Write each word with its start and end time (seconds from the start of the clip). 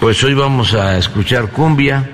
Pues 0.00 0.22
hoy 0.24 0.34
vamos 0.34 0.74
a 0.74 0.98
escuchar 0.98 1.48
cumbia 1.48 2.08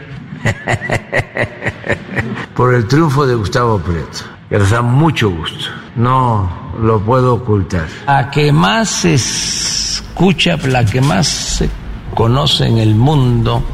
por 2.55 2.75
el 2.75 2.87
triunfo 2.87 3.27
de 3.27 3.35
Gustavo 3.35 3.79
Prieto, 3.81 4.25
que 4.49 4.59
nos 4.59 4.71
da 4.71 4.83
mucho 4.83 5.31
gusto, 5.31 5.67
no 5.97 6.73
lo 6.81 7.01
puedo 7.01 7.35
ocultar. 7.35 7.87
La 8.07 8.31
que 8.31 8.53
más 8.53 8.89
se 8.89 9.15
escucha, 9.15 10.57
la 10.59 10.85
que 10.85 11.01
más 11.01 11.27
se 11.27 11.69
conoce 12.15 12.67
en 12.67 12.79
el 12.79 12.95
mundo 12.95 13.65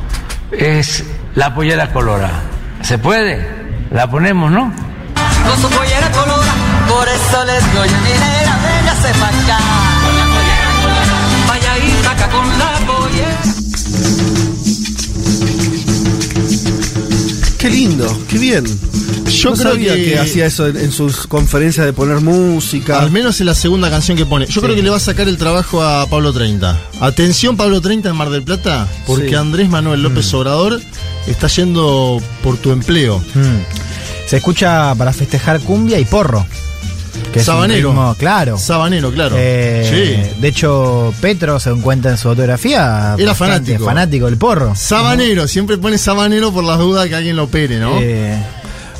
es 0.50 1.04
la 1.34 1.54
pollera 1.54 1.92
colorada. 1.92 2.42
¿Se 2.80 2.98
puede? 2.98 3.46
La 3.90 4.10
ponemos, 4.10 4.50
¿no? 4.50 4.72
Con 5.46 5.58
su 5.60 5.68
pollera 5.68 6.10
colorada, 6.12 6.54
por 6.88 7.08
eso 7.08 7.44
les 7.44 7.74
doy 7.74 7.88
a 7.88 7.98
acá. 9.28 9.81
Qué 17.62 17.70
lindo, 17.70 18.18
qué 18.28 18.38
bien. 18.38 18.64
Yo 19.30 19.50
no 19.50 19.56
creo 19.56 19.72
sabía 19.72 19.94
que- 19.94 20.04
que... 20.04 20.18
hacía 20.18 20.46
eso 20.46 20.66
en, 20.66 20.76
en 20.76 20.90
sus 20.90 21.28
conferencias 21.28 21.86
de 21.86 21.92
poner 21.92 22.20
música. 22.20 22.98
Al 23.00 23.12
menos 23.12 23.40
en 23.40 23.46
la 23.46 23.54
segunda 23.54 23.88
canción 23.88 24.16
que 24.16 24.26
pone. 24.26 24.46
Yo 24.46 24.60
creo 24.60 24.74
que 24.74 24.82
le 24.82 24.90
va 24.90 24.96
a 24.96 25.00
sacar 25.00 25.28
el 25.28 25.36
trabajo 25.38 25.80
a 25.80 26.06
Pablo 26.08 26.32
30. 26.32 26.78
Atención, 27.00 27.56
Pablo 27.56 27.80
30 27.80 28.08
en 28.10 28.16
Mar 28.16 28.30
del 28.30 28.42
Plata, 28.42 28.88
porque 29.06 29.28
Sí. 29.30 29.34
Andrés 29.36 29.68
Manuel 29.70 30.02
López 30.02 30.34
Obrador 30.34 30.80
está 31.28 31.46
yendo 31.46 32.20
por 32.42 32.56
tu 32.56 32.72
empleo. 32.72 33.18
Mm. 33.34 34.26
Se 34.28 34.38
escucha 34.38 34.92
para 34.96 35.12
festejar 35.12 35.60
cumbia 35.60 36.00
y 36.00 36.04
porro. 36.04 36.44
Que 37.32 37.40
es 37.40 37.48
un 37.48 37.54
Sabanero. 37.54 37.90
ritmo- 37.92 38.14
claro. 38.16 38.58
Sabanero, 38.58 39.10
claro. 39.10 39.36
Eh, 39.38 40.34
De 40.38 40.48
hecho, 40.48 41.14
Petro, 41.20 41.58
según 41.58 41.80
cuenta 41.80 42.10
en 42.10 42.18
su 42.18 42.28
autografía, 42.28 43.14
Era 43.18 43.34
fanático. 43.34 43.84
fanático 43.84 44.26
del 44.26 44.36
porro. 44.36 44.74
sí. 44.74 44.82
Sabanero, 44.88 45.48
siempre 45.48 45.78
pone 45.78 45.96
sabanero 45.98 46.52
por 46.52 46.62
las 46.64 46.78
dudas 46.78 47.08
que 47.08 47.14
alguien 47.14 47.36
lo 47.36 47.44
opere, 47.44 47.78
¿no? 47.78 47.98
Eh, 48.00 48.36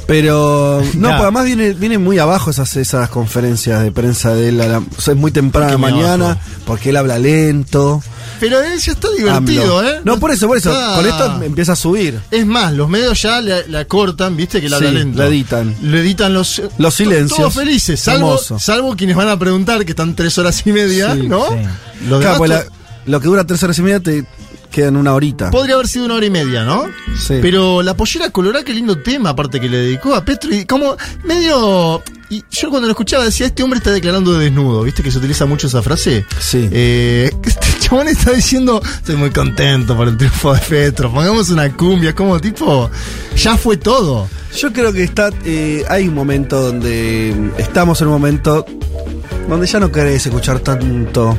Pero 0.06 0.80
no, 0.94 1.00
Claro. 1.00 1.16
pues 1.16 1.22
además 1.22 1.44
viene, 1.44 1.74
viene 1.74 1.98
muy 1.98 2.18
abajo 2.18 2.50
esas, 2.50 2.76
esas 2.76 3.08
conferencias 3.08 3.82
de 3.82 3.92
prensa 3.92 4.34
de 4.34 4.48
él. 4.48 4.60
a 4.60 4.66
la- 4.66 4.78
o 4.78 5.00
sea, 5.00 5.14
es 5.14 5.20
muy 5.20 5.30
temprana 5.30 5.72
¿Por 5.76 5.76
qué 5.76 5.92
muy 5.92 6.02
mañana, 6.02 6.38
porque 6.66 6.90
él 6.90 6.96
habla 6.96 7.18
lento. 7.18 8.02
Pero 8.40 8.60
él 8.60 8.78
ya 8.80 8.92
está 8.92 9.08
divertido, 9.16 9.78
AMLO. 9.78 9.88
¿eh? 9.88 10.00
No, 10.04 10.18
por 10.18 10.32
eso, 10.32 10.48
por 10.48 10.56
eso. 10.56 10.72
Está- 10.72 10.96
Con 10.96 11.06
esto 11.06 11.42
empieza 11.44 11.72
a 11.72 11.76
subir. 11.76 12.20
Es 12.30 12.44
más, 12.44 12.72
los 12.72 12.88
medios 12.88 13.22
ya 13.22 13.40
le 13.40 13.78
acortan, 13.78 14.36
viste 14.36 14.60
que 14.60 14.68
la 14.68 14.76
habla 14.78 14.90
lento. 14.90 15.18
la 15.18 15.26
editan. 15.28 15.74
Le 15.82 16.00
editan 16.00 16.34
los, 16.34 16.60
Los 16.78 16.94
silencios. 16.94 17.38
Todos 17.38 17.54
felices, 17.54 18.00
salvo, 18.00 18.36
salvo 18.38 18.96
quienes 18.96 19.14
van 19.16 19.28
a 19.28 19.38
preguntar 19.38 19.84
que 19.84 19.92
están 19.92 20.16
tres 20.16 20.36
horas 20.38 20.62
y 20.66 20.72
media, 20.72 21.14
Sí, 21.14 21.28
¿no? 21.28 21.46
sí. 21.48 21.54
Los 22.08 22.20
Claro, 22.20 22.20
demás 22.20 22.38
pues 22.38 22.50
la- 22.50 22.64
lo 23.06 23.20
que 23.20 23.26
dura 23.28 23.44
tres 23.46 23.62
horas 23.62 23.78
y 23.78 23.82
media 23.82 24.00
te 24.00 24.24
queda 24.72 24.88
en 24.88 24.96
una 24.96 25.14
horita. 25.14 25.50
Podría 25.50 25.76
haber 25.76 25.86
sido 25.86 26.06
una 26.06 26.14
hora 26.14 26.26
y 26.26 26.30
media, 26.30 26.64
¿no? 26.64 26.86
Sí. 27.16 27.38
Pero 27.40 27.82
la 27.82 27.94
pollera 27.94 28.30
colorada, 28.30 28.64
qué 28.64 28.74
lindo 28.74 28.98
tema, 28.98 29.30
aparte 29.30 29.60
que 29.60 29.68
le 29.68 29.76
dedicó 29.76 30.14
a 30.16 30.24
Petro. 30.24 30.52
Y 30.52 30.64
como 30.64 30.96
medio. 31.22 32.02
Y 32.32 32.42
yo 32.50 32.70
cuando 32.70 32.88
lo 32.88 32.92
escuchaba 32.92 33.26
decía, 33.26 33.44
este 33.44 33.62
hombre 33.62 33.76
está 33.76 33.90
declarando 33.90 34.32
de 34.32 34.44
desnudo, 34.44 34.84
¿viste 34.84 35.02
que 35.02 35.10
se 35.10 35.18
utiliza 35.18 35.44
mucho 35.44 35.66
esa 35.66 35.82
frase? 35.82 36.24
Sí. 36.40 36.66
Eh, 36.72 37.30
este 37.44 37.66
chabón 37.78 38.08
está 38.08 38.30
diciendo, 38.32 38.80
estoy 38.82 39.16
muy 39.16 39.28
contento 39.28 39.94
por 39.94 40.08
el 40.08 40.16
triunfo 40.16 40.54
de 40.54 40.60
Petro, 40.60 41.12
pongamos 41.12 41.50
una 41.50 41.70
cumbia, 41.76 42.14
como 42.14 42.40
tipo, 42.40 42.90
ya 43.36 43.58
fue 43.58 43.76
todo. 43.76 44.30
Yo 44.56 44.72
creo 44.72 44.94
que 44.94 45.02
está 45.02 45.28
eh, 45.44 45.84
hay 45.90 46.08
un 46.08 46.14
momento 46.14 46.62
donde 46.62 47.52
estamos 47.58 48.00
en 48.00 48.06
un 48.06 48.14
momento 48.14 48.64
donde 49.46 49.66
ya 49.66 49.80
no 49.80 49.92
querés 49.92 50.24
escuchar 50.24 50.60
tanto 50.60 51.36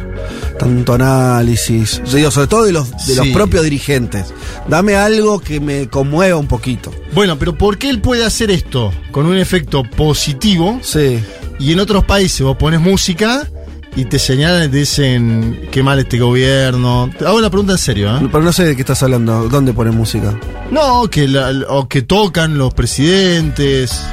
tanto 0.57 0.93
análisis, 0.93 2.01
Yo 2.05 2.17
digo, 2.17 2.31
sobre 2.31 2.47
todo 2.47 2.63
de 2.63 2.71
los 2.71 3.05
de 3.07 3.15
los 3.15 3.27
propios 3.29 3.63
dirigentes. 3.63 4.33
Dame 4.67 4.95
algo 4.95 5.39
que 5.39 5.59
me 5.59 5.89
conmueva 5.89 6.37
un 6.37 6.47
poquito. 6.47 6.91
Bueno, 7.13 7.37
pero 7.37 7.57
¿por 7.57 7.77
qué 7.77 7.89
él 7.89 8.01
puede 8.01 8.23
hacer 8.23 8.51
esto 8.51 8.93
con 9.11 9.25
un 9.25 9.37
efecto 9.37 9.83
positivo 9.83 10.79
Sí. 10.83 11.19
y 11.59 11.71
en 11.71 11.79
otros 11.79 12.03
países 12.03 12.41
vos 12.41 12.57
pones 12.57 12.79
música 12.81 13.47
y 13.95 14.05
te 14.05 14.19
señalan 14.19 14.65
y 14.65 14.67
te 14.69 14.77
dicen 14.77 15.67
qué 15.71 15.81
mal 15.83 15.97
este 15.99 16.19
gobierno? 16.19 17.09
Te 17.17 17.25
hago 17.25 17.39
la 17.41 17.49
pregunta 17.49 17.73
en 17.73 17.77
serio, 17.79 18.15
¿eh? 18.17 18.19
Pero 18.31 18.43
no 18.43 18.51
sé 18.51 18.65
de 18.65 18.75
qué 18.75 18.81
estás 18.81 19.01
hablando. 19.03 19.47
¿Dónde 19.49 19.71
ponen 19.73 19.95
música? 19.95 20.33
No, 20.71 21.07
que, 21.09 21.27
la- 21.27 21.51
o 21.69 21.87
que 21.87 22.01
tocan 22.01 22.57
los 22.57 22.73
presidentes. 22.73 24.03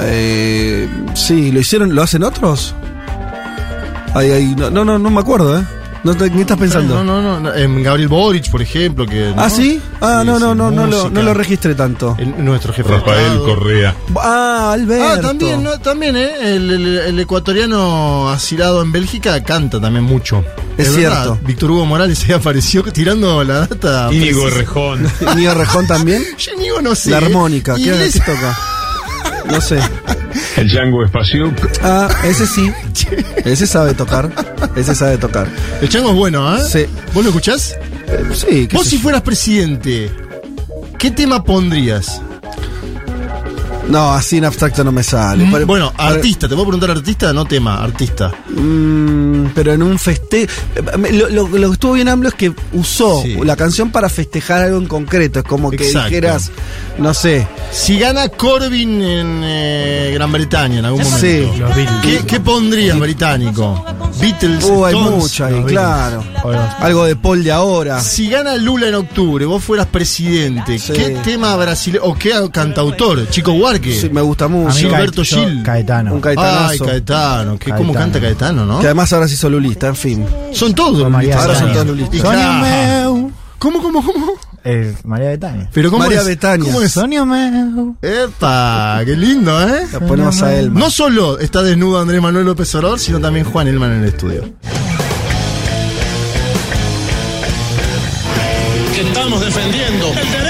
Eh, 0.00 0.88
sí, 1.14 1.50
¿lo 1.52 1.60
hicieron? 1.60 1.94
¿Lo 1.94 2.02
hacen 2.02 2.22
otros? 2.22 2.74
Ay, 4.14 4.30
ay, 4.30 4.54
no, 4.56 4.70
no, 4.70 4.84
no, 4.84 4.98
no 4.98 5.10
me 5.10 5.20
acuerdo, 5.20 5.58
¿eh? 5.58 5.64
No, 6.02 6.16
¿Qué 6.16 6.40
estás 6.40 6.56
pensando? 6.58 7.04
No, 7.04 7.04
no, 7.04 7.20
no, 7.22 7.40
no, 7.40 7.54
En 7.54 7.82
Gabriel 7.82 8.08
Boric, 8.08 8.50
por 8.50 8.62
ejemplo. 8.62 9.06
Que, 9.06 9.32
¿Ah, 9.36 9.48
¿no? 9.48 9.50
sí? 9.50 9.80
Ah, 10.00 10.20
Sí, 10.22 10.26
no, 10.26 10.38
no, 10.38 10.52
sí, 10.52 10.56
no, 10.56 10.70
no 10.70 10.86
lo, 10.86 11.10
no 11.10 11.22
lo 11.22 11.34
registré 11.34 11.74
tanto. 11.74 12.16
El- 12.18 12.42
nuestro 12.42 12.72
jefe 12.72 12.88
de 12.90 12.98
Rafael. 12.98 13.38
Correa. 13.40 13.94
Ah, 14.16 14.70
Alberto. 14.72 15.04
Ah, 15.06 15.20
también, 15.20 15.62
¿no? 15.62 15.78
también, 15.78 16.16
¿eh? 16.16 16.30
El, 16.56 16.70
el- 16.70 16.98
el 16.98 17.20
ecuatoriano 17.20 18.30
asilado 18.30 18.80
en 18.82 18.92
Bélgica 18.92 19.42
canta 19.44 19.78
también 19.80 20.04
mucho. 20.04 20.42
Es 20.78 20.96
verdad, 20.96 21.24
cierto. 21.24 21.38
Víctor 21.46 21.70
Hugo 21.72 21.84
Morales 21.84 22.24
ahí 22.28 22.32
apareció 22.32 22.82
tirando 22.84 23.44
la 23.44 23.66
data. 23.66 24.08
Íñigo. 24.10 24.48
Rejón. 24.48 25.06
Nío 25.36 25.52
Rejón 25.54 25.86
también. 25.86 26.22
Yo 26.38 26.52
Íñigo 26.54 26.80
no 26.80 26.94
sé. 26.94 27.10
La 27.10 27.18
armónica. 27.18 27.74
¿Qué, 27.74 27.82
Inglés- 27.82 28.14
qué 28.14 28.20
toca? 28.20 28.58
No 29.46 29.60
sé. 29.60 29.78
El 30.56 30.68
Django 30.68 31.04
Espacio. 31.04 31.52
Ah, 31.82 32.08
ese 32.24 32.46
sí. 32.46 32.70
Ese 33.44 33.66
sabe 33.66 33.94
tocar. 33.94 34.30
Ese 34.76 34.94
sabe 34.94 35.16
tocar. 35.18 35.48
El 35.80 35.88
chango 35.88 36.10
es 36.10 36.16
bueno, 36.16 36.56
¿eh? 36.56 36.60
Sí. 36.62 36.86
¿Vos 37.14 37.24
lo 37.24 37.30
escuchás? 37.30 37.76
Eh, 38.06 38.24
sí, 38.34 38.68
Vos 38.72 38.86
si 38.86 38.96
yo. 38.96 39.02
fueras 39.02 39.22
presidente, 39.22 40.10
¿qué 40.98 41.10
tema 41.10 41.42
pondrías? 41.44 42.20
No, 43.90 44.12
así 44.12 44.38
en 44.38 44.44
abstracto 44.44 44.84
no 44.84 44.92
me 44.92 45.02
sale. 45.02 45.44
Mm, 45.44 45.66
bueno, 45.66 45.92
artista, 45.96 46.48
te 46.48 46.54
puedo 46.54 46.68
preguntar 46.68 46.90
artista, 46.92 47.32
no 47.32 47.44
tema, 47.44 47.82
artista. 47.82 48.32
Mm, 48.48 49.46
pero 49.54 49.72
en 49.72 49.82
un 49.82 49.98
festejo. 49.98 50.52
Lo, 51.12 51.28
lo- 51.28 51.48
lo 51.48 51.68
que 51.68 51.72
estuvo 51.74 51.92
bien 51.94 52.08
AMLO 52.08 52.28
es 52.28 52.34
que 52.34 52.52
usó 52.72 53.22
Sí. 53.22 53.36
la 53.44 53.56
canción 53.56 53.90
para 53.90 54.08
festejar 54.08 54.62
algo 54.62 54.78
en 54.78 54.86
concreto. 54.86 55.40
Es 55.40 55.44
como 55.44 55.70
que 55.70 55.84
Exacto. 55.86 56.08
dijeras, 56.08 56.50
no 56.98 57.12
sé. 57.14 57.46
Si 57.72 57.98
gana 57.98 58.28
Corbyn 58.28 59.02
en 59.02 59.40
eh, 59.44 60.10
Gran 60.14 60.30
Bretaña 60.32 60.78
en 60.78 60.84
algún 60.84 61.02
momento, 61.02 61.20
Sí. 61.74 61.82
¿qué, 62.02 62.18
qué 62.26 62.40
pondrías 62.40 62.98
británico? 62.98 63.84
Beatles, 64.20 64.64
Uh, 64.64 64.84
hay 64.84 64.94
mucho 64.94 65.44
ahí, 65.46 65.62
claro. 65.64 66.22
Algo 66.80 67.04
de 67.06 67.16
Paul 67.16 67.42
de 67.42 67.52
ahora. 67.52 68.00
Si 68.00 68.28
gana 68.28 68.56
Lula 68.56 68.88
en 68.88 68.94
octubre, 68.94 69.44
vos 69.46 69.62
fueras 69.64 69.86
presidente, 69.86 70.78
Sí. 70.78 70.92
¿qué 70.92 71.16
tema 71.24 71.54
brasileño 71.56 72.04
o 72.04 72.14
qué 72.14 72.32
cantautor? 72.52 73.28
Chico 73.30 73.52
Huarque. 73.52 73.79
Sí, 73.82 74.10
me 74.10 74.20
gusta 74.20 74.48
mucho. 74.48 74.76
Gilberto 74.76 75.22
Gil. 75.24 75.62
Caetano. 75.62 76.14
Un 76.14 76.20
Caetanazo. 76.20 76.68
Ay, 76.70 76.78
Caetano, 76.78 77.58
que 77.58 77.70
cómo 77.70 77.92
Caetano. 77.92 77.98
canta 77.98 78.20
Caetano, 78.20 78.66
¿no? 78.66 78.80
Que 78.80 78.86
además 78.86 79.12
ahora 79.12 79.28
se 79.28 79.34
hizo 79.34 79.48
lulista, 79.48 79.88
en 79.88 79.96
fin. 79.96 80.26
Son 80.52 80.74
todos 80.74 81.10
lulistas. 81.10 81.40
Ahora 81.42 81.58
son 81.58 81.72
todos 81.72 81.86
lulistas. 81.86 82.20
Claro. 82.20 82.62
meu. 82.64 83.30
¿Cómo, 83.58 83.82
cómo, 83.82 84.02
cómo? 84.04 84.32
Eh, 84.64 84.94
María 85.04 85.28
Betania. 85.30 85.70
Pero 85.72 85.90
¿cómo 85.90 86.02
María 86.04 86.20
es? 86.20 86.26
Betania. 86.26 86.70
¿Cómo 86.72 86.82
es? 86.84 86.92
Sonia 86.92 87.24
meu. 87.24 87.96
Epa, 88.02 89.00
qué 89.04 89.16
lindo, 89.16 89.60
¿eh? 89.68 89.86
La 89.92 90.00
ponemos 90.00 90.42
a 90.42 90.54
él. 90.54 90.72
No 90.72 90.90
solo 90.90 91.38
está 91.38 91.62
desnudo 91.62 92.00
Andrés 92.00 92.20
Manuel 92.22 92.44
López 92.46 92.74
Obrador, 92.74 92.98
sino 92.98 93.20
también 93.20 93.44
Juan 93.46 93.68
Elman 93.68 93.92
en 93.92 94.02
el 94.02 94.08
estudio. 94.08 94.44
que 98.94 99.02
estamos 99.02 99.40
defendiendo 99.40 100.08
el 100.08 100.30
derecho 100.32 100.49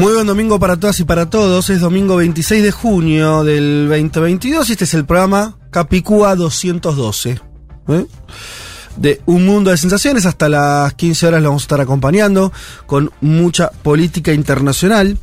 Muy 0.00 0.14
buen 0.14 0.26
domingo 0.26 0.58
para 0.58 0.78
todas 0.78 0.98
y 1.00 1.04
para 1.04 1.28
todos. 1.28 1.68
Es 1.68 1.82
domingo 1.82 2.16
26 2.16 2.62
de 2.62 2.72
junio 2.72 3.44
del 3.44 3.86
2022 3.86 4.70
y 4.70 4.72
este 4.72 4.84
es 4.84 4.94
el 4.94 5.04
programa 5.04 5.58
Capicúa 5.70 6.34
212. 6.36 7.38
¿eh? 7.88 8.06
De 8.96 9.20
Un 9.26 9.44
Mundo 9.44 9.70
de 9.70 9.76
Sensaciones. 9.76 10.24
Hasta 10.24 10.48
las 10.48 10.94
15 10.94 11.26
horas 11.26 11.42
lo 11.42 11.50
vamos 11.50 11.64
a 11.64 11.66
estar 11.66 11.82
acompañando 11.82 12.50
con 12.86 13.10
mucha 13.20 13.70
política 13.70 14.32
internacional. 14.32 15.18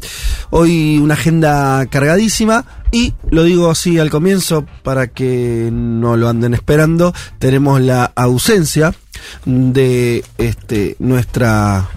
Hoy 0.52 1.00
una 1.00 1.16
agenda 1.16 1.84
cargadísima. 1.88 2.64
Y 2.92 3.16
lo 3.32 3.46
digo 3.46 3.72
así 3.72 3.98
al 3.98 4.12
comienzo 4.12 4.64
para 4.84 5.08
que 5.08 5.72
no 5.74 6.18
lo 6.18 6.30
anden 6.30 6.54
esperando. 6.54 7.16
Tenemos 7.40 7.82
la 7.82 8.12
ausencia 8.16 8.94
de 9.44 10.24
este, 10.38 10.96
nuestra 11.00 11.90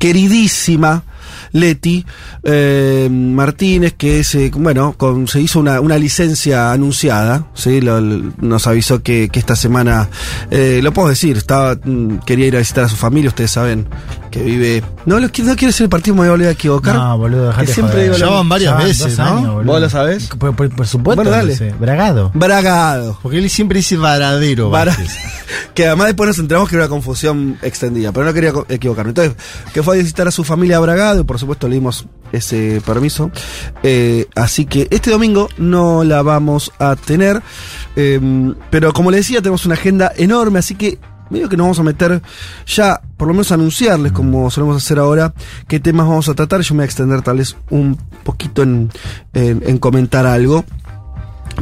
queridísima 0.00 1.04
Leti 1.52 2.04
eh, 2.42 3.08
Martínez, 3.10 3.94
que 3.96 4.20
es, 4.20 4.34
eh, 4.34 4.50
bueno, 4.54 4.94
con, 4.96 5.28
se 5.28 5.40
hizo 5.40 5.60
una, 5.60 5.80
una 5.80 5.98
licencia 5.98 6.72
anunciada, 6.72 7.46
¿sí? 7.54 7.80
Lo- 7.80 8.00
lo- 8.00 8.32
nos 8.38 8.66
avisó 8.66 9.02
que, 9.02 9.28
que 9.30 9.38
esta 9.38 9.56
semana, 9.56 10.08
eh, 10.50 10.80
lo 10.82 10.92
puedo 10.92 11.08
decir, 11.08 11.36
estaba, 11.36 11.74
mm, 11.82 12.18
quería 12.26 12.46
ir 12.46 12.56
a 12.56 12.60
visitar 12.60 12.84
a 12.84 12.88
su 12.88 12.96
familia, 12.96 13.28
ustedes 13.28 13.50
saben 13.50 13.86
que 14.30 14.42
vive... 14.42 14.82
No, 15.06 15.20
lo, 15.20 15.26
no 15.28 15.32
quiere 15.56 15.72
ser 15.72 15.84
el 15.84 15.88
partido, 15.88 16.14
me 16.14 16.20
voy 16.22 16.28
a 16.28 16.30
volver 16.32 16.48
a 16.48 16.50
equivocar. 16.52 16.94
No, 16.96 17.16
boludo, 17.18 17.54
Que 17.56 17.66
siempre 17.66 18.06
joder. 18.08 18.20
Ya 18.20 18.26
van 18.28 18.48
varias 18.48 18.70
Ya 18.72 18.76
van 18.76 18.84
veces, 18.86 19.18
¿no? 19.18 19.40
boludo. 19.54 19.64
¿Vos 19.72 19.80
lo 19.80 19.90
sabés? 19.90 20.26
Por, 20.28 20.54
por- 20.56 20.70
por 20.70 20.86
supuesto. 20.86 21.22
Bueno, 21.22 21.30
dale. 21.30 21.56
Bragado. 21.78 22.30
Bragado. 22.34 23.18
Porque 23.22 23.38
él 23.38 23.48
siempre 23.50 23.78
dice 23.78 23.96
varadero. 23.96 24.70
Que 25.74 25.86
además 25.86 26.06
después 26.08 26.28
nos 26.28 26.38
enteramos 26.38 26.68
que 26.70 26.76
era 26.76 26.84
una 26.86 26.90
confusión 26.90 27.58
extendida, 27.62 28.10
pero 28.10 28.24
no 28.26 28.32
quería 28.32 28.52
equivocarme. 28.68 29.10
Entonces, 29.10 29.34
que 29.74 29.82
fue 29.82 29.96
a 29.96 29.98
visitar 29.98 30.26
a 30.26 30.30
su 30.30 30.42
familia 30.42 30.78
a 30.78 30.80
Bragado 30.80 31.25
por 31.26 31.38
supuesto 31.38 31.68
le 31.68 31.74
dimos 31.74 32.06
ese 32.32 32.80
permiso. 32.86 33.30
Eh, 33.82 34.26
así 34.34 34.64
que 34.66 34.88
este 34.90 35.10
domingo 35.10 35.48
no 35.58 36.04
la 36.04 36.22
vamos 36.22 36.72
a 36.78 36.96
tener. 36.96 37.42
eh, 37.96 38.20
pero 38.70 38.92
como 38.92 39.10
les 39.10 39.20
decía, 39.20 39.40
tenemos 39.42 39.66
una 39.66 39.74
agenda 39.74 40.12
enorme, 40.16 40.58
así 40.60 40.74
que 40.74 40.98
medio 41.28 41.48
que 41.48 41.56
nos 41.56 41.64
vamos 41.64 41.80
a 41.80 41.82
meter 41.82 42.22
ya, 42.66 43.00
por 43.16 43.26
lo 43.26 43.34
menos 43.34 43.50
anunciarles, 43.50 44.12
como 44.12 44.48
solemos 44.50 44.76
hacer 44.76 44.98
ahora, 45.00 45.34
qué 45.66 45.80
temas 45.80 46.06
vamos 46.06 46.28
a 46.28 46.34
tratar. 46.34 46.60
Yo 46.60 46.74
me 46.74 46.78
voy 46.78 46.82
a 46.84 46.86
extender 46.86 47.22
tal 47.22 47.38
vez 47.38 47.56
un 47.70 47.96
poquito 48.24 48.62
en, 48.62 48.90
en- 49.34 49.62
en 49.66 49.78
comentar 49.78 50.24
algo. 50.26 50.64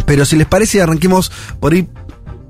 Pero 0.06 0.24
si 0.24 0.36
les 0.36 0.46
parece, 0.46 0.82
arranquemos 0.82 1.30
por 1.60 1.72
ahí 1.72 1.88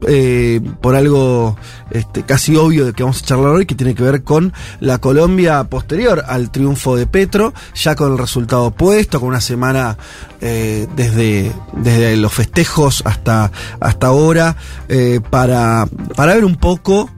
eh, 0.06 0.60
por 0.80 0.96
algo 0.96 1.56
este, 1.90 2.22
casi 2.22 2.56
obvio 2.56 2.86
de 2.86 2.92
que 2.92 3.02
vamos 3.02 3.22
a 3.22 3.26
charlar 3.26 3.50
hoy, 3.50 3.66
que 3.66 3.74
tiene 3.74 3.94
que 3.94 4.02
ver 4.02 4.22
con 4.22 4.52
la 4.80 4.98
Colombia 4.98 5.64
posterior 5.64 6.24
al 6.26 6.50
triunfo 6.50 6.96
de 6.96 7.06
Petro, 7.06 7.52
ya 7.74 7.94
con 7.94 8.12
el 8.12 8.18
resultado 8.18 8.70
puesto, 8.70 9.20
con 9.20 9.30
una 9.30 9.40
semana 9.40 9.96
eh, 10.40 10.86
desde, 10.96 11.52
desde 11.76 12.16
los 12.16 12.32
festejos 12.32 13.02
hasta, 13.04 13.50
hasta 13.80 14.06
ahora, 14.06 14.56
eh, 14.88 15.20
para, 15.30 15.86
para 16.16 16.34
ver 16.34 16.44
un 16.44 16.56
poco 16.56 17.10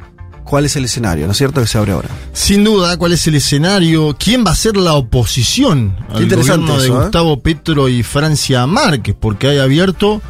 cuál 0.44 0.64
es 0.64 0.76
el 0.76 0.84
escenario, 0.84 1.26
¿no 1.26 1.32
es 1.32 1.38
cierto? 1.38 1.60
Que 1.60 1.66
se 1.66 1.76
abre 1.76 1.92
ahora. 1.92 2.08
Sin 2.32 2.64
duda, 2.64 2.96
¿cuál 2.96 3.12
es 3.12 3.26
el 3.26 3.34
escenario? 3.34 4.16
¿Quién 4.18 4.44
va 4.46 4.52
a 4.52 4.54
ser 4.54 4.76
la 4.76 4.94
oposición 4.94 5.96
al 6.08 6.22
interesante 6.22 6.66
gobierno 6.66 6.80
de 6.80 6.86
eso, 6.86 7.00
¿eh? 7.00 7.02
Gustavo 7.02 7.40
Petro 7.40 7.88
y 7.88 8.02
Francia 8.02 8.66
Márquez? 8.66 9.16
Porque 9.18 9.48
hay 9.48 9.58
abierto 9.58 10.22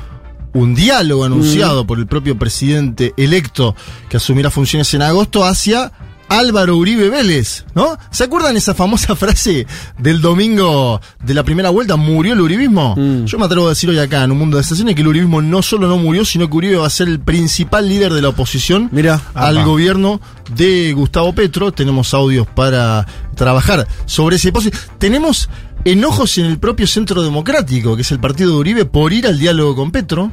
un 0.56 0.74
diálogo 0.74 1.24
anunciado 1.24 1.84
Mm. 1.84 1.86
por 1.86 1.98
el 1.98 2.06
propio 2.06 2.38
presidente 2.38 3.12
electo 3.16 3.74
que 4.08 4.16
asumirá 4.16 4.50
funciones 4.50 4.92
en 4.94 5.02
agosto 5.02 5.44
hacia 5.44 5.92
Álvaro 6.28 6.76
Uribe 6.76 7.08
Vélez, 7.08 7.64
¿no? 7.76 7.96
¿Se 8.10 8.24
acuerdan 8.24 8.56
esa 8.56 8.74
famosa 8.74 9.14
frase 9.16 9.64
del 9.96 10.20
domingo 10.20 11.00
de 11.22 11.34
la 11.34 11.44
primera 11.44 11.70
vuelta? 11.70 11.94
¿Murió 11.94 12.32
el 12.32 12.40
uribismo? 12.40 12.96
Mm. 12.96 13.26
Yo 13.26 13.38
me 13.38 13.44
atrevo 13.44 13.66
a 13.66 13.68
decir 13.68 13.88
hoy 13.90 13.98
acá 14.00 14.24
en 14.24 14.32
un 14.32 14.38
mundo 14.38 14.56
de 14.56 14.62
estaciones 14.62 14.96
que 14.96 15.02
el 15.02 15.06
uribismo 15.08 15.40
no 15.40 15.62
solo 15.62 15.86
no 15.86 15.98
murió, 15.98 16.24
sino 16.24 16.50
que 16.50 16.56
Uribe 16.56 16.76
va 16.78 16.86
a 16.88 16.90
ser 16.90 17.06
el 17.06 17.20
principal 17.20 17.88
líder 17.88 18.12
de 18.12 18.22
la 18.22 18.30
oposición 18.30 18.88
Mira, 18.90 19.20
al 19.34 19.58
Apa. 19.58 19.66
gobierno 19.66 20.20
de 20.56 20.92
Gustavo 20.94 21.32
Petro. 21.32 21.70
Tenemos 21.70 22.12
audios 22.12 22.46
para 22.48 23.06
trabajar 23.36 23.86
sobre 24.06 24.34
ese 24.34 24.48
hipótesis. 24.48 24.72
Tenemos 24.98 25.48
enojos 25.84 26.38
en 26.38 26.46
el 26.46 26.58
propio 26.58 26.88
Centro 26.88 27.22
Democrático, 27.22 27.94
que 27.94 28.02
es 28.02 28.10
el 28.10 28.18
partido 28.18 28.50
de 28.50 28.56
Uribe, 28.56 28.84
por 28.84 29.12
ir 29.12 29.28
al 29.28 29.38
diálogo 29.38 29.76
con 29.76 29.92
Petro. 29.92 30.32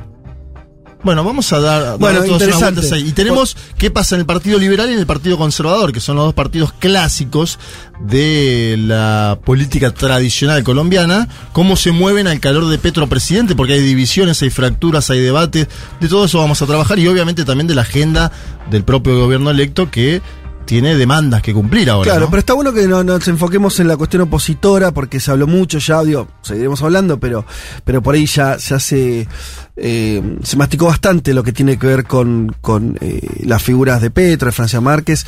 Bueno, 1.04 1.24
vamos 1.26 1.52
a 1.52 1.60
dar, 1.60 1.98
Bueno, 1.98 2.20
todas 2.20 2.30
unas 2.30 2.42
interesante. 2.42 2.80
vueltas 2.82 2.92
ahí. 2.94 3.10
Y 3.10 3.12
tenemos 3.12 3.58
qué 3.78 3.92
pasa 3.92 4.16
en 4.16 4.22
el 4.22 4.26
Partido 4.26 4.58
Liberal 4.58 4.90
y 4.90 4.94
en 4.94 5.00
el 5.00 5.06
Partido 5.06 5.38
Conservador, 5.38 5.92
que 5.92 6.00
son 6.00 6.16
los 6.16 6.26
dos 6.26 6.34
partidos 6.34 6.72
clásicos 6.74 7.60
de 8.00 8.76
la 8.80 9.38
política 9.44 9.92
tradicional 9.92 10.64
colombiana, 10.64 11.28
cómo 11.52 11.76
se 11.76 11.92
mueven 11.92 12.28
al 12.28 12.40
calor 12.40 12.68
de 12.68 12.78
Petro 12.78 13.08
presidente, 13.08 13.54
porque 13.56 13.74
hay 13.74 13.82
divisiones, 13.82 14.42
hay 14.42 14.50
fracturas, 14.50 15.10
hay 15.10 15.20
debates, 15.20 15.68
de 16.00 16.08
todo 16.08 16.26
eso 16.26 16.38
vamos 16.40 16.62
a 16.62 16.66
trabajar 16.66 16.98
y 17.00 17.08
obviamente 17.08 17.44
también 17.44 17.68
de 17.68 17.76
la 17.76 17.82
agenda 17.82 18.32
del 18.72 18.84
propio 18.84 19.20
gobierno 19.20 19.50
electo 19.52 19.92
que 19.92 20.22
tiene 20.65 20.95
demandas 20.95 21.42
que 21.42 21.54
cumplir 21.54 21.89
ahora. 21.89 22.10
Claro, 22.10 22.25
¿no? 22.25 22.30
pero 22.30 22.39
está 22.39 22.54
bueno 22.54 22.74
que 22.74 22.88
no 22.88 23.04
nos 23.04 23.27
enfoquemos 23.27 23.80
en 23.80 23.88
la 23.88 23.98
cuestión 23.98 24.24
opositora, 24.24 24.92
porque 24.92 25.19
se 25.19 25.31
habló 25.31 25.48
mucho 25.48 25.77
ya, 25.80 26.04
digo, 26.04 26.27
seguiremos 26.42 26.81
hablando, 26.81 27.19
pero, 27.19 27.45
pero 27.83 28.01
por 28.01 28.15
ahí 28.15 28.25
ya, 28.25 28.57
ya 28.57 28.80
se, 28.80 29.27
eh, 29.75 30.38
se 30.44 30.57
masticó 30.57 30.86
bastante 30.88 31.33
lo 31.33 31.44
que 31.44 31.51
tiene 31.54 31.77
que 31.77 31.88
ver 31.88 32.04
con, 32.06 32.56
con 32.62 32.98
eh, 33.01 33.21
las 33.45 33.62
figuras 33.62 34.01
de 34.01 34.10
Petro, 34.12 34.48
de 34.48 34.51
Francia 34.51 34.81
Márquez. 34.81 35.25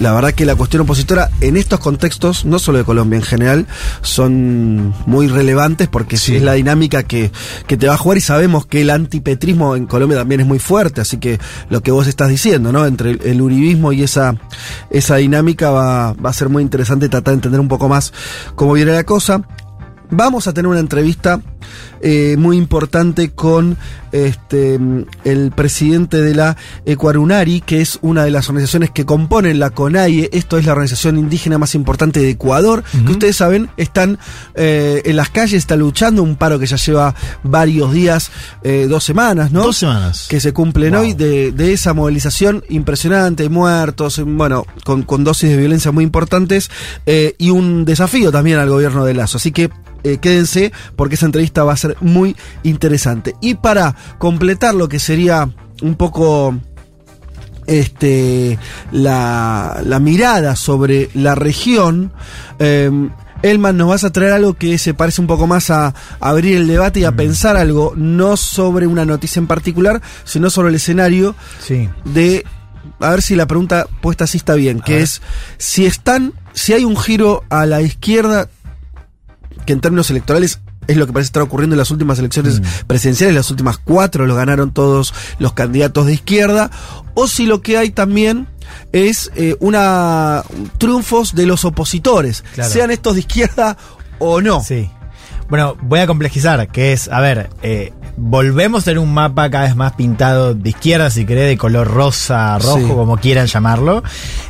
La 0.00 0.12
verdad 0.12 0.32
que 0.32 0.44
la 0.44 0.54
cuestión 0.54 0.82
opositora 0.82 1.30
en 1.40 1.56
estos 1.56 1.80
contextos, 1.80 2.44
no 2.44 2.58
solo 2.58 2.78
de 2.78 2.84
Colombia 2.84 3.16
en 3.16 3.22
general, 3.22 3.66
son 4.02 4.94
muy 5.06 5.28
relevantes 5.28 5.88
porque 5.88 6.16
Sí. 6.16 6.36
es 6.36 6.42
la 6.42 6.52
dinámica 6.54 7.02
que, 7.04 7.30
que 7.66 7.76
te 7.76 7.86
va 7.88 7.94
a 7.94 7.96
jugar 7.98 8.18
y 8.18 8.20
sabemos 8.20 8.66
que 8.66 8.82
el 8.82 8.90
antipetrismo 8.90 9.76
en 9.76 9.86
Colombia 9.86 10.18
también 10.18 10.40
es 10.42 10.46
muy 10.46 10.58
fuerte, 10.58 11.00
así 11.00 11.18
que 11.18 11.38
lo 11.70 11.80
que 11.82 11.90
vos 11.90 12.06
estás 12.06 12.28
diciendo, 12.28 12.70
¿no? 12.72 12.86
Entre 12.86 13.12
el, 13.12 13.20
el 13.24 13.40
uribismo 13.40 13.92
y 13.92 14.02
esa, 14.02 14.36
esa 14.90 15.16
dinámica 15.16 15.70
va, 15.70 16.12
va 16.14 16.30
a 16.30 16.32
ser 16.32 16.48
muy 16.48 16.62
interesante 16.62 17.08
tratar 17.08 17.32
de 17.32 17.36
entender 17.36 17.60
un 17.60 17.68
poco 17.68 17.88
más 17.88 18.12
cómo 18.54 18.72
viene 18.74 18.92
la 18.92 19.04
cosa. 19.04 19.42
Vamos 20.10 20.46
a 20.46 20.54
tener 20.54 20.68
una 20.68 20.80
entrevista 20.80 21.40
eh, 22.00 22.36
muy 22.38 22.56
importante 22.56 23.30
con 23.30 23.76
este, 24.12 24.78
el 25.24 25.50
presidente 25.50 26.20
de 26.20 26.34
la 26.34 26.56
Ecuarunari, 26.86 27.60
que 27.60 27.80
es 27.80 27.98
una 28.02 28.24
de 28.24 28.30
las 28.30 28.48
organizaciones 28.48 28.90
que 28.90 29.04
componen 29.04 29.58
la 29.58 29.70
CONAIE. 29.70 30.30
Esto 30.32 30.58
es 30.58 30.64
la 30.64 30.72
organización 30.72 31.18
indígena 31.18 31.58
más 31.58 31.74
importante 31.74 32.20
de 32.20 32.30
Ecuador, 32.30 32.84
que 33.04 33.12
ustedes 33.12 33.36
saben, 33.36 33.68
están 33.76 34.18
eh, 34.54 35.02
en 35.04 35.16
las 35.16 35.30
calles, 35.30 35.54
están 35.58 35.80
luchando, 35.80 36.22
un 36.22 36.36
paro 36.36 36.58
que 36.58 36.66
ya 36.66 36.76
lleva 36.76 37.14
varios 37.42 37.92
días, 37.92 38.30
eh, 38.62 38.86
dos 38.88 39.04
semanas, 39.04 39.52
¿no? 39.52 39.62
Dos 39.62 39.78
semanas. 39.78 40.26
que 40.28 40.40
se 40.40 40.52
cumplen 40.52 40.94
hoy 40.94 41.12
de, 41.14 41.52
de 41.52 41.72
esa 41.72 41.92
movilización 41.92 42.64
impresionante, 42.68 43.48
muertos, 43.48 44.22
bueno, 44.24 44.66
con, 44.84 45.02
con 45.02 45.24
dosis 45.24 45.50
de 45.50 45.56
violencia 45.56 45.92
muy 45.92 46.04
importantes 46.04 46.70
y 47.38 47.50
un 47.50 47.84
desafío 47.84 48.32
también 48.32 48.58
al 48.58 48.68
gobierno 48.68 49.04
de 49.04 49.14
Lazo. 49.14 49.38
Así 49.38 49.52
que 49.52 49.70
quédense 50.20 50.72
porque 50.96 51.16
esa 51.16 51.26
entrevista 51.26 51.64
va 51.64 51.72
a 51.72 51.76
ser 51.76 51.87
muy 52.00 52.36
interesante. 52.62 53.34
Y 53.40 53.54
para 53.54 53.94
completar 54.18 54.74
lo 54.74 54.88
que 54.88 54.98
sería 54.98 55.48
un 55.82 55.94
poco 55.94 56.54
este 57.66 58.58
la, 58.92 59.80
la 59.84 60.00
mirada 60.00 60.56
sobre 60.56 61.10
la 61.14 61.34
región, 61.34 62.12
eh, 62.58 62.90
Elman, 63.42 63.76
nos 63.76 63.88
vas 63.88 64.04
a 64.04 64.10
traer 64.10 64.32
algo 64.32 64.54
que 64.54 64.78
se 64.78 64.94
parece 64.94 65.20
un 65.20 65.26
poco 65.28 65.46
más 65.46 65.70
a, 65.70 65.86
a 65.88 65.94
abrir 66.20 66.56
el 66.56 66.66
debate 66.66 67.00
y 67.00 67.04
a 67.04 67.12
pensar 67.12 67.56
algo, 67.56 67.92
no 67.96 68.36
sobre 68.36 68.86
una 68.86 69.04
noticia 69.04 69.38
en 69.38 69.46
particular, 69.46 70.02
sino 70.24 70.50
sobre 70.50 70.70
el 70.70 70.74
escenario 70.74 71.36
Sí. 71.60 71.88
de 72.04 72.44
a 73.00 73.10
ver 73.10 73.22
si 73.22 73.36
la 73.36 73.46
pregunta 73.46 73.86
puesta 74.00 74.24
así 74.24 74.38
está 74.38 74.54
bien, 74.54 74.80
que 74.80 75.02
es 75.02 75.22
si 75.58 75.86
están, 75.86 76.32
si 76.52 76.72
hay 76.72 76.84
un 76.84 76.96
giro 76.96 77.44
a 77.48 77.64
la 77.66 77.80
izquierda, 77.80 78.48
que 79.66 79.72
en 79.72 79.80
términos 79.80 80.10
electorales 80.10 80.58
es 80.88 80.96
lo 80.96 81.06
que 81.06 81.12
parece 81.12 81.28
estar 81.28 81.42
ocurriendo 81.42 81.74
en 81.74 81.78
las 81.78 81.90
últimas 81.92 82.18
elecciones 82.18 82.60
presidenciales, 82.88 83.36
las 83.36 83.50
últimas 83.52 83.78
cuatro 83.78 84.26
lo 84.26 84.34
ganaron 84.34 84.72
todos 84.72 85.14
los 85.38 85.52
candidatos 85.52 86.06
de 86.06 86.14
izquierda, 86.14 86.70
o 87.14 87.28
si 87.28 87.46
lo 87.46 87.62
que 87.62 87.78
hay 87.78 87.90
también 87.90 88.48
es 88.92 89.30
eh, 89.36 89.56
una 89.60 90.42
triunfos 90.78 91.34
de 91.34 91.46
los 91.46 91.64
opositores, 91.64 92.42
Claro. 92.54 92.70
sean 92.70 92.90
estos 92.90 93.14
de 93.14 93.20
izquierda 93.20 93.76
o 94.18 94.40
no. 94.40 94.62
Sí. 94.64 94.90
Bueno, 95.48 95.76
voy 95.80 96.00
a 96.00 96.06
complejizar, 96.06 96.68
que 96.68 96.92
es, 96.92 97.08
a 97.08 97.20
ver, 97.20 97.48
eh, 97.62 97.94
volvemos 98.18 98.82
a 98.82 98.84
tener 98.86 98.98
un 98.98 99.14
mapa 99.14 99.48
cada 99.48 99.64
vez 99.64 99.76
más 99.76 99.92
pintado 99.92 100.54
de 100.54 100.68
izquierda, 100.68 101.08
si 101.08 101.24
querés, 101.24 101.48
de 101.48 101.56
color 101.56 101.88
rosa, 101.88 102.58
rojo, 102.58 102.78
Sí. 102.80 102.84
como 102.86 103.16
quieran 103.16 103.46
llamarlo. 103.46 104.02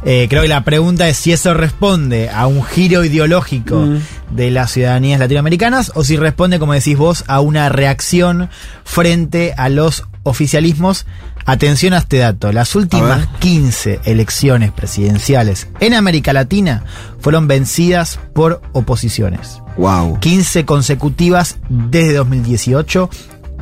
Eh, 0.05 0.27
creo 0.29 0.43
que 0.43 0.49
la 0.49 0.65
pregunta 0.65 1.09
es 1.09 1.17
si 1.17 1.33
eso 1.33 1.55
responde 1.55 2.31
a 2.31 2.49
un 2.49 2.65
giro 2.65 3.05
ideológico 3.05 3.77
Mm. 3.77 3.99
de 4.35 4.51
las 4.51 4.73
ciudadanías 4.73 5.21
latinoamericanas 5.21 5.93
o 5.95 6.03
si 6.03 6.17
responde, 6.17 6.59
como 6.59 6.73
decís 6.73 6.99
vos, 6.99 7.23
a 7.29 7.39
una 7.41 7.69
reacción 7.69 8.51
frente 8.85 9.55
a 9.57 9.69
los 9.69 10.03
oficialismos. 10.25 11.07
Atención 11.47 11.95
a 11.95 11.99
este 11.99 12.19
dato, 12.19 12.53
las 12.53 12.75
últimas 12.75 13.27
15 13.39 14.01
elecciones 14.05 14.73
presidenciales 14.73 15.69
en 15.81 15.95
América 15.95 16.33
Latina 16.33 16.83
fueron 17.21 17.47
vencidas 17.47 18.19
por 18.35 18.61
oposiciones. 18.73 19.63
Wow. 19.79 20.19
15 20.21 20.65
consecutivas 20.67 21.57
desde 21.69 22.15
2018. 22.15 23.09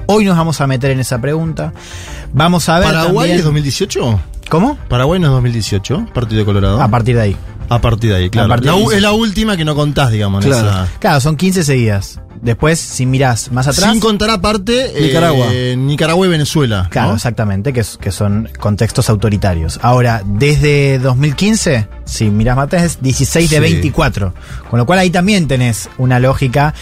Hoy 0.06 0.24
nos 0.24 0.36
vamos 0.36 0.60
a 0.60 0.66
meter 0.66 0.90
en 0.90 1.00
esa 1.00 1.20
pregunta. 1.20 1.72
Vamos 2.32 2.68
a 2.68 2.78
ver. 2.78 2.88
¿Paraguay 2.88 3.28
también- 3.28 3.38
es 3.38 3.44
2018? 3.44 4.20
¿Cómo? 4.48 4.76
¿Paraguay 4.88 5.20
no 5.20 5.26
es 5.26 5.32
2018? 5.32 6.06
Partido 6.14 6.38
de 6.40 6.44
Colorado. 6.44 6.80
A 6.80 6.88
partir 6.88 7.16
de 7.16 7.22
ahí. 7.22 7.36
A 7.68 7.80
partir 7.80 8.10
de 8.10 8.16
ahí, 8.16 8.30
claro. 8.30 8.48
La 8.48 8.56
de 8.56 8.70
ahí. 8.70 8.96
es 8.96 9.02
la 9.02 9.12
última 9.12 9.56
que 9.56 9.64
no 9.64 9.74
contás, 9.74 10.10
digamos. 10.10 10.44
Claro. 10.44 10.68
esa- 10.68 10.88
Claro, 11.00 11.20
son 11.20 11.36
15 11.36 11.64
seguidas. 11.64 12.20
Después, 12.42 12.78
si 12.78 13.06
mirás 13.06 13.50
más 13.52 13.66
atrás. 13.66 13.90
Sin 13.90 14.00
contar 14.00 14.30
aparte 14.30 14.98
eh, 14.98 15.02
Nicaragua. 15.06 15.46
Nicaragua 15.76 16.26
y 16.26 16.30
Venezuela. 16.30 16.88
Claro, 16.90 17.08
¿no? 17.08 17.14
exactamente, 17.16 17.72
que, 17.72 17.84
son 17.84 18.48
contextos 18.58 19.10
autoritarios. 19.10 19.78
Ahora, 19.82 20.22
desde 20.24 20.98
2015, 20.98 21.88
si 22.04 22.30
mirás 22.30 22.56
más 22.56 22.66
atrás, 22.66 22.82
es 22.84 23.02
16 23.02 23.50
de 23.50 23.56
Sí. 23.56 23.62
24. 23.62 24.34
Con 24.70 24.78
lo 24.78 24.86
cual 24.86 24.98
ahí 24.98 25.10
también 25.10 25.48
tenés 25.48 25.88
una 25.98 26.20
lógica 26.20 26.74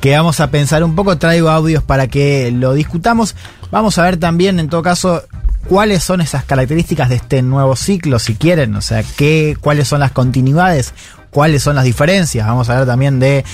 que 0.00 0.16
vamos 0.16 0.40
a 0.40 0.50
pensar 0.50 0.82
un 0.82 0.94
poco. 0.94 1.18
Traigo 1.18 1.48
audios 1.50 1.82
para 1.82 2.08
que 2.08 2.50
lo 2.50 2.74
discutamos. 2.74 3.36
Vamos 3.70 3.98
a 3.98 4.02
ver 4.02 4.16
también, 4.16 4.58
en 4.58 4.68
todo 4.68 4.82
caso, 4.82 5.22
cuáles 5.66 6.02
son 6.02 6.20
esas 6.20 6.44
características 6.44 7.08
de 7.08 7.16
este 7.16 7.42
nuevo 7.42 7.76
ciclo, 7.76 8.18
si 8.18 8.34
quieren. 8.34 8.74
O 8.76 8.80
sea, 8.80 9.02
qué, 9.16 9.56
cuáles 9.60 9.88
son 9.88 10.00
las 10.00 10.12
continuidades, 10.12 10.92
cuáles 11.32 11.62
son 11.62 11.74
las 11.74 11.84
diferencias. 11.84 12.46
Vamos 12.46 12.68
a 12.68 12.76
ver 12.76 12.86
también 12.86 13.18
de 13.18 13.44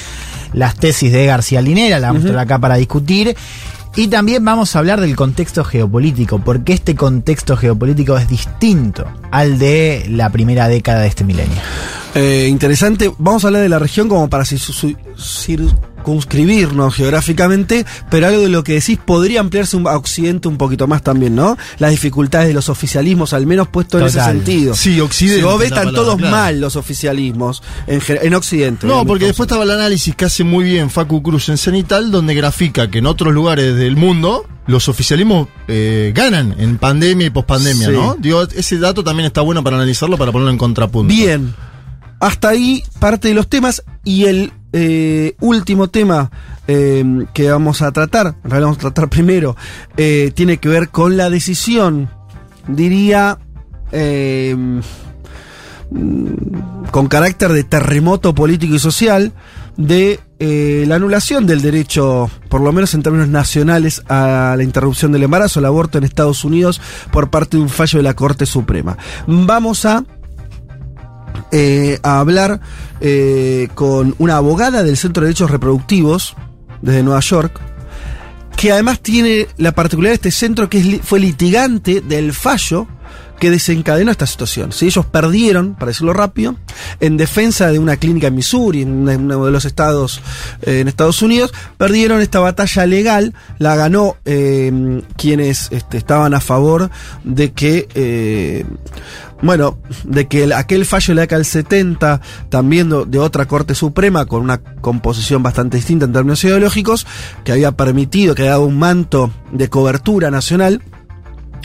las 0.53 0.75
tesis 0.75 1.11
de 1.13 1.25
García 1.27 1.63
Linera, 1.63 1.99
la 1.99 2.09
vamos 2.09 2.25
a 2.25 2.27
traer 2.27 2.39
acá 2.41 2.59
para 2.59 2.75
discutir. 2.77 3.35
Y 3.97 4.09
también 4.09 4.45
vamos 4.45 4.77
a 4.77 4.79
hablar 4.81 5.01
del 5.01 5.17
contexto 5.17 5.65
geopolítico, 5.65 6.39
porque 6.39 6.73
este 6.75 6.95
contexto 6.95 7.57
geopolítico 7.57 8.17
es 8.17 8.29
distinto 8.29 9.05
al 9.31 9.59
de 9.59 10.07
la 10.11 10.31
primera 10.31 10.69
década 10.69 11.01
de 11.01 11.09
este 11.09 11.25
milenio. 11.25 11.57
Eh, 12.15 12.47
interesante. 12.49 13.11
Vamos 13.19 13.45
a 13.45 13.49
hablar 13.49 13.63
de 13.63 13.69
la 13.69 13.79
región 13.79 14.09
como 14.09 14.29
para 14.29 14.45
si- 14.45 14.59
su- 14.59 14.95
circunscribirnos 16.09 16.95
geográficamente, 16.95 17.85
pero 18.11 18.27
algo 18.29 18.41
de 18.43 18.49
lo 18.49 18.65
que 18.65 18.75
decís 18.75 18.99
podría 19.05 19.41
ampliarse 19.41 19.77
un- 19.77 19.87
a 19.87 19.97
Occidente 19.97 20.49
un 20.49 20.57
poquito 20.57 20.87
más 20.87 21.03
también, 21.03 21.35
¿no? 21.37 21.57
Las 21.79 21.91
dificultades 21.91 22.49
de 22.49 22.55
los 22.55 22.69
oficialismos, 22.69 23.33
al 23.33 23.47
menos 23.47 23.69
puesto 23.69 23.99
en 23.99 24.07
ese 24.07 24.21
sentido. 24.23 24.75
Sí, 24.75 25.00
Occidente 25.00 25.38
Si 25.41 25.45
vos 25.45 25.59
ves, 25.59 25.69
están 25.71 25.93
todos 25.95 26.17
claro. 26.17 26.37
mal 26.37 26.61
los 26.61 26.77
oficialismos 26.77 27.62
en, 27.87 28.35
Occidente. 28.35 28.87
No, 28.87 29.05
porque 29.05 29.27
después 29.27 29.47
estaba 29.47 29.65
el 29.65 29.71
análisis 29.71 30.15
que 30.15 30.25
hace 30.25 30.45
muy 30.45 30.65
bien 30.65 30.91
Facu 30.91 31.23
Cruz 31.23 31.49
en 31.49 31.59
Cenital, 31.59 32.11
donde 32.11 32.35
grafica 32.35 32.91
que 32.91 32.99
en 32.99 33.07
otros 33.07 33.33
lugares 33.35 33.77
del 33.77 33.97
mundo 33.97 34.47
los 34.67 34.88
oficialismos 34.88 35.49
eh, 35.67 36.12
ganan 36.15 36.55
en 36.59 36.79
pandemia 36.79 37.27
y 37.27 37.31
pospandemia, 37.31 37.87
Sí. 37.88 37.93
¿no? 37.93 38.17
Digo, 38.19 38.43
ese 38.55 38.79
dato 38.79 39.03
también 39.03 39.27
está 39.27 39.41
bueno 39.41 39.62
para 39.65 39.77
analizarlo, 39.77 40.17
para 40.19 40.31
ponerlo 40.33 40.50
en 40.53 40.59
contrapunto. 40.59 41.12
Bien. 41.12 41.55
Hasta 42.21 42.49
ahí 42.49 42.83
parte 42.99 43.29
de 43.29 43.35
los 43.35 43.49
temas 43.49 43.85
y 44.05 44.25
el 44.25 44.53
eh, 44.73 45.35
último 45.41 45.89
tema 45.89 46.31
eh, 46.67 47.05
que 47.33 47.51
vamos 47.51 47.81
a 47.81 47.93
tratar, 47.93 48.35
en 48.45 48.51
realidad 48.51 48.67
vamos 48.67 48.79
a 48.79 48.81
tratar 48.81 49.09
primero, 49.09 49.57
eh, 49.97 50.33
tiene 50.35 50.59
que 50.59 50.69
ver 50.69 50.91
con 50.91 51.17
la 51.17 51.31
decisión, 51.31 52.11
diría, 52.67 53.39
mm, 53.93 54.81
con 56.91 57.07
carácter 57.07 57.53
de 57.53 57.65
terremoto 57.65 58.35
político 58.35 58.75
y 58.75 58.79
social, 58.79 59.33
de 59.77 60.21
la 60.41 60.97
anulación 60.97 61.47
del 61.47 61.63
derecho, 61.63 62.31
por 62.49 62.61
lo 62.61 62.73
menos 62.73 62.95
en 62.95 63.03
términos 63.03 63.29
nacionales, 63.29 64.03
a 64.09 64.55
la 64.57 64.65
interrupción 64.65 65.13
del 65.13 65.23
embarazo, 65.23 65.61
al 65.61 65.67
aborto 65.67 65.99
en 65.99 66.05
Estados 66.05 66.45
Unidos, 66.45 66.81
por 67.13 67.31
parte 67.31 67.57
de 67.57 67.63
un 67.63 67.69
fallo 67.69 67.99
de 67.99 68.03
la 68.03 68.15
Corte 68.15 68.45
Suprema. 68.45 68.99
Vamos 69.27 69.85
a 69.85 70.05
eh, 71.50 71.99
a 72.02 72.21
hablar 72.21 72.61
eh, 73.00 73.69
con 73.75 74.14
una 74.19 74.37
abogada 74.37 74.83
del 74.83 74.97
Centro 74.97 75.23
de 75.23 75.28
Derechos 75.28 75.50
Reproductivos 75.50 76.37
desde 76.83 77.02
Nueva 77.02 77.21
York, 77.21 77.61
que 78.57 78.73
además 78.73 79.00
tiene 79.00 79.47
la 79.57 79.73
particularidad 79.73 80.21
de 80.21 80.28
este 80.28 80.31
centro 80.31 80.69
que 80.69 81.00
fue 81.02 81.21
litigante 81.21 82.00
del 82.00 82.33
fallo 82.33 82.87
que 83.38 83.50
desencadenó 83.50 84.11
esta 84.11 84.26
situación. 84.26 84.73
Si 84.73 84.87
ellos 84.87 85.07
perdieron, 85.07 85.75
para 85.75 85.90
decirlo 85.90 86.12
rápido, 86.12 86.57
en 86.99 87.17
defensa 87.17 87.69
de 87.69 87.78
una 87.78 87.97
clínica 87.97 88.26
en 88.26 88.35
Missouri, 88.35 88.83
en 88.83 89.09
uno 89.09 89.47
de 89.47 89.52
los 89.52 89.64
estados 89.64 90.21
eh, 90.62 90.81
en 90.81 90.88
Estados 90.88 91.23
Unidos, 91.23 91.52
perdieron 91.76 92.21
esta 92.21 92.40
batalla 92.40 92.85
legal, 92.87 93.35
la 93.59 93.76
ganó 93.76 94.17
quienes 95.17 95.69
este, 95.71 95.99
estaban 95.99 96.35
a 96.35 96.40
favor 96.40 96.90
de 97.25 97.52
que 97.52 98.67
bueno, 99.42 99.78
de 100.04 100.26
que 100.26 100.45
el- 100.45 100.52
aquel 100.52 100.85
fallo 100.85 101.12
de 101.12 101.14
la 101.16 101.21
década 101.23 101.38
del 101.38 101.47
70, 101.47 102.21
también 102.49 102.88
de, 103.09 103.18
otra 103.18 103.47
Corte 103.47 103.75
Suprema, 103.75 104.26
con 104.26 104.42
una 104.42 104.59
composición 104.59 105.42
bastante 105.42 105.76
distinta 105.76 106.07
en 106.07 106.12
términos 106.12 106.42
ideológicos, 106.45 107.07
que 107.45 107.52
había 107.52 107.73
permitido, 107.73 108.35
que 108.35 108.42
había 108.42 108.59
un 108.59 108.78
manto 108.78 109.30
de 109.52 109.68
cobertura 109.68 110.30
nacional, 110.30 110.83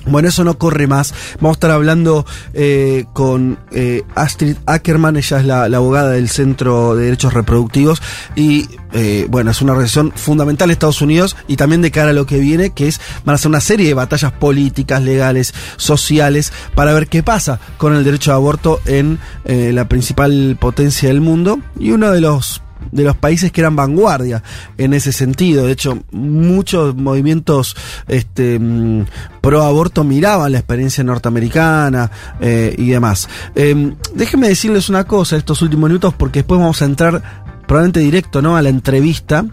bueno, 0.06 0.30
eso 0.30 0.44
no 0.44 0.58
corre 0.58 0.88
más. 0.88 1.14
Vamos 1.36 1.56
a 1.56 1.58
estar 1.58 1.72
hablando 1.72 2.26
eh, 2.54 3.06
con 3.14 3.60
eh, 3.72 4.04
Astrid 4.16 4.58
Ackerman, 4.66 5.18
ella 5.18 5.40
es 5.40 5.46
la, 5.46 5.70
la 5.70 5.78
abogada 5.78 6.12
del 6.12 6.30
Centro 6.30 6.96
de 6.96 7.06
Derechos 7.06 7.34
Reproductivos. 7.34 8.02
Y 8.36 8.68
eh, 8.94 9.26
bueno, 9.30 9.52
es 9.52 9.62
una 9.62 9.72
organización 9.72 10.12
fundamental 10.16 10.68
de 10.68 10.74
Estados 10.74 11.02
Unidos 11.02 11.36
y 11.48 11.56
también 11.56 11.82
de 11.82 11.92
cara 11.92 12.12
a 12.12 12.14
lo 12.14 12.26
que 12.26 12.40
viene, 12.40 12.72
que 12.72 12.88
es, 12.88 13.02
van 13.26 13.36
a 13.36 13.38
ser 13.38 13.50
una 13.50 13.62
serie 13.62 13.88
de 13.88 13.94
batallas 13.96 14.32
políticas, 14.34 15.02
legales, 15.02 15.54
sociales, 15.78 16.54
para 16.76 16.94
ver 16.94 17.08
qué 17.08 17.24
pasa 17.24 17.60
con 17.78 17.96
el 17.96 18.04
derecho 18.04 18.32
de 18.32 18.36
aborto 18.36 18.80
en 18.86 19.20
eh, 19.46 19.72
la 19.74 19.90
principal 19.90 20.58
potencia 20.60 21.10
del 21.10 21.22
mundo. 21.22 21.60
Y 21.80 21.92
uno 21.92 22.12
de 22.12 22.22
los 22.22 22.62
de 22.94 23.04
los 23.04 23.16
países 23.18 23.52
que 23.52 23.62
eran 23.62 23.76
vanguardia 23.76 24.44
en 24.78 24.94
ese 24.94 25.12
sentido. 25.12 25.66
De 25.66 25.74
hecho, 25.74 26.00
muchos 26.12 26.96
movimientos 26.96 27.76
este, 28.08 28.60
mm, 28.60 29.06
pro 29.42 29.64
aborto 29.64 30.04
miraban 30.04 30.52
la 30.52 30.60
experiencia 30.60 31.04
norteamericana 31.04 32.10
eh, 32.40 32.76
y 32.78 32.90
demás. 32.90 33.28
Eh, 33.56 33.94
déjenme 34.14 34.48
decirles 34.48 34.90
una 34.90 35.06
cosa 35.06 35.36
estos 35.36 35.62
últimos 35.62 35.90
minutos 35.90 36.14
porque 36.14 36.40
después 36.40 36.60
vamos 36.60 36.82
a 36.82 36.86
entrar 36.86 37.44
probablemente 37.68 38.00
directo 38.00 38.42
¿no? 38.42 38.56
a 38.56 38.62
la 38.62 38.70
entrevista. 38.70 39.46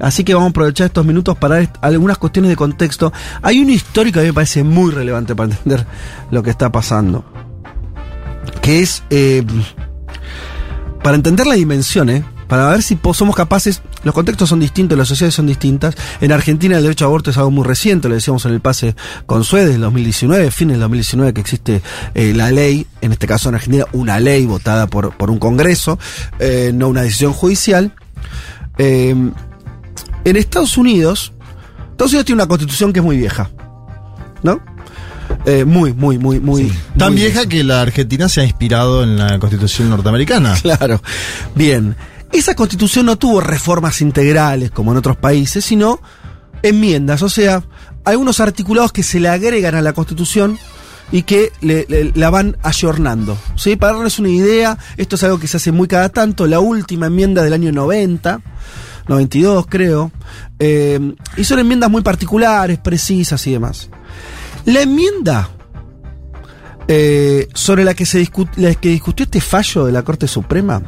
Así 0.00 0.24
que 0.24 0.32
vamos 0.32 0.48
a 0.48 0.50
aprovechar 0.50 0.86
estos 0.86 1.04
minutos 1.04 1.36
para 1.36 1.56
dar 1.56 1.68
algunas 1.82 2.16
cuestiones 2.18 2.48
de 2.48 2.56
contexto. 2.56 3.12
Hay 3.42 3.60
un 3.60 3.68
histórico 3.68 4.14
que 4.14 4.20
a 4.20 4.22
mí 4.22 4.28
me 4.28 4.34
parece 4.34 4.64
muy 4.64 4.92
relevante 4.92 5.34
para 5.34 5.52
entender 5.52 5.86
lo 6.30 6.42
que 6.42 6.50
está 6.50 6.72
pasando. 6.72 7.24
Que 8.62 8.80
es, 8.80 9.02
eh, 9.10 9.44
para 11.02 11.16
entender 11.16 11.46
la 11.46 11.54
dimensión, 11.54 12.08
¿eh? 12.08 12.24
Para 12.50 12.68
ver 12.68 12.82
si 12.82 12.98
somos 13.14 13.36
capaces, 13.36 13.80
los 14.02 14.12
contextos 14.12 14.48
son 14.48 14.58
distintos, 14.58 14.98
las 14.98 15.06
sociedades 15.06 15.36
son 15.36 15.46
distintas. 15.46 15.94
En 16.20 16.32
Argentina 16.32 16.76
el 16.76 16.82
derecho 16.82 17.04
a 17.04 17.06
aborto 17.06 17.30
es 17.30 17.38
algo 17.38 17.52
muy 17.52 17.64
reciente, 17.64 18.08
lo 18.08 18.16
decíamos 18.16 18.44
en 18.44 18.52
el 18.52 18.60
pase 18.60 18.96
con 19.24 19.44
Suez 19.44 19.68
del 19.68 19.80
2019, 19.80 20.50
fin 20.50 20.66
del 20.66 20.80
2019 20.80 21.32
que 21.32 21.40
existe 21.40 21.80
eh, 22.12 22.32
la 22.34 22.50
ley, 22.50 22.88
en 23.02 23.12
este 23.12 23.28
caso 23.28 23.48
en 23.50 23.54
Argentina 23.54 23.84
una 23.92 24.18
ley 24.18 24.46
votada 24.46 24.88
por, 24.88 25.16
por 25.16 25.30
un 25.30 25.38
Congreso, 25.38 25.96
eh, 26.40 26.72
no 26.74 26.88
una 26.88 27.02
decisión 27.02 27.32
judicial. 27.32 27.94
Eh, 28.78 29.14
en 30.24 30.36
Estados 30.36 30.76
Unidos, 30.76 31.32
Estados 31.92 32.10
Unidos 32.10 32.26
tiene 32.26 32.42
una 32.42 32.48
constitución 32.48 32.92
que 32.92 32.98
es 32.98 33.04
muy 33.04 33.16
vieja, 33.16 33.48
¿no? 34.42 34.60
Eh, 35.46 35.64
muy, 35.64 35.92
muy, 35.92 36.18
muy, 36.18 36.40
muy... 36.40 36.72
Tan 36.98 37.12
muy 37.12 37.22
vieja 37.22 37.46
que 37.46 37.62
la 37.62 37.80
Argentina 37.80 38.28
se 38.28 38.40
ha 38.40 38.44
inspirado 38.44 39.04
en 39.04 39.16
la 39.16 39.38
constitución 39.38 39.88
norteamericana. 39.88 40.56
Claro. 40.60 41.00
Bien. 41.54 41.94
Esa 42.32 42.54
constitución 42.54 43.06
no 43.06 43.16
tuvo 43.16 43.40
reformas 43.40 44.00
integrales 44.00 44.70
como 44.70 44.92
en 44.92 44.98
otros 44.98 45.16
países, 45.16 45.64
sino 45.64 46.00
enmiendas, 46.62 47.22
o 47.22 47.28
sea, 47.28 47.64
algunos 48.04 48.38
articulados 48.40 48.92
que 48.92 49.02
se 49.02 49.18
le 49.20 49.28
agregan 49.28 49.74
a 49.74 49.82
la 49.82 49.92
constitución 49.92 50.58
y 51.12 51.22
que 51.22 51.50
la 52.14 52.30
van 52.30 52.56
ayornando. 52.62 53.36
¿sí? 53.56 53.74
Para 53.76 53.94
darles 53.94 54.18
una 54.20 54.28
idea, 54.28 54.78
esto 54.96 55.16
es 55.16 55.24
algo 55.24 55.40
que 55.40 55.48
se 55.48 55.56
hace 55.56 55.72
muy 55.72 55.88
cada 55.88 56.08
tanto, 56.10 56.46
la 56.46 56.60
última 56.60 57.06
enmienda 57.06 57.42
del 57.42 57.52
año 57.52 57.72
90, 57.72 58.40
92 59.08 59.66
creo, 59.68 60.12
eh, 60.60 61.14
y 61.36 61.42
son 61.44 61.58
enmiendas 61.58 61.90
muy 61.90 62.02
particulares, 62.02 62.78
precisas 62.78 63.44
y 63.48 63.52
demás. 63.52 63.88
La 64.66 64.82
enmienda 64.82 65.48
eh, 66.86 67.48
sobre 67.54 67.82
la 67.84 67.94
que, 67.94 68.06
se 68.06 68.22
discu- 68.22 68.50
la 68.56 68.74
que 68.74 68.90
discutió 68.90 69.24
este 69.24 69.40
fallo 69.40 69.86
de 69.86 69.92
la 69.92 70.02
Corte 70.04 70.28
Suprema 70.28 70.82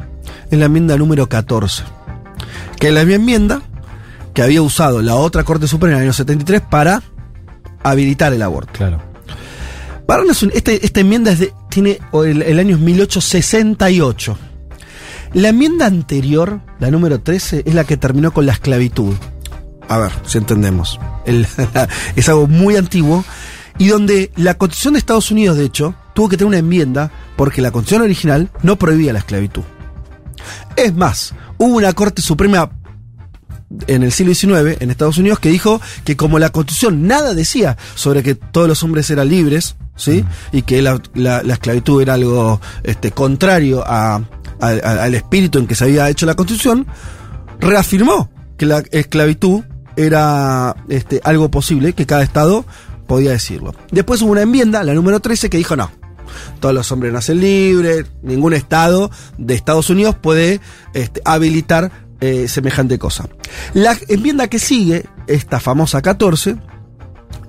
es 0.51 0.57
la 0.59 0.65
enmienda 0.65 0.97
número 0.97 1.27
14. 1.27 1.83
Que 2.79 2.87
es 2.89 2.93
la 2.93 3.01
misma 3.01 3.15
enmienda 3.15 3.61
que 4.33 4.41
había 4.41 4.61
usado 4.61 5.01
la 5.01 5.15
otra 5.15 5.43
Corte 5.43 5.67
Suprema 5.67 5.93
en 5.95 5.97
el 6.01 6.03
año 6.07 6.13
73 6.13 6.61
para 6.61 7.01
habilitar 7.83 8.33
el 8.33 8.41
aborto. 8.41 8.71
Claro. 8.73 9.01
Para 10.07 10.23
este- 10.53 10.85
esta 10.85 10.99
enmienda 10.99 11.31
es 11.31 11.39
de- 11.39 11.53
tiene 11.69 11.99
el, 12.13 12.41
el 12.41 12.59
año 12.59 12.75
es 12.75 12.81
1868. 12.81 14.37
La 15.33 15.49
enmienda 15.49 15.85
anterior, 15.87 16.59
la 16.79 16.91
número 16.91 17.19
13, 17.21 17.63
es 17.65 17.73
la 17.73 17.83
que 17.85 17.97
terminó 17.97 18.31
con 18.33 18.45
la 18.45 18.51
esclavitud. 18.53 19.15
A 19.89 19.97
ver, 19.97 20.11
si 20.25 20.37
entendemos. 20.37 20.99
El- 21.25 21.47
es 22.15 22.29
algo 22.29 22.47
muy 22.47 22.75
antiguo 22.75 23.23
y 23.77 23.87
donde 23.87 24.31
la 24.35 24.55
Constitución 24.55 24.93
de 24.93 24.99
Estados 24.99 25.31
Unidos, 25.31 25.57
de 25.57 25.65
hecho, 25.65 25.95
tuvo 26.13 26.29
que 26.29 26.37
tener 26.37 26.47
una 26.49 26.57
enmienda 26.59 27.11
porque 27.35 27.61
la 27.61 27.71
Constitución 27.71 28.03
original 28.03 28.49
no 28.61 28.75
prohibía 28.77 29.13
la 29.13 29.19
esclavitud. 29.19 29.63
Es 30.75 30.93
más, 30.93 31.33
hubo 31.57 31.75
una 31.77 31.93
Corte 31.93 32.21
Suprema 32.21 32.69
en 33.87 34.03
el 34.03 34.11
siglo 34.11 34.33
XIX 34.35 34.81
en 34.81 34.91
Estados 34.91 35.17
Unidos 35.17 35.39
que 35.39 35.49
dijo 35.49 35.81
que 36.03 36.15
como 36.15 36.37
la 36.39 36.49
constitución 36.51 37.07
nada 37.07 37.33
decía 37.33 37.75
sobre 37.95 38.21
que 38.21 38.35
todos 38.35 38.67
los 38.67 38.83
hombres 38.83 39.09
eran 39.09 39.29
libres, 39.29 39.75
¿sí? 39.95 40.23
Y 40.51 40.61
que 40.61 40.81
la, 40.81 41.01
la- 41.15 41.41
la 41.43 41.53
esclavitud 41.53 42.01
era 42.01 42.13
algo 42.13 42.61
este, 42.83 43.11
contrario 43.11 43.83
a- 43.85 44.15
a- 44.61 44.67
a- 44.67 45.03
al 45.03 45.15
espíritu 45.15 45.57
en 45.59 45.65
que 45.67 45.73
se 45.75 45.85
había 45.85 46.09
hecho 46.09 46.25
la 46.27 46.35
constitución, 46.35 46.85
reafirmó 47.59 48.29
que 48.57 48.65
la 48.67 48.83
esclavitud 48.91 49.63
era 49.95 50.75
este, 50.89 51.21
algo 51.23 51.49
posible, 51.49 51.93
que 51.93 52.05
cada 52.05 52.23
estado 52.23 52.65
podía 53.07 53.31
decirlo. 53.31 53.73
Después 53.91 54.21
hubo 54.21 54.31
una 54.31 54.41
enmienda, 54.41 54.83
la 54.83 54.93
número 54.93 55.19
13, 55.19 55.49
que 55.49 55.57
dijo 55.57 55.75
no. 55.75 55.91
Todos 56.59 56.73
los 56.73 56.91
hombres 56.91 57.13
nacen 57.13 57.39
libres, 57.39 58.05
ningún 58.21 58.53
estado 58.53 59.11
de 59.37 59.53
Estados 59.53 59.89
Unidos 59.89 60.15
puede 60.15 60.61
este, 60.93 61.21
habilitar 61.25 61.91
eh, 62.21 62.47
semejante 62.47 62.97
cosa. 62.97 63.27
La 63.73 63.97
enmienda 64.07 64.47
que 64.47 64.59
sigue, 64.59 65.05
esta 65.27 65.59
famosa 65.59 66.01
14, 66.01 66.55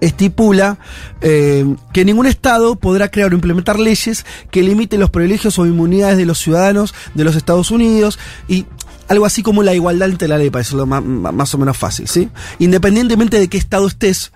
estipula 0.01 0.79
eh, 1.21 1.65
que 1.93 2.05
ningún 2.05 2.27
Estado 2.27 2.77
podrá 2.77 3.11
crear 3.11 3.33
o 3.33 3.35
implementar 3.35 3.79
leyes 3.79 4.27
que 4.51 4.63
limiten 4.63 5.01
los 5.01 5.11
privilegios 5.11 5.59
o 5.59 5.67
inmunidades 5.67 6.17
de 6.17 6.27
los 6.27 6.39
ciudadanos 6.39 6.95
de 7.15 7.25
los 7.25 7.37
Estados 7.37 7.71
Unidos 7.71 8.19
y 8.49 8.67
algo 9.09 9.27
así 9.27 9.43
como 9.43 9.63
la 9.63 9.75
igualdad 9.75 10.11
ante 10.11 10.29
la 10.29 10.39
ley, 10.39 10.51
para 10.51 10.61
decirlo 10.61 10.87
más, 10.87 11.05
más 11.05 11.55
o 11.55 11.59
menos 11.59 11.77
fácil, 11.77 12.09
¿sí? 12.09 12.31
Independientemente 12.59 13.39
de 13.39 13.49
qué 13.49 13.59
Estado 13.59 13.87
estés 13.87 14.33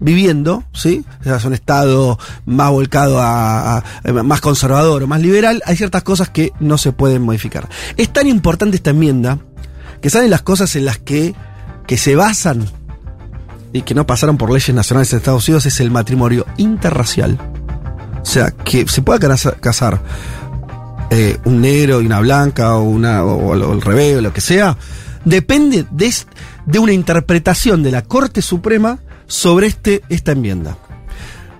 viviendo, 0.00 0.64
¿sí? 0.72 1.04
Es 1.24 1.44
un 1.44 1.54
Estado 1.54 2.18
más 2.44 2.70
volcado 2.70 3.20
a, 3.20 3.78
a- 3.78 3.84
más 4.24 4.40
conservador 4.40 5.02
o 5.02 5.06
más 5.06 5.20
liberal, 5.20 5.62
hay 5.66 5.76
ciertas 5.76 6.02
cosas 6.02 6.28
que 6.30 6.52
no 6.60 6.78
se 6.78 6.92
pueden 6.92 7.22
modificar. 7.22 7.68
Es 7.96 8.12
tan 8.12 8.26
importante 8.26 8.76
esta 8.76 8.90
enmienda 8.90 9.38
que 10.00 10.10
saben 10.10 10.30
las 10.30 10.42
cosas 10.42 10.76
en 10.76 10.84
las 10.84 10.98
que, 10.98 11.34
que 11.86 11.96
se 11.96 12.14
basan 12.16 12.66
y 13.72 13.82
que 13.82 13.94
no 13.94 14.06
pasaron 14.06 14.36
por 14.36 14.50
leyes 14.50 14.74
nacionales 14.74 15.12
en 15.12 15.18
Estados 15.18 15.48
Unidos 15.48 15.66
es 15.66 15.80
el 15.80 15.90
matrimonio 15.90 16.46
interracial. 16.56 17.38
O 18.22 18.24
sea, 18.26 18.50
que 18.50 18.86
se 18.88 19.02
pueda 19.02 19.18
casa- 19.18 19.52
casar 19.52 20.00
eh, 21.10 21.38
un 21.44 21.60
negro 21.60 22.00
y 22.02 22.06
una 22.06 22.20
blanca 22.20 22.74
o, 22.76 22.82
una, 22.82 23.24
o, 23.24 23.52
al 23.52 23.80
revés 23.80 24.18
o 24.18 24.20
lo 24.20 24.32
que 24.32 24.40
sea, 24.40 24.76
depende 25.24 25.86
de, 25.90 26.12
de 26.66 26.78
una 26.78 26.92
interpretación 26.92 27.82
de 27.82 27.90
la 27.92 28.02
Corte 28.02 28.42
Suprema 28.42 28.98
sobre 29.26 29.66
este, 29.66 30.02
esta 30.08 30.32
enmienda. 30.32 30.76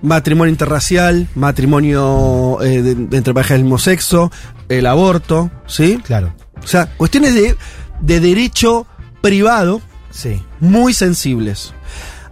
Matrimonio 0.01 0.51
interracial, 0.51 1.27
matrimonio 1.35 2.61
eh, 2.61 2.81
de- 2.81 2.95
de 2.95 3.17
entre 3.17 3.33
parejas 3.33 3.55
del 3.57 3.63
mismo 3.63 3.79
sexo, 3.79 4.31
el 4.69 4.85
aborto, 4.85 5.49
¿sí? 5.65 5.99
Claro. 6.03 6.33
O 6.63 6.67
sea, 6.67 6.85
cuestiones 6.97 7.33
de, 7.33 7.55
de 8.01 8.19
derecho 8.19 8.85
privado 9.21 9.81
Sí. 10.11 10.41
muy 10.59 10.93
sensibles. 10.93 11.73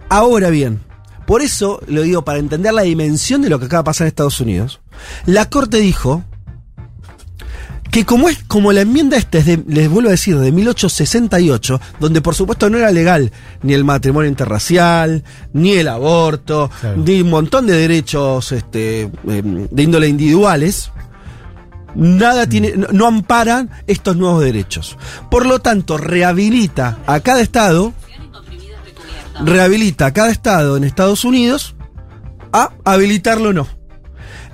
Ahora 0.08 0.50
bien, 0.50 0.80
por 1.26 1.42
eso 1.42 1.80
lo 1.88 2.02
digo, 2.02 2.24
para 2.24 2.38
entender 2.38 2.72
la 2.72 2.82
dimensión 2.82 3.42
de 3.42 3.50
lo 3.50 3.58
que 3.58 3.66
acaba 3.66 3.82
de 3.82 3.86
pasar 3.86 4.04
en 4.06 4.08
Estados 4.08 4.40
Unidos, 4.40 4.80
la 5.26 5.48
Corte 5.50 5.78
dijo 5.78 6.24
que 7.96 8.04
como 8.04 8.28
es 8.28 8.42
como 8.46 8.72
la 8.72 8.82
enmienda 8.82 9.16
esta 9.16 9.38
es 9.38 9.46
de, 9.46 9.64
les 9.66 9.88
vuelvo 9.88 10.10
a 10.10 10.12
decir, 10.12 10.36
de 10.38 10.52
1868, 10.52 11.80
donde 11.98 12.20
por 12.20 12.34
supuesto 12.34 12.68
no 12.68 12.76
era 12.76 12.90
legal 12.90 13.32
ni 13.62 13.72
el 13.72 13.84
matrimonio 13.84 14.28
interracial, 14.28 15.24
ni 15.54 15.72
el 15.72 15.88
aborto, 15.88 16.70
Claro. 16.78 16.98
ni 16.98 17.22
un 17.22 17.30
montón 17.30 17.66
de 17.66 17.72
derechos 17.72 18.52
este, 18.52 19.10
em, 19.26 19.66
de 19.70 19.82
índole 19.82 20.08
individuales, 20.08 20.92
nada 21.94 22.46
tiene, 22.46 22.74
no, 22.76 22.88
no 22.92 23.06
amparan 23.06 23.70
estos 23.86 24.14
nuevos 24.14 24.44
derechos. 24.44 24.98
Por 25.30 25.46
lo 25.46 25.60
tanto, 25.60 25.96
rehabilita 25.96 26.98
a 27.06 27.20
cada 27.20 27.40
estado, 27.40 27.94
rehabilita 29.42 30.04
a 30.04 30.12
cada 30.12 30.30
estado 30.30 30.76
en 30.76 30.84
Estados 30.84 31.24
Unidos 31.24 31.74
a 32.52 32.72
habilitarlo 32.84 33.48
o 33.48 33.52
no. 33.54 33.75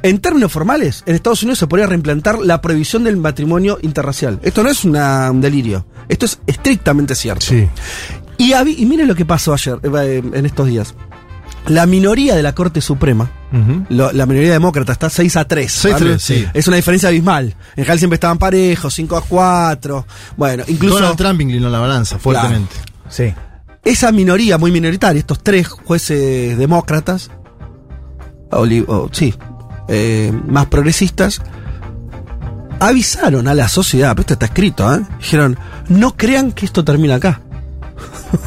En 0.02 0.18
términos 0.18 0.50
formales, 0.50 1.04
en 1.06 1.14
Estados 1.14 1.42
Unidos 1.42 1.58
se 1.60 1.66
podría 1.68 1.86
reimplantar 1.86 2.38
la 2.40 2.60
prohibición 2.60 3.04
del 3.04 3.16
matrimonio 3.16 3.78
interracial. 3.82 4.40
Esto 4.42 4.62
no 4.62 4.70
es 4.70 4.84
una- 4.84 5.30
un 5.30 5.40
delirio. 5.40 5.86
Esto 6.08 6.26
es 6.26 6.40
estrictamente 6.46 7.14
cierto. 7.14 7.46
Sí. 7.46 7.68
Y, 8.38 8.52
y 8.54 8.86
miren 8.86 9.06
lo 9.06 9.14
que 9.14 9.24
pasó 9.24 9.52
ayer, 9.54 9.78
eh, 9.84 10.22
en 10.34 10.46
estos 10.46 10.66
días. 10.66 10.94
La 11.68 11.86
minoría 11.86 12.34
de 12.34 12.42
la 12.42 12.52
Corte 12.56 12.80
Suprema, 12.80 13.30
lo- 13.88 14.10
la 14.10 14.26
minoría 14.26 14.50
demócrata, 14.52 14.90
está 14.92 15.08
6 15.08 15.36
a 15.36 15.44
3. 15.44 15.70
6 15.70 15.94
a 15.94 15.98
¿vale? 15.98 16.10
3, 16.10 16.22
sí. 16.22 16.46
Es 16.52 16.66
una 16.66 16.76
diferencia 16.76 17.08
abismal. 17.08 17.54
En 17.76 17.84
general 17.84 17.98
siempre 18.00 18.14
estaban 18.16 18.38
parejos, 18.38 18.92
5 18.94 19.16
a 19.16 19.20
4. 19.22 20.04
Bueno, 20.36 20.64
incluso 20.66 20.96
Donald 20.96 21.16
Trump 21.16 21.40
inclinó 21.40 21.70
la 21.70 21.78
balanza 21.78 22.18
fuertemente. 22.18 22.74
Sí. 23.08 23.32
esa 23.84 24.10
minoría 24.10 24.58
muy 24.58 24.72
minoritaria, 24.72 25.20
estos 25.20 25.42
tres 25.44 25.68
jueces 25.68 26.56
demócratas, 26.58 27.30
o, 28.50 28.64
li- 28.66 28.84
o- 28.86 29.08
sí, 29.12 29.34
eh, 29.88 30.32
más 30.46 30.66
progresistas, 30.66 31.40
avisaron 32.80 33.46
a 33.46 33.54
la 33.54 33.68
sociedad, 33.68 34.10
pero 34.10 34.22
esto 34.22 34.32
está 34.34 34.46
escrito, 34.46 34.92
¿eh? 34.94 35.02
dijeron, 35.18 35.56
no 35.88 36.16
crean 36.16 36.52
que 36.52 36.66
esto 36.66 36.84
termina 36.84 37.16
acá. 37.16 37.40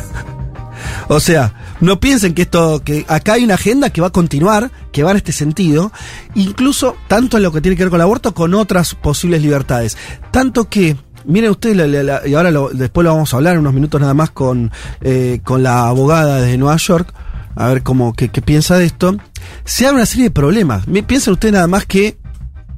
o 1.07 1.19
sea, 1.19 1.53
no 1.79 1.99
piensen 1.99 2.33
que 2.33 2.43
esto, 2.43 2.81
que 2.83 3.05
acá 3.07 3.33
hay 3.33 3.43
una 3.43 3.55
agenda 3.55 3.89
que 3.89 4.01
va 4.01 4.07
a 4.07 4.11
continuar, 4.11 4.71
que 4.91 5.03
va 5.03 5.11
en 5.11 5.17
este 5.17 5.31
sentido, 5.31 5.91
incluso 6.35 6.95
tanto 7.07 7.37
en 7.37 7.43
lo 7.43 7.51
que 7.51 7.61
tiene 7.61 7.77
que 7.77 7.83
ver 7.83 7.89
con 7.89 7.99
el 7.99 8.03
aborto, 8.03 8.33
con 8.33 8.53
otras 8.53 8.95
posibles 8.95 9.41
libertades. 9.41 9.97
Tanto 10.31 10.69
que, 10.69 10.97
miren 11.25 11.51
ustedes, 11.51 12.25
y 12.25 12.33
ahora 12.33 12.51
después 12.73 13.03
lo 13.03 13.13
vamos 13.13 13.33
a 13.33 13.37
hablar 13.37 13.53
en 13.53 13.59
unos 13.59 13.73
minutos 13.73 14.01
nada 14.01 14.13
más 14.13 14.31
con, 14.31 14.71
eh, 15.01 15.39
con 15.43 15.63
la 15.63 15.87
abogada 15.87 16.41
de 16.41 16.57
Nueva 16.57 16.77
York, 16.77 17.13
a 17.55 17.67
ver 17.67 17.83
cómo, 17.83 18.13
qué, 18.13 18.29
qué 18.29 18.41
piensa 18.41 18.77
de 18.77 18.85
esto. 18.85 19.15
Se 19.63 19.85
abre 19.85 19.97
una 19.97 20.05
serie 20.05 20.25
de 20.25 20.31
problemas. 20.31 20.83
Piensen 21.07 21.33
ustedes 21.33 21.53
nada 21.53 21.67
más 21.67 21.85
que 21.85 22.17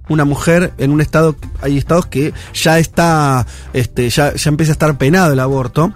una 0.09 0.23
mujer 0.25 0.73
en 0.77 0.91
un 0.91 1.01
estado, 1.01 1.35
hay 1.61 1.77
estados 1.77 2.05
que 2.05 2.33
ya 2.53 2.79
está, 2.79 3.45
este, 3.73 4.09
ya, 4.09 4.33
ya 4.33 4.49
empieza 4.49 4.71
a 4.71 4.73
estar 4.73 4.97
penado 4.97 5.33
el 5.33 5.39
aborto. 5.39 5.93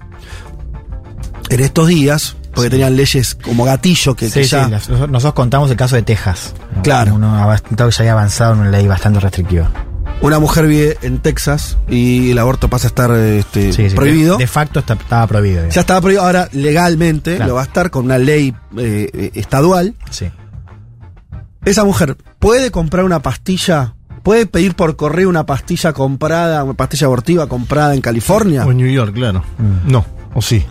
En 1.50 1.60
estos 1.60 1.88
días, 1.88 2.36
porque 2.54 2.70
tenían 2.70 2.96
leyes 2.96 3.36
como 3.36 3.66
gatillo 3.66 4.16
que, 4.16 4.30
Sí, 4.30 4.44
sí, 4.44 4.50
ya. 4.52 4.68
las- 4.70 4.90
nosotros 4.90 5.34
contamos 5.34 5.70
el 5.70 5.76
caso 5.78 5.96
de 5.96 6.02
Texas. 6.04 6.54
¿no? 6.76 6.82
Claro. 6.82 7.16
Uno 7.16 7.54
ya 7.78 7.88
había 8.00 8.12
avanzado 8.14 8.54
en 8.54 8.60
una 8.62 8.70
ley 8.70 8.88
bastante 8.88 9.20
restrictiva. 9.20 9.70
Una 10.22 10.38
mujer 10.38 10.68
vive 10.68 10.98
en 11.02 11.18
Texas 11.18 11.78
y 11.90 12.30
el 12.32 12.38
aborto 12.38 12.68
pasa 12.70 12.88
a 12.88 12.90
estar 12.90 13.12
este, 13.12 13.74
Sí, 13.74 13.90
sí, 13.90 13.96
prohibido. 13.96 14.38
De, 14.38 14.44
de 14.44 14.48
facto 14.48 14.80
está- 14.80 14.94
estaba 14.94 15.26
prohibido. 15.26 15.56
digamos. 15.56 15.74
ya 15.76 15.82
estaba 15.82 16.00
prohibido, 16.02 16.24
ahora 16.24 16.48
legalmente 16.52 17.36
Claro. 17.38 17.50
lo 17.50 17.56
va 17.56 17.62
a 17.62 17.66
estar 17.66 17.90
con 17.90 18.06
una 18.06 18.20
ley 18.20 18.54
eh, 18.78 19.10
eh, 19.14 19.32
estadual. 19.34 19.96
Sí. 20.12 20.30
Esa 21.66 21.84
mujer 21.86 22.18
puede 22.38 22.70
comprar 22.70 23.04
una 23.04 23.20
pastilla, 23.22 23.96
puede 24.22 24.46
pedir 24.46 24.76
por 24.76 24.96
correo 24.96 25.28
una 25.28 25.46
pastilla 25.48 25.92
comprada, 25.94 26.64
una 26.64 26.74
pastilla 26.76 27.08
abortiva 27.08 27.48
comprada 27.48 27.96
en 27.96 28.02
California. 28.02 28.64
O 28.66 28.72
en 28.72 28.78
New 28.78 28.92
York, 28.92 29.14
claro. 29.16 29.44
No, 29.88 30.06
o 30.36 30.42
sí. 30.44 30.64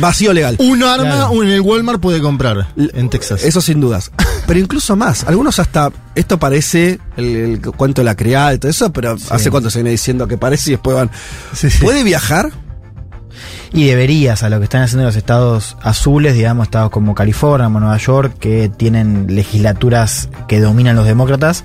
Vacío 0.00 0.32
legal. 0.32 0.56
Un 0.58 0.82
arma 0.82 1.04
Claro. 1.28 1.42
en 1.42 1.48
el 1.50 1.60
Walmart 1.60 2.00
puede 2.00 2.20
comprar 2.20 2.68
en 2.76 3.08
Texas. 3.10 3.42
Eso 3.44 3.60
sin 3.60 3.80
dudas. 3.80 4.10
Pero 4.46 4.60
incluso 4.60 4.94
más. 4.96 5.24
Algunos 5.24 5.58
hasta. 5.58 5.90
Esto 6.14 6.38
parece 6.38 6.98
el, 7.16 7.24
el 7.36 7.60
cuento 7.60 8.02
de 8.02 8.04
la 8.04 8.14
criada 8.14 8.54
y 8.54 8.58
todo 8.58 8.70
eso, 8.70 8.92
pero 8.92 9.16
hace 9.30 9.50
cuánto 9.50 9.70
se 9.70 9.78
viene 9.78 9.90
diciendo 9.90 10.28
que 10.28 10.36
parece 10.38 10.70
y 10.70 10.74
después 10.74 10.94
van. 10.96 11.10
Sí, 11.54 11.70
sí. 11.70 11.78
¿Puede 11.82 12.04
viajar? 12.04 12.52
Y 13.72 13.84
deberías, 13.86 14.42
a 14.42 14.48
lo 14.48 14.58
que 14.58 14.64
están 14.64 14.82
haciendo 14.82 15.04
los 15.06 15.16
estados 15.16 15.76
azules, 15.82 16.34
digamos, 16.34 16.64
estados 16.66 16.90
como 16.90 17.14
California, 17.14 17.66
como 17.66 17.80
Nueva 17.80 17.96
York, 17.98 18.36
que 18.38 18.68
tienen 18.68 19.26
legislaturas 19.34 20.28
que 20.48 20.60
dominan 20.60 20.96
los 20.96 21.06
demócratas, 21.06 21.64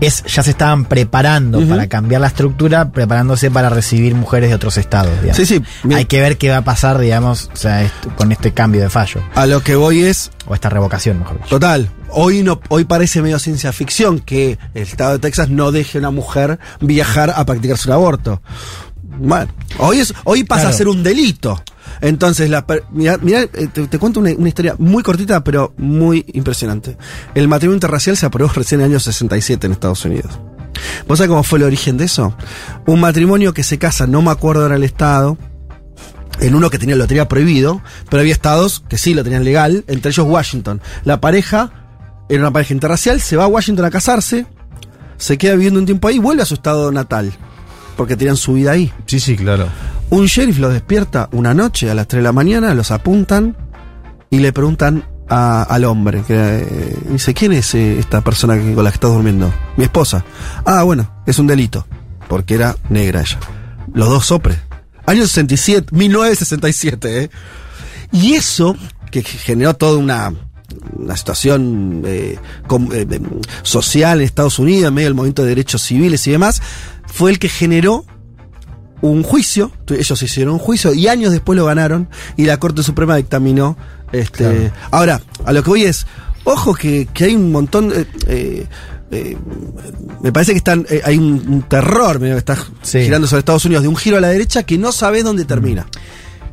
es 0.00 0.24
ya 0.24 0.42
se 0.42 0.50
estaban 0.50 0.84
preparando 0.86 1.60
para 1.68 1.86
cambiar 1.88 2.20
la 2.20 2.26
estructura, 2.26 2.90
preparándose 2.90 3.50
para 3.50 3.68
recibir 3.68 4.14
mujeres 4.14 4.48
de 4.50 4.54
otros 4.56 4.76
estados. 4.78 5.12
digamos. 5.20 5.36
Sí, 5.36 5.46
sí. 5.46 5.62
Hay 5.94 6.06
que 6.06 6.20
ver 6.20 6.38
qué 6.38 6.50
va 6.50 6.58
a 6.58 6.64
pasar, 6.64 6.98
digamos, 6.98 7.50
o 7.52 7.56
sea, 7.56 7.82
esto- 7.82 8.08
con 8.16 8.32
este 8.32 8.52
cambio 8.52 8.80
de 8.80 8.90
fallo, 8.90 9.22
A 9.34 9.46
lo 9.46 9.60
que 9.62 9.76
voy 9.76 10.02
es. 10.02 10.30
o 10.46 10.54
esta 10.54 10.68
revocación, 10.68 11.18
mejor 11.20 11.36
dicho. 11.36 11.48
Total. 11.50 11.88
Hoy 12.14 12.42
no, 12.42 12.60
hoy 12.68 12.84
parece 12.84 13.22
medio 13.22 13.38
ciencia 13.38 13.72
ficción 13.72 14.18
que 14.20 14.58
el 14.74 14.82
estado 14.82 15.12
de 15.12 15.18
Texas 15.20 15.48
no 15.48 15.72
deje 15.72 15.98
a 15.98 16.00
una 16.00 16.10
mujer 16.10 16.58
viajar 16.80 17.32
a 17.34 17.44
practicarse 17.46 17.88
un 17.88 17.94
aborto. 17.94 18.42
Bueno, 19.18 19.48
hoy 19.78 19.98
es, 19.98 20.12
hoy 20.24 20.44
pasa 20.44 20.62
Claro. 20.62 20.74
a 20.74 20.78
ser 20.78 20.88
un 20.88 21.02
delito. 21.02 21.62
Entonces, 22.00 22.50
la, 22.50 22.64
mira, 22.92 23.16
eh, 23.42 23.68
te, 23.72 23.86
te 23.86 23.98
cuento 23.98 24.18
una, 24.20 24.30
una 24.32 24.48
historia 24.48 24.74
muy 24.78 25.02
cortita, 25.02 25.44
pero 25.44 25.72
muy 25.76 26.24
impresionante. 26.32 26.96
El 27.34 27.46
matrimonio 27.48 27.76
interracial 27.76 28.16
se 28.16 28.26
aprobó 28.26 28.52
recién 28.52 28.80
en 28.80 28.86
el 28.86 28.92
año 28.92 29.00
67 29.00 29.66
en 29.66 29.72
Estados 29.72 30.04
Unidos. 30.04 30.38
¿Vos 31.06 31.18
sabés 31.18 31.28
cómo 31.28 31.42
fue 31.44 31.58
el 31.58 31.64
origen 31.64 31.96
de 31.98 32.06
eso? 32.06 32.34
Un 32.86 33.00
matrimonio 33.00 33.52
que 33.54 33.62
se 33.62 33.78
casa, 33.78 34.06
no 34.06 34.22
me 34.22 34.30
acuerdo 34.30 34.62
ahora 34.62 34.76
el 34.76 34.84
estado, 34.84 35.36
en 36.40 36.54
uno 36.54 36.70
que 36.70 36.78
tenía, 36.78 36.96
lo 36.96 37.06
tenía 37.06 37.28
prohibido, 37.28 37.82
pero 38.10 38.20
había 38.20 38.32
estados 38.32 38.82
que 38.88 38.98
sí 38.98 39.14
lo 39.14 39.22
tenían 39.22 39.44
legal, 39.44 39.84
entre 39.86 40.10
ellos 40.10 40.26
Washington. 40.26 40.80
La 41.04 41.20
pareja 41.20 41.70
era 42.28 42.40
una 42.40 42.50
pareja 42.52 42.74
interracial, 42.74 43.20
se 43.20 43.36
va 43.36 43.44
a 43.44 43.48
Washington 43.48 43.84
a 43.84 43.90
casarse, 43.90 44.46
se 45.18 45.38
queda 45.38 45.52
viviendo 45.54 45.78
un 45.78 45.86
tiempo 45.86 46.08
ahí 46.08 46.16
y 46.16 46.18
vuelve 46.18 46.42
a 46.42 46.46
su 46.46 46.54
estado 46.54 46.90
natal, 46.90 47.32
porque 47.96 48.16
tenían 48.16 48.36
su 48.36 48.54
vida 48.54 48.72
ahí. 48.72 48.92
Sí, 49.06 49.20
sí, 49.20 49.36
claro. 49.36 49.66
Un 50.10 50.26
sheriff 50.26 50.58
los 50.58 50.72
despierta 50.72 51.28
una 51.32 51.54
noche 51.54 51.90
a 51.90 51.94
las 51.94 52.06
3 52.08 52.20
de 52.20 52.24
la 52.24 52.32
mañana, 52.32 52.74
los 52.74 52.90
apuntan 52.90 53.56
y 54.30 54.38
le 54.38 54.52
preguntan 54.52 55.04
a- 55.28 55.62
al 55.62 55.84
hombre, 55.84 56.22
que 56.26 56.34
eh, 56.36 56.96
dice, 57.10 57.32
¿quién 57.32 57.52
es 57.52 57.74
eh, 57.74 57.98
esta 57.98 58.20
persona 58.20 58.56
que, 58.58 58.74
con 58.74 58.84
la 58.84 58.90
que 58.90 58.96
estás 58.96 59.10
durmiendo? 59.10 59.52
Mi 59.76 59.84
esposa. 59.84 60.24
Ah, 60.66 60.82
bueno, 60.82 61.22
es 61.26 61.38
un 61.38 61.46
delito, 61.46 61.86
porque 62.28 62.54
era 62.54 62.76
negra 62.90 63.20
ella. 63.22 63.38
Los 63.94 64.08
dos 64.08 64.26
sopres. 64.26 64.58
Año 65.06 65.22
67, 65.26 65.88
1967, 65.96 67.24
¿eh? 67.24 67.30
Y 68.12 68.34
eso, 68.34 68.76
que 69.10 69.22
generó 69.22 69.74
toda 69.74 69.98
una, 69.98 70.32
una 70.96 71.16
situación 71.16 72.02
eh, 72.04 72.38
com- 72.66 72.90
eh, 72.92 73.06
eh, 73.10 73.20
social 73.62 74.18
en 74.20 74.24
Estados 74.26 74.58
Unidos, 74.58 74.88
en 74.88 74.94
medio 74.94 75.08
del 75.08 75.14
movimiento 75.14 75.42
de 75.42 75.48
derechos 75.48 75.82
civiles 75.82 76.26
y 76.26 76.30
demás, 76.32 76.60
fue 77.12 77.30
el 77.30 77.38
que 77.38 77.48
generó 77.48 78.04
un 79.00 79.22
juicio, 79.22 79.72
ellos 79.88 80.22
hicieron 80.22 80.54
un 80.54 80.60
juicio 80.60 80.94
y 80.94 81.08
años 81.08 81.32
después 81.32 81.56
lo 81.56 81.64
ganaron 81.66 82.08
y 82.36 82.44
la 82.44 82.58
Corte 82.58 82.82
Suprema 82.82 83.16
dictaminó. 83.16 83.76
Este, 84.12 84.70
Ahora, 84.90 85.20
a 85.44 85.52
lo 85.52 85.62
que 85.62 85.70
voy 85.70 85.84
es, 85.84 86.06
ojo 86.44 86.74
que, 86.74 87.06
que 87.12 87.24
hay 87.24 87.34
un 87.34 87.50
montón... 87.50 87.92
eh, 87.94 88.06
eh, 88.28 88.66
eh, 89.10 89.36
me 90.22 90.32
parece 90.32 90.52
que 90.52 90.58
están, 90.58 90.86
eh, 90.88 91.02
hay 91.04 91.18
un, 91.18 91.42
un 91.46 91.62
terror 91.62 92.18
medio 92.20 92.34
que 92.34 92.38
está 92.38 92.56
Sí. 92.82 93.00
girando 93.02 93.26
sobre 93.26 93.40
Estados 93.40 93.64
Unidos 93.66 93.82
de 93.82 93.88
un 93.88 93.96
giro 93.96 94.16
a 94.16 94.20
la 94.20 94.28
derecha 94.28 94.62
que 94.62 94.78
no 94.78 94.90
sabes 94.92 95.22
dónde 95.24 95.44
termina. 95.44 95.86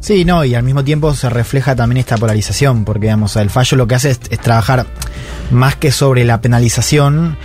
Sí, 0.01 0.25
no, 0.25 0.43
y 0.45 0.55
al 0.55 0.63
mismo 0.63 0.83
tiempo 0.83 1.13
se 1.13 1.29
refleja 1.29 1.75
también 1.75 1.97
esta 1.99 2.17
polarización, 2.17 2.83
porque 2.85 3.01
digamos, 3.07 3.35
el 3.35 3.49
fallo 3.49 3.77
lo 3.77 3.87
que 3.87 3.95
hace 3.95 4.11
es, 4.11 4.19
es 4.29 4.39
trabajar 4.39 4.87
más 5.51 5.75
que 5.75 5.91
sobre 5.91 6.23
la 6.25 6.39
penalización, 6.41 7.37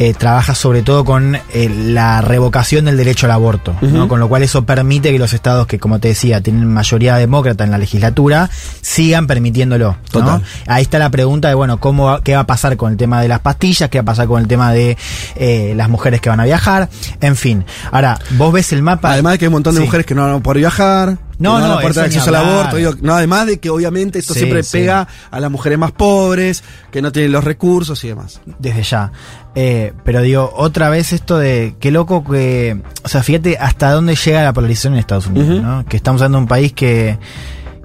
eh, 0.00 0.14
trabaja 0.14 0.54
sobre 0.54 0.82
todo 0.82 1.04
con 1.04 1.36
eh, 1.36 1.68
la 1.68 2.22
revocación 2.22 2.86
del 2.86 2.96
derecho 2.96 3.26
al 3.26 3.32
aborto, 3.32 3.76
¿no? 3.82 4.08
Con 4.08 4.18
lo 4.18 4.28
cual 4.28 4.42
eso 4.42 4.64
permite 4.64 5.12
que 5.12 5.18
los 5.18 5.32
estados 5.34 5.66
que, 5.66 5.78
como 5.78 6.00
te 6.00 6.08
decía, 6.08 6.40
tienen 6.40 6.66
mayoría 6.66 7.16
demócrata 7.16 7.64
en 7.64 7.70
la 7.70 7.76
legislatura, 7.78 8.48
sigan 8.80 9.26
permitiéndolo. 9.26 9.96
¿no? 10.14 10.42
Ahí 10.66 10.82
está 10.82 10.98
la 10.98 11.10
pregunta 11.10 11.48
de, 11.48 11.54
bueno, 11.54 11.78
¿cómo, 11.80 12.06
va- 12.06 12.22
¿qué 12.24 12.34
va 12.34 12.40
a 12.40 12.46
pasar 12.46 12.76
con 12.78 12.90
el 12.92 12.96
tema 12.96 13.20
de 13.20 13.28
las 13.28 13.40
pastillas? 13.40 13.90
¿Qué 13.90 13.98
va 13.98 14.02
a 14.02 14.06
pasar 14.06 14.26
con 14.26 14.40
el 14.40 14.48
tema 14.48 14.72
de 14.72 14.96
eh, 15.36 15.74
las 15.76 15.88
mujeres 15.90 16.20
que 16.22 16.30
van 16.30 16.40
a 16.40 16.44
viajar? 16.44 16.88
En 17.20 17.36
fin. 17.36 17.64
Ahora, 17.92 18.18
vos 18.38 18.52
ves 18.52 18.72
el 18.72 18.82
mapa... 18.82 19.12
Además 19.12 19.32
de 19.34 19.38
que 19.38 19.44
hay 19.44 19.48
un 19.48 19.52
montón 19.52 19.74
de 19.74 19.80
Sí. 19.80 19.84
mujeres 19.86 20.06
que 20.06 20.14
no 20.14 20.22
van 20.22 20.34
a 20.36 20.40
poder 20.40 20.58
viajar. 20.60 21.18
No, 21.40 21.58
no, 21.58 21.62
van 21.62 21.70
a 21.72 21.74
poder 21.76 21.90
eso 21.90 22.00
tener 22.00 22.10
ni 22.10 22.16
acceso 22.18 22.36
al 22.36 22.36
aborto. 22.44 22.76
digo, 22.76 22.92
no, 23.02 23.14
además 23.14 23.46
de 23.46 23.58
que 23.58 23.70
obviamente 23.70 24.18
esto 24.20 24.34
Sí, 24.34 24.40
siempre 24.40 24.62
sí. 24.62 24.78
pega 24.78 25.08
a 25.30 25.40
las 25.40 25.50
mujeres 25.50 25.78
más 25.78 25.90
pobres, 25.92 26.62
que 26.92 27.02
no 27.02 27.10
tienen 27.10 27.32
los 27.32 27.42
recursos 27.42 28.04
y 28.04 28.08
demás. 28.08 28.40
desde 28.58 28.82
ya. 28.84 29.10
Eh, 29.56 29.92
pero 30.04 30.22
digo, 30.22 30.52
otra 30.54 30.90
vez 30.90 31.12
esto 31.12 31.36
de 31.38 31.74
qué 31.80 31.90
loco 31.90 32.22
que. 32.22 32.80
O 33.02 33.08
sea, 33.08 33.22
fíjate 33.22 33.56
hasta 33.58 33.90
dónde 33.90 34.14
llega 34.14 34.44
la 34.44 34.52
polarización 34.52 34.92
en 34.92 35.00
Estados 35.00 35.26
Unidos. 35.26 35.60
¿no? 35.62 35.84
Que 35.86 35.96
estamos 35.96 36.20
hablando 36.22 36.38
de 36.38 36.42
un 36.42 36.48
país 36.48 36.72
que. 36.72 37.18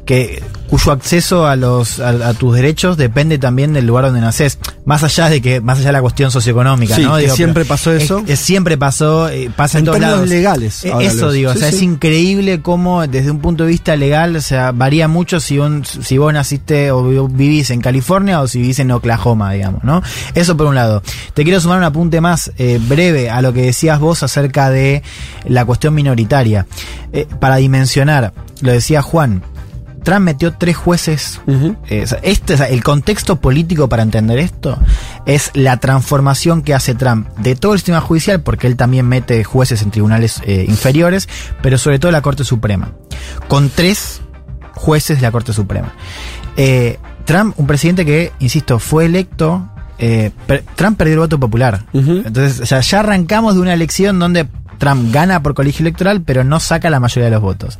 Que 0.05 0.41
cuyo 0.69 0.91
acceso 0.91 1.47
a 1.47 1.55
los 1.55 1.99
a, 1.99 2.09
a 2.29 2.33
tus 2.33 2.55
derechos 2.55 2.95
depende 2.97 3.37
también 3.37 3.73
del 3.73 3.85
lugar 3.87 4.05
donde 4.05 4.21
naces 4.21 4.57
más 4.85 5.03
allá 5.03 5.29
de 5.29 5.41
que 5.41 5.61
más 5.61 5.77
allá 5.79 5.87
de 5.87 5.93
la 5.93 6.01
cuestión 6.01 6.31
socioeconómica 6.31 6.95
Sí, 6.95 7.03
no 7.03 7.17
que 7.17 7.29
siempre 7.29 7.65
pasó 7.65 7.91
es- 7.91 8.03
eso. 8.03 8.23
es 8.27 8.39
siempre 8.39 8.77
pasó 8.77 9.29
eh, 9.29 9.49
pasa 9.55 9.77
en, 9.79 9.81
En 9.81 9.85
todos 9.85 9.99
lados. 9.99 10.29
legales, 10.29 10.83
Eh, 10.83 10.93
eso 11.01 11.31
digo 11.31 11.51
sí, 11.51 11.57
o 11.57 11.59
sea 11.59 11.69
sí. 11.69 11.75
es 11.77 11.81
increíble 11.81 12.61
cómo 12.61 13.05
desde 13.07 13.31
un 13.31 13.39
punto 13.39 13.63
de 13.63 13.69
vista 13.71 13.95
legal 13.95 14.35
o 14.35 14.41
sea 14.41 14.71
varía 14.71 15.07
mucho 15.07 15.39
si 15.39 15.59
un- 15.59 15.85
si 15.85 16.17
vos 16.17 16.31
naciste 16.33 16.91
o 16.91 17.03
vi- 17.03 17.33
vivís 17.35 17.69
en 17.71 17.81
California 17.81 18.41
o 18.41 18.47
si 18.47 18.59
vivís 18.59 18.79
en 18.79 18.91
Oklahoma 18.91 19.51
digamos 19.53 19.83
no 19.83 20.01
eso 20.35 20.55
por 20.57 20.67
un 20.67 20.75
lado. 20.75 21.01
Te 21.33 21.43
quiero 21.43 21.59
sumar 21.61 21.77
un 21.79 21.83
apunte 21.83 22.21
más 22.21 22.51
eh, 22.57 22.79
breve 22.87 23.29
a 23.29 23.41
lo 23.41 23.53
que 23.53 23.61
decías 23.63 23.99
vos 23.99 24.21
acerca 24.23 24.69
de 24.69 25.01
la 25.47 25.65
cuestión 25.65 25.93
minoritaria. 25.93 26.65
Eh, 27.13 27.27
para 27.39 27.55
dimensionar 27.57 28.33
lo 28.61 28.71
decía 28.71 29.01
Juan 29.01 29.41
Trump 30.05 30.21
metió 30.21 30.53
tres 30.53 30.77
jueces. 30.77 31.41
Eh, 31.89 32.05
este, 32.21 32.53
o 32.53 32.57
sea, 32.57 32.69
el 32.69 32.81
contexto 32.83 33.35
político 33.41 33.89
para 33.89 34.03
entender 34.03 34.39
esto 34.39 34.77
es 35.25 35.51
la 35.55 35.77
transformación 35.77 36.61
que 36.61 36.73
hace 36.73 36.95
Trump 36.95 37.27
de 37.39 37.55
todo 37.57 37.73
el 37.73 37.79
sistema 37.79 37.99
judicial, 37.99 38.41
porque 38.41 38.67
él 38.67 38.77
también 38.77 39.05
mete 39.07 39.43
jueces 39.43 39.81
en 39.81 39.91
tribunales 39.91 40.41
eh, 40.45 40.65
inferiores, 40.69 41.27
pero 41.61 41.77
sobre 41.77 41.99
todo 41.99 42.11
la 42.13 42.21
Corte 42.21 42.43
Suprema, 42.45 42.91
con 43.49 43.69
tres 43.69 44.21
jueces 44.75 45.17
de 45.17 45.23
la 45.23 45.31
Corte 45.31 45.51
Suprema. 45.51 45.93
Eh, 46.55 46.97
Trump, 47.25 47.55
un 47.59 47.67
presidente 47.67 48.05
que, 48.05 48.31
insisto, 48.39 48.77
fue 48.79 49.05
electo. 49.05 49.67
per- 49.97 50.63
Trump 50.75 50.97
perdió 50.97 51.15
el 51.15 51.19
voto 51.21 51.39
popular. 51.39 51.83
Entonces, 51.93 52.59
o 52.61 52.65
sea, 52.65 52.79
ya 52.81 52.99
arrancamos 52.99 53.55
de 53.55 53.61
una 53.61 53.73
elección 53.73 54.19
donde 54.19 54.47
Trump 54.77 55.11
gana 55.11 55.41
por 55.41 55.55
colegio 55.55 55.81
electoral, 55.83 56.21
pero 56.21 56.43
no 56.43 56.59
saca 56.59 56.89
la 56.91 56.99
mayoría 56.99 57.25
de 57.25 57.31
los 57.31 57.41
votos. 57.41 57.79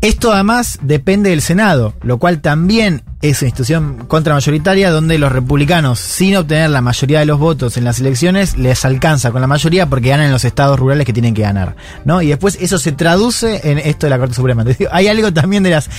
Esto 0.00 0.32
además 0.32 0.78
depende 0.80 1.28
del 1.28 1.42
Senado, 1.42 1.92
lo 2.02 2.18
cual 2.18 2.40
también 2.40 3.02
es 3.22 3.42
una 3.42 3.48
institución 3.48 4.06
contramayoritaria 4.08 4.90
donde 4.90 5.18
los 5.18 5.30
republicanos, 5.30 5.98
sin 6.00 6.36
obtener 6.36 6.70
la 6.70 6.80
mayoría 6.80 7.18
de 7.20 7.26
los 7.26 7.38
votos 7.38 7.76
en 7.76 7.84
las 7.84 8.00
elecciones, 8.00 8.56
les 8.56 8.84
alcanza 8.86 9.30
con 9.30 9.42
la 9.42 9.46
mayoría 9.46 9.86
porque 9.86 10.08
ganan 10.08 10.26
en 10.26 10.32
los 10.32 10.44
estados 10.44 10.78
rurales 10.78 11.04
que 11.04 11.12
tienen 11.12 11.34
que 11.34 11.42
ganar. 11.42 11.76
¿no? 12.06 12.22
Y 12.22 12.28
después 12.28 12.56
eso 12.60 12.78
se 12.78 12.92
traduce 12.92 13.70
en 13.70 13.78
esto 13.78 14.06
de 14.06 14.10
la 14.10 14.18
Corte 14.18 14.34
Suprema. 14.34 14.62
Entonces, 14.66 14.88
hay 14.90 15.08
algo 15.08 15.32
también 15.32 15.62
de 15.62 15.70
las 15.70 15.90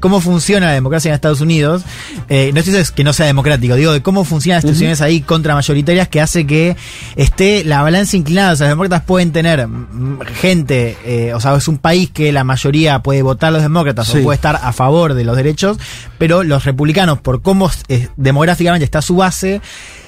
cómo 0.00 0.22
funciona 0.22 0.68
la 0.68 0.72
democracia 0.72 1.10
en 1.10 1.14
Estados 1.14 1.42
Unidos. 1.42 1.82
Eh, 2.28 2.50
no 2.54 2.60
estoy 2.60 2.72
diciendo 2.72 2.92
que 2.96 3.04
no 3.04 3.12
sea 3.12 3.26
democrático, 3.26 3.74
digo 3.74 3.92
de 3.92 4.00
cómo 4.00 4.24
funcionan 4.24 4.56
las 4.56 4.64
instituciones 4.64 5.02
ahí 5.02 5.20
contramayoritarias 5.20 6.08
que 6.08 6.22
hace 6.22 6.46
que 6.46 6.76
esté 7.16 7.64
la 7.64 7.82
balanza 7.82 8.16
inclinada. 8.16 8.52
O 8.52 8.56
sea, 8.56 8.66
los 8.66 8.72
demócratas 8.72 9.02
pueden 9.04 9.30
tener 9.32 9.66
mm, 9.68 10.20
gente, 10.40 10.96
eh, 11.04 11.34
o 11.34 11.40
sea, 11.40 11.54
es 11.54 11.68
un 11.68 11.76
país 11.76 12.10
que 12.10 12.32
la 12.32 12.44
mayoría 12.44 13.00
puede 13.00 13.20
votar 13.20 13.48
a 13.48 13.52
los 13.52 13.62
demócratas 13.62 14.08
Sí. 14.08 14.18
o 14.18 14.22
puede 14.22 14.36
estar 14.36 14.58
a 14.62 14.72
favor 14.72 15.12
de 15.12 15.24
los 15.24 15.36
derechos, 15.36 15.76
pero 16.16 16.42
los 16.42 16.64
republicanos, 16.70 17.20
por 17.20 17.42
cómo 17.42 17.70
eh, 17.88 18.08
demográficamente 18.16 18.84
está 18.84 19.02
su 19.02 19.16
base, 19.16 19.60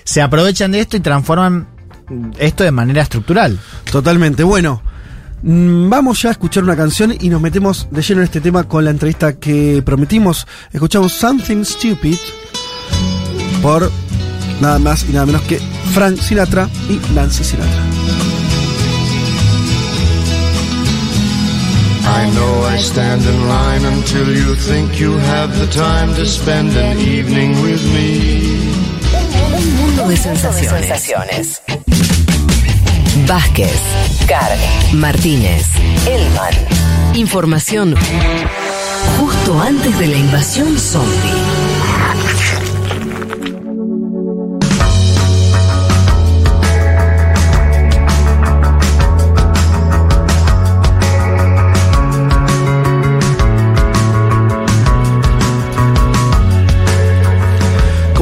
se 0.04 0.22
aprovechan 0.22 0.72
de 0.72 0.80
esto 0.80 0.96
y 0.96 1.00
transforman 1.00 1.66
esto 2.38 2.64
de 2.64 2.70
manera 2.70 3.02
estructural. 3.02 3.58
Totalmente. 3.90 4.42
Bueno, 4.44 4.82
mm, 5.42 5.88
vamos 5.88 6.22
ya 6.22 6.30
a 6.30 6.32
escuchar 6.32 6.64
una 6.64 6.76
canción 6.76 7.14
y 7.18 7.28
nos 7.28 7.40
metemos 7.40 7.88
de 7.90 8.02
lleno 8.02 8.20
en 8.20 8.24
este 8.24 8.40
tema 8.40 8.64
con 8.64 8.84
la 8.84 8.90
entrevista 8.90 9.34
que 9.34 9.82
prometimos. 9.84 10.46
Escuchamos 10.72 11.12
Something 11.12 11.64
Stupid 11.64 12.16
por 13.62 13.90
nada 14.60 14.78
más 14.78 15.04
y 15.08 15.12
nada 15.12 15.26
menos 15.26 15.42
que 15.42 15.58
Frank 15.92 16.18
Sinatra 16.18 16.68
y 16.88 17.00
Nancy 17.14 17.44
Sinatra. 17.44 18.31
I 22.20 22.30
know 22.34 22.64
I 22.64 22.78
stand 22.78 23.22
in 23.24 23.48
line 23.48 23.84
until 23.84 24.28
you 24.28 24.54
think 24.54 25.00
you 25.00 25.16
have 25.32 25.50
the 25.58 25.66
time 25.66 26.14
to 26.14 26.26
spend 26.26 26.76
an 26.76 26.98
evening 26.98 27.50
with 27.62 27.82
me. 27.94 28.10
Un 29.56 29.76
mundo 29.76 30.08
de 30.08 30.16
sensaciones. 30.16 31.62
Vázquez, 33.26 33.80
Carg, 34.26 34.58
Martínez, 34.92 35.66
Elman. 36.06 36.54
Información 37.14 37.94
justo 39.18 39.60
antes 39.60 39.98
de 39.98 40.06
la 40.08 40.16
invasión 40.16 40.78
zombie. 40.78 41.71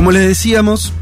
Como 0.00 0.12
les 0.12 0.26
decíamos, 0.26 0.94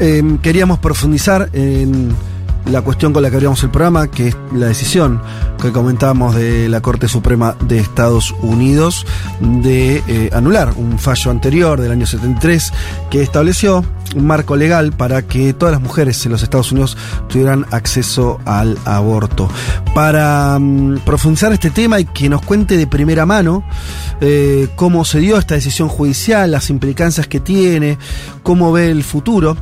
eh, 0.00 0.38
queríamos 0.40 0.78
profundizar 0.78 1.50
en 1.52 2.16
la 2.64 2.80
cuestión 2.80 3.12
con 3.12 3.22
la 3.22 3.28
que 3.28 3.36
abríamos 3.36 3.62
el 3.62 3.68
programa, 3.68 4.10
que 4.10 4.28
es 4.28 4.36
la 4.54 4.68
decisión 4.68 5.20
que 5.60 5.70
comentábamos 5.70 6.34
de 6.34 6.70
la 6.70 6.80
Corte 6.80 7.08
Suprema 7.08 7.56
de 7.68 7.78
Estados 7.78 8.34
Unidos 8.40 9.04
de 9.40 10.02
eh, 10.08 10.30
anular 10.32 10.72
un 10.78 10.98
fallo 10.98 11.30
anterior 11.30 11.78
del 11.78 11.92
año 11.92 12.06
73 12.06 12.72
que 13.10 13.20
estableció 13.20 13.84
un 14.14 14.26
marco 14.26 14.56
legal 14.56 14.92
para 14.92 15.22
que 15.22 15.52
todas 15.52 15.72
las 15.72 15.82
mujeres 15.82 16.24
en 16.24 16.32
los 16.32 16.42
Estados 16.42 16.72
Unidos 16.72 16.96
tuvieran 17.28 17.66
acceso 17.70 18.40
al 18.44 18.78
aborto. 18.84 19.48
Para 19.94 20.58
mm, 20.58 21.00
profundizar 21.04 21.52
este 21.52 21.70
tema 21.70 22.00
y 22.00 22.04
que 22.04 22.28
nos 22.28 22.42
cuente 22.42 22.76
de 22.76 22.86
primera 22.86 23.26
mano 23.26 23.64
eh, 24.20 24.68
cómo 24.76 25.04
se 25.04 25.18
dio 25.18 25.38
esta 25.38 25.54
decisión 25.54 25.88
judicial, 25.88 26.50
las 26.50 26.70
implicancias 26.70 27.26
que 27.26 27.40
tiene, 27.40 27.98
cómo 28.42 28.72
ve 28.72 28.90
el 28.90 29.02
futuro. 29.02 29.56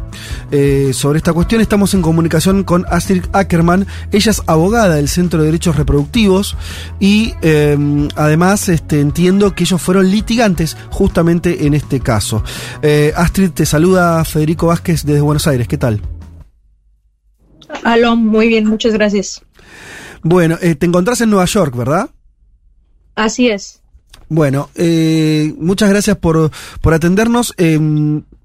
Eh, 0.50 0.90
sobre 0.92 1.18
esta 1.18 1.33
cuestión 1.33 1.61
estamos 1.61 1.94
en 1.94 2.02
comunicación 2.02 2.64
con 2.64 2.85
Astrid 2.90 3.24
Ackerman. 3.33 3.87
Ella 4.12 4.30
es 4.30 4.42
abogada 4.46 4.96
del 4.96 5.09
Centro 5.09 5.40
de 5.40 5.46
Derechos 5.46 5.76
Reproductivos 5.76 6.57
y 7.00 7.35
eh, 7.42 8.09
además 8.14 8.68
este, 8.68 9.00
entiendo 9.00 9.54
que 9.54 9.64
ellos 9.64 9.80
fueron 9.80 10.11
litigantes 10.11 10.76
justamente 10.90 11.66
en 11.66 11.74
este 11.74 12.00
caso. 12.00 12.42
Eh, 12.83 13.12
Astrid, 13.16 13.50
te 13.50 13.66
saluda 13.66 14.24
Federico 14.34 14.66
Vázquez 14.66 15.04
desde 15.04 15.20
Buenos 15.20 15.46
Aires. 15.46 15.68
¿Qué 15.68 15.78
tal? 15.78 16.00
Aló, 17.84 18.16
muy 18.16 18.48
bien, 18.48 18.66
muchas 18.66 18.92
gracias. 18.92 19.42
Bueno, 20.24 20.58
eh, 20.60 20.74
te 20.74 20.86
encontrás 20.86 21.20
en 21.20 21.30
Nueva 21.30 21.44
York, 21.44 21.76
¿verdad? 21.76 22.10
Así 23.14 23.48
es. 23.48 23.80
Bueno, 24.28 24.70
eh, 24.74 25.54
muchas 25.56 25.88
gracias 25.88 26.16
por, 26.16 26.50
por 26.80 26.94
atendernos. 26.94 27.54
Eh, 27.58 27.78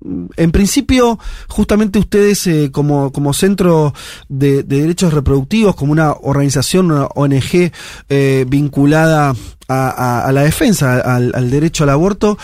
en 0.01 0.51
principio, 0.51 1.19
justamente 1.47 1.99
ustedes 1.99 2.47
eh, 2.47 2.69
como, 2.71 3.11
como 3.11 3.33
centro 3.33 3.93
de, 4.27 4.63
de 4.63 4.81
derechos 4.81 5.13
reproductivos, 5.13 5.75
como 5.75 5.91
una 5.91 6.13
organización, 6.13 6.91
una 6.91 7.05
ONG 7.05 7.71
eh, 8.09 8.45
vinculada 8.47 9.35
a, 9.69 10.31
la 10.33 10.41
defensa, 10.41 10.99
al, 10.99 11.51
derecho 11.51 11.83
al 11.83 11.91
aborto, 11.91 12.37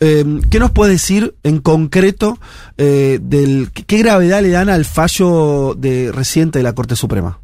eh, 0.00 0.24
¿qué 0.50 0.58
nos 0.58 0.72
puede 0.72 0.92
decir 0.92 1.34
en 1.44 1.60
concreto 1.60 2.38
eh, 2.76 3.18
del 3.22 3.70
qué 3.70 3.98
gravedad 3.98 4.42
le 4.42 4.50
dan 4.50 4.68
al 4.68 4.84
fallo 4.84 5.74
de 5.76 6.10
reciente 6.12 6.58
de 6.58 6.64
la 6.64 6.74
Corte 6.74 6.96
Suprema? 6.96 7.38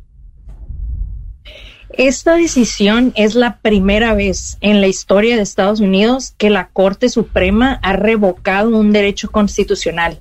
Esta 1.99 2.37
decisión 2.37 3.13
es 3.17 3.35
la 3.35 3.59
primera 3.59 4.15
vez 4.15 4.57
en 4.61 4.81
la 4.81 4.87
historia 4.87 5.35
de 5.35 5.43
Estados 5.43 5.81
Unidos 5.81 6.33
que 6.39 6.49
la 6.49 6.69
Corte 6.69 7.09
Suprema 7.09 7.81
ha 7.83 7.93
revocado 7.93 8.79
un 8.79 8.93
derecho 8.93 9.33
constitucional. 9.33 10.21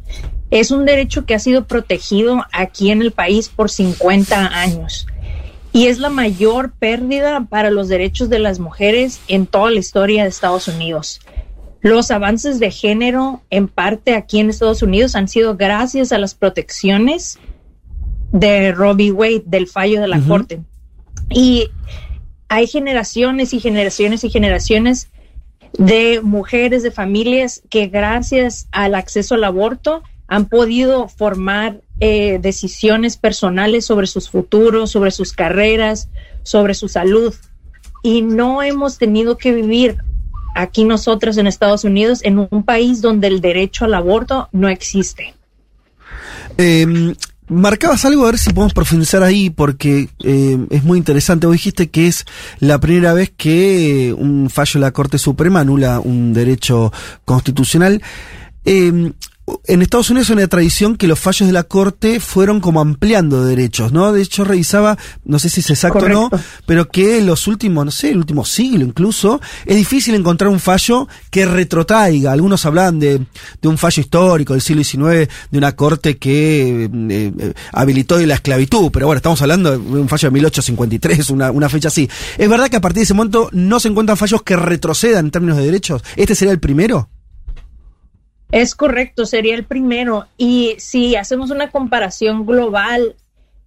Es 0.49 0.71
un 0.71 0.87
derecho 0.87 1.27
que 1.27 1.35
ha 1.35 1.39
sido 1.39 1.67
protegido 1.67 2.43
aquí 2.51 2.89
en 2.89 3.03
el 3.03 3.11
país 3.11 3.49
por 3.49 3.69
50 3.69 4.59
años 4.59 5.05
y 5.71 5.85
es 5.85 5.99
la 5.99 6.09
mayor 6.09 6.71
pérdida 6.71 7.45
para 7.47 7.69
los 7.69 7.89
derechos 7.89 8.27
de 8.27 8.39
las 8.39 8.57
mujeres 8.57 9.19
en 9.27 9.45
toda 9.45 9.69
la 9.69 9.77
historia 9.77 10.23
de 10.23 10.29
Estados 10.29 10.67
Unidos. 10.67 11.19
Los 11.81 12.09
avances 12.09 12.59
de 12.59 12.71
género, 12.71 13.43
en 13.51 13.67
parte 13.67 14.15
aquí 14.15 14.39
en 14.39 14.49
Estados 14.49 14.81
Unidos, 14.81 15.13
han 15.13 15.27
sido 15.27 15.55
gracias 15.55 16.11
a 16.11 16.17
las 16.17 16.33
protecciones 16.33 17.37
de 18.31 18.71
Robbie 18.71 19.11
Wade, 19.11 19.43
del 19.45 19.67
fallo 19.67 20.01
de 20.01 20.07
la 20.07 20.19
Corte. 20.21 20.59
Y 21.29 21.69
hay 22.49 22.67
generaciones 22.67 23.53
y 23.53 23.59
generaciones 23.59 24.23
y 24.23 24.29
generaciones 24.29 25.09
de 25.77 26.21
mujeres, 26.21 26.83
de 26.83 26.91
familias 26.91 27.61
que 27.69 27.87
gracias 27.87 28.67
al 28.71 28.95
acceso 28.95 29.35
al 29.35 29.43
aborto 29.43 30.03
han 30.27 30.47
podido 30.47 31.07
formar 31.07 31.81
eh, 31.99 32.39
decisiones 32.41 33.17
personales 33.17 33.85
sobre 33.85 34.07
sus 34.07 34.29
futuros, 34.29 34.91
sobre 34.91 35.11
sus 35.11 35.33
carreras, 35.33 36.09
sobre 36.43 36.73
su 36.73 36.87
salud. 36.87 37.33
Y 38.03 38.21
no 38.21 38.61
hemos 38.61 38.97
tenido 38.97 39.37
que 39.37 39.53
vivir 39.53 39.97
aquí 40.55 40.83
nosotros 40.83 41.37
en 41.37 41.47
Estados 41.47 41.83
Unidos 41.83 42.21
en 42.23 42.39
un 42.39 42.63
país 42.63 43.01
donde 43.01 43.27
el 43.27 43.41
derecho 43.41 43.85
al 43.85 43.93
aborto 43.93 44.49
no 44.51 44.67
existe. 44.69 45.33
Eh, 46.57 47.15
marcabas 47.47 48.05
algo, 48.05 48.23
a 48.23 48.31
ver 48.31 48.37
si 48.37 48.51
podemos 48.51 48.73
profundizar 48.73 49.23
ahí, 49.23 49.49
porque 49.49 50.09
eh, 50.23 50.57
es 50.69 50.83
muy 50.83 50.97
interesante. 50.97 51.47
Vos 51.47 51.55
dijiste 51.55 51.89
que 51.89 52.07
es 52.07 52.25
la 52.59 52.79
primera 52.79 53.13
vez 53.13 53.31
que 53.35 54.13
un 54.17 54.49
fallo 54.49 54.73
de 54.73 54.79
la 54.79 54.91
Corte 54.91 55.17
Suprema 55.17 55.61
anula 55.61 55.99
un 55.99 56.33
derecho 56.33 56.91
constitucional. 57.25 58.01
Eh, 58.65 59.11
en 59.65 59.81
Estados 59.81 60.09
Unidos 60.09 60.29
hay 60.29 60.37
una 60.37 60.47
tradición 60.47 60.97
que 60.97 61.07
los 61.07 61.19
fallos 61.19 61.47
de 61.47 61.53
la 61.53 61.63
Corte 61.63 62.19
fueron 62.19 62.59
como 62.59 62.81
ampliando 62.81 63.45
derechos, 63.45 63.93
¿no? 63.93 64.11
De 64.11 64.21
hecho, 64.21 64.43
revisaba, 64.43 64.97
no 65.23 65.39
sé 65.39 65.49
si 65.49 65.61
es 65.61 65.69
exacto 65.69 66.05
o 66.05 66.09
no, 66.09 66.29
pero 66.65 66.89
que 66.89 67.19
en 67.19 67.25
los 67.25 67.47
últimos, 67.47 67.85
no 67.85 67.91
sé, 67.91 68.11
el 68.11 68.17
último 68.17 68.43
siglo 68.43 68.83
incluso, 68.83 69.39
es 69.65 69.75
difícil 69.75 70.15
encontrar 70.15 70.49
un 70.49 70.59
fallo 70.59 71.07
que 71.31 71.45
retrotraiga. 71.45 72.31
Algunos 72.31 72.65
hablaban 72.65 72.99
de, 72.99 73.25
de 73.61 73.67
un 73.67 73.77
fallo 73.77 74.01
histórico 74.01 74.53
del 74.53 74.61
siglo 74.61 74.83
XIX, 74.83 75.29
de 75.49 75.57
una 75.57 75.75
Corte 75.75 76.17
que 76.17 76.85
eh, 76.85 76.89
eh, 77.09 77.53
habilitó 77.71 78.19
la 78.19 78.35
esclavitud, 78.35 78.89
pero 78.91 79.05
bueno, 79.05 79.17
estamos 79.17 79.41
hablando 79.41 79.71
de 79.71 79.77
un 79.77 80.09
fallo 80.09 80.27
de 80.27 80.33
1853, 80.33 81.29
una, 81.29 81.51
una 81.51 81.69
fecha 81.69 81.87
así. 81.87 82.09
¿Es 82.37 82.49
verdad 82.49 82.67
que 82.67 82.77
a 82.77 82.81
partir 82.81 82.99
de 82.99 83.03
ese 83.03 83.13
momento 83.13 83.49
no 83.53 83.79
se 83.79 83.87
encuentran 83.87 84.17
fallos 84.17 84.43
que 84.43 84.57
retrocedan 84.57 85.25
en 85.25 85.31
términos 85.31 85.57
de 85.57 85.65
derechos? 85.65 86.03
¿Este 86.15 86.35
sería 86.35 86.51
el 86.51 86.59
primero? 86.59 87.09
Es 88.51 88.75
correcto, 88.75 89.25
sería 89.25 89.55
el 89.55 89.65
primero. 89.65 90.25
Y 90.37 90.75
si 90.77 91.15
hacemos 91.15 91.51
una 91.51 91.69
comparación 91.69 92.45
global, 92.45 93.15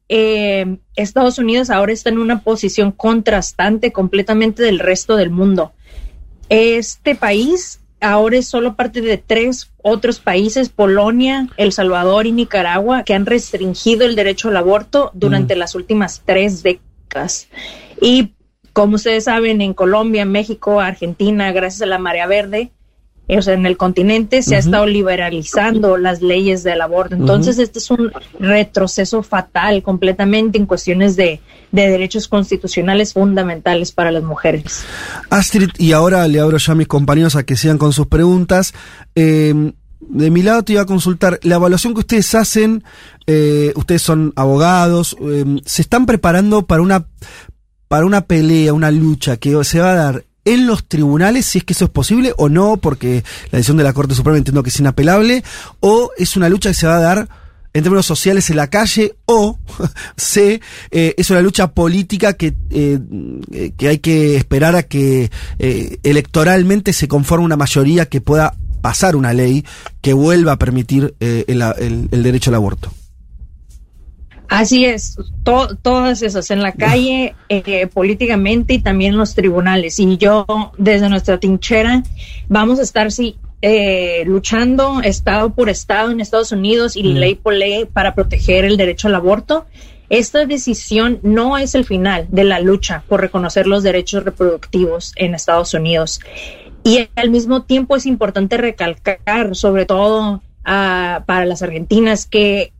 eh, 0.09 0.79
Estados 0.97 1.38
Unidos 1.38 1.71
ahora 1.71 1.93
está 1.93 2.09
en 2.09 2.19
una 2.19 2.43
posición 2.43 2.90
contrastante 2.93 3.93
completamente 3.93 4.62
del 4.62 4.79
resto 4.79 5.16
del 5.16 5.31
mundo. 5.31 5.73
Este 6.49 7.14
país 7.14 7.81
ahora 8.01 8.38
es 8.38 8.49
solo 8.49 8.75
parte 8.75 9.03
de 9.03 9.19
tres 9.19 9.71
otros 9.83 10.19
países, 10.19 10.69
Polonia, 10.71 11.49
El 11.57 11.73
Salvador 11.73 12.27
y 12.27 12.33
Nicaragua, 12.33 13.05
que 13.05 13.14
han 13.14 13.27
restringido 13.27 14.05
el 14.05 14.16
derecho 14.16 14.49
al 14.49 14.57
aborto 14.57 15.11
durante 15.14 15.55
las 15.55 15.75
últimas 15.75 16.23
tres 16.25 16.62
décadas. 16.62 17.49
Y 18.01 18.33
como 18.73 18.97
ustedes 18.97 19.25
saben, 19.25 19.61
en 19.61 19.75
Colombia, 19.75 20.25
México, 20.25 20.81
Argentina, 20.81 21.53
gracias 21.53 21.83
a 21.83 21.87
la 21.87 21.99
marea 21.99 22.27
verde, 22.27 22.73
o 23.38 23.43
sea, 23.43 23.55
en 23.55 23.66
el 23.66 23.77
continente 23.77 24.43
se 24.43 24.57
ha 24.57 24.59
Ujú. 24.59 24.69
estado 24.69 24.87
liberalizando 24.87 25.97
las 25.97 26.23
leyes 26.23 26.62
del 26.62 26.81
aborto. 26.81 27.14
Entonces, 27.14 27.59
este 27.59 27.79
es 27.79 27.90
un 27.90 28.11
retroceso 28.38 29.23
fatal 29.23 29.83
completamente 29.83 30.59
en 30.59 30.66
cuestiones 30.66 31.16
de, 31.16 31.40
de 31.73 31.88
derechos 31.88 32.29
constitucionales 32.29 33.12
fundamentales 33.12 33.93
para 33.93 34.11
las 34.11 34.23
mujeres. 34.23 34.85
Astrid, 35.31 35.71
y 35.79 35.93
ahora 35.93 36.27
le 36.29 36.40
abro 36.40 36.57
ya 36.59 36.73
a 36.73 36.77
mis 36.77 36.88
compañeros 36.88 37.37
a 37.37 37.43
que 37.45 37.57
sigan 37.57 37.79
con 37.79 37.93
sus 37.93 38.07
preguntas. 38.07 38.75
Eh, 39.14 39.73
de 40.01 40.31
mi 40.31 40.43
lado 40.43 40.62
te 40.62 40.73
iba 40.73 40.83
a 40.83 40.87
consultar, 40.87 41.38
la 41.43 41.57
evaluación 41.57 41.95
que 41.95 42.01
ustedes 42.01 42.35
hacen, 42.35 42.83
eh, 43.27 43.73
ustedes 43.77 44.03
son 44.03 44.33
abogados, 44.35 45.16
eh, 45.21 45.45
¿se 45.64 45.83
están 45.83 46.07
preparando 46.07 46.66
para 46.66 46.83
una, 46.83 47.07
para 47.87 48.07
una 48.07 48.23
pelea, 48.23 48.73
una 48.73 48.90
lucha 48.90 49.37
que 49.37 49.62
se 49.64 49.79
va 49.79 49.93
a 49.93 49.95
dar 49.95 50.25
en 50.44 50.66
los 50.66 50.87
tribunales, 50.87 51.46
si 51.46 51.59
es 51.59 51.64
que 51.64 51.72
eso 51.74 51.85
es 51.87 51.90
posible 51.90 52.33
o 52.38 52.48
no, 52.48 52.76
porque 52.79 53.22
la 53.50 53.59
decisión 53.59 53.76
de 53.76 53.85
la 53.85 53.92
Corte 53.92 54.14
Suprema 54.14 54.38
entiendo 54.38 54.62
que 54.62 54.70
es 54.70 54.81
inapelable, 54.81 55.42
o 55.81 56.11
es 56.16 56.37
una 56.37 56.48
lucha 56.48 56.70
que 56.70 56.74
se 56.74 56.87
va 56.87 56.96
a 56.96 57.00
dar 57.00 57.29
en 57.72 57.83
términos 57.85 58.05
sociales 58.07 58.50
en 58.50 58.57
la 58.57 58.68
calle, 58.68 59.14
o 59.26 59.59
C, 60.16 60.61
eh, 60.90 61.14
es 61.16 61.31
una 61.31 61.40
lucha 61.40 61.68
política 61.72 62.33
que, 62.33 62.55
eh, 62.70 62.98
que 63.76 63.88
hay 63.88 63.98
que 63.98 64.37
esperar 64.37 64.74
a 64.76 64.83
que 64.83 65.31
eh, 65.59 65.98
electoralmente 66.03 66.92
se 66.92 67.07
conforme 67.07 67.44
una 67.44 67.57
mayoría 67.57 68.07
que 68.07 68.20
pueda 68.20 68.55
pasar 68.83 69.14
una 69.14 69.33
ley 69.35 69.64
que 70.00 70.14
vuelva 70.14 70.53
a 70.53 70.59
permitir 70.59 71.14
eh, 71.20 71.44
el, 71.48 71.61
el- 71.62 72.09
el 72.11 72.22
derecho 72.22 72.50
al 72.50 72.55
aborto. 72.57 72.90
Así 74.51 74.85
es, 74.85 75.17
to- 75.45 75.77
todas 75.81 76.23
esas 76.23 76.51
en 76.51 76.61
la 76.61 76.73
calle, 76.73 77.37
eh, 77.49 77.87
políticamente 77.87 78.75
y 78.75 78.79
también 78.81 79.13
en 79.13 79.19
los 79.19 79.37
tribunales. 79.37 79.99
Y 80.01 80.17
yo, 80.17 80.45
desde 80.77 81.09
nuestra 81.09 81.39
trinchera, 81.39 82.03
vamos 82.49 82.81
a 82.81 82.83
estar 82.83 83.13
sí, 83.13 83.37
eh, 83.63 84.25
luchando 84.27 85.03
estado 85.03 85.51
por 85.55 85.69
estado 85.69 86.11
en 86.11 86.21
Estados 86.21 86.51
Unidos 86.51 86.97
y 86.97 87.05
Mm. 87.05 87.17
ley 87.17 87.35
por 87.37 87.55
ley 87.55 87.85
para 87.85 88.17
proteger 88.17 88.65
el 88.65 88.77
derecho 88.77 89.07
al 89.07 89.15
aborto. 89.15 89.67
Esta 90.09 90.45
decisión 90.47 91.21
no 91.23 91.57
es 91.57 91.77
el 91.77 91.85
final 91.85 92.27
de 92.31 92.43
la 92.43 92.59
lucha 92.59 93.05
por 93.09 93.21
reconocer 93.21 93.69
los 93.69 93.85
derechos 93.85 94.25
reproductivos 94.25 95.13
en 95.15 95.35
Estados 95.37 95.75
Unidos. 95.75 96.19
Y 96.83 97.09
al 97.15 97.31
mismo 97.31 97.63
tiempo 97.63 97.95
es 97.95 98.05
importante 98.05 98.57
recalcar, 98.57 99.55
sobre 99.55 99.87
todo 99.87 100.43
ah, 100.65 101.23
para 101.27 101.45
las 101.47 101.63
argentinas, 101.63 102.27
que 102.27 102.73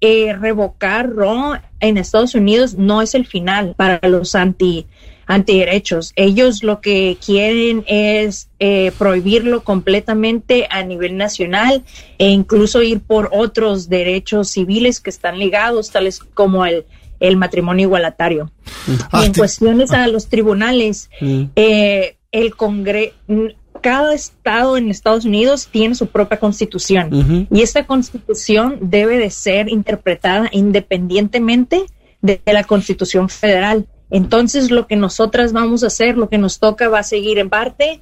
eh, 0.00 0.34
revocar 0.34 1.10
Roe 1.10 1.60
en 1.80 1.98
Estados 1.98 2.34
Unidos 2.34 2.74
no 2.74 3.02
es 3.02 3.14
el 3.14 3.26
final 3.26 3.74
para 3.76 4.00
los 4.08 4.34
anti 4.34 4.86
antiderechos. 5.26 6.12
Ellos 6.14 6.62
lo 6.62 6.80
que 6.80 7.18
quieren 7.24 7.84
es 7.88 8.48
eh, 8.60 8.92
prohibirlo 8.96 9.64
completamente 9.64 10.68
a 10.70 10.82
nivel 10.84 11.16
nacional 11.16 11.84
e 12.18 12.28
incluso 12.28 12.82
ir 12.82 13.00
por 13.00 13.30
otros 13.32 13.88
derechos 13.88 14.50
civiles 14.50 15.00
que 15.00 15.10
están 15.10 15.38
ligados, 15.38 15.90
tales 15.90 16.20
como 16.20 16.64
el, 16.64 16.86
el 17.18 17.36
matrimonio 17.36 17.86
igualatario. 17.86 18.52
y 19.12 19.24
en 19.24 19.34
cuestiones 19.34 19.90
a 19.92 20.06
los 20.06 20.28
tribunales, 20.28 21.10
eh, 21.20 22.16
el 22.30 22.54
Congreso, 22.54 23.14
cada 23.80 24.14
estado 24.14 24.76
en 24.76 24.90
Estados 24.90 25.24
Unidos 25.24 25.68
tiene 25.70 25.94
su 25.94 26.06
propia 26.06 26.38
constitución. 26.38 27.48
Y 27.50 27.62
esta 27.62 27.86
constitución 27.86 28.78
debe 28.80 29.18
de 29.18 29.30
ser 29.30 29.68
interpretada 29.68 30.48
independientemente 30.52 31.86
de, 32.22 32.40
de 32.44 32.52
la 32.52 32.64
constitución 32.64 33.28
federal. 33.28 33.86
Entonces, 34.10 34.70
lo 34.70 34.86
que 34.86 34.96
nosotras 34.96 35.52
vamos 35.52 35.82
a 35.82 35.88
hacer, 35.88 36.16
lo 36.16 36.28
que 36.28 36.38
nos 36.38 36.58
toca 36.58 36.88
va 36.88 37.00
a 37.00 37.02
seguir 37.02 37.38
en 37.38 37.50
parte 37.50 38.00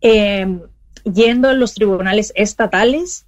eh, 0.00 0.60
yendo 1.04 1.48
a 1.48 1.54
los 1.54 1.74
tribunales 1.74 2.32
estatales 2.36 3.26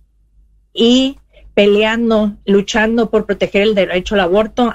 y 0.73 1.19
peleando, 1.55 2.37
luchando 2.45 3.11
por 3.11 3.27
proteger 3.27 3.63
el 3.63 3.75
derecho 3.75 4.15
al 4.15 4.21
aborto 4.21 4.75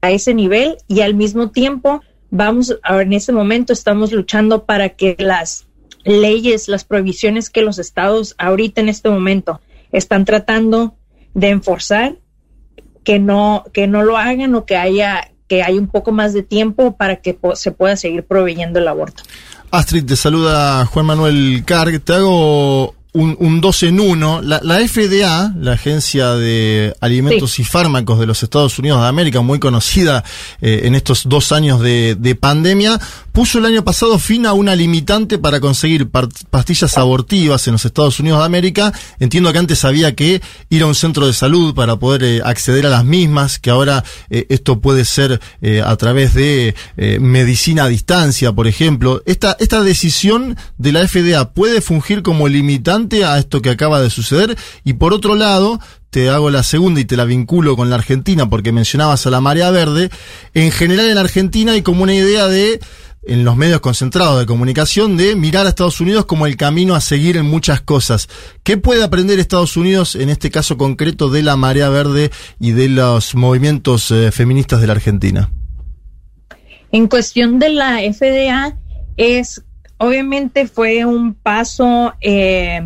a 0.00 0.10
ese 0.10 0.34
nivel. 0.34 0.78
Y 0.88 1.00
al 1.00 1.14
mismo 1.14 1.50
tiempo 1.50 2.02
vamos, 2.30 2.78
ahora 2.82 3.02
en 3.02 3.12
este 3.12 3.32
momento 3.32 3.72
estamos 3.72 4.12
luchando 4.12 4.64
para 4.64 4.90
que 4.90 5.16
las 5.18 5.66
leyes, 6.04 6.68
las 6.68 6.84
prohibiciones 6.84 7.50
que 7.50 7.62
los 7.62 7.78
estados 7.78 8.34
ahorita 8.38 8.80
en 8.80 8.88
este 8.88 9.08
momento 9.08 9.60
están 9.92 10.24
tratando 10.24 10.94
de 11.34 11.50
enforzar, 11.50 12.16
que 13.04 13.18
no, 13.18 13.64
que 13.72 13.86
no 13.86 14.02
lo 14.02 14.16
hagan 14.16 14.54
o 14.54 14.64
que 14.64 14.76
haya, 14.76 15.32
que 15.48 15.62
haya 15.62 15.78
un 15.78 15.88
poco 15.88 16.12
más 16.12 16.32
de 16.32 16.42
tiempo 16.42 16.96
para 16.96 17.16
que 17.16 17.38
se 17.54 17.72
pueda 17.72 17.96
seguir 17.96 18.24
proveyendo 18.24 18.78
el 18.78 18.88
aborto. 18.88 19.22
Astrid, 19.70 20.04
te 20.04 20.16
saluda 20.16 20.84
Juan 20.86 21.06
Manuel 21.06 21.62
Carg. 21.64 22.00
Te 22.00 22.12
hago 22.12 22.94
un, 23.12 23.36
un 23.38 23.60
dos 23.60 23.82
en 23.82 24.00
uno. 24.00 24.40
La, 24.42 24.60
la 24.62 24.78
FDA, 24.78 25.52
la 25.56 25.72
Agencia 25.72 26.30
de 26.34 26.94
Alimentos 27.00 27.58
y 27.58 27.64
Fármacos 27.64 28.18
de 28.18 28.26
los 28.26 28.42
Estados 28.42 28.78
Unidos 28.78 29.02
de 29.02 29.08
América, 29.08 29.40
muy 29.40 29.58
conocida 29.58 30.24
eh, 30.60 30.82
en 30.84 30.94
estos 30.94 31.28
dos 31.28 31.52
años 31.52 31.80
de, 31.80 32.16
de 32.18 32.34
pandemia, 32.34 32.98
puso 33.32 33.58
el 33.58 33.66
año 33.66 33.84
pasado 33.84 34.18
fin 34.18 34.46
a 34.46 34.52
una 34.52 34.74
limitante 34.74 35.38
para 35.38 35.60
conseguir 35.60 36.08
pastillas 36.08 36.96
abortivas 36.98 37.66
en 37.66 37.72
los 37.72 37.84
Estados 37.84 38.18
Unidos 38.20 38.40
de 38.40 38.46
América. 38.46 38.92
Entiendo 39.20 39.52
que 39.52 39.58
antes 39.58 39.84
había 39.84 40.14
que 40.14 40.40
ir 40.70 40.82
a 40.82 40.86
un 40.86 40.94
centro 40.94 41.26
de 41.26 41.32
salud 41.32 41.74
para 41.74 41.96
poder 41.96 42.22
eh, 42.24 42.40
acceder 42.44 42.86
a 42.86 42.90
las 42.90 43.04
mismas, 43.04 43.58
que 43.58 43.70
ahora 43.70 44.04
eh, 44.30 44.46
esto 44.48 44.80
puede 44.80 45.04
ser 45.04 45.40
eh, 45.60 45.82
a 45.84 45.96
través 45.96 46.34
de 46.34 46.74
eh, 46.96 47.18
medicina 47.20 47.84
a 47.84 47.88
distancia, 47.88 48.52
por 48.52 48.66
ejemplo. 48.66 49.22
Esta, 49.26 49.56
esta 49.60 49.82
decisión 49.82 50.56
de 50.78 50.92
la 50.92 51.06
FDA 51.06 51.52
puede 51.52 51.80
fungir 51.80 52.22
como 52.22 52.48
limitante 52.48 53.01
a 53.24 53.38
esto 53.38 53.62
que 53.62 53.70
acaba 53.70 54.00
de 54.00 54.10
suceder. 54.10 54.56
Y 54.84 54.94
por 54.94 55.12
otro 55.12 55.34
lado, 55.34 55.80
te 56.10 56.28
hago 56.28 56.50
la 56.50 56.62
segunda 56.62 57.00
y 57.00 57.04
te 57.04 57.16
la 57.16 57.24
vinculo 57.24 57.76
con 57.76 57.90
la 57.90 57.96
Argentina 57.96 58.48
porque 58.48 58.72
mencionabas 58.72 59.26
a 59.26 59.30
la 59.30 59.40
marea 59.40 59.70
verde. 59.70 60.10
En 60.54 60.70
general 60.70 61.08
en 61.08 61.16
la 61.16 61.22
Argentina 61.22 61.72
hay 61.72 61.82
como 61.82 62.02
una 62.02 62.14
idea 62.14 62.46
de 62.48 62.80
en 63.24 63.44
los 63.44 63.56
medios 63.56 63.80
concentrados 63.80 64.40
de 64.40 64.46
comunicación 64.46 65.16
de 65.16 65.36
mirar 65.36 65.66
a 65.66 65.68
Estados 65.68 66.00
Unidos 66.00 66.26
como 66.26 66.46
el 66.46 66.56
camino 66.56 66.94
a 66.94 67.00
seguir 67.00 67.36
en 67.36 67.46
muchas 67.46 67.80
cosas. 67.80 68.28
¿Qué 68.64 68.76
puede 68.76 69.04
aprender 69.04 69.38
Estados 69.38 69.76
Unidos 69.76 70.16
en 70.16 70.28
este 70.28 70.50
caso 70.50 70.76
concreto 70.76 71.30
de 71.30 71.42
la 71.42 71.56
marea 71.56 71.88
verde 71.88 72.30
y 72.58 72.72
de 72.72 72.88
los 72.88 73.34
movimientos 73.34 74.10
eh, 74.10 74.32
feministas 74.32 74.80
de 74.80 74.86
la 74.88 74.94
Argentina? 74.94 75.50
En 76.90 77.06
cuestión 77.06 77.58
de 77.58 77.68
la 77.70 78.00
FDA, 78.12 78.76
es 79.16 79.62
obviamente 80.02 80.66
fue 80.66 81.04
un 81.04 81.32
paso, 81.32 82.12
eh, 82.20 82.82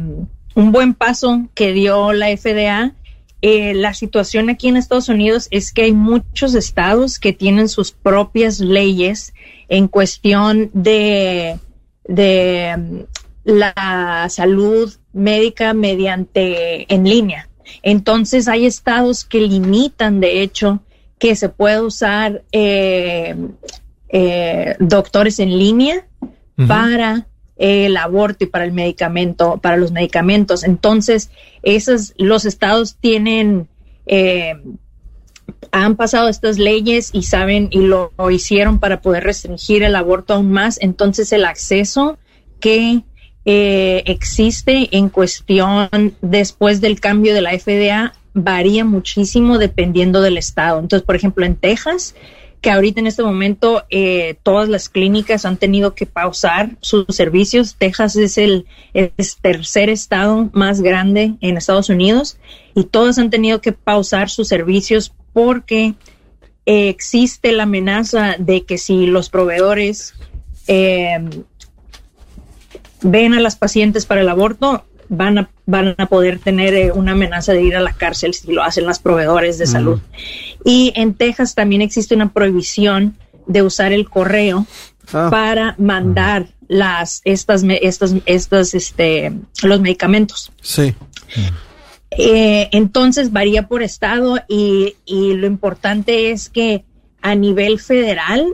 un 0.55 0.71
buen 0.71 0.93
paso 0.93 1.49
que 1.55 1.73
dio 1.73 2.13
la 2.13 2.29
FDA. 2.29 2.93
Eh, 3.41 3.73
la 3.75 3.95
situación 3.95 4.51
aquí 4.51 4.69
en 4.69 4.77
Estados 4.77 5.09
Unidos 5.09 5.49
es 5.51 5.73
que 5.73 5.85
hay 5.85 5.93
muchos 5.93 6.55
estados 6.55 7.19
que 7.19 7.33
tienen 7.33 7.71
sus 7.71 7.93
propias 7.93 8.61
leyes 8.61 9.33
en 9.69 9.89
cuestión 9.89 10.71
de, 10.75 11.59
de 12.05 12.77
mm, 12.77 13.01
la 13.45 14.27
salud 14.29 14.93
médica 15.15 15.73
mediante 15.73 16.93
en 16.93 17.05
línea. 17.05 17.49
Entonces 17.83 18.47
hay 18.47 18.67
estados 18.67 19.25
que 19.25 19.41
limitan, 19.41 20.21
de 20.21 20.43
hecho, 20.43 20.81
que 21.19 21.35
se 21.35 21.49
puede 21.49 21.81
usar 21.81 22.43
eh, 22.53 23.35
eh, 24.11 24.77
doctores 24.81 25.39
en 25.39 25.59
línea 25.59 26.07
Para 26.57 27.27
el 27.57 27.97
aborto 27.97 28.45
y 28.45 28.47
para 28.47 28.65
el 28.65 28.73
medicamento, 28.73 29.59
para 29.59 29.77
los 29.77 29.93
medicamentos. 29.93 30.65
Entonces, 30.65 31.31
esos, 31.63 32.15
los 32.17 32.45
estados 32.45 32.97
tienen, 32.97 33.69
eh, 34.07 34.55
han 35.71 35.97
pasado 35.97 36.29
estas 36.29 36.59
leyes 36.59 37.11
y 37.13 37.23
saben 37.25 37.69
y 37.71 37.81
lo, 37.81 38.13
lo 38.17 38.31
hicieron 38.31 38.79
para 38.79 39.01
poder 39.01 39.25
restringir 39.25 39.83
el 39.83 39.97
aborto 39.97 40.35
aún 40.35 40.51
más. 40.51 40.79
Entonces, 40.81 41.33
el 41.33 41.45
acceso 41.45 42.19
que 42.61 43.03
eh, 43.49 44.03
existe 44.07 44.89
en 44.97 45.09
cuestión 45.09 45.89
después 46.21 46.81
del 46.81 47.01
cambio 47.01 47.33
de 47.33 47.43
la 47.43 47.57
FDA 47.57 48.13
varía 48.35 48.85
muchísimo 48.85 49.59
dependiendo 49.59 50.21
del 50.21 50.37
estado. 50.37 50.81
Entonces, 50.81 51.07
por 51.07 51.17
ejemplo, 51.17 51.47
en 51.47 51.55
Texas, 51.57 52.15
que 52.61 52.71
ahorita 52.71 53.01
en 53.01 53.07
este 53.07 53.23
momento 53.23 53.85
eh, 53.91 54.37
todas 54.43 54.69
las 54.69 54.89
clínicas 54.89 55.45
han 55.45 55.57
tenido 55.57 55.95
que 55.95 56.07
pausar 56.07 56.77
sus 56.81 57.07
servicios. 57.11 57.77
Texas 57.77 58.17
es 58.17 58.39
el, 58.39 58.67
tercer 59.41 59.91
estado 59.91 60.51
más 60.53 60.81
grande 60.81 61.35
en 61.41 61.57
Estados 61.57 61.89
Unidos 61.89 62.39
y 62.75 62.85
todas 62.85 63.19
han 63.19 63.31
tenido 63.31 63.61
que 63.61 63.73
pausar 63.73 64.31
sus 64.31 64.49
servicios 64.49 65.13
porque 65.33 65.95
eh, 66.65 66.89
existe 66.89 67.53
la 67.53 67.65
amenaza 67.65 68.37
de 68.39 68.65
que 68.65 68.79
si 68.79 69.07
los 69.07 69.31
proveedores 69.31 70.15
eh, 70.67 71.19
ven 73.03 73.35
a 73.35 73.41
las 73.41 73.57
pacientes 73.57 74.07
para 74.07 74.23
el 74.23 74.29
aborto, 74.29 74.85
van 75.09 75.39
a, 75.39 75.51
van 75.67 75.95
a 75.99 76.07
poder 76.07 76.39
tener 76.39 76.75
eh, 76.75 76.93
una 76.93 77.13
amenaza 77.13 77.53
de 77.53 77.63
ir 77.63 77.77
a 77.77 77.81
la 77.81 77.93
cárcel 77.93 78.35
si 78.35 78.53
lo 78.53 78.63
hacen 78.63 78.87
las 78.87 78.99
proveedores 78.99 79.59
de 79.59 79.67
salud. 79.67 80.01
Y 80.65 80.93
en 80.97 81.15
Texas 81.15 81.55
también 81.55 81.83
existe 81.83 82.15
una 82.15 82.33
prohibición 82.33 83.17
de 83.47 83.63
usar 83.63 83.93
el 83.93 84.09
correo 84.09 84.67
para 85.13 85.75
mandar 85.79 86.49
las 86.69 87.21
estas 87.25 87.63
me- 87.63 87.79
estas 87.81 88.15
estas 88.27 88.75
este 88.75 89.33
los 89.63 89.81
medicamentos. 89.81 90.51
Sí. 90.61 90.95
Eh, 92.11 92.69
entonces 92.73 93.33
varía 93.33 93.69
por 93.69 93.83
estado 93.83 94.39
y, 94.49 94.97
y 95.05 95.35
lo 95.35 95.47
importante 95.47 96.31
es 96.31 96.49
que 96.49 96.85
a 97.21 97.35
nivel 97.35 97.79
federal 97.81 98.47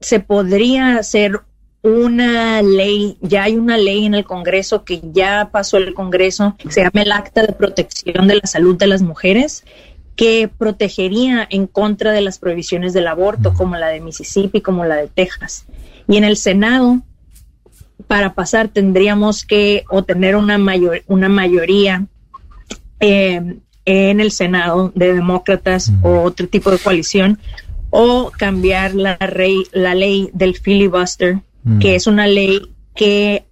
se 0.00 0.20
podría 0.20 0.96
hacer 0.96 1.40
una 1.82 2.60
ley, 2.62 3.16
ya 3.22 3.44
hay 3.44 3.56
una 3.56 3.78
ley 3.78 4.04
en 4.04 4.14
el 4.14 4.24
Congreso 4.24 4.84
que 4.84 5.00
ya 5.12 5.48
pasó 5.50 5.78
el 5.78 5.94
Congreso, 5.94 6.56
que 6.58 6.70
se 6.70 6.82
llama 6.82 7.02
el 7.02 7.12
Acta 7.12 7.42
de 7.42 7.52
Protección 7.52 8.28
de 8.28 8.36
la 8.36 8.46
Salud 8.46 8.76
de 8.76 8.86
las 8.86 9.02
Mujeres, 9.02 9.64
que 10.14 10.48
protegería 10.48 11.46
en 11.48 11.66
contra 11.66 12.12
de 12.12 12.20
las 12.20 12.38
prohibiciones 12.38 12.92
del 12.92 13.06
aborto, 13.06 13.54
como 13.54 13.76
la 13.76 13.88
de 13.88 14.00
Mississippi, 14.00 14.60
como 14.60 14.84
la 14.84 14.96
de 14.96 15.08
Texas. 15.08 15.64
Y 16.06 16.18
en 16.18 16.24
el 16.24 16.36
Senado, 16.36 17.00
para 18.06 18.34
pasar, 18.34 18.68
tendríamos 18.68 19.46
que 19.46 19.84
obtener 19.88 20.36
una, 20.36 20.58
mayor, 20.58 21.02
una 21.06 21.30
mayoría 21.30 22.06
eh, 22.98 23.56
en 23.86 24.20
el 24.20 24.30
Senado 24.30 24.92
de 24.94 25.14
demócratas 25.14 25.90
o 26.02 26.20
otro 26.20 26.46
tipo 26.46 26.70
de 26.70 26.78
coalición, 26.78 27.38
o 27.88 28.30
cambiar 28.36 28.94
la, 28.94 29.16
rey, 29.16 29.64
la 29.72 29.94
ley 29.94 30.30
del 30.32 30.56
filibuster, 30.56 31.40
Mm. 31.64 31.78
que 31.78 31.94
es 31.94 32.06
una 32.06 32.26
ley 32.26 32.60
que 32.94 33.44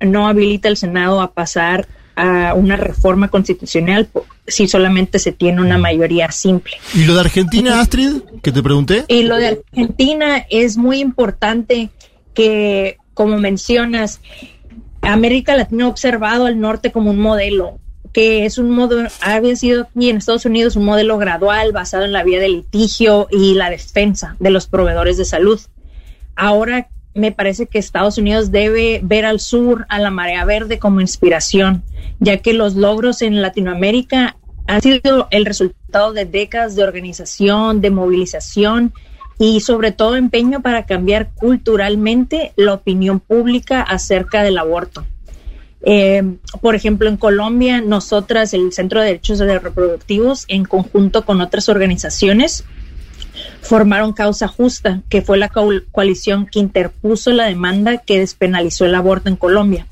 no 0.00 0.28
habilita 0.28 0.68
al 0.68 0.76
Senado 0.76 1.20
a 1.20 1.32
pasar 1.32 1.86
a 2.16 2.54
una 2.54 2.76
reforma 2.76 3.28
constitucional 3.28 4.08
si 4.46 4.66
solamente 4.66 5.18
se 5.18 5.32
tiene 5.32 5.60
una 5.60 5.78
mayoría 5.78 6.30
simple. 6.32 6.72
¿Y 6.94 7.04
lo 7.04 7.14
de 7.14 7.20
Argentina, 7.20 7.80
Astrid, 7.80 8.22
que 8.42 8.52
te 8.52 8.62
pregunté? 8.62 9.04
Y 9.08 9.22
lo 9.22 9.36
de 9.36 9.48
Argentina 9.48 10.44
es 10.50 10.76
muy 10.76 11.00
importante 11.00 11.90
que, 12.34 12.98
como 13.14 13.38
mencionas, 13.38 14.20
América 15.02 15.56
Latina 15.56 15.84
ha 15.84 15.88
observado 15.88 16.46
al 16.46 16.60
norte 16.60 16.92
como 16.92 17.10
un 17.10 17.20
modelo, 17.20 17.78
que 18.12 18.44
es 18.44 18.58
un 18.58 18.70
modo, 18.70 19.06
había 19.20 19.56
sido 19.56 19.82
aquí 19.82 20.10
en 20.10 20.16
Estados 20.16 20.44
Unidos 20.44 20.76
un 20.76 20.84
modelo 20.84 21.16
gradual 21.16 21.72
basado 21.72 22.04
en 22.04 22.12
la 22.12 22.24
vía 22.24 22.40
del 22.40 22.52
litigio 22.52 23.28
y 23.30 23.54
la 23.54 23.70
defensa 23.70 24.36
de 24.40 24.50
los 24.50 24.66
proveedores 24.66 25.16
de 25.16 25.24
salud. 25.24 25.60
Ahora 26.34 26.88
me 27.20 27.32
parece 27.32 27.66
que 27.66 27.78
Estados 27.78 28.18
Unidos 28.18 28.50
debe 28.50 29.00
ver 29.02 29.24
al 29.24 29.40
sur, 29.40 29.86
a 29.88 29.98
la 29.98 30.10
marea 30.10 30.44
verde 30.44 30.78
como 30.78 31.00
inspiración, 31.00 31.82
ya 32.18 32.38
que 32.38 32.54
los 32.54 32.74
logros 32.74 33.22
en 33.22 33.42
Latinoamérica 33.42 34.36
han 34.66 34.80
sido 34.80 35.28
el 35.30 35.44
resultado 35.44 36.12
de 36.12 36.24
décadas 36.24 36.76
de 36.76 36.82
organización, 36.82 37.80
de 37.80 37.90
movilización 37.90 38.92
y 39.38 39.60
sobre 39.60 39.92
todo 39.92 40.16
empeño 40.16 40.62
para 40.62 40.86
cambiar 40.86 41.30
culturalmente 41.34 42.52
la 42.56 42.74
opinión 42.74 43.20
pública 43.20 43.82
acerca 43.82 44.42
del 44.42 44.58
aborto. 44.58 45.04
Eh, 45.82 46.22
por 46.60 46.74
ejemplo, 46.74 47.08
en 47.08 47.16
Colombia, 47.16 47.80
nosotras, 47.80 48.52
el 48.54 48.72
Centro 48.72 49.00
de 49.00 49.06
Derechos 49.06 49.38
Reproductivos, 49.40 50.44
en 50.48 50.64
conjunto 50.64 51.24
con 51.24 51.40
otras 51.40 51.68
organizaciones, 51.68 52.64
formaron 53.60 54.12
Causa 54.12 54.48
Justa, 54.48 55.02
que 55.08 55.22
fue 55.22 55.38
la 55.38 55.48
co- 55.48 55.70
coalición 55.92 56.46
que 56.46 56.58
interpuso 56.58 57.30
la 57.32 57.46
demanda 57.46 57.98
que 57.98 58.18
despenalizó 58.18 58.86
el 58.86 58.94
aborto 58.94 59.28
en 59.28 59.36
Colombia. 59.36 59.86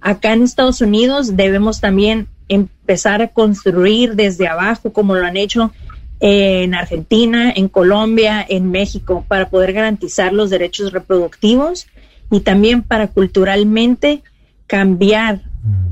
Acá 0.00 0.32
en 0.32 0.42
Estados 0.42 0.80
Unidos 0.80 1.36
debemos 1.36 1.80
también 1.80 2.28
empezar 2.48 3.22
a 3.22 3.28
construir 3.28 4.14
desde 4.14 4.46
abajo, 4.46 4.92
como 4.92 5.14
lo 5.16 5.26
han 5.26 5.36
hecho 5.36 5.72
en 6.20 6.74
Argentina, 6.74 7.52
en 7.54 7.68
Colombia, 7.68 8.44
en 8.48 8.70
México, 8.70 9.24
para 9.26 9.50
poder 9.50 9.72
garantizar 9.72 10.32
los 10.32 10.48
derechos 10.50 10.92
reproductivos 10.92 11.86
y 12.30 12.40
también 12.40 12.82
para 12.82 13.08
culturalmente 13.08 14.22
cambiar, 14.66 15.42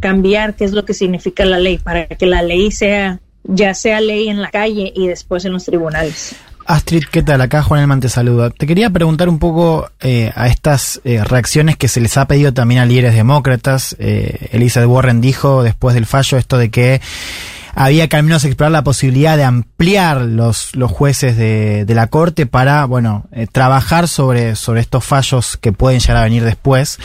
cambiar 0.01 0.55
qué 0.55 0.65
es 0.65 0.73
lo 0.73 0.85
que 0.85 0.95
significa 0.95 1.45
la 1.45 1.59
ley, 1.59 1.79
para 1.79 2.07
que 2.07 2.27
la 2.27 2.43
ley 2.43 2.71
sea, 2.71 3.21
ya 3.43 3.75
sea 3.75 4.01
ley 4.01 4.29
en 4.29 4.41
la 4.41 4.51
calle 4.51 4.93
y 4.95 5.09
después 5.09 5.45
en 5.45 5.53
los 5.53 5.65
tribunales. 5.65 6.35
Astrid, 6.67 7.05
¿qué 7.11 7.23
tal? 7.23 7.41
Acá 7.41 7.63
Juan 7.63 7.83
Elman 7.83 8.01
te 8.01 8.09
saluda. 8.09 8.51
Te 8.51 8.67
quería 8.67 8.91
preguntar 8.91 9.29
un 9.29 9.39
poco 9.39 9.91
eh, 10.01 10.33
a 10.35 10.49
estas 10.49 11.01
eh, 11.05 11.23
reacciones 11.23 11.77
que 11.77 11.89
se 11.89 12.01
les 12.01 12.17
ha 12.17 12.27
pedido 12.27 12.55
también 12.55 12.81
a 12.81 12.87
líderes 12.87 13.15
demócratas. 13.15 13.95
Eh, 13.99 14.49
Elizabeth 14.53 14.89
Warren 14.89 15.21
dijo 15.21 15.63
después 15.63 15.95
del 15.95 16.07
fallo 16.07 16.39
esto 16.39 16.57
de 16.57 16.71
que 16.71 17.01
había 17.75 18.09
que 18.09 18.17
al 18.17 18.23
menos 18.23 18.45
explorar 18.45 18.73
la 18.73 18.85
posibilidad 18.85 19.37
de 19.37 19.45
ampliar 19.45 20.23
los, 20.23 20.75
los 20.75 20.91
jueces 20.91 21.37
de, 21.37 21.85
de 21.85 21.95
la 21.95 22.07
Corte 22.07 22.47
para, 22.47 22.85
bueno, 22.85 23.27
eh, 23.33 23.47
trabajar 23.51 24.09
sobre, 24.09 24.57
sobre 24.57 24.81
estos 24.81 25.05
fallos 25.05 25.57
que 25.57 25.73
pueden 25.73 26.01
llegar 26.01 26.19
a 26.19 26.25
venir 26.25 26.45
después. 26.45 26.99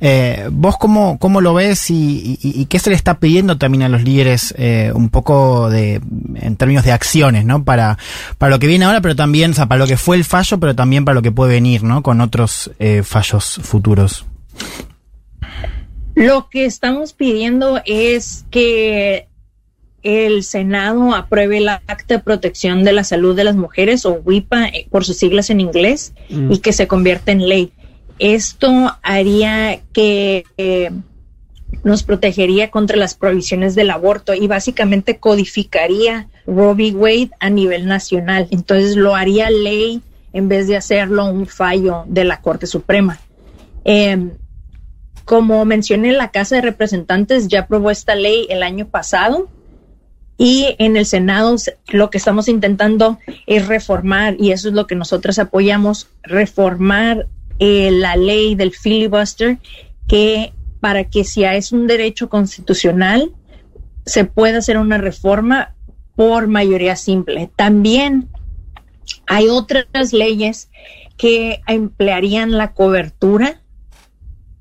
Eh, 0.00 0.48
¿Vos 0.50 0.76
cómo, 0.78 1.18
cómo 1.18 1.40
lo 1.40 1.54
ves 1.54 1.90
y, 1.90 2.66
qué 2.68 2.78
se 2.78 2.90
le 2.90 2.96
está 2.96 3.18
pidiendo 3.18 3.58
también 3.58 3.82
a 3.82 3.88
los 3.88 4.02
líderes 4.02 4.54
eh, 4.58 4.92
un 4.94 5.08
poco 5.08 5.70
de, 5.70 6.00
en 6.34 6.56
términos 6.56 6.84
de 6.84 6.92
acciones, 6.92 7.44
¿no? 7.44 7.64
Para, 7.64 7.98
para 8.38 8.50
lo 8.50 8.58
que 8.58 8.66
viene 8.66 8.84
ahora, 8.84 9.00
pero 9.00 9.16
también, 9.16 9.52
o 9.52 9.54
sea, 9.54 9.66
para 9.66 9.78
lo 9.78 9.86
que 9.86 9.96
fue 9.96 10.16
el 10.16 10.24
fallo, 10.24 10.58
pero 10.58 10.74
también 10.74 11.04
para 11.04 11.14
lo 11.14 11.22
que 11.22 11.32
puede 11.32 11.54
venir, 11.54 11.82
¿no? 11.82 12.02
Con 12.02 12.20
otros 12.20 12.70
fallos 13.04 13.60
futuros. 13.62 14.26
Lo 16.14 16.48
que 16.48 16.64
estamos 16.64 17.12
pidiendo 17.12 17.80
es 17.84 18.44
que 18.50 19.27
el 20.02 20.44
Senado 20.44 21.14
apruebe 21.14 21.58
el 21.58 21.68
Acta 21.68 22.14
de 22.14 22.18
Protección 22.20 22.84
de 22.84 22.92
la 22.92 23.04
Salud 23.04 23.34
de 23.34 23.44
las 23.44 23.56
Mujeres, 23.56 24.06
o 24.06 24.12
WIPA 24.24 24.66
eh, 24.68 24.86
por 24.90 25.04
sus 25.04 25.16
siglas 25.16 25.50
en 25.50 25.60
inglés, 25.60 26.12
Mm. 26.30 26.52
y 26.52 26.58
que 26.58 26.72
se 26.72 26.86
convierta 26.86 27.32
en 27.32 27.48
ley. 27.48 27.72
Esto 28.18 28.96
haría 29.02 29.80
que 29.92 30.44
eh, 30.56 30.90
nos 31.84 32.02
protegería 32.02 32.70
contra 32.70 32.96
las 32.96 33.14
prohibiciones 33.14 33.74
del 33.74 33.90
aborto 33.90 34.34
y 34.34 34.46
básicamente 34.46 35.18
codificaría 35.18 36.28
Roe 36.46 36.72
v. 36.74 36.92
Wade 36.92 37.30
a 37.40 37.50
nivel 37.50 37.86
nacional. 37.86 38.48
Entonces 38.50 38.96
lo 38.96 39.14
haría 39.14 39.50
ley 39.50 40.00
en 40.32 40.48
vez 40.48 40.66
de 40.66 40.76
hacerlo 40.76 41.26
un 41.26 41.46
fallo 41.46 42.04
de 42.06 42.24
la 42.24 42.40
Corte 42.40 42.66
Suprema. 42.66 43.18
Em, 43.84 44.32
como 45.24 45.64
mencioné, 45.64 46.12
la 46.12 46.30
Casa 46.30 46.56
de 46.56 46.62
Representantes 46.62 47.48
ya 47.48 47.60
aprobó 47.60 47.90
esta 47.90 48.14
ley 48.14 48.46
el 48.50 48.62
año 48.62 48.88
pasado 48.88 49.48
y 50.38 50.76
en 50.78 50.96
el 50.96 51.04
Senado 51.04 51.58
se- 51.58 51.76
lo 51.88 52.08
que 52.10 52.16
estamos 52.18 52.48
intentando 52.48 53.18
es 53.46 53.66
reformar, 53.66 54.36
y 54.38 54.52
eso 54.52 54.68
es 54.68 54.74
lo 54.74 54.86
que 54.86 54.94
nosotros 54.94 55.38
apoyamos, 55.38 56.08
reformar 56.22 57.26
eh, 57.58 57.90
la 57.90 58.16
ley 58.16 58.54
del 58.54 58.72
filibuster, 58.72 59.58
que 60.06 60.52
para 60.80 61.04
que 61.04 61.24
si 61.24 61.42
es 61.42 61.72
un 61.72 61.88
derecho 61.88 62.28
constitucional, 62.28 63.32
se 64.06 64.24
pueda 64.24 64.58
hacer 64.58 64.78
una 64.78 64.96
reforma 64.96 65.74
por 66.14 66.46
mayoría 66.46 66.94
simple. 66.94 67.50
También 67.56 68.28
hay 69.26 69.48
otras 69.48 70.12
leyes 70.12 70.70
que 71.16 71.60
emplearían 71.66 72.52
la 72.56 72.72
cobertura 72.74 73.60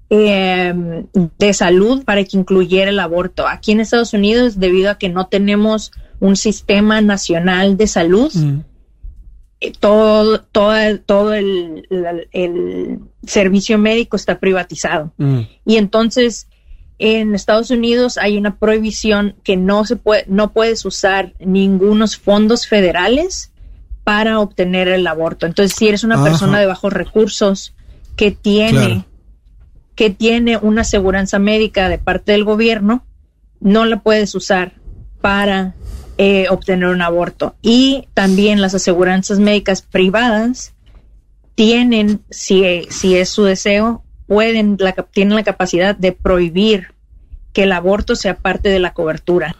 eh, 0.09 0.73
de 1.37 1.53
salud 1.53 2.03
para 2.03 2.23
que 2.23 2.37
incluyera 2.37 2.89
el 2.89 2.99
aborto. 2.99 3.47
Aquí 3.47 3.71
en 3.71 3.79
Estados 3.79 4.13
Unidos, 4.13 4.59
debido 4.59 4.91
a 4.91 4.97
que 4.97 5.09
no 5.09 5.27
tenemos 5.27 5.91
un 6.19 6.35
sistema 6.35 7.01
nacional 7.01 7.77
de 7.77 7.87
salud, 7.87 8.31
eh, 9.59 9.73
todo, 9.79 10.41
todo, 10.41 10.99
todo 11.05 11.33
el, 11.33 11.87
servicio 13.25 13.77
médico 13.77 14.15
está 14.15 14.39
privatizado. 14.39 15.13
Y 15.65 15.75
entonces 15.75 16.47
en 16.99 17.35
Estados 17.35 17.69
Unidos 17.69 18.17
hay 18.17 18.37
una 18.37 18.57
prohibición 18.57 19.35
que 19.43 19.57
no 19.57 19.85
se 19.85 19.97
puede, 19.97 20.25
no 20.27 20.53
puedes 20.53 20.85
usar 20.85 21.33
ningunos 21.39 22.17
fondos 22.17 22.67
federales 22.67 23.51
para 24.03 24.39
obtener 24.39 24.87
el 24.87 25.05
aborto. 25.05 25.45
Entonces, 25.45 25.75
si 25.77 25.89
eres 25.89 26.03
una 26.03 26.15
Ajá. 26.15 26.23
persona 26.23 26.59
de 26.59 26.65
bajos 26.65 26.93
recursos 26.93 27.75
que 28.15 28.31
tiene, 28.31 28.71
Claro. 28.71 29.05
Que 29.97 30.11
tiene 30.11 30.57
una 30.57 30.81
aseguranza 30.81 31.39
médica 31.39 31.89
de 31.89 31.97
parte 31.97 32.31
del 32.31 32.43
gobierno, 32.43 33.03
no 33.59 33.83
la 33.83 33.99
puedes 33.99 34.35
usar 34.35 34.73
para 35.21 35.73
eh, 36.19 36.45
obtener 36.51 36.89
un 36.89 37.01
aborto. 37.01 37.55
Y 37.63 38.07
también 38.13 38.61
las 38.61 38.75
aseguranzas 38.75 39.39
médicas 39.39 39.81
privadas 39.81 40.75
tienen, 41.55 42.21
si, 42.29 42.85
si 42.91 43.17
es 43.17 43.29
su 43.29 43.43
deseo, 43.43 44.03
pueden, 44.27 44.77
la, 44.79 44.93
tienen 44.93 45.35
la 45.35 45.43
capacidad 45.43 45.95
de 45.95 46.11
prohibir 46.11 46.93
que 47.51 47.63
el 47.63 47.71
aborto 47.71 48.15
sea 48.15 48.37
parte 48.37 48.69
de 48.69 48.79
la 48.79 48.93
cobertura 48.93 49.55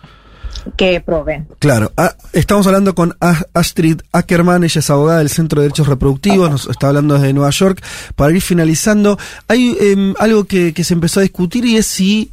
que 0.76 0.99
proveen. 1.01 1.47
Claro, 1.60 1.91
ah, 1.97 2.16
estamos 2.34 2.68
hablando 2.68 2.93
con 2.95 3.16
Astrid 3.53 4.01
Ackerman, 4.12 4.64
ella 4.64 4.80
es 4.80 4.89
abogada 4.89 5.20
del 5.20 5.30
Centro 5.30 5.62
de 5.62 5.68
Derechos 5.68 5.88
Reproductivos, 5.88 6.49
nos 6.49 6.68
está 6.68 6.88
hablando 6.89 7.16
desde 7.16 7.34
Nueva 7.34 7.49
York. 7.51 7.84
Para 8.16 8.34
ir 8.34 8.41
finalizando, 8.41 9.18
hay 9.47 9.76
em, 9.80 10.14
algo 10.20 10.45
que, 10.45 10.74
que 10.74 10.84
se 10.84 10.93
empezó 10.93 11.20
a 11.20 11.24
discutir 11.24 11.66
y 11.66 11.78
es 11.78 11.86
si 11.88 12.32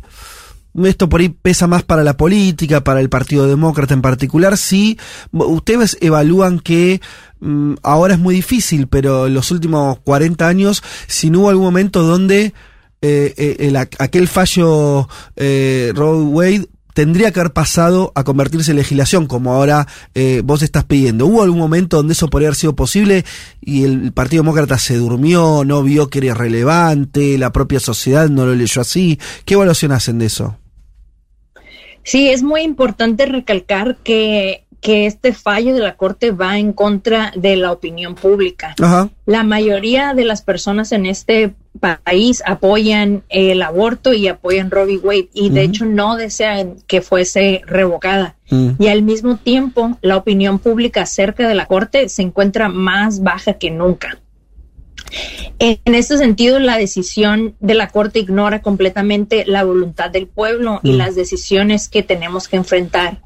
esto 0.83 1.09
por 1.09 1.21
ahí 1.21 1.29
pesa 1.29 1.69
más 1.69 1.85
para 1.85 2.03
la 2.03 2.17
política, 2.17 2.83
para 2.83 2.99
el 3.01 3.09
Partido 3.09 3.47
Demócrata 3.47 3.95
en 3.95 4.03
particular, 4.03 4.57
si 4.59 4.99
ustedes 5.31 5.97
evalúan 6.01 6.59
que 6.59 7.01
mm, 7.39 7.75
ahora 7.85 8.15
es 8.15 8.21
muy 8.21 8.35
difícil, 8.35 8.89
pero 8.89 9.29
en 9.29 9.35
los 9.35 9.53
últimos 9.53 9.99
40 10.01 10.49
años, 10.49 10.83
si 11.07 11.31
no 11.31 11.41
hubo 11.41 11.51
algún 11.51 11.67
momento 11.67 12.03
donde 12.03 12.53
eh, 13.03 13.35
eh, 13.37 13.57
el- 13.61 13.77
aquel 13.77 14.27
fallo 14.27 15.09
eh, 15.37 15.93
Roe 15.95 16.23
Wade 16.23 16.67
tendría 16.95 17.33
que 17.33 17.41
haber 17.41 17.53
pasado 17.53 18.13
a 18.15 18.25
convertirse 18.25 18.71
en 18.71 18.79
legislación, 18.79 19.27
como 19.27 19.53
ahora 19.53 19.87
eh, 20.15 20.41
vos 20.45 20.63
estás 20.63 20.85
pidiendo. 20.85 21.27
¿Hubo 21.27 21.43
algún 21.43 21.59
momento 21.59 21.99
donde 21.99 22.15
eso 22.15 22.31
podría 22.31 22.49
haber 22.49 22.57
sido 22.57 22.75
posible 22.75 23.25
y 23.61 23.85
el 23.85 24.13
Partido 24.13 24.43
Demócrata 24.43 24.79
se 24.79 24.97
durmió, 24.97 25.65
no 25.65 25.83
vio 25.83 26.09
que 26.09 26.21
era 26.21 26.35
relevante, 26.35 27.37
la 27.37 27.53
propia 27.53 27.81
sociedad 27.81 28.31
no 28.31 28.47
lo 28.47 28.55
leyó 28.55 28.81
así? 28.81 29.19
¿Qué 29.45 29.55
evaluación 29.55 29.93
hacen 29.93 30.19
de 30.19 30.27
eso? 30.27 30.57
Sí, 32.05 32.29
es 32.29 32.43
muy 32.43 32.61
importante 32.61 33.25
recalcar 33.25 33.97
que, 34.05 34.64
que 34.85 35.07
este 35.07 35.33
fallo 35.33 35.73
de 35.73 35.81
la 35.81 35.97
Corte 35.97 36.31
va 36.31 36.59
en 36.59 36.75
contra 36.75 37.33
de 37.35 37.57
la 37.57 37.73
opinión 37.73 38.15
pública. 38.15 38.75
Ajá. 38.79 39.09
La 39.25 39.43
mayoría 39.43 40.13
de 40.13 40.27
las 40.27 40.43
personas 40.43 40.93
en 40.93 41.07
este 41.07 41.55
país 41.81 42.43
apoyan 42.45 43.23
el 43.31 43.63
aborto 43.63 44.13
y 44.13 44.29
apoyan 44.29 44.69
v. 44.69 44.99
Wade 44.99 45.31
y 45.33 45.49
de 45.49 45.63
hecho 45.63 45.87
no 45.87 46.17
desean 46.17 46.77
que 46.87 47.01
fuese 47.01 47.63
revocada. 47.65 48.37
Mm. 48.51 48.73
Y 48.79 48.89
al 48.89 49.01
mismo 49.01 49.39
tiempo, 49.39 49.97
la 50.03 50.19
opinión 50.19 50.59
pública 50.59 51.01
acerca 51.01 51.49
de 51.49 51.55
la 51.55 51.65
Corte 51.65 52.11
se 52.11 52.21
encuentra 52.21 52.69
más 52.69 53.23
baja 53.23 53.55
que 53.55 53.71
nunca. 53.71 54.19
En 55.59 55.79
en 55.87 55.95
este 55.95 56.19
sentido, 56.19 56.59
la 56.59 56.77
decisión 56.77 57.55
de 57.59 57.73
la 57.73 57.89
Corte 57.89 58.19
ignora 58.19 58.61
completamente 58.61 59.45
la 59.47 59.65
voluntad 59.65 60.11
del 60.11 60.27
pueblo 60.27 60.81
y 60.83 60.93
Mm. 60.93 60.97
las 60.99 61.15
decisiones 61.15 61.89
que 61.89 62.03
tenemos 62.03 62.49
que 62.49 62.57
enfrentar 62.57 63.23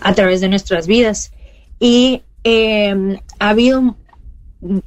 a 0.00 0.14
través 0.14 0.40
de 0.40 0.48
nuestras 0.48 0.86
vidas. 0.86 1.32
Y 1.78 2.22
eh, 2.44 3.18
ha 3.38 3.48
habido 3.48 3.96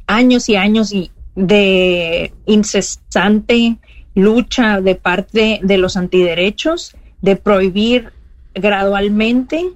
años 0.07 0.49
y 0.49 0.55
años 0.55 0.93
de 1.35 2.33
incesante 2.45 3.77
lucha 4.15 4.81
de 4.81 4.95
parte 4.95 5.59
de 5.63 5.77
los 5.77 5.95
antiderechos 5.95 6.95
de 7.21 7.35
prohibir 7.35 8.11
gradualmente 8.53 9.71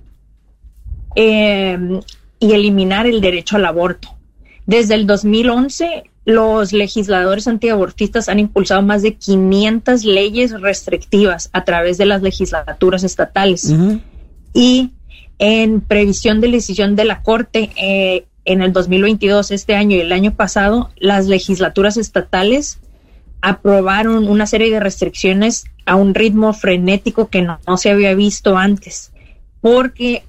eh, 1.16 1.78
y 2.40 2.52
eliminar 2.52 3.06
el 3.06 3.22
derecho 3.22 3.58
al 3.58 3.66
aborto. 3.66 4.10
Desde 4.66 4.96
el 4.96 5.08
2011, 5.08 6.04
los 6.26 6.72
legisladores 6.72 7.48
antiabortistas 7.48 8.30
han 8.30 8.40
impulsado 8.40 8.82
más 8.82 9.02
de 9.02 9.16
500 9.16 10.06
leyes 10.06 10.60
restrictivas 10.60 11.50
a 11.54 11.66
través 11.66 11.98
de 11.98 12.06
las 12.06 12.22
legislaturas 12.22 13.04
estatales. 13.04 13.74
Y 14.54 14.92
en 15.46 15.82
previsión 15.82 16.40
de 16.40 16.50
decisión 16.50 16.96
de 16.96 17.04
la 17.04 17.22
Corte, 17.22 17.70
eh, 17.76 18.28
en 18.46 18.62
el 18.62 18.72
2022, 18.72 19.52
este 19.52 19.76
año 19.76 19.98
y 19.98 20.00
el 20.00 20.14
año 20.14 20.34
pasado, 20.34 20.90
las 20.96 21.28
legislaturas 21.28 21.98
estatales 21.98 22.80
aprobaron 23.42 24.30
una 24.30 24.48
serie 24.48 24.72
de 24.72 24.80
restricciones 24.80 25.66
a 25.86 25.96
un 25.96 26.16
ritmo 26.16 26.54
frenético 26.54 27.28
que 27.28 27.42
no, 27.42 27.60
no 27.68 27.76
se 27.76 27.92
había 27.92 28.16
visto 28.16 28.56
antes, 28.56 29.12
porque 29.60 30.24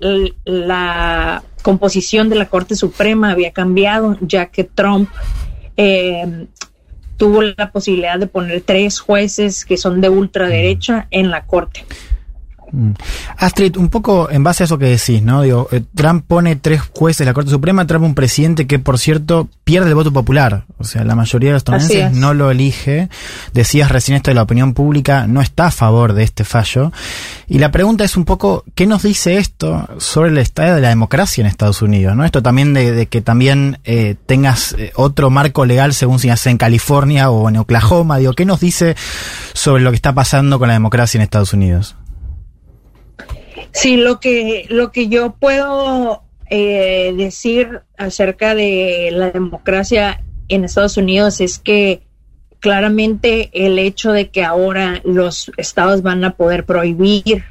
la 0.45 1.45
composición 1.63 2.29
de 2.29 2.35
la 2.35 2.47
Corte 2.47 2.75
Suprema 2.75 3.31
había 3.31 3.53
cambiado, 3.53 4.19
ya 4.21 4.47
que 4.47 4.65
Trump 4.65 5.09
eh, 5.77 6.49
tuvo 7.19 7.43
la 7.43 7.71
posibilidad 7.71 8.19
de 8.19 8.27
poner 8.27 8.63
tres 8.63 8.99
jueces 8.99 9.65
que 9.65 9.77
son 9.77 10.01
de 10.01 10.09
ultraderecha 10.09 11.07
en 11.13 11.31
la 11.31 11.47
Corte. 11.47 11.85
Mm. 12.75 12.93
Astrid, 13.39 13.77
un 13.77 13.89
poco 13.89 14.31
en 14.31 14.43
base 14.43 14.65
a 14.65 14.67
eso 14.67 14.79
que 14.79 14.87
decís, 14.87 15.23
¿no? 15.23 15.43
Digo, 15.43 15.69
eh, 15.71 15.83
Trump 15.95 16.25
pone 16.27 16.57
tres 16.57 16.83
jueces 16.95 17.19
de 17.19 17.27
la 17.27 17.35
Corte 17.35 17.51
Suprema, 17.51 17.87
Trump 17.87 18.05
un 18.05 18.15
presidente 18.15 18.67
que, 18.67 18.79
por 18.79 18.99
cierto, 18.99 19.49
pierde 19.63 19.89
el 19.89 19.95
voto 19.95 20.13
popular. 20.13 20.65
O 20.79 20.85
sea, 20.85 21.05
la 21.05 21.15
mayoría 21.15 21.51
de 21.51 21.55
los 21.55 21.61
estadounidenses 21.61 22.13
es. 22.13 22.19
no 22.19 22.35
lo 22.35 22.51
elige. 22.51 23.09
Decías 23.53 23.91
recién 23.91 24.17
esto 24.17 24.31
de 24.31 24.35
la 24.35 24.43
opinión 24.43 24.75
pública, 24.75 25.27
no 25.27 25.41
está 25.41 25.67
a 25.67 25.71
favor 25.71 26.13
de 26.13 26.25
este 26.25 26.45
fallo. 26.45 26.93
Y 27.47 27.59
la 27.59 27.71
pregunta 27.71 28.05
es 28.05 28.17
un 28.17 28.25
poco, 28.25 28.65
¿qué 28.75 28.87
nos 28.87 29.03
dice 29.03 29.39
esto 29.39 29.89
sobre 29.99 30.31
el 30.31 30.39
estado 30.39 30.75
de 30.75 30.81
la 30.81 30.89
democracia 30.89 31.43
en 31.43 31.47
Estados 31.47 31.83
Unidos? 31.83 32.17
¿no? 32.17 32.25
Esto 32.25 32.43
también 32.43 32.75
de, 32.75 32.93
de 32.93 33.07
que 33.07 33.21
también 33.21 33.79
eh, 33.85 34.17
tengas 34.27 34.75
eh, 34.79 34.93
otro 34.97 35.31
marco 35.31 35.65
legal 35.65 35.95
según 35.95 36.19
si 36.19 36.29
nace 36.29 36.51
en 36.51 36.59
California 36.59 37.31
o 37.31 37.49
en 37.49 37.57
Oklahoma. 37.57 38.19
Digo, 38.19 38.33
¿qué 38.33 38.45
nos 38.45 38.61
dice 38.61 38.97
sobre 39.53 39.83
lo 39.83 39.91
que 39.91 39.97
está 39.97 40.13
pasando 40.13 40.59
con 40.59 40.69
la 40.69 40.75
democracia 40.75 41.19
en 41.19 41.23
Estados 41.23 41.53
Unidos? 41.53 41.97
Sí, 43.75 43.97
lo 43.97 44.21
que, 44.21 44.67
lo 44.71 44.93
que 44.93 45.09
yo 45.09 45.35
puedo 45.35 46.23
eh, 46.49 47.13
decir 47.17 47.83
acerca 47.99 48.55
de 48.55 49.11
la 49.13 49.33
democracia 49.33 50.23
en 50.49 50.65
Estados 50.65 50.97
Unidos 50.97 51.41
es 51.41 51.59
que 51.59 52.03
claramente 52.61 53.51
el 53.53 53.81
hecho 53.81 54.13
de 54.13 54.31
que 54.31 54.45
ahora 54.45 55.03
los 55.05 55.51
estados 55.57 56.03
van 56.03 56.25
a 56.25 56.37
poder 56.37 56.65
prohibir 56.65 57.45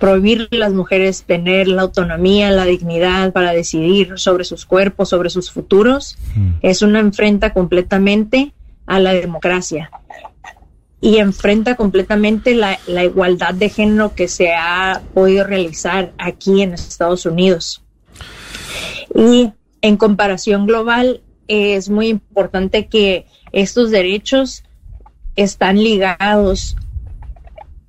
prohibir 0.00 0.48
a 0.50 0.56
las 0.56 0.72
mujeres 0.72 1.22
tener 1.22 1.68
la 1.68 1.82
autonomía, 1.82 2.50
la 2.50 2.64
dignidad 2.64 3.32
para 3.32 3.52
decidir 3.52 4.14
sobre 4.16 4.42
sus 4.42 4.66
cuerpos, 4.66 5.10
sobre 5.10 5.30
sus 5.30 5.52
futuros, 5.52 6.18
es 6.60 6.82
una 6.82 6.98
enfrenta 6.98 7.52
completamente 7.52 8.52
a 8.84 8.98
la 8.98 9.12
democracia 9.12 9.92
y 11.02 11.18
enfrenta 11.18 11.74
completamente 11.74 12.54
la, 12.54 12.78
la 12.86 13.04
igualdad 13.04 13.52
de 13.52 13.68
género 13.68 14.14
que 14.14 14.28
se 14.28 14.54
ha 14.54 15.02
podido 15.12 15.44
realizar 15.44 16.12
aquí 16.16 16.62
en 16.62 16.72
Estados 16.72 17.26
Unidos. 17.26 17.82
Y 19.12 19.50
en 19.82 19.96
comparación 19.96 20.64
global, 20.64 21.20
es 21.48 21.90
muy 21.90 22.06
importante 22.06 22.86
que 22.86 23.26
estos 23.50 23.90
derechos 23.90 24.62
están 25.34 25.82
ligados 25.82 26.76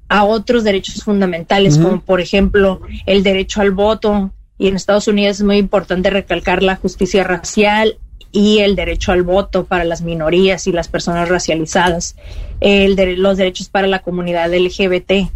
a 0.10 0.24
otros 0.24 0.64
derechos 0.64 1.04
fundamentales, 1.04 1.78
como 1.78 2.02
por 2.02 2.20
ejemplo 2.20 2.82
el 3.06 3.22
derecho 3.22 3.62
al 3.62 3.72
voto. 3.72 4.32
Y 4.58 4.68
en 4.68 4.76
Estados 4.76 5.08
Unidos 5.08 5.38
es 5.38 5.44
muy 5.44 5.58
importante 5.58 6.10
recalcar 6.10 6.64
la 6.64 6.78
justicia 6.78 7.24
racial 7.24 8.00
y 8.34 8.60
el 8.60 8.76
derecho 8.76 9.12
al 9.12 9.22
voto 9.22 9.66
para 9.66 9.86
las 9.86 10.02
minorías 10.02 10.68
y 10.68 10.72
las 10.74 10.90
personas 10.90 11.30
racializadas, 11.30 12.18
el 12.60 12.96
de, 12.96 13.16
los 13.16 13.38
derechos 13.38 13.70
para 13.70 13.88
la 13.88 14.00
comunidad 14.00 14.52
LGBT. 14.52 15.30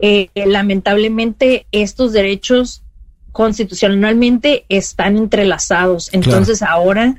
Eh, 0.00 0.28
lamentablemente 0.34 1.66
estos 1.70 2.12
derechos 2.12 2.82
constitucionalmente 3.30 4.64
están 4.68 5.16
entrelazados. 5.16 6.12
Entonces 6.12 6.62
ahora 6.62 7.14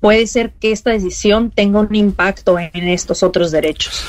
puede 0.00 0.26
ser 0.26 0.50
que 0.50 0.70
esta 0.70 0.90
decisión 0.90 1.50
tenga 1.50 1.80
un 1.80 1.94
impacto 1.94 2.58
en 2.58 2.88
estos 2.88 3.22
otros 3.22 3.50
derechos. 3.50 4.04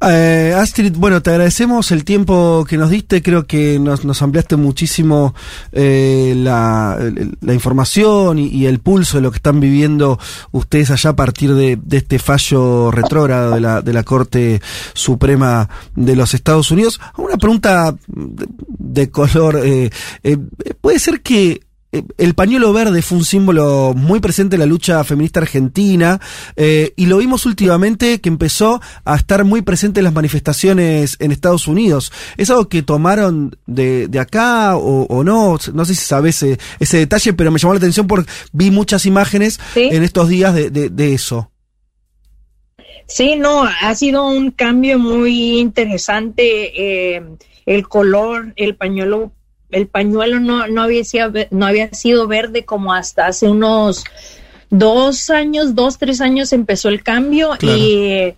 Eh, 0.00 0.54
Astrid, 0.56 0.94
bueno, 0.96 1.20
te 1.22 1.30
agradecemos 1.30 1.90
el 1.90 2.04
tiempo 2.04 2.64
que 2.68 2.76
nos 2.76 2.88
diste, 2.88 3.20
creo 3.20 3.46
que 3.46 3.80
nos, 3.80 4.22
ampliaste 4.22 4.54
muchísimo 4.54 5.34
eh, 5.72 6.34
la, 6.36 6.96
la, 7.40 7.54
información 7.54 8.38
y, 8.38 8.66
el 8.66 8.78
pulso 8.78 9.16
de 9.16 9.22
lo 9.22 9.32
que 9.32 9.38
están 9.38 9.58
viviendo 9.58 10.20
ustedes 10.52 10.92
allá 10.92 11.10
a 11.10 11.16
partir 11.16 11.52
de, 11.54 11.80
este 11.90 12.20
fallo 12.20 12.92
retrógrado 12.92 13.54
de 13.54 13.60
la, 13.60 13.82
de 13.82 13.92
la 13.92 14.04
Corte 14.04 14.62
Suprema 14.94 15.68
de 15.96 16.14
los 16.14 16.32
Estados 16.32 16.70
Unidos. 16.70 17.00
Una 17.16 17.36
pregunta 17.36 17.96
de, 18.06 19.10
color, 19.10 19.60
eh, 19.64 19.90
eh 20.22 20.38
¿puede 20.80 21.00
ser 21.00 21.22
que 21.22 21.67
el 21.90 22.34
pañuelo 22.34 22.72
verde 22.72 23.00
fue 23.00 23.16
un 23.16 23.24
símbolo 23.24 23.94
muy 23.96 24.20
presente 24.20 24.56
en 24.56 24.60
la 24.60 24.66
lucha 24.66 25.02
feminista 25.04 25.40
argentina 25.40 26.20
eh, 26.54 26.92
y 26.96 27.06
lo 27.06 27.16
vimos 27.18 27.46
últimamente 27.46 28.20
que 28.20 28.28
empezó 28.28 28.82
a 29.04 29.16
estar 29.16 29.44
muy 29.44 29.62
presente 29.62 30.00
en 30.00 30.04
las 30.04 30.12
manifestaciones 30.12 31.16
en 31.18 31.32
Estados 31.32 31.66
Unidos. 31.66 32.12
¿Es 32.36 32.50
algo 32.50 32.68
que 32.68 32.82
tomaron 32.82 33.56
de, 33.66 34.06
de 34.08 34.18
acá 34.18 34.76
o, 34.76 35.04
o, 35.04 35.24
no? 35.24 35.58
No 35.72 35.84
sé 35.86 35.94
si 35.94 36.04
sabes 36.04 36.42
ese, 36.42 36.58
ese, 36.78 36.98
detalle, 36.98 37.32
pero 37.32 37.50
me 37.50 37.58
llamó 37.58 37.72
la 37.72 37.78
atención 37.78 38.06
porque 38.06 38.30
vi 38.52 38.70
muchas 38.70 39.06
imágenes 39.06 39.58
¿Sí? 39.72 39.88
en 39.90 40.02
estos 40.02 40.28
días 40.28 40.54
de, 40.54 40.70
de, 40.70 40.90
de 40.90 41.14
eso. 41.14 41.50
Sí, 43.06 43.36
no, 43.36 43.62
ha 43.62 43.94
sido 43.94 44.28
un 44.28 44.50
cambio 44.50 44.98
muy 44.98 45.58
interesante. 45.58 47.16
Eh, 47.16 47.22
el 47.64 47.88
color, 47.88 48.52
el 48.56 48.76
pañuelo 48.76 49.32
el 49.70 49.86
pañuelo 49.86 50.40
no, 50.40 50.66
no, 50.66 50.82
había 50.82 51.04
sido, 51.04 51.32
no 51.50 51.66
había 51.66 51.92
sido 51.92 52.26
verde 52.26 52.64
como 52.64 52.92
hasta 52.92 53.26
hace 53.26 53.48
unos 53.48 54.04
dos 54.70 55.30
años, 55.30 55.74
dos, 55.74 55.98
tres 55.98 56.20
años 56.20 56.52
empezó 56.52 56.88
el 56.88 57.02
cambio 57.02 57.50
claro. 57.58 57.76
y 57.76 57.92
eh, 58.02 58.36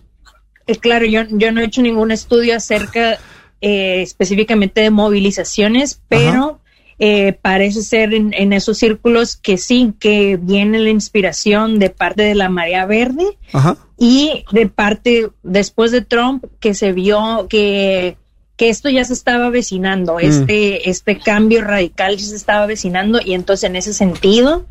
claro, 0.79 1.05
yo, 1.05 1.23
yo 1.29 1.51
no 1.51 1.61
he 1.61 1.65
hecho 1.65 1.81
ningún 1.81 2.11
estudio 2.11 2.55
acerca 2.55 3.19
eh, 3.61 4.01
específicamente 4.01 4.81
de 4.81 4.89
movilizaciones, 4.89 6.01
pero 6.07 6.61
eh, 6.99 7.33
parece 7.41 7.81
ser 7.81 8.13
en, 8.13 8.33
en, 8.33 8.53
esos 8.53 8.77
círculos 8.77 9.35
que 9.35 9.57
sí, 9.57 9.93
que 9.99 10.37
viene 10.41 10.79
la 10.79 10.89
inspiración 10.89 11.79
de 11.79 11.89
parte 11.89 12.23
de 12.23 12.35
la 12.35 12.49
marea 12.49 12.85
verde 12.85 13.37
Ajá. 13.53 13.77
y 13.97 14.45
de 14.51 14.67
parte 14.67 15.29
después 15.41 15.91
de 15.91 16.01
Trump 16.01 16.45
que 16.59 16.73
se 16.73 16.91
vio 16.91 17.47
que 17.49 18.17
que 18.61 18.69
esto 18.69 18.91
ya 18.91 19.03
se 19.03 19.13
estaba 19.13 19.47
avecinando, 19.47 20.17
mm. 20.17 20.19
este, 20.19 20.87
este 20.87 21.17
cambio 21.17 21.63
radical 21.63 22.15
ya 22.17 22.27
se 22.27 22.35
estaba 22.35 22.61
avecinando 22.65 23.19
y 23.19 23.33
entonces 23.33 23.67
en 23.67 23.75
ese 23.75 23.91
sentido 23.91 24.67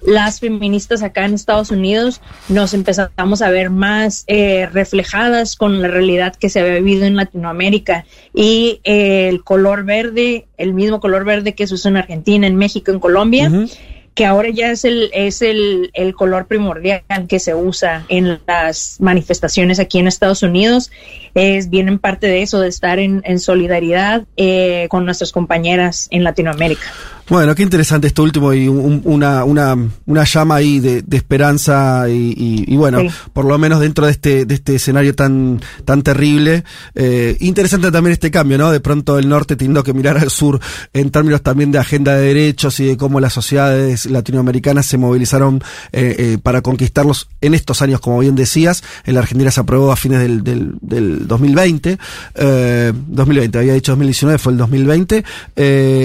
las 0.00 0.40
feministas 0.40 1.02
acá 1.02 1.26
en 1.26 1.34
Estados 1.34 1.70
Unidos 1.70 2.22
nos 2.48 2.72
empezamos 2.72 3.42
a 3.42 3.50
ver 3.50 3.68
más 3.68 4.24
eh, 4.28 4.66
reflejadas 4.72 5.56
con 5.56 5.82
la 5.82 5.88
realidad 5.88 6.34
que 6.34 6.48
se 6.48 6.60
había 6.60 6.76
vivido 6.76 7.04
en 7.04 7.16
Latinoamérica 7.16 8.06
y 8.32 8.80
eh, 8.82 9.28
el 9.28 9.44
color 9.44 9.84
verde, 9.84 10.46
el 10.56 10.72
mismo 10.72 10.98
color 10.98 11.26
verde 11.26 11.54
que 11.54 11.66
se 11.66 11.74
usa 11.74 11.90
en 11.90 11.98
Argentina, 11.98 12.46
en 12.46 12.56
México, 12.56 12.92
en 12.92 12.98
Colombia. 12.98 13.50
Uh 13.50 13.52
-huh 13.52 13.93
que 14.14 14.24
ahora 14.24 14.48
ya 14.50 14.70
es 14.70 14.84
el, 14.84 15.10
es 15.12 15.42
el, 15.42 15.90
el, 15.92 16.14
color 16.14 16.46
primordial 16.46 17.02
que 17.28 17.40
se 17.40 17.54
usa 17.54 18.06
en 18.08 18.40
las 18.46 18.96
manifestaciones 19.00 19.80
aquí 19.80 19.98
en 19.98 20.06
Estados 20.06 20.42
Unidos. 20.42 20.92
Es 21.34 21.68
bien 21.68 21.88
en 21.88 21.98
parte 21.98 22.28
de 22.28 22.42
eso, 22.42 22.60
de 22.60 22.68
estar 22.68 23.00
en, 23.00 23.22
en 23.24 23.40
solidaridad 23.40 24.24
eh, 24.36 24.86
con 24.88 25.04
nuestras 25.04 25.32
compañeras 25.32 26.06
en 26.12 26.22
Latinoamérica. 26.22 26.92
Bueno, 27.28 27.54
qué 27.54 27.62
interesante 27.62 28.06
esto 28.06 28.22
último 28.22 28.52
y 28.52 28.68
un, 28.68 29.00
una, 29.04 29.44
una, 29.44 29.74
una 30.04 30.24
llama 30.24 30.56
ahí 30.56 30.78
de, 30.78 31.00
de 31.00 31.16
esperanza 31.16 32.04
y, 32.10 32.34
y, 32.36 32.74
y 32.74 32.76
bueno, 32.76 33.00
sí. 33.00 33.08
por 33.32 33.46
lo 33.46 33.56
menos 33.56 33.80
dentro 33.80 34.04
de 34.04 34.12
este, 34.12 34.44
de 34.44 34.54
este 34.54 34.74
escenario 34.74 35.14
tan, 35.14 35.58
tan 35.86 36.02
terrible. 36.02 36.64
Eh, 36.94 37.34
interesante 37.40 37.90
también 37.90 38.12
este 38.12 38.30
cambio, 38.30 38.58
¿no? 38.58 38.70
De 38.70 38.80
pronto 38.80 39.18
el 39.18 39.26
norte 39.26 39.56
teniendo 39.56 39.82
que 39.82 39.94
mirar 39.94 40.18
al 40.18 40.28
sur 40.28 40.60
en 40.92 41.10
términos 41.10 41.40
también 41.40 41.72
de 41.72 41.78
agenda 41.78 42.14
de 42.14 42.26
derechos 42.26 42.78
y 42.80 42.84
de 42.84 42.96
cómo 42.98 43.20
las 43.20 43.32
sociedades 43.32 44.04
latinoamericanas 44.04 44.84
se 44.84 44.98
movilizaron 44.98 45.62
eh, 45.92 46.14
eh, 46.18 46.38
para 46.42 46.60
conquistarlos 46.60 47.30
en 47.40 47.54
estos 47.54 47.80
años, 47.80 48.00
como 48.00 48.18
bien 48.18 48.34
decías. 48.34 48.84
En 49.06 49.14
la 49.14 49.20
Argentina 49.20 49.50
se 49.50 49.60
aprobó 49.60 49.92
a 49.92 49.96
fines 49.96 50.20
del, 50.20 50.44
del, 50.44 50.74
del 50.82 51.26
2020. 51.26 51.98
2020, 52.34 53.58
había 53.58 53.72
dicho 53.72 53.92
2019, 53.92 54.38
fue 54.38 54.52
el 54.52 54.58
2020. 54.58 55.24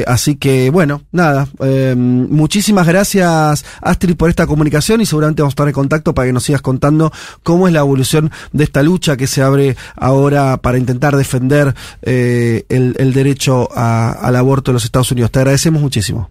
así 0.07 0.35
que 0.37 0.69
bueno, 0.69 1.01
nada, 1.11 1.47
eh, 1.61 1.95
muchísimas 1.97 2.87
gracias 2.87 3.65
Astrid 3.81 4.15
por 4.15 4.29
esta 4.29 4.47
comunicación 4.47 5.01
y 5.01 5.05
seguramente 5.05 5.41
vamos 5.41 5.51
a 5.51 5.55
estar 5.55 5.67
en 5.67 5.73
contacto 5.73 6.13
para 6.13 6.27
que 6.27 6.33
nos 6.33 6.43
sigas 6.43 6.61
contando 6.61 7.11
cómo 7.43 7.67
es 7.67 7.73
la 7.73 7.79
evolución 7.79 8.31
de 8.51 8.63
esta 8.63 8.83
lucha 8.83 9.17
que 9.17 9.27
se 9.27 9.41
abre 9.41 9.75
ahora 9.95 10.57
para 10.57 10.77
intentar 10.77 11.15
defender 11.15 11.75
eh, 12.01 12.65
el, 12.69 12.95
el, 12.99 13.13
derecho 13.13 13.69
a, 13.75 14.11
al 14.11 14.35
aborto 14.35 14.71
en 14.71 14.73
los 14.73 14.85
Estados 14.85 15.11
Unidos. 15.11 15.31
Te 15.31 15.39
agradecemos 15.39 15.81
muchísimo. 15.81 16.29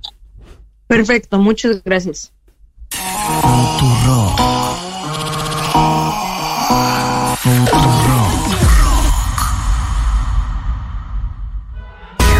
Perfecto, 0.86 1.38
muchas 1.38 1.82
gracias. 1.84 2.32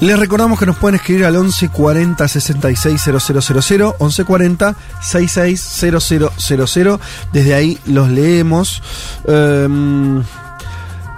Les 0.00 0.16
recordamos 0.16 0.60
que 0.60 0.66
nos 0.66 0.76
pueden 0.76 0.94
escribir 0.94 1.24
al 1.24 1.34
1140 1.34 2.28
660000, 2.28 3.94
1140 3.98 4.76
660000. 5.00 6.98
Desde 7.32 7.54
ahí 7.54 7.78
los 7.86 8.08
leemos. 8.08 8.80
Um, 9.24 10.22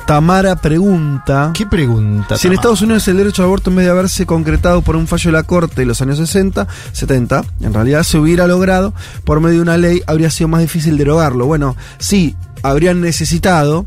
Tamara 0.06 0.56
pregunta. 0.56 1.52
¿Qué 1.54 1.66
pregunta? 1.66 2.36
Si 2.36 2.48
en? 2.48 2.54
Estados 2.54 2.80
Unidos 2.80 3.06
el 3.06 3.18
derecho 3.18 3.42
al 3.42 3.46
aborto, 3.46 3.70
en 3.70 3.76
vez 3.76 3.84
de 3.84 3.92
haberse 3.92 4.26
concretado 4.26 4.80
por 4.82 4.96
un 4.96 5.06
fallo 5.06 5.30
de 5.30 5.36
la 5.36 5.42
Corte 5.42 5.82
en 5.82 5.88
los 5.88 6.00
años 6.00 6.16
60, 6.16 6.66
70, 6.92 7.44
en 7.60 7.74
realidad 7.74 8.02
se 8.02 8.18
hubiera 8.18 8.46
logrado 8.48 8.92
por 9.24 9.40
medio 9.40 9.56
de 9.56 9.62
una 9.62 9.76
ley, 9.76 10.02
habría 10.06 10.30
sido 10.30 10.48
más 10.48 10.62
difícil 10.62 10.96
derogarlo. 10.96 11.46
Bueno, 11.46 11.76
sí, 11.98 12.34
habrían 12.62 13.02
necesitado 13.02 13.86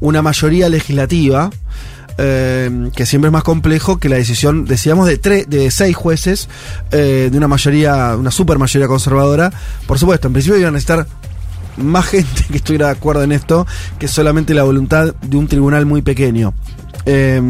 una 0.00 0.20
mayoría 0.20 0.68
legislativa, 0.68 1.50
eh, 2.18 2.90
que 2.94 3.06
siempre 3.06 3.28
es 3.28 3.32
más 3.32 3.42
complejo 3.42 3.98
que 3.98 4.08
la 4.08 4.16
decisión, 4.16 4.64
decíamos, 4.64 5.06
de, 5.06 5.18
tres, 5.18 5.48
de 5.48 5.70
seis 5.70 5.96
jueces, 5.96 6.48
eh, 6.90 7.28
de 7.30 7.38
una 7.38 7.48
mayoría, 7.48 8.16
una 8.16 8.30
super 8.30 8.58
mayoría 8.58 8.88
conservadora. 8.88 9.52
Por 9.86 9.98
supuesto, 9.98 10.26
en 10.26 10.32
principio 10.32 10.58
iban 10.58 10.70
a 10.70 10.72
necesitar 10.72 11.06
más 11.76 12.06
gente 12.06 12.44
que 12.50 12.58
estuviera 12.58 12.86
de 12.86 12.92
acuerdo 12.92 13.22
en 13.22 13.32
esto 13.32 13.66
que 13.98 14.08
solamente 14.08 14.54
la 14.54 14.62
voluntad 14.62 15.14
de 15.22 15.36
un 15.36 15.48
tribunal 15.48 15.86
muy 15.86 16.02
pequeño. 16.02 16.54
Eh, 17.06 17.40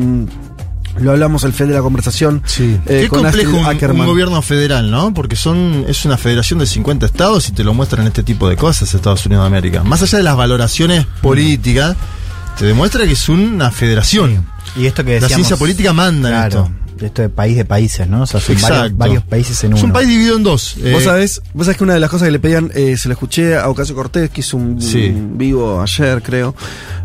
lo 0.98 1.10
hablamos 1.12 1.44
al 1.44 1.52
final 1.52 1.68
de 1.68 1.74
la 1.74 1.82
conversación. 1.82 2.42
Sí. 2.44 2.78
eh, 2.86 3.02
Qué 3.02 3.08
con 3.08 3.22
complejo 3.22 3.56
un, 3.56 4.00
un 4.00 4.06
gobierno 4.06 4.42
federal, 4.42 4.90
¿no? 4.90 5.14
Porque 5.14 5.36
son 5.36 5.84
es 5.88 6.04
una 6.04 6.16
federación 6.18 6.58
de 6.58 6.66
50 6.66 7.06
estados 7.06 7.48
y 7.48 7.52
te 7.52 7.64
lo 7.64 7.74
muestran 7.74 8.06
este 8.06 8.22
tipo 8.22 8.48
de 8.48 8.56
cosas 8.56 8.94
Estados 8.94 9.24
Unidos 9.26 9.44
de 9.44 9.46
América. 9.46 9.82
Más 9.84 10.02
allá 10.02 10.18
de 10.18 10.24
las 10.24 10.36
valoraciones 10.36 11.06
políticas, 11.22 11.96
te 12.58 12.66
demuestra 12.66 13.06
que 13.06 13.12
es 13.12 13.28
una 13.28 13.70
federación. 13.70 14.46
Y 14.76 14.86
esto 14.86 15.04
que 15.04 15.20
La 15.20 15.28
ciencia 15.28 15.56
política 15.56 15.92
manda 15.92 16.28
en 16.28 16.34
claro, 16.34 16.70
esto. 16.94 17.04
esto 17.06 17.22
de 17.22 17.28
país 17.28 17.56
de 17.56 17.64
países, 17.64 18.08
¿no? 18.08 18.22
O 18.22 18.26
sea, 18.26 18.40
son 18.40 18.56
varios, 18.96 19.22
países 19.24 19.62
en 19.64 19.68
uno. 19.70 19.76
Es 19.76 19.82
un 19.82 19.92
país 19.92 20.08
dividido 20.08 20.36
en 20.36 20.42
dos. 20.42 20.76
Vos 20.78 20.86
Eh, 20.86 21.04
sabés, 21.04 21.42
vos 21.52 21.66
sabés 21.66 21.76
que 21.78 21.84
una 21.84 21.94
de 21.94 22.00
las 22.00 22.10
cosas 22.10 22.26
que 22.26 22.32
le 22.32 22.38
pedían, 22.38 22.70
eh, 22.74 22.96
se 22.96 23.08
lo 23.08 23.12
escuché 23.12 23.56
a 23.56 23.68
Ocasio 23.68 23.94
Cortés, 23.94 24.30
que 24.30 24.40
hizo 24.40 24.56
un, 24.56 24.80
Sí. 24.80 25.08
un 25.08 25.36
vivo 25.36 25.82
ayer, 25.82 26.22
creo, 26.22 26.54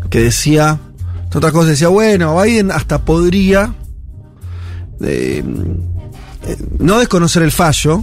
que 0.08 0.20
decía, 0.22 0.78
entre 1.24 1.38
otras 1.38 1.52
cosas, 1.52 1.70
decía, 1.70 1.88
bueno, 1.88 2.40
Biden 2.42 2.70
hasta 2.70 3.04
podría 3.04 3.74
eh, 5.00 5.44
eh, 6.46 6.56
no 6.78 6.98
desconocer 6.98 7.42
el 7.42 7.52
fallo, 7.52 8.02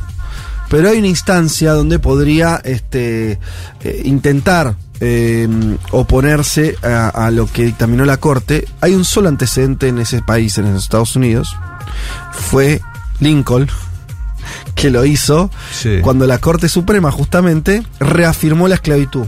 pero 0.70 0.90
hay 0.90 0.98
una 1.00 1.08
instancia 1.08 1.74
donde 1.74 2.00
podría 2.00 2.62
este, 2.64 3.40
eh, 3.84 4.02
intentar 4.06 4.76
eh, 5.00 5.48
oponerse 5.92 6.76
a, 6.84 7.10
a 7.10 7.32
lo 7.32 7.48
que 7.48 7.66
dictaminó 7.66 8.06
la 8.06 8.18
Corte. 8.18 8.68
Hay 8.82 8.94
un 8.96 9.06
solo 9.06 9.30
antecedente 9.30 9.88
en 9.88 10.00
ese 10.00 10.22
país, 10.22 10.58
en 10.58 10.74
los 10.74 10.84
Estados 10.84 11.16
Unidos, 11.16 11.56
fue 12.32 12.82
Lincoln, 13.20 13.68
que 14.76 14.90
lo 14.90 15.06
hizo 15.06 15.50
Sí. 15.72 16.00
cuando 16.02 16.28
la 16.28 16.38
Corte 16.38 16.70
Suprema 16.70 17.12
justamente 17.12 17.84
reafirmó 18.00 18.68
la 18.68 18.76
esclavitud. 18.76 19.28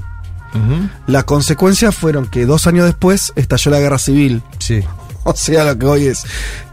ujú, 0.54 0.90
Las 1.08 1.24
consecuencias 1.26 1.96
fueron 1.96 2.28
que 2.28 2.46
dos 2.46 2.68
años 2.68 2.86
después 2.86 3.34
estalló 3.36 3.72
la 3.72 3.80
guerra 3.80 3.98
civil. 4.00 4.42
Sí. 4.60 4.82
O 5.30 5.36
sea, 5.36 5.66
lo 5.66 5.78
que 5.78 5.86
hoy 5.86 6.06
es. 6.06 6.24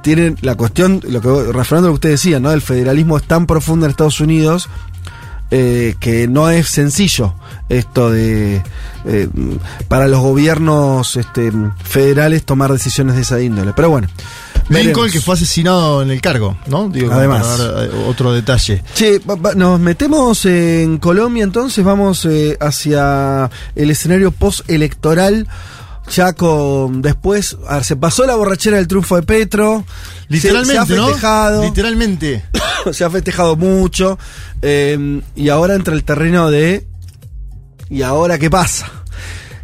Tienen 0.01 0.39
la 0.41 0.55
cuestión, 0.55 1.01
lo 1.09 1.21
que 1.21 1.53
referendo 1.53 1.89
a 1.89 1.91
lo 1.91 1.95
que 1.95 2.07
ustedes 2.07 2.21
decían, 2.23 2.43
¿no? 2.45 2.53
El 2.53 2.61
federalismo 2.63 3.17
es 3.17 3.25
tan 3.25 3.47
profundo 3.47 3.85
en 3.85 3.91
Estados 3.91 4.21
Unidos 4.21 4.69
eh, 5.51 5.97
que 5.99 6.29
no 6.29 6.49
es 6.51 6.69
sencillo 6.69 7.35
esto 7.69 8.11
de. 8.11 8.63
eh, 9.07 9.29
para 9.89 10.09
los 10.09 10.21
gobiernos 10.21 11.17
este, 11.17 11.53
federales 11.83 12.45
tomar 12.45 12.73
decisiones 12.73 13.17
de 13.17 13.23
esa 13.23 13.41
índole. 13.41 13.73
Pero 13.75 13.91
bueno. 13.91 14.09
Lincoln 14.71 14.85
veremos. 14.95 15.13
que 15.13 15.21
fue 15.21 15.35
asesinado 15.35 16.01
en 16.03 16.11
el 16.11 16.23
cargo, 16.23 16.57
¿no? 16.69 16.89
Digo, 16.89 17.13
Además. 17.13 17.47
para 17.47 17.73
dar, 17.73 17.85
eh, 17.85 17.91
otro 18.09 18.33
detalle. 18.33 18.83
Che, 18.95 19.21
nos 19.57 19.79
metemos 19.79 20.47
en 20.47 20.97
Colombia 20.97 21.45
entonces, 21.45 21.85
vamos 21.85 22.25
eh, 22.25 22.57
hacia 22.61 23.51
el 23.77 23.91
escenario 23.91 24.31
postelectoral. 24.31 25.47
Ya 26.15 26.35
con 26.35 27.01
después, 27.03 27.57
se 27.83 27.97
pasó 27.97 28.27
la 28.27 28.35
borrachera 28.37 28.77
del 28.77 28.87
triunfo 28.89 29.17
de 29.17 29.23
Petro. 29.23 29.85
se- 30.29 30.35
Literalmente, 30.35 30.73
se, 30.73 30.79
ha 30.79 30.87
festejado. 30.87 31.57
¿no? 31.63 31.69
Literalmente. 31.69 32.45
se 32.93 33.05
ha 33.05 33.11
festejado 33.11 33.57
mucho. 33.57 34.19
eh, 34.63 35.21
y 35.37 35.49
ahora 35.51 35.75
entra 35.75 35.95
el 35.95 36.05
terreno 36.05 36.51
de. 36.51 36.87
¿Y 37.95 38.03
ahora 38.03 38.39
qué 38.39 38.51
pasa? 38.51 38.91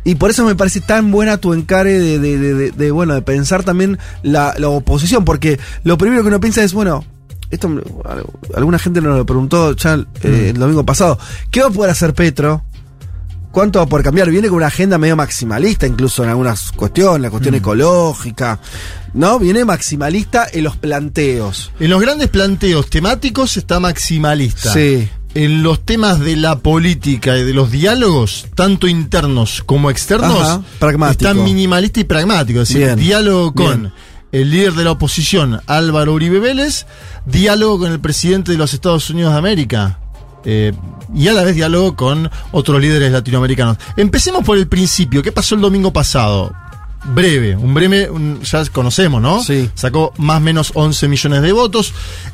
Y 0.05 0.15
por 0.15 0.31
eso 0.31 0.45
me 0.45 0.55
parece 0.55 0.81
tan 0.81 1.11
buena 1.11 1.37
tu 1.39 1.53
encare 1.53 1.99
de, 1.99 2.19
de- 2.19 2.39
de- 2.39 2.55
de- 2.55 2.71
de, 2.71 2.91
bueno, 2.91 3.15
de 3.15 3.23
pensar 3.23 3.65
también 3.65 3.99
la, 4.23 4.55
la 4.57 4.69
oposición, 4.69 5.25
porque 5.25 5.59
lo 5.85 5.99
primero 5.99 6.23
que 6.23 6.29
uno 6.29 6.41
piensa 6.41 6.63
es, 6.63 6.73
bueno, 6.73 7.05
esto 7.51 7.69
alguna 8.57 8.79
gente 8.79 9.01
nos 9.01 9.17
lo 9.19 9.27
preguntó 9.27 9.75
ya 9.77 9.97
eh, 10.23 10.51
el 10.55 10.59
domingo 10.59 10.87
pasado, 10.87 11.19
¿qué 11.51 11.61
va 11.61 11.67
a 11.67 11.71
poder 11.71 11.91
hacer 11.91 12.15
Petro? 12.15 12.65
¿Cuánto 13.51 13.81
va 13.81 13.85
a 13.85 13.89
poder 13.89 14.05
cambiar? 14.05 14.31
Viene 14.31 14.47
con 14.49 14.59
una 14.59 14.69
agenda 14.69 14.97
medio 14.97 15.17
maximalista, 15.17 15.85
incluso 15.85 16.23
en 16.23 16.31
algunas 16.31 16.71
cuestiones, 16.71 17.21
la 17.21 17.31
cuestión 17.31 17.57
ecológica, 17.57 18.61
¿no? 19.13 19.41
Viene 19.41 19.65
maximalista 19.65 20.47
en 20.53 20.63
los 20.65 20.77
planteos. 20.77 21.73
En 21.81 21.91
los 21.91 22.01
grandes 22.01 22.29
planteos 22.29 22.89
temáticos 22.89 23.57
está 23.57 23.81
maximalista. 23.81 24.73
Sí. 24.73 25.09
En 25.35 25.63
los 25.63 25.81
temas 25.85 26.19
de 26.19 26.35
la 26.37 26.59
política 26.59 27.39
y 27.39 27.45
de 27.45 27.55
los 27.55 27.71
diálogos, 27.71 28.47
tanto 28.57 28.89
internos 28.89 29.63
como 29.65 29.89
externos, 29.91 30.41
Ajá, 30.41 30.63
está 31.11 31.35
minimalista 31.35 32.01
y 32.01 32.05
pragmático. 32.05 32.61
Es 32.63 32.69
decir, 32.69 32.85
Bien, 32.87 32.99
diálogo 32.99 33.55
con 33.55 33.81
bien. 33.83 33.93
el 34.33 34.51
líder 34.51 34.73
de 34.73 34.83
la 34.85 34.91
oposición, 34.91 35.61
Álvaro 35.69 36.15
Uribe 36.15 36.41
Vélez, 36.41 36.85
diálogo 37.27 37.79
con 37.81 37.93
el 37.93 38.01
presidente 38.01 38.51
de 38.51 38.59
los 38.59 38.75
Estados 38.75 39.09
Unidos 39.11 39.33
de 39.33 39.39
América. 39.39 39.99
eh, 40.45 40.73
y 41.15 41.29
a 41.29 41.35
la 41.35 41.43
vez 41.45 41.55
diálogo 41.55 41.95
con 41.95 42.31
otros 42.51 42.81
líderes 42.81 43.13
latinoamericanos. 43.13 43.77
Empecemos 43.99 44.43
por 44.43 44.57
el 44.57 44.69
principio. 44.69 45.23
¿Qué 45.23 45.33
pasó 45.33 45.55
el 45.55 45.61
domingo 45.61 45.93
pasado? 45.93 46.51
Breve, 47.15 47.57
un 47.57 47.75
breve, 47.75 48.09
un- 48.09 48.41
ya 48.41 48.65
conocemos, 48.67 49.21
¿no? 49.21 49.43
Sí. 49.45 49.69
Sacó 49.75 50.15
más 50.17 50.39
o 50.39 50.41
menos 50.41 50.71
11 50.75 51.09
millones 51.09 51.43
de 51.43 51.53
votos. 51.53 51.93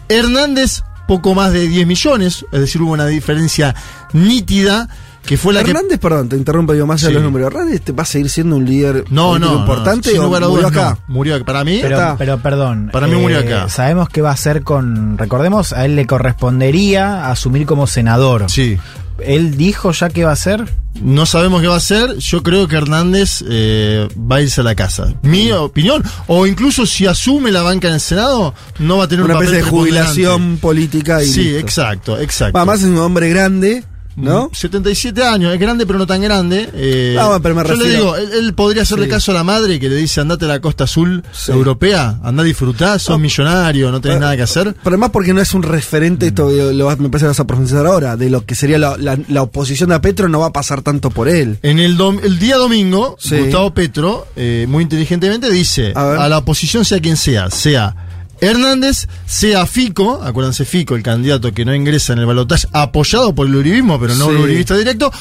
Hernández, 0.08 0.82
poco 1.06 1.34
más 1.34 1.52
de 1.52 1.66
10 1.68 1.86
millones, 1.86 2.44
es 2.52 2.60
decir, 2.60 2.82
hubo 2.82 2.92
una 2.92 3.06
diferencia 3.06 3.74
nítida 4.12 4.88
que 5.24 5.36
fue 5.36 5.52
la 5.52 5.64
que 5.64 5.70
Hernández, 5.72 5.98
perdón, 5.98 6.28
te 6.28 6.36
interrumpo 6.36 6.72
yo 6.72 6.86
más 6.86 7.00
allá 7.02 7.08
de 7.08 7.14
Sí. 7.14 7.14
los 7.14 7.24
números. 7.24 7.48
Hernández 7.52 7.80
te 7.82 7.90
va 7.90 8.04
a 8.04 8.06
seguir 8.06 8.30
siendo 8.30 8.54
un 8.56 8.64
líder 8.64 9.04
No, 9.10 9.40
no, 9.40 9.54
importante 9.60 10.10
no, 10.10 10.12
sin 10.12 10.20
o 10.34 10.48
murió 10.50 10.68
acá. 10.68 10.98
no. 11.08 11.14
Murió 11.14 11.34
acá. 11.34 11.44
Para 11.44 11.64
mí, 11.64 11.80
Pero, 11.82 12.14
pero 12.16 12.38
perdón. 12.38 12.90
Para 12.92 13.08
mí 13.08 13.16
murió 13.16 13.40
acá. 13.40 13.68
Sabemos 13.68 14.08
qué 14.08 14.22
va 14.22 14.30
a 14.30 14.34
hacer 14.34 14.62
con. 14.62 15.18
Recordemos, 15.18 15.72
a 15.72 15.84
él 15.84 15.96
le 15.96 16.06
correspondería 16.06 17.28
asumir 17.28 17.66
como 17.66 17.86
senador. 17.88 18.44
sí. 18.48 18.78
¿Él 19.24 19.56
dijo 19.56 19.92
ya 19.92 20.08
qué 20.08 20.24
va 20.24 20.30
a 20.30 20.34
hacer? 20.34 20.64
No 21.02 21.26
sabemos 21.26 21.60
qué 21.60 21.68
va 21.68 21.74
a 21.74 21.78
hacer. 21.78 22.16
Yo 22.18 22.42
creo 22.42 22.68
que 22.68 22.76
Hernández 22.76 23.44
eh, 23.48 24.08
va 24.16 24.36
a 24.36 24.42
irse 24.42 24.60
a 24.62 24.64
la 24.64 24.74
casa. 24.74 25.14
Mi 25.22 25.52
opinión. 25.52 26.02
O 26.26 26.46
incluso 26.46 26.86
si 26.86 27.06
asume 27.06 27.52
la 27.52 27.62
banca 27.62 27.88
en 27.88 27.94
el 27.94 28.00
Senado, 28.00 28.54
no 28.78 28.96
va 28.98 29.04
a 29.04 29.08
tener 29.08 29.24
Una 29.24 29.34
un 29.34 29.40
papel 29.40 29.54
especie 29.56 29.64
de 29.64 29.70
jubilación 29.70 30.56
política 30.58 31.22
y 31.22 31.26
Sí, 31.26 31.42
listo. 31.44 31.58
exacto, 31.58 32.18
exacto. 32.20 32.56
Además 32.58 32.80
es 32.80 32.86
un 32.86 32.98
hombre 32.98 33.28
grande, 33.28 33.84
¿no? 34.16 34.50
77 34.52 35.22
años, 35.22 35.52
es 35.52 35.60
grande 35.60 35.86
pero 35.86 35.98
no 35.98 36.06
tan 36.06 36.20
grande. 36.22 36.68
eh, 36.74 37.14
No, 37.16 37.40
pero 37.42 37.54
me 37.54 37.62
yo 37.68 37.74
le 37.74 37.90
digo, 37.90 38.16
él, 38.16 38.30
él 38.32 38.54
podría 38.54 38.82
hacerle 38.82 39.04
Sí. 39.06 39.10
caso 39.10 39.30
a 39.32 39.34
la 39.34 39.44
madre 39.44 39.78
que 39.78 39.88
le 39.88 39.96
dice 39.96 40.20
andate 40.20 40.44
a 40.46 40.48
la 40.48 40.60
costa 40.60 40.84
azul 40.84 41.22
Sí. 41.32 41.52
europea, 41.52 42.18
anda 42.22 42.42
a 42.42 42.46
disfrutar, 42.46 42.98
sos 42.98 43.18
millonario, 43.20 43.90
no 43.90 44.00
tenés 44.00 44.16
Ah, 44.18 44.20
nada 44.20 44.36
que 44.36 44.42
hacer. 44.42 44.74
Pero 44.82 44.94
además 44.94 45.10
porque 45.12 45.32
no 45.34 45.40
es 45.40 45.52
un 45.54 45.62
referente, 45.62 46.26
esto 46.28 46.50
lo, 46.50 46.72
lo 46.72 46.86
vas- 46.86 46.98
me 46.98 47.08
parece 47.10 47.24
que 47.24 47.28
vas 47.28 47.40
a 47.40 47.46
profundizar 47.46 47.86
ahora, 47.86 48.16
de 48.16 48.30
lo 48.30 48.44
que 48.44 48.54
sería 48.54 48.78
la, 48.78 48.96
la- 48.96 49.18
la 49.28 49.42
oposición 49.42 49.92
a 49.92 50.00
Petro 50.00 50.28
no 50.28 50.40
va 50.40 50.46
a 50.46 50.52
pasar 50.52 50.82
tanto 50.82 51.10
por 51.10 51.28
él. 51.28 51.58
En 51.62 51.78
el, 51.78 51.96
dom- 51.98 52.20
el 52.22 52.38
día 52.38 52.56
domingo, 52.56 53.16
Sí. 53.18 53.36
Gustavo 53.38 53.74
Petro, 53.74 54.26
eh, 54.36 54.66
muy 54.68 54.82
inteligentemente, 54.82 55.50
dice 55.50 55.92
a, 55.94 56.28
la 56.28 56.38
oposición, 56.38 56.84
sea 56.84 57.00
quien 57.00 57.16
sea, 57.16 57.50
sea 57.50 57.94
Hernández, 58.40 59.08
sea 59.26 59.66
Fico, 59.66 60.22
acuérdense 60.22 60.64
Fico, 60.64 60.94
el 60.96 61.02
candidato 61.02 61.52
que 61.52 61.64
no 61.64 61.74
ingresa 61.74 62.12
en 62.12 62.20
el 62.20 62.26
balotaje, 62.26 62.66
apoyado 62.72 63.34
por 63.34 63.46
el 63.46 63.54
uribismo, 63.56 63.98
pero 63.98 64.14
no 64.14 64.26
Sí. 64.26 64.30
un 64.32 64.36
uribista 64.42 64.76
directo, 64.76 65.12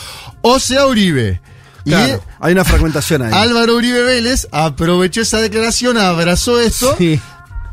o 0.42 0.60
sea 0.60 0.86
Uribe. 0.88 1.42
Claro, 1.86 2.24
hay 2.40 2.54
una 2.54 2.66
fragmentación 2.66 3.22
ahí. 3.22 3.32
Y 3.32 3.36
Álvaro 3.36 3.76
Uribe 3.76 4.02
Vélez 4.02 4.48
aprovechó 4.52 5.22
esa 5.22 5.40
declaración, 5.40 5.98
abrazó 6.00 6.60
esto, 6.60 6.96
Sí. 6.98 7.20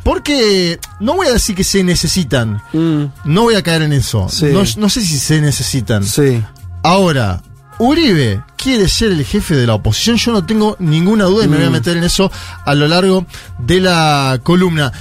porque 0.05 0.79
no 1.01 1.15
voy 1.15 1.29
a 1.29 1.33
decir 1.33 1.55
que 1.55 1.65
se 1.65 1.83
necesitan, 1.83 2.61
Mm, 2.73 3.05
no 3.25 3.43
voy 3.43 3.55
a 3.55 3.63
caer 3.63 3.83
en 3.83 3.93
eso, 3.95 4.29
Sí. 4.29 4.47
no, 4.53 4.63
no 4.77 4.89
sé 4.91 5.01
si 5.01 5.19
se 5.19 5.41
necesitan. 5.41 6.05
sí. 6.05 6.43
Ahora, 6.83 7.41
Uribe 7.79 8.43
quiere 8.57 8.87
ser 8.89 9.13
el 9.13 9.25
jefe 9.25 9.57
de 9.57 9.67
la 9.67 9.75
oposición, 9.75 10.17
yo 10.17 10.33
no 10.33 10.45
tengo 10.45 10.77
ninguna 10.79 11.25
duda 11.25 11.45
y 11.45 11.49
me 11.49 11.57
voy 11.57 11.67
a 11.67 11.71
Mm. 11.71 11.73
meter 11.73 11.97
en 11.97 12.05
eso 12.05 12.31
a 12.65 12.75
lo 12.75 12.87
largo 12.87 13.25
de 13.59 13.81
la 13.81 14.39
columna. 14.43 14.93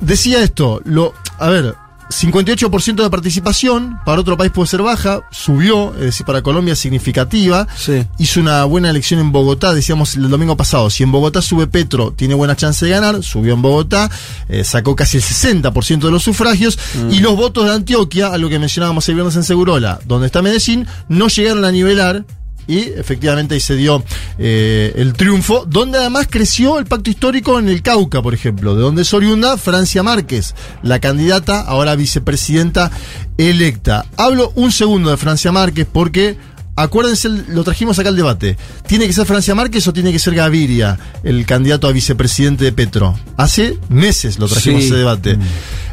Decía 0.00 0.42
esto, 0.42 0.80
lo, 0.84 1.14
a 1.38 1.48
ver, 1.48 1.74
58% 2.10 3.02
de 3.02 3.10
participación, 3.10 4.00
para 4.04 4.20
otro 4.20 4.36
país 4.36 4.50
puede 4.50 4.66
ser 4.68 4.82
baja, 4.82 5.20
subió, 5.30 5.94
es 5.94 6.00
decir, 6.00 6.26
para 6.26 6.42
Colombia 6.42 6.74
significativa. 6.74 7.66
Sí. 7.76 8.04
Hizo 8.18 8.40
una 8.40 8.64
buena 8.64 8.90
elección 8.90 9.20
en 9.20 9.30
Bogotá, 9.30 9.72
decíamos 9.72 10.16
el 10.16 10.28
domingo 10.28 10.56
pasado, 10.56 10.90
si 10.90 11.04
en 11.04 11.12
Bogotá 11.12 11.40
sube 11.40 11.66
Petro, 11.66 12.12
tiene 12.12 12.34
buena 12.34 12.56
chance 12.56 12.84
de 12.84 12.90
ganar, 12.90 13.22
subió 13.22 13.54
en 13.54 13.62
Bogotá, 13.62 14.10
eh, 14.48 14.64
sacó 14.64 14.96
casi 14.96 15.18
el 15.18 15.22
60% 15.22 16.00
de 16.00 16.10
los 16.10 16.22
sufragios, 16.22 16.78
y 17.10 17.20
los 17.20 17.36
votos 17.36 17.66
de 17.66 17.72
Antioquia, 17.72 18.28
algo 18.28 18.48
que 18.48 18.58
mencionábamos 18.58 19.08
el 19.08 19.14
viernes 19.14 19.36
en 19.36 19.44
Segurola, 19.44 20.00
donde 20.04 20.26
está 20.26 20.42
Medellín, 20.42 20.86
no 21.08 21.28
llegaron 21.28 21.64
a 21.64 21.70
nivelar, 21.70 22.24
y 22.70 22.92
efectivamente 22.96 23.54
ahí 23.54 23.60
se 23.60 23.74
dio 23.74 24.02
eh, 24.38 24.92
el 24.96 25.12
triunfo, 25.14 25.64
donde 25.66 25.98
además 25.98 26.28
creció 26.30 26.78
el 26.78 26.86
pacto 26.86 27.10
histórico 27.10 27.58
en 27.58 27.68
el 27.68 27.82
Cauca, 27.82 28.22
por 28.22 28.32
ejemplo, 28.32 28.74
de 28.76 28.82
donde 28.82 29.02
es 29.02 29.12
oriunda 29.12 29.56
Francia 29.56 30.02
Márquez, 30.02 30.54
la 30.82 31.00
candidata, 31.00 31.60
ahora 31.60 31.96
vicepresidenta 31.96 32.90
electa. 33.38 34.06
Hablo 34.16 34.52
un 34.54 34.70
segundo 34.72 35.10
de 35.10 35.16
Francia 35.16 35.50
Márquez 35.52 35.86
porque 35.90 36.36
acuérdense, 36.76 37.28
lo 37.28 37.64
trajimos 37.64 37.98
acá 37.98 38.08
al 38.08 38.16
debate. 38.16 38.56
¿Tiene 38.86 39.06
que 39.06 39.12
ser 39.12 39.26
Francia 39.26 39.54
Márquez 39.54 39.86
o 39.88 39.92
tiene 39.92 40.12
que 40.12 40.18
ser 40.18 40.34
Gaviria, 40.34 40.98
el 41.24 41.44
candidato 41.46 41.88
a 41.88 41.92
vicepresidente 41.92 42.64
de 42.64 42.72
Petro? 42.72 43.18
Hace 43.36 43.78
meses 43.88 44.38
lo 44.38 44.46
trajimos 44.48 44.82
Sí. 44.82 44.86
ese 44.86 44.96
debate. 44.96 45.38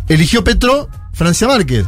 Eligió 0.07 0.43
Petro, 0.43 0.87
Francia 1.13 1.47
Márquez. 1.47 1.85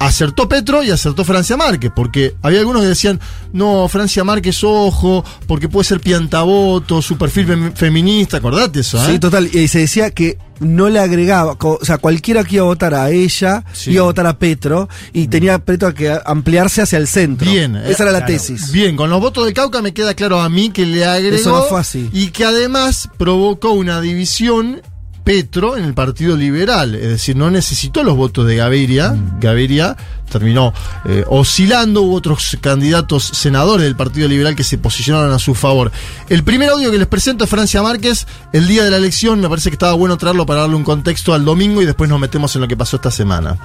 Acertó 0.00 0.48
Petro 0.48 0.82
y 0.82 0.90
acertó 0.90 1.24
Francia 1.26 1.58
Márquez, 1.58 1.92
porque 1.94 2.34
había 2.40 2.60
algunos 2.60 2.80
que 2.82 2.88
decían, 2.88 3.20
no, 3.52 3.86
Francia 3.86 4.24
Márquez, 4.24 4.64
ojo, 4.64 5.22
porque 5.46 5.68
puede 5.68 5.84
ser 5.84 6.00
piantavoto, 6.00 7.02
su 7.02 7.18
perfil 7.18 7.46
fem- 7.46 7.74
feminista, 7.74 8.38
acordate 8.38 8.80
eso, 8.80 8.96
¿eh? 8.98 9.12
Sí, 9.12 9.18
total. 9.18 9.50
Y 9.54 9.68
se 9.68 9.80
decía 9.80 10.10
que 10.10 10.38
no 10.58 10.88
le 10.88 11.00
agregaba, 11.00 11.54
o 11.60 11.78
sea, 11.84 11.98
cualquiera 11.98 12.44
que 12.44 12.56
iba 12.56 12.64
a 12.64 12.68
votar 12.68 12.94
a 12.94 13.10
ella, 13.10 13.62
Sí. 13.74 13.90
iba 13.92 14.00
a 14.00 14.04
votar 14.06 14.26
a 14.26 14.38
Petro, 14.38 14.88
y 15.12 15.28
tenía 15.28 15.58
Petro 15.58 15.92
que 15.94 16.16
ampliarse 16.24 16.80
hacia 16.80 16.96
el 16.98 17.06
centro. 17.06 17.50
Bien, 17.50 17.76
eh, 17.76 17.90
Esa 17.90 18.04
era 18.04 18.12
la 18.12 18.18
claro. 18.20 18.32
tesis. 18.32 18.72
Bien, 18.72 18.96
con 18.96 19.10
los 19.10 19.20
votos 19.20 19.44
de 19.44 19.52
Cauca 19.52 19.82
me 19.82 19.92
queda 19.92 20.14
claro 20.14 20.40
a 20.40 20.48
mí 20.48 20.70
que 20.70 20.86
le 20.86 21.04
agregó 21.04 21.36
Eso 21.36 21.50
no 21.50 21.62
fue 21.64 21.78
así. 21.80 22.08
y 22.14 22.28
que 22.28 22.46
además 22.46 23.10
provocó 23.18 23.72
una 23.72 24.00
división 24.00 24.80
Petro 25.24 25.76
en 25.76 25.84
el 25.84 25.94
Partido 25.94 26.36
Liberal, 26.36 26.94
es 26.94 27.08
decir, 27.08 27.36
no 27.36 27.50
necesitó 27.50 28.02
los 28.02 28.16
votos 28.16 28.46
de 28.46 28.56
Gaviria, 28.56 29.10
Mm. 29.10 29.40
Gaviria 29.40 29.96
terminó 30.30 30.72
eh, 31.06 31.24
oscilando, 31.26 32.02
hubo 32.02 32.14
otros 32.14 32.56
candidatos 32.60 33.24
senadores 33.24 33.84
del 33.84 33.96
Partido 33.96 34.28
Liberal 34.28 34.54
que 34.54 34.64
se 34.64 34.78
posicionaron 34.78 35.32
a 35.32 35.38
su 35.38 35.54
favor. 35.54 35.90
El 36.28 36.44
primer 36.44 36.70
audio 36.70 36.90
que 36.90 36.98
les 36.98 37.06
presento 37.06 37.44
es 37.44 37.50
Francia 37.50 37.82
Márquez, 37.82 38.26
el 38.52 38.68
día 38.68 38.84
de 38.84 38.90
la 38.90 38.96
elección, 38.96 39.40
me 39.40 39.48
parece 39.48 39.70
que 39.70 39.74
estaba 39.74 39.94
bueno 39.94 40.16
traerlo 40.16 40.46
para 40.46 40.60
darle 40.60 40.76
un 40.76 40.84
contexto 40.84 41.34
al 41.34 41.44
domingo 41.44 41.82
y 41.82 41.86
después 41.86 42.08
nos 42.08 42.20
metemos 42.20 42.54
en 42.54 42.62
lo 42.62 42.68
que 42.68 42.76
pasó 42.76 42.96
esta 42.96 43.10
semana. 43.10 43.58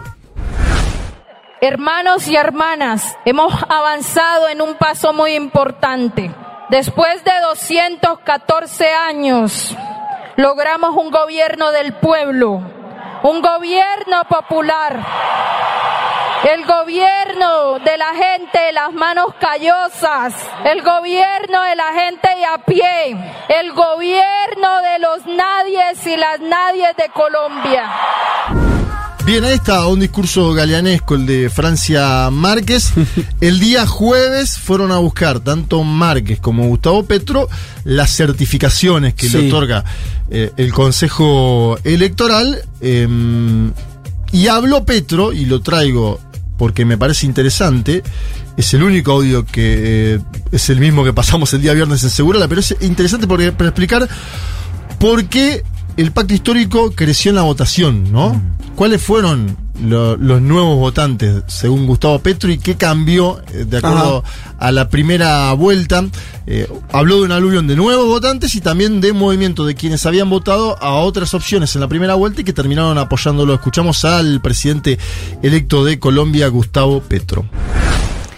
Hermanos 1.62 2.28
y 2.28 2.36
hermanas, 2.36 3.16
hemos 3.26 3.54
avanzado 3.70 4.50
en 4.50 4.62
un 4.62 4.76
paso 4.76 5.14
muy 5.14 5.34
importante. 5.34 6.34
Después 6.70 7.24
de 7.24 7.32
214 7.48 8.86
años, 8.90 9.76
logramos 10.38 10.96
un 10.96 11.12
gobierno 11.12 11.72
del 11.72 11.94
pueblo, 11.94 12.62
un 13.24 13.42
gobierno 13.42 14.24
popular, 14.28 15.00
el 16.44 16.66
gobierno 16.66 17.80
de 17.80 17.98
la 17.98 18.14
gente 18.14 18.60
de 18.60 18.72
las 18.74 18.94
manos 18.94 19.34
callosas, 19.40 20.34
el 20.64 20.82
gobierno 20.82 21.64
de 21.64 21.76
la 21.76 21.94
gente 21.94 22.28
de 22.36 22.46
a 22.46 22.58
pie, 22.60 23.18
el 23.48 23.72
gobierno 23.72 24.82
de 24.82 25.00
los 25.00 25.26
nadies 25.26 26.06
y 26.06 26.18
las 26.18 26.40
nadies 26.40 26.96
de 26.98 27.10
Colombia. 27.10 27.90
Bien, 29.26 29.44
ahí 29.44 29.56
está 29.56 29.88
un 29.88 30.00
discurso 30.00 30.54
galeanesco, 30.54 31.16
el 31.16 31.26
de 31.26 31.50
Francia 31.50 32.30
Márquez. 32.32 32.92
El 33.42 33.60
día 33.60 33.88
jueves 33.88 34.60
fueron 34.60 34.92
a 34.92 34.98
buscar 35.00 35.40
tanto 35.40 35.84
Márquez 35.84 36.40
como 36.40 36.68
Gustavo 36.68 37.06
Petro 37.06 37.50
las 37.86 38.16
certificaciones 38.16 39.16
que 39.16 39.28
Sí. 39.28 39.38
le 39.38 39.48
otorga 39.48 39.84
eh, 40.30 40.52
el 40.58 40.72
Consejo 40.74 41.80
Electoral. 41.84 42.62
eh, 42.82 43.08
y 44.32 44.48
habló 44.48 44.84
Petro, 44.86 45.32
y 45.32 45.46
lo 45.46 45.62
traigo 45.62 46.20
porque 46.58 46.84
me 46.86 46.98
parece 46.98 47.26
interesante. 47.26 48.04
Es 48.58 48.74
el 48.74 48.84
único 48.84 49.14
audio 49.14 49.46
que 49.46 50.16
eh, 50.16 50.20
es 50.52 50.70
el 50.70 50.80
mismo 50.80 51.04
que 51.04 51.14
pasamos 51.14 51.52
el 51.54 51.62
día 51.62 51.74
viernes 51.74 52.04
en 52.04 52.10
Segurala, 52.10 52.48
pero 52.48 52.60
es 52.62 52.76
interesante 52.82 53.28
porque, 53.28 53.52
para 53.54 53.70
explicar 53.70 54.08
por 55.00 55.26
qué 55.26 55.64
el 55.98 56.12
pacto 56.12 56.34
histórico 56.34 56.92
creció 56.92 57.30
en 57.30 57.36
la 57.36 57.44
votación, 57.44 58.12
¿no? 58.12 58.42
¿Cuáles 58.76 59.02
fueron 59.02 59.56
lo- 59.82 60.18
los 60.18 60.42
nuevos 60.42 60.78
votantes 60.78 61.44
según 61.48 61.86
Gustavo 61.88 62.20
Petro 62.20 62.52
y 62.52 62.58
qué 62.58 62.76
cambió 62.76 63.40
eh, 63.54 63.66
de 63.66 63.78
acuerdo 63.78 64.24
a 64.60 64.72
la 64.74 64.90
primera 64.90 65.54
vuelta? 65.54 66.04
Eh, 66.48 66.68
habló 66.92 67.18
de 67.20 67.24
un 67.24 67.32
aluvión 67.32 67.68
de 67.68 67.76
nuevos 67.78 68.06
votantes 68.06 68.54
y 68.56 68.62
también 68.62 69.00
de 69.00 69.14
movimiento 69.14 69.66
de 69.66 69.76
quienes 69.76 70.06
habían 70.06 70.30
votado 70.30 70.78
a 70.84 70.96
otras 70.96 71.34
opciones 71.34 71.74
en 71.76 71.82
la 71.82 71.88
primera 71.88 72.16
vuelta 72.16 72.42
y 72.42 72.44
que 72.44 72.52
terminaron 72.54 72.98
apoyándolo. 72.98 73.54
Escuchamos 73.54 74.04
al 74.04 74.42
presidente 74.42 75.00
electo 75.42 75.86
de 75.86 75.98
Colombia, 76.00 76.48
Gustavo 76.50 77.00
Petro. 77.02 77.46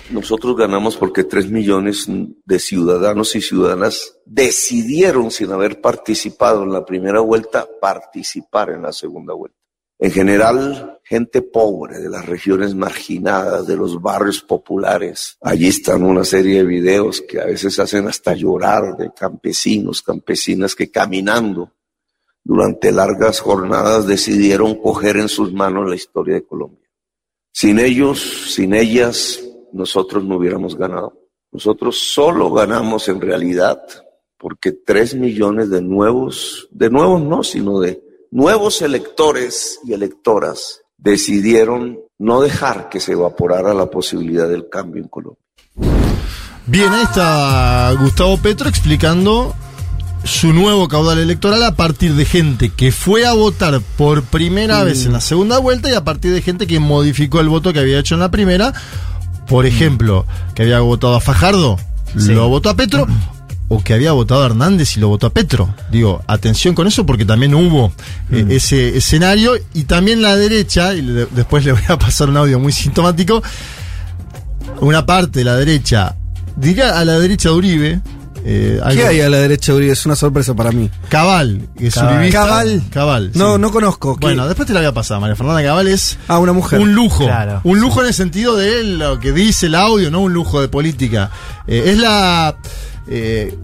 Nosotros 0.10 0.56
ganamos 0.56 0.96
porque 0.96 1.24
tres 1.24 1.50
millones 1.50 2.06
de 2.08 2.60
ciudadanos 2.60 3.36
y 3.36 3.42
ciudadanas 3.42 4.18
decidieron, 4.26 5.32
sin 5.32 5.52
haber 5.52 5.82
participado 5.82 6.64
en 6.64 6.72
la 6.72 6.86
primera 6.86 7.20
vuelta, 7.20 7.68
participar 7.82 8.70
en 8.70 8.84
la 8.84 8.94
segunda 8.94 9.34
vuelta. 9.34 9.58
En 10.00 10.12
general, 10.12 11.00
gente 11.04 11.42
pobre 11.42 12.00
de 12.00 12.10
las 12.10 12.26
regiones 12.26 12.76
marginadas, 12.76 13.66
de 13.66 13.76
los 13.76 14.00
barrios 14.00 14.42
populares. 14.42 15.38
Allí 15.42 15.68
están 15.68 16.04
una 16.04 16.24
serie 16.24 16.60
de 16.60 16.66
videos 16.66 17.22
que 17.22 17.42
a 17.42 17.46
veces 17.46 17.80
hacen 17.80 18.08
hasta 18.08 18.34
llorar 18.34 18.96
de 18.96 19.12
campesinos, 19.12 20.04
campesinas 20.04 20.76
que 20.76 20.92
caminando 20.92 21.72
durante 22.44 22.92
largas 22.92 23.40
jornadas 23.40 24.08
decidieron 24.08 24.76
coger 24.76 25.18
en 25.18 25.28
sus 25.28 25.52
manos 25.52 25.90
la 25.90 25.96
historia 25.96 26.36
de 26.36 26.46
Colombia. 26.46 26.88
Sin 27.52 27.80
ellos, 27.80 28.54
sin 28.54 28.76
ellas, 28.76 29.42
nosotros 29.74 30.24
no 30.24 30.38
hubiéramos 30.38 30.76
ganado. 30.78 31.14
Nosotros 31.52 31.98
solo 32.00 32.52
ganamos 32.52 33.08
en 33.10 33.22
realidad 33.22 33.82
porque 34.38 34.72
tres 34.72 35.16
millones 35.16 35.70
de 35.70 35.82
nuevos, 35.82 36.68
de 36.72 36.90
nuevos 36.90 37.22
no, 37.22 37.44
sino 37.44 37.80
de 37.80 38.02
nuevos 38.32 38.82
electores 38.82 39.80
y 39.86 39.94
electoras 39.94 40.82
decidieron 40.98 42.00
no 42.20 42.42
dejar 42.42 42.90
que 42.90 43.00
se 43.00 43.14
evaporara 43.14 43.74
la 43.74 43.90
posibilidad 43.90 44.48
del 44.48 44.70
cambio 44.70 45.02
en 45.02 45.08
Colombia. 45.10 45.42
Bien, 46.66 46.92
ahí 46.92 47.04
está 47.04 47.94
Gustavo 48.00 48.38
Petro 48.38 48.68
explicando 48.68 49.56
su 50.26 50.52
nuevo 50.52 50.88
caudal 50.90 51.20
electoral 51.20 51.64
a 51.64 51.76
partir 51.76 52.14
de 52.16 52.26
gente 52.26 52.70
que 52.70 52.92
fue 52.92 53.26
a 53.26 53.34
votar 53.34 53.80
por 53.98 54.24
primera 54.24 54.82
Mm. 54.82 54.86
vez 54.86 55.06
en 55.06 55.14
la 55.14 55.22
segunda 55.22 55.60
vuelta 55.60 55.90
y 55.90 55.94
a 55.94 56.04
partir 56.04 56.34
de 56.34 56.42
gente 56.42 56.68
que 56.68 56.80
modificó 56.80 57.40
el 57.40 57.48
voto 57.48 57.72
que 57.72 57.80
había 57.80 58.00
hecho 58.00 58.16
en 58.16 58.20
la 58.20 58.32
primera. 58.32 58.74
Por 59.48 59.66
ejemplo, 59.66 60.26
que 60.56 60.64
había 60.64 60.80
votado 60.80 61.16
a 61.16 61.22
Fajardo, 61.22 61.78
Sí. 62.18 62.34
lo 62.34 62.48
votó 62.50 62.70
a 62.70 62.76
Petro. 62.76 63.08
O 63.70 63.84
que 63.84 63.94
había 63.94 64.14
votado 64.14 64.44
a 64.44 64.46
Hernández 64.46 64.96
y 64.96 65.02
lo 65.02 65.10
votó 65.10 65.28
a 65.28 65.30
Petro. 65.32 65.74
Digo, 65.92 66.24
atención 66.28 66.74
con 66.74 66.88
eso 66.88 67.06
porque 67.06 67.26
también 67.26 67.54
hubo 67.54 67.92
eh, 68.32 68.46
ese 68.52 68.96
escenario 68.98 69.54
y 69.74 69.84
también 69.84 70.22
la 70.22 70.38
derecha, 70.38 70.94
y 70.94 71.02
le- 71.02 71.26
después 71.26 71.66
le 71.66 71.74
voy 71.74 71.82
a 71.90 72.00
pasar 72.00 72.30
un 72.30 72.38
audio 72.38 72.60
muy 72.60 72.72
sintomático, 72.72 73.44
una 74.80 75.06
parte 75.06 75.40
de 75.40 75.46
la 75.46 75.56
derecha, 75.58 76.16
diría 76.56 76.98
a 77.00 77.04
la 77.06 77.20
derecha 77.20 77.50
de 77.50 77.56
Uribe. 77.56 78.02
Eh, 78.46 78.80
¿Qué 78.94 79.06
hay 79.06 79.22
a 79.22 79.30
la 79.30 79.38
derecha 79.38 79.72
de 79.72 79.78
Uribe? 79.80 79.94
Es 79.94 80.06
una 80.06 80.16
sorpresa 80.16 80.54
para 80.54 80.72
mí. 80.72 80.90
Cabal, 81.10 81.68
que 81.78 81.88
es 81.88 81.96
Cabal. 81.96 82.16
uribista. 82.18 82.40
Cabal. 82.40 82.84
Cabal. 82.92 83.32
No, 83.34 83.56
sí. 83.56 83.62
no 83.62 83.72
conozco. 83.72 84.16
¿Qué? 84.18 84.28
Bueno, 84.28 84.48
después 84.48 84.68
te 84.68 84.74
la 84.74 84.80
voy 84.82 84.88
a 84.88 84.94
pasar. 84.94 85.20
María 85.20 85.36
Fernanda 85.36 85.64
Cabal 85.64 85.88
es 85.88 86.18
Ah, 86.28 86.40
una 86.40 86.54
mujer. 86.54 86.80
un 86.80 86.94
lujo. 86.94 87.26
Claro. 87.26 87.62
Un 87.64 87.80
lujo 87.80 88.02
en 88.02 88.08
el 88.08 88.14
sentido 88.14 88.56
de 88.56 88.84
lo 88.84 89.20
que 89.20 89.32
dice 89.34 89.66
el 89.68 89.76
audio, 89.76 90.10
no 90.12 90.22
un 90.22 90.34
lujo 90.34 90.62
de 90.62 90.68
política. 90.70 91.30
Eh, 91.68 91.84
es 91.88 91.98
la. 91.98 92.56
eh, 93.10 93.56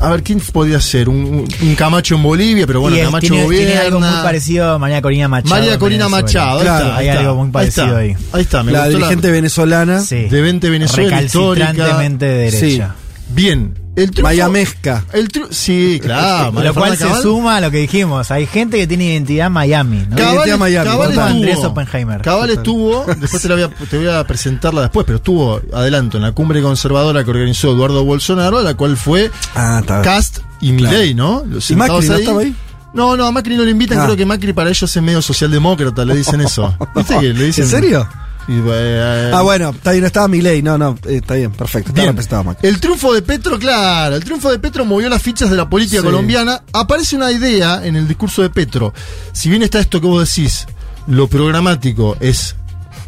a 0.00 0.08
ver, 0.10 0.22
¿quién 0.22 0.40
podría 0.40 0.80
ser? 0.80 1.08
Un, 1.08 1.46
un 1.62 1.74
Camacho 1.76 2.16
en 2.16 2.22
Bolivia, 2.22 2.66
pero 2.66 2.80
bueno, 2.80 2.96
Camacho 3.04 3.28
tiene, 3.28 3.44
gobierna. 3.44 3.66
tiene 3.68 3.80
algo 3.86 4.00
muy 4.00 4.08
parecido 4.24 4.72
a 4.72 4.78
María 4.78 5.00
Corina 5.00 5.28
Machado. 5.28 5.54
María 5.54 5.78
Corina. 5.78 6.08
Machado, 6.08 6.58
ahí 6.58 6.62
Claro, 6.64 6.84
está, 6.84 6.96
ahí 6.96 7.02
hay 7.04 7.08
está. 7.10 7.20
algo 7.28 7.42
muy 7.42 7.50
parecido 7.52 7.86
está, 7.86 7.98
ahí. 7.98 8.16
Ahí 8.32 8.42
está, 8.42 8.62
me 8.64 8.72
la 8.72 8.78
gustó 8.80 8.96
dirigente 8.98 9.30
venezolana. 9.30 10.00
Sí. 10.00 10.24
de 10.28 10.40
20 10.42 10.68
Venezuela 10.70 11.22
histórica. 11.22 11.66
Recalcitrantemente 11.68 12.24
de 12.26 12.50
derecha. 12.50 12.94
Bien. 13.34 13.78
El 13.96 14.10
triunfo- 14.10 14.22
Mayamezca. 14.24 15.04
El 15.12 15.28
triu- 15.28 15.46
sí, 15.52 16.00
claro. 16.02 16.50
María 16.50 16.70
Lo 16.70 16.74
cual 16.74 16.96
se 16.96 17.22
suma 17.22 17.58
a 17.58 17.60
lo 17.60 17.70
que 17.70 17.76
dijimos. 17.78 18.30
Hay 18.32 18.44
gente 18.46 18.76
que 18.76 18.88
tiene 18.88 19.04
identidad 19.04 19.50
Miami. 19.50 20.04
¿no? 20.08 20.16
Cabal- 20.16 20.34
Identidad 20.48 20.58
Miami, 20.58 20.90
Cabal 20.90 21.08
estuvo, 21.10 21.24
Andrés 21.26 21.58
Oppenheimer. 21.58 22.22
Cabal 22.22 22.50
estuvo, 22.50 23.04
después 23.20 23.40
te, 23.42 23.48
la 23.48 23.54
voy 23.54 23.64
a, 23.64 23.68
te 23.68 23.96
voy 23.98 24.08
a 24.08 24.26
presentarla 24.26 24.80
después, 24.82 25.06
pero 25.06 25.18
estuvo, 25.18 25.60
adelanto, 25.72 26.16
en 26.16 26.24
la 26.24 26.32
cumbre 26.32 26.60
conservadora 26.60 27.22
que 27.22 27.30
organizó 27.30 27.70
Eduardo 27.72 28.04
Bolsonaro, 28.04 28.58
a 28.58 28.62
la 28.62 28.74
cual 28.74 28.96
fue 28.96 29.30
Ah. 29.54 29.80
Cast 30.02 30.38
y 30.60 30.74
Claro. 30.76 30.92
Milei, 30.96 31.14
¿no? 31.14 31.44
Los 31.46 31.70
¿Y 31.70 31.76
Macri 31.76 31.94
sentados 31.98 32.08
no 32.08 32.16
estaba 32.18 32.40
ahí? 32.40 32.54
No, 32.94 33.16
no, 33.16 33.26
a 33.26 33.30
Macri 33.32 33.56
no 33.56 33.62
le 33.64 33.70
invitan, 33.70 33.98
Ah. 34.00 34.04
creo 34.06 34.16
que 34.16 34.26
Macri 34.26 34.52
para 34.52 34.70
ellos 34.70 34.96
es 34.96 35.02
medio 35.02 35.22
socialdemócrata, 35.22 36.04
le 36.04 36.16
dicen 36.16 36.40
eso. 36.40 36.76
¿Viste 36.96 37.16
que 37.20 37.32
le 37.32 37.44
dicen? 37.44 37.64
¿En 37.64 37.70
serio? 37.70 38.08
Y, 38.46 38.52
eh, 38.66 39.30
Ah, 39.34 39.42
bueno, 39.42 39.70
está 39.70 39.92
bien, 39.92 40.04
estaba 40.04 40.28
mi 40.28 40.40
ley. 40.42 40.60
No, 40.62 40.76
no, 40.76 40.98
eh, 41.06 41.16
está 41.16 41.34
bien, 41.34 41.50
perfecto. 41.52 41.88
Está 41.90 42.02
Bien. 42.02 42.08
representado 42.12 42.44
Macri. 42.44 42.68
El 42.68 42.78
triunfo 42.80 43.12
de 43.14 43.22
Petro, 43.22 43.58
claro, 43.58 44.16
el 44.16 44.24
triunfo 44.24 44.50
de 44.50 44.58
Petro 44.58 44.84
movió 44.84 45.08
las 45.08 45.22
fichas 45.22 45.48
de 45.50 45.56
la 45.56 45.68
política 45.68 46.00
Sí. 46.00 46.04
colombiana. 46.04 46.62
Aparece 46.72 47.16
una 47.16 47.30
idea 47.32 47.84
en 47.84 47.96
el 47.96 48.06
discurso 48.06 48.42
de 48.42 48.50
Petro. 48.50 48.92
Si 49.32 49.48
bien 49.48 49.62
está 49.62 49.80
esto 49.80 50.00
que 50.00 50.06
vos 50.06 50.28
decís, 50.28 50.66
lo 51.06 51.26
programático 51.28 52.16
es 52.20 52.54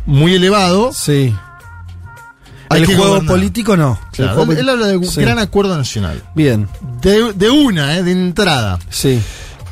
muy 0.06 0.34
elevado, 0.34 0.92
Sí. 0.94 1.34
Hay 2.68 2.80
el 2.80 2.86
que 2.88 2.94
juego 2.96 3.10
gobernar. 3.12 3.30
político 3.36 3.76
no. 3.76 3.96
El 4.12 4.24
Claro, 4.24 4.42
él, 4.50 4.58
él 4.58 4.68
habla 4.68 4.86
de 4.88 4.96
un 4.96 5.06
Sí. 5.06 5.20
gran 5.20 5.38
acuerdo 5.38 5.76
nacional. 5.76 6.20
Bien. 6.34 6.68
De, 7.00 7.32
de 7.32 7.48
una, 7.50 7.96
eh, 7.96 8.02
de 8.02 8.10
entrada. 8.10 8.78
Sí. 8.90 9.20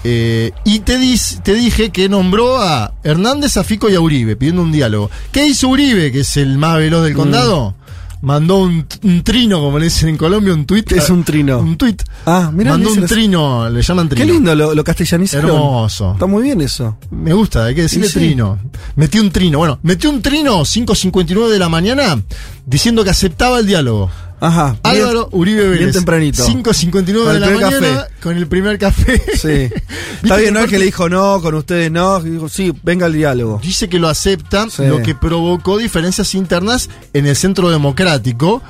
Eh, 0.04 0.52
y 0.64 0.80
te, 0.80 0.98
dis- 0.98 1.42
te 1.42 1.54
dije 1.54 1.90
que 1.90 2.08
nombró 2.10 2.60
a 2.60 2.92
Hernández, 3.02 3.56
a 3.56 3.64
Fico 3.64 3.88
y 3.88 3.94
a 3.94 4.00
Uribe 4.00 4.36
pidiendo 4.36 4.62
un 4.62 4.70
diálogo. 4.72 5.10
¿Qué 5.32 5.46
hizo 5.46 5.68
Uribe, 5.68 6.12
que 6.12 6.20
es 6.20 6.36
el 6.36 6.58
más 6.58 6.76
veloz 6.76 7.00
Mm. 7.00 7.04
del 7.04 7.14
condado? 7.14 7.74
Mandó 8.20 8.56
un, 8.56 8.86
un 9.02 9.22
trino, 9.22 9.60
como 9.60 9.78
le 9.78 9.84
dicen 9.84 10.08
en 10.08 10.16
Colombia, 10.16 10.54
un 10.54 10.64
tuit. 10.64 10.86
¿Qué 10.88 10.96
es 10.96 11.10
un 11.10 11.24
trino? 11.24 11.58
Un 11.58 11.76
tuit. 11.76 12.02
Ah, 12.24 12.50
mira. 12.54 12.70
Mandó 12.70 12.90
un 12.90 13.04
trino, 13.04 13.68
le 13.68 13.82
llaman 13.82 14.08
trino. 14.08 14.24
Qué 14.26 14.32
lindo 14.32 14.54
lo, 14.54 14.74
lo 14.74 14.82
castellanizaron. 14.82 15.50
Hermoso. 15.50 16.12
Está 16.12 16.24
muy 16.24 16.42
bien 16.42 16.62
eso. 16.62 16.96
Me 17.10 17.34
gusta, 17.34 17.66
hay 17.66 17.74
que 17.74 17.82
decirle 17.82 18.08
sí. 18.08 18.14
trino. 18.14 18.58
Metió 18.96 19.20
un 19.20 19.30
trino. 19.30 19.58
Bueno, 19.58 19.78
metió 19.82 20.08
un 20.08 20.22
trino 20.22 20.60
5.59 20.64 21.48
de 21.48 21.58
la 21.58 21.68
mañana 21.68 22.22
diciendo 22.64 23.04
que 23.04 23.10
aceptaba 23.10 23.58
el 23.58 23.66
diálogo. 23.66 24.10
Ajá. 24.40 24.76
bien- 24.82 24.96
Álvaro 25.04 25.28
Uribe 25.32 25.62
Vélez. 25.64 25.78
Bien 25.78 25.92
tempranito. 25.92 26.44
5.59 26.46 27.24
Con 27.24 27.32
de 27.34 27.40
la 27.40 27.50
mañana 27.50 27.70
café. 27.80 28.14
con 28.22 28.36
el 28.36 28.46
primer 28.46 28.78
café. 28.78 29.22
Sí. 29.40 29.72
Está 30.22 30.36
bien, 30.36 30.54
no 30.54 30.60
es 30.60 30.70
que 30.70 30.78
le 30.78 30.84
dijo 30.86 31.08
no, 31.08 31.40
con 31.40 31.54
ustedes 31.54 31.90
no. 31.90 32.20
Dijo, 32.20 32.48
sí, 32.48 32.72
venga 32.82 33.06
el 33.06 33.12
diálogo. 33.14 33.60
Dice 33.62 33.88
que 33.88 33.98
lo 33.98 34.08
acepta, 34.08 34.68
Sí. 34.70 34.84
lo 34.86 35.02
que 35.02 35.14
provocó 35.14 35.78
diferencias 35.78 36.34
internas 36.34 36.90
en 37.12 37.26
el 37.26 37.36
centro 37.36 37.70
democrático. 37.70 38.62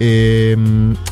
Eh, 0.00 0.56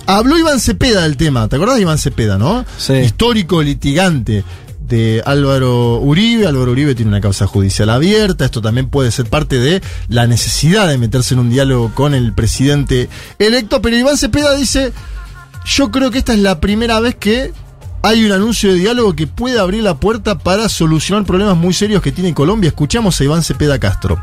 habló 0.07 0.37
Iván 0.39 0.59
Cepeda 0.59 1.03
del 1.03 1.17
tema, 1.17 1.47
¿te 1.47 1.57
acordás 1.57 1.77
de 1.77 1.83
Iván 1.83 1.99
Cepeda, 1.99 2.39
no? 2.39 2.65
Sí. 2.77 2.95
Histórico 2.95 3.63
litigante 3.63 4.43
de 4.91 5.23
Álvaro 5.25 5.99
Uribe. 5.99 6.47
Álvaro 6.47 6.73
Uribe 6.73 6.95
tiene 6.95 7.11
una 7.11 7.21
causa 7.21 7.47
judicial 7.47 7.89
abierta. 7.89 8.45
Esto 8.45 8.61
también 8.61 8.91
puede 8.91 9.11
ser 9.11 9.27
parte 9.27 9.59
de 9.59 9.81
la 10.09 10.27
necesidad 10.27 10.89
de 10.89 10.99
meterse 10.99 11.35
en 11.35 11.41
un 11.41 11.51
diálogo 11.51 11.93
con 11.95 12.15
el 12.15 12.35
presidente 12.35 13.09
electo. 13.39 13.81
Pero 13.81 13.97
Iván 13.97 14.19
Cepeda 14.19 14.55
dice: 14.55 14.93
Yo 15.65 15.91
creo 15.91 16.11
que 16.11 16.19
esta 16.19 16.35
es 16.35 16.41
la 16.41 16.61
primera 16.61 17.01
vez 17.01 17.15
que 17.15 17.53
hay 18.03 18.25
un 18.25 18.33
anuncio 18.33 18.73
de 18.73 18.79
diálogo 18.79 19.15
que 19.15 19.27
puede 19.27 19.59
abrir 19.59 19.83
la 19.83 19.99
puerta 19.99 20.39
para 20.39 20.69
solucionar 20.69 21.25
problemas 21.25 21.57
muy 21.57 21.73
serios 21.73 22.03
que 22.03 22.13
tiene 22.13 22.35
Colombia. 22.35 22.69
Escuchamos 22.69 23.21
a 23.21 23.25
Iván 23.25 23.43
Cepeda 23.43 23.79
Castro. 23.79 24.23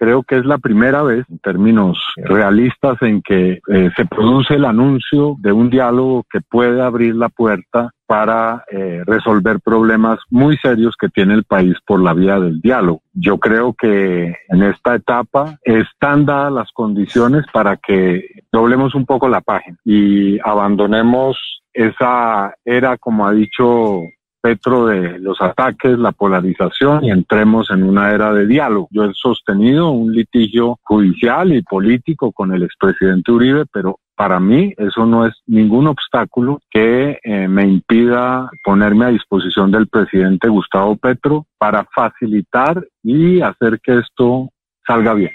Creo 0.00 0.22
que 0.22 0.38
es 0.38 0.46
la 0.46 0.56
primera 0.56 1.02
vez, 1.02 1.26
en 1.28 1.40
términos 1.40 1.98
realistas, 2.16 2.96
en 3.02 3.20
que 3.20 3.60
eh, 3.68 3.90
se 3.94 4.06
produce 4.06 4.54
el 4.54 4.64
anuncio 4.64 5.36
de 5.40 5.52
un 5.52 5.68
diálogo 5.68 6.24
que 6.32 6.40
puede 6.40 6.80
abrir 6.80 7.14
la 7.16 7.28
puerta 7.28 7.90
para 8.06 8.64
eh, 8.72 9.02
resolver 9.04 9.60
problemas 9.60 10.18
muy 10.30 10.56
serios 10.56 10.94
que 10.98 11.10
tiene 11.10 11.34
el 11.34 11.44
país 11.44 11.74
por 11.86 12.00
la 12.02 12.14
vía 12.14 12.40
del 12.40 12.62
diálogo. 12.62 13.02
Yo 13.12 13.36
creo 13.36 13.74
que 13.74 14.34
en 14.48 14.62
esta 14.62 14.94
etapa 14.94 15.58
están 15.64 16.24
dadas 16.24 16.50
las 16.50 16.72
condiciones 16.72 17.44
para 17.52 17.76
que 17.76 18.24
doblemos 18.50 18.94
un 18.94 19.04
poco 19.04 19.28
la 19.28 19.42
página 19.42 19.76
y 19.84 20.38
abandonemos 20.42 21.36
esa 21.74 22.54
era, 22.64 22.96
como 22.96 23.26
ha 23.26 23.32
dicho 23.32 24.00
Petro 24.40 24.86
de 24.86 25.18
los 25.18 25.40
ataques, 25.40 25.98
la 25.98 26.12
polarización 26.12 27.04
y 27.04 27.10
entremos 27.10 27.70
en 27.70 27.82
una 27.82 28.10
era 28.10 28.32
de 28.32 28.46
diálogo. 28.46 28.88
Yo 28.90 29.04
he 29.04 29.14
sostenido 29.14 29.90
un 29.90 30.12
litigio 30.12 30.78
judicial 30.82 31.52
y 31.52 31.62
político 31.62 32.32
con 32.32 32.52
el 32.52 32.62
expresidente 32.62 33.32
Uribe, 33.32 33.64
pero 33.72 33.98
para 34.16 34.38
mí 34.38 34.74
eso 34.76 35.06
no 35.06 35.26
es 35.26 35.34
ningún 35.46 35.86
obstáculo 35.86 36.60
que 36.70 37.18
eh, 37.22 37.48
me 37.48 37.66
impida 37.66 38.50
ponerme 38.62 39.06
a 39.06 39.08
disposición 39.08 39.70
del 39.70 39.88
presidente 39.88 40.48
Gustavo 40.48 40.96
Petro 40.96 41.46
para 41.58 41.86
facilitar 41.94 42.86
y 43.02 43.40
hacer 43.40 43.80
que 43.80 43.98
esto 43.98 44.50
salga 44.86 45.14
bien. 45.14 45.32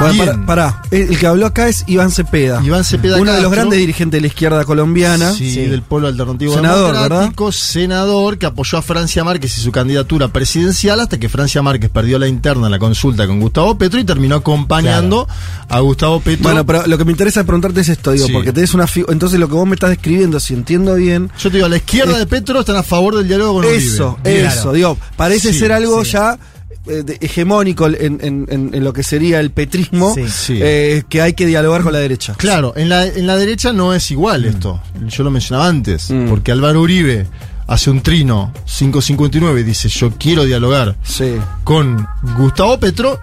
Bueno, 0.00 0.12
Bien. 0.12 0.26
para, 0.26 0.46
pará. 0.46 0.82
El 0.90 1.18
que 1.18 1.26
habló 1.26 1.46
acá 1.46 1.66
es 1.68 1.82
Iván 1.86 2.10
Cepeda. 2.10 2.62
Iván 2.64 2.84
Cepeda 2.84 3.16
Uno 3.18 3.32
de 3.32 3.40
los 3.40 3.50
grandes 3.50 3.78
dirigentes 3.78 4.18
de 4.18 4.20
la 4.20 4.26
izquierda 4.28 4.64
colombiana. 4.64 5.32
Sí, 5.32 5.56
del 5.66 5.82
Polo 5.82 6.06
Alternativo 6.08 6.54
Senador, 6.54 6.94
Democrático, 6.94 7.52
senador 7.52 8.38
que 8.38 8.46
apoyó 8.46 8.78
a 8.78 8.82
Francia 8.82 9.24
Márquez 9.24 9.56
y 9.58 9.60
su 9.60 9.72
candidatura 9.72 10.28
presidencial 10.28 11.00
hasta 11.00 11.18
que 11.18 11.28
Francia 11.28 11.62
Márquez 11.62 11.90
perdió 11.90 12.18
la 12.18 12.28
interna 12.28 12.66
en 12.66 12.72
la 12.72 12.78
consulta 12.78 13.26
con 13.26 13.40
Gustavo 13.40 13.76
Petro 13.78 13.98
y 13.98 14.04
terminó 14.04 14.36
acompañando 14.36 15.26
a 15.68 15.80
Gustavo 15.80 16.20
Petro. 16.20 16.42
Bueno, 16.44 16.64
pero 16.66 16.86
lo 16.86 16.98
que 16.98 17.04
me 17.04 17.12
interesa 17.12 17.42
preguntarte 17.44 17.80
es 17.80 17.88
esto, 17.88 18.12
digo, 18.12 18.26
Sí. 18.26 18.32
porque 18.32 18.52
tenés 18.52 18.74
una 18.74 18.86
entonces 19.08 19.40
lo 19.40 19.48
que 19.48 19.54
vos 19.54 19.66
me 19.66 19.74
estás 19.74 19.90
describiendo, 19.90 20.38
si 20.40 20.54
entiendo 20.54 20.94
bien, 20.94 21.30
Yo 21.40 21.50
te 21.50 21.56
digo, 21.56 21.66
a 21.66 21.70
la 21.70 21.76
izquierda 21.78 22.16
Eh, 22.16 22.20
de 22.20 22.26
Petro 22.26 22.60
están 22.60 22.76
a 22.76 22.82
favor 22.82 23.16
del 23.16 23.26
diálogo 23.26 23.54
con 23.54 23.64
eso, 23.64 24.18
Uribe. 24.22 24.46
eso, 24.46 24.54
Claro. 24.62 24.72
digo, 24.72 24.98
parece 25.16 25.52
Sí, 25.52 25.58
ser 25.58 25.72
algo 25.72 26.04
sí. 26.04 26.12
ya 26.12 26.38
eh, 26.88 27.02
de- 27.02 27.18
hegemónico 27.20 27.86
en, 27.86 28.18
en- 28.22 28.46
en- 28.48 28.70
en 28.74 28.84
lo 28.84 28.92
que 28.92 29.02
sería 29.02 29.40
el 29.40 29.50
petrismo, 29.50 30.14
Sí. 30.14 30.28
Sí. 30.28 30.58
eh, 30.60 31.02
que 31.08 31.22
hay 31.22 31.32
que 31.34 31.46
dialogar 31.46 31.82
con 31.82 31.92
la 31.92 31.98
derecha. 31.98 32.34
Claro, 32.36 32.72
en 32.76 32.88
la, 32.88 33.06
en 33.06 33.26
la 33.26 33.36
derecha 33.36 33.72
no 33.72 33.94
es 33.94 34.10
igual 34.10 34.44
esto. 34.44 34.80
Yo 35.06 35.24
lo 35.24 35.30
mencionaba 35.30 35.68
antes, 35.68 36.10
Mm. 36.10 36.28
porque 36.28 36.52
Álvaro 36.52 36.80
Uribe 36.82 37.26
hace 37.66 37.90
un 37.90 38.00
trino 38.00 38.52
559 38.64 39.60
y 39.60 39.64
dice, 39.64 39.88
yo 39.88 40.10
quiero 40.18 40.44
dialogar 40.44 40.96
Sí. 41.02 41.34
con 41.64 42.06
Gustavo 42.38 42.78
Petro, 42.80 43.18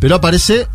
pero 0.00 0.16
aparece 0.16 0.66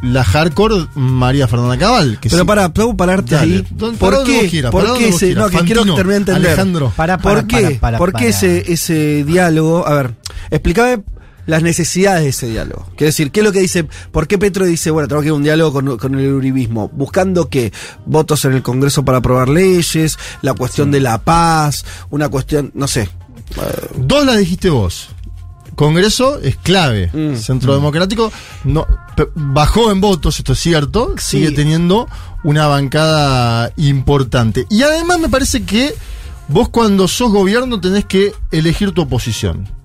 la 0.00 0.22
hardcore 0.22 0.86
María 0.94 1.48
Fernanda 1.48 1.76
Cabal. 1.76 2.18
Que 2.20 2.30
Pero 2.30 2.42
sí- 2.42 2.46
para, 2.46 2.68
puedo 2.72 2.96
pararte 2.96 3.34
Dale. 3.34 3.54
ahí. 3.56 3.62
¿Por 3.98 4.22
qué? 4.22 4.42
vos 4.42 4.50
quieras, 4.50 4.70
¿Por 4.70 4.96
qué 4.96 5.08
ese, 5.08 5.34
no, 5.34 5.48
que 5.50 5.58
quiero 5.64 5.82
terminar 5.82 6.06
de 6.06 6.16
entender. 6.16 6.46
Alejandro. 6.52 6.92
Para, 6.94 7.18
para, 7.18 7.40
¿Por 7.40 7.48
qué? 7.48 7.78
para, 7.80 7.98
¿Por 7.98 8.12
qué 8.12 8.28
ese, 8.28 8.72
ese 8.72 9.24
diálogo? 9.24 9.84
A 9.88 9.94
ver, 9.94 10.14
explícame 10.50 11.02
las 11.48 11.62
necesidades 11.62 12.24
de 12.24 12.28
ese 12.28 12.46
diálogo. 12.46 12.84
Quiero 12.90 13.06
decir, 13.06 13.32
¿qué 13.32 13.40
es 13.40 13.44
lo 13.44 13.52
que 13.52 13.60
dice? 13.60 13.84
¿Por 13.84 14.28
qué 14.28 14.36
Petro 14.36 14.66
dice, 14.66 14.90
bueno, 14.90 15.08
tengo 15.08 15.22
que 15.22 15.28
ir 15.28 15.32
a 15.32 15.34
un 15.34 15.42
diálogo 15.42 15.72
con, 15.72 15.96
con 15.96 16.20
el 16.20 16.34
uribismo? 16.34 16.90
Buscando 16.92 17.48
que 17.48 17.72
votos 18.04 18.44
en 18.44 18.52
el 18.52 18.62
Congreso 18.62 19.02
para 19.02 19.18
aprobar 19.18 19.48
leyes, 19.48 20.18
la 20.42 20.52
cuestión 20.52 20.90
de 20.90 21.00
la 21.00 21.16
paz, 21.16 21.86
una 22.10 22.28
cuestión, 22.28 22.70
no 22.74 22.86
sé. 22.86 23.08
Dos 23.96 24.26
las 24.26 24.36
dijiste 24.36 24.68
vos. 24.68 25.08
Congreso 25.74 26.38
es 26.38 26.56
clave. 26.56 27.10
Mm. 27.14 27.36
Centro 27.36 27.72
Democrático 27.72 28.30
no, 28.64 28.86
bajó 29.34 29.90
en 29.90 30.02
votos, 30.02 30.38
esto 30.38 30.52
es 30.52 30.58
cierto. 30.58 31.14
Sigue 31.16 31.50
teniendo 31.52 32.08
una 32.44 32.66
bancada 32.66 33.72
importante. 33.78 34.66
Y 34.68 34.82
además 34.82 35.18
me 35.18 35.30
parece 35.30 35.62
que 35.64 35.94
vos 36.48 36.68
cuando 36.68 37.08
sos 37.08 37.32
gobierno 37.32 37.80
tenés 37.80 38.04
que 38.04 38.34
elegir 38.50 38.92
tu 38.92 39.00
oposición. 39.00 39.77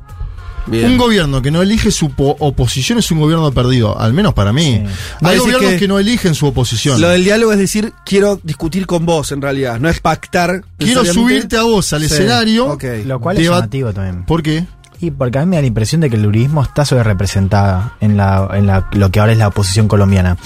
Bien. 0.66 0.86
Un 0.91 0.97
gobierno 0.97 1.41
que 1.41 1.51
no 1.51 1.61
elige 1.61 1.91
su 1.91 2.11
po- 2.11 2.36
oposición 2.39 2.97
es 2.99 3.11
un 3.11 3.20
gobierno 3.20 3.51
perdido, 3.51 3.99
al 3.99 4.14
menos 4.14 4.34
para 4.34 4.53
mí. 4.53 4.84
Hay 5.22 5.38
gobiernos 5.38 5.72
que 5.72 5.78
que, 5.80 5.88
no 5.88 5.99
eligen 5.99 6.36
su 6.36 6.47
oposición. 6.47 7.01
Lo 7.01 7.09
del 7.09 7.24
diálogo 7.26 7.51
es 7.51 7.59
decir, 7.59 7.91
quiero 8.05 8.39
discutir 8.43 8.86
con 8.86 9.05
vos 9.05 9.32
en 9.32 9.41
realidad, 9.41 9.80
no 9.80 9.89
es 9.89 9.99
pactar. 9.99 10.64
Quiero 10.78 11.03
subirte 11.05 11.57
a 11.57 11.64
vos 11.64 11.91
al 11.93 11.99
Sí, 12.01 12.05
escenario. 12.05 12.78
Lo 13.05 13.20
cual 13.20 13.38
es 13.38 13.43
llamativo 13.45 13.91
también. 13.93 14.24
¿Por 14.26 14.41
qué? 14.41 14.66
Y 15.01 15.11
porque 15.11 15.38
a 15.38 15.41
mí 15.41 15.47
me 15.47 15.57
da 15.57 15.61
la 15.64 15.68
impresión 15.68 15.99
de 15.99 16.09
que 16.09 16.16
el 16.16 16.26
uribismo 16.26 16.64
está 16.64 16.86
sobre 16.86 17.03
representada 17.03 17.97
en 17.99 18.16
la, 18.16 18.47
en 18.53 18.68
la, 18.68 18.88
lo 18.93 19.11
que 19.11 19.20
ahora 19.20 19.34
es 19.34 19.38
la 19.38 19.49
oposición 19.49 19.89
colombiana. 19.89 20.38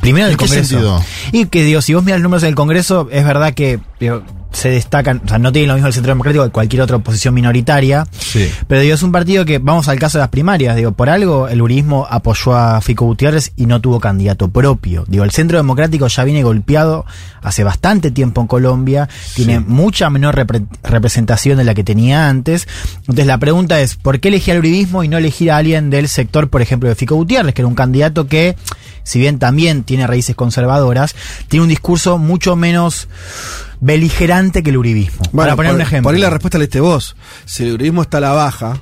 Primero 0.00 0.28
en 0.28 0.32
¿En 0.32 0.32
el 0.32 0.38
qué 0.38 0.46
Congreso. 0.46 0.68
sentido? 0.70 1.04
Y 1.32 1.44
que 1.46 1.62
digo, 1.62 1.82
si 1.82 1.92
vos 1.92 2.02
miras 2.02 2.20
los 2.20 2.22
números 2.22 2.42
del 2.42 2.54
Congreso, 2.54 3.08
es 3.12 3.22
verdad 3.26 3.52
que 3.52 3.80
digo, 4.00 4.22
se 4.50 4.70
destacan, 4.70 5.20
o 5.24 5.28
sea, 5.28 5.38
no 5.38 5.52
tienen 5.52 5.68
lo 5.68 5.74
mismo 5.74 5.88
el 5.88 5.92
Centro 5.92 6.10
Democrático 6.10 6.44
que 6.44 6.50
cualquier 6.50 6.82
otra 6.82 6.96
oposición 6.96 7.34
minoritaria. 7.34 8.06
Sí. 8.18 8.50
Pero 8.66 8.80
digo, 8.80 8.94
es 8.94 9.02
un 9.02 9.12
partido 9.12 9.44
que, 9.44 9.58
vamos 9.58 9.88
al 9.88 9.98
caso 9.98 10.18
de 10.18 10.22
las 10.22 10.30
primarias, 10.30 10.74
digo, 10.74 10.92
por 10.92 11.10
algo 11.10 11.48
el 11.48 11.60
uribismo 11.60 12.06
apoyó 12.10 12.56
a 12.56 12.80
Fico 12.80 13.04
Gutiérrez 13.04 13.52
y 13.56 13.66
no 13.66 13.80
tuvo 13.80 14.00
candidato 14.00 14.48
propio. 14.48 15.04
Digo, 15.06 15.24
el 15.24 15.30
Centro 15.30 15.58
Democrático 15.58 16.08
ya 16.08 16.24
viene 16.24 16.42
golpeado 16.42 17.04
hace 17.42 17.62
bastante 17.62 18.10
tiempo 18.10 18.40
en 18.40 18.46
Colombia, 18.46 19.08
tiene 19.34 19.60
mucha 19.60 20.10
menor 20.10 20.34
repre- 20.36 20.66
representación 20.82 21.58
de 21.58 21.64
la 21.64 21.74
que 21.74 21.84
tenía 21.84 22.28
antes. 22.28 22.66
Entonces 23.00 23.26
la 23.26 23.38
pregunta 23.38 23.80
es, 23.80 23.96
¿por 23.96 24.18
qué 24.18 24.28
elegir 24.28 24.54
al 24.54 24.60
uribismo 24.60 25.04
y 25.04 25.08
no 25.08 25.18
elegir 25.18 25.50
a 25.50 25.58
alguien 25.58 25.90
del 25.90 26.08
sector, 26.08 26.48
por 26.48 26.62
ejemplo, 26.62 26.88
de 26.88 26.94
Fico 26.94 27.14
Gutiérrez, 27.14 27.54
que 27.54 27.62
era 27.62 27.68
un 27.68 27.74
candidato 27.74 28.26
que, 28.26 28.56
si 29.04 29.18
bien 29.18 29.38
también 29.38 29.84
tiene 29.84 30.06
raíces 30.06 30.34
conservadoras, 30.34 31.14
tiene 31.48 31.62
un 31.62 31.68
discurso 31.68 32.18
mucho 32.18 32.56
menos 32.56 33.08
beligerante 33.80 34.62
que 34.62 34.70
el 34.70 34.76
uribismo. 34.76 35.18
Bueno, 35.32 35.48
para 35.48 35.56
poner 35.56 35.70
por, 35.72 35.76
un 35.76 35.82
ejemplo. 35.82 36.08
Por 36.08 36.14
ahí 36.14 36.20
la 36.20 36.30
respuesta 36.30 36.58
la 36.58 36.62
diste 36.64 36.80
vos. 36.80 37.16
Si 37.44 37.64
el 37.64 37.72
uribismo 37.74 38.02
está 38.02 38.18
a 38.18 38.20
la 38.22 38.32
baja, 38.32 38.80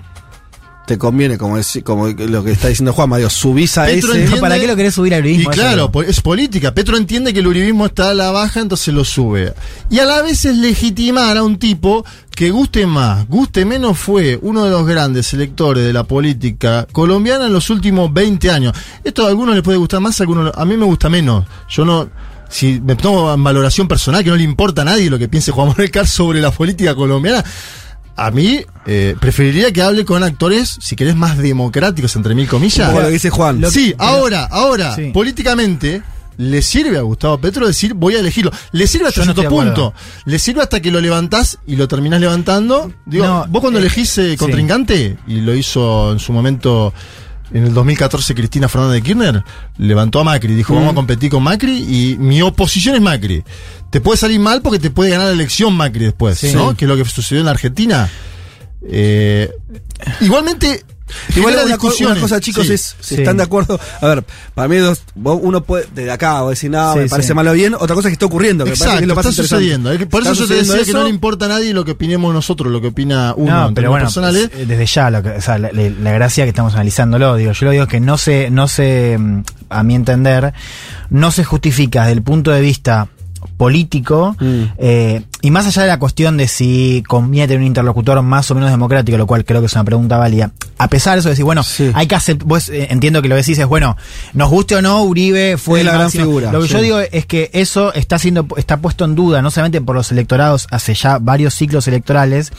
te 0.86 0.98
conviene, 0.98 1.36
como, 1.36 1.58
deci- 1.58 1.82
como 1.82 2.06
lo 2.06 2.44
que 2.44 2.52
está 2.52 2.68
diciendo 2.68 2.92
Juanma, 2.92 3.16
digo, 3.16 3.28
subís 3.28 3.76
a 3.76 3.86
Petro 3.86 4.10
ese. 4.12 4.20
entiende- 4.20 4.40
¿Para 4.40 4.56
qué 4.56 4.68
lo 4.68 4.76
querés 4.76 4.94
subir 4.94 5.14
al 5.14 5.20
Y 5.26 5.30
uribismo? 5.30 5.50
Eso 5.50 5.60
claro, 5.60 5.90
es 6.06 6.20
política. 6.20 6.72
Petro 6.74 6.96
entiende 6.96 7.32
que 7.34 7.40
el 7.40 7.46
uribismo 7.48 7.86
está 7.86 8.10
a 8.10 8.14
la 8.14 8.30
baja, 8.30 8.60
entonces 8.60 8.94
lo 8.94 9.04
sube. 9.04 9.52
Y 9.90 9.98
a 9.98 10.04
la 10.04 10.22
vez 10.22 10.44
es 10.44 10.56
legitimar 10.56 11.36
a 11.36 11.42
un 11.42 11.58
tipo 11.58 12.04
que 12.36 12.50
guste 12.52 12.86
más, 12.86 13.26
guste 13.26 13.64
menos, 13.64 13.98
fue 13.98 14.38
uno 14.42 14.64
de 14.64 14.70
los 14.70 14.86
grandes 14.86 15.32
electores 15.34 15.82
de 15.84 15.92
la 15.92 16.04
política 16.04 16.86
colombiana 16.92 17.46
en 17.46 17.52
los 17.52 17.68
últimos 17.70 18.12
20 18.12 18.50
años. 18.52 18.72
Esto 19.02 19.24
a 19.26 19.28
algunos 19.30 19.54
les 19.56 19.64
puede 19.64 19.78
gustar 19.78 19.98
más, 20.00 20.20
a 20.20 20.22
algunos 20.22 20.52
a 20.56 20.64
mí 20.64 20.76
me 20.76 20.84
gusta 20.84 21.08
menos. 21.08 21.46
Yo 21.68 21.84
no. 21.84 22.08
Si 22.48 22.80
me 22.80 22.94
tomo 22.96 23.32
en 23.32 23.42
valoración 23.42 23.88
personal, 23.88 24.22
que 24.22 24.30
no 24.30 24.36
le 24.36 24.44
importa 24.44 24.82
a 24.82 24.84
nadie 24.84 25.10
lo 25.10 25.18
que 25.18 25.28
piense 25.28 25.50
Juan 25.52 25.68
Manuel 25.68 25.90
Carr 25.90 26.06
sobre 26.06 26.40
la 26.40 26.50
política 26.50 26.94
colombiana, 26.94 27.44
a 28.16 28.30
mí 28.30 28.60
eh, 28.86 29.14
preferiría 29.20 29.72
que 29.72 29.82
hable 29.82 30.04
con 30.04 30.22
actores, 30.22 30.78
si 30.80 30.96
querés, 30.96 31.16
más 31.16 31.36
democráticos, 31.38 32.14
entre 32.16 32.34
mil 32.34 32.48
comillas. 32.48 32.88
Poco 32.88 33.00
lo 33.00 33.06
que 33.08 33.12
dice 33.12 33.30
Juan. 33.30 33.62
Sí, 33.70 33.94
ahora, 33.98 34.44
ahora, 34.44 34.94
Sí. 34.94 35.10
políticamente. 35.12 36.02
Le 36.38 36.60
sirve 36.60 36.98
a 36.98 37.00
Gustavo 37.00 37.38
Petro 37.38 37.66
decir 37.66 37.94
voy 37.94 38.14
a 38.14 38.20
elegirlo. 38.20 38.52
Le 38.72 38.86
sirve 38.86 39.08
hasta 39.08 39.20
no 39.20 39.32
cierto 39.32 39.40
de 39.40 39.48
punto. 39.48 39.94
Le 40.26 40.38
sirve 40.38 40.60
hasta 40.60 40.80
que 40.80 40.90
lo 40.90 41.00
levantás 41.00 41.58
y 41.66 41.76
lo 41.76 41.88
terminás 41.88 42.20
levantando. 42.20 42.92
Digo, 43.06 43.24
No, 43.24 43.46
vos 43.48 43.62
cuando 43.62 43.78
eh, 43.78 43.82
elegís 43.82 44.18
eh, 44.18 44.32
sí. 44.32 44.36
contrincante, 44.36 45.16
y 45.26 45.40
lo 45.40 45.54
hizo 45.54 46.12
en 46.12 46.18
su 46.18 46.34
momento 46.34 46.92
en 47.52 47.64
el 47.64 47.74
2014 47.74 48.34
Cristina 48.34 48.68
Fernández 48.68 48.94
de 48.96 49.02
Kirchner, 49.02 49.44
levantó 49.78 50.20
a 50.20 50.24
Macri, 50.24 50.54
dijo 50.54 50.74
vamos 50.74 50.92
a 50.92 50.94
competir 50.94 51.30
con 51.30 51.42
Macri 51.42 51.72
y 51.78 52.16
mi 52.18 52.42
oposición 52.42 52.94
es 52.96 53.00
Macri. 53.00 53.44
Te 53.90 54.00
puede 54.00 54.18
salir 54.18 54.40
mal 54.40 54.62
porque 54.62 54.78
te 54.78 54.90
puede 54.90 55.10
ganar 55.10 55.26
la 55.28 55.32
elección 55.32 55.74
Macri 55.74 56.04
después, 56.06 56.38
Sí. 56.38 56.52
¿no? 56.52 56.76
Que 56.76 56.84
es 56.84 56.88
lo 56.88 56.96
que 56.96 57.04
sucedió 57.04 57.40
en 57.40 57.46
la 57.46 57.52
Argentina. 57.52 58.08
Eh, 58.88 59.50
igualmente, 60.20 60.84
Igual 61.36 61.54
una, 61.64 61.78
co- 61.78 61.92
una 62.00 62.16
cosa, 62.20 62.40
chicos, 62.40 62.66
Sí. 62.66 62.72
es 62.74 62.96
si 63.00 63.14
Sí. 63.14 63.20
están 63.22 63.36
de 63.36 63.44
acuerdo. 63.44 63.78
A 64.00 64.06
ver, 64.06 64.24
para 64.54 64.66
mí 64.68 64.76
dos, 64.76 65.02
uno 65.14 65.62
puede, 65.62 65.86
desde 65.94 66.10
acá, 66.10 66.42
o 66.42 66.50
decir, 66.50 66.70
no, 66.70 66.92
Sí, 66.94 66.98
me 67.00 67.08
parece 67.08 67.28
sí. 67.28 67.34
malo 67.34 67.50
o 67.52 67.54
bien. 67.54 67.74
Otra 67.74 67.94
cosa 67.94 68.08
es 68.08 68.10
que 68.10 68.14
está 68.14 68.26
ocurriendo, 68.26 68.64
que 68.64 68.70
Exacto, 68.70 68.96
que 68.96 69.02
es 69.02 69.08
lo 69.08 69.14
está 69.14 69.32
sucediendo. 69.32 69.90
Por 70.08 70.22
eso 70.22 70.32
yo 70.34 70.46
te 70.48 70.54
decía 70.54 70.84
que 70.84 70.92
no 70.92 71.04
le 71.04 71.10
importa 71.10 71.44
a 71.44 71.48
nadie 71.48 71.72
lo 71.72 71.84
que 71.84 71.92
opinemos 71.92 72.34
nosotros, 72.34 72.72
lo 72.72 72.80
que 72.80 72.88
opina 72.88 73.34
uno 73.36 73.52
No, 73.54 73.68
en 73.68 73.74
pero 73.74 73.90
bueno, 73.90 74.06
personales. 74.06 74.50
eh, 74.54 74.64
desde 74.66 74.86
ya, 74.86 75.10
lo 75.10 75.22
que, 75.22 75.30
o 75.30 75.40
sea, 75.40 75.58
la, 75.58 75.70
la- 75.72 75.90
la 75.90 76.12
gracia 76.12 76.44
que 76.44 76.50
estamos 76.50 76.74
analizándolo, 76.74 77.36
digo, 77.36 77.52
yo 77.52 77.64
lo 77.66 77.70
digo 77.70 77.84
es 77.84 77.88
que 77.90 78.00
no 78.00 78.18
se, 78.18 78.50
no 78.50 78.66
se, 78.68 79.16
mm, 79.18 79.42
a 79.70 79.82
mi 79.82 79.94
entender, 79.94 80.52
no 81.10 81.30
se 81.30 81.44
justifica 81.44 82.00
desde 82.02 82.14
el 82.14 82.22
punto 82.22 82.50
de 82.50 82.60
vista 82.60 83.08
político, 83.56 84.36
Mm. 84.40 84.62
eh, 84.78 85.22
y 85.46 85.50
más 85.52 85.66
allá 85.66 85.82
de 85.82 85.88
la 85.88 85.98
cuestión 85.98 86.36
de 86.36 86.48
si 86.48 87.04
conviene 87.06 87.46
tener 87.46 87.60
un 87.60 87.66
interlocutor 87.66 88.20
más 88.22 88.50
o 88.50 88.54
menos 88.54 88.70
democrático, 88.70 89.16
lo 89.16 89.26
cual 89.26 89.44
creo 89.44 89.60
que 89.60 89.66
es 89.66 89.72
una 89.74 89.84
pregunta 89.84 90.16
válida, 90.16 90.50
a 90.78 90.88
pesar 90.88 91.14
de 91.14 91.20
eso, 91.20 91.28
decir, 91.28 91.44
bueno, 91.44 91.62
Sí. 91.62 91.90
hay 91.94 92.06
que 92.06 92.14
aceptar, 92.16 92.46
vos 92.48 92.68
eh, 92.68 92.88
entiendo 92.90 93.22
que 93.22 93.28
lo 93.28 93.36
decís 93.36 93.58
es, 93.58 93.66
bueno, 93.66 93.96
nos 94.34 94.50
guste 94.50 94.74
o 94.76 94.82
no, 94.82 95.02
Uribe 95.04 95.56
fue 95.56 95.80
Es 95.80 95.86
la 95.86 95.92
gran 95.92 96.10
figura, 96.10 96.50
Lo 96.50 96.60
que 96.62 96.68
yo 96.68 96.80
digo 96.80 96.98
es 97.00 97.26
que 97.26 97.50
eso 97.52 97.92
está 97.94 98.18
siendo, 98.18 98.46
está 98.56 98.78
puesto 98.78 99.04
en 99.04 99.14
duda, 99.14 99.40
no 99.42 99.50
solamente 99.50 99.80
por 99.80 99.94
los 99.94 100.10
electorados 100.12 100.66
hace 100.70 100.94
ya 100.94 101.18
varios 101.18 101.54
ciclos 101.54 101.86
electorales, 101.88 102.52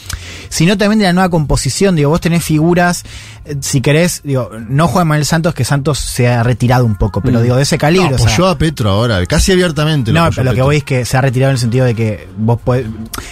sino 0.50 0.78
también 0.78 1.00
de 1.00 1.06
la 1.06 1.14
nueva 1.14 1.30
composición. 1.30 1.96
Digo, 1.96 2.10
vos 2.10 2.22
tenés 2.22 2.44
figuras, 2.44 3.04
eh, 3.46 3.56
si 3.62 3.82
querés, 3.82 4.22
digo, 4.24 4.50
no 4.70 4.88
Juan 4.88 5.08
Manuel 5.08 5.26
Santos, 5.26 5.54
que 5.54 5.66
Santos 5.66 6.00
se 6.00 6.28
ha 6.28 6.42
retirado 6.44 6.86
un 6.86 6.96
poco, 6.96 7.22
pero 7.22 7.40
Mm. 7.40 7.44
digo, 7.44 7.56
de 7.58 7.64
ese 7.64 7.78
calibre. 7.78 8.10
No, 8.12 8.16
o 8.24 8.30
sea, 8.30 8.50
a 8.52 8.58
Petro 8.58 8.90
ahora, 8.90 9.26
casi 9.26 9.52
abiertamente. 9.52 10.12
no, 10.12 10.22
apoyó 10.24 10.36
pero 10.38 10.52
lo 10.52 10.56
que 10.56 10.62
voy 10.62 10.78
es 10.78 10.84
que 10.84 11.06
se 11.06 11.18
ha 11.18 11.22
retirado 11.22 11.50
en 11.52 11.56
el 11.56 11.60
sentido 11.60 11.86
de 11.86 11.96
que 11.96 12.28
vos 12.38 12.60
podés- 12.64 12.77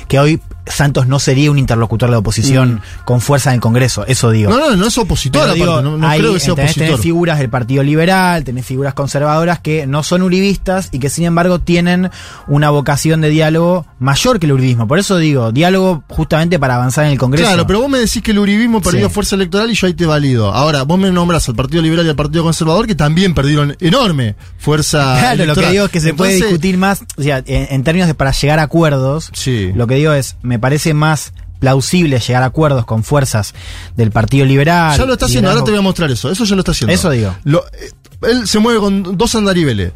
que 0.07 0.19
hoy 0.19 0.41
Santos 0.67 1.07
no 1.07 1.19
sería 1.19 1.51
un 1.51 1.57
interlocutor 1.59 2.09
de 2.09 2.13
la 2.13 2.19
oposición 2.19 2.81
con 3.05 3.21
fuerza 3.21 3.51
en 3.51 3.55
el 3.55 3.61
Congreso, 3.61 4.05
eso 4.07 4.31
digo. 4.31 4.49
No, 4.49 4.57
no, 4.57 4.75
no 4.75 4.87
es 4.87 4.97
opositor, 4.97 5.53
digo, 5.53 5.65
aparte, 5.71 5.83
no, 5.89 5.97
no 5.97 6.07
hay- 6.07 6.19
creo 6.19 6.33
que 6.33 6.39
sea 6.39 6.55
tenés, 6.55 6.73
tenés 6.73 6.89
opositor. 6.89 7.03
figuras 7.03 7.39
del 7.39 7.49
Partido 7.49 7.83
Liberal, 7.83 8.43
tenés 8.43 8.65
figuras 8.65 8.93
conservadoras 8.93 9.59
que 9.59 9.85
no 9.87 10.03
son 10.03 10.21
uribistas 10.23 10.89
y 10.91 10.99
que 10.99 11.09
sin 11.09 11.25
embargo 11.25 11.59
tienen 11.59 12.09
una 12.47 12.69
vocación 12.69 13.21
de 13.21 13.29
diálogo 13.29 13.85
mayor 13.99 14.39
que 14.39 14.45
el 14.47 14.53
uribismo. 14.53 14.87
Por 14.87 14.99
eso 14.99 15.17
digo, 15.17 15.51
diálogo 15.51 16.03
justamente 16.09 16.59
para 16.59 16.75
avanzar 16.75 17.05
en 17.05 17.11
el 17.11 17.17
Congreso. 17.17 17.47
Claro, 17.47 17.67
pero 17.67 17.81
vos 17.81 17.89
me 17.89 17.99
decís 17.99 18.21
que 18.21 18.31
el 18.31 18.39
uribismo 18.39 18.81
perdió 18.81 19.07
Sí. 19.07 19.13
fuerza 19.13 19.35
electoral 19.35 19.69
y 19.69 19.75
yo 19.75 19.87
ahí 19.87 19.93
te 19.93 20.05
valido. 20.05 20.51
Ahora, 20.53 20.83
vos 20.83 20.97
me 20.97 21.11
nombras 21.11 21.47
al 21.49 21.55
Partido 21.55 21.81
Liberal 21.81 22.05
y 22.05 22.09
al 22.09 22.15
Partido 22.15 22.43
Conservador 22.43 22.87
que 22.87 22.95
también 22.95 23.33
perdieron 23.33 23.75
enorme 23.79 24.35
fuerza 24.57 25.15
Claro, 25.19 25.31
lo 25.31 25.37
que 25.37 25.43
electoral. 25.43 25.71
digo 25.71 25.85
es 25.85 25.91
que 25.91 25.99
se 26.01 26.13
puede 26.13 26.35
discutir 26.35 26.77
más, 26.77 27.01
o 27.17 27.21
sea, 27.23 27.43
en, 27.45 27.67
en 27.69 27.83
términos 27.83 28.07
de 28.07 28.15
para 28.15 28.31
llegar 28.31 28.59
a 28.59 28.63
acuerdos, 28.63 29.29
Sí. 29.33 29.71
lo 29.75 29.87
que 29.87 29.95
digo 29.95 30.11
es, 30.13 30.37
me 30.41 30.54
parece 30.59 30.93
más 30.93 31.33
plausible 31.59 32.19
llegar 32.19 32.43
a 32.43 32.47
acuerdos 32.47 32.85
con 32.85 33.03
fuerzas 33.03 33.53
del 33.95 34.11
Partido 34.11 34.45
Liberal. 34.45 34.97
Ya 34.97 35.05
lo 35.05 35.13
está 35.13 35.25
haciendo, 35.25 35.49
ahora 35.49 35.63
te 35.63 35.71
voy 35.71 35.79
a 35.79 35.83
mostrar 35.83 36.11
eso. 36.11 36.29
Eso 36.29 36.43
ya 36.45 36.55
lo 36.55 36.61
está 36.61 36.71
haciendo. 36.71 36.93
Eso 36.93 37.09
digo. 37.09 37.35
Lo- 37.43 37.65
eh, 37.73 37.91
él 38.29 38.47
se 38.47 38.59
mueve 38.59 38.79
con 38.79 39.17
dos 39.17 39.35
andariveles. 39.35 39.91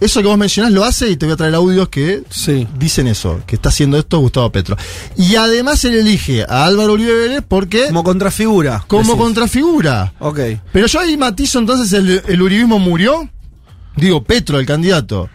Eso 0.00 0.20
que 0.20 0.26
vos 0.26 0.36
mencionás 0.36 0.72
lo 0.72 0.82
hace 0.84 1.10
y 1.10 1.16
te 1.16 1.26
voy 1.26 1.34
a 1.34 1.36
traer 1.36 1.54
audios 1.54 1.88
que 1.88 2.24
Sí. 2.28 2.66
dicen 2.76 3.06
eso, 3.06 3.40
que 3.46 3.54
está 3.54 3.68
haciendo 3.68 3.96
esto 3.98 4.18
Gustavo 4.18 4.50
Petro. 4.50 4.76
Y 5.16 5.36
además 5.36 5.84
él 5.84 5.94
elige 5.94 6.42
a 6.48 6.64
Álvaro 6.64 6.94
Uribe 6.94 7.14
Vélez 7.14 7.44
porque 7.46 7.86
Como 7.86 8.02
contrafigura. 8.02 8.82
como 8.88 9.02
decís. 9.12 9.16
contrafigura. 9.22 10.12
Ok. 10.18 10.40
Pero 10.72 10.88
yo 10.88 10.98
ahí 10.98 11.16
matizo 11.16 11.60
entonces 11.60 11.92
el, 11.92 12.20
el 12.26 12.42
uribismo 12.42 12.80
murió. 12.80 13.28
Digo, 13.94 14.24
Petro, 14.24 14.58
el 14.58 14.66
candidato, 14.66 15.28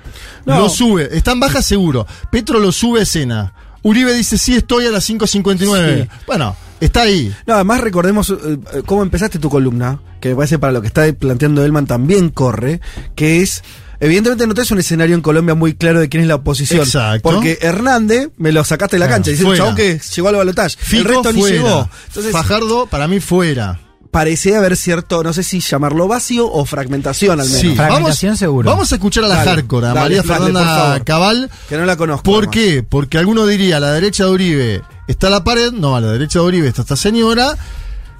No. 0.45 0.57
lo 0.59 0.69
sube. 0.69 1.15
Está 1.15 1.31
en 1.31 1.39
baja 1.39 1.61
seguro. 1.61 2.05
Petro 2.29 2.59
lo 2.59 2.71
sube 2.73 2.99
a 2.99 3.03
escena. 3.03 3.53
Uribe 3.87 4.13
dice, 4.13 4.37
sí, 4.37 4.53
estoy 4.55 4.85
a 4.85 4.91
las 4.91 5.09
5.59. 5.09 6.03
Sí. 6.03 6.09
Bueno, 6.27 6.57
está 6.81 7.03
ahí. 7.03 7.33
No, 7.45 7.53
además 7.53 7.79
recordemos 7.79 8.29
eh, 8.31 8.35
eh, 8.73 8.81
cómo 8.85 9.01
empezaste 9.01 9.39
tu 9.39 9.49
columna, 9.49 10.01
que 10.19 10.29
me 10.29 10.35
parece 10.35 10.59
para 10.59 10.73
lo 10.73 10.81
que 10.81 10.87
está 10.87 11.05
planteando 11.13 11.63
Elman 11.63 11.87
también 11.87 12.29
corre, 12.29 12.81
que 13.15 13.41
es, 13.41 13.63
evidentemente 14.01 14.45
no 14.45 14.53
tenés 14.53 14.71
un 14.71 14.79
escenario 14.79 15.15
en 15.15 15.21
Colombia 15.21 15.55
muy 15.55 15.73
claro 15.73 16.01
de 16.01 16.09
quién 16.09 16.21
es 16.21 16.27
la 16.27 16.35
oposición. 16.35 16.81
Exacto. 16.81 17.29
Porque 17.29 17.59
Hernández 17.61 18.31
me 18.35 18.51
lo 18.51 18.65
sacaste 18.65 18.97
de 18.97 18.99
la 18.99 19.07
cancha, 19.07 19.31
fuera. 19.41 19.57
chabón 19.57 19.75
que 19.75 20.01
llegó 20.15 20.27
al 20.27 20.35
balotaje. 20.35 20.75
El 20.91 21.05
resto 21.05 21.31
ni 21.31 21.39
fuera. 21.39 21.55
llegó. 21.55 21.89
Entonces, 22.07 22.31
Fajardo, 22.33 22.87
para 22.87 23.07
mí, 23.07 23.21
fuera. 23.21 23.79
Parecía 24.17 24.57
haber 24.57 24.75
cierto, 24.75 25.21
no 25.21 25.31
sé 25.31 25.43
si 25.43 25.59
llamarlo 25.59 26.07
vacío 26.07 26.51
o 26.51 26.65
fragmentación 26.65 27.39
al 27.39 27.45
menos. 27.45 27.61
Sí, 27.61 27.75
Fragmentación 27.75 28.31
vamos, 28.31 28.39
seguro. 28.39 28.67
Vamos 28.67 28.91
a 28.91 28.95
escuchar 28.95 29.25
a 29.25 29.27
la 29.27 29.35
Dale, 29.35 29.51
hardcore, 29.51 29.85
a 29.85 29.89
dale, 29.89 29.99
María 29.99 30.23
dale, 30.23 30.27
Fernanda 30.27 30.65
favor. 30.65 31.03
Cabal. 31.03 31.51
Que 31.69 31.77
no 31.77 31.85
la 31.85 31.97
conozco. 31.97 32.23
¿Por 32.23 32.45
además. 32.45 32.53
qué? 32.55 32.81
Porque 32.81 33.19
alguno 33.19 33.45
diría, 33.45 33.77
a 33.77 33.79
la 33.79 33.91
derecha 33.91 34.23
de 34.25 34.31
Uribe 34.31 34.81
está 35.07 35.29
la 35.29 35.43
pared, 35.43 35.71
no, 35.71 35.95
a 35.95 36.01
la 36.01 36.07
derecha 36.07 36.39
de 36.39 36.45
Uribe 36.45 36.67
está 36.67 36.81
esta 36.81 36.95
señora. 36.95 37.55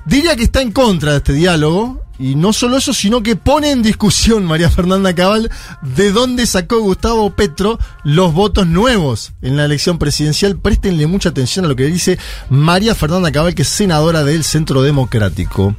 Diría 0.05 0.35
que 0.35 0.43
está 0.43 0.61
en 0.61 0.71
contra 0.71 1.13
de 1.13 1.17
este 1.17 1.33
diálogo. 1.33 2.05
Y 2.19 2.35
no 2.35 2.51
solo 2.51 2.77
eso, 2.77 2.93
sino 2.93 3.21
que 3.21 3.35
pone 3.35 3.71
en 3.71 3.83
discusión 3.83 4.45
María 4.45 4.69
Fernanda 4.69 5.13
Cabal 5.13 5.51
de 5.81 6.11
dónde 6.11 6.47
sacó 6.47 6.79
Gustavo 6.79 7.29
Petro 7.35 7.77
los 8.03 8.33
votos 8.33 8.67
nuevos 8.67 9.33
en 9.41 9.55
la 9.55 9.65
elección 9.65 9.99
presidencial. 9.99 10.57
Préstenle 10.57 11.05
mucha 11.05 11.29
atención 11.29 11.65
a 11.65 11.67
lo 11.67 11.75
que 11.75 11.85
dice 11.85 12.17
María 12.49 12.95
Fernanda 12.95 13.31
Cabal, 13.31 13.53
que 13.53 13.61
es 13.61 13.67
senadora 13.67 14.23
del 14.23 14.43
Centro 14.43 14.81
Democrático. 14.81 15.75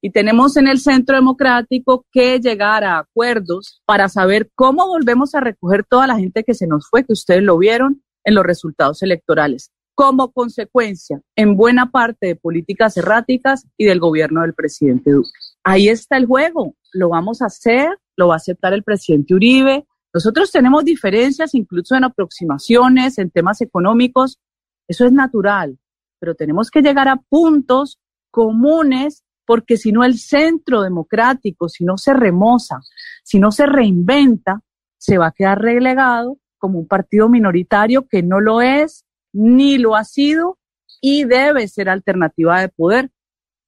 Y 0.00 0.10
tenemos 0.10 0.56
en 0.56 0.68
el 0.68 0.78
Centro 0.78 1.16
Democrático 1.16 2.06
que 2.12 2.38
llegar 2.38 2.84
a 2.84 2.98
acuerdos 2.98 3.82
para 3.86 4.08
saber 4.08 4.48
cómo 4.54 4.86
volvemos 4.86 5.34
a 5.34 5.40
recoger 5.40 5.84
toda 5.84 6.06
la 6.06 6.16
gente 6.16 6.44
que 6.44 6.54
se 6.54 6.68
nos 6.68 6.86
fue, 6.88 7.04
que 7.04 7.12
ustedes 7.12 7.42
lo 7.42 7.58
vieron 7.58 8.02
en 8.22 8.34
los 8.34 8.44
resultados 8.44 9.02
electorales, 9.02 9.72
como 9.96 10.30
consecuencia 10.30 11.22
en 11.36 11.56
buena 11.56 11.90
parte 11.90 12.26
de 12.26 12.36
políticas 12.36 12.98
erráticas 12.98 13.66
y 13.78 13.86
del 13.86 13.98
gobierno 13.98 14.42
del 14.42 14.52
presidente 14.52 15.10
Duque. 15.10 15.30
Ahí 15.64 15.88
está 15.88 16.18
el 16.18 16.26
juego, 16.26 16.76
lo 16.92 17.08
vamos 17.08 17.40
a 17.40 17.46
hacer, 17.46 17.88
lo 18.14 18.28
va 18.28 18.34
a 18.34 18.36
aceptar 18.36 18.74
el 18.74 18.84
presidente 18.84 19.34
Uribe. 19.34 19.86
Nosotros 20.12 20.52
tenemos 20.52 20.84
diferencias 20.84 21.54
incluso 21.54 21.96
en 21.96 22.04
aproximaciones, 22.04 23.16
en 23.16 23.30
temas 23.30 23.62
económicos, 23.62 24.38
eso 24.86 25.06
es 25.06 25.12
natural, 25.12 25.78
pero 26.20 26.34
tenemos 26.34 26.70
que 26.70 26.82
llegar 26.82 27.08
a 27.08 27.16
puntos 27.16 27.98
comunes 28.30 29.24
porque 29.46 29.78
si 29.78 29.92
no 29.92 30.04
el 30.04 30.18
centro 30.18 30.82
democrático, 30.82 31.70
si 31.70 31.84
no 31.84 31.96
se 31.96 32.12
remoza, 32.12 32.80
si 33.24 33.38
no 33.38 33.50
se 33.50 33.64
reinventa, 33.64 34.60
se 34.98 35.16
va 35.16 35.28
a 35.28 35.32
quedar 35.32 35.62
relegado 35.62 36.38
como 36.58 36.78
un 36.80 36.86
partido 36.86 37.30
minoritario 37.30 38.06
que 38.06 38.22
no 38.22 38.40
lo 38.40 38.60
es, 38.60 39.05
ni 39.36 39.78
lo 39.78 39.94
ha 39.96 40.04
sido 40.04 40.58
y 41.00 41.24
debe 41.24 41.68
ser 41.68 41.88
alternativa 41.88 42.60
de 42.60 42.68
poder, 42.68 43.10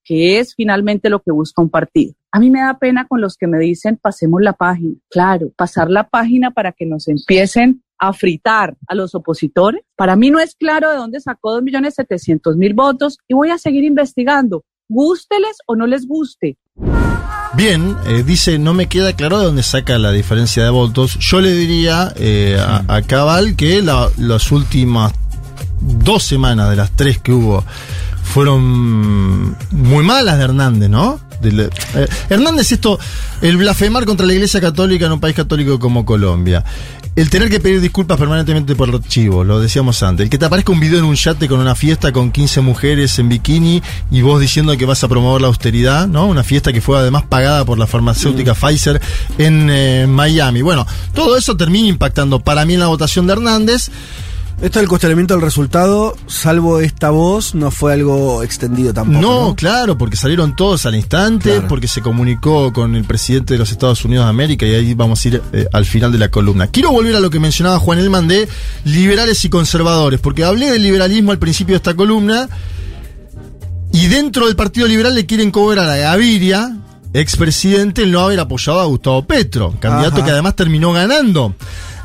que 0.05 0.39
es 0.41 0.55
finalmente 0.55 1.11
lo 1.11 1.21
que 1.21 1.31
busca 1.31 1.61
un 1.63 1.69
partido. 1.71 2.15
A 2.33 2.41
mí 2.41 2.51
me 2.51 2.61
da 2.61 2.79
pena 2.79 3.07
con 3.07 3.21
los 3.21 3.37
que 3.37 3.47
me 3.47 3.59
dicen 3.59 3.99
pasemos 4.01 4.41
la 4.43 4.55
página. 4.55 4.95
Claro, 5.11 5.51
pasar 5.57 5.91
la 5.91 6.09
página 6.09 6.51
para 6.51 6.73
que 6.73 6.87
nos 6.87 7.09
empiecen 7.09 7.83
a 7.99 8.13
fritar 8.13 8.77
a 8.87 8.95
los 8.95 9.15
opositores. 9.15 9.83
Para 9.97 10.15
mí 10.17 10.31
no 10.31 10.39
es 10.41 10.55
claro 10.55 10.91
de 10.91 10.97
dónde 10.97 11.21
sacó 11.21 11.61
2.700.000 11.61 12.75
votos 12.75 13.19
y 13.29 13.35
voy 13.35 13.51
a 13.51 13.59
seguir 13.59 13.85
investigando 13.85 14.65
gústeles 14.89 15.59
o 15.67 15.77
no 15.77 15.87
les 15.87 16.07
guste. 16.07 16.57
Bien, 17.55 17.97
eh, 18.07 18.23
dice, 18.25 18.59
no 18.59 18.73
me 18.75 18.87
queda 18.87 19.15
claro 19.15 19.39
de 19.39 19.47
dónde 19.47 19.63
saca 19.63 19.99
la 19.99 20.13
diferencia 20.13 20.63
de 20.65 20.71
votos. 20.71 21.19
Yo 21.19 21.41
le 21.41 21.53
diría 21.53 22.13
eh, 22.17 22.57
a, 22.61 23.03
Cabal 23.03 23.57
que 23.57 23.83
la- 23.83 24.09
las 24.17 24.53
últimas 24.53 25.13
dos 25.89 26.23
semanas 26.23 26.71
de 26.71 26.77
las 26.77 26.91
tres 26.91 27.19
que 27.19 27.33
hubo 27.33 27.65
fueron 28.23 29.57
muy 29.71 30.05
malas 30.05 30.37
de 30.39 30.45
Hernández, 30.45 30.91
¿no? 30.91 31.19
De 31.41 31.71
eh, 31.95 32.09
Hernández, 32.29 32.73
esto, 32.73 32.99
el 33.41 33.57
blasfemar 33.57 34.05
contra 34.05 34.27
la 34.27 34.35
Iglesia 34.35 34.61
Católica 34.61 35.07
en 35.07 35.13
un 35.13 35.21
país 35.21 35.35
católico 35.35 35.79
como 35.79 36.05
Colombia. 36.05 36.65
El 37.17 37.31
tener 37.31 37.51
que 37.51 37.59
pedir 37.59 37.81
disculpas 37.81 38.17
permanentemente 38.17 38.77
por 38.77 38.95
archivos, 38.95 39.47
lo 39.47 39.59
decíamos 39.59 40.03
antes. 40.03 40.25
El 40.25 40.31
que 40.31 40.39
te 40.39 40.45
aparezca 40.45 40.71
un 40.73 40.79
video 40.79 40.99
en 40.99 41.05
un 41.05 41.17
yate 41.17 41.49
con 41.49 41.59
una 41.59 41.75
fiesta 41.75 42.13
con 42.13 42.31
15 42.31 42.61
mujeres 42.61 43.19
en 43.19 43.29
bikini 43.29 43.83
y 44.11 44.21
vos 44.21 44.41
diciendo 44.41 44.77
que 44.77 44.85
vas 44.85 45.03
a 45.03 45.09
promover 45.09 45.41
la 45.41 45.49
austeridad, 45.49 46.07
¿no? 46.07 46.27
Una 46.27 46.45
fiesta 46.45 46.73
que 46.73 46.81
fue 46.81 46.99
además 46.99 47.25
pagada 47.29 47.65
por 47.65 47.79
la 47.79 47.87
farmacéutica 47.87 48.55
Pfizer 48.55 49.01
en 49.39 49.69
eh, 49.71 50.07
Miami. 50.09 50.63
Bueno, 50.63 50.87
todo 51.15 51.37
eso 51.37 51.57
termina 51.57 51.89
impactando 51.89 52.41
para 52.41 52.65
mí 52.65 52.75
en 52.75 52.81
la 52.81 52.87
votación 52.87 53.27
de 53.27 53.33
Hernández. 53.33 53.91
Esto 54.61 54.81
del 54.81 54.89
cuestionamiento 54.89 55.35
del 55.35 55.43
resultado, 55.43 56.17
salvo 56.27 56.81
esta 56.81 57.11
voz, 57.11 57.55
no 57.55 57.71
fue 57.71 57.93
algo 57.93 58.43
extendido 58.43 58.93
tampoco. 58.93 59.21
No, 59.21 59.55
claro, 59.55 59.97
porque 59.97 60.17
salieron 60.17 60.57
todos 60.57 60.85
al 60.85 60.97
instante, 60.97 61.51
Claro. 61.53 61.69
porque 61.69 61.87
se 61.87 62.03
comunicó 62.03 62.73
con 62.73 62.97
el 62.97 63.05
presidente 63.05 63.55
de 63.55 63.59
los 63.59 63.71
Estados 63.71 64.05
Unidos 64.05 64.25
de 64.27 64.31
América 64.31 64.67
y 64.67 64.75
ahí 64.75 64.95
vamos 64.95 65.25
a 65.25 65.29
ir 65.29 65.43
eh, 65.53 65.67
al 65.73 65.85
final 65.85 66.11
de 66.11 66.19
la 66.19 66.29
columna. 66.33 66.67
Quiero 66.67 66.91
volver 66.91 67.15
a 67.15 67.21
lo 67.21 67.31
que 67.31 67.39
mencionaba 67.39 67.79
Juan 67.79 68.01
Elman 68.01 68.27
de 68.27 68.49
liberales 68.85 69.45
y 69.45 69.49
conservadores, 69.49 70.19
porque 70.19 70.43
hablé 70.43 70.73
del 70.73 70.83
liberalismo 70.83 71.31
al 71.31 71.39
principio 71.39 71.75
de 71.75 71.77
esta 71.77 71.95
columna 71.95 72.49
y 73.93 74.09
dentro 74.09 74.47
del 74.47 74.57
Partido 74.57 74.89
Liberal 74.89 75.15
le 75.15 75.25
quieren 75.25 75.53
cobrar 75.53 75.89
a 75.89 75.97
Gaviria, 75.97 76.77
expresidente, 77.15 78.03
el 78.03 78.11
no 78.11 78.21
haber 78.23 78.41
apoyado 78.41 78.81
a 78.81 78.87
Gustavo 78.87 79.25
Petro, 79.25 79.77
candidato 79.79 80.17
Ajá. 80.17 80.25
que 80.25 80.31
además 80.33 80.57
terminó 80.57 80.93
ganando. 80.93 81.55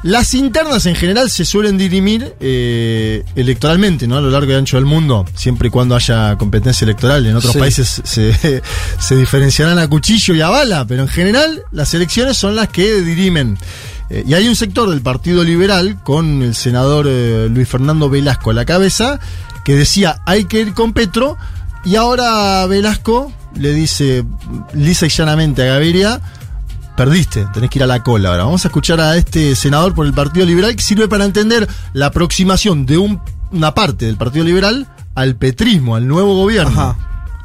Las 0.03 0.33
internas 0.33 0.85
en 0.85 0.95
general 0.95 1.29
se 1.29 1.45
suelen 1.45 1.77
dirimir 1.77 2.33
eh, 2.41 3.23
electoralmente, 3.35 4.05
¿no? 4.05 4.17
A 4.17 4.21
lo 4.21 4.29
largo 4.29 4.51
y 4.51 4.55
ancho 4.55 4.75
del 4.75 4.85
mundo, 4.85 5.25
siempre 5.33 5.69
y 5.69 5.71
cuando 5.71 5.95
haya 5.95 6.35
competencia 6.37 6.83
electoral. 6.85 7.25
En 7.25 7.35
otros 7.37 7.53
Sí. 7.53 7.59
países 7.59 8.01
se, 8.03 8.61
se 8.99 9.15
diferenciarán 9.15 9.79
a 9.79 9.87
cuchillo 9.87 10.33
y 10.35 10.41
a 10.41 10.49
bala, 10.49 10.85
pero 10.85 11.03
en 11.03 11.07
general 11.07 11.63
las 11.71 11.93
elecciones 11.93 12.37
son 12.37 12.55
las 12.55 12.67
que 12.67 13.01
dirimen. 13.01 13.57
Eh, 14.09 14.25
y 14.27 14.33
hay 14.33 14.47
un 14.49 14.57
sector 14.57 14.89
del 14.89 15.01
Partido 15.01 15.41
Liberal, 15.43 15.97
con 16.03 16.43
el 16.43 16.53
senador 16.53 17.05
eh, 17.07 17.47
Luis 17.49 17.69
Fernando 17.69 18.09
Velasco 18.09 18.51
a 18.51 18.53
la 18.53 18.65
cabeza, 18.65 19.19
que 19.63 19.75
decía 19.75 20.21
hay 20.25 20.43
que 20.45 20.59
ir 20.59 20.73
con 20.73 20.91
Petro, 20.91 21.37
y 21.85 21.95
ahora 21.95 22.65
Velasco 22.67 23.31
le 23.55 23.73
dice 23.73 24.25
lisa 24.73 25.05
y 25.05 25.09
llanamente 25.09 25.61
a 25.61 25.65
Gaviria, 25.65 26.19
perdiste, 26.95 27.45
tenés 27.53 27.69
que 27.69 27.79
ir 27.79 27.83
a 27.83 27.87
la 27.87 28.03
cola 28.03 28.29
ahora. 28.29 28.43
Vamos 28.43 28.65
a 28.65 28.67
escuchar 28.67 28.99
a 28.99 29.15
este 29.17 29.55
senador 29.55 29.93
por 29.93 30.05
el 30.05 30.13
Partido 30.13 30.45
Liberal 30.45 30.75
que 30.75 30.81
sirve 30.81 31.07
para 31.07 31.25
entender 31.25 31.67
la 31.93 32.07
aproximación 32.07 32.85
de 32.85 32.97
un- 32.97 33.21
una 33.51 33.73
parte 33.73 34.05
del 34.05 34.17
Partido 34.17 34.45
Liberal 34.45 34.87
al 35.15 35.35
petrismo, 35.35 35.95
al 35.95 36.07
nuevo 36.07 36.35
gobierno. 36.35 36.95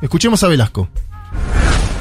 Escuchemos 0.01 0.43
a 0.43 0.49
Velasco. 0.49 0.89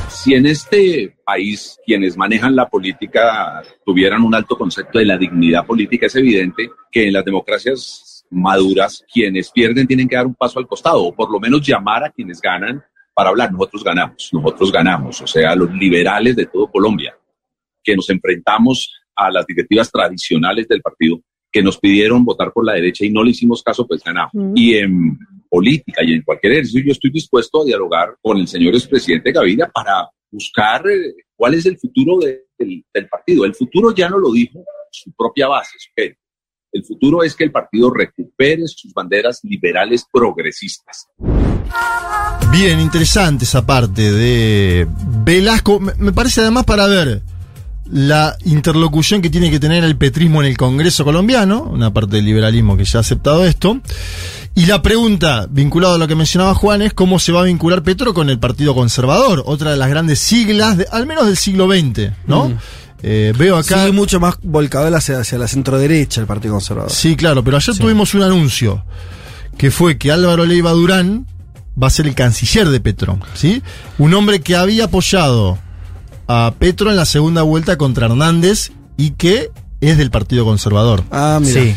Si 0.10 0.34
en 0.34 0.46
este 0.46 1.16
país 1.26 1.78
quienes 1.86 2.18
manejan 2.18 2.56
la 2.56 2.68
política 2.68 3.62
tuvieran 3.86 4.24
un 4.24 4.34
alto 4.36 4.58
concepto 4.58 5.00
de 5.00 5.06
la 5.06 5.18
dignidad 5.18 5.66
política, 5.66 6.08
es 6.08 6.16
evidente 6.16 6.70
que 6.92 7.08
en 7.08 7.14
las 7.14 7.24
democracias 7.26 8.26
maduras 8.30 9.04
quienes 9.14 9.52
pierden 9.52 9.88
tienen 9.88 10.08
que 10.10 10.16
dar 10.16 10.26
un 10.28 10.36
paso 10.36 10.60
al 10.60 10.68
costado 10.68 11.04
o 11.04 11.16
por 11.16 11.32
lo 11.32 11.40
menos 11.40 11.66
llamar 11.66 12.04
a 12.04 12.10
quienes 12.10 12.42
ganan 12.42 12.84
para 13.14 13.30
hablar. 13.30 13.52
Nosotros 13.54 13.84
ganamos, 13.84 14.30
nosotros 14.34 14.72
ganamos, 14.72 15.22
o 15.22 15.28
sea, 15.28 15.56
los 15.56 15.72
liberales 15.72 16.36
de 16.36 16.46
todo 16.46 16.68
Colombia, 16.70 17.16
que 17.88 17.96
nos 17.96 18.10
enfrentamos 18.10 18.92
a 19.16 19.32
las 19.32 19.46
directivas 19.48 19.90
tradicionales 19.90 20.68
del 20.68 20.82
partido, 20.82 21.22
que 21.50 21.64
nos 21.64 21.78
pidieron 21.80 22.26
votar 22.26 22.52
por 22.52 22.66
la 22.66 22.74
derecha 22.74 23.06
y 23.06 23.10
no 23.10 23.24
le 23.24 23.32
hicimos 23.32 23.64
caso, 23.64 23.88
pues 23.88 24.04
ganamos. 24.04 24.34
Y 24.56 24.76
en 24.76 25.18
política 25.50 26.04
y 26.04 26.12
en 26.14 26.22
cualquier 26.24 26.52
ejercicio 26.54 26.84
yo 26.86 26.92
estoy 26.92 27.10
dispuesto 27.12 27.62
a 27.62 27.66
dialogar 27.66 28.16
con 28.22 28.38
el 28.38 28.48
señor 28.48 28.76
expresidente 28.76 29.32
Gaviria 29.32 29.72
para 29.74 30.10
buscar 30.30 30.86
eh, 30.90 31.14
cuál 31.38 31.54
es 31.54 31.66
el 31.66 31.78
futuro 31.80 32.20
de- 32.20 32.42
del, 32.60 32.84
del 32.94 33.08
partido. 33.08 33.46
El 33.46 33.56
futuro 33.56 33.96
ya 33.96 34.10
no 34.10 34.18
lo 34.20 34.32
dijo 34.34 34.60
su 34.92 35.12
propia 35.14 35.48
base, 35.48 35.72
su 35.80 35.90
gente. 35.96 36.20
El 36.74 36.84
futuro 36.84 37.24
es 37.24 37.34
que 37.36 37.46
el 37.46 37.52
partido 37.52 37.90
recupere 37.92 38.68
sus 38.68 38.92
banderas 38.94 39.40
liberales 39.44 40.06
progresistas. 40.12 41.08
Bien, 42.52 42.80
interesante 42.82 43.46
esa 43.46 43.66
parte 43.66 44.12
de 44.12 44.86
Velasco. 45.24 45.80
Me 45.80 46.12
parece 46.12 46.42
además 46.42 46.66
para 46.66 46.88
ver 46.88 47.22
la 47.92 48.36
interlocución 48.46 49.22
que 49.22 49.30
tiene 49.30 49.50
que 49.52 49.60
tener 49.60 49.84
el 49.84 49.96
petrismo 49.98 50.42
en 50.42 50.50
el 50.50 50.58
Congreso 50.58 51.04
colombiano, 51.06 51.64
una 51.64 51.92
parte 51.94 52.18
del 52.18 52.26
liberalismo 52.26 52.76
que 52.78 52.86
ya 52.86 53.00
ha 53.00 53.02
aceptado 53.02 53.46
esto. 53.46 53.80
Y 54.56 54.66
la 54.66 54.82
pregunta, 54.82 55.48
vinculada 55.50 55.96
a 55.96 55.98
lo 55.98 56.08
que 56.08 56.16
mencionaba 56.16 56.54
Juan, 56.56 56.82
es 56.82 56.94
cómo 56.94 57.20
se 57.20 57.32
va 57.32 57.42
a 57.42 57.44
vincular 57.44 57.84
Petro 57.84 58.14
con 58.14 58.30
el 58.30 58.40
Partido 58.40 58.74
Conservador, 58.74 59.44
otra 59.46 59.72
de 59.72 59.78
las 59.78 59.90
grandes 59.90 60.20
siglas, 60.20 60.78
de- 60.78 60.88
al 60.92 61.06
menos 61.06 61.26
del 61.28 61.38
siglo 61.38 61.68
XX, 61.70 62.12
¿no? 62.26 62.50
Mm. 62.50 62.58
Eh, 63.04 63.34
veo 63.38 63.58
acá. 63.58 63.86
Sí, 63.86 63.92
mucho 63.92 64.20
más 64.20 64.38
volcado 64.42 64.94
hacia, 64.96 65.20
hacia 65.20 65.38
la 65.38 65.48
centro 65.48 65.78
derecha 65.78 66.20
el 66.22 66.26
Partido 66.28 66.56
Conservador. 66.56 66.90
Sí, 66.92 67.16
claro, 67.16 67.44
pero 67.44 67.58
ayer 67.58 67.78
tuvimos 67.78 68.16
un 68.16 68.24
anuncio 68.24 68.84
que 69.58 69.70
fue 69.70 70.00
que 70.00 70.12
Álvaro 70.12 70.46
Leiva 70.46 70.72
Durán 70.72 71.28
va 71.82 71.88
a 71.88 71.92
ser 71.92 72.08
el 72.08 72.16
canciller 72.16 72.70
de 72.70 72.80
Petro, 72.80 73.20
¿sí? 73.36 73.62
Un 74.00 74.16
hombre 74.16 74.42
que 74.42 74.56
había 74.56 74.86
apoyado 74.86 75.60
a 76.28 76.54
Petro 76.58 76.90
en 76.90 76.96
la 76.98 77.06
segunda 77.06 77.42
vuelta 77.42 77.78
contra 77.78 78.08
Hernández 78.08 78.72
y 78.98 79.12
que 79.12 79.50
es 79.82 79.98
del 79.98 80.12
Partido 80.12 80.46
Conservador. 80.46 81.04
Ah, 81.12 81.40
mira. 81.42 81.62
Sí. 81.62 81.76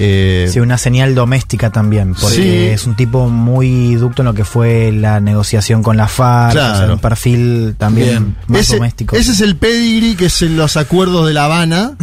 Eh, 0.00 0.48
Sí, 0.52 0.60
una 0.60 0.78
señal 0.78 1.16
doméstica 1.16 1.70
también, 1.70 2.14
porque 2.14 2.36
Sí. 2.36 2.42
es 2.46 2.86
un 2.86 2.94
tipo 2.94 3.28
muy 3.28 3.96
ducto 3.96 4.22
en 4.22 4.26
lo 4.26 4.34
que 4.34 4.44
fue 4.44 4.92
la 4.92 5.18
negociación 5.18 5.82
con 5.82 5.96
la 5.96 6.06
FARC, 6.06 6.52
Claro. 6.52 6.74
o 6.74 6.76
sea, 6.86 6.92
un 6.92 7.00
perfil 7.00 7.74
también 7.76 8.08
Bien. 8.08 8.36
más 8.46 8.60
ese, 8.60 8.76
doméstico. 8.76 9.16
ese 9.16 9.32
es 9.32 9.40
el 9.40 9.56
pedigree 9.56 10.14
que 10.14 10.26
es 10.26 10.42
en 10.42 10.56
los 10.56 10.76
acuerdos 10.76 11.26
de 11.26 11.34
La 11.34 11.46
Habana, 11.46 11.96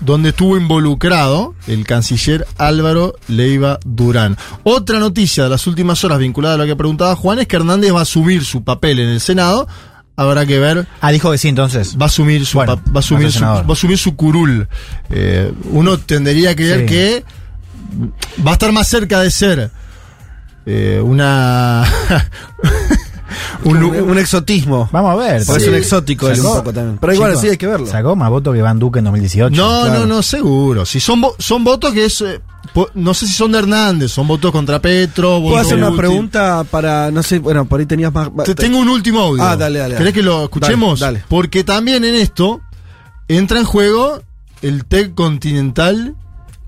donde 0.00 0.28
estuvo 0.30 0.58
involucrado 0.58 1.54
el 1.66 1.86
canciller 1.86 2.46
Álvaro 2.58 3.14
Leiva 3.28 3.78
Durán. 3.86 4.36
Otra 4.64 4.98
noticia 4.98 5.44
de 5.44 5.50
las 5.50 5.66
últimas 5.66 6.04
horas 6.04 6.18
vinculada 6.18 6.56
a 6.56 6.58
lo 6.58 6.66
que 6.66 6.76
preguntaba 6.76 7.16
Juan 7.16 7.38
es 7.38 7.46
que 7.46 7.56
Hernández 7.56 7.94
va 7.94 8.00
a 8.00 8.02
asumir 8.02 8.44
su 8.44 8.62
papel 8.62 8.98
en 8.98 9.08
el 9.08 9.20
Senado. 9.20 9.68
Habrá 10.20 10.44
que 10.46 10.58
ver. 10.58 10.86
Ah, 11.00 11.12
dijo 11.12 11.30
que 11.30 11.38
sí, 11.38 11.46
entonces. 11.46 11.96
Va 11.96 12.06
a 12.06 12.08
asumir 12.08 12.44
su, 12.44 12.58
Bueno, 12.58 12.74
va 12.88 12.90
a 12.96 12.98
asumir 12.98 13.26
va 13.26 13.28
a 13.28 13.32
su, 13.32 13.40
va 13.44 13.60
a 13.68 13.72
asumir 13.72 13.98
su 13.98 14.16
curul. 14.16 14.66
Eh, 15.10 15.52
uno 15.70 15.96
tendría 15.98 16.56
que 16.56 16.64
ver 16.64 16.80
Sí. 16.80 16.86
que 16.86 17.24
va 18.44 18.50
a 18.50 18.54
estar 18.54 18.72
más 18.72 18.88
cerca 18.88 19.20
de 19.20 19.30
ser 19.30 19.70
eh, 20.66 21.00
una 21.02 21.84
un, 23.64 23.76
un 23.84 24.18
exotismo. 24.18 24.88
Vamos 24.92 25.12
a 25.12 25.16
ver. 25.16 25.42
Porque 25.46 25.58
es 25.58 25.62
Sí. 25.64 25.68
un 25.70 25.74
exótico 25.76 26.28
él 26.28 26.40
un 26.40 26.46
poco 26.46 26.72
también. 26.72 26.98
Pero 26.98 27.14
igual 27.14 27.36
sí 27.36 27.48
hay 27.48 27.56
que 27.56 27.66
verlo. 27.66 27.86
Sacó 27.86 28.16
más 28.16 28.30
votos 28.30 28.54
que 28.54 28.62
Van 28.62 28.78
Duque 28.78 28.98
en 28.98 29.04
2018. 29.06 29.54
No, 29.56 29.82
Claro. 29.82 30.00
no, 30.00 30.06
no, 30.06 30.22
seguro. 30.22 30.84
Si 30.84 31.00
son, 31.00 31.22
son 31.38 31.64
votos 31.64 31.92
que 31.92 32.04
es. 32.06 32.20
eh, 32.22 32.40
no 32.94 33.14
sé 33.14 33.26
si 33.26 33.32
son 33.32 33.52
de 33.52 33.58
Hernández, 33.58 34.12
son 34.12 34.26
votos 34.28 34.50
contra 34.52 34.80
Petro. 34.80 35.40
¿Puedo 35.40 35.56
hacer 35.58 35.76
una 35.78 35.94
pregunta 35.96 36.64
para, 36.70 37.10
no 37.10 37.22
sé, 37.22 37.38
bueno, 37.38 37.64
por 37.66 37.80
ahí 37.80 37.86
tenías 37.86 38.12
más... 38.12 38.30
Te 38.44 38.54
tengo 38.54 38.78
un 38.78 38.88
último 38.88 39.20
audio. 39.20 39.42
Ah, 39.42 39.56
dale, 39.56 39.78
dale. 39.78 39.96
¿Querés 39.96 40.12
que 40.14 40.22
lo 40.22 40.44
escuchemos? 40.44 41.00
Dale, 41.00 41.18
dale. 41.18 41.26
Porque 41.28 41.64
también 41.64 42.04
en 42.04 42.14
esto 42.14 42.60
entra 43.28 43.58
en 43.58 43.64
juego 43.64 44.22
el 44.62 44.84
TEC 44.84 45.14
continental 45.14 46.14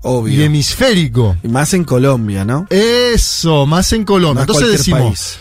Obvio. 0.01 0.33
y 0.39 0.43
hemisférico. 0.43 1.37
Y 1.43 1.47
más 1.47 1.73
en 1.73 1.83
Colombia, 1.83 2.43
¿no? 2.45 2.67
Eso, 2.69 3.65
más 3.65 3.91
en 3.93 4.03
Colombia. 4.05 4.41
Entonces 4.41 4.71
decimos, 4.71 5.01
país. 5.01 5.37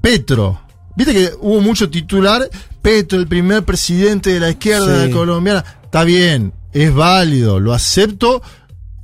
Petro. 0.00 0.60
Viste 0.96 1.12
que 1.12 1.32
hubo 1.40 1.60
mucho 1.60 1.90
titular, 1.90 2.48
Petro, 2.80 3.18
el 3.18 3.26
primer 3.26 3.64
presidente 3.64 4.30
de 4.30 4.40
la 4.40 4.50
izquierda 4.50 5.04
Sí. 5.06 5.10
colombiana. 5.12 5.64
Está 5.84 6.04
bien, 6.04 6.52
es 6.72 6.94
válido, 6.94 7.60
lo 7.60 7.74
acepto, 7.74 8.42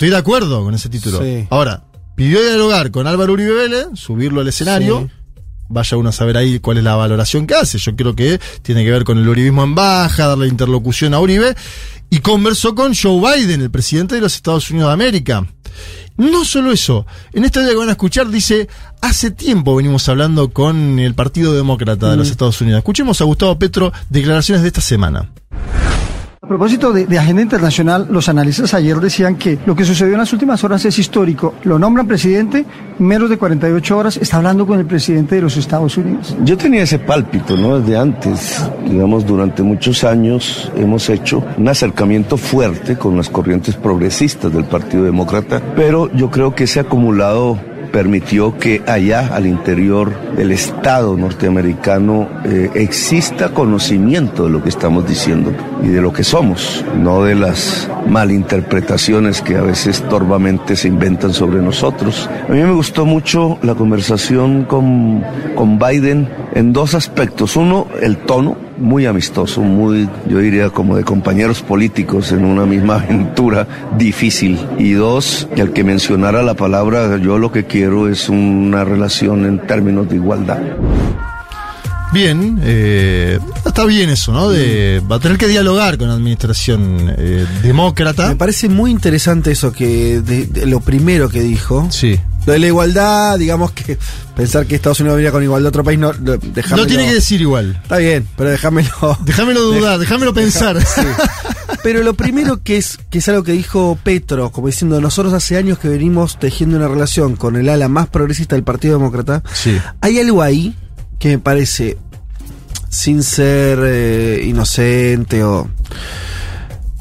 estoy 0.03 0.11
de 0.11 0.17
acuerdo 0.17 0.65
con 0.65 0.75
ese 0.75 0.89
título. 0.89 1.23
Sí. 1.23 1.47
Ahora, 1.49 1.85
pidió 2.17 2.43
dialogar 2.43 2.91
con 2.91 3.07
Álvaro 3.07 3.35
Uribe 3.35 3.53
Vélez, 3.55 3.87
subirlo 3.95 4.41
al 4.41 4.49
escenario. 4.49 5.03
Sí. 5.09 5.15
Vaya 5.69 5.97
uno 5.97 6.09
a 6.09 6.13
saber 6.13 6.37
ahí 6.37 6.59
cuál 6.59 6.79
es 6.79 6.85
la 6.85 6.97
valoración 6.97 7.47
que 7.47 7.55
hace. 7.55 7.79
Yo 7.79 7.95
creo 7.95 8.17
que 8.17 8.41
tiene 8.63 8.85
que 8.85 8.91
ver 8.91 9.05
con 9.05 9.17
el 9.19 9.29
uribismo 9.29 9.63
en 9.63 9.77
baja, 9.77 10.27
darle 10.27 10.49
interlocución 10.49 11.15
a 11.15 11.21
Uribe. 11.21 11.55
Y 12.11 12.19
conversó 12.19 12.75
con 12.75 12.95
Joe 12.97 13.21
Biden, 13.39 13.63
el 13.63 13.71
presidente 13.71 14.17
de 14.17 14.21
los 14.23 14.35
Estados 14.35 14.69
Unidos 14.71 14.89
de 14.89 14.95
América. 14.95 15.47
No 16.17 16.45
solo 16.45 16.73
eso, 16.73 17.07
en 17.33 17.45
este 17.45 17.61
video 17.61 17.75
que 17.75 17.79
van 17.79 17.89
a 17.89 17.93
escuchar 17.93 18.29
dice, 18.29 18.69
hace 19.01 19.31
tiempo 19.31 19.77
venimos 19.77 20.09
hablando 20.09 20.53
con 20.53 20.99
el 20.99 21.15
Partido 21.15 21.55
Demócrata 21.55 22.11
de 22.11 22.17
los 22.17 22.27
Mm. 22.27 22.31
Estados 22.33 22.61
Unidos. 22.61 22.79
Escuchemos 22.79 23.21
a 23.21 23.25
Gustavo 23.25 23.57
Petro, 23.57 23.93
declaraciones 24.11 24.63
de 24.63 24.69
esta 24.69 24.81
semana. 24.81 25.31
A 26.45 26.49
propósito 26.49 26.93
de, 26.93 27.07
de 27.07 27.19
agenda 27.21 27.41
internacional, 27.41 28.09
los 28.11 28.29
analistas 28.29 28.75
ayer 28.75 28.97
decían 28.97 29.37
que 29.37 29.61
lo 29.65 29.77
que 29.77 29.85
sucedió 29.85 30.15
en 30.15 30.19
las 30.19 30.33
últimas 30.33 30.65
horas 30.65 30.85
es 30.85 30.99
histórico. 30.99 31.55
Lo 31.63 31.79
nombran 31.79 32.09
presidente, 32.09 32.65
menos 32.99 33.31
de 33.31 33.39
48 33.39 33.97
horas 33.97 34.17
está 34.17 34.39
hablando 34.39 34.67
con 34.67 34.81
el 34.81 34.85
presidente 34.85 35.37
de 35.37 35.43
los 35.43 35.57
Estados 35.57 35.97
Unidos. 35.97 36.37
Yo 36.43 36.57
tenía 36.57 36.83
ese 36.83 36.99
pálpito, 36.99 37.57
¿no? 37.57 37.79
Desde 37.79 37.97
antes, 37.97 38.61
digamos, 38.89 39.25
durante 39.25 39.63
muchos 39.63 40.03
años 40.03 40.73
hemos 40.75 41.09
hecho 41.11 41.45
un 41.57 41.69
acercamiento 41.69 42.37
fuerte 42.37 42.99
con 42.99 43.17
las 43.17 43.31
corrientes 43.31 43.77
progresistas 43.77 44.53
del 44.53 44.65
Partido 44.65 45.05
Demócrata, 45.05 45.63
pero 45.77 46.11
yo 46.13 46.29
creo 46.33 46.57
que 46.57 46.65
ese 46.65 46.81
acumulado 46.81 47.57
permitió 47.93 48.59
que 48.59 48.83
allá 48.87 49.29
al 49.33 49.47
interior 49.47 50.35
del 50.35 50.51
Estado 50.51 51.17
norteamericano 51.17 52.29
eh, 52.45 52.71
exista 52.75 53.51
conocimiento 53.51 54.45
de 54.45 54.51
lo 54.51 54.63
que 54.63 54.71
estamos 54.71 55.07
diciendo 55.07 55.53
y 55.83 55.89
de 55.89 56.01
lo 56.01 56.13
que 56.13 56.25
somos, 56.25 56.85
no 56.99 57.23
de 57.23 57.35
las 57.35 57.89
malinterpretaciones 58.09 59.43
que 59.43 59.57
a 59.57 59.63
veces 59.63 60.03
torvamente 60.09 60.75
se 60.75 60.89
inventan 60.89 61.33
sobre 61.33 61.61
nosotros. 61.61 62.29
A 62.49 62.53
mí 62.53 62.63
me 62.63 62.73
gustó 62.73 63.05
mucho 63.05 63.59
la 63.63 63.75
conversación 63.75 64.65
con, 64.65 65.23
con 65.55 65.79
Biden 65.79 66.29
en 66.55 66.73
dos 66.73 66.95
aspectos. 66.95 67.57
Uno, 67.57 67.87
el 68.01 68.17
tono 68.19 68.72
muy 68.83 69.07
amistoso, 69.07 69.61
muy, 69.63 70.09
yo 70.29 70.39
diría, 70.39 70.69
como 70.71 70.97
de 70.97 71.05
compañeros 71.05 71.63
políticos 71.63 72.33
en 72.33 72.45
una 72.45 72.67
misma 72.67 72.97
aventura 73.03 73.67
difícil. 73.97 74.59
Y 74.79 74.93
dos, 74.93 75.49
que 75.55 75.63
al 75.63 75.73
que 75.73 75.85
mencionara 75.85 76.43
la 76.43 76.55
palabra, 76.55 77.17
yo 77.19 77.39
lo 77.39 77.51
que 77.53 77.65
quiero 77.65 78.09
es 78.09 78.29
una 78.29 78.85
relación 78.85 79.47
en 79.47 79.67
términos 79.67 80.09
de 80.09 80.17
igualdad. 80.17 80.61
Bien, 82.13 82.59
eh, 82.63 83.39
está 83.65 83.87
bien 83.87 84.11
eso, 84.11 84.33
¿no? 84.35 84.51
De, 84.51 85.01
va 85.11 85.17
a 85.17 85.19
tener 85.19 85.39
que 85.39 85.49
dialogar 85.49 85.97
con 85.97 86.09
la 86.09 86.15
administración 86.15 87.11
eh, 87.17 87.47
demócrata. 87.63 88.29
Me 88.29 88.37
parece 88.37 88.69
muy 88.69 88.91
interesante 88.91 89.51
eso 89.53 89.73
que 89.73 90.21
de- 90.21 90.45
de 90.45 90.67
lo 90.67 90.81
primero 90.81 91.31
que 91.31 91.41
dijo. 91.41 91.87
Sí. 91.91 92.21
Lo 92.47 92.53
de 92.55 92.59
la 92.59 92.67
igualdad, 92.67 93.39
digamos 93.39 93.71
que 93.73 93.97
pensar 94.35 94.67
que 94.67 94.75
Estados 94.75 94.99
Unidos 95.01 95.17
venía 95.17 95.31
con 95.31 95.43
igualdad 95.43 95.67
a 95.67 95.69
otro 95.69 95.85
país, 95.85 95.99
no, 95.99 96.13
no, 96.13 96.37
No 96.77 96.87
tiene 96.87 97.07
que 97.07 97.15
decir 97.15 97.41
igual. 97.41 97.79
Está 97.83 97.99
bien, 97.99 98.27
pero 98.37 98.51
déjamelo. 98.51 98.91
Déjamelo 99.25 99.61
dudar, 99.61 99.99
déjamelo 99.99 100.35
pensar. 100.35 100.81
Sí. 100.85 101.03
Pero 101.83 102.03
lo 102.03 102.15
primero 102.15 102.63
que 102.63 102.77
es, 102.77 102.99
que 103.11 103.19
es 103.19 103.29
algo 103.29 103.43
que 103.45 103.53
dijo 103.53 103.99
Petro, 104.03 104.51
como 104.53 104.67
diciendo, 104.69 105.01
nosotros 105.01 105.33
hace 105.33 105.57
años 105.57 105.79
que 105.79 105.89
venimos 105.89 106.39
tejiendo 106.39 106.77
una 106.77 106.89
relación 106.89 107.35
con 107.37 107.57
el 107.57 107.69
ala 107.69 107.89
más 107.89 108.09
progresista 108.09 108.55
del 108.57 108.65
Partido 108.65 108.99
Demócrata, 108.99 109.43
Sí. 109.53 109.79
hay 110.01 110.19
algo 110.21 110.43
ahí 110.43 110.77
que 111.19 111.29
me 111.29 111.39
parece, 111.39 111.97
sin 112.89 113.23
ser 113.23 113.79
eh, 113.83 114.43
inocente 114.47 115.43
o... 115.45 115.69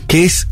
que 0.08 0.26
es... 0.26 0.48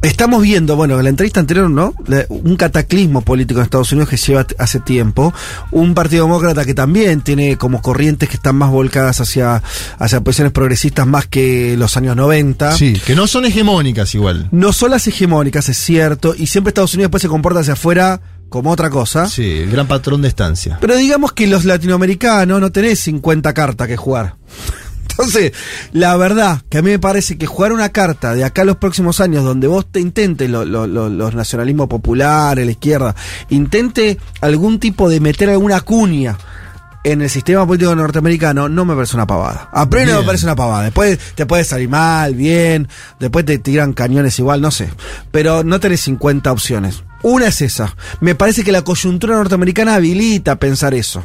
Estamos 0.00 0.42
viendo, 0.42 0.76
bueno, 0.76 0.96
en 0.96 1.04
la 1.04 1.10
entrevista 1.10 1.40
anterior, 1.40 1.68
¿no? 1.68 1.92
Un 2.28 2.56
cataclismo 2.56 3.22
político 3.22 3.58
en 3.58 3.64
Estados 3.64 3.90
Unidos 3.90 4.08
que 4.08 4.16
lleva 4.16 4.46
hace 4.58 4.78
tiempo. 4.78 5.34
Un 5.72 5.94
partido 5.94 6.24
demócrata 6.24 6.64
que 6.64 6.72
también 6.72 7.20
tiene 7.20 7.56
como 7.56 7.82
corrientes 7.82 8.28
que 8.28 8.36
están 8.36 8.54
más 8.54 8.70
volcadas 8.70 9.20
hacia, 9.20 9.60
hacia 9.98 10.20
posiciones 10.20 10.52
progresistas 10.52 11.04
más 11.04 11.26
que 11.26 11.76
los 11.76 11.96
años 11.96 12.14
90. 12.14 12.76
Sí, 12.76 13.00
que 13.04 13.16
no 13.16 13.26
son 13.26 13.44
hegemónicas 13.44 14.14
igual. 14.14 14.48
No 14.52 14.72
son 14.72 14.92
las 14.92 15.06
hegemónicas, 15.08 15.68
es 15.68 15.78
cierto, 15.78 16.32
y 16.36 16.46
siempre 16.46 16.70
Estados 16.70 16.94
Unidos 16.94 17.08
después 17.08 17.22
se 17.22 17.28
comporta 17.28 17.60
hacia 17.60 17.72
afuera 17.72 18.20
como 18.48 18.70
otra 18.70 18.90
cosa. 18.90 19.28
Sí, 19.28 19.50
el 19.58 19.70
gran 19.70 19.88
patrón 19.88 20.22
de 20.22 20.28
estancia. 20.28 20.78
Pero 20.80 20.96
digamos 20.96 21.32
que 21.32 21.48
los 21.48 21.64
latinoamericanos 21.64 22.60
no 22.60 22.70
tenés 22.70 23.00
50 23.00 23.52
cartas 23.52 23.88
que 23.88 23.96
jugar. 23.96 24.36
Entonces, 25.18 25.52
la 25.92 26.16
verdad 26.16 26.62
que 26.70 26.78
a 26.78 26.82
mí 26.82 26.90
me 26.90 26.98
parece 26.98 27.36
que 27.36 27.46
jugar 27.46 27.72
una 27.72 27.88
carta 27.90 28.34
de 28.34 28.44
acá 28.44 28.62
a 28.62 28.64
los 28.64 28.76
próximos 28.76 29.20
años 29.20 29.44
donde 29.44 29.66
vos 29.66 29.86
te 29.90 29.98
intentes 30.00 30.48
lo- 30.48 30.64
lo- 30.64 30.86
lo- 30.86 31.08
los 31.08 31.34
nacionalismos 31.34 31.88
populares, 31.88 32.64
la 32.64 32.70
izquierda, 32.72 33.14
intente 33.50 34.18
algún 34.40 34.78
tipo 34.78 35.08
de 35.08 35.20
meter 35.20 35.50
alguna 35.50 35.80
cuña 35.80 36.38
en 37.04 37.22
el 37.22 37.30
sistema 37.30 37.66
político 37.66 37.94
norteamericano, 37.94 38.68
no 38.68 38.84
me 38.84 38.94
parece 38.94 39.16
una 39.16 39.26
pavada. 39.26 39.68
A 39.72 39.88
priori 39.88 40.10
no 40.10 40.20
me 40.20 40.26
parece 40.26 40.44
una 40.46 40.56
pavada. 40.56 40.84
Después 40.84 41.18
te 41.34 41.46
puede 41.46 41.64
salir 41.64 41.88
mal, 41.88 42.34
bien, 42.34 42.88
después 43.18 43.44
te 43.44 43.58
tiran 43.58 43.92
cañones 43.94 44.38
igual, 44.38 44.60
no 44.60 44.70
sé. 44.70 44.90
Pero 45.30 45.64
no 45.64 45.80
tenés 45.80 46.00
50 46.02 46.52
opciones. 46.52 47.02
Una 47.22 47.46
es 47.48 47.62
esa. 47.62 47.96
Me 48.20 48.34
parece 48.34 48.62
que 48.62 48.72
la 48.72 48.82
coyuntura 48.82 49.36
norteamericana 49.36 49.94
habilita 49.94 50.56
pensar 50.56 50.92
eso. 50.94 51.24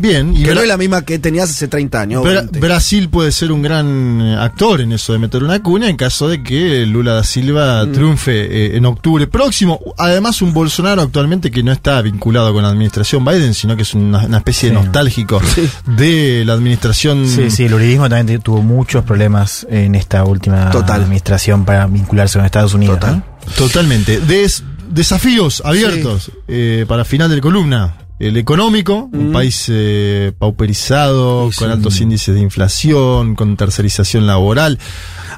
Bien, 0.00 0.34
y 0.36 0.42
Que 0.44 0.54
no 0.54 0.60
es 0.62 0.68
la 0.68 0.76
misma 0.76 1.02
que 1.02 1.18
tenías 1.18 1.50
hace 1.50 1.68
30 1.68 2.00
años. 2.00 2.24
Bra- 2.24 2.40
20. 2.42 2.60
Brasil 2.60 3.08
puede 3.08 3.32
ser 3.32 3.52
un 3.52 3.62
gran 3.62 4.20
eh, 4.20 4.36
actor 4.36 4.80
en 4.80 4.92
eso 4.92 5.12
de 5.12 5.18
meter 5.18 5.42
una 5.44 5.62
cuña 5.62 5.88
en 5.88 5.96
caso 5.96 6.28
de 6.28 6.42
que 6.42 6.86
Lula 6.86 7.12
da 7.14 7.24
Silva 7.24 7.84
Mm. 7.84 7.92
triunfe 7.92 8.32
eh, 8.40 8.76
en 8.76 8.86
octubre 8.86 9.26
próximo. 9.26 9.78
Además, 9.98 10.40
un 10.42 10.52
Bolsonaro 10.52 11.02
actualmente 11.02 11.50
que 11.50 11.62
no 11.62 11.72
está 11.72 12.00
vinculado 12.02 12.52
con 12.52 12.62
la 12.62 12.68
administración 12.70 13.24
Biden, 13.24 13.54
sino 13.54 13.76
que 13.76 13.82
es 13.82 13.94
una, 13.94 14.24
una 14.26 14.38
especie 14.38 14.70
de 14.70 14.76
Sí. 14.76 14.82
nostálgico 14.82 15.40
de 15.86 16.44
la 16.46 16.54
administración. 16.54 17.28
Sí, 17.28 17.50
sí, 17.50 17.64
el 17.64 17.74
uribismo 17.74 18.08
también 18.08 18.40
tuvo 18.40 18.62
muchos 18.62 19.04
problemas 19.04 19.66
en 19.70 19.94
esta 19.94 20.24
última 20.24 20.70
Total. 20.70 21.02
administración 21.02 21.64
para 21.64 21.86
vincularse 21.86 22.38
con 22.38 22.46
Estados 22.46 22.74
Unidos. 22.74 22.98
¿no? 23.06 23.22
Totalmente. 23.56 24.20
Des- 24.20 24.62
desafíos 24.90 25.62
abiertos 25.64 26.30
eh, 26.48 26.84
para 26.88 27.04
final 27.04 27.30
de 27.30 27.40
columna. 27.40 27.94
El 28.20 28.36
económico, 28.36 29.08
un 29.12 29.32
país 29.32 29.64
eh, 29.70 30.32
pauperizado, 30.38 31.50
con 31.56 31.70
altos 31.70 32.00
índices 32.02 32.34
de 32.34 32.40
inflación, 32.42 33.34
con 33.34 33.56
tercerización 33.56 34.26
laboral. 34.26 34.78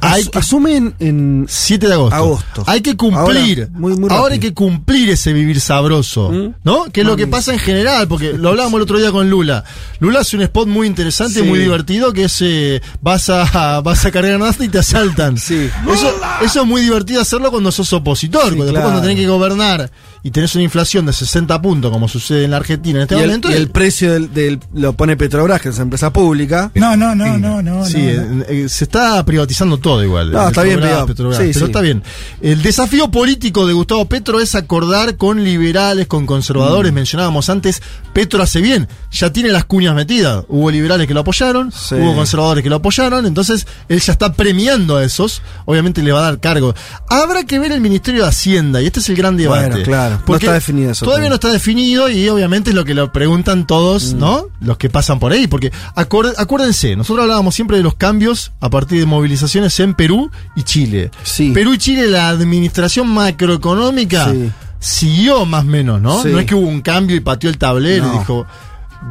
Hay 0.00 0.24
que, 0.24 0.36
asumen 0.38 0.94
en 0.98 1.46
7 1.48 1.86
de 1.86 1.92
agosto. 1.92 2.16
agosto. 2.16 2.64
Hay 2.66 2.80
que 2.80 2.96
cumplir. 2.96 3.60
Ahora, 3.60 3.78
muy- 3.78 3.94
muy 3.96 4.10
Ahora 4.10 4.34
hay 4.34 4.40
que 4.40 4.52
cumplir 4.52 5.10
ese 5.10 5.32
vivir 5.32 5.60
sabroso. 5.60 6.32
¿No? 6.64 6.86
Que 6.92 7.02
es 7.02 7.06
lo 7.06 7.14
que 7.14 7.28
pasa 7.28 7.52
en 7.52 7.60
general, 7.60 8.08
porque 8.08 8.32
lo 8.32 8.48
hablábamos 8.48 8.78
el 8.78 8.82
otro 8.82 8.98
día 8.98 9.12
con 9.12 9.30
Lula. 9.30 9.62
Lula 10.00 10.20
hace 10.20 10.34
un 10.36 10.42
spot 10.42 10.66
muy 10.66 10.88
interesante, 10.88 11.40
Sí. 11.40 11.46
muy 11.46 11.60
divertido, 11.60 12.12
que 12.12 12.24
es 12.24 12.36
eh, 12.40 12.82
vas 13.00 13.30
a 13.30 13.80
vas 13.84 14.04
a 14.06 14.10
cargar 14.10 14.40
nafta 14.40 14.64
y 14.64 14.68
te 14.68 14.80
asaltan. 14.80 15.38
Sí. 15.38 15.70
Eso, 15.92 16.12
eso 16.44 16.62
es 16.62 16.66
muy 16.66 16.82
divertido 16.82 17.20
hacerlo 17.22 17.52
cuando 17.52 17.70
sos 17.70 17.92
opositor. 17.92 18.46
después 18.46 18.70
claro. 18.70 18.86
cuando 18.86 19.02
tenés 19.02 19.16
que 19.18 19.28
gobernar 19.28 19.88
y 20.24 20.32
tenés 20.32 20.52
una 20.56 20.64
inflación 20.64 21.06
de 21.06 21.12
60 21.12 21.62
puntos, 21.62 21.92
como 21.92 22.08
sucede 22.08 22.44
en 22.44 22.50
la 22.50 22.56
Argentina 22.56 22.71
en 22.74 22.96
este 22.96 23.14
y, 23.14 23.18
el, 23.18 23.26
momento. 23.26 23.50
y 23.50 23.54
el 23.54 23.68
precio 23.70 24.12
del, 24.12 24.32
del- 24.32 24.60
lo 24.74 24.92
pone 24.94 25.16
Petrobras, 25.16 25.60
que 25.60 25.68
es 25.70 25.74
una 25.76 25.84
empresa 25.84 26.12
pública. 26.12 26.70
No, 26.74 26.96
no, 26.96 27.14
no, 27.14 27.38
no, 27.38 27.62
no. 27.62 27.84
Sí, 27.86 27.98
no, 28.16 28.22
no. 28.36 28.42
eh, 28.44 28.46
eh, 28.64 28.68
se 28.68 28.84
está 28.84 29.24
privatizando 29.24 29.78
todo 29.78 30.02
igual. 30.02 30.30
No, 30.32 30.48
está 30.48 30.62
bien, 30.62 30.76
Petrobras, 30.76 30.94
pero- 31.02 31.06
Petrobras, 31.06 31.38
sí, 31.38 31.50
pero 31.52 31.66
sí. 31.66 31.70
está 31.70 31.80
bien. 31.80 32.02
El 32.40 32.62
desafío 32.62 33.10
político 33.10 33.66
de 33.66 33.72
Gustavo 33.72 34.04
Petro 34.08 34.40
es 34.40 34.54
acordar 34.54 35.16
con 35.16 35.42
liberales, 35.44 36.06
con 36.06 36.26
conservadores. 36.26 36.92
Mm. 36.92 36.94
Mencionábamos 36.94 37.48
antes, 37.50 37.82
Petro 38.12 38.42
hace 38.42 38.60
bien, 38.60 38.88
ya 39.10 39.32
tiene 39.32 39.50
las 39.50 39.64
cuñas 39.64 39.94
metidas. 39.94 40.44
Hubo 40.48 40.70
liberales 40.70 41.06
que 41.06 41.14
lo 41.14 41.20
apoyaron, 41.20 41.72
Sí. 41.72 41.94
hubo 41.96 42.14
conservadores 42.14 42.62
que 42.62 42.70
lo 42.70 42.76
apoyaron, 42.76 43.26
entonces 43.26 43.66
él 43.88 44.00
ya 44.00 44.12
está 44.12 44.32
premiando 44.34 44.96
a 44.96 45.04
esos. 45.04 45.42
Obviamente 45.64 46.02
le 46.02 46.12
va 46.12 46.20
a 46.20 46.22
dar 46.24 46.40
cargo. 46.40 46.74
Habrá 47.08 47.44
que 47.44 47.58
ver 47.58 47.72
el 47.72 47.80
Ministerio 47.80 48.22
de 48.22 48.28
Hacienda, 48.28 48.80
y 48.82 48.86
este 48.86 49.00
es 49.00 49.08
el 49.08 49.16
gran 49.16 49.36
debate. 49.36 49.68
Bueno, 49.68 49.84
claro, 49.84 50.14
no 50.18 50.24
Porque 50.24 50.46
está 50.46 50.54
definido 50.54 50.90
eso 50.92 51.04
Todavía 51.04 51.28
no 51.28 51.34
está 51.36 51.50
definido 51.50 52.08
y 52.08 52.28
obviamente 52.28 52.61
es 52.70 52.76
lo 52.76 52.84
que 52.84 52.94
lo 52.94 53.12
preguntan 53.12 53.60
Mm. 53.60 53.66
todos, 53.66 54.14
¿no? 54.14 54.46
Los 54.60 54.76
que 54.78 54.88
pasan 54.90 55.18
por 55.18 55.32
ahí. 55.32 55.46
Porque 55.46 55.72
acuérdense, 55.94 56.96
nosotros 56.96 57.22
hablábamos 57.24 57.54
siempre 57.54 57.76
de 57.76 57.82
los 57.82 57.94
cambios 57.94 58.52
a 58.60 58.70
partir 58.70 58.98
de 59.00 59.06
movilizaciones 59.06 59.78
en 59.80 59.94
Perú 59.94 60.30
y 60.56 60.62
Chile. 60.62 61.10
Sí. 61.22 61.50
Perú 61.52 61.74
y 61.74 61.78
Chile, 61.78 62.08
la 62.08 62.28
administración 62.28 63.08
macroeconómica 63.08 64.30
Sí. 64.32 64.50
siguió 64.78 65.44
más 65.46 65.62
o 65.64 65.66
menos, 65.66 66.00
¿no? 66.00 66.22
Sí. 66.22 66.28
No 66.28 66.38
es 66.38 66.46
que 66.46 66.54
hubo 66.54 66.66
un 66.68 66.80
cambio 66.80 67.16
y 67.16 67.20
pateó 67.20 67.50
el 67.50 67.58
tablero 67.58 68.06
No. 68.06 68.14
y 68.14 68.18
dijo, 68.18 68.46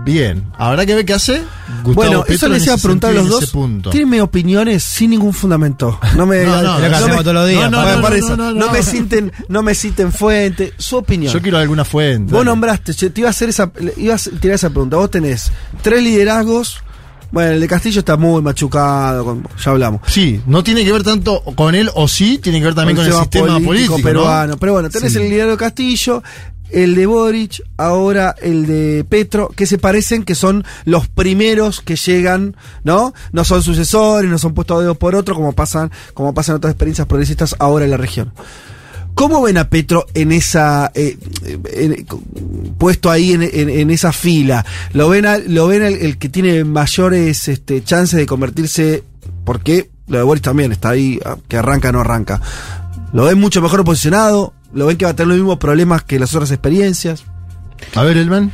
bien, 0.04 0.44
habrá 0.58 0.86
que 0.86 0.96
ver 0.96 1.06
qué 1.06 1.14
hace. 1.14 1.42
Gustavo 1.84 1.94
bueno, 1.96 2.20
Petro 2.22 2.36
eso 2.36 2.48
les 2.50 2.66
iba 2.66 2.76
a 2.76 2.78
preguntar 2.78 3.12
a 3.12 3.14
los 3.14 3.30
dos. 3.30 3.52
Tírenme 3.92 4.22
opiniones 4.22 4.84
sin 4.84 5.12
ningún 5.12 5.34
fundamento. 5.34 6.00
No 6.16 6.26
me, 6.26 6.44
No, 6.44 6.80
me- 8.72 8.84
citen, 8.84 9.32
no 9.48 9.64
me 9.64 9.76
citen 9.76 10.12
fuente. 10.12 10.74
Su 10.78 10.98
opinión. 10.98 11.32
Yo 11.34 11.42
quiero 11.42 11.58
alguna 11.58 11.86
fuente. 11.86 12.34
Vos 12.34 12.46
nombraste, 12.46 12.94
te 12.94 13.22
iba 13.22 13.30
a 13.30 13.32
hacer 13.32 13.50
esa, 13.50 13.72
iba 13.98 14.16
a 14.16 14.18
tirar 14.18 14.56
esa 14.56 14.70
pregunta. 14.70 14.98
Vos 14.98 15.12
tenés 15.12 15.52
tres 15.82 16.04
liderazgos. 16.04 16.78
Bueno, 17.34 17.52
el 17.52 17.62
de 17.62 17.68
Castillo 17.70 18.00
está 18.00 18.18
muy 18.18 18.42
machucado, 18.42 19.24
con- 19.24 19.48
ya 19.64 19.72
hablamos. 19.72 20.02
Sí, 20.08 20.42
no 20.48 20.66
tiene 20.66 20.84
que 20.84 20.92
ver 20.92 21.04
tanto 21.04 21.42
con 21.56 21.76
él 21.76 21.90
o 21.94 22.10
sí, 22.10 22.40
tiene 22.40 22.60
que 22.60 22.66
ver 22.66 22.76
también 22.76 22.98
con 22.98 23.06
el 23.06 23.14
sistema 23.14 23.58
político, 23.62 23.98
¿no? 23.98 24.04
peruano. 24.04 24.58
Pero 24.58 24.74
bueno, 24.74 24.90
tenés 24.90 25.14
Sí. 25.14 25.20
el 25.20 25.30
liderazgo 25.30 25.52
de 25.52 25.58
Castillo, 25.58 26.22
el 26.74 26.96
de 26.96 27.06
Boric, 27.06 27.62
ahora 27.78 28.36
el 28.42 28.66
de 28.66 29.06
Petro, 29.08 29.50
que 29.56 29.66
se 29.66 29.78
parecen 29.78 30.24
que 30.24 30.36
son 30.36 30.64
los 30.86 31.08
primeros 31.08 31.82
que 31.82 31.96
llegan, 31.96 32.56
¿no? 32.84 33.14
No 33.32 33.44
son 33.44 33.62
sucesores, 33.64 34.30
no 34.30 34.38
son 34.38 34.54
puestos 34.54 34.78
a 34.78 34.82
dedo 34.82 34.96
por 34.96 35.16
otro, 35.16 35.36
como 35.36 35.54
pasan, 35.54 35.92
como 36.14 36.34
pasan 36.34 36.56
otras 36.56 36.72
experiencias 36.72 37.08
progresistas 37.08 37.56
ahora 37.60 37.86
en 37.86 37.92
la 37.92 37.98
región. 37.98 38.34
¿Cómo 39.14 39.42
ven 39.42 39.58
a 39.58 39.70
Petro 39.70 40.06
en 40.14 40.32
esa 40.32 40.90
eh, 40.96 41.18
en- 41.74 42.06
puesto 42.78 43.12
ahí 43.12 43.34
en, 43.34 43.44
en- 43.44 43.92
esa 43.92 44.14
fila? 44.14 44.66
¿Lo 44.94 45.10
ven, 45.10 45.26
lo 45.54 45.68
ven 45.68 45.84
el, 45.84 46.18
que 46.18 46.30
tiene 46.30 46.64
mayores 46.64 47.48
este, 47.50 47.84
chances 47.84 48.18
de 48.18 48.26
convertirse? 48.26 49.04
Porque 49.44 49.90
lo 50.08 50.18
de 50.18 50.24
Boris 50.24 50.42
también 50.42 50.72
está 50.72 50.90
ahí, 50.92 51.20
ah, 51.26 51.36
que 51.48 51.58
arranca 51.58 51.92
no 51.92 52.00
arranca. 52.00 52.40
¿Lo 53.12 53.26
ven 53.26 53.38
mucho 53.40 53.62
mejor 53.62 53.84
posicionado? 53.84 54.54
¿Lo 54.74 54.86
ven 54.86 54.98
que 54.98 55.06
va 55.06 55.12
a 55.12 55.14
tener 55.16 55.28
los 55.30 55.38
mismos 55.38 55.58
problemas 55.58 56.04
que 56.04 56.20
las 56.20 56.34
otras 56.34 56.52
experiencias? 56.52 57.24
A 57.96 58.04
ver, 58.04 58.18
Elman. 58.18 58.52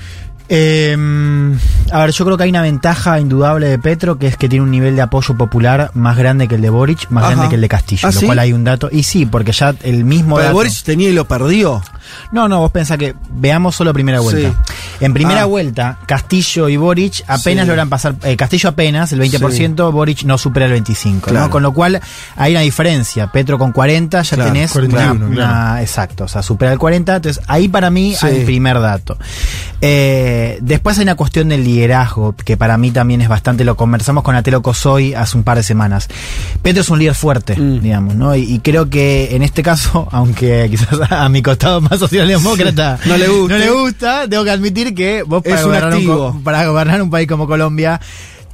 Eh, 0.50 0.96
a 1.92 2.00
ver, 2.02 2.12
yo 2.12 2.24
creo 2.26 2.38
que 2.38 2.44
hay 2.44 2.50
una 2.50 2.62
ventaja 2.62 3.20
indudable 3.20 3.68
de 3.68 3.78
Petro, 3.80 4.18
que 4.18 4.28
es 4.28 4.38
que 4.38 4.48
tiene 4.48 4.64
un 4.64 4.72
nivel 4.72 4.96
de 4.96 5.02
apoyo 5.02 5.36
popular 5.38 5.92
más 5.94 6.18
grande 6.18 6.48
que 6.48 6.56
el 6.56 6.62
de 6.62 6.70
Boric, 6.70 7.10
más 7.10 7.24
Ajá. 7.26 7.32
grande 7.34 7.50
que 7.50 7.56
el 7.56 7.62
de 7.62 7.70
Castillo, 7.70 8.08
¿Ah, 8.08 8.12
lo 8.14 8.20
sí? 8.20 8.26
cual 8.26 8.40
hay 8.40 8.54
un 8.54 8.64
dato. 8.64 8.90
Y 8.92 9.04
sí, 9.04 9.26
porque 9.26 9.52
ya 9.52 9.76
el 9.84 10.06
mismo 10.06 10.36
Pero 10.36 10.46
dato- 10.48 10.56
Boris 10.56 10.84
tenía 10.84 11.10
y 11.10 11.14
lo 11.14 11.28
perdió. 11.28 11.82
No, 12.32 12.48
no, 12.48 12.60
vos 12.60 12.72
pensás 12.72 12.98
que 12.98 13.16
veamos 13.30 13.76
solo 13.76 13.94
primera 13.94 14.20
vuelta. 14.20 14.54
En 15.00 15.14
primera 15.14 15.42
Ah. 15.44 15.46
vuelta, 15.46 16.00
Castillo 16.06 16.70
y 16.70 16.78
Boric 16.78 17.24
apenas 17.28 17.66
Sí. 17.66 17.68
logran 17.70 17.90
pasar, 17.90 18.16
eh, 18.24 18.36
Castillo 18.36 18.70
apenas, 18.70 19.12
el 19.14 19.20
20%, 19.20 19.92
Boric 19.92 20.24
no 20.24 20.38
supera 20.38 20.66
el 20.66 20.72
25%, 20.74 21.28
Claro. 21.30 21.46
¿no? 21.46 21.52
Con 21.52 21.64
lo 21.64 21.74
cual 21.74 22.00
hay 22.36 22.52
una 22.54 22.62
diferencia. 22.62 23.28
Petro 23.32 23.58
con 23.58 23.72
40 23.72 24.22
ya 24.24 24.36
Claro, 24.36 24.52
tenés 24.54 24.72
41, 24.72 25.26
una, 25.28 25.36
claro. 25.36 25.52
una- 25.54 25.82
exacto, 25.82 26.24
o 26.26 26.28
sea, 26.28 26.42
supera 26.42 26.72
el 26.74 26.80
40, 26.80 27.16
entonces 27.18 27.44
ahí 27.48 27.68
para 27.68 27.90
mí 27.90 28.16
Sí. 28.16 28.26
hay 28.26 28.38
el 28.38 28.46
primer 28.46 28.80
dato. 28.80 29.18
Eh, 29.82 30.58
después 30.62 30.98
hay 30.98 31.04
una 31.04 31.16
cuestión 31.16 31.50
del 31.50 31.64
liderazgo, 31.64 32.36
que 32.36 32.58
para 32.58 32.78
mí 32.78 32.92
también 32.92 33.22
es 33.22 33.30
bastante, 33.30 33.64
lo 33.64 33.76
conversamos 33.78 34.24
con 34.24 34.36
Atelo 34.36 34.62
Cosoy 34.62 35.14
hace 35.14 35.38
un 35.38 35.44
par 35.44 35.58
de 35.58 35.64
semanas. 35.64 36.08
Petro 36.64 36.82
es 36.82 36.90
un 36.90 36.98
líder 37.00 37.14
fuerte, 37.16 37.56
Mm. 37.56 37.82
digamos, 37.82 38.16
¿no? 38.16 38.36
Y, 38.36 38.42
y 38.56 38.60
creo 38.60 38.90
que 38.90 39.36
en 39.36 39.44
este 39.44 39.62
caso, 39.62 40.08
aunque 40.12 40.68
quizás 40.70 41.00
a 41.12 41.30
mi 41.30 41.42
costado 41.42 41.82
más 41.82 41.97
socialdemócrata 42.00 43.00
No 43.06 43.18
le 43.18 43.28
guste. 43.28 43.54
no 43.54 43.60
le 43.60 43.70
gusta, 43.72 44.28
tengo 44.30 44.44
que 44.44 44.52
admitir 44.52 44.94
que 44.96 45.24
vos 45.24 45.42
Es 45.46 45.52
para, 45.54 45.62
un 45.66 45.68
gobernar 45.70 45.90
un, 45.90 45.94
activo. 45.96 46.18
co- 46.34 46.40
para 46.44 46.66
gobernar 46.68 47.02
un 47.02 47.10
país 47.10 47.28
como 47.28 47.48
Colombia 47.48 48.00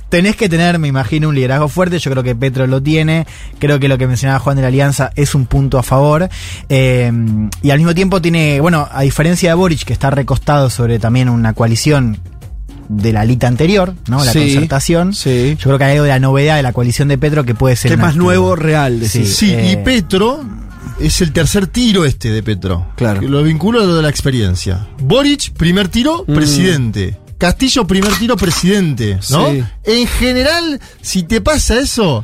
tenés 0.10 0.36
que 0.36 0.48
tener, 0.48 0.78
me 0.78 0.88
imagino, 0.88 1.30
un 1.30 1.34
liderazgo 1.34 1.68
fuerte. 1.68 1.98
Yo 1.98 2.12
creo 2.12 2.22
que 2.22 2.36
Petro 2.36 2.68
lo 2.68 2.84
tiene. 2.84 3.26
Creo 3.58 3.80
que 3.80 3.88
lo 3.88 3.98
que 3.98 4.06
mencionaba 4.06 4.38
Juan 4.38 4.56
de 4.58 4.62
la 4.62 4.68
Alianza 4.68 5.10
es 5.16 5.34
un 5.34 5.48
punto 5.48 5.80
a 5.80 5.84
favor. 5.84 6.30
Eh, 6.70 7.12
y 7.64 7.72
al 7.72 7.80
mismo 7.80 7.96
tiempo 7.96 8.22
tiene, 8.22 8.60
bueno, 8.62 8.88
a 8.92 9.02
diferencia 9.02 9.50
de 9.50 9.56
Boric, 9.56 9.84
que 9.86 9.92
está 9.94 10.12
recostado 10.12 10.70
sobre 10.70 11.00
también 11.00 11.30
una 11.30 11.54
coalición 11.54 12.20
de 12.90 13.12
la 13.12 13.26
lita 13.26 13.48
anterior, 13.48 13.96
¿no? 14.08 14.24
La 14.24 14.32
Sí, 14.34 14.54
concertación. 14.54 15.14
sí. 15.16 15.56
Yo 15.58 15.64
creo 15.64 15.78
que 15.80 15.86
hay 15.86 15.92
algo 15.94 16.04
de 16.04 16.10
la 16.10 16.20
novedad 16.20 16.58
de 16.58 16.62
la 16.64 16.74
coalición 16.74 17.08
de 17.08 17.18
Petro 17.18 17.44
que 17.44 17.56
puede 17.56 17.76
ser. 17.76 17.90
Que 17.90 17.94
es 17.94 17.98
un 17.98 18.02
más 18.02 18.10
activo. 18.10 18.26
nuevo, 18.26 18.56
real, 18.56 19.00
decís. 19.00 19.36
Sí, 19.36 19.48
y 19.48 19.72
eh, 19.72 19.82
Petro 19.84 20.46
es 21.00 21.22
el 21.22 21.32
tercer 21.34 21.68
tiro 21.68 22.06
este 22.06 22.30
de 22.30 22.44
Petro. 22.44 22.88
Claro. 22.96 23.20
Que 23.22 23.28
Lo 23.28 23.44
vinculo 23.44 23.82
a 23.82 23.86
lo 23.86 23.96
de 23.96 24.02
la 24.02 24.10
experiencia. 24.10 24.88
Boric, 25.00 25.52
primer 25.54 25.88
tiro, 25.90 26.24
Mm. 26.28 26.34
presidente. 26.36 27.20
Castillo, 27.38 27.86
primer 27.86 28.14
tiro, 28.18 28.38
presidente. 28.38 29.20
¿no? 29.30 29.52
Sí. 29.52 29.64
En 29.84 30.08
general, 30.08 30.80
si 31.02 31.24
te 31.24 31.42
pasa 31.42 31.78
eso, 31.80 32.24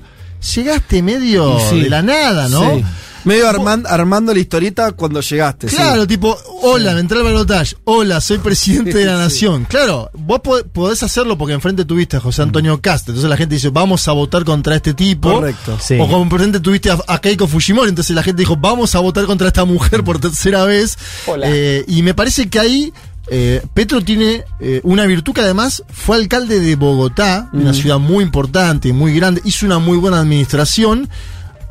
llegaste 0.56 1.02
medio 1.02 1.60
sí. 1.70 1.82
de 1.82 1.90
la 1.90 2.02
nada, 2.02 2.48
¿no? 2.48 2.76
Sí. 2.76 2.86
Medio 3.26 3.50
arman- 3.50 3.86
armando 3.88 4.34
la 4.34 4.40
historieta 4.40 4.92
cuando 4.94 5.22
llegaste. 5.22 5.70
sí. 5.70 5.76
Claro, 5.76 6.08
tipo, 6.08 6.38
hola, 6.62 6.94
me 6.94 7.02
entré 7.02 7.18
al 7.18 7.24
balotaje. 7.24 7.76
Hola, 7.84 8.22
soy 8.22 8.38
presidente 8.38 8.98
de 8.98 9.06
la 9.06 9.14
Sí. 9.18 9.20
nación. 9.20 9.66
Claro, 9.70 10.10
vos 10.14 10.40
po- 10.42 10.64
podés 10.72 11.04
hacerlo 11.04 11.38
porque 11.38 11.54
enfrente 11.54 11.84
tuviste 11.86 12.18
a 12.18 12.20
José 12.20 12.42
Antonio 12.44 12.80
Cast. 12.82 13.10
Entonces 13.10 13.30
la 13.30 13.38
gente 13.38 13.56
dice, 13.56 13.70
vamos 13.70 14.08
a 14.08 14.12
votar 14.14 14.44
contra 14.46 14.76
este 14.76 14.94
tipo. 14.94 15.34
Correcto. 15.34 15.78
Sí. 15.82 15.96
O 16.00 16.08
como 16.08 16.24
enfrente 16.24 16.60
tuviste 16.60 16.90
a, 16.92 16.98
a 17.08 17.20
Keiko 17.20 17.48
Fujimori. 17.48 17.90
Entonces 17.90 18.16
la 18.16 18.24
gente 18.24 18.42
dijo, 18.42 18.56
vamos 18.56 18.96
a 18.96 19.00
votar 19.00 19.26
contra 19.26 19.48
esta 19.48 19.66
mujer 19.66 20.04
por 20.04 20.20
tercera 20.20 20.64
vez. 20.66 20.98
Eh, 21.44 21.84
y 21.88 22.02
me 22.04 22.14
parece 22.14 22.50
que 22.50 22.60
ahí 22.60 22.94
eh, 23.32 23.62
Petro 23.74 24.02
tiene 24.04 24.44
eh, 24.60 24.80
una 24.84 25.06
virtud 25.06 25.34
que 25.34 25.42
además 25.42 25.84
fue 25.92 26.16
alcalde 26.16 26.60
de 26.60 26.76
Bogotá, 26.76 27.50
una 27.54 27.74
ciudad 27.74 28.00
muy 28.00 28.24
importante, 28.24 28.92
muy 28.94 29.14
grande. 29.14 29.42
Hizo 29.44 29.66
una 29.66 29.78
muy 29.80 29.98
buena 29.98 30.20
administración. 30.20 31.10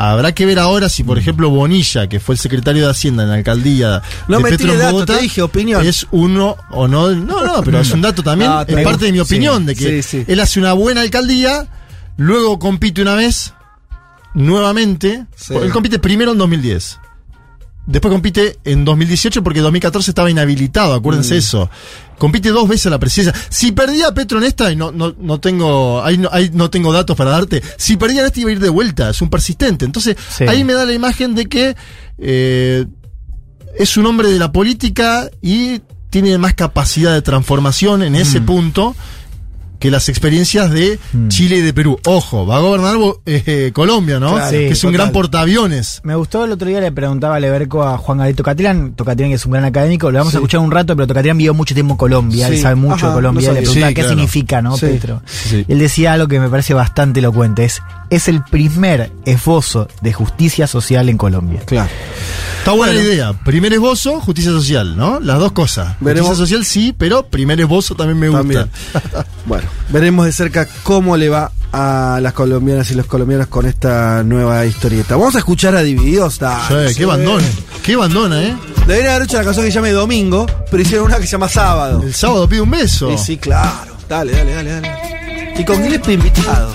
Habrá 0.00 0.32
que 0.32 0.46
ver 0.46 0.60
ahora 0.60 0.88
si, 0.88 1.02
por 1.02 1.18
ejemplo, 1.18 1.50
Bonilla, 1.50 2.08
que 2.08 2.20
fue 2.20 2.36
el 2.36 2.38
secretario 2.38 2.84
de 2.84 2.90
Hacienda 2.92 3.24
en 3.24 3.30
la 3.30 3.34
alcaldía 3.34 4.00
No 4.28 4.36
de 4.36 4.42
me 4.44 4.50
Petro 4.50 4.66
tire 4.66 4.72
en 4.74 4.78
dato, 4.78 4.92
Bogotá, 4.92 5.16
te 5.16 5.22
dije 5.22 5.42
opinión. 5.42 5.84
es 5.84 6.06
uno 6.12 6.56
o 6.70 6.86
no. 6.86 7.10
No, 7.10 7.44
no, 7.44 7.62
pero 7.64 7.80
es 7.80 7.90
un 7.90 8.00
dato 8.02 8.22
también. 8.22 8.48
Ah, 8.54 8.64
es 8.66 8.84
parte 8.84 9.06
de 9.06 9.12
mi 9.12 9.18
opinión, 9.18 9.58
Sí, 9.62 9.66
de 9.66 9.74
que 9.74 10.02
sí, 10.02 10.18
sí. 10.20 10.24
él 10.28 10.38
hace 10.40 10.60
una 10.60 10.72
buena 10.72 11.00
alcaldía, 11.00 11.66
luego 12.16 12.58
compite 12.60 13.02
una 13.02 13.14
vez, 13.16 13.52
nuevamente. 14.34 15.26
Él 15.50 15.70
compite 15.72 15.98
primero 15.98 16.32
en 16.32 16.38
2010. 16.38 16.98
Después 17.90 18.12
compite 18.12 18.58
en 18.64 18.84
2018 18.84 19.42
porque 19.42 19.60
en 19.60 19.64
2014 19.64 20.10
estaba 20.10 20.30
inhabilitado, 20.30 20.92
acuérdense 20.92 21.34
Mm. 21.34 21.38
eso. 21.38 21.70
Compite 22.18 22.50
dos 22.50 22.68
veces 22.68 22.86
a 22.86 22.90
la 22.90 22.98
presidencia. 22.98 23.40
Si 23.48 23.72
perdía 23.72 24.12
Petro 24.12 24.36
en 24.38 24.44
esta, 24.44 24.70
y 24.70 24.76
no, 24.76 24.92
no, 24.92 25.14
no 25.18 25.40
tengo, 25.40 26.02
ahí 26.04 26.18
no, 26.18 26.28
ahí 26.30 26.50
no 26.52 26.68
tengo 26.68 26.92
datos 26.92 27.16
para 27.16 27.30
darte, 27.30 27.62
si 27.78 27.96
perdía 27.96 28.20
en 28.20 28.26
esta 28.26 28.40
iba 28.40 28.50
a 28.50 28.52
ir 28.52 28.60
de 28.60 28.68
vuelta, 28.68 29.08
es 29.08 29.22
un 29.22 29.30
persistente. 29.30 29.86
Entonces, 29.86 30.16
Sí. 30.36 30.44
ahí 30.44 30.64
me 30.64 30.74
da 30.74 30.84
la 30.84 30.92
imagen 30.92 31.34
de 31.34 31.46
que 31.46 31.76
eh, 32.18 32.84
es 33.78 33.96
un 33.96 34.04
hombre 34.06 34.28
de 34.30 34.38
la 34.38 34.52
política 34.52 35.30
y 35.40 35.80
tiene 36.10 36.36
más 36.36 36.54
capacidad 36.54 37.14
de 37.14 37.22
transformación 37.22 38.02
en 38.02 38.12
Mm. 38.12 38.16
ese 38.16 38.40
punto 38.42 38.96
que 39.78 39.90
las 39.90 40.08
experiencias 40.08 40.70
de 40.70 40.98
Chile 41.28 41.58
y 41.58 41.60
de 41.60 41.72
Perú. 41.72 41.98
Ojo, 42.06 42.46
va 42.46 42.56
a 42.56 42.60
gobernar 42.60 42.96
eh, 43.26 43.70
Colombia, 43.72 44.18
¿no? 44.20 44.34
Claro, 44.34 44.50
que 44.50 44.68
es 44.70 44.82
un 44.84 44.92
total. 44.92 45.06
gran 45.06 45.12
portaaviones. 45.12 46.00
Me 46.04 46.14
gustó 46.14 46.44
el 46.44 46.52
otro 46.52 46.68
día, 46.68 46.80
le 46.80 46.90
preguntaba 46.92 47.36
a 47.36 47.40
Leberco 47.40 47.82
a 47.84 47.96
Juan 47.98 48.18
Galito 48.18 48.42
Catrián, 48.42 48.92
Tocatrián 48.94 49.30
que 49.30 49.36
es 49.36 49.46
un 49.46 49.52
gran 49.52 49.64
académico, 49.64 50.10
lo 50.10 50.18
vamos 50.18 50.34
a 50.34 50.38
escuchar 50.38 50.60
un 50.60 50.70
rato, 50.70 50.94
pero 50.96 51.06
Tocatrián 51.06 51.36
vivió 51.38 51.54
mucho 51.54 51.74
tiempo 51.74 51.94
en 51.94 51.98
Colombia, 51.98 52.48
Sí. 52.48 52.54
él 52.54 52.60
sabe 52.60 52.74
mucho 52.74 52.94
Ajá, 52.94 53.08
de 53.08 53.14
Colombia, 53.14 53.52
le 53.52 53.60
preguntaba 53.60 53.88
qué 53.88 53.94
claro. 53.94 54.08
significa, 54.10 54.62
¿no. 54.62 54.76
Petro? 54.76 55.22
Él 55.68 55.78
decía 55.78 56.12
algo 56.12 56.28
que 56.28 56.40
me 56.40 56.48
parece 56.48 56.74
bastante 56.74 57.20
elocuente, 57.20 57.64
es, 57.64 57.80
es 58.10 58.28
el 58.28 58.42
primer 58.42 59.10
esbozo 59.24 59.88
de 60.00 60.12
justicia 60.12 60.66
social 60.66 61.08
en 61.08 61.18
Colombia. 61.18 61.60
Claro. 61.66 61.90
Está 62.58 62.72
buena 62.72 62.92
Bueno. 62.92 63.08
la 63.08 63.14
idea. 63.14 63.32
Primer 63.44 63.72
esbozo, 63.72 64.20
justicia 64.20 64.50
social, 64.50 64.96
¿no? 64.96 65.20
Las 65.20 65.38
dos 65.38 65.52
cosas. 65.52 65.96
Veremos. 66.00 66.28
Justicia 66.30 66.46
social 66.46 66.64
sí, 66.64 66.94
pero 66.96 67.24
primer 67.26 67.60
esbozo 67.60 67.94
también 67.94 68.18
me 68.18 68.28
gusta. 68.28 68.42
También. 68.42 68.70
bueno, 69.46 69.68
veremos 69.90 70.26
de 70.26 70.32
cerca 70.32 70.66
cómo 70.82 71.16
le 71.16 71.28
va 71.28 71.52
a 71.72 72.18
las 72.22 72.32
colombianas 72.32 72.90
y 72.90 72.94
los 72.94 73.06
colombianos 73.06 73.46
con 73.48 73.66
esta 73.66 74.22
nueva 74.24 74.64
historieta. 74.66 75.16
Vamos 75.16 75.34
a 75.36 75.38
escuchar 75.38 75.76
a 75.76 75.82
Divididos. 75.82 76.38
Dale, 76.38 76.88
Sí, 76.88 76.94
sí. 76.94 76.98
qué 77.00 77.04
bandona. 77.06 77.46
Qué 77.82 77.96
bandona, 77.96 78.42
¿eh? 78.42 78.56
Deberían 78.86 79.12
haber 79.14 79.24
hecho 79.24 79.36
la 79.38 79.44
canción 79.44 79.64
que 79.66 79.70
se 79.70 79.74
llame 79.76 79.92
Domingo, 79.92 80.46
pero 80.70 80.82
hicieron 80.82 81.06
una 81.06 81.16
que 81.18 81.26
se 81.26 81.32
llama 81.32 81.48
Sábado. 81.48 82.02
El 82.02 82.14
sábado 82.14 82.48
pide 82.48 82.62
un 82.62 82.70
beso. 82.70 83.10
Sí, 83.16 83.18
sí, 83.24 83.36
claro. 83.36 83.96
Dale, 84.08 84.32
dale, 84.32 84.54
dale, 84.54 84.70
dale. 84.72 85.54
Y 85.58 85.64
con 85.64 85.82
Gillespie 85.82 86.14
invitado. 86.14 86.74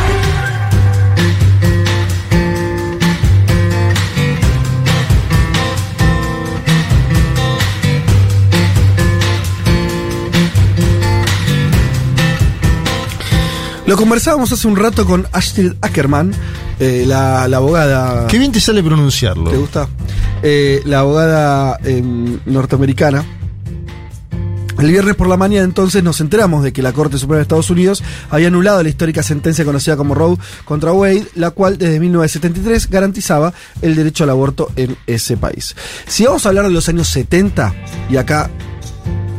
Lo 13.91 13.97
conversábamos 13.97 14.49
hace 14.53 14.69
un 14.69 14.77
rato 14.77 15.05
con 15.05 15.27
Astrid 15.33 15.73
Ackerman, 15.81 16.31
eh, 16.79 17.03
la, 17.05 17.45
la 17.49 17.57
abogada. 17.57 18.25
Qué 18.27 18.39
bien 18.39 18.53
te 18.53 18.61
sale 18.61 18.81
pronunciarlo. 18.81 19.51
¿Te 19.51 19.57
gusta? 19.57 19.89
Eh, 20.41 20.81
la 20.85 20.99
abogada 21.01 21.77
em, 21.83 22.39
norteamericana. 22.45 23.25
El 24.79 24.91
viernes 24.91 25.15
por 25.15 25.27
la 25.27 25.35
mañana 25.35 25.65
entonces 25.65 26.01
nos 26.05 26.21
enteramos 26.21 26.63
de 26.63 26.71
que 26.71 26.81
la 26.81 26.93
Corte 26.93 27.17
Suprema 27.17 27.39
de 27.39 27.41
Estados 27.41 27.69
Unidos 27.69 28.01
había 28.29 28.47
anulado 28.47 28.81
la 28.81 28.87
histórica 28.87 29.23
sentencia 29.23 29.65
conocida 29.65 29.97
como 29.97 30.15
Roe 30.15 30.37
contra 30.63 30.93
Wade, 30.93 31.27
la 31.35 31.51
cual 31.51 31.77
desde 31.77 31.99
1973 31.99 32.89
garantizaba 32.89 33.53
el 33.81 33.95
derecho 33.95 34.23
al 34.23 34.29
aborto 34.29 34.71
en 34.77 34.95
ese 35.05 35.35
país. 35.35 35.75
Si 36.07 36.23
vamos 36.23 36.45
a 36.45 36.49
hablar 36.49 36.63
de 36.63 36.71
los 36.71 36.87
años 36.87 37.09
70, 37.09 37.75
y 38.09 38.15
acá 38.15 38.49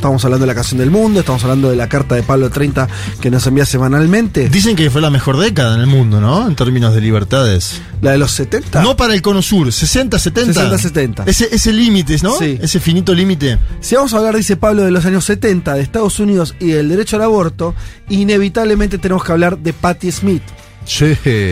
estamos 0.03 0.25
hablando 0.25 0.43
de 0.43 0.47
la 0.47 0.55
canción 0.55 0.79
del 0.79 0.91
mundo, 0.91 1.21
estamos 1.21 1.41
hablando 1.43 1.69
de 1.69 1.77
la 1.77 1.87
carta 1.87 2.15
de 2.15 2.23
Pablo 2.23 2.49
30 2.49 2.89
que 3.21 3.31
nos 3.31 3.47
envía 3.47 3.65
semanalmente, 3.65 4.49
Dicen 4.49 4.75
que 4.75 4.89
fue 4.89 4.99
la 4.99 5.09
mejor 5.09 5.37
década 5.37 5.75
en 5.75 5.79
el 5.79 5.87
mundo, 5.87 6.19
¿no? 6.19 6.45
En 6.45 6.55
términos 6.55 6.93
de 6.93 6.99
libertades. 6.99 7.81
la 8.01 8.11
de 8.11 8.17
los 8.17 8.31
70. 8.33 8.81
No 8.81 8.97
para 8.97 9.13
el 9.13 9.21
cono 9.21 9.41
sur, 9.41 9.71
60, 9.71 10.19
70. 10.19 10.53
60, 10.53 10.77
70. 10.77 11.23
Ese, 11.25 11.47
ese 11.55 11.71
límite, 11.71 12.17
¿no? 12.21 12.37
Sí. 12.37 12.59
Ese 12.61 12.81
finito 12.81 13.13
límite. 13.13 13.57
Si 13.79 13.95
vamos 13.95 14.13
a 14.13 14.17
hablar, 14.17 14.35
dice 14.35 14.57
Pablo, 14.57 14.83
de 14.83 14.91
los 14.91 15.05
años 15.05 15.23
70, 15.23 15.75
de 15.75 15.81
Estados 15.81 16.19
Unidos 16.19 16.53
y 16.59 16.71
del 16.71 16.89
derecho 16.89 17.15
al 17.15 17.21
aborto, 17.21 17.73
inevitablemente 18.09 18.97
tenemos 18.97 19.23
que 19.23 19.31
hablar 19.31 19.57
de 19.57 19.71
Patti 19.71 20.11
Smith. 20.11 20.43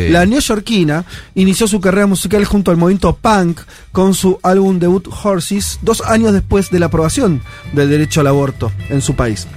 La 0.10 0.26
neoyorquina 0.26 1.06
inició 1.36 1.68
su 1.68 1.80
carrera 1.80 2.08
musical 2.08 2.44
junto 2.46 2.72
al 2.72 2.78
movimiento 2.78 3.16
punk 3.16 3.60
con 3.92 4.14
su 4.14 4.40
álbum 4.44 4.80
debut 4.80 5.08
Horses, 5.24 5.80
dos 5.82 6.02
años 6.02 6.34
después 6.34 6.70
de 6.70 6.80
la 6.80 6.88
aprobación 6.88 7.42
del 7.74 7.90
derecho 7.90 8.22
al 8.22 8.28
aborto 8.28 8.72
en 8.90 9.02
su 9.02 9.16
país. 9.16 9.48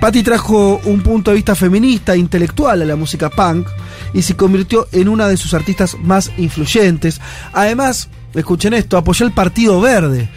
Patti 0.00 0.22
trajo 0.22 0.80
un 0.84 1.02
punto 1.02 1.30
de 1.30 1.36
vista 1.36 1.54
feminista 1.54 2.14
e 2.14 2.18
intelectual 2.18 2.82
a 2.82 2.84
la 2.84 2.96
música 2.96 3.30
punk 3.30 3.66
y 4.14 4.22
se 4.22 4.36
convirtió 4.36 4.86
en 4.92 5.08
una 5.08 5.28
de 5.28 5.36
sus 5.36 5.54
artistas 5.54 5.96
más 6.00 6.30
influyentes. 6.38 7.20
Además, 7.52 8.08
escuchen 8.34 8.74
esto, 8.74 8.96
apoyó 8.96 9.26
el 9.26 9.32
Partido 9.32 9.80
Verde. 9.80 10.28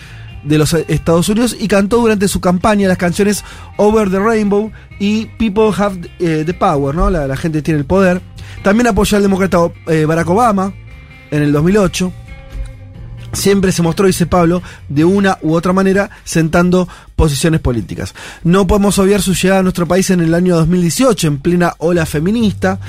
de 0.44 0.57
los 0.57 0.74
Estados 0.74 1.28
Unidos 1.28 1.53
y 1.60 1.68
cantó 1.68 1.98
durante 1.98 2.30
su 2.30 2.40
campaña 2.40 2.88
las 2.88 2.98
canciones 2.98 3.44
Over 3.76 4.10
the 4.10 4.20
Rainbow 4.20 4.72
y 4.98 5.26
People 5.38 5.72
Have 5.78 6.10
eh, 6.20 6.44
the 6.45 6.53
Power, 6.53 6.95
¿no? 6.95 7.10
La 7.10 7.36
gente 7.36 7.61
tiene 7.61 7.82
el 7.82 7.86
poder. 7.86 8.22
También 8.64 8.88
apoyó 8.88 9.18
al 9.18 9.23
demócrata 9.23 9.57
eh, 9.88 10.06
Barack 10.06 10.30
Obama 10.30 10.73
en 11.31 11.44
el 11.44 11.52
2008. 11.52 12.11
Siempre 13.31 13.72
se 13.72 13.84
mostró, 13.84 14.07
dice 14.07 14.26
Pablo, 14.26 14.64
de 14.88 15.06
una 15.06 15.38
u 15.41 15.53
otra 15.53 15.72
manera, 15.72 16.10
sentando 16.23 16.88
posiciones 17.15 17.61
políticas. 17.61 18.15
No 18.44 18.65
podemos 18.65 18.98
obviar 18.98 19.22
su 19.22 19.36
llegada 19.36 19.60
a 19.60 19.64
nuestro 19.64 19.88
país 19.88 20.10
en 20.10 20.22
el 20.22 20.34
año 20.34 20.56
2018, 20.56 21.27
en 21.27 21.38
plena 21.38 21.73
ola 21.77 22.07
feminista. 22.07 22.80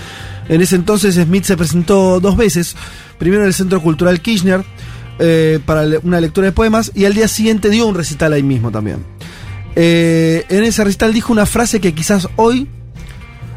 En 0.49 0.63
ese 0.63 0.77
entonces 0.77 1.15
Smith 1.17 1.45
se 1.45 1.59
presentó 1.59 2.21
dos 2.21 2.37
veces, 2.37 2.75
primero 3.19 3.43
en 3.43 3.49
el 3.49 3.55
Centro 3.55 3.83
Cultural 3.83 4.21
Kirchner, 4.21 4.65
eh, 5.19 5.61
para 5.67 5.85
una 6.03 6.21
lectura 6.21 6.47
de 6.47 6.53
poemas, 6.53 6.91
y 6.95 7.05
al 7.05 7.13
día 7.13 7.29
siguiente 7.29 7.69
dio 7.69 7.87
un 7.87 7.95
recital 7.95 8.33
ahí 8.33 8.43
mismo 8.43 8.71
también. 8.71 9.05
Eh, 9.77 10.47
en 10.49 10.65
ese 10.65 10.83
recital 10.83 11.13
dijo 11.13 11.33
una 11.33 11.45
frase 11.45 11.81
que 11.81 11.95
quizás 11.95 12.29
hoy 12.37 12.67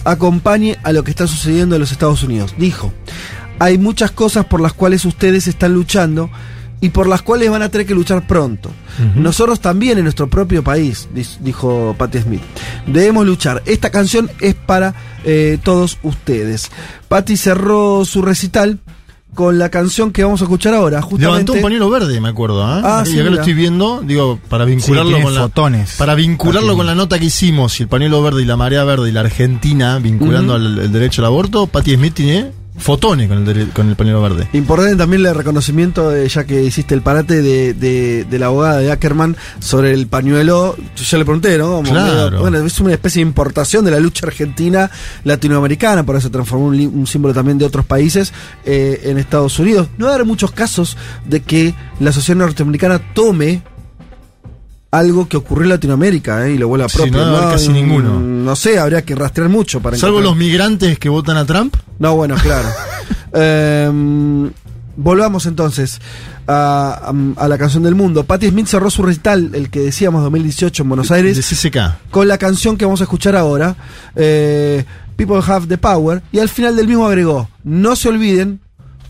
acompañe 0.03 0.77
a 0.83 0.91
lo 0.91 1.03
que 1.03 1.11
está 1.11 1.27
sucediendo 1.27 1.75
en 1.75 1.81
los 1.81 1.91
Estados 1.91 2.23
Unidos. 2.23 2.53
Dijo, 2.57 2.93
hay 3.59 3.77
muchas 3.77 4.11
cosas 4.11 4.45
por 4.45 4.61
las 4.61 4.73
cuales 4.73 5.05
ustedes 5.05 5.47
están 5.47 5.73
luchando 5.73 6.29
y 6.81 6.89
por 6.89 7.07
las 7.07 7.21
cuales 7.21 7.49
van 7.49 7.61
a 7.61 7.69
tener 7.69 7.87
que 7.87 7.95
luchar 7.95 8.27
pronto. 8.27 8.69
Nosotros 9.15 9.61
también 9.61 9.97
en 9.97 10.03
nuestro 10.03 10.29
propio 10.29 10.63
país, 10.63 11.07
dijo 11.39 11.95
Patti 11.97 12.19
Smith. 12.19 12.41
Debemos 12.85 13.25
luchar. 13.25 13.63
Esta 13.65 13.89
canción 13.89 14.29
es 14.41 14.53
para 14.53 14.93
eh, 15.23 15.57
todos 15.63 15.97
ustedes. 16.03 16.69
Patti 17.07 17.37
cerró 17.37 18.03
su 18.03 18.21
recital 18.21 18.79
con 19.33 19.59
la 19.59 19.69
canción 19.69 20.11
que 20.11 20.23
vamos 20.23 20.41
a 20.41 20.45
escuchar 20.45 20.73
ahora. 20.73 21.01
Justamente, 21.01 21.25
Levantó 21.25 21.53
un 21.53 21.61
pañuelo 21.61 21.89
verde, 21.89 22.19
me 22.21 22.29
acuerdo. 22.29 22.63
¿ah? 22.63 22.81
Ah, 22.83 23.03
y 23.05 23.09
sí, 23.09 23.19
acá 23.19 23.29
lo 23.29 23.37
estoy 23.37 23.53
viendo, 23.53 24.01
digo, 24.01 24.39
para 24.49 24.65
vincularlo 24.65 25.09
tiene 25.09 25.23
con 25.23 25.35
la. 25.35 25.41
fotones. 25.41 25.95
Para 25.97 26.15
vincularlo 26.15 26.75
con 26.75 26.85
la 26.85 26.95
nota 26.95 27.19
que 27.19 27.25
hicimos, 27.25 27.79
y 27.79 27.83
el 27.83 27.89
pañuelo 27.89 28.21
verde 28.21 28.41
y 28.41 28.45
la 28.45 28.57
marea 28.57 28.83
verde 28.83 29.09
y 29.09 29.11
la 29.11 29.21
Argentina, 29.21 29.99
vinculando 29.99 30.53
al 30.53 30.79
el 30.79 30.91
derecho 30.91 31.21
al 31.21 31.27
aborto, 31.27 31.67
Patti 31.67 31.95
Smith 31.95 32.13
tiene 32.13 32.62
fotones 32.77 33.27
con 33.29 33.47
el, 33.47 33.69
con 33.69 33.89
el 33.89 33.95
pañuelo 33.95 34.21
verde. 34.21 34.47
Importante 34.53 34.95
también 34.95 35.25
el 35.25 35.35
reconocimiento, 35.35 36.09
de, 36.09 36.27
ya 36.27 36.43
que 36.45 36.63
hiciste 36.63 36.93
el 36.95 37.01
parate 37.01 37.41
de, 37.41 37.73
de- 37.73 38.25
de 38.25 38.39
la 38.39 38.47
abogada 38.47 38.79
de 38.79 38.91
Ackerman 38.91 39.37
sobre 39.59 39.93
el 39.93 40.07
pañuelo. 40.07 40.75
Yo 40.95 41.03
ya 41.03 41.17
le 41.17 41.25
pregunté, 41.25 41.57
¿no? 41.57 41.67
Como 41.75 41.89
Claro. 41.89 42.29
medio- 42.31 42.39
bueno, 42.41 42.57
es 42.65 42.79
una 42.79 42.93
especie 42.93 43.23
de 43.23 43.27
importación 43.29 43.85
de 43.85 43.91
la 43.91 43.99
lucha 43.99 44.25
argentina 44.27 44.89
latinoamericana, 45.23 46.03
por 46.05 46.15
eso 46.15 46.27
se 46.27 46.31
transformó 46.31 46.65
un, 46.67 46.75
un 46.79 47.07
símbolo 47.07 47.33
también 47.33 47.57
de 47.57 47.65
otros 47.65 47.85
países 47.85 48.33
eh, 48.65 49.01
en 49.05 49.17
Estados 49.17 49.57
Unidos. 49.59 49.87
No 49.97 50.05
va 50.05 50.11
a 50.11 50.15
haber 50.15 50.27
muchos 50.27 50.51
casos 50.51 50.97
de 51.25 51.41
que 51.41 51.73
la 51.99 52.11
sociedad 52.11 52.39
norteamericana 52.39 52.99
tome 53.13 53.61
algo 54.93 55.27
que 55.27 55.37
ocurrió 55.37 55.63
en 55.63 55.69
Latinoamérica 55.69 56.45
eh, 56.47 56.53
y 56.53 56.57
lo 56.59 56.67
vuelva 56.67 56.87
Sí, 56.87 56.97
propio. 56.97 57.13
no 57.25 57.31
va 57.33 57.39
a 57.39 57.41
haber 57.43 57.53
casi 57.55 57.69
mm, 57.69 57.73
ninguno. 57.73 58.19
No 58.19 58.55
sé, 58.55 58.77
habría 58.77 59.01
que 59.03 59.15
rastrear 59.15 59.49
mucho 59.49 59.81
para 59.81 59.97
Salvo 59.97 60.19
encontrar. 60.19 60.37
los 60.37 60.45
migrantes 60.45 60.99
que 60.99 61.09
votan 61.09 61.35
a 61.37 61.45
Trump. 61.45 61.75
No, 61.99 62.15
bueno, 62.15 62.35
claro. 62.35 62.67
Em, 63.35 64.51
volvamos 64.95 65.47
entonces 65.47 65.99
a, 66.47 67.11
a- 67.37 67.43
a 67.43 67.47
la 67.47 67.57
canción 67.57 67.81
del 67.83 67.95
mundo. 67.95 68.23
Patti 68.25 68.49
Smith 68.49 68.67
cerró 68.67 68.91
su 68.91 69.01
recital, 69.01 69.49
el 69.53 69.69
que 69.71 69.79
decíamos 69.79 70.21
2018 70.23 70.83
en 70.83 70.89
Buenos 70.89 71.09
Aires, 71.11 71.35
De 71.37 71.41
CCK. 71.69 72.11
con 72.11 72.27
la 72.27 72.37
canción 72.37 72.77
que 72.77 72.85
vamos 72.85 73.01
a 73.01 73.05
escuchar 73.05 73.35
ahora, 73.35 73.75
eh, 74.15 74.85
People 75.15 75.39
Have 75.45 75.65
the 75.67 75.77
Power, 75.79 76.21
y 76.31 76.37
al 76.39 76.49
final 76.49 76.75
del 76.75 76.87
mismo 76.87 77.07
agregó, 77.07 77.49
no 77.63 77.95
se 77.95 78.09
olviden, 78.09 78.59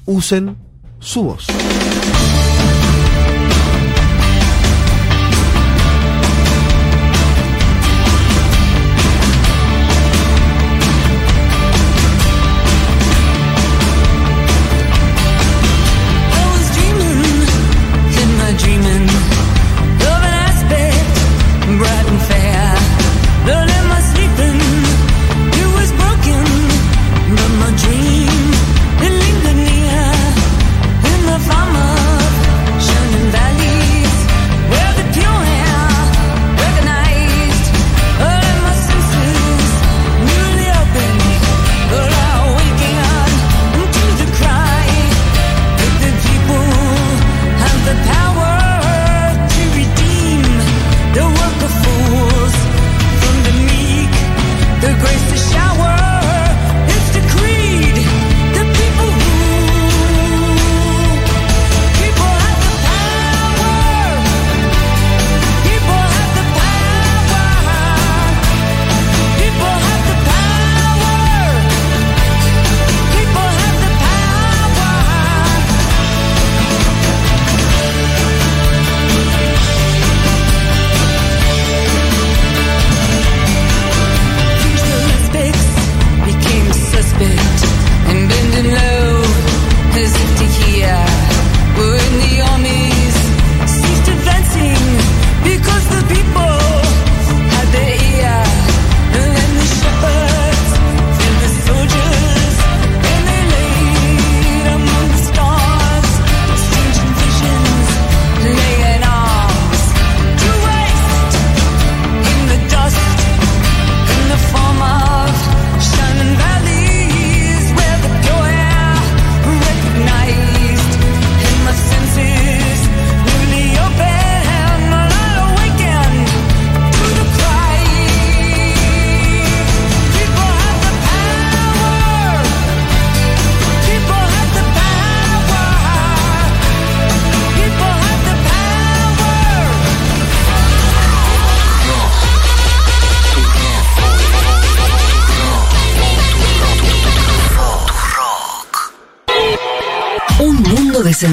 usen 0.05 0.55
su 0.99 1.23
voz. 1.23 1.47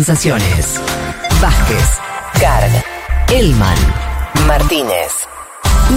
Sensaciones. 0.01 0.81
Vázquez, 1.43 1.99
Carg, 2.41 2.71
Elman, 3.29 3.77
Martínez. 4.47 5.13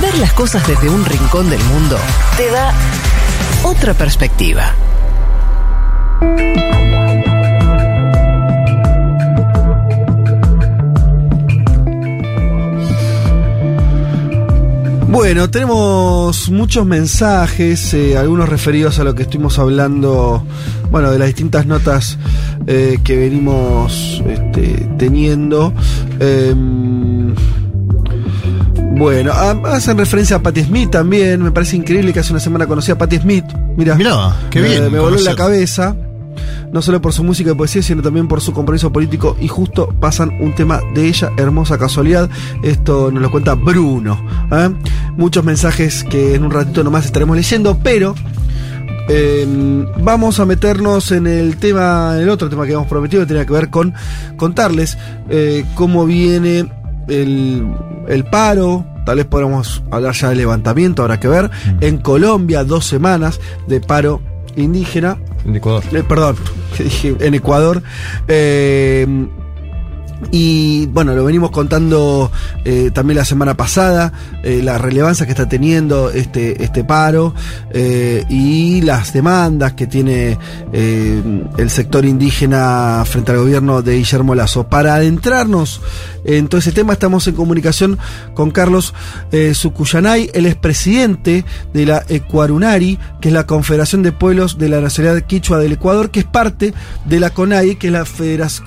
Ver 0.01 0.17
las 0.17 0.33
cosas 0.33 0.67
desde 0.67 0.89
un 0.89 1.05
rincón 1.05 1.49
del 1.49 1.63
mundo 1.63 1.97
te 2.35 2.51
da 2.51 2.73
otra 3.63 3.93
perspectiva. 3.93 4.73
Bueno, 15.07 15.49
tenemos 15.49 16.49
muchos 16.49 16.85
mensajes, 16.85 17.93
eh, 17.93 18.17
algunos 18.17 18.49
referidos 18.49 18.99
a 18.99 19.05
lo 19.05 19.15
que 19.15 19.23
estuvimos 19.23 19.59
hablando, 19.59 20.43
bueno, 20.91 21.09
de 21.09 21.19
las 21.19 21.27
distintas 21.27 21.65
notas 21.65 22.17
eh, 22.67 22.99
que 23.03 23.17
venimos 23.17 24.21
este, 24.27 24.87
teniendo. 24.97 25.73
Em, 26.19 27.33
bueno, 28.95 29.31
ah, 29.33 29.55
hacen 29.65 29.97
referencia 29.97 30.37
a 30.37 30.43
Patti 30.43 30.63
Smith 30.63 30.91
también, 30.91 31.41
me 31.41 31.51
parece 31.51 31.75
increíble 31.75 32.13
que 32.13 32.19
hace 32.19 32.31
una 32.31 32.39
semana 32.39 32.67
conocí 32.67 32.91
a 32.91 32.97
Patti 32.97 33.17
Smith. 33.17 33.45
Mira, 33.75 33.95
Mirá, 33.95 34.35
qué 34.49 34.61
bien 34.61 34.91
me 34.91 34.99
voló 34.99 35.17
en 35.17 35.25
la 35.25 35.35
cabeza. 35.35 35.95
No 36.71 36.81
solo 36.81 36.99
por 37.01 37.13
su 37.13 37.23
música 37.23 37.51
y 37.51 37.53
poesía, 37.53 37.83
sino 37.83 38.01
también 38.01 38.27
por 38.27 38.41
su 38.41 38.51
compromiso 38.51 38.91
político. 38.91 39.37
Y 39.39 39.47
justo 39.47 39.93
pasan 39.99 40.31
un 40.39 40.55
tema 40.55 40.81
de 40.95 41.07
ella, 41.07 41.31
hermosa 41.37 41.77
casualidad. 41.77 42.29
Esto 42.63 43.11
nos 43.11 43.21
lo 43.21 43.29
cuenta 43.29 43.53
Bruno. 43.53 44.19
¿eh? 44.51 44.71
Muchos 45.15 45.43
mensajes 45.43 46.03
que 46.03 46.33
en 46.33 46.43
un 46.43 46.49
ratito 46.49 46.83
nomás 46.83 47.05
estaremos 47.05 47.35
leyendo, 47.35 47.77
pero 47.83 48.15
eh, 49.09 49.45
vamos 49.99 50.39
a 50.39 50.45
meternos 50.45 51.11
en 51.11 51.27
el 51.27 51.57
tema, 51.57 52.17
el 52.19 52.29
otro 52.29 52.49
tema 52.49 52.63
que 52.63 52.69
habíamos 52.69 52.87
prometido, 52.87 53.23
que 53.23 53.27
tenía 53.27 53.45
que 53.45 53.53
ver 53.53 53.69
con 53.69 53.93
contarles 54.37 54.97
eh, 55.29 55.65
cómo 55.75 56.05
viene 56.05 56.69
el, 57.07 57.67
el 58.07 58.25
paro. 58.25 58.85
Tal 59.05 59.17
vez 59.17 59.25
podamos 59.25 59.83
hablar 59.91 60.13
ya 60.13 60.29
del 60.29 60.37
levantamiento, 60.37 61.01
habrá 61.01 61.19
que 61.19 61.27
ver. 61.27 61.51
En 61.81 61.97
Colombia, 61.97 62.63
dos 62.63 62.85
semanas 62.85 63.41
de 63.67 63.81
paro 63.81 64.21
indígena. 64.55 65.17
En 65.45 65.55
Ecuador. 65.55 65.83
Eh, 65.91 66.03
perdón, 66.07 66.37
en 67.19 67.33
Ecuador. 67.33 67.83
Eh, 68.27 69.27
y 70.31 70.87
bueno, 70.87 71.13
lo 71.15 71.25
venimos 71.25 71.51
contando 71.51 72.31
eh, 72.65 72.91
también 72.93 73.17
la 73.17 73.25
semana 73.25 73.55
pasada, 73.55 74.13
eh, 74.43 74.61
la 74.63 74.77
relevancia 74.77 75.25
que 75.25 75.31
está 75.31 75.47
teniendo 75.47 76.09
este, 76.09 76.63
este 76.63 76.83
paro 76.83 77.33
eh, 77.71 78.25
y 78.29 78.81
las 78.81 79.13
demandas 79.13 79.73
que 79.73 79.87
tiene 79.87 80.37
el 80.73 81.69
sector 81.69 82.05
indígena 82.05 83.03
frente 83.05 83.31
al 83.31 83.39
gobierno 83.39 83.81
de 83.81 83.97
Guillermo 83.97 84.33
Lazo. 84.33 84.67
Para 84.67 84.95
adentrarnos 84.95 85.81
en 86.25 86.47
todo 86.47 86.59
ese 86.59 86.71
tema, 86.71 86.93
estamos 86.93 87.27
en 87.27 87.35
comunicación 87.35 87.99
con 88.33 88.51
Carlos 88.51 88.93
Sucuyanay, 89.53 90.31
él 90.33 90.45
es 90.45 90.55
presidente 90.55 91.45
de 91.73 91.85
la 91.85 92.03
Ecuarunari, 92.07 92.97
que 93.21 93.29
es 93.29 93.33
la 93.33 93.45
Confederación 93.45 94.03
de 94.03 94.11
Pueblos 94.11 94.57
de 94.57 94.69
la 94.69 94.81
Nacionalidad 94.81 95.25
Quichua 95.27 95.59
del 95.59 95.73
Ecuador, 95.73 96.09
que 96.09 96.21
es 96.21 96.25
parte 96.25 96.73
de 97.05 97.19
la 97.19 97.29
CONAI, 97.29 97.75
que 97.75 97.87
es 97.87 97.93
la, 97.93 98.05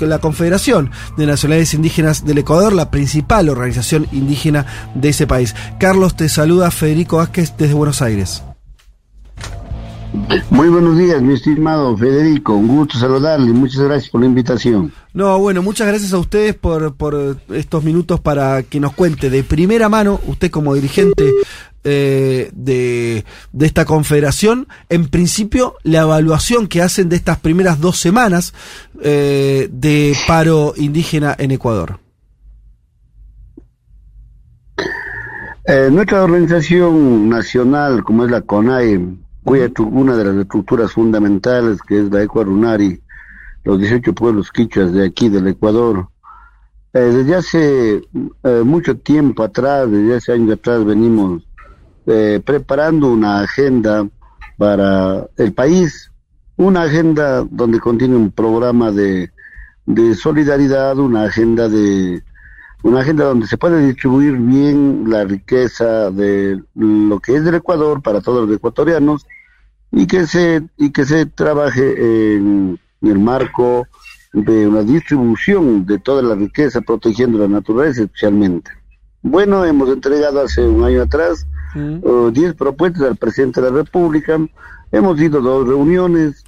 la 0.01 0.19
Confederación 0.19 0.91
de 1.17 1.27
Nacionalidades 1.47 1.75
Indígenas 1.75 2.25
del 2.25 2.39
Ecuador, 2.39 2.73
la 2.73 2.91
principal 2.91 3.49
organización 3.49 4.09
indígena 4.11 4.67
de 4.97 5.11
ese 5.11 5.29
país. 5.29 5.55
Carlos, 5.79 6.17
te 6.17 6.29
saluda 6.29 6.73
Federico 6.73 7.19
Vázquez 7.19 7.55
desde 7.57 7.75
Buenos 7.75 8.03
Aires. 8.03 8.43
Muy 10.51 10.69
buenos 10.69 10.97
días, 10.97 11.21
mi 11.21 11.35
estimado 11.35 11.97
Federico. 11.97 12.55
Un 12.55 12.69
gusto 12.69 12.99
saludarle. 12.99 13.53
Muchas 13.53 13.81
gracias 13.81 14.11
por 14.11 14.21
la 14.21 14.27
invitación. 14.27 14.93
No, 15.13 15.39
bueno, 15.39 15.63
muchas 15.63 15.87
gracias 15.87 16.13
a 16.13 16.19
ustedes 16.19 16.55
por, 16.55 16.95
por 16.95 17.39
estos 17.51 17.85
minutos 17.85 18.21
para 18.21 18.63
que 18.63 18.81
nos 18.81 18.93
cuente 18.93 19.31
de 19.31 19.43
primera 19.43 19.89
mano, 19.89 20.21
usted 20.27 20.51
como 20.51 20.75
dirigente 20.75 21.31
eh, 21.85 22.51
de, 22.53 23.25
de 23.53 23.67
esta 23.67 23.85
confederación, 23.85 24.69
en 24.89 25.09
principio 25.09 25.77
la 25.83 26.03
evaluación 26.03 26.67
que 26.67 26.83
hacen 26.83 27.09
de 27.09 27.17
estas 27.17 27.39
primeras 27.39 27.81
dos 27.81 27.99
semanas 27.99 28.55
eh, 29.03 29.69
de 29.71 30.17
paro 30.27 30.75
indígena 30.77 31.35
en 31.39 31.51
Ecuador. 31.53 32.01
Eh, 35.69 35.89
nuestra 35.91 36.23
organización 36.23 37.29
nacional, 37.29 38.05
como 38.05 38.25
es 38.25 38.31
la 38.31 38.41
CONAE, 38.41 39.01
cuya 39.47 39.71
una 39.79 40.17
de 40.17 40.25
las 40.25 40.35
estructuras 40.35 40.91
fundamentales, 40.91 41.81
que 41.81 42.01
es 42.01 42.11
la 42.11 42.21
Ecuarunari, 42.21 43.01
los 43.63 43.79
18 43.79 44.13
pueblos 44.13 44.51
quichuas 44.51 44.93
de 44.93 45.07
aquí 45.07 45.29
del 45.29 45.47
Ecuador, 45.47 46.09
eh, 46.93 46.99
desde 46.99 47.35
hace 47.37 48.03
eh, 48.43 48.63
mucho 48.65 48.97
tiempo 48.97 49.45
atrás, 49.45 49.89
desde 49.89 50.17
hace 50.17 50.33
años 50.33 50.59
atrás, 50.59 50.85
venimos 50.85 51.45
eh, 52.07 52.41
preparando 52.45 53.07
una 53.13 53.39
agenda 53.39 54.09
para 54.59 55.29
el 55.37 55.53
país, 55.53 56.11
una 56.57 56.83
agenda 56.83 57.47
donde 57.49 57.79
contiene 57.79 58.17
un 58.17 58.33
programa 58.33 58.91
de, 58.91 59.31
de 59.87 60.17
solidaridad, 60.17 60.99
una 60.99 61.23
agenda 61.23 61.69
de 61.69 62.21
una 62.83 63.01
agenda 63.01 63.25
donde 63.25 63.47
se 63.47 63.59
puede 63.59 63.85
distribuir 63.87 64.37
bien 64.37 65.05
la 65.09 65.25
riqueza 65.25 66.11
de 66.11 66.63
lo 66.75 67.21
que 67.21 67.37
es 67.37 67.45
del 67.45 67.57
Ecuador 67.57 68.03
para 68.03 68.21
todos 68.21 68.47
los 68.47 68.57
ecuatorianos 68.57 69.27
y 69.91 70.07
que 70.07 70.27
se 70.27 70.63
y 70.77 70.91
que 70.91 71.05
se 71.05 71.27
trabaje 71.27 72.35
en, 72.35 72.79
el 73.03 73.19
marco 73.19 73.87
de 74.33 74.67
una 74.67 74.83
distribución 74.83 75.87
de 75.87 75.99
toda 75.99 76.23
la 76.23 76.35
riqueza 76.35 76.81
protegiendo 76.81 77.39
la 77.39 77.49
naturaleza 77.49 78.03
especialmente. 78.03 78.71
Bueno, 79.23 79.65
hemos 79.65 79.89
entregado 79.91 80.41
hace 80.41 80.63
un 80.67 80.83
año 80.85 81.03
atrás 81.03 81.47
uh, 81.75 82.31
10 82.31 82.55
propuestas 82.55 83.03
al 83.03 83.17
presidente 83.17 83.61
de 83.61 83.71
la 83.71 83.77
República. 83.77 84.39
Hemos 84.93 85.21
ido 85.21 85.39
a 85.39 85.43
dos 85.43 85.69
reuniones, 85.69 86.45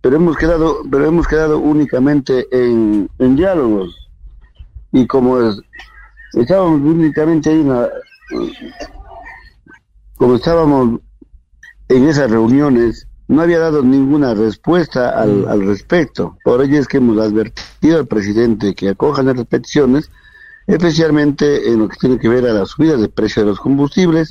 pero 0.00 0.16
hemos 0.16 0.36
quedado 0.36 0.78
pero 0.90 1.06
hemos 1.06 1.26
quedado 1.26 1.58
únicamente 1.58 2.46
en, 2.50 3.08
en 3.18 3.36
diálogos 3.36 3.99
y 4.92 5.06
como 5.06 5.40
es- 5.40 5.60
estábamos 6.34 6.80
únicamente 6.80 7.50
ahí 7.50 7.60
en 7.60 7.68
la- 7.68 7.90
como 10.16 10.34
estábamos 10.36 11.00
en 11.88 12.08
esas 12.08 12.30
reuniones 12.30 13.06
no 13.28 13.42
había 13.42 13.58
dado 13.60 13.82
ninguna 13.82 14.34
respuesta 14.34 15.10
al, 15.10 15.46
al 15.48 15.64
respecto. 15.66 16.36
Por 16.42 16.62
ello 16.62 16.78
es 16.80 16.88
que 16.88 16.96
hemos 16.96 17.18
advertido 17.18 17.98
al 17.98 18.06
presidente 18.06 18.74
que 18.74 18.88
acoja 18.90 19.22
las 19.22 19.44
peticiones 19.46 20.10
especialmente 20.66 21.68
en 21.72 21.80
lo 21.80 21.88
que 21.88 21.96
tiene 21.96 22.18
que 22.18 22.28
ver 22.28 22.46
a 22.46 22.52
la 22.52 22.64
subida 22.66 22.96
de 22.96 23.08
precio 23.08 23.42
de 23.42 23.48
los 23.48 23.58
combustibles. 23.60 24.30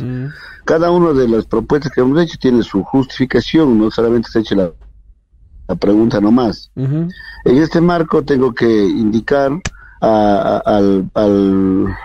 Cada 0.65 0.91
una 0.91 1.11
de 1.11 1.27
las 1.27 1.45
propuestas 1.45 1.91
que 1.91 1.99
hemos 2.01 2.21
hecho 2.21 2.37
tiene 2.39 2.61
su 2.63 2.83
justificación 2.83 3.77
no 3.77 3.89
solamente 3.91 4.29
se 4.29 4.39
ha 4.39 4.41
hecho 4.41 4.55
la, 4.55 4.71
la 5.67 5.75
pregunta 5.75 6.21
nomás. 6.21 6.71
En 7.45 7.57
este 7.57 7.81
marco 7.81 8.23
tengo 8.23 8.53
que 8.53 8.69
indicar 8.69 9.51
a- 10.01 10.61
al, 10.65 11.09
al, 11.13 11.95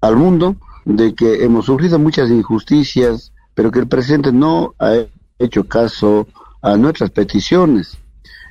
al 0.00 0.16
mundo 0.16 0.56
de 0.84 1.14
que 1.14 1.44
hemos 1.44 1.66
sufrido 1.66 1.98
muchas 1.98 2.30
injusticias, 2.30 3.32
pero 3.54 3.70
que 3.70 3.80
el 3.80 3.88
presidente 3.88 4.32
no 4.32 4.74
ha 4.78 4.94
hecho 5.38 5.64
caso 5.64 6.26
a 6.62 6.76
nuestras 6.76 7.10
peticiones. 7.10 7.98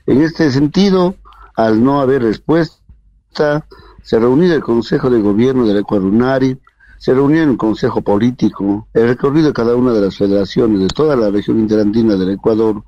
En 0.05 0.21
este 0.21 0.51
sentido, 0.51 1.15
al 1.55 1.83
no 1.83 2.01
haber 2.01 2.23
respuesta, 2.23 3.65
se 4.03 4.19
reunió 4.19 4.53
el 4.53 4.61
Consejo 4.63 5.09
de 5.09 5.21
Gobierno 5.21 5.65
del 5.65 5.77
Ecuadunari, 5.77 6.57
se 6.97 7.13
reunió 7.13 7.43
en 7.43 7.49
el 7.51 7.57
Consejo 7.57 8.01
Político, 8.01 8.87
el 8.93 9.07
recorrido 9.07 9.47
de 9.47 9.53
cada 9.53 9.75
una 9.75 9.91
de 9.91 10.01
las 10.01 10.17
federaciones 10.17 10.79
de 10.81 10.87
toda 10.87 11.15
la 11.15 11.29
región 11.29 11.59
interandina 11.59 12.15
del 12.15 12.31
Ecuador. 12.31 12.83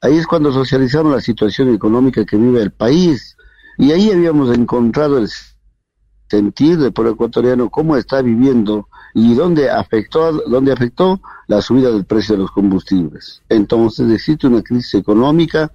Ahí 0.00 0.16
es 0.16 0.26
cuando 0.26 0.52
socializaron 0.52 1.12
la 1.12 1.20
situación 1.20 1.74
económica 1.74 2.24
que 2.24 2.36
vive 2.36 2.62
el 2.62 2.70
país. 2.70 3.36
Y 3.76 3.92
ahí 3.92 4.10
habíamos 4.10 4.56
encontrado 4.56 5.18
el 5.18 5.28
sentir 6.28 6.78
del 6.78 6.92
pueblo 6.92 7.12
ecuatoriano 7.12 7.70
cómo 7.70 7.96
está 7.96 8.22
viviendo 8.22 8.88
y 9.14 9.34
dónde 9.34 9.70
afectó, 9.70 10.32
dónde 10.46 10.72
afectó 10.72 11.20
la 11.46 11.62
subida 11.62 11.90
del 11.90 12.04
precio 12.04 12.34
de 12.34 12.42
los 12.42 12.50
combustibles. 12.50 13.42
Entonces 13.48 14.10
existe 14.10 14.46
una 14.46 14.62
crisis 14.62 14.94
económica 14.94 15.70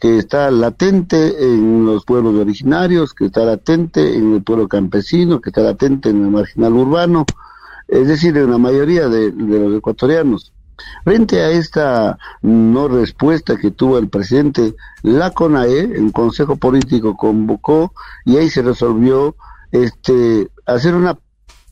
que 0.00 0.18
está 0.18 0.50
latente 0.50 1.52
en 1.52 1.84
los 1.84 2.04
pueblos 2.04 2.34
originarios, 2.36 3.14
que 3.14 3.26
está 3.26 3.44
latente 3.44 4.16
en 4.16 4.34
el 4.34 4.42
pueblo 4.42 4.68
campesino, 4.68 5.40
que 5.40 5.50
está 5.50 5.62
latente 5.62 6.10
en 6.10 6.24
el 6.24 6.30
marginal 6.30 6.72
urbano, 6.72 7.26
es 7.88 8.06
decir, 8.06 8.36
en 8.36 8.50
la 8.50 8.58
mayoría 8.58 9.08
de, 9.08 9.32
de 9.32 9.58
los 9.58 9.76
ecuatorianos. 9.76 10.52
Frente 11.02 11.40
a 11.40 11.50
esta 11.50 12.18
no 12.42 12.86
respuesta 12.86 13.56
que 13.56 13.72
tuvo 13.72 13.98
el 13.98 14.08
presidente, 14.08 14.76
la 15.02 15.32
CONAE, 15.32 15.80
el 15.80 16.12
Consejo 16.12 16.54
Político 16.56 17.16
convocó 17.16 17.92
y 18.24 18.36
ahí 18.36 18.48
se 18.48 18.62
resolvió 18.62 19.34
este 19.72 20.48
hacer 20.66 20.94
una 20.94 21.18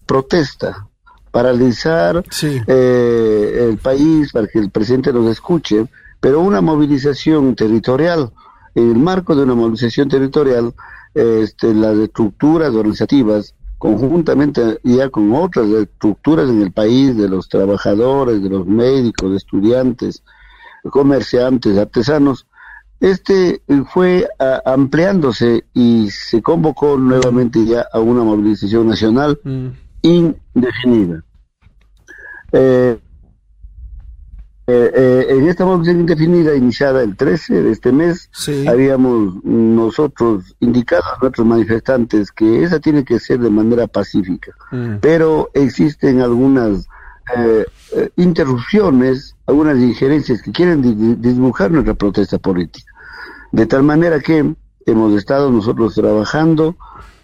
protesta, 0.07 0.89
paralizar 1.31 2.25
eh, 2.43 3.67
el 3.69 3.79
país 3.79 4.33
para 4.33 4.47
que 4.47 4.59
el 4.59 4.71
presidente 4.71 5.13
nos 5.13 5.31
escuche, 5.31 5.87
pero 6.21 6.41
una 6.41 6.61
movilización 6.61 7.55
territorial, 7.55 8.33
en 8.75 8.91
el 8.91 8.99
marco 8.99 9.35
de 9.35 9.43
una 9.43 9.55
movilización 9.55 10.09
territorial, 10.09 10.75
este, 11.15 11.75
las 11.75 11.97
estructuras 11.97 12.75
organizativas, 12.75 13.55
conjuntamente 13.79 14.81
ya 14.83 15.09
con 15.11 15.35
otras 15.35 15.67
estructuras 15.69 16.49
en 16.49 16.63
el 16.63 16.73
país, 16.73 17.17
de 17.17 17.29
los 17.29 17.49
trabajadores, 17.49 18.43
de 18.43 18.49
los 18.49 18.67
médicos, 18.67 19.31
de 19.31 19.37
estudiantes, 19.37 20.23
comerciantes, 20.91 21.77
artesanos, 21.77 22.47
este 23.01 23.63
eh, 23.69 23.83
fue 23.93 24.27
ah, 24.39 24.63
ampliándose 24.65 25.65
y 25.75 26.11
se 26.11 26.41
convocó 26.43 26.97
nuevamente 26.97 27.65
ya 27.65 27.87
a 27.93 28.01
una 28.01 28.23
movilización 28.25 28.89
nacional 28.89 29.39
indefinida. 30.03 31.23
Eh, 32.53 32.99
eh, 34.69 34.91
eh, 34.97 35.27
en 35.29 35.49
esta 35.49 35.65
movilización 35.65 36.01
indefinida 36.01 36.57
iniciada 36.57 37.03
el 37.03 37.17
13 37.17 37.63
de 37.63 37.71
este 37.71 37.93
mes, 37.93 38.29
habíamos 38.67 39.45
nosotros 39.45 40.57
indicado 40.59 41.05
a 41.05 41.19
nuestros 41.21 41.47
manifestantes 41.47 42.33
que 42.33 42.65
esa 42.65 42.81
tiene 42.81 43.05
que 43.05 43.21
ser 43.21 43.39
de 43.39 43.51
manera 43.51 43.87
pacífica, 43.87 44.53
Mm. 44.73 44.97
pero 45.01 45.51
existen 45.55 46.21
algunas 46.21 46.89
eh, 47.37 47.65
eh, 47.97 48.11
interrupciones, 48.17 49.35
algunas 49.47 49.79
injerencias 49.79 50.43
que 50.43 50.53
quieren 50.53 50.83
di- 50.83 50.95
di- 50.95 51.15
dibujar 51.17 51.71
nuestra 51.71 51.95
protesta 51.95 52.39
política. 52.39 52.93
De 53.53 53.67
tal 53.67 53.83
manera 53.83 54.21
que 54.21 54.55
hemos 54.87 55.15
estado 55.15 55.51
nosotros 55.51 55.95
trabajando 55.95 56.77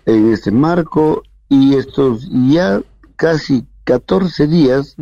en 0.07 0.33
este 0.33 0.51
marco 0.51 1.23
y 1.49 1.75
estos 1.77 2.29
ya 2.31 2.81
casi 3.17 3.67
14 3.85 4.47
días 4.47 4.95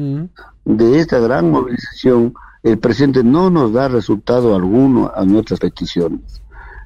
de 0.65 0.99
esta 1.01 1.19
gran 1.19 1.51
movilización, 1.51 2.35
el 2.63 2.79
presidente 2.79 3.25
no 3.25 3.49
nos 3.51 3.73
da 3.73 3.89
resultado 3.89 4.55
alguno 4.55 5.11
a 5.15 5.25
nuestras 5.25 5.61
peticiones. 5.61 6.43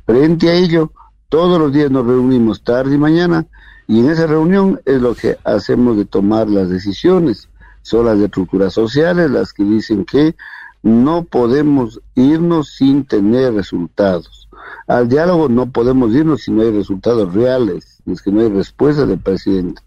Frente 0.06 0.50
a 0.50 0.54
ello, 0.54 0.92
todos 1.28 1.58
los 1.58 1.72
días 1.72 1.90
nos 1.90 2.06
reunimos 2.06 2.62
tarde 2.62 2.94
y 2.94 2.98
mañana 2.98 3.46
y 3.88 4.00
en 4.00 4.10
esa 4.10 4.26
reunión 4.26 4.80
es 4.84 5.00
lo 5.00 5.14
que 5.14 5.36
hacemos 5.44 5.96
de 5.96 6.04
tomar 6.04 6.48
las 6.48 6.68
decisiones. 6.70 7.48
Son 7.85 8.06
las 8.06 8.19
estructuras 8.19 8.73
sociales 8.73 9.31
las 9.31 9.52
que 9.52 9.62
dicen 9.62 10.06
que 10.06 10.35
no 10.82 11.24
podemos 11.24 12.01
irnos 12.15 12.70
sin 12.77 13.05
tener 13.05 13.52
resultados. 13.52 14.48
Al 14.86 15.06
diálogo 15.06 15.51
no 15.51 15.70
podemos 15.70 16.15
irnos 16.15 16.44
si 16.44 16.51
no 16.51 16.62
hay 16.62 16.70
resultados 16.70 17.35
reales, 17.35 18.02
es 18.06 18.23
que 18.23 18.32
no 18.32 18.40
hay 18.40 18.48
respuesta 18.48 19.05
del 19.05 19.19
presidente. 19.19 19.82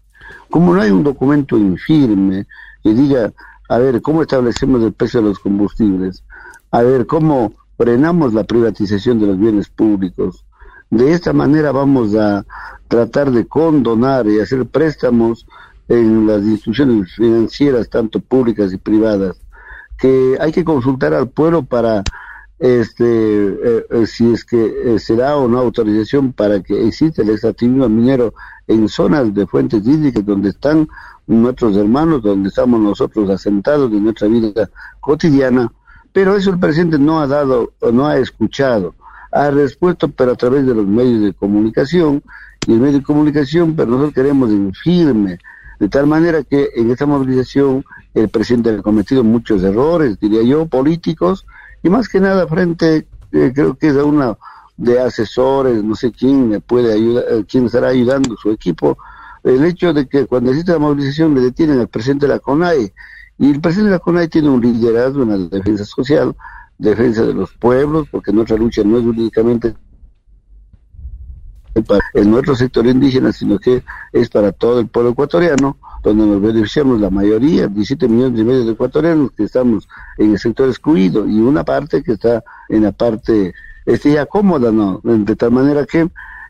Como 0.48 0.72
no 0.72 0.80
hay 0.80 0.92
un 0.92 1.02
documento 1.02 1.58
infirme 1.58 2.46
que 2.84 2.94
diga, 2.94 3.32
a 3.68 3.78
ver, 3.78 4.00
¿cómo 4.00 4.22
establecemos 4.22 4.80
el 4.84 4.92
precio 4.92 5.20
de 5.20 5.30
los 5.30 5.40
combustibles? 5.40 6.22
A 6.70 6.82
ver, 6.82 7.04
¿cómo 7.04 7.52
frenamos 7.76 8.32
la 8.32 8.44
privatización 8.44 9.18
de 9.18 9.26
los 9.26 9.38
bienes 9.40 9.68
públicos? 9.68 10.44
De 10.88 11.12
esta 11.12 11.32
manera 11.32 11.72
vamos 11.72 12.14
a 12.14 12.46
tratar 12.86 13.32
de 13.32 13.44
condonar 13.48 14.28
y 14.28 14.38
hacer 14.38 14.66
préstamos 14.66 15.46
en 15.88 16.26
las 16.26 16.42
instituciones 16.42 17.14
financieras, 17.14 17.88
tanto 17.88 18.20
públicas 18.20 18.72
y 18.72 18.76
privadas, 18.76 19.40
que 19.96 20.36
hay 20.40 20.52
que 20.52 20.64
consultar 20.64 21.14
al 21.14 21.28
pueblo 21.28 21.62
para 21.64 22.04
este 22.58 23.04
eh, 23.04 23.86
eh, 23.88 24.06
si 24.06 24.32
es 24.32 24.44
que 24.44 24.94
eh, 24.94 24.98
se 24.98 25.14
da 25.14 25.36
o 25.36 25.46
no 25.46 25.58
autorización 25.58 26.32
para 26.32 26.60
que 26.60 26.88
exista 26.88 27.22
el 27.22 27.30
extractivismo 27.30 27.88
minero 27.88 28.34
en 28.66 28.88
zonas 28.88 29.32
de 29.32 29.46
fuentes 29.46 29.86
hídricas 29.86 30.26
donde 30.26 30.48
están 30.50 30.88
nuestros 31.28 31.76
hermanos, 31.76 32.22
donde 32.22 32.48
estamos 32.48 32.80
nosotros 32.80 33.30
asentados 33.30 33.92
en 33.92 34.02
nuestra 34.02 34.26
vida 34.26 34.68
cotidiana, 35.00 35.70
pero 36.12 36.36
eso 36.36 36.50
el 36.50 36.58
presidente 36.58 36.98
no 36.98 37.20
ha 37.20 37.26
dado 37.26 37.72
o 37.80 37.92
no 37.92 38.06
ha 38.06 38.18
escuchado, 38.18 38.94
ha 39.30 39.50
respuesto 39.50 40.08
pero 40.08 40.32
a 40.32 40.36
través 40.36 40.66
de 40.66 40.74
los 40.74 40.86
medios 40.86 41.22
de 41.22 41.32
comunicación. 41.34 42.22
Y 42.66 42.72
el 42.72 42.80
medio 42.80 42.98
de 42.98 43.04
comunicación, 43.04 43.74
pero 43.76 43.88
nosotros 43.88 44.14
queremos 44.14 44.50
en 44.50 44.74
firme, 44.74 45.38
de 45.78 45.88
tal 45.88 46.06
manera 46.06 46.42
que 46.42 46.70
en 46.74 46.90
esta 46.90 47.06
movilización 47.06 47.84
el 48.14 48.28
presidente 48.28 48.70
ha 48.70 48.82
cometido 48.82 49.22
muchos 49.22 49.62
errores, 49.62 50.18
diría 50.18 50.42
yo, 50.42 50.66
políticos, 50.66 51.46
y 51.82 51.88
más 51.88 52.08
que 52.08 52.20
nada 52.20 52.46
frente, 52.46 53.06
eh, 53.32 53.52
creo 53.54 53.74
que 53.76 53.88
es 53.88 53.96
a 53.96 54.04
una 54.04 54.36
de 54.76 55.00
asesores, 55.00 55.82
no 55.82 55.94
sé 55.94 56.12
quién 56.12 56.48
me 56.48 56.60
puede 56.60 56.92
ayudar, 56.92 57.24
eh, 57.30 57.44
quién 57.48 57.66
estará 57.66 57.88
ayudando 57.88 58.36
su 58.36 58.50
equipo, 58.50 58.98
el 59.44 59.64
hecho 59.64 59.92
de 59.92 60.08
que 60.08 60.26
cuando 60.26 60.50
existe 60.50 60.72
la 60.72 60.78
movilización 60.78 61.34
le 61.34 61.42
detienen 61.42 61.78
al 61.78 61.88
presidente 61.88 62.26
de 62.26 62.34
la 62.34 62.40
CONAI, 62.40 62.92
y 63.38 63.50
el 63.50 63.60
presidente 63.60 63.90
de 63.90 63.96
la 63.96 64.00
CONAI 64.00 64.28
tiene 64.28 64.48
un 64.48 64.60
liderazgo 64.60 65.22
en 65.22 65.28
la 65.28 65.38
defensa 65.56 65.84
social, 65.84 66.34
defensa 66.76 67.22
de 67.22 67.34
los 67.34 67.52
pueblos, 67.52 68.08
porque 68.10 68.32
nuestra 68.32 68.56
lucha 68.56 68.82
no 68.84 68.98
es 68.98 69.04
únicamente 69.04 69.74
para 71.82 72.00
nuestro 72.24 72.54
sector 72.56 72.86
indígena, 72.86 73.32
sino 73.32 73.58
que 73.58 73.82
es 74.12 74.28
para 74.28 74.52
todo 74.52 74.80
el 74.80 74.88
pueblo 74.88 75.10
ecuatoriano, 75.12 75.76
donde 76.02 76.26
nos 76.26 76.40
beneficiamos 76.40 77.00
la 77.00 77.10
mayoría, 77.10 77.66
17 77.66 78.08
millones 78.08 78.40
y 78.40 78.44
medio 78.44 78.64
de 78.64 78.72
ecuatorianos 78.72 79.32
que 79.32 79.44
estamos 79.44 79.88
en 80.16 80.32
el 80.32 80.38
sector 80.38 80.68
excluido 80.68 81.26
y 81.26 81.38
una 81.40 81.64
parte 81.64 82.02
que 82.02 82.12
está 82.12 82.42
en 82.68 82.84
la 82.84 82.92
parte 82.92 83.54
este, 83.86 84.12
ya 84.12 84.26
cómoda, 84.26 84.70
¿no? 84.70 85.00
De 85.02 85.34
tal 85.36 85.50
manera 85.50 85.84
que 85.86 86.00
eh, 86.00 86.08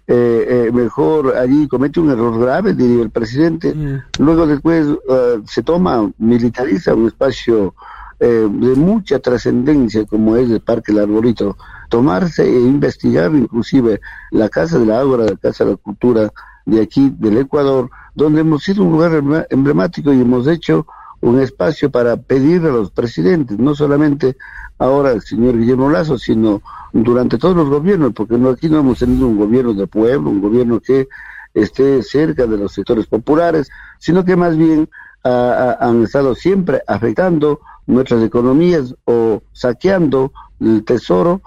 eh, 0.08 0.70
mejor 0.72 1.36
allí 1.36 1.68
comete 1.68 2.00
un 2.00 2.10
error 2.10 2.38
grave, 2.40 2.74
diría 2.74 3.02
el 3.02 3.10
presidente. 3.10 3.74
Luego 4.18 4.46
después 4.46 4.86
eh, 4.86 5.40
se 5.46 5.62
toma, 5.62 6.10
militariza 6.18 6.94
un 6.94 7.08
espacio 7.08 7.74
eh, 8.20 8.48
de 8.50 8.74
mucha 8.74 9.20
trascendencia 9.20 10.04
como 10.04 10.36
es 10.36 10.50
el 10.50 10.60
Parque 10.60 10.90
El 10.90 10.98
Arbolito, 10.98 11.56
tomarse 11.88 12.44
e 12.44 12.60
investigar 12.60 13.34
inclusive 13.34 14.00
la 14.30 14.48
Casa 14.48 14.78
de 14.78 14.86
la 14.86 15.00
Ágora, 15.00 15.24
la 15.24 15.36
Casa 15.36 15.64
de 15.64 15.72
la 15.72 15.76
Cultura 15.76 16.30
de 16.66 16.82
aquí, 16.82 17.14
del 17.18 17.38
Ecuador, 17.38 17.90
donde 18.14 18.40
hemos 18.42 18.62
sido 18.62 18.84
un 18.84 18.92
lugar 18.92 19.46
emblemático 19.50 20.12
y 20.12 20.20
hemos 20.20 20.46
hecho 20.46 20.86
un 21.20 21.40
espacio 21.40 21.90
para 21.90 22.16
pedir 22.16 22.62
a 22.62 22.70
los 22.70 22.90
presidentes, 22.90 23.58
no 23.58 23.74
solamente 23.74 24.36
ahora 24.78 25.12
el 25.12 25.22
señor 25.22 25.58
Guillermo 25.58 25.90
Lazo, 25.90 26.18
sino 26.18 26.62
durante 26.92 27.38
todos 27.38 27.56
los 27.56 27.68
gobiernos, 27.68 28.12
porque 28.12 28.38
no, 28.38 28.50
aquí 28.50 28.68
no 28.68 28.80
hemos 28.80 28.98
tenido 28.98 29.26
un 29.26 29.36
gobierno 29.36 29.74
de 29.74 29.86
pueblo, 29.86 30.30
un 30.30 30.40
gobierno 30.40 30.80
que 30.80 31.08
esté 31.54 32.02
cerca 32.02 32.46
de 32.46 32.56
los 32.56 32.72
sectores 32.72 33.06
populares, 33.06 33.68
sino 33.98 34.24
que 34.24 34.36
más 34.36 34.56
bien 34.56 34.88
han 35.24 36.04
estado 36.04 36.34
siempre 36.34 36.82
afectando 36.86 37.60
nuestras 37.86 38.22
economías 38.22 38.94
o 39.04 39.42
saqueando 39.52 40.32
el 40.60 40.84
tesoro, 40.84 41.42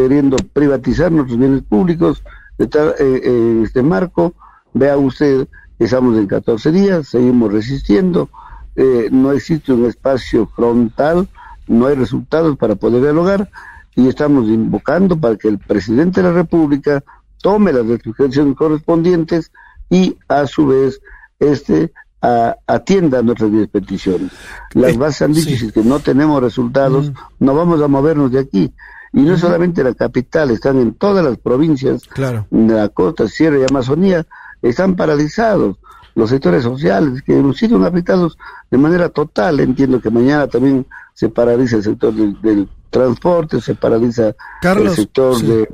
queriendo 0.00 0.36
privatizar 0.52 1.10
nuestros 1.10 1.38
bienes 1.38 1.62
públicos. 1.62 2.22
De 2.58 2.66
tal, 2.66 2.94
eh, 2.98 3.20
en 3.24 3.62
este 3.64 3.82
marco, 3.82 4.34
vea 4.74 4.96
usted, 4.98 5.46
estamos 5.78 6.18
en 6.18 6.26
14 6.26 6.70
días, 6.72 7.08
seguimos 7.08 7.52
resistiendo, 7.52 8.28
eh, 8.76 9.08
no 9.10 9.32
existe 9.32 9.72
un 9.72 9.86
espacio 9.86 10.46
frontal, 10.54 11.28
no 11.66 11.86
hay 11.86 11.94
resultados 11.96 12.56
para 12.58 12.74
poder 12.74 13.02
dialogar 13.02 13.50
y 13.94 14.08
estamos 14.08 14.48
invocando 14.48 15.18
para 15.18 15.36
que 15.36 15.48
el 15.48 15.58
presidente 15.58 16.22
de 16.22 16.28
la 16.28 16.34
República 16.34 17.02
tome 17.42 17.72
las 17.72 17.86
restricciones 17.86 18.54
correspondientes 18.56 19.50
y 19.88 20.16
a 20.28 20.46
su 20.46 20.66
vez 20.66 21.00
este 21.40 21.92
a- 22.22 22.56
atienda 22.66 23.22
nuestras 23.22 23.50
10 23.50 23.68
peticiones. 23.68 24.30
Las 24.74 24.96
bases 24.96 25.22
han 25.22 25.32
dicho 25.32 25.72
que 25.72 25.82
no 25.82 26.00
tenemos 26.00 26.42
resultados, 26.42 27.12
no 27.38 27.54
vamos 27.54 27.80
a 27.82 27.88
movernos 27.88 28.30
de 28.32 28.40
aquí. 28.40 28.72
Y 29.12 29.20
no 29.22 29.36
solamente 29.38 29.82
la 29.84 29.94
capital, 29.94 30.50
están 30.50 30.78
en 30.80 30.94
todas 30.94 31.24
las 31.24 31.38
provincias 31.38 32.02
Claro. 32.08 32.46
de 32.50 32.74
la 32.74 32.88
costa, 32.88 33.28
sierra 33.28 33.58
y 33.58 33.64
Amazonía, 33.68 34.26
están 34.62 34.96
paralizados. 34.96 35.76
Los 36.14 36.30
sectores 36.30 36.62
sociales 36.62 37.22
que 37.22 37.38
hemos 37.38 37.58
sido 37.58 37.84
afectados 37.84 38.38
de 38.70 38.78
manera 38.78 39.10
total. 39.10 39.60
Entiendo 39.60 40.00
que 40.00 40.10
mañana 40.10 40.46
también 40.46 40.86
se 41.12 41.28
paraliza 41.28 41.76
el 41.76 41.82
sector 41.82 42.14
del, 42.14 42.40
del 42.40 42.68
transporte, 42.90 43.60
se 43.60 43.74
paraliza 43.74 44.34
Carlos, 44.62 44.90
el 44.92 44.96
sector 44.96 45.36
sí. 45.36 45.46
de... 45.46 45.68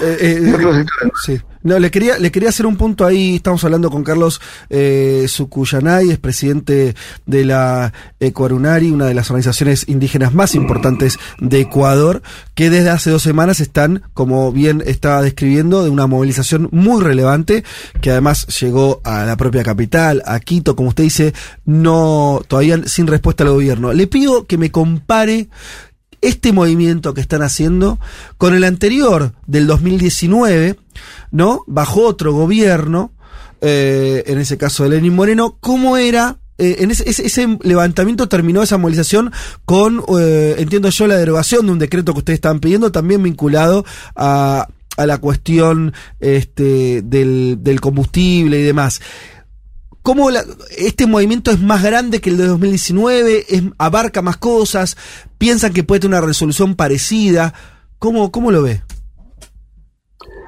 Eh, 0.00 0.16
eh, 0.20 0.54
otros 0.54 0.86
sí. 1.24 1.40
No, 1.62 1.78
le 1.78 1.90
quería, 1.90 2.18
le 2.18 2.30
quería 2.30 2.50
hacer 2.50 2.66
un 2.66 2.76
punto 2.76 3.04
ahí. 3.04 3.36
Estamos 3.36 3.64
hablando 3.64 3.90
con 3.90 4.04
Carlos 4.04 4.40
eh, 4.70 5.26
Sucuyanay, 5.28 6.10
es 6.10 6.18
presidente 6.18 6.94
de 7.26 7.44
la 7.44 7.92
Ecuarunari, 8.20 8.90
una 8.90 9.06
de 9.06 9.14
las 9.14 9.30
organizaciones 9.30 9.88
indígenas 9.88 10.32
más 10.32 10.54
importantes 10.54 11.18
de 11.40 11.60
Ecuador, 11.60 12.22
que 12.54 12.70
desde 12.70 12.90
hace 12.90 13.10
dos 13.10 13.22
semanas 13.22 13.60
están, 13.60 14.02
como 14.14 14.52
bien 14.52 14.82
estaba 14.86 15.20
describiendo, 15.20 15.82
de 15.82 15.90
una 15.90 16.06
movilización 16.06 16.68
muy 16.70 17.02
relevante, 17.02 17.64
que 18.00 18.12
además 18.12 18.46
llegó 18.60 19.00
a 19.04 19.24
la 19.24 19.36
propia 19.36 19.64
capital, 19.64 20.22
a 20.26 20.38
Quito, 20.40 20.76
como 20.76 20.90
usted 20.90 21.04
dice, 21.04 21.34
no, 21.64 22.40
todavía 22.46 22.80
sin 22.86 23.08
respuesta 23.08 23.42
al 23.44 23.50
gobierno. 23.50 23.92
Le 23.92 24.06
pido 24.06 24.46
que 24.46 24.58
me 24.58 24.70
compare 24.70 25.48
este 26.20 26.52
movimiento 26.52 27.14
que 27.14 27.20
están 27.20 27.42
haciendo 27.42 27.98
con 28.36 28.54
el 28.54 28.64
anterior 28.64 29.32
del 29.46 29.66
2019, 29.66 30.76
¿no? 31.30 31.64
Bajo 31.66 32.02
otro 32.06 32.32
gobierno, 32.32 33.12
eh, 33.60 34.24
en 34.26 34.38
ese 34.38 34.56
caso 34.58 34.84
de 34.84 34.90
Lenín 34.90 35.14
Moreno, 35.14 35.56
¿cómo 35.60 35.96
era? 35.96 36.38
eh, 36.60 36.78
en 36.80 36.90
ese, 36.90 37.08
ese- 37.08 37.58
levantamiento 37.62 38.28
terminó 38.28 38.62
esa 38.64 38.78
movilización 38.78 39.30
con, 39.64 40.02
eh, 40.20 40.56
entiendo 40.58 40.88
yo, 40.90 41.06
la 41.06 41.16
derogación 41.16 41.66
de 41.66 41.72
un 41.72 41.78
decreto 41.78 42.12
que 42.12 42.18
ustedes 42.18 42.38
estaban 42.38 42.58
pidiendo, 42.58 42.90
también 42.90 43.22
vinculado 43.22 43.84
a, 44.16 44.66
a 44.96 45.06
la 45.06 45.18
cuestión 45.18 45.92
este, 46.18 47.02
del, 47.02 47.58
del 47.60 47.80
combustible 47.80 48.58
y 48.58 48.64
demás. 48.64 49.00
¿Cómo 50.08 50.30
la- 50.30 50.42
este 50.78 51.06
movimiento 51.06 51.50
es 51.50 51.60
más 51.60 51.82
grande 51.82 52.22
que 52.22 52.30
el 52.30 52.38
de 52.38 52.46
2019? 52.46 53.44
Es, 53.46 53.62
¿Abarca 53.76 54.22
más 54.22 54.38
cosas? 54.38 54.96
¿Piensan 55.36 55.74
que 55.74 55.84
puede 55.84 56.00
tener 56.00 56.16
una 56.18 56.26
resolución 56.26 56.76
parecida? 56.76 57.52
¿Cómo, 57.98 58.32
cómo 58.32 58.50
lo 58.50 58.62
ve? 58.62 58.80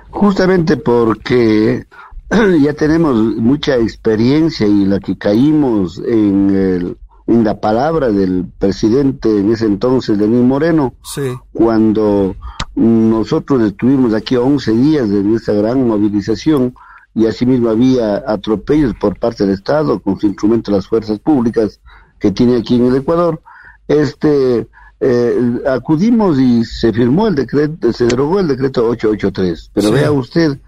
Justamente 0.09 0.79
porque 0.79 1.85
ya 2.63 2.73
tenemos 2.73 3.17
mucha 3.37 3.77
experiencia 3.77 4.67
y 4.67 4.87
la 4.87 4.99
que 4.99 5.19
caímos 5.19 5.99
en 6.09 6.51
el 6.57 6.97
en 7.27 7.45
la 7.45 7.61
palabra 7.61 8.11
del 8.11 8.47
presidente 8.59 9.29
en 9.29 9.53
ese 9.53 9.67
entonces, 9.67 10.17
Lenín 10.17 10.49
Moreno, 10.49 10.95
Sí. 11.15 11.21
cuando 11.53 12.35
nosotros 12.75 13.61
estuvimos 13.63 14.15
aquí 14.15 14.37
11 14.37 14.73
días 14.73 15.11
de 15.11 15.35
esta 15.37 15.53
gran 15.53 15.87
movilización 15.87 16.75
y 17.21 17.27
asimismo 17.27 17.69
había 17.69 18.23
atropellos 18.27 18.95
por 18.95 19.19
parte 19.19 19.45
del 19.45 19.53
Estado 19.55 20.01
con 20.01 20.19
su 20.19 20.27
instrumento 20.27 20.71
de 20.71 20.79
las 20.79 20.87
fuerzas 20.87 21.19
públicas 21.19 21.79
que 22.19 22.31
tiene 22.31 22.57
aquí 22.57 22.77
en 22.77 22.87
el 22.87 22.97
Ecuador, 22.97 23.41
este 23.89 24.67
eh, 25.03 25.61
acudimos 25.67 26.39
y 26.39 26.65
se 26.65 26.93
firmó 26.93 27.27
el 27.29 27.35
decreto, 27.35 27.93
se 27.93 28.05
derogó 28.07 28.41
el 28.41 28.49
decreto 28.49 28.87
883. 28.89 29.71
Pero 29.75 29.89
Sí. 29.89 29.95
vea 29.95 30.13
usted, 30.13 30.59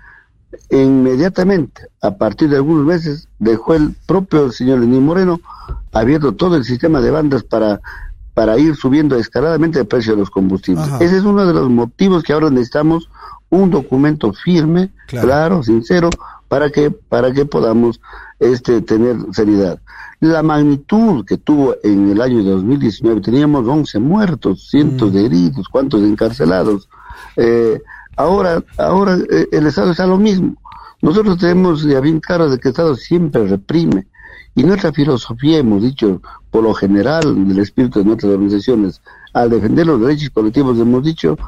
inmediatamente, 0.70 1.82
a 2.00 2.16
partir 2.16 2.48
de 2.48 2.56
algunos 2.56 2.84
meses, 2.86 3.28
dejó 3.38 3.74
el 3.74 3.94
propio 4.06 4.50
señor 4.52 4.80
Lenín 4.80 5.04
Moreno 5.04 5.40
abierto 5.92 6.32
todo 6.32 6.56
el 6.56 6.64
sistema 6.64 7.00
de 7.00 7.10
bandas 7.10 7.42
para, 7.42 7.80
para 8.34 8.58
ir 8.58 8.74
subiendo 8.76 9.16
escaladamente 9.16 9.78
el 9.80 9.86
precio 9.86 10.12
de 10.14 10.20
los 10.20 10.30
combustibles. 10.30 10.86
Ajá. 10.86 10.98
Ese 11.04 11.18
es 11.18 11.24
uno 11.24 11.44
de 11.46 11.52
los 11.52 11.68
motivos 11.68 12.22
que 12.22 12.32
ahora 12.32 12.50
necesitamos 12.50 13.08
un 13.50 13.70
documento 13.70 14.32
firme, 14.32 14.90
Claro. 15.08 15.26
claro, 15.28 15.62
sincero, 15.62 16.08
para 16.52 16.68
que, 16.68 16.90
para 16.90 17.32
que 17.32 17.46
podamos 17.46 17.98
este, 18.38 18.82
tener 18.82 19.16
seriedad. 19.32 19.80
La 20.20 20.42
magnitud 20.42 21.24
que 21.24 21.38
tuvo 21.38 21.76
en 21.82 22.10
el 22.10 22.20
año 22.20 22.42
2019, 22.42 23.22
teníamos 23.22 23.66
11 23.66 23.98
muertos, 24.00 24.68
cientos 24.68 25.14
de 25.14 25.24
heridos, 25.24 25.66
cuantos 25.70 26.02
encarcelados. 26.02 26.90
Eh, 27.38 27.80
ahora, 28.18 28.62
ahora 28.76 29.16
eh, 29.30 29.48
el 29.50 29.66
Estado 29.66 29.92
está 29.92 30.06
lo 30.06 30.18
mismo. 30.18 30.54
Nosotros 31.00 31.38
tenemos 31.38 31.84
ya 31.84 32.00
bien 32.00 32.20
claro 32.20 32.50
de 32.50 32.58
que 32.58 32.68
el 32.68 32.72
Estado 32.72 32.96
siempre 32.96 33.46
reprime. 33.46 34.06
Y 34.54 34.62
nuestra 34.64 34.92
filosofía, 34.92 35.56
hemos 35.56 35.82
dicho, 35.82 36.20
por 36.50 36.64
lo 36.64 36.74
general, 36.74 37.48
del 37.48 37.60
espíritu 37.60 38.00
de 38.00 38.04
nuestras 38.04 38.30
organizaciones, 38.30 39.00
al 39.32 39.48
defender 39.48 39.86
los 39.86 40.02
derechos 40.02 40.28
colectivos, 40.28 40.78
hemos 40.78 41.02
dicho 41.02 41.38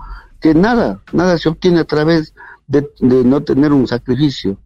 que 0.41 0.55
nada, 0.55 1.03
nada 1.13 1.37
se 1.37 1.51
obtiene 1.51 1.81
a 1.81 1.85
través 1.85 2.33
de, 2.67 2.89
de 3.01 3.23
no 3.23 3.43
tener 3.43 3.71
un 3.71 3.87
sacrificio. 3.87 4.57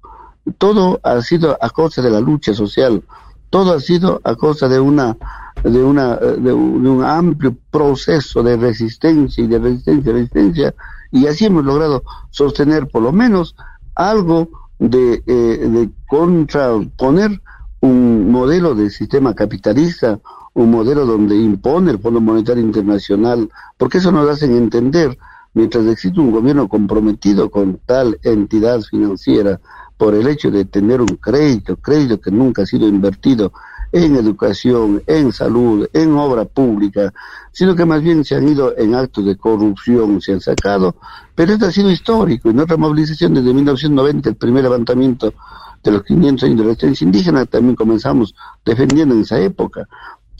Todo 0.57 1.01
ha 1.03 1.21
sido 1.23 1.59
a 1.61 1.71
costa 1.71 2.01
de 2.03 2.11
la 2.11 2.21
lucha 2.21 2.55
social, 2.55 3.03
todo 3.51 3.75
ha 3.75 3.81
sido 3.81 4.21
a 4.25 4.35
costa 4.35 4.69
de 4.69 4.81
una 4.81 5.17
de 5.63 5.83
una 5.83 6.17
de 6.17 6.53
un, 6.53 7.03
amplio 7.05 7.57
proceso 7.71 8.43
de 8.43 8.57
resistencia 8.57 9.43
y 9.43 9.49
de 9.49 9.59
resistencia, 9.59 10.13
resistencia, 10.13 10.75
y 11.11 11.27
así 11.27 11.47
hemos 11.47 11.65
logrado 11.65 12.05
sostener 12.31 12.87
por 12.87 13.03
lo 13.03 13.13
menos 13.13 13.57
algo 13.95 14.49
de, 14.79 15.23
eh, 15.27 15.69
de 15.69 15.91
contraponer 16.07 17.41
un 17.81 18.31
modelo 18.31 18.75
de 18.75 18.91
sistema 18.91 19.35
capitalista, 19.35 20.21
un 20.55 20.71
modelo 20.71 21.07
donde 21.07 21.37
impone 21.37 21.93
el 21.93 21.99
Fondo 21.99 22.21
Monetario 22.21 22.63
Internacional, 22.63 23.49
porque 23.77 23.99
eso 23.99 24.13
nos 24.13 24.29
hace 24.29 24.47
entender, 24.47 25.17
mientras 25.55 25.87
existe 25.87 26.21
un 26.21 26.31
gobierno 26.31 26.69
comprometido 26.69 27.51
con 27.51 27.81
tal 27.87 28.19
entidad 28.23 28.81
financiera, 28.83 29.61
por 29.99 30.15
el 30.15 30.27
hecho 30.29 30.51
de 30.51 30.65
tener 30.65 31.01
un 31.03 31.17
crédito, 31.17 31.77
crédito 31.77 32.21
que 32.21 32.31
nunca 32.31 32.63
ha 32.63 32.67
sido 32.67 32.89
invertido 32.89 33.53
en 33.91 34.17
educación, 34.17 35.03
en 35.07 35.33
salud, 35.33 35.89
en 35.93 36.15
obra 36.15 36.45
pública, 36.45 37.13
sino 37.53 37.75
que 37.75 37.85
más 37.85 38.03
bien 38.03 38.25
se 38.25 38.37
han 38.37 38.49
ido 38.49 38.77
en 38.77 38.95
actos 38.95 39.25
de 39.25 39.37
corrupción, 39.37 40.21
se 40.21 40.33
han 40.33 40.41
sacado, 40.41 40.95
pero 41.35 41.53
esto 41.53 41.67
ha 41.67 41.73
sido 41.73 41.91
histórico. 41.91 42.51
En 42.51 42.57
nuestra 42.57 42.77
movilización 42.77 43.35
desde 43.35 43.53
1990, 43.53 44.29
el 44.29 44.37
primer 44.37 44.63
levantamiento 44.63 45.35
de 45.83 45.91
los 45.91 46.03
500 46.05 46.45
años 46.45 46.79
de 46.81 47.47
también 47.47 47.75
comenzamos 47.75 48.35
defendiendo 48.65 49.15
en 49.15 49.23
esa 49.23 49.41
época. 49.41 49.89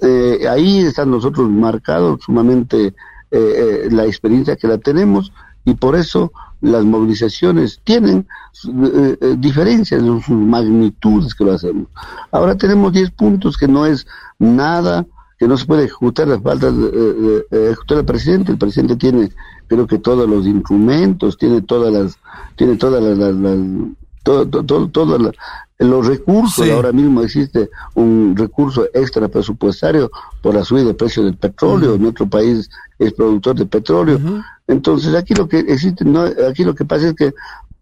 Eh, 0.01 0.47
ahí 0.49 0.81
están 0.81 1.11
nosotros 1.11 1.49
marcados 1.51 2.21
sumamente 2.23 2.87
eh, 2.87 2.93
eh, 3.31 3.89
la 3.91 4.07
experiencia 4.07 4.57
que 4.57 4.69
la 4.69 4.79
tenemos 4.79 5.33
y 5.69 5.75
por 5.75 5.97
eso 5.97 6.33
las 6.61 6.85
movilizaciones 6.85 7.81
tienen 7.85 8.27
eh, 8.67 9.17
eh, 9.21 9.37
diferencias 9.39 10.01
en 10.03 10.21
sus 10.23 10.37
magnitudes 10.37 11.35
que 11.35 11.45
lo 11.45 11.53
hacemos. 11.53 11.87
Ahora 12.33 12.57
tenemos 12.57 12.93
10 12.93 13.11
puntos 13.13 13.57
que 13.57 13.69
no 13.69 13.87
es 13.87 14.07
nada, 14.39 15.07
que 15.39 15.47
no 15.47 15.57
se 15.57 15.67
puede 15.67 15.85
ejecutar 15.85 16.27
las 16.27 16.43
faltas 16.43 16.77
de, 16.77 16.91
de 17.51 17.71
ejecutar 17.71 17.99
el 17.99 18.05
presidente. 18.05 18.51
El 18.53 18.59
presidente 18.59 18.97
tiene, 18.97 19.31
creo 19.69 19.87
que 19.87 19.99
todos 19.99 20.29
los 20.29 20.47
instrumentos, 20.47 21.37
tiene 21.39 21.61
todas 21.63 21.93
las, 21.93 22.19
tiene 22.57 22.77
todas 22.77 23.03
las- 23.03 23.37
todo, 24.29 24.47
todo, 24.47 24.65
todo- 24.65 24.89
todos 24.89 25.23
la- 25.23 25.33
los 25.81 26.07
recursos. 26.07 26.65
Sí. 26.65 26.71
Ahora 26.73 26.93
mismo 26.93 27.23
existe 27.23 27.71
un 27.95 28.35
recurso 28.37 28.87
extra 28.93 29.29
presupuestario 29.29 30.11
por 30.43 30.55
la 30.55 30.65
subida 30.65 30.85
de 30.87 30.95
precio 30.95 31.23
del 31.25 31.37
petróleo. 31.37 31.97
Nuestro 31.99 32.27
país 32.29 32.69
es 32.99 33.13
productor 33.13 33.55
de 33.57 33.67
petróleo. 33.67 34.19
Entonces 34.67 35.15
aquí 35.15 35.35
lo 35.35 35.47
que 35.49 35.61
existe, 35.61 36.05
no, 36.05 36.23
aquí 36.51 36.65
lo 36.65 36.75
que 36.75 36.85
pasa 36.85 37.09
es 37.09 37.15
que 37.15 37.33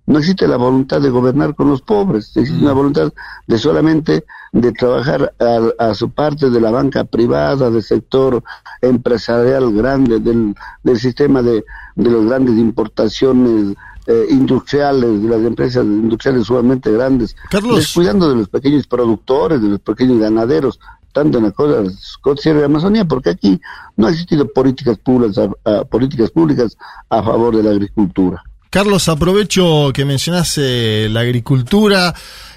no 0.09 0.18
existe 0.20 0.47
la 0.47 0.56
voluntad 0.56 1.01
de 1.01 1.10
gobernar 1.10 1.56
con 1.56 1.68
los 1.68 1.82
pobres, 1.82 2.31
existe 2.36 2.62
una 2.62 2.74
voluntad 2.74 3.12
de 3.48 3.59
solamente 3.59 4.24
de 4.52 4.70
trabajar 4.73 5.35
a, 5.40 5.89
a 5.89 5.94
su 5.94 6.10
parte 6.10 6.48
de 6.48 6.60
la 6.60 6.70
banca 6.70 7.02
privada, 7.05 7.70
del 7.70 7.82
sector 7.82 8.40
empresarial 8.82 9.73
grande, 9.73 10.20
del, 10.20 10.55
del 10.85 10.98
sistema 11.01 11.43
de, 11.43 11.64
de 11.97 12.10
las 12.10 12.24
grandes 12.24 12.56
importaciones 12.56 13.74
eh, 14.07 14.27
industriales, 14.31 15.23
de 15.23 15.28
las 15.28 15.41
empresas 15.41 15.85
industriales 15.85 16.47
sumamente 16.47 16.91
grandes, 16.93 17.35
Carlos. 17.51 17.77
descuidando 17.78 18.28
de 18.28 18.37
los 18.37 18.49
pequeños 18.49 18.87
productores, 18.87 19.61
de 19.61 19.69
los 19.69 19.81
pequeños 19.81 20.19
ganaderos, 20.20 20.78
tanto 21.12 21.39
en 21.39 21.45
la 21.45 21.51
costa 21.53 22.53
de 22.55 22.65
Amazonía, 22.65 23.05
porque 23.05 23.31
aquí 23.31 23.61
no 23.97 24.07
ha 24.07 24.11
existido 24.11 24.47
políticas 24.53 24.99
públicas, 24.99 25.39
a- 25.65 25.70
a- 25.78 25.85
políticas 25.85 26.31
públicas 26.31 26.77
a 27.09 27.23
favor 27.23 27.57
de 27.57 27.62
la 27.62 27.70
agricultura. 27.70 28.43
Carlos, 28.70 29.09
aprovecho 29.09 29.91
que 29.95 30.05
mencionas 30.05 30.55
eh, 30.59 31.09
la 31.11 31.20
agricultura. 31.20 32.15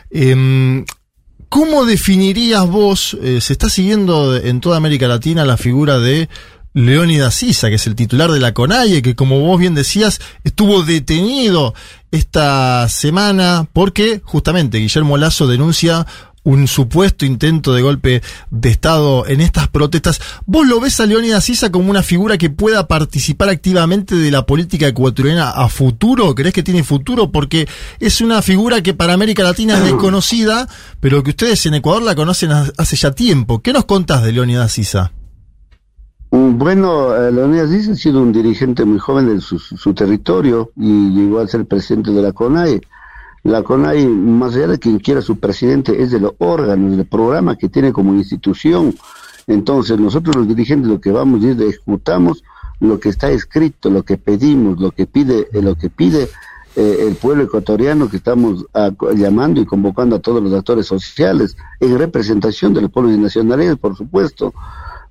Em, 0.10 0.86
¿Cómo 1.48 1.84
definirías 1.86 2.70
vos, 2.70 3.18
eh, 3.24 3.42
se 3.42 3.54
está 3.54 3.70
siguiendo 3.70 4.36
en 4.36 4.60
toda 4.62 4.78
América 4.78 5.08
Latina 5.08 5.46
la 5.46 5.58
figura 5.58 5.98
de 5.98 6.30
Leónidas 6.74 7.34
Sisa, 7.36 7.70
que 7.70 7.76
es 7.76 7.88
el 7.88 7.96
titular 7.96 8.32
de 8.32 8.40
la 8.40 8.54
CONAIE, 8.54 9.02
que 9.02 9.16
como 9.16 9.40
vos 9.40 9.60
bien 9.60 9.74
decías, 9.76 10.20
estuvo 10.44 10.84
detenido 10.84 11.74
esta 12.12 12.88
semana 12.90 13.68
porque 13.74 14.22
justamente 14.24 14.78
Guillermo 14.80 15.18
Lazo 15.18 15.48
denuncia 15.48 16.06
un 16.44 16.68
supuesto 16.68 17.26
intento 17.26 17.74
de 17.74 17.82
golpe 17.82 18.22
de 18.50 18.70
Estado 18.70 19.28
en 19.28 19.42
estas 19.42 19.68
protestas. 19.68 20.22
¿Vos 20.46 20.66
lo 20.66 20.80
ves 20.80 21.00
a 21.00 21.06
Leónidas 21.06 21.44
Sisa 21.44 21.70
como 21.72 21.90
una 21.92 22.02
figura 22.02 22.38
que 22.38 22.50
pueda 22.50 22.88
participar 22.88 23.50
activamente 23.50 24.16
de 24.16 24.32
la 24.32 24.46
política 24.46 24.88
ecuatoriana 24.88 25.50
a 25.52 25.68
futuro? 25.70 26.34
¿Crees 26.34 26.54
que 26.54 26.64
tiene 26.64 26.84
futuro? 26.84 27.32
Porque 27.32 27.68
es 28.00 28.22
una 28.22 28.42
figura 28.42 28.82
que 28.82 28.94
para 28.94 29.14
América 29.14 29.44
Latina 29.44 29.78
es 29.78 29.84
desconocida, 29.84 30.68
pero 31.00 31.22
que 31.24 31.32
ustedes 31.32 31.66
en 31.66 31.74
Ecuador 31.76 32.04
la 32.04 32.16
conocen 32.16 32.52
ha- 32.52 32.72
hace 32.78 32.96
ya 32.96 33.12
tiempo. 33.12 33.62
¿Qué 33.62 33.74
nos 33.74 33.86
contás 33.86 34.24
de 34.24 34.32
Leónidas 34.32 34.72
Sisa? 34.72 35.12
Bueno, 36.32 37.16
eh, 37.16 37.32
Leonidas 37.32 37.72
Díaz 37.72 37.88
ha 37.88 37.96
sido 37.96 38.22
un 38.22 38.32
dirigente 38.32 38.86
muy 38.86 39.00
joven 39.00 39.34
de 39.34 39.42
su, 39.42 39.58
su 39.58 39.94
territorio 39.96 40.72
y 40.76 41.10
llegó 41.10 41.40
a 41.40 41.48
ser 41.48 41.66
presidente 41.66 42.12
de 42.12 42.22
la 42.22 42.34
CONAE. 42.34 42.82
La 43.44 43.64
CONAE, 43.64 44.08
más 44.08 44.56
allá 44.56 44.68
de 44.68 44.78
quien 44.78 45.00
quiera 45.00 45.24
su 45.24 45.40
presidente, 45.40 46.04
es 46.04 46.12
de 46.12 46.20
los 46.20 46.34
órganos, 46.38 46.98
del 46.98 47.08
programa 47.08 47.56
que 47.56 47.68
tiene 47.68 47.92
como 47.92 48.14
institución. 48.14 48.94
Entonces, 49.48 50.00
nosotros 50.00 50.36
los 50.36 50.48
dirigentes 50.48 50.88
lo 50.88 51.02
que 51.02 51.12
vamos 51.12 51.44
es 51.44 51.60
ejecutamos 51.60 52.44
lo 52.80 53.00
que 53.00 53.10
está 53.10 53.32
escrito, 53.32 53.90
lo 53.90 54.04
que 54.04 54.18
pedimos, 54.18 54.80
lo 54.80 54.92
que 54.92 55.08
pide, 55.08 55.48
eh, 55.52 55.64
lo 55.64 55.74
que 55.74 55.90
pide 55.90 56.30
eh, 56.76 57.06
el 57.08 57.16
pueblo 57.16 57.44
ecuatoriano 57.46 58.08
que 58.08 58.18
estamos 58.18 58.66
llamando 59.16 59.60
y 59.62 59.66
convocando 59.66 60.18
a 60.18 60.20
todos 60.20 60.44
los 60.44 60.54
actores 60.54 60.86
sociales 60.86 61.58
en 61.80 61.98
representación 61.98 62.76
de 62.76 62.82
los 62.82 62.92
pueblos 62.92 63.18
nacionales, 63.18 63.76
por 63.78 63.98
supuesto 63.98 64.54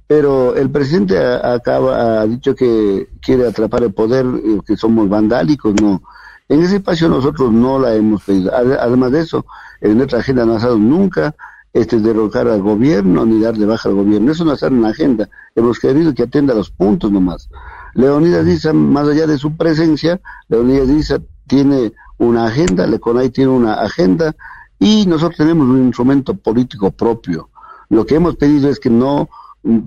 pero 0.09 0.57
el 0.57 0.71
presidente 0.71 1.17
acaba 1.19 2.23
ha 2.23 2.27
dicho 2.27 2.55
que 2.57 3.09
quiere 3.21 3.47
atrapar 3.47 3.85
el 3.85 3.93
poder, 3.93 4.27
eh, 4.27 4.59
que 4.67 4.77
somos 4.77 5.09
vandálicos, 5.09 5.75
no. 5.81 6.03
En 6.49 6.63
ese 6.63 6.77
espacio 6.77 7.09
nosotros 7.11 7.53
no 7.53 7.79
la 7.79 7.95
hemos 7.95 8.25
pedido. 8.25 8.51
Ade- 8.53 8.79
Además 8.81 9.13
de 9.13 9.21
eso, 9.21 9.45
en 9.83 9.99
nuestra 9.99 10.21
agenda 10.21 10.47
no 10.47 10.55
ha 10.55 10.57
estado 10.57 10.79
nunca 10.79 11.35
este 11.75 12.01
derrocar 12.01 12.49
al 12.49 12.63
gobierno 12.63 13.27
ni 13.27 13.39
dar 13.41 13.55
de 13.57 13.67
baja 13.67 13.91
al 13.91 13.95
gobierno. 13.97 14.33
Eso 14.33 14.47
no 14.47 14.55
está 14.55 14.69
en 14.69 14.81
la 14.81 14.89
agenda. 14.89 15.29
Hemos 15.55 15.79
querido 15.79 16.15
que 16.15 16.23
atienda 16.23 16.55
los 16.55 16.71
puntos 16.71 17.13
nomás. 17.13 17.51
Leonidas 17.95 18.47
Diza, 18.47 18.73
más 18.73 19.07
allá 19.07 19.27
de 19.27 19.37
su 19.37 19.55
presencia, 19.57 20.21
Leonidas 20.49 20.89
Diza 20.89 21.19
tiene 21.47 21.93
una 22.17 22.47
agenda, 22.47 22.87
Leconay 22.87 23.29
tiene 23.29 23.51
una 23.51 23.75
agenda 23.75 24.35
y 24.79 25.05
nosotros 25.07 25.37
tenemos 25.37 25.69
un 25.69 25.85
instrumento 25.85 26.33
político 26.35 26.91
propio. 26.91 27.51
Lo 27.91 28.07
que 28.07 28.15
hemos 28.15 28.37
pedido 28.37 28.71
es 28.71 28.81
que 28.81 28.91
no 28.91 29.29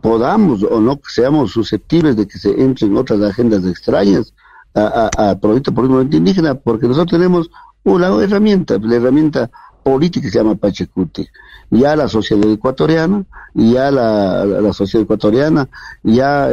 podamos 0.01 0.63
o 0.63 0.79
no 0.79 0.99
seamos 1.07 1.51
susceptibles 1.51 2.15
de 2.15 2.27
que 2.27 2.37
se 2.37 2.49
entren 2.61 2.95
otras 2.97 3.21
agendas 3.21 3.65
extrañas 3.65 4.33
a, 4.73 5.09
a, 5.17 5.31
a 5.31 5.39
proyecto 5.39 5.73
político 5.73 6.17
indígena, 6.17 6.55
porque 6.55 6.87
nosotros 6.87 7.19
tenemos 7.19 7.49
una 7.83 8.07
herramienta, 8.21 8.77
la 8.79 8.95
herramienta 8.95 9.49
política 9.83 10.25
que 10.25 10.31
se 10.31 10.37
llama 10.37 10.55
Pachacuti. 10.55 11.27
Ya 11.71 11.95
la 11.95 12.07
sociedad 12.07 12.49
ecuatoriana, 12.51 13.23
ya 13.53 13.91
la, 13.91 14.45
la, 14.45 14.73
sociedad 14.73 15.03
ecuatoriana, 15.03 15.69
ya 16.03 16.49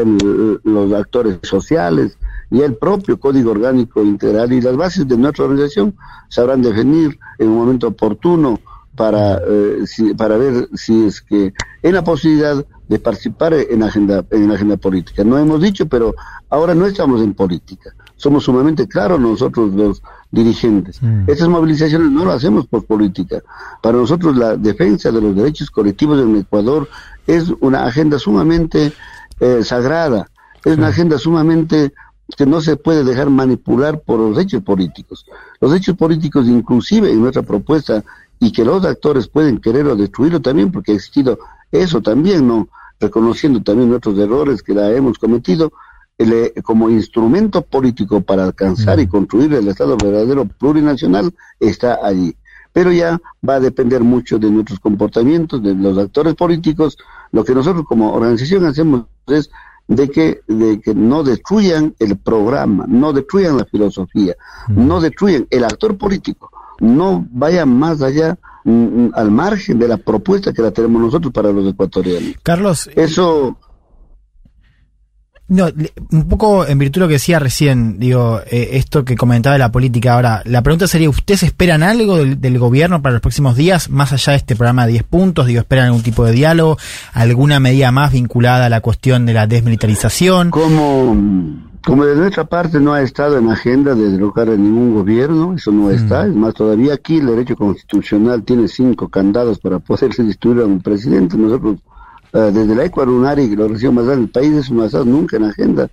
los 0.64 0.92
actores 0.92 1.38
sociales, 1.42 2.16
ya 2.50 2.64
el 2.64 2.76
propio 2.76 3.18
Código 3.18 3.50
Orgánico 3.50 4.02
Integral 4.02 4.52
y 4.52 4.60
las 4.60 4.76
bases 4.76 5.08
de 5.08 5.16
nuestra 5.16 5.44
organización 5.44 5.96
sabrán 6.28 6.62
definir 6.62 7.18
en 7.38 7.48
un 7.48 7.58
momento 7.58 7.88
oportuno 7.88 8.60
para, 8.98 9.40
eh, 9.46 9.86
si- 9.86 10.12
para 10.14 10.36
ver 10.36 10.68
si 10.74 11.06
es 11.06 11.22
que 11.22 11.54
en 11.82 11.94
la 11.94 12.02
posibilidad 12.04 12.64
de 12.88 12.98
participar 12.98 13.54
en 13.54 13.82
agenda, 13.82 14.24
en 14.30 14.48
la 14.48 14.54
agenda 14.54 14.76
política. 14.76 15.22
No 15.22 15.38
hemos 15.38 15.60
dicho, 15.62 15.86
pero 15.86 16.14
ahora 16.50 16.74
no 16.74 16.86
estamos 16.86 17.22
en 17.22 17.32
política. 17.34 17.94
Somos 18.16 18.44
sumamente 18.44 18.88
claros 18.88 19.20
nosotros 19.20 19.72
los 19.74 20.02
dirigentes. 20.32 20.98
Estas 21.26 21.48
movilizaciones 21.48 22.10
no 22.10 22.24
las 22.24 22.36
hacemos 22.36 22.66
por 22.66 22.84
política. 22.84 23.42
Para 23.82 23.96
nosotros 23.98 24.36
la 24.36 24.56
defensa 24.56 25.12
de 25.12 25.20
los 25.20 25.36
derechos 25.36 25.70
colectivos 25.70 26.20
en 26.20 26.36
Ecuador 26.36 26.88
es 27.26 27.44
una 27.60 27.84
agenda 27.84 28.18
sumamente 28.18 28.92
eh, 29.40 29.62
sagrada, 29.62 30.28
es 30.64 30.76
una 30.76 30.88
agenda 30.88 31.16
sumamente 31.18 31.92
que 32.36 32.44
no 32.44 32.60
se 32.60 32.76
puede 32.76 33.04
dejar 33.04 33.30
manipular 33.30 34.00
por 34.00 34.18
los 34.18 34.36
hechos 34.38 34.62
políticos. 34.62 35.24
Los 35.60 35.72
hechos 35.74 35.96
políticos, 35.96 36.46
inclusive 36.48 37.10
en 37.12 37.20
nuestra 37.20 37.42
propuesta, 37.42 38.02
y 38.40 38.52
que 38.52 38.64
los 38.64 38.84
actores 38.84 39.28
pueden 39.28 39.58
querer 39.58 39.86
o 39.86 39.96
destruirlo 39.96 40.40
también, 40.40 40.70
porque 40.70 40.92
ha 40.92 40.94
existido 40.94 41.38
eso 41.72 42.00
también, 42.00 42.46
¿no? 42.46 42.68
Reconociendo 43.00 43.62
también 43.62 43.90
nuestros 43.90 44.18
errores 44.18 44.62
que 44.62 44.74
la 44.74 44.90
hemos 44.92 45.18
cometido, 45.18 45.72
el, 46.18 46.32
eh, 46.32 46.54
como 46.62 46.90
instrumento 46.90 47.62
político 47.62 48.20
para 48.20 48.44
alcanzar 48.44 48.98
y 49.00 49.06
construir 49.06 49.54
el 49.54 49.68
Estado 49.68 49.96
verdadero 49.96 50.44
plurinacional 50.46 51.32
está 51.60 51.98
allí. 52.02 52.36
Pero 52.72 52.92
ya 52.92 53.18
va 53.48 53.54
a 53.54 53.60
depender 53.60 54.02
mucho 54.02 54.38
de 54.38 54.50
nuestros 54.50 54.80
comportamientos, 54.80 55.62
de 55.62 55.74
los 55.74 55.96
actores 55.96 56.34
políticos. 56.34 56.98
Lo 57.32 57.44
que 57.44 57.54
nosotros 57.54 57.84
como 57.86 58.12
organización 58.12 58.66
hacemos 58.66 59.04
es 59.26 59.50
de 59.86 60.10
que, 60.10 60.42
de 60.46 60.80
que 60.80 60.94
no 60.94 61.22
destruyan 61.24 61.94
el 61.98 62.18
programa, 62.18 62.84
no 62.86 63.12
destruyan 63.12 63.56
la 63.56 63.64
filosofía, 63.64 64.36
no 64.68 65.00
destruyan 65.00 65.46
el 65.50 65.64
actor 65.64 65.96
político, 65.96 66.50
no 66.80 67.26
vayan 67.30 67.68
más 67.68 68.02
allá 68.02 68.38
mm, 68.64 68.70
mm, 68.70 69.10
al 69.14 69.30
margen 69.30 69.78
de 69.78 69.88
la 69.88 69.96
propuesta 69.96 70.52
que 70.52 70.62
la 70.62 70.70
tenemos 70.70 71.00
nosotros 71.00 71.32
para 71.32 71.52
los 71.52 71.72
ecuatorianos. 71.72 72.34
Carlos, 72.42 72.88
Eso 72.94 73.56
No, 75.48 75.66
un 76.12 76.28
poco 76.28 76.66
en 76.66 76.78
virtud 76.78 77.00
de 77.00 77.00
lo 77.00 77.08
que 77.08 77.14
decía 77.14 77.38
recién, 77.38 77.98
digo, 77.98 78.40
eh, 78.50 78.70
esto 78.72 79.04
que 79.04 79.16
comentaba 79.16 79.54
de 79.54 79.58
la 79.58 79.72
política 79.72 80.12
ahora, 80.14 80.42
la 80.44 80.62
pregunta 80.62 80.86
sería, 80.86 81.08
¿ustedes 81.08 81.42
esperan 81.42 81.82
algo 81.82 82.18
del, 82.18 82.38
del 82.38 82.58
gobierno 82.58 83.00
para 83.00 83.14
los 83.14 83.22
próximos 83.22 83.56
días, 83.56 83.88
más 83.88 84.12
allá 84.12 84.32
de 84.32 84.36
este 84.36 84.56
programa 84.56 84.84
de 84.84 84.92
10 84.92 85.04
puntos? 85.04 85.46
Digo, 85.46 85.60
¿esperan 85.60 85.86
algún 85.86 86.02
tipo 86.02 86.24
de 86.24 86.32
diálogo, 86.32 86.76
alguna 87.14 87.60
medida 87.60 87.90
más 87.92 88.12
vinculada 88.12 88.66
a 88.66 88.68
la 88.68 88.82
cuestión 88.82 89.24
de 89.24 89.32
la 89.32 89.46
desmilitarización? 89.46 90.50
Como, 90.50 91.16
como 91.84 92.04
de 92.04 92.16
nuestra 92.16 92.44
parte 92.44 92.78
no 92.78 92.92
ha 92.92 93.00
estado 93.00 93.38
en 93.38 93.48
agenda 93.48 93.94
de 93.94 94.10
derrocar 94.10 94.50
a 94.50 94.56
ningún 94.56 94.94
gobierno, 94.94 95.54
eso 95.54 95.72
no 95.72 95.90
está. 95.90 96.26
Es 96.26 96.34
más, 96.34 96.52
todavía 96.52 96.92
aquí 96.92 97.16
el 97.16 97.26
derecho 97.26 97.56
constitucional 97.56 98.42
tiene 98.42 98.68
cinco 98.68 99.08
candados 99.08 99.58
para 99.58 99.78
poderse 99.78 100.22
destruir 100.24 100.60
a 100.60 100.66
un 100.66 100.82
presidente. 100.82 101.38
Nosotros, 101.38 101.78
eh, 102.38 102.50
desde 102.52 102.74
la 102.74 102.84
Ecuador, 102.84 103.34
que 103.36 103.56
lo 103.56 103.68
recibo 103.68 103.92
más 103.92 104.04
grande 104.06 104.22
del 104.22 104.30
país, 104.30 104.52
eso 104.54 104.74
no 104.74 104.84
estado 104.84 105.04
nunca 105.04 105.36
en 105.36 105.44
agenda. 105.44 105.84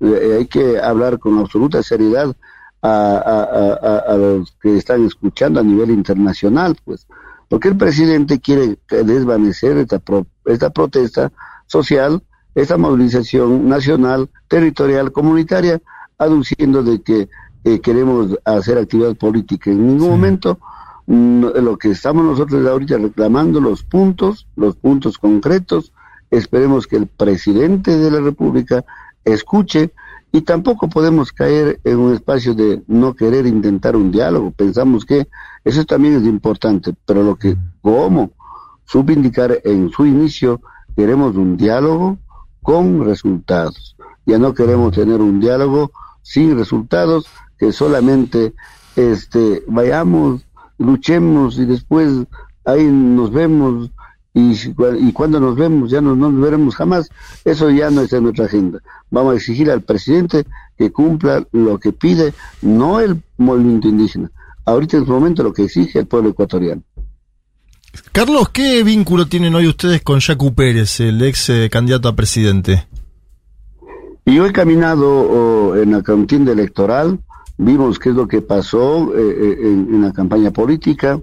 Eh, 0.00 0.20
eh, 0.22 0.36
hay 0.38 0.46
que 0.46 0.78
hablar 0.80 1.18
con 1.18 1.38
absoluta 1.38 1.82
seriedad 1.82 2.34
a, 2.82 2.88
a- 2.90 3.88
a- 3.90 3.98
a- 4.12 4.16
los 4.16 4.52
que 4.60 4.76
están 4.76 5.04
escuchando 5.06 5.60
a 5.60 5.62
nivel 5.62 5.90
internacional, 5.90 6.76
pues. 6.84 7.06
Porque 7.48 7.68
el 7.68 7.76
presidente 7.76 8.40
quiere 8.40 8.78
desvanecer 8.90 9.78
esta, 9.78 9.98
pro- 9.98 10.26
esta 10.44 10.70
protesta 10.70 11.30
social, 11.66 12.22
esta 12.54 12.76
movilización 12.76 13.68
nacional, 13.68 14.28
territorial, 14.48 15.12
comunitaria, 15.12 15.80
aduciendo 16.18 16.82
de 16.82 17.00
que 17.02 17.28
eh, 17.64 17.80
queremos 17.80 18.36
hacer 18.44 18.76
actividad 18.78 19.16
política. 19.16 19.70
En 19.70 19.86
ningún 19.86 20.10
momento 20.10 20.58
mm, 21.06 21.44
lo 21.62 21.76
que 21.78 21.90
estamos 21.90 22.24
nosotros 22.24 22.66
ahorita 22.66 22.98
reclamando, 22.98 23.60
los 23.60 23.82
puntos, 23.82 24.46
los 24.56 24.76
puntos 24.76 25.16
concretos, 25.18 25.92
esperemos 26.36 26.86
que 26.86 26.96
el 26.96 27.06
presidente 27.06 27.96
de 27.96 28.10
la 28.10 28.20
República 28.20 28.84
escuche 29.24 29.92
y 30.32 30.40
tampoco 30.42 30.88
podemos 30.88 31.32
caer 31.32 31.80
en 31.84 31.98
un 31.98 32.14
espacio 32.14 32.54
de 32.54 32.82
no 32.88 33.14
querer 33.14 33.46
intentar 33.46 33.94
un 33.94 34.10
diálogo. 34.10 34.50
Pensamos 34.50 35.04
que 35.04 35.28
eso 35.64 35.84
también 35.84 36.14
es 36.14 36.24
importante, 36.24 36.92
pero 37.06 37.22
lo 37.22 37.36
que, 37.36 37.56
como 37.80 38.32
subindicar 38.84 39.60
en 39.64 39.90
su 39.90 40.06
inicio, 40.06 40.60
queremos 40.96 41.36
un 41.36 41.56
diálogo 41.56 42.18
con 42.62 43.04
resultados. 43.04 43.96
Ya 44.26 44.38
no 44.38 44.54
queremos 44.54 44.92
tener 44.92 45.20
un 45.20 45.38
diálogo 45.38 45.92
sin 46.22 46.56
resultados, 46.58 47.26
que 47.58 47.70
solamente 47.72 48.54
este 48.96 49.62
vayamos, 49.68 50.44
luchemos 50.78 51.58
y 51.58 51.64
después 51.66 52.10
ahí 52.64 52.84
nos 52.84 53.30
vemos 53.30 53.90
y, 54.34 54.52
y 55.00 55.12
cuando 55.12 55.38
nos 55.38 55.54
vemos 55.54 55.90
ya 55.90 56.00
no, 56.00 56.16
no 56.16 56.30
nos 56.30 56.40
veremos 56.40 56.74
jamás. 56.74 57.08
Eso 57.44 57.70
ya 57.70 57.90
no 57.90 58.00
está 58.02 58.16
en 58.16 58.24
nuestra 58.24 58.46
agenda. 58.46 58.80
Vamos 59.10 59.34
a 59.34 59.36
exigir 59.36 59.70
al 59.70 59.82
presidente 59.82 60.44
que 60.76 60.90
cumpla 60.90 61.46
lo 61.52 61.78
que 61.78 61.92
pide, 61.92 62.34
no 62.60 62.98
el 62.98 63.22
movimiento 63.38 63.88
indígena. 63.88 64.30
Ahorita 64.64 64.96
en 64.96 65.04
este 65.04 65.12
momento 65.12 65.42
lo 65.44 65.52
que 65.52 65.64
exige 65.64 66.00
el 66.00 66.06
pueblo 66.06 66.30
ecuatoriano. 66.30 66.82
Carlos, 68.10 68.48
¿qué 68.48 68.82
vínculo 68.82 69.26
tienen 69.26 69.54
hoy 69.54 69.68
ustedes 69.68 70.02
con 70.02 70.18
Yacu 70.18 70.52
Pérez, 70.52 70.98
el 70.98 71.22
ex 71.22 71.50
eh, 71.50 71.68
candidato 71.70 72.08
a 72.08 72.16
presidente? 72.16 72.88
Y 74.24 74.34
yo 74.34 74.46
he 74.46 74.52
caminado 74.52 75.08
oh, 75.08 75.76
en 75.76 75.92
la 75.92 76.02
contienda 76.02 76.50
electoral, 76.50 77.20
vimos 77.56 78.00
qué 78.00 78.08
es 78.08 78.16
lo 78.16 78.26
que 78.26 78.40
pasó 78.40 79.14
eh, 79.14 79.20
eh, 79.20 79.56
en, 79.62 79.94
en 79.94 80.02
la 80.02 80.12
campaña 80.12 80.50
política. 80.50 81.20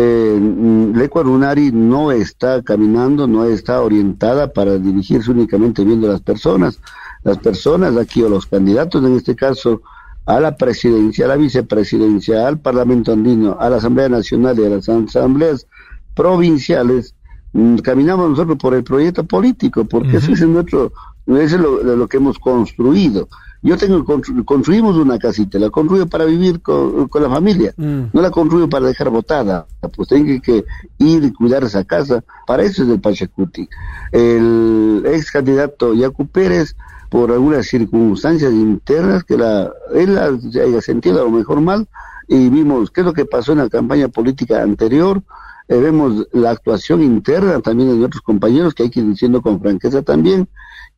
Eh, 0.00 0.38
mm, 0.40 0.96
Lecua 0.96 1.24
Lunari 1.24 1.72
no 1.72 2.12
está 2.12 2.62
caminando, 2.62 3.26
no 3.26 3.44
está 3.46 3.80
orientada 3.82 4.52
para 4.52 4.78
dirigirse 4.78 5.32
únicamente 5.32 5.84
viendo 5.84 6.06
a 6.06 6.12
las 6.12 6.20
personas. 6.20 6.78
Las 7.24 7.38
personas 7.38 7.96
aquí, 7.96 8.22
o 8.22 8.28
los 8.28 8.46
candidatos 8.46 9.04
en 9.04 9.16
este 9.16 9.34
caso, 9.34 9.82
a 10.24 10.38
la 10.38 10.56
presidencia, 10.56 11.24
a 11.24 11.28
la 11.28 11.36
vicepresidencia, 11.36 12.46
al 12.46 12.60
Parlamento 12.60 13.12
Andino, 13.12 13.56
a 13.58 13.68
la 13.68 13.78
Asamblea 13.78 14.08
Nacional 14.08 14.56
y 14.60 14.66
a 14.66 14.68
las 14.68 14.88
asambleas 14.88 15.66
provinciales, 16.14 17.16
mm, 17.52 17.78
caminamos 17.78 18.30
nosotros 18.30 18.56
por 18.56 18.74
el 18.74 18.84
proyecto 18.84 19.24
político, 19.24 19.84
porque 19.84 20.18
ese 20.18 20.30
es 20.30 20.42
nuestro, 20.42 20.92
eso 21.26 21.56
es 21.56 21.60
lo, 21.60 21.82
lo 21.82 22.06
que 22.06 22.18
hemos 22.18 22.38
construido. 22.38 23.28
Yo 23.60 23.76
tengo, 23.76 24.04
constru- 24.04 24.44
construimos 24.44 24.96
una 24.96 25.18
casita, 25.18 25.58
la 25.58 25.68
construyo 25.70 26.06
para 26.06 26.24
vivir 26.24 26.60
con, 26.62 27.08
con 27.08 27.22
la 27.22 27.28
familia, 27.28 27.74
no 27.76 28.22
la 28.22 28.30
construyo 28.30 28.68
para 28.68 28.86
dejar 28.86 29.10
botada, 29.10 29.66
pues 29.96 30.08
tengo 30.08 30.40
que 30.40 30.64
ir 30.98 31.24
y 31.24 31.32
cuidar 31.32 31.64
esa 31.64 31.82
casa, 31.84 32.22
para 32.46 32.62
eso 32.62 32.84
es 32.84 32.88
el 32.88 33.00
Pachacuti. 33.00 33.68
El 34.12 35.02
ex 35.06 35.30
candidato 35.32 35.92
Yacu 35.94 36.26
Pérez, 36.28 36.76
por 37.08 37.32
algunas 37.32 37.66
circunstancias 37.66 38.52
internas 38.52 39.24
que 39.24 39.36
la, 39.36 39.72
él 39.94 40.18
haya 40.18 40.80
sentido 40.80 41.20
a 41.20 41.24
lo 41.24 41.30
mejor 41.30 41.60
mal, 41.60 41.88
y 42.26 42.48
vimos 42.50 42.90
qué 42.90 43.00
es 43.00 43.06
lo 43.06 43.14
que 43.14 43.24
pasó 43.24 43.52
en 43.52 43.58
la 43.58 43.68
campaña 43.68 44.08
política 44.08 44.62
anterior, 44.62 45.22
eh, 45.68 45.76
vemos 45.76 46.26
la 46.32 46.50
actuación 46.50 47.02
interna 47.02 47.60
también 47.60 47.90
de 47.90 47.96
nuestros 47.96 48.22
compañeros, 48.22 48.74
que 48.74 48.84
hay 48.84 48.90
que 48.90 49.00
ir 49.00 49.06
diciendo 49.06 49.40
con 49.40 49.60
franqueza 49.60 50.02
también, 50.02 50.48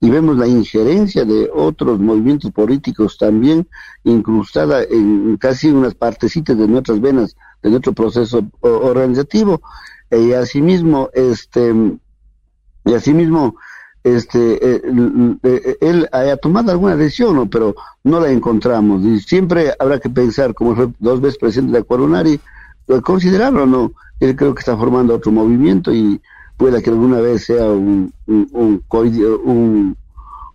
y 0.00 0.10
vemos 0.10 0.36
la 0.38 0.46
injerencia 0.46 1.24
de 1.24 1.50
otros 1.54 1.98
movimientos 2.00 2.50
políticos 2.52 3.18
también 3.18 3.68
incrustada 4.02 4.82
en 4.82 5.36
casi 5.36 5.70
unas 5.70 5.94
partecitas 5.94 6.56
de 6.56 6.66
nuestras 6.66 7.00
venas, 7.00 7.36
de 7.62 7.70
nuestro 7.70 7.92
proceso 7.92 8.44
organizativo, 8.60 9.60
y 10.10 10.32
asimismo, 10.32 11.10
este, 11.12 11.72
y 12.84 12.94
asimismo, 12.94 13.56
este, 14.02 14.74
eh, 14.76 14.82
eh, 15.42 15.76
él 15.80 16.08
haya 16.12 16.36
tomado 16.36 16.70
alguna 16.70 16.96
decisión, 16.96 17.36
¿no? 17.36 17.48
pero 17.48 17.74
no 18.04 18.20
la 18.20 18.30
encontramos. 18.30 19.04
Y 19.04 19.20
siempre 19.20 19.72
habrá 19.78 19.98
que 19.98 20.10
pensar, 20.10 20.54
como 20.54 20.74
fue 20.74 20.88
dos 20.98 21.20
veces 21.20 21.38
presidente 21.38 21.72
de 21.72 21.78
Acuarunari, 21.78 22.40
considerarlo, 23.02 23.66
¿no? 23.66 23.92
Él 24.18 24.34
creo 24.34 24.54
que 24.54 24.60
está 24.60 24.76
formando 24.76 25.14
otro 25.14 25.30
movimiento 25.30 25.92
y 25.92 26.20
pueda 26.56 26.82
que 26.82 26.90
alguna 26.90 27.20
vez 27.20 27.44
sea 27.44 27.66
un, 27.66 28.12
un, 28.26 28.48
un, 28.52 28.82
un, 29.44 29.96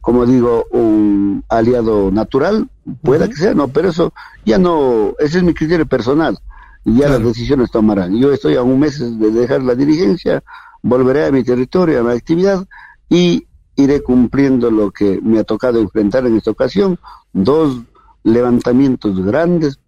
como 0.01 0.25
digo, 0.25 0.65
un 0.71 1.43
aliado 1.49 2.11
natural, 2.11 2.69
pueda 3.01 3.27
que 3.27 3.35
sea, 3.35 3.53
no, 3.53 3.69
pero 3.69 3.89
eso 3.89 4.13
ya 4.45 4.57
no, 4.57 5.15
ese 5.17 5.39
es 5.39 5.43
mi 5.43 5.53
criterio 5.53 5.85
personal 5.85 6.37
y 6.83 6.99
ya 6.99 7.09
las 7.09 7.23
decisiones 7.23 7.71
tomarán. 7.71 8.15
Yo 8.15 8.31
estoy 8.31 8.55
a 8.55 8.61
un 8.61 8.79
mes 8.79 8.99
de 8.99 9.31
dejar 9.31 9.63
la 9.63 9.73
dirigencia, 9.73 10.43
volveré 10.83 11.25
a 11.25 11.31
mi 11.31 11.43
territorio, 11.43 12.01
a 12.01 12.03
mi 12.03 12.11
actividad 12.11 12.65
y 13.09 13.47
iré 13.75 14.01
cumpliendo 14.01 14.71
lo 14.71 14.91
que 14.91 15.19
me 15.21 15.39
ha 15.39 15.43
tocado 15.43 15.79
enfrentar 15.79 16.25
en 16.25 16.37
esta 16.37 16.51
ocasión, 16.51 16.99
dos 17.33 17.81
levantamientos 18.23 19.23
grandes, 19.23 19.79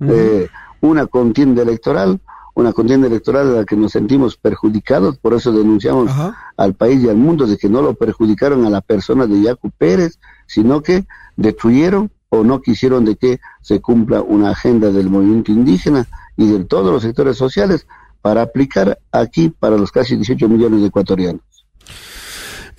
eh, 0.00 0.48
una 0.80 1.06
contienda 1.06 1.62
electoral, 1.62 2.20
una 2.54 2.72
contienda 2.72 3.06
electoral 3.06 3.48
a 3.48 3.58
la 3.60 3.64
que 3.64 3.76
nos 3.76 3.92
sentimos 3.92 4.36
perjudicados, 4.36 5.18
por 5.18 5.34
eso 5.34 5.52
denunciamos 5.52 6.10
al 6.56 6.74
país 6.74 7.02
y 7.02 7.08
al 7.08 7.16
mundo 7.16 7.46
de 7.46 7.56
que 7.56 7.68
no 7.68 7.82
lo 7.82 7.94
perjudicaron 7.94 8.64
a 8.64 8.70
la 8.70 8.80
persona 8.80 9.26
de 9.26 9.42
Yacu 9.42 9.70
Pérez, 9.70 10.18
sino 10.46 10.82
que 10.82 11.06
destruyeron 11.36 12.10
o 12.28 12.44
no 12.44 12.60
quisieron 12.60 13.04
de 13.04 13.16
que 13.16 13.40
se 13.60 13.80
cumpla 13.80 14.22
una 14.22 14.50
agenda 14.50 14.90
del 14.90 15.08
movimiento 15.08 15.52
indígena 15.52 16.06
y 16.36 16.50
de 16.50 16.64
todos 16.64 16.92
los 16.92 17.02
sectores 17.02 17.36
sociales 17.36 17.86
para 18.20 18.42
aplicar 18.42 18.98
aquí 19.12 19.50
para 19.50 19.76
los 19.76 19.92
casi 19.92 20.16
18 20.16 20.48
millones 20.48 20.80
de 20.80 20.86
ecuatorianos. 20.86 21.42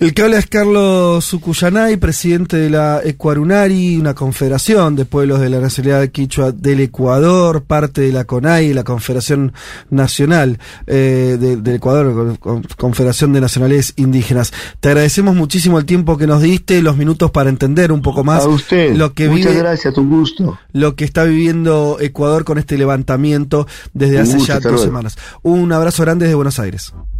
El 0.00 0.14
que 0.14 0.22
habla 0.22 0.38
es 0.38 0.46
Carlos 0.46 1.24
Sucuyanay, 1.24 1.96
presidente 1.96 2.56
de 2.56 2.70
la 2.70 3.00
Ecuarunari, 3.02 3.96
una 3.96 4.14
confederación 4.14 4.94
de 4.94 5.04
pueblos 5.04 5.40
de 5.40 5.50
la 5.50 5.58
nacionalidad 5.58 6.08
quichua 6.12 6.52
del 6.52 6.78
Ecuador, 6.78 7.64
parte 7.64 8.02
de 8.02 8.12
la 8.12 8.22
CONAI, 8.24 8.74
la 8.74 8.84
Confederación 8.84 9.52
Nacional 9.90 10.60
eh, 10.86 11.36
de- 11.40 11.56
del 11.56 11.74
Ecuador, 11.74 12.14
con- 12.14 12.36
con- 12.36 12.62
Confederación 12.76 13.32
de 13.32 13.40
Nacionalidades 13.40 13.94
Indígenas. 13.96 14.52
Te 14.78 14.90
agradecemos 14.90 15.34
muchísimo 15.34 15.80
el 15.80 15.84
tiempo 15.84 16.16
que 16.16 16.28
nos 16.28 16.42
diste, 16.42 16.80
los 16.80 16.96
minutos 16.96 17.32
para 17.32 17.50
entender 17.50 17.90
un 17.90 18.00
poco 18.00 18.22
más 18.22 18.44
A 18.44 18.48
usted, 18.48 18.94
lo 18.94 19.14
que 19.14 19.28
muchas 19.28 19.46
vive, 19.48 19.58
gracias, 19.58 19.98
un 19.98 20.10
gusto. 20.10 20.60
lo 20.72 20.94
que 20.94 21.04
está 21.04 21.24
viviendo 21.24 21.96
Ecuador 21.98 22.44
con 22.44 22.58
este 22.58 22.78
levantamiento 22.78 23.66
desde 23.94 24.14
Un 24.18 24.22
hace 24.22 24.32
gusto, 24.36 24.46
ya 24.46 24.54
dos 24.60 24.64
luego. 24.64 24.78
semanas. 24.84 25.18
Un 25.42 25.72
abrazo 25.72 26.04
grande 26.04 26.26
desde 26.26 26.36
Buenos 26.36 26.60
Aires. 26.60 26.92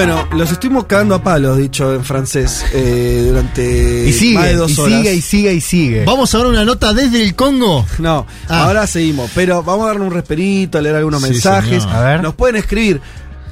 Bueno, 0.00 0.26
los 0.34 0.50
estuvimos 0.50 0.86
cagando 0.86 1.14
a 1.14 1.22
palos, 1.22 1.58
dicho 1.58 1.92
en 1.92 2.02
francés, 2.06 2.64
eh, 2.72 3.24
durante 3.28 4.08
Y 4.08 4.12
sigue, 4.14 4.34
más 4.34 4.46
de 4.46 4.54
dos 4.54 4.70
y 4.70 4.80
horas. 4.80 4.96
sigue, 4.98 5.14
y 5.14 5.20
sigue, 5.20 5.52
y 5.52 5.60
sigue. 5.60 6.04
Vamos 6.06 6.34
a 6.34 6.38
ver 6.38 6.46
una 6.46 6.64
nota 6.64 6.94
desde 6.94 7.22
el 7.22 7.34
Congo. 7.34 7.84
No, 7.98 8.26
Ah. 8.48 8.64
ahora 8.64 8.86
seguimos, 8.86 9.30
pero 9.34 9.62
vamos 9.62 9.84
a 9.84 9.88
darle 9.88 10.06
un 10.06 10.10
resperito, 10.10 10.78
a 10.78 10.80
leer 10.80 10.96
algunos 10.96 11.20
Sí, 11.22 11.28
mensajes. 11.32 11.82
señor. 11.82 11.96
A 11.96 12.00
ver. 12.00 12.22
Nos 12.22 12.34
pueden 12.34 12.56
escribir. 12.56 13.02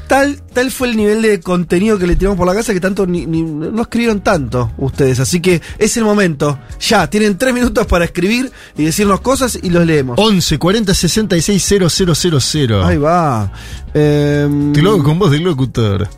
Tal, 0.07 0.41
tal 0.55 0.71
fue 0.71 0.89
el 0.89 0.97
nivel 0.97 1.21
de 1.21 1.39
contenido 1.39 1.99
que 1.99 2.07
le 2.07 2.17
tiramos 2.17 2.39
por 2.39 2.47
la 2.47 2.55
casa 2.55 2.73
que 2.73 2.81
tanto 2.81 3.07
ni, 3.07 3.27
ni- 3.27 3.43
no 3.43 3.83
escribieron 3.83 4.23
tanto 4.23 4.73
ustedes. 4.79 5.21
Así 5.21 5.41
que 5.41 5.61
es 5.79 5.99
el 5.99 6.05
momento. 6.05 6.59
Ya, 6.81 7.11
tienen 7.11 7.37
tres 7.37 7.53
minutos 7.53 7.87
para 7.87 8.07
escribir 8.07 8.51
y 8.75 8.85
decirnos 8.85 9.21
cosas 9.21 9.59
y 9.63 9.69
los 9.69 9.85
leemos. 9.85 10.19
11 10.19 10.59
40 10.59 10.95
66 10.95 11.63
000. 11.63 12.83
Ahí 12.87 12.97
va. 12.97 13.53
Em, 13.93 14.73
Te 14.73 14.81
lo 14.81 15.03
con 15.05 15.19
voz 15.19 15.31
de 15.31 15.41
locutor. 15.41 16.09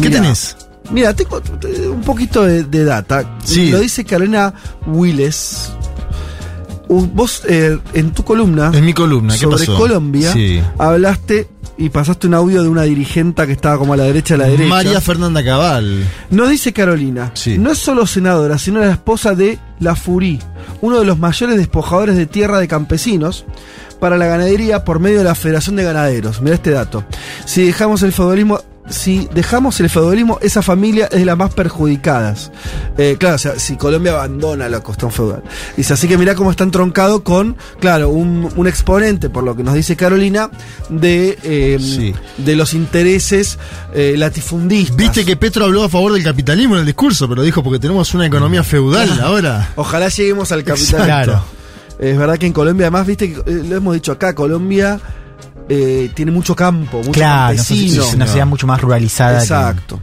¿Qué 0.00 0.10
tenés? 0.10 0.56
Mira, 0.90 1.14
tengo 1.14 1.40
eh, 1.62 1.88
un 1.88 2.02
poquito 2.02 2.44
de, 2.44 2.64
de 2.64 2.84
data. 2.84 3.38
Sí. 3.44 3.70
Lo 3.70 3.78
dice 3.80 4.04
Carolina 4.04 4.52
Willes. 4.86 5.72
Vos 6.88 7.42
eh, 7.48 7.78
en 7.94 8.10
tu 8.10 8.22
columna 8.22 8.70
En 8.74 8.84
mi 8.84 8.92
columna, 8.92 9.32
¿qué 9.32 9.40
sobre 9.40 9.58
pasó? 9.64 9.76
Colombia 9.78 10.30
Sí. 10.32 10.60
hablaste 10.76 11.48
y 11.78 11.88
pasaste 11.88 12.26
un 12.26 12.34
audio 12.34 12.62
de 12.62 12.68
una 12.68 12.82
dirigenta 12.82 13.46
que 13.46 13.52
estaba 13.52 13.78
como 13.78 13.94
a 13.94 13.96
la 13.96 14.04
derecha 14.04 14.34
de 14.34 14.38
la 14.38 14.46
derecha. 14.48 14.68
María 14.68 15.00
Fernanda 15.00 15.42
Cabal. 15.42 16.04
Nos 16.30 16.50
dice 16.50 16.72
Carolina, 16.74 17.30
Sí. 17.34 17.56
no 17.56 17.72
es 17.72 17.78
solo 17.78 18.06
senadora, 18.06 18.58
sino 18.58 18.80
la 18.80 18.90
esposa 18.90 19.34
de 19.34 19.58
La 19.80 19.96
Furí, 19.96 20.38
uno 20.82 20.98
de 20.98 21.06
los 21.06 21.18
mayores 21.18 21.56
despojadores 21.56 22.14
de 22.16 22.26
tierra 22.26 22.58
de 22.60 22.68
campesinos 22.68 23.46
para 23.98 24.18
la 24.18 24.26
ganadería 24.26 24.84
por 24.84 25.00
medio 25.00 25.18
de 25.18 25.24
la 25.24 25.34
Federación 25.34 25.76
de 25.76 25.84
Ganaderos. 25.84 26.42
Mira 26.42 26.56
este 26.56 26.72
dato. 26.72 27.04
Si 27.46 27.64
dejamos 27.64 28.02
el 28.02 28.12
feudalismo, 28.12 28.60
si 28.88 29.28
dejamos 29.32 29.78
el 29.80 29.88
feudalismo, 29.88 30.38
esa 30.42 30.60
familia 30.60 31.06
es 31.10 31.20
de 31.20 31.24
las 31.24 31.36
más 31.38 31.54
perjudicadas. 31.54 32.50
Eh, 32.98 33.16
claro, 33.18 33.36
o 33.36 33.38
sea, 33.38 33.58
si 33.58 33.76
Colombia 33.76 34.12
abandona 34.12 34.68
la 34.68 34.80
costón 34.80 35.10
feudal. 35.12 35.42
Dice, 35.76 35.92
así 35.94 36.08
que 36.08 36.18
mira 36.18 36.34
cómo 36.34 36.50
está 36.50 36.64
entroncado 36.64 37.22
con, 37.22 37.56
claro, 37.80 38.10
un, 38.10 38.50
un 38.54 38.66
exponente, 38.66 39.30
por 39.30 39.44
lo 39.44 39.56
que 39.56 39.62
nos 39.62 39.74
dice 39.74 39.96
Carolina, 39.96 40.50
de, 40.88 41.38
eh, 41.42 41.78
Sí. 41.80 42.14
de 42.38 42.56
los 42.56 42.74
intereses 42.74 43.58
eh, 43.94 44.14
latifundistas. 44.18 44.96
Viste 44.96 45.24
que 45.24 45.36
Petro 45.36 45.64
habló 45.64 45.84
a 45.84 45.88
favor 45.88 46.12
del 46.12 46.24
capitalismo 46.24 46.74
en 46.74 46.80
el 46.80 46.86
discurso, 46.86 47.28
pero 47.28 47.42
dijo 47.42 47.62
porque 47.62 47.78
tenemos 47.78 48.12
una 48.14 48.26
economía 48.26 48.62
feudal 48.64 49.20
ahora. 49.20 49.70
Ojalá 49.76 50.08
lleguemos 50.08 50.50
al 50.52 50.64
capital. 50.64 51.04
Claro. 51.04 51.44
Es 51.98 52.18
verdad 52.18 52.36
que 52.36 52.46
en 52.46 52.52
Colombia, 52.52 52.86
además, 52.86 53.06
viste 53.06 53.32
que 53.32 53.38
eh, 53.48 53.62
lo 53.68 53.76
hemos 53.76 53.94
dicho 53.94 54.10
acá, 54.10 54.34
Colombia 54.34 54.98
eh, 55.68 56.10
tiene 56.14 56.30
mucho 56.32 56.54
campo, 56.56 56.98
mucho 56.98 57.12
Claro, 57.12 57.56
campesino. 57.56 58.02
es 58.04 58.14
una 58.14 58.26
ciudad 58.26 58.46
mucho 58.46 58.66
más 58.66 58.80
ruralizada 58.80 59.38
que- 59.38 59.44
Exacto. 59.44 60.00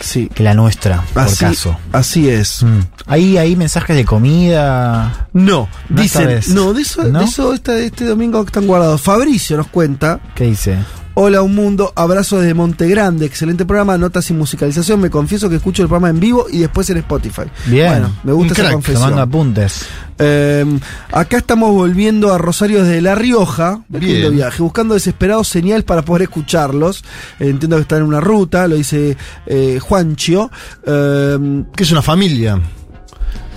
Sí. 0.00 0.30
que, 0.34 0.42
la 0.42 0.54
nuestra, 0.54 1.02
por 1.12 1.24
Así, 1.24 1.36
caso. 1.44 1.76
así 1.92 2.28
es. 2.30 2.62
Mm. 2.62 2.78
¿Hay, 3.06 3.36
hay 3.36 3.54
mensajes 3.54 3.94
de 3.94 4.06
comida. 4.06 5.28
No, 5.34 5.68
No 5.90 6.00
dicen, 6.02 6.40
no, 6.54 6.72
de 6.72 6.80
eso, 6.82 7.04
¿No? 7.04 7.18
de 7.18 7.24
eso 7.26 7.52
este, 7.52 7.84
este 7.84 8.06
domingo 8.06 8.42
están 8.42 8.66
guardados. 8.66 9.02
Fabricio 9.02 9.58
nos 9.58 9.66
cuenta, 9.66 10.18
¿Qué 10.34 10.44
dice? 10.44 10.78
Hola 11.22 11.42
un 11.42 11.54
mundo, 11.54 11.92
abrazo 11.96 12.38
desde 12.38 12.54
Monte 12.54 12.88
Grande, 12.88 13.26
excelente 13.26 13.66
programa, 13.66 13.98
notas 13.98 14.30
y 14.30 14.32
musicalización, 14.32 15.00
me 15.00 15.10
confieso 15.10 15.50
que 15.50 15.56
escucho 15.56 15.82
el 15.82 15.88
programa 15.88 16.08
en 16.08 16.18
vivo 16.18 16.46
y 16.50 16.60
después 16.60 16.88
en 16.88 16.96
Spotify. 16.96 17.42
Bien. 17.66 17.88
Bueno, 17.88 18.16
me 18.24 18.32
Un 18.32 18.38
gusta 18.38 18.54
esa 18.54 18.62
crack, 18.62 18.72
confesión. 18.72 19.02
Tomando 19.02 19.22
apuntes. 19.22 19.86
Eh, 20.18 20.64
acá 21.12 21.36
estamos 21.36 21.72
volviendo 21.72 22.32
a 22.32 22.38
Rosario 22.38 22.82
desde 22.84 23.02
La 23.02 23.14
Rioja, 23.14 23.82
Bien. 23.88 24.34
viaje, 24.34 24.62
buscando 24.62 24.94
desesperados 24.94 25.46
señal 25.46 25.82
para 25.82 26.00
poder 26.02 26.22
escucharlos. 26.22 27.04
Eh, 27.38 27.50
entiendo 27.50 27.76
que 27.76 27.82
están 27.82 27.98
en 27.98 28.04
una 28.04 28.20
ruta, 28.20 28.66
lo 28.66 28.76
dice 28.76 29.14
eh, 29.44 29.78
Juanchio. 29.78 30.50
Eh, 30.86 31.64
Que 31.76 31.82
es 31.82 31.92
una 31.92 32.00
familia. 32.02 32.58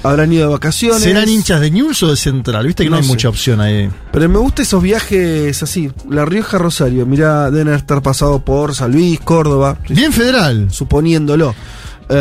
Habrán 0.04 0.32
ido 0.34 0.48
de 0.48 0.54
vacaciones. 0.54 1.02
¿Serán 1.02 1.28
hinchas 1.30 1.62
de 1.62 1.72
News 1.72 2.04
o 2.04 2.10
de 2.12 2.18
Central? 2.18 2.66
Viste 2.68 2.84
que 2.84 2.90
no, 2.90 2.96
No 2.96 2.98
hay 2.98 3.04
sé. 3.04 3.10
mucha 3.10 3.30
opción 3.30 3.62
ahí. 3.62 3.90
Pero 4.12 4.30
me 4.30 4.38
gustan 4.40 4.64
esos 4.64 4.84
viajes 4.84 5.64
así. 5.64 5.92
La 6.10 6.26
Rioja, 6.26 6.58
Rosario. 6.58 7.06
Mirá, 7.06 7.50
deben 7.52 7.74
estar 7.74 8.02
pasado 8.02 8.44
por 8.44 8.76
San 8.76 8.92
Luis, 8.92 9.20
Córdoba. 9.20 9.78
Bien 9.90 10.12
federal. 10.14 10.68
Suponiéndolo. 10.72 11.56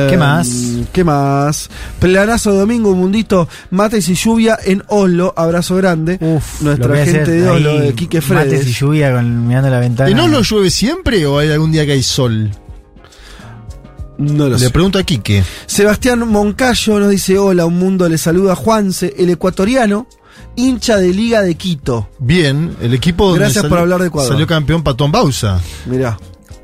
¿Qué 0.09 0.16
más? 0.16 0.48
¿Qué 0.92 1.04
más? 1.04 1.68
Planazo 1.98 2.54
domingo, 2.54 2.94
mundito, 2.94 3.46
mates 3.72 4.09
y 4.09 4.14
lluvia 4.14 4.56
en 4.64 4.82
Oslo. 4.88 5.34
Abrazo 5.36 5.76
grande. 5.76 6.16
Uf, 6.18 6.62
Nuestra 6.62 7.04
gente 7.04 7.30
de 7.32 7.50
Oslo, 7.50 7.78
de 7.80 7.92
Quique 7.92 8.20
Mates 8.22 8.52
y 8.52 8.56
Fredes. 8.59 8.78
lluvia 8.78 9.12
con, 9.12 9.46
mirando 9.46 9.68
la 9.68 9.80
ventana. 9.80 10.09
¿En 10.09 10.18
Oslo 10.18 10.40
llueve 10.40 10.70
siempre 10.70 11.26
o 11.26 11.38
hay 11.38 11.50
algún 11.50 11.72
día 11.72 11.84
que 11.84 11.92
hay 11.92 12.02
sol? 12.02 12.50
No 14.23 14.44
lo 14.49 14.57
Le 14.57 14.59
sé. 14.59 14.70
pregunto 14.70 14.99
a 14.99 15.03
Quique. 15.03 15.43
Sebastián 15.66 16.27
Moncayo 16.28 16.99
nos 17.01 17.11
dice: 17.11 17.39
Hola, 17.39 17.66
un 17.66 17.78
mundo 17.78 18.09
le 18.09 18.19
saluda 18.19 18.55
Juanse, 18.55 19.15
el 19.19 19.31
ecuatoriano, 19.31 20.07
hincha 20.57 20.97
de 20.97 21.09
Liga 21.12 21.43
de 21.43 21.55
Quito. 21.57 22.09
Bien, 22.19 22.77
el 22.81 22.94
equipo 22.94 23.24
donde 23.27 23.40
Gracias 23.40 23.62
salió- 23.62 23.69
por 23.70 23.78
hablar 23.81 24.01
de 24.01 24.07
Ecuador. 24.09 24.32
Salió 24.32 24.47
campeón 24.47 24.82
Patón 24.82 25.11
Bausa. 25.12 25.61
Mirá. 25.86 26.19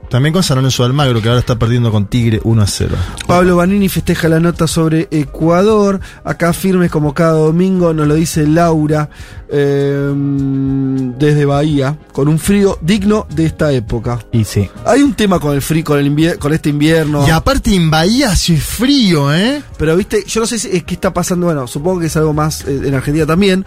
También 0.08 0.32
con 0.32 0.42
San 0.42 0.56
Lorenzo 0.56 0.84
Almagro, 0.84 1.20
que 1.20 1.28
ahora 1.28 1.40
está 1.40 1.58
perdiendo 1.58 1.90
con 1.92 2.06
Tigre 2.06 2.40
1 2.42 2.62
a 2.62 2.66
0. 2.66 2.96
Pablo 3.26 3.56
Banini 3.56 3.90
festeja 3.90 4.26
la 4.28 4.40
nota 4.40 4.66
sobre 4.66 5.06
Ecuador. 5.10 6.00
Acá 6.24 6.54
firmes 6.54 6.90
como 6.90 7.12
cada 7.12 7.32
domingo, 7.32 7.92
nos 7.92 8.06
lo 8.08 8.14
dice 8.14 8.46
Laura 8.46 9.10
eh, 9.50 10.10
desde 11.18 11.44
Bahía, 11.44 11.96
con 12.12 12.28
un 12.28 12.38
frío 12.38 12.78
digno 12.80 13.26
de 13.30 13.46
esta 13.46 13.72
época. 13.72 14.18
Y 14.32 14.44
sí. 14.44 14.68
Hay 14.84 15.02
un 15.02 15.14
tema 15.14 15.38
con 15.40 15.54
el 15.54 15.62
frío, 15.62 15.84
con, 15.84 15.98
el 15.98 16.06
invier- 16.14 16.38
con 16.38 16.52
este 16.52 16.68
invierno. 16.70 17.26
Y 17.26 17.30
aparte 17.30 17.74
en 17.74 17.90
Bahía 17.90 18.30
hace 18.32 18.56
frío, 18.56 19.34
¿eh? 19.34 19.62
Pero 19.78 19.96
viste, 19.96 20.24
yo 20.26 20.40
no 20.40 20.46
sé 20.46 20.58
si 20.58 20.68
es 20.76 20.84
qué 20.84 20.94
está 20.94 21.12
pasando. 21.12 21.46
Bueno, 21.46 21.66
supongo 21.66 22.00
que 22.00 22.06
es 22.06 22.16
algo 22.16 22.32
más 22.32 22.62
eh, 22.66 22.80
en 22.84 22.94
Argentina 22.94 23.26
también. 23.26 23.64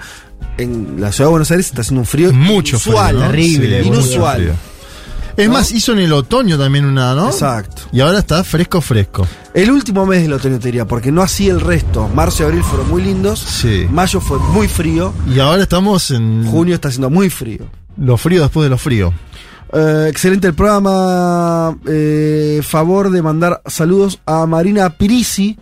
En 0.57 0.99
la 0.99 1.11
ciudad 1.11 1.27
de 1.27 1.31
Buenos 1.31 1.51
Aires 1.51 1.67
está 1.67 1.81
haciendo 1.81 2.01
un 2.01 2.05
frío 2.07 2.33
Mucho 2.33 2.77
frío. 2.79 2.93
inusual, 2.93 3.15
¿no? 3.19 3.27
Terrible, 3.27 3.81
Sí, 3.81 3.87
inusual. 3.87 4.41
mucho 4.41 4.53
frío. 4.53 4.70
Es 5.37 5.47
¿No? 5.47 5.53
más, 5.53 5.71
hizo 5.71 5.93
en 5.93 5.99
el 5.99 6.13
otoño 6.13 6.57
también 6.57 6.85
una, 6.85 7.13
¿no? 7.13 7.27
Exacto. 7.27 7.83
Y 7.91 8.01
ahora 8.01 8.19
está 8.19 8.43
fresco, 8.43 8.81
fresco. 8.81 9.27
El 9.53 9.71
último 9.71 10.05
mes 10.05 10.21
del 10.21 10.33
otoño 10.33 10.59
te 10.59 10.67
diría, 10.67 10.85
porque 10.85 11.11
no 11.11 11.21
así 11.21 11.49
el 11.49 11.59
resto. 11.61 12.09
Marzo 12.13 12.43
y 12.43 12.45
abril 12.47 12.63
fueron 12.63 12.89
muy 12.89 13.01
lindos. 13.01 13.39
Sí. 13.39 13.87
Mayo 13.89 14.19
fue 14.21 14.39
muy 14.39 14.67
frío. 14.67 15.13
Y 15.33 15.39
ahora 15.39 15.63
estamos 15.63 16.11
en 16.11 16.45
Junio 16.45 16.75
está 16.75 16.89
haciendo 16.89 17.09
muy 17.09 17.29
frío. 17.29 17.65
lo 17.97 18.17
frío 18.17 18.41
después 18.41 18.63
de 18.65 18.69
lo 18.69 18.77
frío. 18.77 19.13
Eh, 19.73 20.07
excelente 20.09 20.47
el 20.47 20.53
programa. 20.53 21.77
Eh, 21.87 22.59
favor 22.63 23.09
de 23.09 23.21
mandar 23.21 23.61
saludos 23.65 24.19
a 24.25 24.45
Marina 24.45 24.89
Pirisi, 24.97 25.57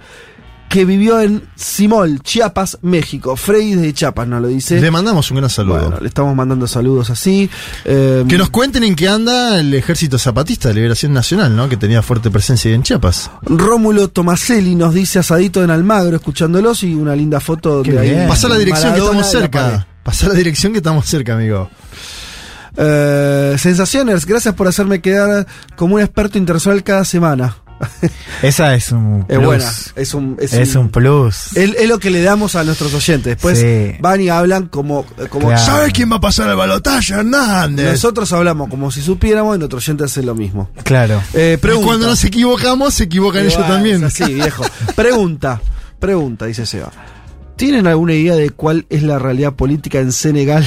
que 0.70 0.86
vivió 0.86 1.20
en 1.20 1.44
Simol, 1.56 2.22
Chiapas, 2.22 2.78
México. 2.84 3.36
Freddy 3.36 3.74
de 3.76 3.92
Chiapas 3.92 4.28
nos 4.28 4.42
lo 4.42 4.48
dice. 4.48 4.80
Le 4.80 4.92
mandamos 4.92 5.30
un 5.32 5.38
gran 5.38 5.50
saludo. 5.50 5.80
Bueno, 5.82 5.98
le 6.00 6.08
estamos 6.08 6.36
mandando 6.36 6.68
saludos 6.68 7.10
así. 7.10 7.50
Eh, 7.86 8.24
Que 8.28 8.38
nos 8.38 8.52
cuenten 8.52 8.84
en 8.84 8.96
qué 8.96 9.10
anda 9.10 9.60
el 9.60 9.74
Ejército 9.74 10.20
Zapatista 10.20 10.70
de 10.70 10.76
Liberación 10.76 11.12
Nacional, 11.12 11.56
¿no? 11.56 11.68
Que 11.68 11.76
tenía 11.76 12.02
fuerte 12.04 12.30
presencia 12.30 12.70
ahí 12.70 12.76
en 12.76 12.84
Chiapas. 12.84 13.32
Rómulo 13.42 14.10
Tomaselli 14.10 14.76
nos 14.76 14.94
dice 14.94 15.20
asadito 15.20 15.64
en 15.64 15.72
Almagro, 15.72 16.16
escuchándolos 16.16 16.84
y 16.84 16.94
una 16.94 17.16
linda 17.16 17.40
foto 17.40 17.82
de 17.82 17.98
ahí. 18.00 18.28
Pasá 18.28 18.48
la 18.48 18.58
dirección 18.58 18.94
que 18.94 19.00
estamos 19.00 19.30
cerca. 19.30 19.88
Pasá 20.04 20.28
la 20.28 20.36
dirección 20.36 20.72
que 20.72 20.78
estamos 20.78 21.06
cerca, 21.06 21.34
amigo. 21.34 21.70
Eh, 22.78 23.56
sensaciones, 23.58 24.26
gracias 24.26 24.54
por 24.54 24.68
hacerme 24.68 25.02
quedar 25.02 25.48
como 25.76 25.96
un 25.96 26.02
experto 26.02 26.38
internacional 26.38 26.84
cada 26.84 27.04
semana. 27.04 27.58
Esa 28.42 28.76
es 28.76 28.92
un 28.92 29.26
Es 29.28 29.36
plus. 29.38 29.46
buena, 29.46 29.72
es 29.96 30.14
un, 30.14 30.38
es 30.40 30.54
Es 30.54 30.76
un- 30.76 30.82
un 30.84 30.90
plus. 30.90 31.56
Es, 31.58 31.76
es 31.76 31.88
lo 31.88 32.00
que 32.00 32.10
le 32.10 32.22
damos 32.22 32.56
a 32.56 32.64
nuestros 32.64 32.94
oyentes. 32.94 33.36
Después 33.36 33.58
Sí. 33.60 33.98
van 34.00 34.22
y 34.22 34.30
hablan 34.30 34.68
como, 34.68 35.06
como 35.30 35.48
Claro. 35.48 35.64
¿Sabes 35.66 35.94
quién 35.94 36.12
va 36.12 36.18
a 36.18 36.22
pasar 36.22 36.50
al 36.50 36.56
balotaje, 36.56 37.14
Hernández? 37.14 37.92
nosotros 37.92 38.32
hablamos 38.34 38.70
como 38.70 38.92
si 38.92 39.02
supiéramos 39.02 39.56
y 39.56 39.60
nuestro 39.60 39.78
oyente 39.78 40.04
hace 40.04 40.24
lo 40.24 40.36
mismo. 40.36 40.70
Claro. 40.84 41.22
Eh, 41.34 41.58
Y 41.62 41.84
cuando 41.84 42.08
nos 42.08 42.24
equivocamos, 42.24 42.94
se 42.94 43.04
equivocan 43.06 43.42
ellos 43.46 43.58
también. 43.68 44.04
es 44.04 44.22
así, 44.22 44.34
viejo. 44.34 44.64
Pregunta, 44.96 45.62
pregunta, 46.00 46.46
dice 46.46 46.66
Seba. 46.66 46.92
¿Tienen 47.56 47.88
alguna 47.88 48.14
idea 48.14 48.36
de 48.36 48.52
cuál 48.52 48.86
es 48.90 49.04
la 49.04 49.20
realidad 49.20 49.54
política 49.54 50.00
en 50.00 50.12
Senegal? 50.14 50.64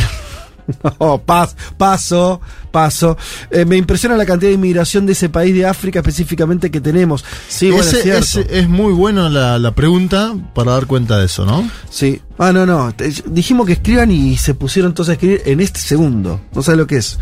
No, 1.01 1.19
pas- 1.25 1.55
paso, 1.77 2.41
paso. 2.71 3.17
Eh, 3.51 3.65
me 3.65 3.77
impresiona 3.77 4.17
la 4.17 4.25
cantidad 4.27 4.51
de 4.51 4.55
inmigración 4.55 5.07
de 5.07 5.13
ese 5.13 5.29
país 5.29 5.55
de 5.55 5.67
África 5.67 5.99
específicamente 6.01 6.71
que 6.71 6.81
tenemos. 6.81 7.25
Sí, 7.49 7.71
bueno, 7.71 7.85
Ese- 7.91 8.47
es 8.51 8.69
muy 8.69 8.93
bueno 8.93 9.29
la, 9.29 9.59
la 9.59 9.75
pregunta 9.75 10.35
para 10.55 10.73
dar 10.73 10.87
cuenta 10.87 11.19
de 11.19 11.27
eso, 11.27 11.45
¿no? 11.45 11.69
Sí. 11.91 12.21
Ah, 12.39 12.53
no, 12.53 12.65
no. 12.67 12.93
Te- 12.95 13.13
dijimos 13.27 13.67
que 13.67 13.75
escriban 13.75 14.11
y 14.11 14.37
se 14.37 14.55
pusieron 14.55 14.95
todos 14.95 15.09
a 15.11 15.13
escribir 15.13 15.43
en 15.47 15.61
este 15.61 15.81
segundo. 15.81 16.41
No 16.55 16.63
sé 16.63 16.77
lo 16.77 16.87
que 16.87 16.97
es. 16.99 17.19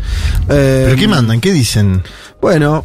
Eh, 0.49 0.83
¿Pero 0.85 0.95
qué 0.97 1.07
mandan? 1.07 1.41
¿Qué 1.41 1.51
dicen? 1.51 2.03
Bueno, 2.41 2.83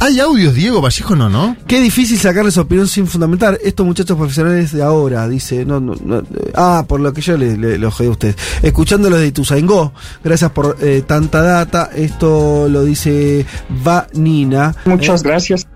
¿Hay 0.00 0.18
audios, 0.18 0.54
Diego 0.54 0.80
Vallejo? 0.80 1.14
No, 1.14 1.28
¿no? 1.28 1.56
Qué 1.68 1.80
difícil 1.80 2.18
sacarles 2.18 2.58
opinión 2.58 2.88
sin 2.88 3.06
fundamentar. 3.06 3.58
Estos 3.62 3.86
muchachos 3.86 4.16
profesionales 4.16 4.72
de 4.72 4.82
ahora, 4.82 5.28
dice. 5.28 5.64
No, 5.64 5.78
no, 5.78 5.94
no, 6.04 6.18
eh, 6.18 6.52
ah, 6.56 6.84
por 6.88 6.98
lo 6.98 7.12
que 7.12 7.20
yo 7.20 7.36
le, 7.38 7.56
le, 7.56 7.78
lo 7.78 7.88
a 7.88 8.10
ustedes. 8.10 8.34
Escuchándolos 8.62 9.20
de 9.20 9.28
Ituzaingó. 9.28 9.92
Gracias 10.24 10.50
por 10.50 10.76
eh, 10.80 11.04
tanta 11.06 11.42
data. 11.42 11.90
Esto 11.94 12.68
lo 12.68 12.82
dice 12.82 13.46
Vanina. 13.84 14.74
Muchas 14.84 15.20
Eh, 15.22 15.28
gracias. 15.28 15.66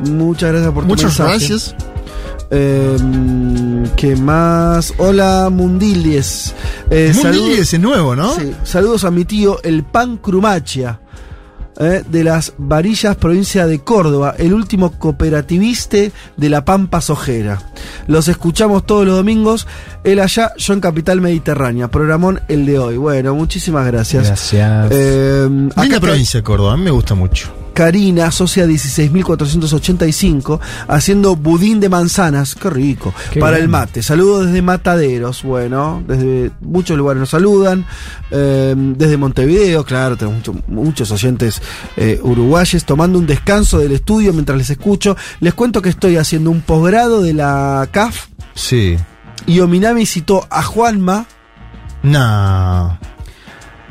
Muchas 0.00 0.50
gracias 0.52 0.72
por 0.72 0.84
tu 0.84 0.88
Muchas 0.88 1.18
mensaje. 1.18 1.30
gracias. 1.30 1.74
Eh, 2.50 2.96
¿Qué 3.96 4.16
más? 4.16 4.94
Hola, 4.98 5.50
Mundilies. 5.50 6.54
Eh, 6.90 7.12
Mundilies 7.14 7.72
es 7.74 7.80
nuevo, 7.80 8.14
¿no? 8.16 8.34
Sí, 8.34 8.52
saludos 8.64 9.04
a 9.04 9.10
mi 9.10 9.24
tío, 9.24 9.60
el 9.62 9.82
Pan 9.84 10.16
Crumachia, 10.18 11.00
eh, 11.78 12.02
de 12.08 12.24
las 12.24 12.54
Varillas, 12.58 13.16
provincia 13.16 13.66
de 13.66 13.80
Córdoba, 13.80 14.34
el 14.38 14.54
último 14.54 14.92
cooperativista 14.92 15.98
de 16.36 16.48
la 16.48 16.64
Pampa 16.64 17.00
Sojera. 17.00 17.62
Los 18.06 18.28
escuchamos 18.28 18.86
todos 18.86 19.06
los 19.06 19.16
domingos, 19.16 19.66
él 20.04 20.20
allá, 20.20 20.52
yo 20.56 20.72
en 20.72 20.80
Capital 20.80 21.20
Mediterránea. 21.20 21.88
Programón 21.88 22.40
el 22.48 22.66
de 22.66 22.78
hoy. 22.78 22.96
Bueno, 22.96 23.34
muchísimas 23.34 23.86
gracias. 23.86 24.26
Gracias. 24.26 24.88
Eh, 24.90 25.48
Linda 25.48 26.00
provincia 26.00 26.40
de 26.40 26.44
Córdoba, 26.44 26.74
a 26.74 26.76
mí 26.76 26.84
me 26.84 26.90
gusta 26.90 27.14
mucho. 27.14 27.65
Karina, 27.76 28.30
socia 28.30 28.66
16.485, 28.66 30.58
haciendo 30.88 31.36
budín 31.36 31.78
de 31.78 31.90
manzanas, 31.90 32.54
qué 32.54 32.70
rico, 32.70 33.12
Qué 33.30 33.38
para 33.38 33.56
bien. 33.58 33.64
el 33.64 33.68
mate. 33.68 34.02
Saludos 34.02 34.46
desde 34.46 34.62
Mataderos, 34.62 35.42
bueno, 35.42 36.02
desde 36.08 36.52
muchos 36.62 36.96
lugares 36.96 37.20
nos 37.20 37.28
saludan, 37.28 37.84
eh, 38.30 38.74
desde 38.76 39.18
Montevideo, 39.18 39.84
claro, 39.84 40.16
tenemos 40.16 40.38
mucho- 40.38 40.54
muchos 40.68 41.10
oyentes 41.10 41.60
eh, 41.98 42.18
uruguayes, 42.22 42.86
tomando 42.86 43.18
un 43.18 43.26
descanso 43.26 43.78
del 43.78 43.92
estudio 43.92 44.32
mientras 44.32 44.56
les 44.56 44.70
escucho. 44.70 45.14
Les 45.40 45.52
cuento 45.52 45.82
que 45.82 45.90
estoy 45.90 46.16
haciendo 46.16 46.50
un 46.50 46.62
posgrado 46.62 47.20
de 47.20 47.34
la 47.34 47.86
CAF 47.92 48.28
Sí. 48.54 48.96
y 49.46 49.60
Ominami 49.60 50.06
citó 50.06 50.46
a 50.48 50.62
Juanma 50.62 51.26
No. 52.02 52.98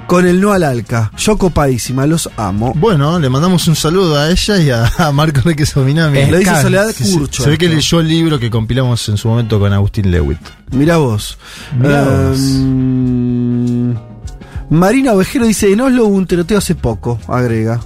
Con 0.08 0.28
el 0.28 0.40
no 0.42 0.54
al 0.54 0.64
alca. 0.64 1.12
Yo 1.18 1.38
copadísima, 1.38 2.06
los 2.06 2.30
amo. 2.38 2.74
Bueno, 2.76 3.20
le 3.20 3.30
mandamos 3.30 3.68
un 3.68 3.76
saludo 3.76 4.18
a 4.20 4.30
ella 4.30 4.58
y 4.58 4.70
a, 4.70 4.92
a 4.98 5.12
Marco 5.12 5.40
Enrique 5.40 5.66
Sominami. 5.66 6.26
Lo 6.26 6.38
dice 6.38 6.62
Soledad 6.62 6.94
Curcho. 7.14 7.44
se 7.44 7.50
ve 7.50 7.58
que 7.58 7.68
leyó 7.70 8.00
el 8.00 8.08
libro 8.08 8.40
que 8.40 8.50
compilamos 8.50 9.08
en 9.10 9.18
su 9.18 9.28
momento 9.28 9.60
con 9.60 9.72
Agustín 9.74 10.12
Lewitt. 10.12 10.40
Mirá 10.72 10.98
vos. 10.98 11.38
Mirá 11.80 12.04
vos. 12.04 12.40
Marina 14.70 15.14
Ovejero 15.14 15.46
dice, 15.46 15.72
en 15.72 15.82
Oslo 15.82 16.06
hubo 16.06 16.16
un 16.16 16.26
tiroteo 16.26 16.58
hace 16.58 16.76
poco, 16.76 17.20
agrega. 17.28 17.80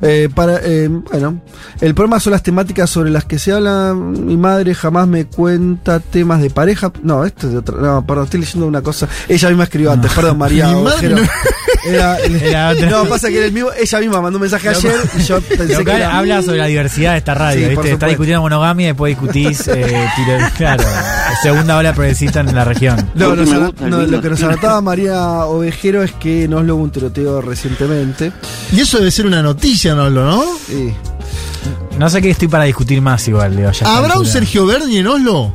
Eh, 0.00 0.30
para, 0.34 0.60
eh, 0.62 0.88
bueno, 0.88 1.42
el 1.82 1.94
problema 1.94 2.18
son 2.20 2.32
las 2.32 2.42
temáticas 2.42 2.88
sobre 2.88 3.10
las 3.10 3.24
que 3.26 3.38
se 3.38 3.52
habla. 3.52 3.94
Mi 3.94 4.36
madre 4.38 4.74
jamás 4.74 5.06
me 5.08 5.26
cuenta 5.26 6.00
temas 6.00 6.40
de 6.40 6.48
pareja. 6.48 6.90
No, 7.02 7.24
esto 7.24 7.46
es 7.48 7.52
de 7.52 7.58
otra. 7.58 7.76
No, 7.76 8.06
perdón, 8.06 8.24
estoy 8.24 8.40
leyendo 8.40 8.66
una 8.66 8.80
cosa. 8.80 9.06
Ella 9.28 9.48
misma 9.48 9.64
escribió 9.64 9.92
antes, 9.92 10.10
perdón, 10.12 10.38
María 10.38 10.70
Ovejero. 10.76 11.16
no- 11.16 11.22
Era, 11.84 12.16
Era 12.24 12.68
otra. 12.70 12.88
no, 12.90 13.04
pasa 13.06 13.28
que 13.28 13.36
era 13.36 13.46
el 13.46 13.52
mismo, 13.52 13.70
ella 13.78 14.00
misma 14.00 14.20
mandó 14.22 14.38
un 14.38 14.42
mensaje 14.42 14.68
ayer 14.70 14.94
y 15.18 15.22
yo 15.22 15.40
pensé 15.48 15.72
Lo 15.74 15.78
que 15.80 15.84
que 15.84 15.92
era. 15.96 16.16
habla 16.18 16.42
sobre 16.42 16.58
la 16.58 16.66
diversidad 16.66 17.12
de 17.12 17.18
esta 17.18 17.34
radio, 17.34 17.68
Sí, 17.68 17.74
¿viste? 17.74 17.92
Está 17.92 18.06
discutiendo 18.06 18.40
monogamia 18.42 18.84
y 18.84 18.86
después 18.88 19.10
discutís 19.18 19.68
eh, 19.68 20.08
tiro- 20.16 20.48
claro, 20.56 20.84
segunda 21.42 21.76
ola 21.76 21.92
progresista 21.94 22.40
en 22.40 22.54
la 22.54 22.64
región. 22.64 22.96
No, 23.14 23.34
Lo 23.34 23.44
que 23.44 23.50
nos 23.50 23.64
gusta, 23.66 23.88
no, 23.88 24.02
lo 24.06 24.20
que 24.20 24.30
nos 24.30 24.42
anotaba 24.42 24.80
María 24.80 25.44
Ovejero 25.46 26.02
es 26.02 26.12
que 26.12 26.44
en 26.44 26.54
Oslo 26.54 26.76
hubo 26.76 26.82
un 26.84 26.90
tiroteo 26.90 27.40
recientemente. 27.40 28.32
Y 28.72 28.80
eso 28.80 28.98
debe 28.98 29.10
ser 29.10 29.26
una 29.26 29.42
noticia, 29.42 29.94
¿no? 29.94 30.10
¿no? 30.10 30.42
Sí. 30.66 30.92
No 31.98 32.08
sé 32.08 32.22
qué 32.22 32.30
estoy 32.30 32.48
para 32.48 32.64
discutir 32.64 33.00
más 33.02 33.26
igual, 33.28 33.56
digo, 33.56 33.70
ya 33.72 33.96
¿Habrá 33.96 34.18
un. 34.18 34.26
Sergio 34.26 34.66
Berni 34.66 34.98
en 34.98 35.06
Oslo? 35.06 35.52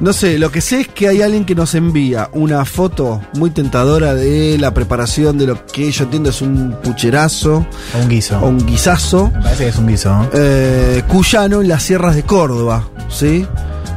No 0.00 0.12
sé, 0.12 0.36
lo 0.38 0.50
que 0.50 0.60
sé 0.60 0.80
es 0.80 0.88
que 0.88 1.06
hay 1.06 1.22
alguien 1.22 1.44
que 1.44 1.54
nos 1.54 1.76
envía 1.76 2.28
una 2.32 2.64
foto 2.64 3.20
muy 3.34 3.50
tentadora 3.50 4.14
de 4.14 4.56
la 4.58 4.74
preparación 4.74 5.38
de 5.38 5.46
lo 5.46 5.64
que 5.66 5.92
yo 5.92 6.04
entiendo 6.04 6.30
es 6.30 6.42
un 6.42 6.74
pucherazo 6.82 7.64
O 7.94 7.98
un 8.02 8.08
guiso. 8.08 8.38
o 8.40 8.48
un 8.48 8.66
guisazo 8.66 9.30
Me 9.32 9.42
parece 9.42 9.64
que 9.64 9.70
es 9.70 9.76
un 9.76 9.86
guiso. 9.86 10.10
¿no? 10.12 10.28
eh, 10.32 11.04
cuyano 11.06 11.60
en 11.60 11.68
las 11.68 11.84
sierras 11.84 12.16
de 12.16 12.24
Córdoba, 12.24 12.88
¿sí? 13.08 13.46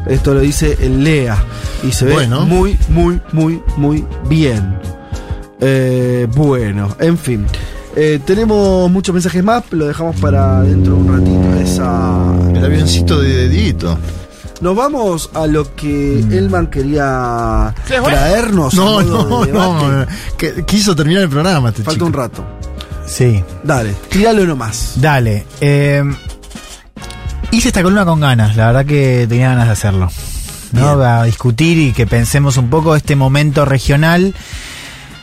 Esto 0.07 0.33
lo 0.33 0.39
dice 0.41 0.77
el 0.81 1.03
Lea 1.03 1.37
y 1.83 1.91
se 1.91 2.05
ve 2.05 2.13
Bueno. 2.13 2.41
muy, 2.45 2.77
muy, 2.89 3.19
muy, 3.31 3.61
muy 3.77 4.05
bien. 4.29 4.77
Eh, 5.59 6.27
bueno, 6.35 6.95
en 6.99 7.17
fin. 7.17 7.45
Eh, 7.95 8.19
tenemos 8.25 8.91
muchos 8.91 9.13
mensajes 9.13 9.43
más, 9.43 9.63
lo 9.71 9.85
dejamos 9.87 10.15
para 10.19 10.61
dentro 10.61 10.95
de 10.95 10.99
un 11.01 11.17
ratito. 11.17 11.61
Esa... 11.63 12.33
El 12.53 12.65
avioncito 12.65 13.21
de 13.21 13.47
Dieguito. 13.49 13.97
Nos 14.61 14.75
vamos 14.75 15.29
a 15.33 15.47
lo 15.47 15.75
que 15.75 16.19
Elman 16.19 16.67
quería 16.67 17.73
traernos. 17.87 18.73
No, 18.73 19.01
no, 19.01 19.45
de 19.45 19.51
no. 19.51 20.05
que- 20.37 20.63
quiso 20.65 20.95
terminar 20.95 21.23
el 21.23 21.29
programa 21.29 21.69
este 21.69 21.83
Falta 21.83 21.93
chico. 21.95 22.05
un 22.05 22.13
rato. 22.13 22.45
Sí. 23.05 23.43
Dale, 23.63 23.93
tíralo 24.09 24.45
nomás. 24.45 24.93
Dale. 24.95 25.45
eh, 25.61 26.03
hice 27.55 27.69
esta 27.69 27.83
columna 27.83 28.05
con 28.05 28.19
ganas, 28.19 28.55
la 28.55 28.67
verdad 28.67 28.85
que 28.85 29.25
tenía 29.29 29.49
ganas 29.49 29.67
de 29.67 29.71
hacerlo. 29.71 30.11
¿no? 30.71 31.01
A 31.01 31.23
discutir 31.23 31.77
y 31.77 31.93
que 31.93 32.05
pensemos 32.05 32.57
un 32.57 32.69
poco 32.69 32.95
este 32.95 33.15
momento 33.15 33.63
regional. 33.63 34.33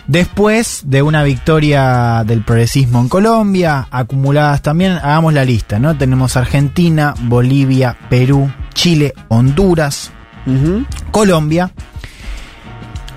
Después 0.07 0.83
de 0.85 1.03
una 1.03 1.23
victoria 1.23 2.25
del 2.27 2.43
progresismo 2.43 3.01
en 3.01 3.09
Colombia, 3.09 3.87
acumuladas 3.91 4.63
también, 4.63 4.93
hagamos 4.93 5.33
la 5.33 5.45
lista, 5.45 5.79
¿no? 5.79 5.97
Tenemos 5.97 6.37
Argentina, 6.37 7.15
Bolivia, 7.21 7.97
Perú, 8.11 8.51
Chile, 8.75 9.15
Honduras, 9.29 10.11
Colombia, 11.13 11.71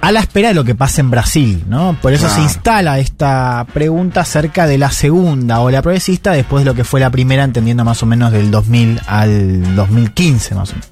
a 0.06 0.12
la 0.12 0.20
espera 0.20 0.50
de 0.50 0.54
lo 0.54 0.64
que 0.64 0.76
pase 0.76 1.02
en 1.02 1.10
Brasil, 1.10 1.64
¿no? 1.68 1.98
Por 2.00 2.14
eso 2.14 2.30
se 2.30 2.40
instala 2.40 3.00
esta 3.00 3.66
pregunta 3.74 4.22
acerca 4.22 4.68
de 4.68 4.78
la 4.78 4.92
segunda 4.92 5.62
ola 5.62 5.82
progresista 5.82 6.32
después 6.32 6.64
de 6.64 6.70
lo 6.70 6.76
que 6.76 6.84
fue 6.84 7.00
la 7.00 7.10
primera, 7.10 7.44
entendiendo 7.44 7.84
más 7.84 8.04
o 8.04 8.06
menos 8.06 8.32
del 8.32 8.52
2000 8.52 9.02
al 9.08 9.76
2015, 9.76 10.54
más 10.54 10.70
o 10.70 10.74
menos. 10.74 10.90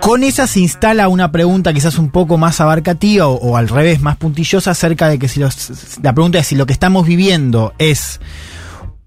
Con 0.00 0.22
esa 0.24 0.46
se 0.46 0.60
instala 0.60 1.08
una 1.08 1.30
pregunta 1.32 1.74
quizás 1.74 1.98
un 1.98 2.08
poco 2.08 2.38
más 2.38 2.62
abarcativa 2.62 3.26
o, 3.26 3.34
o 3.34 3.58
al 3.58 3.68
revés, 3.68 4.00
más 4.00 4.16
puntillosa 4.16 4.70
acerca 4.70 5.08
de 5.08 5.18
que 5.18 5.28
si 5.28 5.40
los, 5.40 5.98
la 6.02 6.14
pregunta 6.14 6.38
es 6.38 6.46
si 6.46 6.56
lo 6.56 6.64
que 6.64 6.72
estamos 6.72 7.06
viviendo 7.06 7.74
es 7.76 8.22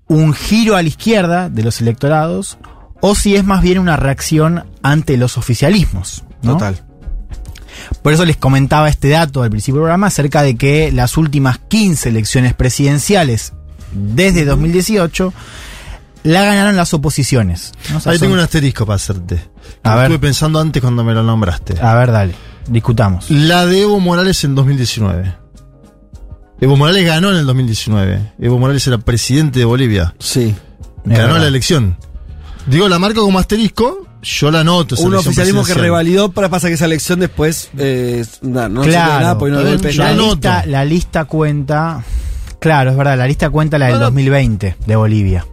un 0.05 0.31
giro 0.31 0.75
a 0.75 0.83
la 0.83 0.89
izquierda 0.89 1.49
de 1.49 1.63
los 1.63 1.81
electorados 1.81 2.59
o 3.01 3.15
si 3.15 3.35
es 3.35 3.43
más 3.45 3.63
bien 3.63 3.79
una 3.79 3.97
reacción 3.97 4.65
ante 4.83 5.17
los 5.17 5.39
oficialismos. 5.39 6.23
¿no? 6.43 6.53
Total. 6.53 6.92
Por 8.01 8.13
eso 8.13 8.25
les 8.25 8.37
comentaba 8.37 8.89
este 8.89 9.09
dato 9.09 9.43
al 9.43 9.49
principio 9.49 9.75
del 9.75 9.83
programa 9.83 10.07
acerca 10.07 10.41
de 10.41 10.55
que 10.55 10.91
las 10.91 11.17
últimas 11.17 11.59
15 11.67 12.09
elecciones 12.09 12.53
presidenciales 12.53 13.53
desde 13.93 14.45
2018 14.45 15.33
la 16.23 16.43
ganaron 16.43 16.75
las 16.75 16.93
oposiciones. 16.93 17.73
¿no? 17.91 17.97
O 17.97 17.99
sea, 17.99 18.11
Ahí 18.13 18.17
son- 18.17 18.25
tengo 18.27 18.35
un 18.35 18.39
asterisco 18.41 18.85
para 18.85 18.95
hacerte. 18.95 19.43
A 19.83 19.93
A 19.93 19.95
ver. 19.95 20.05
Estuve 20.05 20.19
pensando 20.19 20.59
antes 20.59 20.81
cuando 20.81 21.03
me 21.03 21.13
lo 21.13 21.21
nombraste. 21.23 21.79
A 21.81 21.93
ver, 21.95 22.11
dale, 22.11 22.33
discutamos. 22.67 23.29
La 23.29 23.65
de 23.65 23.81
Evo 23.81 23.99
Morales 23.99 24.43
en 24.43 24.55
2019. 24.55 25.35
Evo 26.61 26.77
Morales 26.77 27.05
ganó 27.05 27.29
en 27.31 27.37
el 27.37 27.45
2019. 27.45 28.33
Evo 28.39 28.57
Morales 28.57 28.87
era 28.87 28.97
presidente 28.99 29.59
de 29.59 29.65
Bolivia. 29.65 30.15
Sí. 30.19 30.55
Ganó 31.03 31.37
la 31.37 31.47
elección. 31.47 31.97
Digo, 32.67 32.87
la 32.87 32.99
marco 32.99 33.21
como 33.21 33.37
asterisco, 33.39 34.07
yo 34.23 34.51
la 34.51 34.61
anoto. 34.61 34.95
esa 34.95 35.03
Un 35.05 35.15
oficialismo 35.15 35.63
que 35.63 35.73
revalidó, 35.73 36.31
para 36.31 36.49
pasa 36.49 36.67
que 36.67 36.73
esa 36.75 36.85
elección 36.85 37.19
después 37.19 37.69
eh, 37.77 38.25
no, 38.41 38.81
claro, 38.81 39.19
nada 39.19 39.37
porque 39.37 39.51
no 39.51 39.61
la, 39.61 39.71
la 39.73 40.13
lista, 40.13 40.65
la 40.65 40.85
lista 40.85 41.25
cuenta. 41.25 42.03
Claro, 42.59 42.91
es 42.91 42.97
verdad, 42.97 43.17
la 43.17 43.27
lista 43.27 43.49
cuenta 43.49 43.77
la 43.77 43.85
del 43.87 43.95
No, 43.95 43.99
no. 43.99 44.05
2020 44.05 44.77
de 44.85 44.95
Bolivia. 44.95 45.45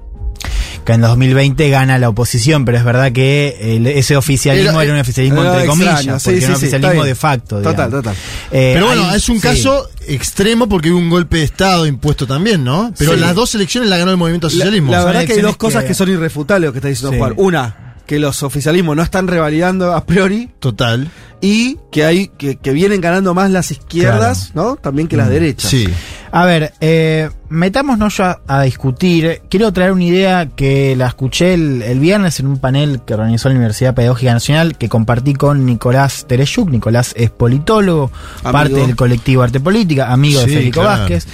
Que 0.84 0.92
en 0.92 1.02
2020 1.02 1.68
gana 1.68 1.98
la 1.98 2.08
oposición, 2.08 2.64
pero 2.64 2.78
es 2.78 2.84
verdad 2.84 3.12
que 3.12 3.76
el- 3.76 3.86
ese 3.86 4.16
oficialismo 4.16 4.70
Era- 4.80 4.84
era, 4.84 4.94
un 4.94 5.00
oficialismo 5.00 5.42
era 5.42 5.50
entre 5.60 5.66
extraño, 5.66 5.94
comillas, 5.94 6.22
sí, 6.22 6.24
porque 6.30 6.38
sí, 6.40 6.44
era 6.44 6.54
un 6.54 6.60
sí, 6.60 6.66
oficialismo 6.66 7.04
de 7.04 7.14
facto. 7.14 7.56
Total, 7.56 7.72
digamos. 7.74 7.90
total. 7.92 8.14
Eh, 8.50 8.70
Pero 8.74 8.86
bueno, 8.86 9.04
hay- 9.10 9.16
es 9.16 9.28
un 9.28 9.36
sí. 9.36 9.42
caso 9.42 9.88
extremo 10.06 10.68
porque 10.68 10.90
hubo 10.90 10.98
un 10.98 11.10
golpe 11.10 11.36
de 11.38 11.44
Estado 11.44 11.86
impuesto 11.86 12.26
también, 12.26 12.64
¿no? 12.64 12.94
Pero 12.96 13.12
Sí. 13.14 13.20
las 13.20 13.34
dos 13.34 13.54
elecciones 13.54 13.90
la 13.90 13.98
ganó 13.98 14.10
el 14.12 14.16
movimiento 14.16 14.46
al 14.46 14.52
La, 14.54 14.64
socialismo. 14.64 14.90
la 14.92 14.98
Son 15.02 15.06
verdad 15.12 15.24
que 15.26 15.32
hay 15.34 15.40
dos 15.42 15.56
cosas 15.58 15.82
que- 15.82 15.88
que, 15.88 15.94
son 15.94 16.08
irrefutables 16.10 16.68
lo 16.68 16.72
que 16.72 16.78
está 16.78 16.88
diciendo 16.88 17.12
Sí. 17.12 17.18
Juan. 17.18 17.34
Una, 17.36 17.89
que 18.10 18.18
los 18.18 18.42
oficialismos 18.42 18.96
no 18.96 19.04
están 19.04 19.28
revalidando 19.28 19.94
a 19.94 20.04
priori 20.04 20.50
Total. 20.58 21.08
y 21.40 21.78
que 21.92 22.04
hay 22.04 22.26
que, 22.26 22.56
que 22.56 22.72
vienen 22.72 23.00
ganando 23.00 23.34
más 23.34 23.52
las 23.52 23.70
izquierdas, 23.70 24.50
¿no? 24.52 24.74
También 24.74 25.06
que 25.06 25.16
las 25.16 25.28
Mm, 25.28 25.30
derechas. 25.30 25.70
Sí. 25.70 25.86
A 26.32 26.44
ver, 26.44 26.72
eh, 26.80 27.30
metámonos 27.50 28.16
ya 28.16 28.40
a 28.48 28.62
discutir. 28.62 29.42
Quiero 29.48 29.72
traer 29.72 29.92
una 29.92 30.02
idea 30.02 30.46
que 30.48 30.96
la 30.96 31.06
escuché 31.06 31.54
el, 31.54 31.82
el 31.82 32.00
viernes 32.00 32.40
en 32.40 32.48
un 32.48 32.58
panel 32.58 33.00
que 33.06 33.14
organizó 33.14 33.48
la 33.48 33.54
Universidad 33.54 33.94
Pedagógica 33.94 34.32
Nacional, 34.32 34.76
que 34.76 34.88
compartí 34.88 35.34
con 35.34 35.64
Nicolás 35.64 36.26
Tereshuk. 36.26 36.68
Nicolás 36.68 37.12
es 37.16 37.30
politólogo, 37.30 38.10
Amigo. 38.42 38.52
parte 38.52 38.74
del 38.74 38.96
colectivo 38.96 39.44
Arte 39.44 39.60
Política, 39.60 40.12
amigo 40.12 40.40
de 40.40 40.46
Federico 40.48 40.80
claro. 40.80 40.98
Vázquez. 41.02 41.26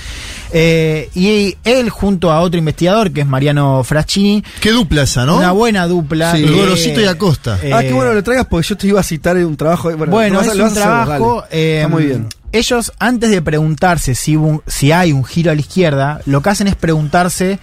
Eh, 0.58 1.10
y 1.14 1.54
él, 1.64 1.90
junto 1.90 2.32
a 2.32 2.40
otro 2.40 2.58
investigador, 2.58 3.10
que 3.12 3.20
es 3.20 3.26
Mariano 3.26 3.84
Fraschini, 3.84 4.42
Qué 4.60 4.70
dupla 4.72 5.02
esa, 5.02 5.26
¿no? 5.26 5.36
una 5.36 5.52
buena 5.52 5.86
dupla. 5.86 6.34
Sí. 6.34 6.44
que, 6.44 6.50
Gorosito 6.50 7.00
y 7.02 7.04
Acosta. 7.04 7.58
eh, 7.62 7.72
Ah, 7.74 7.82
qué 7.82 7.92
bueno 7.92 8.14
lo 8.14 8.22
traigas 8.22 8.46
porque 8.46 8.66
yo 8.68 8.76
te 8.78 8.86
iba 8.86 8.98
a 9.00 9.02
citar 9.02 9.36
un 9.36 9.54
trabajo. 9.56 9.94
Bueno, 9.94 10.10
Bueno, 10.12 10.38
vas 10.38 10.48
a- 10.48 10.52
es 10.52 10.56
un 10.58 10.62
hacer 10.62 10.82
trabajo. 10.82 11.44
eh, 11.50 11.76
Está 11.82 11.88
muy 11.88 12.04
bien. 12.06 12.28
Ellos, 12.52 12.90
antes 12.98 13.28
de 13.30 13.42
preguntarse 13.42 14.14
si, 14.14 14.34
hubo 14.38 14.46
un- 14.46 14.62
si 14.66 14.92
hay 14.92 15.12
un 15.12 15.24
giro 15.24 15.50
a 15.50 15.54
la 15.54 15.60
izquierda, 15.60 16.20
lo 16.24 16.40
que 16.40 16.48
hacen 16.48 16.68
es 16.68 16.74
preguntarse 16.74 17.58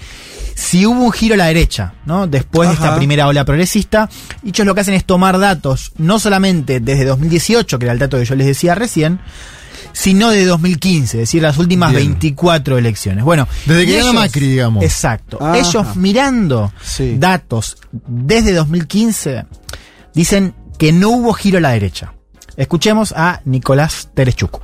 si 0.54 0.86
hubo 0.86 1.02
un 1.02 1.12
giro 1.12 1.34
a 1.34 1.38
la 1.38 1.46
derecha, 1.48 1.94
¿no? 2.06 2.28
Después 2.28 2.70
de 2.70 2.76
esta 2.76 2.96
primera 2.96 3.28
ola 3.28 3.44
progresista. 3.44 4.08
Y 4.44 4.50
ellos 4.50 4.68
lo 4.68 4.76
que 4.76 4.82
hacen 4.82 4.94
es 4.94 5.04
tomar 5.06 5.40
datos, 5.40 5.94
no 5.98 6.20
solamente 6.20 6.80
desde 6.80 7.06
2018, 7.06 7.80
que 7.80 7.86
era 7.86 7.94
el 7.94 7.98
dato 7.98 8.20
que 8.20 8.26
yo 8.26 8.36
les 8.36 8.46
decía 8.46 8.76
recién, 8.76 9.20
sino 9.92 10.30
de 10.30 10.46
2015, 10.46 11.18
es 11.18 11.22
decir, 11.24 11.42
las 11.42 11.58
últimas 11.58 11.92
Bien. 11.92 12.04
24 12.10 12.78
elecciones. 12.78 13.24
Bueno, 13.24 13.48
Desde 13.66 13.86
que 13.86 14.00
ellos- 14.00 14.14
Macri, 14.14 14.48
digamos. 14.48 14.84
Exacto. 14.84 15.38
Ajá. 15.42 15.58
Ellos 15.58 15.96
mirando 15.96 16.72
Sí. 16.84 17.16
datos 17.18 17.78
desde 17.92 18.54
2015 18.54 19.46
dicen 20.14 20.54
que 20.78 20.92
no 20.92 21.10
hubo 21.10 21.34
giro 21.34 21.58
a 21.58 21.62
la 21.62 21.72
derecha. 21.72 22.14
Escuchemos 22.56 23.14
a 23.16 23.42
Nicolás 23.46 24.10
Terechuk. 24.14 24.62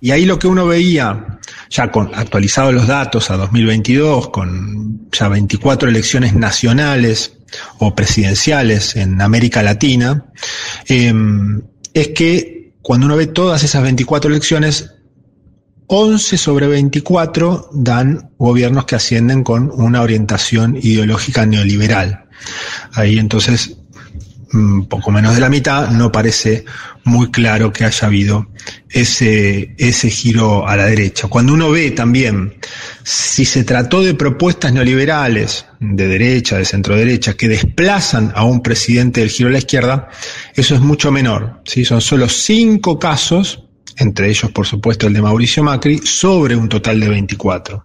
Y 0.00 0.10
ahí 0.10 0.26
lo 0.26 0.38
que 0.38 0.46
uno 0.46 0.66
veía, 0.66 1.38
ya 1.70 1.90
con 1.90 2.14
actualizados 2.14 2.74
los 2.74 2.86
datos 2.86 3.30
a 3.30 3.36
2022, 3.38 4.28
con 4.28 5.08
ya 5.10 5.28
24 5.28 5.88
elecciones 5.88 6.34
nacionales 6.34 7.32
o 7.78 7.94
presidenciales 7.94 8.96
en 8.96 9.22
América 9.22 9.62
Latina, 9.62 10.26
eh, 10.88 11.12
es 11.94 12.08
que 12.08 12.53
cuando 12.84 13.06
uno 13.06 13.16
ve 13.16 13.26
todas 13.26 13.64
esas 13.64 13.82
24 13.82 14.30
elecciones, 14.30 14.90
11 15.86 16.36
sobre 16.36 16.66
24 16.68 17.70
dan 17.72 18.30
gobiernos 18.36 18.84
que 18.84 18.94
ascienden 18.94 19.42
con 19.42 19.72
una 19.72 20.02
orientación 20.02 20.76
ideológica 20.76 21.46
neoliberal. 21.46 22.26
Ahí 22.92 23.18
entonces 23.18 23.78
poco 24.88 25.10
menos 25.10 25.34
de 25.34 25.40
la 25.40 25.48
mitad, 25.48 25.90
no 25.90 26.12
parece 26.12 26.64
muy 27.04 27.30
claro 27.30 27.72
que 27.72 27.84
haya 27.84 28.06
habido 28.06 28.46
ese, 28.88 29.74
ese 29.78 30.10
giro 30.10 30.66
a 30.66 30.76
la 30.76 30.86
derecha. 30.86 31.28
Cuando 31.28 31.52
uno 31.52 31.70
ve 31.70 31.90
también 31.90 32.54
si 33.02 33.44
se 33.44 33.64
trató 33.64 34.02
de 34.02 34.14
propuestas 34.14 34.72
neoliberales 34.72 35.66
de 35.80 36.08
derecha, 36.08 36.56
de 36.56 36.64
centro 36.64 36.96
derecha, 36.96 37.34
que 37.34 37.48
desplazan 37.48 38.32
a 38.34 38.44
un 38.44 38.62
presidente 38.62 39.20
del 39.20 39.30
giro 39.30 39.48
a 39.48 39.52
la 39.52 39.58
izquierda, 39.58 40.08
eso 40.54 40.74
es 40.74 40.80
mucho 40.80 41.10
menor. 41.10 41.60
¿sí? 41.64 41.84
Son 41.84 42.00
solo 42.00 42.28
cinco 42.28 42.98
casos, 42.98 43.64
entre 43.96 44.28
ellos 44.28 44.50
por 44.52 44.66
supuesto 44.66 45.06
el 45.06 45.14
de 45.14 45.22
Mauricio 45.22 45.62
Macri, 45.62 45.98
sobre 45.98 46.56
un 46.56 46.68
total 46.68 47.00
de 47.00 47.08
24. 47.08 47.84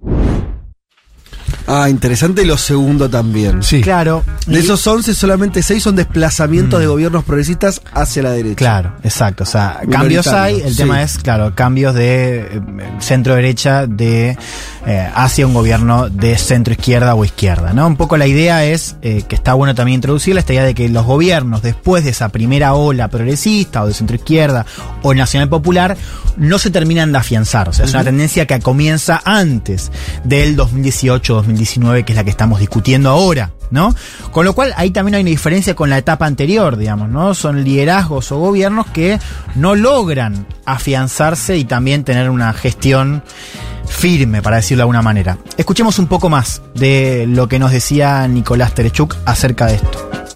Ah, 1.72 1.88
interesante 1.90 2.44
lo 2.46 2.58
segundo 2.58 3.08
también. 3.10 3.62
Sí. 3.62 3.82
Claro. 3.82 4.24
De 4.48 4.58
y- 4.60 4.64
esos 4.64 4.86
11, 4.88 5.14
solamente 5.14 5.62
6 5.62 5.84
son 5.84 5.96
desplazamientos 5.96 6.80
Mm. 6.80 6.82
de 6.82 6.88
gobiernos 6.88 7.24
progresistas 7.24 7.82
hacia 7.94 8.24
la 8.24 8.32
derecha. 8.32 8.56
Claro, 8.56 8.94
exacto. 9.04 9.44
O 9.44 9.46
sea, 9.46 9.80
cambios 9.90 10.26
hay. 10.28 10.62
El 10.62 10.72
sí. 10.72 10.78
tema 10.78 11.04
es, 11.04 11.18
claro, 11.20 11.54
cambios 11.54 11.94
de 11.94 12.62
centro 13.00 13.36
derecha 13.36 13.86
de 13.86 14.36
eh, 14.90 15.08
hacia 15.14 15.46
un 15.46 15.54
gobierno 15.54 16.10
de 16.10 16.36
centro 16.36 16.74
izquierda 16.74 17.14
o 17.14 17.24
izquierda, 17.24 17.74
¿no? 17.74 17.86
Un 17.86 17.96
poco 17.96 18.18
la 18.18 18.26
idea 18.26 18.66
es 18.66 18.96
eh, 19.04 19.22
que 19.22 19.36
está 19.36 19.54
bueno 19.54 19.76
también 19.76 19.98
introducirla 19.98 20.40
esta 20.40 20.54
idea 20.54 20.64
de 20.64 20.74
que 20.74 20.90
los 20.90 21.06
gobiernos 21.06 21.62
después 21.62 22.04
de 22.04 22.10
esa 22.10 22.30
primera 22.30 22.74
ola 22.74 23.08
progresista 23.08 23.84
o 23.84 23.88
de 23.88 23.94
centro 23.94 24.16
izquierda 24.16 24.66
o 25.04 25.14
nacional 25.14 25.48
popular 25.48 25.96
no 26.38 26.58
se 26.58 26.72
terminan 26.72 27.12
de 27.12 27.20
afianzar. 27.20 27.70
O 27.70 27.74
sea, 27.74 27.86
es 27.86 27.94
una 27.94 28.04
tendencia 28.04 28.48
que 28.48 28.60
comienza 28.62 29.22
antes 29.26 29.92
del 30.24 30.58
2018-2019, 30.58 32.04
que 32.04 32.14
es 32.14 32.16
la 32.16 32.24
que 32.24 32.32
estamos 32.32 32.60
discutiendo 32.60 33.12
ahora. 33.12 33.52
¿No? 33.72 33.94
Con 34.32 34.46
lo 34.46 34.54
cual 34.54 34.74
ahí 34.78 34.92
también 34.92 35.16
hay 35.16 35.22
una 35.22 35.30
diferencia 35.30 35.76
con 35.76 35.90
la 35.90 35.98
etapa 35.98 36.26
anterior, 36.26 36.78
digamos, 36.78 37.10
¿no? 37.10 37.34
Son 37.34 37.64
liderazgos 37.64 38.32
o 38.32 38.38
gobiernos 38.38 38.88
que 38.88 39.20
no 39.56 39.76
logran 39.76 40.48
afianzarse 40.66 41.58
y 41.58 41.66
también 41.66 42.04
tener 42.04 42.30
una 42.30 42.54
gestión 42.54 43.24
firme, 43.88 44.42
para 44.42 44.58
decirlo 44.58 44.82
de 44.82 44.84
alguna 44.84 45.02
manera. 45.02 45.38
Escuchemos 45.58 46.00
un 46.00 46.08
poco 46.08 46.30
más 46.30 46.62
de 46.76 47.26
lo 47.28 47.48
que 47.48 47.60
nos 47.60 47.72
decía 47.72 48.28
Nicolás 48.28 48.74
Terechuk 48.74 49.16
acerca 49.26 49.66
de 49.66 49.76
esto. 49.76 50.29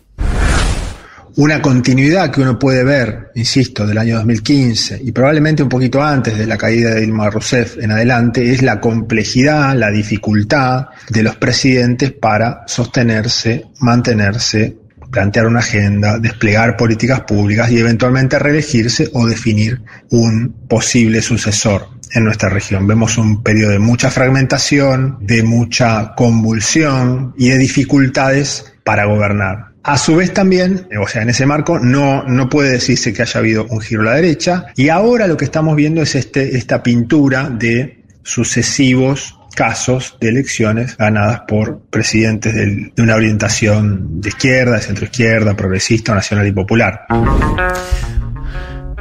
Una 1.35 1.63
continuidad 1.63 2.29
que 2.29 2.41
uno 2.41 2.59
puede 2.59 2.83
ver, 2.83 3.31
insisto, 3.33 3.87
del 3.87 3.97
año 3.97 4.17
2015 4.17 5.01
y 5.03 5.11
probablemente 5.11 5.63
un 5.63 5.69
poquito 5.69 5.99
antes 5.99 6.37
de 6.37 6.45
la 6.45 6.59
caída 6.59 6.91
de 6.91 7.01
Dilma 7.01 7.27
Rousseff 7.31 7.79
en 7.79 7.89
adelante, 7.89 8.51
es 8.51 8.61
la 8.61 8.79
complejidad, 8.79 9.75
la 9.75 9.89
dificultad 9.89 10.89
de 11.09 11.23
los 11.23 11.35
presidentes 11.37 12.11
para 12.11 12.61
sostenerse, 12.67 13.65
mantenerse, 13.79 14.77
plantear 15.09 15.47
una 15.47 15.59
agenda, 15.59 16.19
desplegar 16.19 16.77
políticas 16.77 17.21
públicas 17.21 17.71
y 17.71 17.79
eventualmente 17.79 18.37
reelegirse 18.37 19.09
o 19.13 19.25
definir 19.25 19.81
un 20.11 20.53
posible 20.69 21.19
sucesor 21.23 21.87
en 22.13 22.25
nuestra 22.25 22.49
región. 22.49 22.85
Vemos 22.85 23.17
un 23.17 23.41
periodo 23.41 23.71
de 23.71 23.79
mucha 23.79 24.11
fragmentación, 24.11 25.17
de 25.19 25.41
mucha 25.41 26.13
convulsión 26.15 27.33
y 27.39 27.49
de 27.49 27.57
dificultades 27.57 28.71
para 28.83 29.05
gobernar. 29.05 29.72
A 29.85 29.97
su 29.97 30.15
vez 30.15 30.33
también, 30.33 30.87
o 31.01 31.07
sea, 31.09 31.23
en 31.23 31.29
ese 31.29 31.45
marco 31.45 31.77
no, 31.77 32.23
no 32.23 32.47
puede 32.47 32.71
decirse 32.71 33.11
que 33.11 33.21
haya 33.21 33.39
habido 33.39 33.65
un 33.69 33.81
giro 33.81 34.01
a 34.03 34.05
la 34.05 34.13
derecha 34.13 34.67
y 34.77 34.87
ahora 34.87 35.27
lo 35.27 35.35
que 35.35 35.43
estamos 35.43 35.75
viendo 35.75 36.01
es 36.01 36.15
este, 36.15 36.55
esta 36.55 36.81
pintura 36.81 37.49
de 37.49 38.01
sucesivos 38.23 39.37
casos 39.53 40.17
de 40.21 40.29
elecciones 40.29 40.95
ganadas 40.95 41.41
por 41.47 41.81
presidentes 41.89 42.55
de 42.55 42.93
una 42.97 43.15
orientación 43.15 44.21
de 44.21 44.29
izquierda, 44.29 44.75
de 44.75 44.81
centro 44.81 45.03
izquierda, 45.03 45.53
progresista, 45.53 46.15
nacional 46.15 46.47
y 46.47 46.53
popular. 46.53 47.05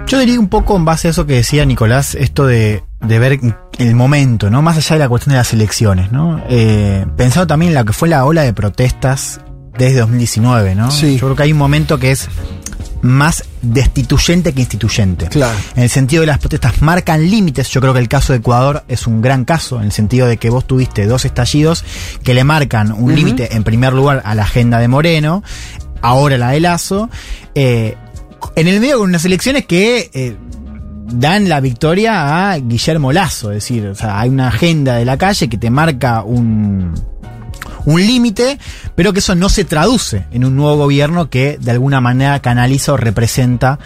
Yo 0.09 0.19
diría 0.19 0.41
un 0.41 0.49
poco 0.49 0.77
en 0.77 0.85
base 0.85 1.07
a 1.07 1.11
eso 1.13 1.27
que 1.27 1.35
decía 1.35 1.65
Nicolás, 1.65 2.17
esto 2.17 2.45
de, 2.45 2.83
de 3.01 3.19
ver 3.21 3.39
el 3.79 3.95
momento, 3.95 4.51
¿no? 4.51 4.63
Más 4.63 4.77
allá 4.77 4.97
de 4.97 4.99
la 4.99 5.09
cuestión 5.09 5.31
de 5.31 5.39
las 5.39 5.53
elecciones, 5.53 6.11
¿no? 6.11 6.43
Eh, 6.51 7.07
pensando 7.17 7.47
también 7.47 7.71
en 7.71 7.79
lo 7.79 7.85
que 7.85 7.93
fue 7.93 8.09
la 8.09 8.25
ola 8.25 8.43
de 8.43 8.53
protestas 8.53 9.41
desde 9.77 10.01
2019, 10.01 10.75
¿no? 10.75 10.91
Sí. 10.91 11.17
Yo 11.17 11.27
creo 11.27 11.37
que 11.37 11.43
hay 11.45 11.53
un 11.53 11.59
momento 11.59 11.99
que 11.99 12.11
es 12.11 12.29
más 13.03 13.45
destituyente 13.61 14.53
que 14.53 14.61
instituyente. 14.61 15.27
Claro. 15.27 15.59
En 15.75 15.83
el 15.83 15.91
sentido 15.91 16.21
de 16.21 16.29
las 16.29 16.39
protestas 16.39 16.81
marcan 16.83 17.29
límites, 17.29 17.69
yo 17.69 17.81
creo 17.81 17.93
que 17.93 17.99
el 17.99 18.09
caso 18.09 18.33
de 18.33 18.39
Ecuador 18.39 18.85
es 18.89 19.07
un 19.07 19.21
gran 19.21 19.45
caso, 19.45 19.79
en 19.79 19.87
el 19.87 19.93
sentido 19.93 20.29
de 20.29 20.37
que 20.37 20.51
vos 20.51 20.67
tuviste 20.67 21.07
dos 21.07 21.25
estallidos 21.25 21.85
que 22.23 22.33
le 22.33 22.45
marcan 22.45 22.93
un 22.93 23.15
límite, 23.15 23.57
en 23.57 23.65
primer 23.65 23.93
lugar, 23.93 24.23
a 24.25 24.35
la 24.35 24.45
agenda 24.45 24.79
de 24.79 24.89
Moreno, 24.89 25.43
ahora 26.01 26.39
la 26.39 26.51
de 26.51 26.61
Lazo, 26.61 27.11
eh, 27.55 27.97
en 28.55 28.69
el 28.69 28.81
medio 28.81 28.99
con 28.99 29.09
unas 29.09 29.25
elecciones 29.25 29.67
que 29.67 30.11
eh, 30.15 30.37
dan 31.13 31.49
la 31.49 31.61
victoria 31.61 32.53
a 32.53 32.59
Guillermo 32.59 33.13
Lazo, 33.13 33.51
es 33.51 33.57
decir, 33.57 33.87
o 33.89 33.95
sea, 33.97 34.21
hay 34.21 34.29
una 34.29 34.49
agenda 34.49 34.95
de 34.95 35.05
la 35.05 35.19
calle 35.19 35.49
que 35.49 35.59
te 35.59 35.71
marca 35.71 36.23
un, 36.23 36.95
un 37.85 38.01
límite, 38.01 38.59
pero 38.95 39.13
que 39.13 39.21
eso 39.21 39.35
no 39.35 39.49
se 39.49 39.65
traduce 39.65 40.27
en 40.33 40.45
un 40.45 40.57
nuevo 40.57 40.77
gobierno 40.77 41.31
que 41.31 41.59
de 41.61 41.71
alguna 41.71 42.01
manera 42.01 42.41
canaliza 42.41 42.93
o 42.93 42.97
representa 42.97 43.79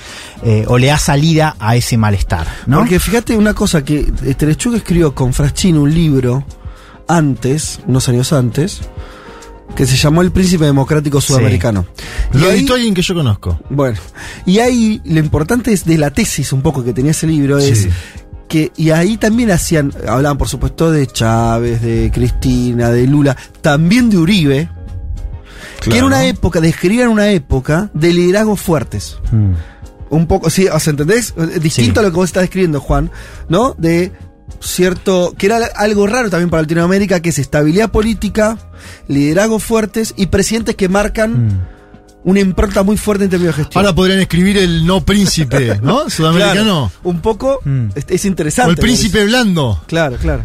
eh, 0.43 0.65
o 0.69 0.79
le 0.79 0.89
da 0.89 0.99
salida 0.99 1.57
a 1.59 1.77
ese 1.77 1.97
malestar. 1.97 2.47
¿no? 2.67 2.79
Porque 2.79 2.99
fíjate 3.01 3.37
una 3.37 3.55
cosa 3.55 3.85
que 3.85 4.03
Terechuk 4.37 4.75
escribió 4.75 5.15
con 5.15 5.33
Fraschino 5.33 5.83
un 5.83 5.95
libro 5.95 6.45
antes, 7.09 7.81
unos 7.87 8.09
años 8.09 8.33
antes, 8.33 8.81
que 9.75 9.87
se 9.87 9.97
llamó 9.97 10.23
El 10.23 10.31
Príncipe 10.31 10.65
Democrático 10.65 11.21
Sudamericano. 11.21 11.87
Y 12.33 12.39
Lo 12.39 12.51
editó 12.51 12.75
alguien 12.75 12.95
que 12.95 13.03
yo 13.03 13.15
conozco. 13.15 13.61
Bueno, 13.69 13.99
y 14.45 14.59
ahí 14.59 15.01
lo 15.05 15.19
importante 15.19 15.73
es 15.73 15.85
de 15.85 15.99
la 15.99 16.11
tesis 16.11 16.53
un 16.53 16.63
poco 16.63 16.85
que 16.85 16.93
tenía 16.93 17.11
ese 17.11 17.27
libro 17.27 17.59
es 17.59 17.83
Sí. 17.83 17.91
Que 18.49 18.73
y 18.77 18.91
ahí 18.91 19.17
también 19.17 19.51
hacían 19.51 19.93
hablaban 20.09 20.39
por 20.39 20.49
supuesto 20.49 20.91
de 20.91 21.07
Chávez, 21.07 21.83
de 21.83 22.11
Cristina, 22.13 22.91
de 22.91 23.07
Lula, 23.07 23.37
también 23.61 24.11
de 24.11 24.19
Uribe, 24.19 24.69
que 25.81 25.97
era 25.97 26.07
una 26.07 26.27
época, 26.27 26.61
describían 26.61 27.09
una 27.09 27.31
época 27.31 27.91
de 27.95 28.13
liderazgos 28.13 28.61
fuertes. 28.61 29.19
Mm. 29.31 29.53
Un 30.09 30.27
poco, 30.27 30.51
sí, 30.51 30.69
o 30.69 30.79
sea, 30.79 30.93
¿entendés? 30.93 31.35
Distinto 31.61 32.01
a 32.01 32.03
lo 32.03 32.11
que 32.11 32.17
vos 32.17 32.29
estás 32.29 32.43
describiendo, 32.43 32.81
Juan, 32.81 33.11
¿no? 33.49 33.75
De 33.77 34.13
cierto, 34.61 35.35
que 35.37 35.47
era 35.47 35.59
algo 35.75 36.07
raro 36.07 36.31
también 36.31 36.51
para 36.51 36.63
Latinoamérica, 36.63 37.21
que 37.21 37.31
es 37.31 37.39
estabilidad 37.39 37.91
política, 37.91 38.59
liderazgos 39.09 39.65
fuertes 39.65 40.15
y 40.17 40.27
presidentes 40.27 40.77
que 40.77 40.89
marcan 40.89 41.67
una 42.27 42.41
impronta 42.41 42.83
muy 42.83 42.97
fuerte 42.97 43.25
en 43.25 43.31
términos 43.31 43.57
de 43.57 43.63
gestión. 43.63 43.83
Ahora 43.85 43.95
podrían 43.95 44.19
escribir 44.19 44.59
el 44.59 44.85
no 44.85 45.01
príncipe, 45.01 45.79
¿no? 45.83 46.11
Sudamericano. 46.11 46.91
Claro, 46.91 46.93
un 47.05 47.21
poco, 47.21 47.61
Mm. 47.65 47.87
es, 47.95 48.05
es 48.09 48.25
interesante. 48.25 48.69
O 48.69 48.73
el 48.73 48.77
príncipe 48.79 49.25
blando. 49.25 49.83
Claro, 49.87 50.17
claro. 50.17 50.45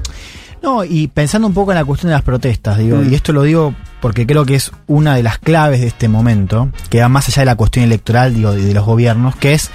No, 0.63 0.83
y 0.83 1.07
pensando 1.07 1.47
un 1.47 1.55
poco 1.55 1.71
en 1.71 1.77
la 1.79 1.83
cuestión 1.85 2.09
de 2.11 2.13
las 2.13 2.23
protestas, 2.23 2.77
digo, 2.77 2.97
Mm. 2.97 3.11
y 3.11 3.15
esto 3.15 3.33
lo 3.33 3.41
digo 3.43 3.73
porque 3.99 4.27
creo 4.27 4.45
que 4.45 4.53
es 4.55 4.71
una 4.87 5.15
de 5.15 5.23
las 5.23 5.39
claves 5.39 5.81
de 5.81 5.87
este 5.87 6.07
momento, 6.07 6.69
que 6.89 7.01
va 7.01 7.09
más 7.09 7.27
allá 7.27 7.41
de 7.41 7.45
la 7.47 7.55
cuestión 7.55 7.83
electoral, 7.85 8.33
digo, 8.35 8.51
de, 8.53 8.61
de 8.63 8.73
los 8.75 8.85
gobiernos, 8.85 9.35
que 9.35 9.53
es 9.53 9.71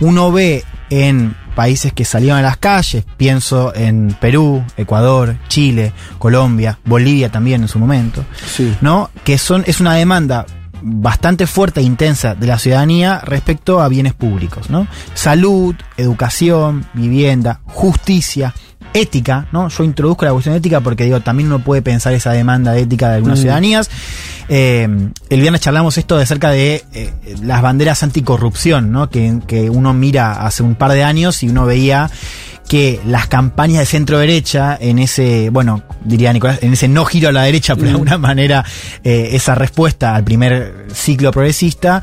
uno 0.00 0.30
ve 0.32 0.64
en 0.90 1.36
países 1.56 1.92
que 1.92 2.04
salieron 2.04 2.38
a 2.38 2.42
las 2.42 2.56
calles, 2.56 3.04
pienso 3.16 3.74
en 3.74 4.16
Perú, 4.20 4.64
Ecuador, 4.76 5.36
Chile, 5.48 5.92
Colombia, 6.20 6.78
Bolivia 6.84 7.30
también 7.32 7.62
en 7.62 7.68
su 7.68 7.80
momento, 7.80 8.24
Sí. 8.46 8.76
¿no? 8.80 9.10
Que 9.24 9.38
son, 9.38 9.64
es 9.66 9.80
una 9.80 9.94
demanda 9.94 10.46
bastante 10.82 11.46
fuerte 11.46 11.80
e 11.80 11.82
intensa 11.84 12.34
de 12.34 12.46
la 12.46 12.58
ciudadanía 12.58 13.20
respecto 13.24 13.80
a 13.80 13.88
bienes 13.88 14.14
públicos, 14.14 14.70
¿no? 14.70 14.86
Salud, 15.14 15.74
educación, 15.96 16.86
vivienda, 16.94 17.60
justicia, 17.66 18.54
ética, 18.94 19.48
¿no? 19.52 19.68
Yo 19.68 19.84
introduzco 19.84 20.24
la 20.24 20.32
cuestión 20.32 20.54
ética 20.54 20.80
porque 20.80 21.04
digo, 21.04 21.20
también 21.20 21.48
uno 21.48 21.58
puede 21.62 21.82
pensar 21.82 22.12
esa 22.14 22.32
demanda 22.32 22.72
de 22.72 22.80
ética 22.82 23.10
de 23.10 23.16
algunas 23.16 23.38
Mm. 23.38 23.42
ciudadanías. 23.42 23.90
Eh, 24.48 24.88
el 25.28 25.40
viernes 25.40 25.60
charlamos 25.60 25.98
esto 25.98 26.16
de 26.16 26.22
acerca 26.22 26.50
de 26.50 26.84
eh, 26.94 27.12
las 27.42 27.60
banderas 27.60 28.02
anticorrupción, 28.02 28.90
¿no? 28.90 29.10
Que, 29.10 29.40
que 29.46 29.68
uno 29.68 29.92
mira 29.92 30.46
hace 30.46 30.62
un 30.62 30.74
par 30.74 30.92
de 30.92 31.04
años 31.04 31.42
y 31.42 31.50
uno 31.50 31.66
veía 31.66 32.10
que 32.68 33.00
las 33.06 33.26
campañas 33.26 33.80
de 33.80 33.86
centro 33.86 34.18
derecha 34.18 34.76
en 34.78 34.98
ese, 34.98 35.50
bueno, 35.50 35.82
diría 36.04 36.32
Nicolás, 36.32 36.58
en 36.62 36.74
ese 36.74 36.86
no 36.86 37.04
giro 37.04 37.30
a 37.30 37.32
la 37.32 37.42
derecha, 37.42 37.74
pero 37.74 37.86
de 37.86 37.92
alguna 37.92 38.18
manera 38.18 38.64
eh, 39.02 39.30
esa 39.32 39.54
respuesta 39.54 40.14
al 40.14 40.24
primer 40.24 40.86
ciclo 40.92 41.32
progresista. 41.32 42.02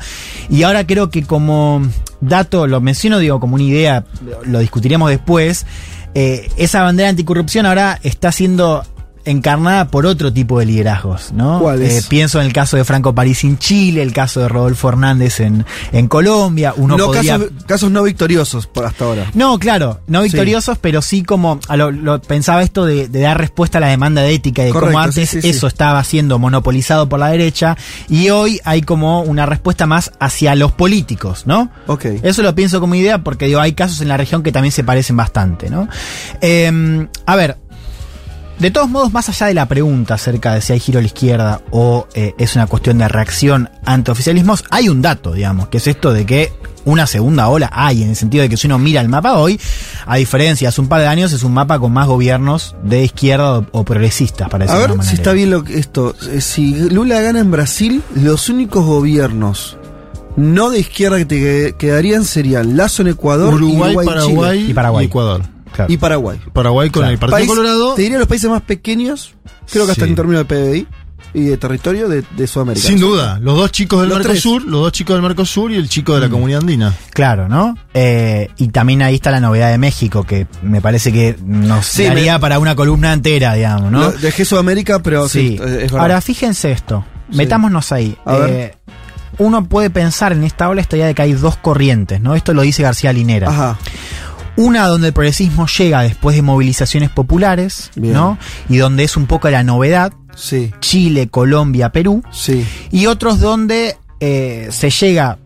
Y 0.50 0.64
ahora 0.64 0.86
creo 0.86 1.08
que 1.08 1.22
como 1.22 1.82
dato, 2.20 2.66
lo 2.66 2.80
menciono, 2.80 3.18
digo, 3.18 3.38
como 3.40 3.54
una 3.54 3.64
idea, 3.64 4.04
lo 4.44 4.58
discutiremos 4.58 5.08
después, 5.08 5.66
eh, 6.14 6.48
esa 6.56 6.82
bandera 6.82 7.10
anticorrupción 7.10 7.66
ahora 7.66 8.00
está 8.02 8.32
siendo 8.32 8.84
encarnada 9.26 9.88
por 9.88 10.06
otro 10.06 10.32
tipo 10.32 10.58
de 10.58 10.66
liderazgos, 10.66 11.32
¿no? 11.32 11.58
¿Cuál 11.60 11.82
es? 11.82 12.04
Eh, 12.04 12.06
pienso 12.08 12.40
en 12.40 12.46
el 12.46 12.52
caso 12.52 12.76
de 12.76 12.84
Franco 12.84 13.14
París 13.14 13.44
en 13.44 13.58
Chile, 13.58 14.02
el 14.02 14.12
caso 14.12 14.40
de 14.40 14.48
Rodolfo 14.48 14.88
Hernández 14.88 15.40
en, 15.40 15.66
en 15.92 16.08
Colombia, 16.08 16.72
uno 16.76 16.96
no 16.96 17.10
casos, 17.10 17.42
casos 17.66 17.90
no 17.90 18.02
victoriosos 18.04 18.66
por 18.66 18.86
hasta 18.86 19.04
ahora. 19.04 19.26
No, 19.34 19.58
claro, 19.58 20.00
no 20.06 20.20
Sí. 20.22 20.28
victoriosos, 20.28 20.78
pero 20.78 21.02
sí 21.02 21.22
como 21.22 21.60
a 21.68 21.76
lo, 21.76 21.90
lo- 21.90 22.20
pensaba 22.22 22.62
esto 22.62 22.84
de, 22.86 23.08
de 23.08 23.20
dar 23.20 23.38
respuesta 23.38 23.78
a 23.78 23.80
la 23.80 23.88
demanda 23.88 24.22
de 24.22 24.32
ética, 24.34 24.62
de 24.62 24.70
Correcto, 24.70 24.92
cómo 24.92 25.02
antes 25.02 25.28
sí, 25.30 25.36
sí, 25.36 25.42
sí. 25.42 25.48
eso 25.50 25.66
estaba 25.66 26.02
siendo 26.04 26.38
monopolizado 26.38 27.08
por 27.08 27.18
la 27.18 27.28
derecha 27.28 27.76
y 28.08 28.30
hoy 28.30 28.60
hay 28.64 28.82
como 28.82 29.22
una 29.22 29.44
respuesta 29.46 29.86
más 29.86 30.12
hacia 30.20 30.54
los 30.54 30.72
políticos, 30.72 31.42
¿no? 31.46 31.70
Ok. 31.86 32.04
Eso 32.22 32.42
lo 32.42 32.54
pienso 32.54 32.80
como 32.80 32.94
idea 32.94 33.18
porque 33.24 33.46
digo, 33.46 33.60
hay 33.60 33.72
casos 33.72 34.00
en 34.00 34.08
la 34.08 34.16
región 34.16 34.42
que 34.42 34.52
también 34.52 34.72
se 34.72 34.84
parecen 34.84 35.16
bastante, 35.16 35.68
¿no? 35.70 35.88
Eh, 36.40 37.06
a 37.26 37.36
ver, 37.36 37.56
de 38.58 38.70
todos 38.70 38.88
modos, 38.88 39.12
más 39.12 39.28
allá 39.28 39.46
de 39.46 39.54
la 39.54 39.66
pregunta 39.66 40.14
acerca 40.14 40.54
de 40.54 40.60
si 40.60 40.72
hay 40.72 40.80
giro 40.80 40.98
a 40.98 41.02
la 41.02 41.06
izquierda 41.06 41.60
o 41.70 42.06
eh, 42.14 42.34
es 42.38 42.54
una 42.56 42.66
cuestión 42.66 42.98
de 42.98 43.08
reacción 43.08 43.68
ante 43.84 44.10
oficialismos, 44.10 44.64
hay 44.70 44.88
un 44.88 45.02
dato, 45.02 45.32
digamos, 45.32 45.68
que 45.68 45.76
es 45.78 45.86
esto 45.86 46.12
de 46.12 46.24
que 46.24 46.52
una 46.86 47.06
segunda 47.08 47.48
ola 47.48 47.68
hay, 47.72 48.02
en 48.04 48.10
el 48.10 48.16
sentido 48.16 48.42
de 48.42 48.48
que 48.48 48.56
si 48.56 48.68
uno 48.68 48.78
mira 48.78 49.00
el 49.00 49.08
mapa 49.08 49.34
hoy, 49.38 49.60
a 50.06 50.16
diferencia 50.16 50.66
de 50.66 50.68
hace 50.68 50.80
un 50.80 50.88
par 50.88 51.00
de 51.00 51.08
años, 51.08 51.32
es 51.32 51.42
un 51.42 51.52
mapa 51.52 51.78
con 51.80 51.92
más 51.92 52.06
gobiernos 52.06 52.76
de 52.84 53.02
izquierda 53.04 53.58
o, 53.58 53.66
o 53.72 53.84
progresistas, 53.84 54.48
para 54.48 54.64
A 54.64 54.66
decirlo 54.68 54.82
de 54.82 54.88
ver 54.88 54.98
una 55.00 55.04
si 55.10 55.14
está 55.16 55.32
bien 55.32 55.50
lo 55.50 55.64
que 55.64 55.78
esto. 55.78 56.14
Eh, 56.30 56.40
Si 56.40 56.88
Lula 56.88 57.20
gana 57.20 57.40
en 57.40 57.50
Brasil, 57.50 58.02
los 58.14 58.48
únicos 58.48 58.86
gobiernos 58.86 59.76
no 60.36 60.70
de 60.70 60.78
izquierda 60.78 61.16
que 61.18 61.24
te 61.24 61.38
que- 61.40 61.74
quedarían 61.76 62.24
serían 62.24 62.76
Lazo 62.76 63.02
en 63.02 63.08
Ecuador, 63.08 63.54
Uruguay, 63.54 63.96
Uruguay, 63.96 64.06
Paraguay 64.06 64.58
Chile. 64.60 64.70
Y 64.70 64.74
Paraguay. 64.74 65.06
Ecuador. 65.06 65.42
Claro. 65.76 65.92
y 65.92 65.96
Paraguay. 65.96 66.40
Paraguay 66.52 66.90
con 66.90 67.02
Claro. 67.02 67.12
el 67.12 67.18
Partido 67.18 67.36
País- 67.38 67.48
Colorado. 67.48 67.94
Te 67.94 68.02
diría 68.02 68.18
los 68.18 68.26
países 68.28 68.50
más 68.50 68.62
pequeños, 68.62 69.34
creo 69.70 69.84
que 69.86 69.92
hasta 69.92 70.04
en 70.06 70.14
términos 70.14 70.46
de 70.48 70.54
PBI 70.54 70.86
y 71.34 71.40
de 71.44 71.56
territorio 71.58 72.08
de, 72.08 72.24
de 72.34 72.46
Sudamérica. 72.46 72.86
Sin 72.86 72.98
duda, 72.98 73.38
los 73.42 73.56
dos 73.58 73.70
chicos 73.70 74.00
del 74.00 74.08
Los 74.08 74.18
Mercosur, 74.20 74.62
los 74.64 74.80
dos 74.80 74.92
chicos 74.92 75.16
del 75.16 75.22
Mercosur 75.22 75.70
y 75.70 75.74
el 75.76 75.88
chico 75.88 76.14
de 76.14 76.20
la 76.22 76.28
comunidad 76.30 76.60
andina. 76.62 76.94
Claro, 77.12 77.46
¿no? 77.48 77.76
Eh, 77.92 78.48
y 78.56 78.68
también 78.68 79.02
ahí 79.02 79.16
está 79.16 79.30
la 79.30 79.40
novedad 79.40 79.70
de 79.70 79.76
México, 79.76 80.24
que 80.24 80.46
me 80.62 80.80
parece 80.80 81.12
que 81.12 81.36
nos 81.44 81.84
Sí, 81.86 82.04
daría 82.04 82.34
me- 82.34 82.40
para 82.40 82.58
una 82.58 82.74
columna 82.74 83.12
entera, 83.12 83.52
digamos, 83.54 83.92
¿no? 83.92 84.00
Lo- 84.00 84.12
Dejé 84.12 84.44
Sudamérica, 84.46 85.00
pero 85.02 85.28
sí, 85.28 85.48
Sí. 85.48 85.54
es 85.56 85.60
verdad. 85.92 86.00
Ahora, 86.00 86.20
fíjense 86.22 86.72
esto. 86.72 87.04
Sí. 87.30 87.36
Metámonos 87.36 87.92
ahí. 87.92 88.16
A 88.24 88.36
ver. 88.36 88.50
Eh, 88.50 88.74
uno 89.38 89.68
puede 89.68 89.90
pensar 89.90 90.32
en 90.32 90.42
esta 90.44 90.68
ola 90.70 90.80
esta 90.80 90.96
idea 90.96 91.06
de 91.08 91.14
que 91.14 91.20
hay 91.20 91.32
dos 91.34 91.56
corrientes, 91.58 92.18
¿no? 92.22 92.34
Esto 92.34 92.54
lo 92.54 92.62
dice 92.62 92.82
García 92.82 93.12
Linera. 93.12 93.50
Ajá. 93.50 93.78
Una 94.56 94.86
donde 94.86 95.08
el 95.08 95.12
progresismo 95.12 95.66
llega 95.66 96.02
después 96.02 96.34
de 96.36 96.42
movilizaciones 96.42 97.10
populares, 97.10 97.90
Bien. 97.94 98.14
¿no? 98.14 98.38
Y 98.68 98.78
donde 98.78 99.04
es 99.04 99.16
un 99.16 99.26
poco 99.26 99.50
la 99.50 99.62
novedad. 99.62 100.12
Sí, 100.34 100.70
Chile, 100.80 101.28
Colombia, 101.28 101.90
Perú. 101.92 102.22
sí. 102.30 102.66
Y 102.90 103.06
otros 103.06 103.40
donde 103.40 103.96
eh, 104.20 104.68
se 104.70 104.90
llega 104.90 105.38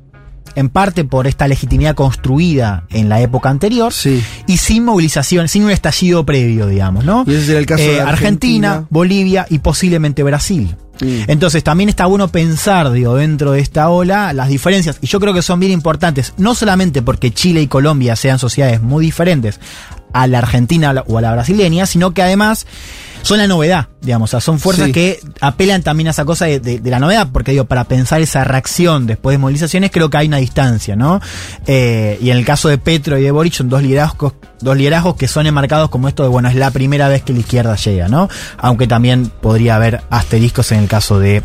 en 0.56 0.68
parte 0.68 1.04
por 1.04 1.28
esta 1.28 1.46
legitimidad 1.46 1.94
construida 1.94 2.84
en 2.90 3.08
la 3.08 3.20
época 3.20 3.48
anterior 3.50 3.92
Sí. 3.92 4.20
y 4.48 4.56
sin 4.56 4.84
movilización, 4.84 5.46
sin 5.46 5.62
un 5.62 5.70
estallido 5.70 6.26
previo, 6.26 6.66
digamos, 6.66 7.04
¿no? 7.04 7.24
Y 7.26 7.34
ese 7.34 7.44
sería 7.46 7.60
el 7.60 7.66
caso 7.66 7.82
de 7.84 7.96
Eh, 7.96 8.00
Argentina, 8.00 8.10
Argentina. 8.72 8.86
Bolivia 8.90 9.46
y 9.48 9.60
posiblemente 9.60 10.24
Brasil. 10.24 10.74
Mm. 11.01 11.22
Entonces 11.28 11.64
también 11.64 11.89
está 11.89 12.06
bueno 12.06 12.28
pensar, 12.28 12.90
digo, 12.93 13.16
dentro 13.16 13.52
de 13.52 13.60
esta 13.60 13.89
ola 13.90 14.32
las 14.32 14.48
diferencias, 14.48 14.98
y 15.01 15.06
yo 15.06 15.20
creo 15.20 15.35
que 15.35 15.43
son 15.43 15.60
bien 15.60 15.72
importantes, 15.72 16.35
no 16.36 16.55
solamente 16.55 17.02
porque 17.02 17.32
Chile 17.32 17.62
y 17.62 17.66
Colombia 17.66 18.16
sean 18.16 18.39
sociedades 18.39 18.81
muy 18.81 19.05
diferentes 19.05 19.60
a 20.12 20.27
la 20.27 20.39
argentina 20.39 21.05
o 21.06 21.18
a 21.18 21.20
la 21.20 21.32
brasileña, 21.32 21.86
sino 21.86 22.12
que 22.12 22.22
además 22.22 22.66
son 23.22 23.38
la 23.38 23.47
novedad, 23.47 23.88
digamos, 24.01 24.30
o 24.30 24.32
sea, 24.32 24.40
son 24.40 24.59
fuerzas 24.59 24.86
Sí. 24.86 24.92
que 24.92 25.20
apelan 25.40 25.82
también 25.82 26.09
a 26.09 26.10
esa 26.10 26.24
cosa 26.24 26.47
de, 26.47 26.59
de- 26.60 26.78
de 26.80 26.90
la 26.90 26.98
novedad, 26.98 27.28
porque 27.32 27.52
digo, 27.52 27.64
para 27.66 27.84
pensar 27.84 28.20
esa 28.20 28.44
reacción 28.44 29.06
después 29.06 29.34
de 29.34 29.38
movilizaciones 29.38 29.90
creo 29.90 30.09
que 30.10 30.16
hay 30.16 30.26
una 30.28 30.38
distancia, 30.38 30.97
¿no? 30.97 31.20
Eh, 31.66 32.18
y 32.22 32.30
en 32.30 32.38
el 32.38 32.44
caso 32.44 32.68
de 32.68 32.78
Petro 32.78 33.18
y 33.18 33.22
de 33.22 33.30
Boric 33.30 33.52
son 33.55 33.68
dos 33.68 33.82
liderazgos, 33.82 34.32
dos 34.60 34.76
liderazgos 34.76 35.16
que 35.16 35.28
son 35.28 35.47
enmarcados 35.47 35.90
como 35.90 36.09
esto 36.09 36.22
de, 36.22 36.28
bueno, 36.28 36.48
es 36.48 36.55
la 36.55 36.70
primera 36.70 37.09
vez 37.09 37.22
que 37.22 37.32
la 37.32 37.40
izquierda 37.40 37.76
llega, 37.76 38.09
¿no? 38.09 38.28
Aunque 38.59 38.86
también 38.86 39.30
podría 39.40 39.76
haber 39.76 40.02
asteriscos 40.10 40.72
en 40.72 40.80
el 40.80 40.88
caso 40.88 41.18
de 41.18 41.42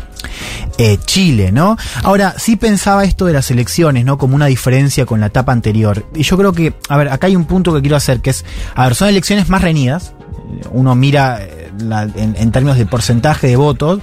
eh, 0.78 0.98
Chile, 1.04 1.52
¿no? 1.52 1.76
Ahora, 2.02 2.34
sí 2.38 2.56
pensaba 2.56 3.04
esto 3.04 3.24
de 3.26 3.32
las 3.32 3.50
elecciones, 3.50 4.04
¿no? 4.04 4.18
Como 4.18 4.34
una 4.34 4.46
diferencia 4.46 5.06
con 5.06 5.20
la 5.20 5.26
etapa 5.26 5.52
anterior. 5.52 6.04
Y 6.14 6.22
yo 6.22 6.36
creo 6.36 6.52
que, 6.52 6.74
a 6.88 6.96
ver, 6.96 7.08
acá 7.08 7.26
hay 7.28 7.36
un 7.36 7.44
punto 7.44 7.72
que 7.74 7.80
quiero 7.80 7.96
hacer, 7.96 8.20
que 8.20 8.30
es, 8.30 8.44
a 8.74 8.84
ver, 8.84 8.94
son 8.94 9.08
elecciones 9.08 9.48
más 9.48 9.62
reñidas. 9.62 10.12
Uno 10.70 10.94
mira 10.94 11.42
eh, 11.42 11.70
la- 11.78 12.02
en, 12.04 12.34
en 12.38 12.50
términos 12.52 12.76
de 12.78 12.86
porcentaje 12.86 13.46
de 13.48 13.56
votos. 13.56 14.00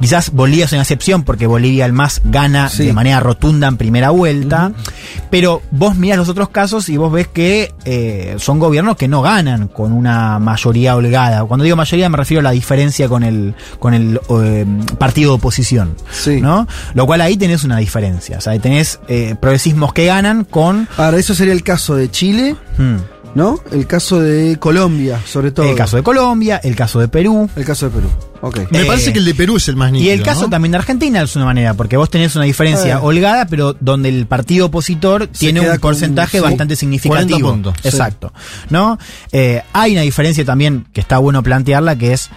Quizás 0.00 0.30
Bolivia 0.32 0.64
es 0.66 0.72
una 0.72 0.82
excepción 0.82 1.22
porque 1.24 1.46
Bolivia 1.46 1.84
el 1.86 1.92
más 1.92 2.20
gana 2.24 2.68
Sí. 2.68 2.86
de 2.86 2.92
manera 2.92 3.20
rotunda 3.20 3.68
en 3.68 3.76
primera 3.76 4.10
vuelta. 4.10 4.72
Pero 5.30 5.62
vos 5.70 5.96
mirás 5.96 6.18
los 6.18 6.28
otros 6.28 6.48
casos 6.50 6.88
y 6.88 6.96
vos 6.96 7.12
ves 7.12 7.28
que 7.28 7.72
eh, 7.84 8.36
son 8.38 8.58
gobiernos 8.58 8.96
que 8.96 9.08
no 9.08 9.22
ganan 9.22 9.68
con 9.68 9.92
una 9.92 10.38
mayoría 10.38 10.94
holgada. 10.96 11.44
Cuando 11.44 11.64
digo 11.64 11.76
mayoría 11.76 12.08
me 12.08 12.16
refiero 12.16 12.40
a 12.40 12.44
la 12.44 12.50
diferencia 12.50 13.08
con 13.08 13.22
el, 13.22 13.54
con 13.78 13.94
el 13.94 14.20
eh, 14.30 14.66
partido 14.98 15.32
de 15.32 15.36
oposición. 15.36 15.94
Sí. 16.12 16.40
¿no? 16.40 16.66
Lo 16.94 17.06
cual 17.06 17.20
ahí 17.20 17.36
tenés 17.36 17.64
una 17.64 17.78
diferencia. 17.78 18.38
O 18.38 18.40
sea, 18.40 18.58
tenés 18.58 19.00
eh, 19.08 19.34
progresismos 19.40 19.92
que 19.92 20.06
ganan 20.06 20.44
con. 20.44 20.88
Ahora, 20.96 21.16
eso 21.18 21.34
sería 21.34 21.52
el 21.52 21.62
caso 21.62 21.94
de 21.96 22.10
Chile, 22.10 22.54
hmm, 22.78 22.96
¿no? 23.36 23.60
El 23.70 23.86
caso 23.86 24.18
de 24.20 24.56
Colombia, 24.58 25.20
sobre 25.26 25.50
todo. 25.52 25.68
el 25.68 25.76
caso 25.76 25.96
de 25.96 26.02
Colombia, 26.02 26.58
el 26.64 26.74
caso 26.74 26.98
de 26.98 27.06
Perú. 27.06 27.48
El 27.54 27.64
caso 27.64 27.86
de 27.88 27.92
Perú. 27.94 28.08
Me 28.70 28.82
Eh, 28.82 28.84
parece 28.86 29.12
que 29.12 29.18
el 29.18 29.24
de 29.24 29.34
Perú 29.34 29.56
es 29.56 29.68
el 29.68 29.76
más 29.76 29.90
Y 29.90 29.92
nítido. 29.92 30.12
el 30.14 30.22
caso 30.22 30.42
¿no? 30.42 30.50
también 30.50 30.72
de 30.72 30.78
Argentina 30.78 31.20
es 31.22 31.36
una 31.36 31.44
manera, 31.44 31.74
porque 31.74 31.96
vos 31.96 32.08
tenés 32.10 32.34
una 32.34 32.44
diferencia 32.46 32.94
Eh. 32.94 32.98
holgada, 33.02 33.46
pero 33.46 33.76
donde 33.78 34.08
el 34.08 34.26
partido 34.26 34.66
opositor 34.66 35.26
tiene 35.28 35.60
un 35.60 35.78
porcentaje 35.78 36.40
bastante 36.40 36.74
40 36.74 36.76
significativo. 36.76 37.50
puntos, 37.50 37.74
sí. 37.82 37.88
Exacto. 37.88 38.32
¿No? 38.70 38.98
Eh, 39.32 39.62
hay 39.72 39.92
una 39.92 40.00
diferencia 40.02 40.44
también 40.44 40.86
que 40.92 41.00
está 41.00 41.18
bueno 41.18 41.42
plantearla, 41.42 41.96
que 41.96 42.12
es 42.14 42.30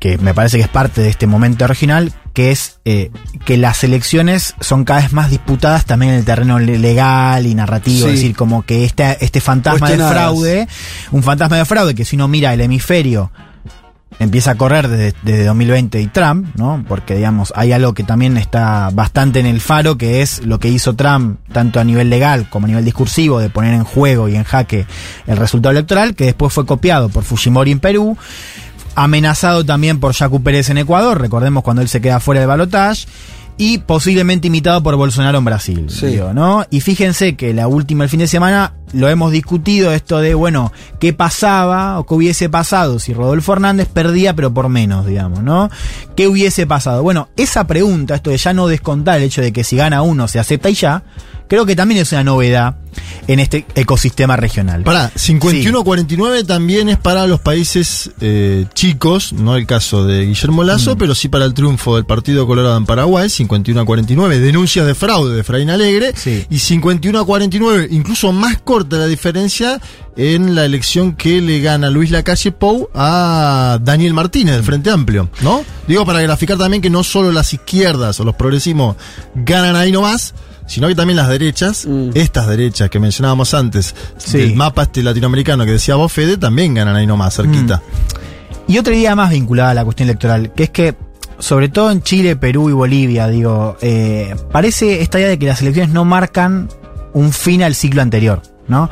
que 0.00 0.18
me 0.18 0.34
parece 0.34 0.56
que 0.56 0.64
es 0.64 0.68
parte 0.68 1.00
de 1.02 1.08
este 1.10 1.28
momento 1.28 1.66
regional, 1.68 2.12
que 2.34 2.50
es 2.50 2.80
eh, 2.84 3.10
que 3.44 3.56
las 3.56 3.84
elecciones 3.84 4.54
son 4.60 4.84
cada 4.84 5.02
vez 5.02 5.12
más 5.12 5.30
disputadas 5.30 5.84
también 5.84 6.12
en 6.12 6.18
el 6.18 6.24
terreno 6.24 6.58
le- 6.58 6.78
legal 6.78 7.46
y 7.46 7.54
narrativo, 7.54 7.98
Sí. 8.06 8.06
es 8.06 8.12
decir, 8.20 8.34
como 8.34 8.62
que 8.62 8.84
este, 8.84 9.16
este 9.24 9.40
fantasma 9.40 9.80
Cuestionadas. 9.80 10.12
fraude, 10.14 10.66
un 11.12 11.22
fantasma 11.22 11.58
de 11.58 11.64
fraude 11.64 11.94
que 11.94 12.04
si 12.04 12.16
uno 12.16 12.26
mira 12.26 12.52
el 12.52 12.60
hemisferio 12.62 13.30
empieza 14.18 14.50
a 14.50 14.54
correr 14.56 14.88
desde, 14.88 15.14
desde 15.22 15.44
2020 15.46 15.98
y 16.00 16.06
Trump, 16.08 16.48
¿no? 16.56 16.84
Porque, 16.86 17.14
digamos, 17.14 17.54
hay 17.56 17.72
algo 17.72 17.94
que 17.94 18.02
también 18.02 18.36
está 18.36 18.90
bastante 18.92 19.40
en 19.40 19.46
el 19.46 19.62
faro, 19.62 19.96
que 19.96 20.20
es 20.20 20.44
lo 20.44 20.58
que 20.58 20.68
hizo 20.68 20.94
Trump, 20.94 21.38
tanto 21.52 21.80
a 21.80 21.84
nivel 21.84 22.10
legal 22.10 22.46
como 22.50 22.66
a 22.66 22.68
nivel 22.68 22.84
discursivo, 22.84 23.38
de 23.38 23.48
poner 23.48 23.72
en 23.72 23.84
juego 23.84 24.28
y 24.28 24.36
en 24.36 24.44
jaque 24.44 24.84
el 25.26 25.36
resultado 25.38 25.70
electoral, 25.70 26.14
que 26.14 26.24
después 26.26 26.52
fue 26.52 26.66
copiado 26.66 27.08
por 27.08 27.24
Fujimori 27.24 27.70
en 27.70 27.80
Perú, 27.80 28.18
amenazado 28.94 29.64
también 29.64 30.00
por 30.00 30.12
Yacu 30.12 30.42
Pérez 30.42 30.70
en 30.70 30.78
Ecuador, 30.78 31.20
recordemos 31.20 31.62
cuando 31.62 31.82
él 31.82 31.88
se 31.88 32.00
queda 32.00 32.20
fuera 32.20 32.40
del 32.40 32.48
balotaje, 32.48 33.06
y 33.60 33.76
posiblemente 33.76 34.46
imitado 34.46 34.82
por 34.82 34.96
Bolsonaro 34.96 35.36
en 35.36 35.44
Brasil. 35.44 35.86
digo, 36.00 36.32
¿no? 36.32 36.64
Y 36.70 36.80
fíjense 36.80 37.36
que 37.36 37.52
la 37.52 37.68
última, 37.68 38.04
el 38.04 38.10
fin 38.10 38.20
de 38.20 38.26
semana, 38.26 38.72
lo 38.94 39.06
hemos 39.10 39.32
discutido 39.32 39.92
esto 39.92 40.18
de, 40.18 40.32
bueno, 40.32 40.72
qué 40.98 41.12
pasaba 41.12 41.98
o 41.98 42.06
qué 42.06 42.14
hubiese 42.14 42.48
pasado 42.48 42.98
si 42.98 43.12
Rodolfo 43.12 43.52
Hernández 43.52 43.86
perdía, 43.86 44.34
pero 44.34 44.54
por 44.54 44.70
menos, 44.70 45.04
digamos, 45.04 45.42
¿no? 45.42 45.68
¿Qué 46.16 46.26
hubiese 46.26 46.66
pasado? 46.66 47.02
Bueno, 47.02 47.28
esa 47.36 47.66
pregunta, 47.66 48.14
esto 48.14 48.30
de 48.30 48.38
ya 48.38 48.54
no 48.54 48.66
descontar 48.66 49.18
el 49.18 49.24
hecho 49.24 49.42
de 49.42 49.52
que 49.52 49.62
si 49.62 49.76
gana 49.76 50.00
uno 50.00 50.26
se 50.26 50.38
acepta 50.38 50.70
y 50.70 50.74
ya, 50.74 51.02
creo 51.50 51.66
que 51.66 51.74
también 51.74 52.00
es 52.00 52.12
una 52.12 52.22
novedad 52.22 52.76
en 53.26 53.40
este 53.40 53.66
ecosistema 53.74 54.36
regional. 54.36 54.82
Pará, 54.84 55.12
51-49 55.14 56.46
también 56.46 56.88
es 56.88 56.96
para 56.96 57.26
los 57.26 57.40
países 57.40 58.10
eh, 58.20 58.66
chicos, 58.74 59.32
no 59.32 59.56
el 59.56 59.66
caso 59.66 60.04
de 60.06 60.26
Guillermo 60.26 60.62
Mm. 60.62 60.66
Lazo, 60.66 60.96
pero 60.96 61.14
sí 61.14 61.28
para 61.28 61.44
el 61.44 61.54
triunfo 61.54 61.96
del 61.96 62.06
Partido 62.06 62.46
Colorado 62.46 62.76
en 62.76 62.86
Paraguay, 62.86 63.28
51-49, 63.28 64.38
denuncias 64.38 64.86
de 64.86 64.94
fraude 64.94 65.34
de 65.34 65.42
Fraín 65.44 65.70
Alegre, 65.70 66.12
y 66.24 66.56
51-49, 66.56 67.88
incluso 67.90 68.32
más 68.32 68.60
corta 68.62 68.96
la 68.96 69.06
diferencia 69.06 69.80
en 70.16 70.54
la 70.54 70.64
elección 70.64 71.14
que 71.14 71.40
le 71.40 71.60
gana 71.60 71.90
Luis 71.90 72.10
Lacalle 72.10 72.52
Pou 72.52 72.90
a 72.94 73.78
Daniel 73.82 74.14
Martínez 74.14 74.54
del 74.54 74.64
Frente 74.64 74.90
Amplio, 74.90 75.30
¿no? 75.40 75.64
Digo 75.88 76.06
para 76.06 76.20
graficar 76.22 76.58
también 76.58 76.80
que 76.82 76.90
no 76.90 77.02
solo 77.02 77.32
las 77.32 77.52
izquierdas 77.52 78.20
o 78.20 78.24
los 78.24 78.34
progresismos 78.36 78.96
ganan 79.34 79.76
ahí 79.76 79.90
nomás, 79.92 80.34
sino 80.70 80.86
que 80.86 80.94
también 80.94 81.16
las 81.16 81.28
derechas, 81.28 81.86
estas 82.14 82.46
derechas 82.46 82.88
que 82.90 83.00
mencionábamos 83.00 83.54
antes, 83.54 83.94
del 84.32 84.54
mapa 84.54 84.84
este 84.84 85.02
latinoamericano 85.02 85.64
que 85.64 85.72
decía 85.72 85.96
vos, 85.96 86.12
Fede, 86.12 86.36
también 86.36 86.74
ganan 86.74 86.94
ahí 86.94 87.06
nomás, 87.06 87.34
cerquita. 87.34 87.82
Y 88.68 88.78
otra 88.78 88.94
idea 88.94 89.16
más 89.16 89.30
vinculada 89.30 89.70
a 89.70 89.74
la 89.74 89.84
cuestión 89.84 90.08
electoral, 90.08 90.52
que 90.54 90.62
es 90.64 90.70
que, 90.70 90.94
sobre 91.40 91.68
todo 91.70 91.90
en 91.90 92.02
Chile, 92.02 92.36
Perú 92.36 92.70
y 92.70 92.72
Bolivia, 92.72 93.26
digo, 93.26 93.76
eh, 93.80 94.36
parece 94.52 95.02
esta 95.02 95.18
idea 95.18 95.28
de 95.30 95.38
que 95.40 95.46
las 95.46 95.60
elecciones 95.60 95.92
no 95.92 96.04
marcan 96.04 96.68
un 97.12 97.32
fin 97.32 97.64
al 97.64 97.74
ciclo 97.74 98.00
anterior, 98.02 98.40
¿no? 98.68 98.88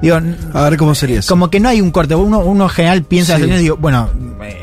Digo, 0.00 0.20
a 0.52 0.62
ver 0.68 0.76
cómo 0.76 0.94
sería 0.94 1.20
eso. 1.20 1.32
Como 1.32 1.48
que 1.50 1.58
no 1.60 1.68
hay 1.70 1.80
un 1.80 1.90
corte. 1.90 2.14
Uno, 2.14 2.40
uno 2.40 2.64
en 2.64 2.70
general 2.70 3.02
piensa 3.04 3.32
en 3.32 3.38
Sí. 3.38 3.46
las 3.46 3.58
elecciones, 3.58 3.62
digo, 3.62 3.76
bueno, 3.78 4.10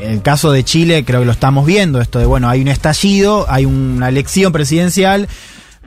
el 0.00 0.22
caso 0.22 0.50
de 0.52 0.62
Chile 0.64 1.04
creo 1.04 1.20
que 1.20 1.26
lo 1.26 1.32
estamos 1.32 1.66
viendo, 1.66 2.00
esto 2.00 2.18
de, 2.20 2.26
bueno, 2.26 2.48
hay 2.48 2.62
un 2.62 2.68
estallido, 2.68 3.44
hay 3.50 3.64
una 3.66 4.08
elección 4.08 4.52
presidencial, 4.52 5.28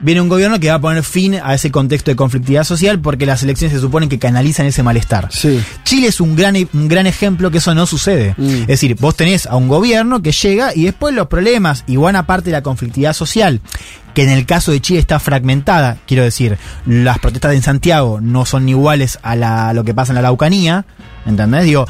viene 0.00 0.20
un 0.20 0.28
gobierno 0.28 0.60
que 0.60 0.68
va 0.68 0.74
a 0.76 0.80
poner 0.80 1.02
fin 1.02 1.36
a 1.42 1.54
ese 1.54 1.70
contexto 1.70 2.10
de 2.10 2.16
conflictividad 2.16 2.64
social 2.64 3.00
porque 3.00 3.26
las 3.26 3.42
elecciones 3.42 3.74
se 3.74 3.80
suponen 3.80 4.08
que 4.08 4.18
canalizan 4.18 4.66
ese 4.66 4.82
malestar. 4.82 5.28
Chile 5.84 6.08
es 6.08 6.20
un 6.20 6.36
gran, 6.36 6.54
un 6.72 6.88
gran 6.88 7.06
ejemplo 7.06 7.50
que 7.50 7.58
eso 7.58 7.74
no 7.74 7.86
sucede. 7.86 8.34
Es 8.38 8.66
decir, 8.66 8.96
vos 9.00 9.16
tenés 9.16 9.46
a 9.46 9.56
un 9.56 9.68
gobierno 9.68 10.22
que 10.22 10.32
llega 10.32 10.74
y 10.74 10.84
después 10.84 11.14
los 11.14 11.28
problemas 11.28 11.84
y 11.86 11.96
buena 11.96 12.26
parte 12.26 12.46
de 12.46 12.52
la 12.52 12.62
conflictividad 12.62 13.12
social, 13.14 13.60
que 14.14 14.22
en 14.22 14.30
el 14.30 14.46
caso 14.46 14.72
de 14.72 14.80
Chile 14.80 14.98
está 15.00 15.18
fragmentada, 15.18 15.98
quiero 16.06 16.24
decir, 16.24 16.56
las 16.86 17.18
protestas 17.18 17.54
en 17.54 17.62
Santiago 17.62 18.20
no 18.20 18.44
son 18.46 18.68
iguales 18.68 19.18
a, 19.22 19.36
la- 19.36 19.68
a 19.68 19.72
lo 19.74 19.84
que 19.84 19.94
pasa 19.94 20.12
en 20.12 20.14
la 20.14 20.20
Araucanía, 20.20 20.86
¿entendés? 21.26 21.64
Digo, 21.64 21.86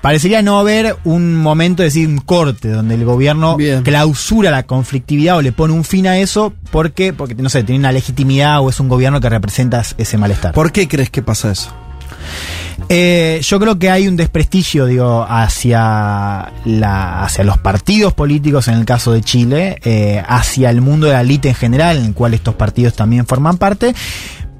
parecería 0.00 0.42
no 0.42 0.58
haber 0.58 0.96
un 1.04 1.36
momento, 1.36 1.82
es 1.82 1.94
decir, 1.94 2.08
un 2.08 2.18
corte, 2.18 2.68
donde 2.68 2.94
el 2.94 3.04
gobierno 3.04 3.56
clausura 3.82 4.50
la 4.50 4.64
conflictividad 4.64 5.36
o 5.36 5.42
le 5.42 5.52
pone 5.52 5.72
un 5.72 5.84
fin 5.84 6.06
a 6.06 6.18
eso, 6.18 6.52
porque, 6.70 7.12
porque 7.12 7.34
no 7.34 7.48
sé, 7.48 7.62
tiene 7.62 7.80
una 7.80 7.92
legitimidad 7.92 8.60
o 8.60 8.70
es 8.70 8.80
un 8.80 8.88
gobierno 8.88 9.20
que 9.20 9.28
representa 9.28 9.82
ese 9.96 10.18
malestar. 10.18 10.54
¿Por 10.54 10.72
qué 10.72 10.88
crees 10.88 11.10
que 11.10 11.22
pasa 11.22 11.52
eso? 11.52 11.72
Eh, 12.88 13.40
yo 13.42 13.60
creo 13.60 13.78
que 13.78 13.90
hay 13.90 14.08
un 14.08 14.16
desprestigio, 14.16 14.86
digo, 14.86 15.26
hacia 15.28 16.52
la, 16.64 17.22
hacia 17.22 17.44
los 17.44 17.58
partidos 17.58 18.14
políticos 18.14 18.68
en 18.68 18.74
el 18.74 18.84
caso 18.84 19.12
de 19.12 19.20
Chile, 19.20 19.78
eh, 19.84 20.22
hacia 20.26 20.70
el 20.70 20.80
mundo 20.80 21.06
de 21.06 21.12
la 21.12 21.20
élite 21.20 21.50
en 21.50 21.54
general, 21.54 21.98
en 21.98 22.06
el 22.06 22.14
cual 22.14 22.34
estos 22.34 22.54
partidos 22.54 22.94
también 22.94 23.26
forman 23.26 23.58
parte. 23.58 23.94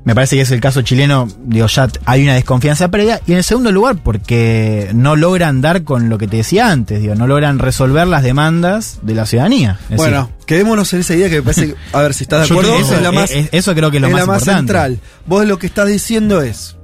Me 0.05 0.15
parece 0.15 0.37
que 0.37 0.43
es 0.43 0.51
el 0.53 0.61
caso 0.61 0.81
chileno, 0.81 1.29
digo, 1.45 1.67
ya 1.67 1.87
hay 2.07 2.23
una 2.23 2.35
desconfianza 2.35 2.89
previa. 2.91 3.21
Y 3.27 3.33
en 3.33 3.39
el 3.39 3.45
segundo 3.45 3.71
lugar, 3.73 3.97
porque 4.03 4.91
no 4.95 5.17
logran 5.17 5.61
dar 5.61 5.85
con 5.85 6.09
lo 6.09 6.17
que 6.17 6.27
te 6.27 6.39
decía 6.39 6.71
antes, 6.71 7.01
digo, 7.03 7.15
no 7.15 7.27
logran 7.27 7.59
resolver 7.59 8.07
las 8.07 8.23
demandas 8.23 9.01
de 9.03 9.15
la 9.15 9.27
ciudadanía. 9.27 9.79
Es 9.91 9.97
Bueno, 9.99 10.23
decir, 10.31 10.47
quedémonos 10.47 10.93
en 10.95 11.01
esa 11.01 11.15
idea 11.15 11.29
que 11.29 11.37
me 11.37 11.43
parece, 11.43 11.75
a 11.93 12.01
ver 12.01 12.15
si 12.15 12.25
estás 12.25 12.49
de 12.49 12.55
acuerdo, 12.55 12.75
eso- 12.79 12.95
es 12.95 13.03
la 13.03 13.13
más, 13.13 13.31
es- 13.31 13.49
eso 13.53 13.75
creo 13.75 13.91
que 13.91 13.99
es 13.99 14.01
lo 14.01 14.07
es 14.07 14.13
más 14.15 14.21
la 14.23 14.27
más 14.27 14.39
importante. 14.43 14.61
central. 14.73 15.01
Vos 15.27 15.45
lo 15.47 15.59
que 15.59 15.67
estás 15.67 15.89
diciendo 15.89 16.41
es, 16.41 16.77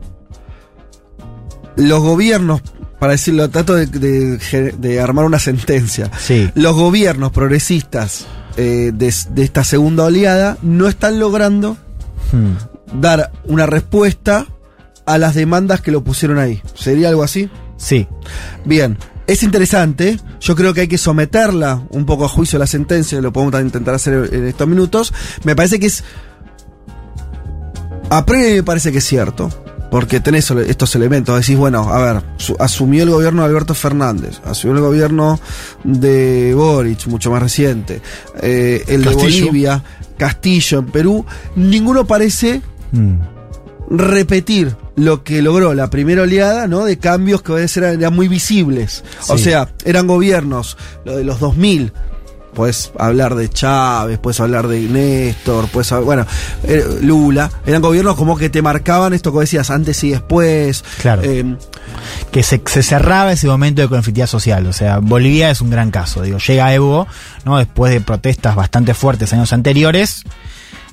los 1.76 2.00
gobiernos, 2.02 2.60
para 2.98 3.12
decirlo, 3.12 3.48
trato 3.48 3.74
de, 3.74 3.86
de- 3.86 4.72
de 4.76 5.00
armar 5.00 5.24
una 5.24 5.38
sentencia, 5.38 6.10
Sí. 6.18 6.50
los 6.54 6.74
gobiernos 6.76 7.32
progresistas 7.32 8.26
eh, 8.56 8.92
de, 8.94 9.12
de 9.30 9.42
esta 9.42 9.64
segunda 9.64 10.04
oleada 10.04 10.58
no 10.62 10.86
están 10.88 11.18
logrando 11.18 11.76
hmm. 12.32 12.73
Dar 12.93 13.32
una 13.44 13.66
respuesta 13.66 14.47
a 15.06 15.19
las 15.19 15.35
demandas 15.35 15.81
que 15.81 15.90
lo 15.90 16.02
pusieron 16.05 16.39
ahí. 16.39 16.62
¿Sería 16.74 17.09
algo 17.09 17.23
así? 17.23 17.48
Sí. 17.77 18.06
Bien. 18.65 18.97
Es 19.27 19.43
interesante, 19.43 20.20
yo 20.39 20.55
creo 20.55 20.74
que 20.74 20.82
hay 20.82 20.89
que 20.89 20.98
someterla 20.98 21.82
un 21.90 22.05
poco 22.05 22.27
a 22.27 22.28
juicio 22.28 22.59
la 22.59 22.66
sentencia, 22.66 23.19
lo 23.23 23.32
podemos 23.32 23.59
intentar 23.62 23.94
hacer 23.94 24.28
en 24.35 24.47
estos 24.47 24.69
minutos. 24.69 25.15
Me 25.44 25.56
parece 25.56 25.81
que 25.81 25.86
es. 25.86 26.05
A 28.11 28.24
priori 28.27 28.55
me 28.56 28.62
parece 28.62 28.93
que 28.93 28.98
es 28.98 29.05
cierto, 29.06 29.48
porque 29.90 30.20
tenés 30.20 30.51
estos 30.51 30.94
elementos. 30.94 31.39
Decís, 31.40 31.56
bueno, 31.56 31.89
a 31.90 31.98
ver, 32.12 32.23
su- 32.36 32.55
asumió 32.59 33.02
el 33.05 33.11
gobierno 33.11 33.40
de 33.43 33.48
Alberto 33.48 33.74
Fernández, 33.74 34.40
asumió 34.44 34.77
el 34.77 34.82
gobierno 34.82 35.40
de 35.85 36.52
Boric, 36.55 37.06
mucho 37.06 37.31
más 37.31 37.43
reciente, 37.43 38.02
eh, 38.43 38.85
el 38.89 39.05
de. 39.05 39.15
Bolivia, 39.15 39.82
Castillo 40.19 40.81
en 40.81 40.86
Perú. 40.86 41.24
Ninguno 41.56 42.06
parece 42.06 42.61
Hmm. 42.94 43.18
repetir 43.90 44.76
lo 44.96 45.24
que 45.24 45.42
logró 45.42 45.74
la 45.74 45.90
primera 45.90 46.22
oleada, 46.22 46.68
¿no? 46.68 46.84
De 46.84 46.98
cambios 46.98 47.42
que 47.42 47.52
a 47.52 47.58
eran, 47.58 48.00
eran 48.00 48.14
muy 48.14 48.28
visibles. 48.28 49.04
O 49.28 49.38
sea, 49.38 49.68
eran 49.84 50.06
gobiernos, 50.06 50.76
lo 51.04 51.16
de 51.16 51.24
los 51.24 51.40
2000. 51.40 51.92
Puedes 52.54 52.92
hablar 52.96 53.34
de 53.34 53.48
Chávez, 53.50 54.20
puedes 54.20 54.38
hablar 54.38 54.68
de 54.68 54.80
Néstor, 54.82 55.66
puedes 55.68 55.90
bueno, 56.04 56.24
eh, 56.62 56.84
Lula. 57.02 57.50
Eran 57.66 57.82
gobiernos 57.82 58.14
como 58.14 58.36
que 58.36 58.48
te 58.48 58.62
marcaban 58.62 59.12
esto 59.12 59.32
que 59.32 59.40
decías 59.40 59.70
antes 59.70 60.04
y 60.04 60.10
después. 60.10 60.84
Claro. 61.02 61.22
Eh, 61.24 61.56
que 62.30 62.44
se, 62.44 62.62
se 62.64 62.84
cerraba 62.84 63.32
ese 63.32 63.48
momento 63.48 63.82
de 63.82 63.88
conflictividad 63.88 64.28
social. 64.28 64.66
O 64.68 64.72
sea, 64.72 65.00
Bolivia 65.00 65.50
es 65.50 65.60
un 65.60 65.70
gran 65.70 65.90
caso. 65.90 66.22
Digo, 66.22 66.38
llega 66.38 66.72
Evo, 66.72 67.08
¿no? 67.44 67.58
Después 67.58 67.92
de 67.92 68.00
protestas 68.00 68.54
bastante 68.54 68.94
fuertes 68.94 69.32
años 69.32 69.52
anteriores. 69.52 70.22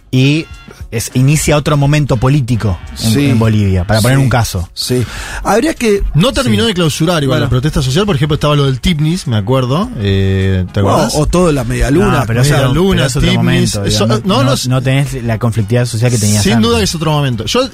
Y 0.09 0.47
es, 0.91 1.09
inicia 1.13 1.55
otro 1.57 1.77
momento 1.77 2.17
político 2.17 2.77
en, 3.03 3.11
Sí. 3.13 3.25
en 3.29 3.39
Bolivia, 3.39 3.85
para 3.85 4.01
poner 4.01 4.17
Sí. 4.17 4.23
un 4.23 4.29
caso. 4.29 4.69
Sí. 4.73 5.03
Habría 5.43 5.73
que. 5.73 6.03
No 6.13 6.33
terminó 6.33 6.65
de 6.65 6.73
clausurar 6.73 7.23
igual 7.23 7.37
Bueno. 7.39 7.45
la 7.45 7.49
protesta 7.49 7.81
social, 7.81 8.05
por 8.05 8.15
ejemplo, 8.15 8.35
estaba 8.35 8.55
lo 8.55 8.65
del 8.65 8.79
Tipnis, 8.81 9.25
me 9.27 9.37
acuerdo. 9.37 9.89
Eh, 9.97 10.65
¿Te 10.73 10.79
acuerdas? 10.81 11.13
o 11.15 11.25
todo 11.25 11.51
la 11.51 11.63
media 11.63 11.89
luna. 11.89 12.19
No, 12.19 12.25
pero, 12.27 12.41
o 12.41 12.43
sea, 12.43 12.57
pero 12.57 12.73
Luna, 12.73 13.05
es 13.05 13.15
otro 13.15 13.29
Tipnis, 13.29 13.37
momento. 13.37 13.85
eso- 13.85 14.05
digo, 14.05 14.21
no, 14.25 14.43
no, 14.43 14.43
no- 14.43 14.55
no 14.67 14.81
tenés 14.81 15.23
la 15.23 15.39
conflictividad 15.39 15.85
social 15.85 16.11
que 16.11 16.17
tenías 16.17 16.43
Sin 16.43 16.53
antes. 16.53 16.67
duda 16.69 16.77
que 16.79 16.83
es 16.83 16.95
otro 16.95 17.11
momento. 17.11 17.45
Yo, 17.45 17.63
eh, 17.63 17.69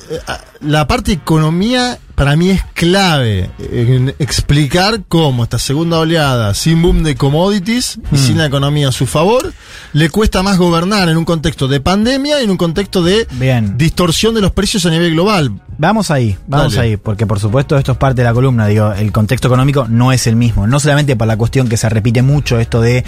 la 0.62 0.88
parte 0.88 1.12
economía 1.12 1.98
para 2.18 2.36
mí 2.36 2.50
es 2.50 2.64
clave 2.74 3.52
en 3.60 4.10
explicar 4.18 5.04
cómo 5.08 5.44
esta 5.44 5.60
segunda 5.60 6.00
oleada, 6.00 6.56
sin 6.56 6.82
boom 6.82 7.04
de 7.04 7.14
commodities 7.16 8.00
y 8.12 8.16
Mm. 8.16 8.18
sin 8.18 8.38
la 8.40 8.48
economía 8.48 8.88
a 8.88 8.92
su 8.92 9.06
favor, 9.06 9.54
le 9.94 10.10
cuesta 10.10 10.42
más 10.42 10.58
gobernar 10.58 11.10
en 11.10 11.18
un 11.18 11.26
contexto 11.26 11.68
de 11.68 11.80
pandemia 11.80 12.42
y 12.42 12.46
en 12.46 12.50
un 12.50 12.58
contexto 12.58 13.04
de 13.04 13.28
Bien. 13.34 13.78
distorsión 13.78 14.34
de 14.34 14.42
los 14.42 14.52
precios 14.52 14.84
a 14.88 14.90
nivel 14.90 15.12
global. 15.12 15.52
Vamos 15.80 16.10
ahí, 16.10 16.36
vamos 16.48 16.74
Dale. 16.74 16.88
ahí, 16.90 16.98
porque 16.98 17.28
por 17.28 17.40
supuesto 17.40 17.78
esto 17.78 17.92
es 17.92 17.98
parte 18.00 18.22
de 18.22 18.28
la 18.28 18.34
columna, 18.34 18.66
digo, 18.66 18.92
el 18.94 19.12
contexto 19.12 19.48
económico 19.48 19.86
no 19.88 20.12
es 20.12 20.26
el 20.26 20.36
mismo, 20.36 20.66
no 20.66 20.80
solamente 20.80 21.16
por 21.16 21.28
la 21.28 21.38
cuestión 21.38 21.68
que 21.70 21.78
se 21.78 21.88
repite 21.88 22.24
mucho 22.24 22.60
esto 22.60 22.82
de 22.82 23.06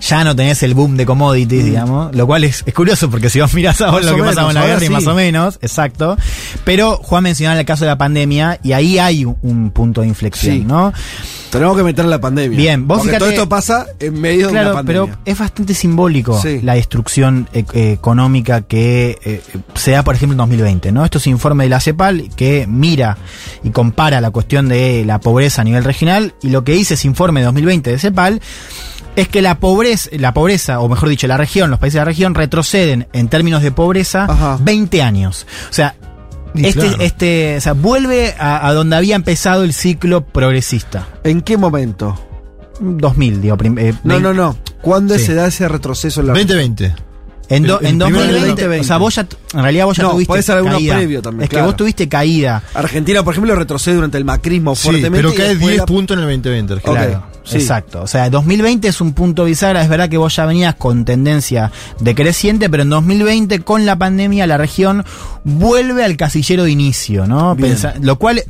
ya 0.00 0.22
no 0.24 0.34
tenés 0.34 0.62
el 0.62 0.74
boom 0.74 0.96
de 0.96 1.04
commodities, 1.06 1.64
digamos, 1.64 2.14
lo 2.14 2.26
cual 2.26 2.44
es, 2.44 2.62
es 2.66 2.74
curioso 2.74 3.10
porque 3.10 3.28
si 3.30 3.40
vos 3.40 3.52
mirás 3.54 3.80
ahora 3.80 4.02
Mm. 4.02 4.06
Lo 4.06 4.14
que 4.14 4.20
menos, 4.22 4.34
pasaba 4.34 4.48
en 4.50 4.54
la 4.54 4.66
guerra 4.66 4.84
y 4.84 4.88
más 4.88 5.06
o 5.06 5.14
menos, 5.14 5.58
exacto, 5.62 6.16
pero 6.64 6.96
Juan 6.98 7.24
mencionaba 7.24 7.58
el 7.58 7.66
caso 7.66 7.84
de 7.84 7.90
la 7.90 7.98
pandemia 7.98 8.58
y 8.62 8.72
ahí 8.72 8.98
hay 8.98 9.24
un, 9.24 9.36
un 9.42 9.70
punto 9.70 10.00
de 10.02 10.06
inflexión, 10.08 10.58
Sí. 10.58 10.64
¿no? 10.64 10.92
Tenemos 11.50 11.76
que 11.76 11.82
meter 11.82 12.06
la 12.06 12.18
pandemia. 12.18 12.56
Bien, 12.56 12.88
vos 12.88 12.98
Porque 12.98 13.10
fíjate- 13.10 13.18
todo 13.20 13.30
esto 13.30 13.48
pasa 13.48 13.86
en 14.00 14.18
medio 14.18 14.46
de 14.46 14.52
una 14.54 14.82
pero 14.84 15.06
pandemia. 15.06 15.18
es 15.26 15.38
bastante 15.38 15.74
simbólico 15.74 16.40
Sí. 16.40 16.60
la 16.62 16.74
destrucción 16.74 17.46
e- 17.52 17.64
eh, 17.74 17.92
económica 17.92 18.62
que 18.62 19.18
eh, 19.22 19.42
se 19.74 19.90
da, 19.90 20.02
por 20.02 20.14
ejemplo, 20.14 20.32
en 20.32 20.38
2020. 20.38 20.92
¿no? 20.92 21.04
Esto 21.04 21.18
es 21.18 21.26
informe 21.26 21.64
de 21.64 21.70
la 21.70 21.80
CEPAL 21.80 22.11
que 22.36 22.66
mira 22.68 23.16
y 23.62 23.70
compara 23.70 24.20
la 24.20 24.30
cuestión 24.30 24.68
de 24.68 25.04
la 25.04 25.20
pobreza 25.20 25.62
a 25.62 25.64
nivel 25.64 25.84
regional 25.84 26.34
y 26.42 26.50
lo 26.50 26.64
que 26.64 26.72
dice 26.72 26.94
ese 26.94 27.06
informe 27.08 27.40
de 27.40 27.46
2020 27.46 27.90
de 27.90 27.98
CEPAL 27.98 28.40
es 29.16 29.28
que 29.28 29.42
la 29.42 29.58
pobreza, 29.58 30.08
la 30.12 30.32
pobreza, 30.32 30.80
o 30.80 30.88
mejor 30.88 31.08
dicho, 31.10 31.26
la 31.26 31.36
región, 31.36 31.70
los 31.70 31.78
países 31.78 31.94
de 31.94 32.00
la 32.00 32.04
región 32.06 32.34
retroceden 32.34 33.08
en 33.12 33.28
términos 33.28 33.62
de 33.62 33.70
pobreza 33.72 34.56
20 34.60 35.02
años. 35.02 35.46
O 35.68 35.72
sea, 35.72 35.94
Y 36.54 36.66
este, 36.66 36.80
claro. 36.80 36.96
este, 37.00 37.56
o 37.56 37.60
sea, 37.60 37.72
vuelve 37.74 38.34
a, 38.38 38.66
a 38.66 38.72
donde 38.74 38.96
había 38.96 39.16
empezado 39.16 39.64
el 39.64 39.72
ciclo 39.74 40.24
progresista. 40.24 41.08
¿En 41.24 41.40
qué 41.42 41.56
momento? 41.58 42.18
2000, 42.80 43.40
digo. 43.42 43.56
eh, 43.78 43.94
No, 44.04 44.18
no, 44.18 44.32
no. 44.34 44.56
¿Cuándo 44.80 45.16
Sí. 45.18 45.26
se 45.26 45.34
da 45.34 45.46
ese 45.46 45.68
retroceso 45.68 46.20
en 46.22 46.26
la 46.28 46.32
2020. 46.32 46.94
En, 47.56 47.62
do- 47.64 47.80
El- 47.80 47.86
en 47.86 47.92
el 48.02 48.06
primero 48.08 48.22
del 48.24 48.32
2020, 48.32 48.62
2020. 48.62 48.80
o 48.80 48.84
sea, 48.84 48.96
vos 48.98 49.14
ya, 49.14 49.26
en 49.54 49.62
realidad 49.62 49.84
vos 49.86 49.96
ya 49.96 50.02
No, 50.04 50.10
tuviste 50.10 50.28
puede 50.28 50.42
ser 50.42 50.56
alguno 50.56 50.74
caída. 50.76 50.94
previo 50.96 51.22
también, 51.22 51.44
Es 51.44 51.50
que 51.50 51.60
vos 51.62 51.76
tuviste 51.76 52.08
caída. 52.08 52.62
Argentina, 52.74 53.22
por 53.22 53.34
ejemplo, 53.34 53.54
retrocede 53.54 53.94
durante 53.96 54.18
el 54.18 54.24
macrismo 54.24 54.74
Sí, 54.74 54.82
fuertemente. 54.84 55.16
pero 55.18 55.34
cae 55.34 55.48
después 55.48 55.68
10 55.68 55.78
la- 55.78 55.86
puntos 55.86 56.14
en 56.16 56.18
el 56.20 56.26
2020. 56.26 56.72
Argentina. 56.74 57.06
Claro, 57.06 57.26
sí. 57.44 57.56
exacto. 57.56 58.02
O 58.02 58.06
sea, 58.06 58.30
2020 58.30 58.88
es 58.88 59.00
un 59.00 59.12
punto 59.12 59.44
bisagra. 59.44 59.82
Es 59.82 59.88
verdad 59.88 60.08
que 60.08 60.16
vos 60.16 60.34
ya 60.34 60.46
venías 60.46 60.74
con 60.76 61.04
tendencia 61.04 61.70
decreciente, 62.00 62.70
pero 62.70 62.82
en 62.84 62.90
2020, 62.90 63.60
con 63.60 63.84
la 63.86 63.96
pandemia, 63.96 64.46
la 64.46 64.56
región 64.58 65.04
vuelve 65.44 66.04
al 66.04 66.16
casillero 66.16 66.64
de 66.64 66.70
inicio, 66.70 67.26
¿no? 67.26 67.56
Pensa- 67.56 67.94
lo 68.00 68.16
cual. 68.18 68.42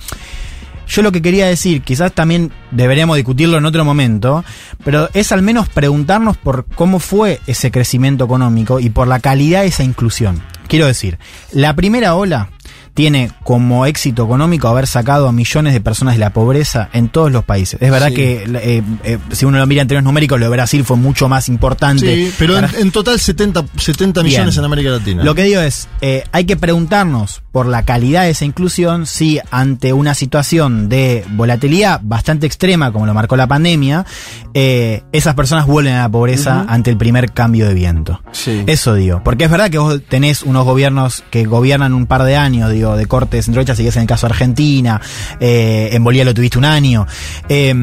Yo 0.92 1.00
lo 1.00 1.10
que 1.10 1.22
quería 1.22 1.46
decir, 1.46 1.80
quizás 1.80 2.12
también 2.12 2.52
deberíamos 2.70 3.16
discutirlo 3.16 3.56
en 3.56 3.64
otro 3.64 3.82
momento, 3.82 4.44
pero 4.84 5.08
es 5.14 5.32
al 5.32 5.40
menos 5.40 5.70
preguntarnos 5.70 6.36
por 6.36 6.66
cómo 6.66 6.98
fue 6.98 7.40
ese 7.46 7.70
crecimiento 7.70 8.26
económico 8.26 8.78
y 8.78 8.90
por 8.90 9.08
la 9.08 9.18
calidad 9.18 9.62
de 9.62 9.68
esa 9.68 9.84
inclusión. 9.84 10.42
Quiero 10.68 10.86
decir, 10.86 11.18
la 11.50 11.74
primera 11.74 12.14
ola 12.14 12.50
tiene 12.94 13.30
como 13.44 13.86
éxito 13.86 14.24
económico 14.24 14.68
haber 14.68 14.86
sacado 14.86 15.28
a 15.28 15.32
millones 15.32 15.72
de 15.72 15.80
personas 15.80 16.14
de 16.14 16.20
la 16.20 16.30
pobreza 16.32 16.88
en 16.92 17.08
todos 17.08 17.32
los 17.32 17.44
países. 17.44 17.80
Es 17.80 17.90
verdad 17.90 18.08
Sí. 18.08 18.14
que 18.14 18.44
eh, 18.54 18.82
eh, 19.04 19.18
si 19.32 19.44
uno 19.46 19.58
lo 19.58 19.66
mira 19.66 19.82
en 19.82 19.88
términos 19.88 20.04
numéricos, 20.04 20.38
lo 20.38 20.46
de 20.46 20.50
Brasil 20.50 20.84
fue 20.84 20.96
mucho 20.96 21.28
más 21.28 21.48
importante. 21.48 22.14
Sí, 22.26 22.32
pero 22.38 22.58
en, 22.58 22.90
total 22.90 23.18
70, 23.18 23.64
70 23.76 24.20
Bien. 24.22 24.32
millones 24.32 24.56
en 24.56 24.64
América 24.64 24.90
Latina. 24.90 25.24
Lo 25.24 25.34
que 25.34 25.44
digo 25.44 25.60
es, 25.60 25.88
eh, 26.00 26.24
hay 26.32 26.44
que 26.44 26.56
preguntarnos 26.56 27.42
por 27.50 27.66
la 27.66 27.84
calidad 27.84 28.22
de 28.22 28.30
esa 28.30 28.44
inclusión 28.44 29.06
si 29.06 29.38
ante 29.50 29.92
una 29.92 30.14
situación 30.14 30.88
de 30.88 31.24
volatilidad 31.32 32.00
bastante 32.02 32.46
extrema, 32.46 32.92
como 32.92 33.04
lo 33.06 33.12
marcó 33.14 33.36
la 33.36 33.46
pandemia, 33.46 34.06
esas 34.54 35.34
personas 35.34 35.66
vuelven 35.66 35.94
a 35.94 36.02
la 36.02 36.08
pobreza 36.08 36.64
ante 36.68 36.90
el 36.90 36.96
primer 36.96 37.32
cambio 37.32 37.68
de 37.68 37.74
viento. 37.74 38.20
Sí. 38.32 38.64
Eso 38.66 38.94
digo, 38.94 39.20
porque 39.24 39.44
es 39.44 39.50
verdad 39.50 39.70
que 39.70 39.78
vos 39.78 40.00
tenés 40.08 40.42
unos 40.42 40.64
gobiernos 40.64 41.24
que 41.30 41.44
gobiernan 41.44 41.92
un 41.94 42.06
par 42.06 42.24
de 42.24 42.36
años, 42.36 42.70
digo, 42.70 42.81
de 42.96 43.06
corte 43.06 43.36
de 43.38 43.42
centro-derecha, 43.42 43.74
si 43.76 43.86
es 43.86 43.96
en 43.96 44.02
el 44.02 44.08
caso 44.08 44.26
de 44.26 44.32
Argentina, 44.32 45.00
eh, 45.40 45.90
en 45.92 46.02
Bolivia 46.04 46.24
lo 46.24 46.34
tuviste 46.34 46.58
un 46.58 46.64
año, 46.64 47.06
eh, 47.48 47.74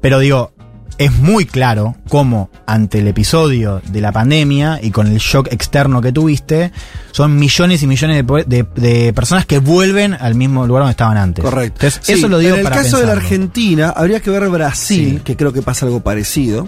pero 0.00 0.18
digo, 0.20 0.52
es 0.98 1.12
muy 1.12 1.44
claro 1.44 1.94
cómo 2.08 2.48
ante 2.66 3.00
el 3.00 3.08
episodio 3.08 3.82
de 3.86 4.00
la 4.00 4.12
pandemia 4.12 4.80
y 4.82 4.90
con 4.90 5.06
el 5.08 5.18
shock 5.18 5.48
externo 5.52 6.00
que 6.00 6.10
tuviste, 6.10 6.72
son 7.12 7.36
millones 7.38 7.82
y 7.82 7.86
millones 7.86 8.16
de, 8.16 8.24
po- 8.24 8.42
de- 8.42 8.66
de 8.76 9.12
personas 9.12 9.44
que 9.44 9.58
vuelven 9.58 10.14
al 10.14 10.34
mismo 10.36 10.66
lugar 10.66 10.82
donde 10.84 10.92
estaban 10.92 11.18
antes. 11.18 11.44
Correcto. 11.44 11.84
Entonces, 11.84 12.00
Sí, 12.02 12.12
eso 12.14 12.28
lo 12.28 12.38
digo 12.38 12.54
En 12.54 12.60
el 12.60 12.64
para 12.64 12.76
caso 12.76 12.98
de 12.98 13.06
la. 13.06 13.12
Argentina, 13.12 13.90
habría 13.94 14.20
que 14.20 14.30
ver 14.30 14.48
Brasil, 14.48 15.16
Sí. 15.18 15.20
que 15.22 15.36
creo 15.36 15.52
que 15.52 15.60
pasa 15.60 15.84
algo 15.84 16.00
parecido. 16.00 16.66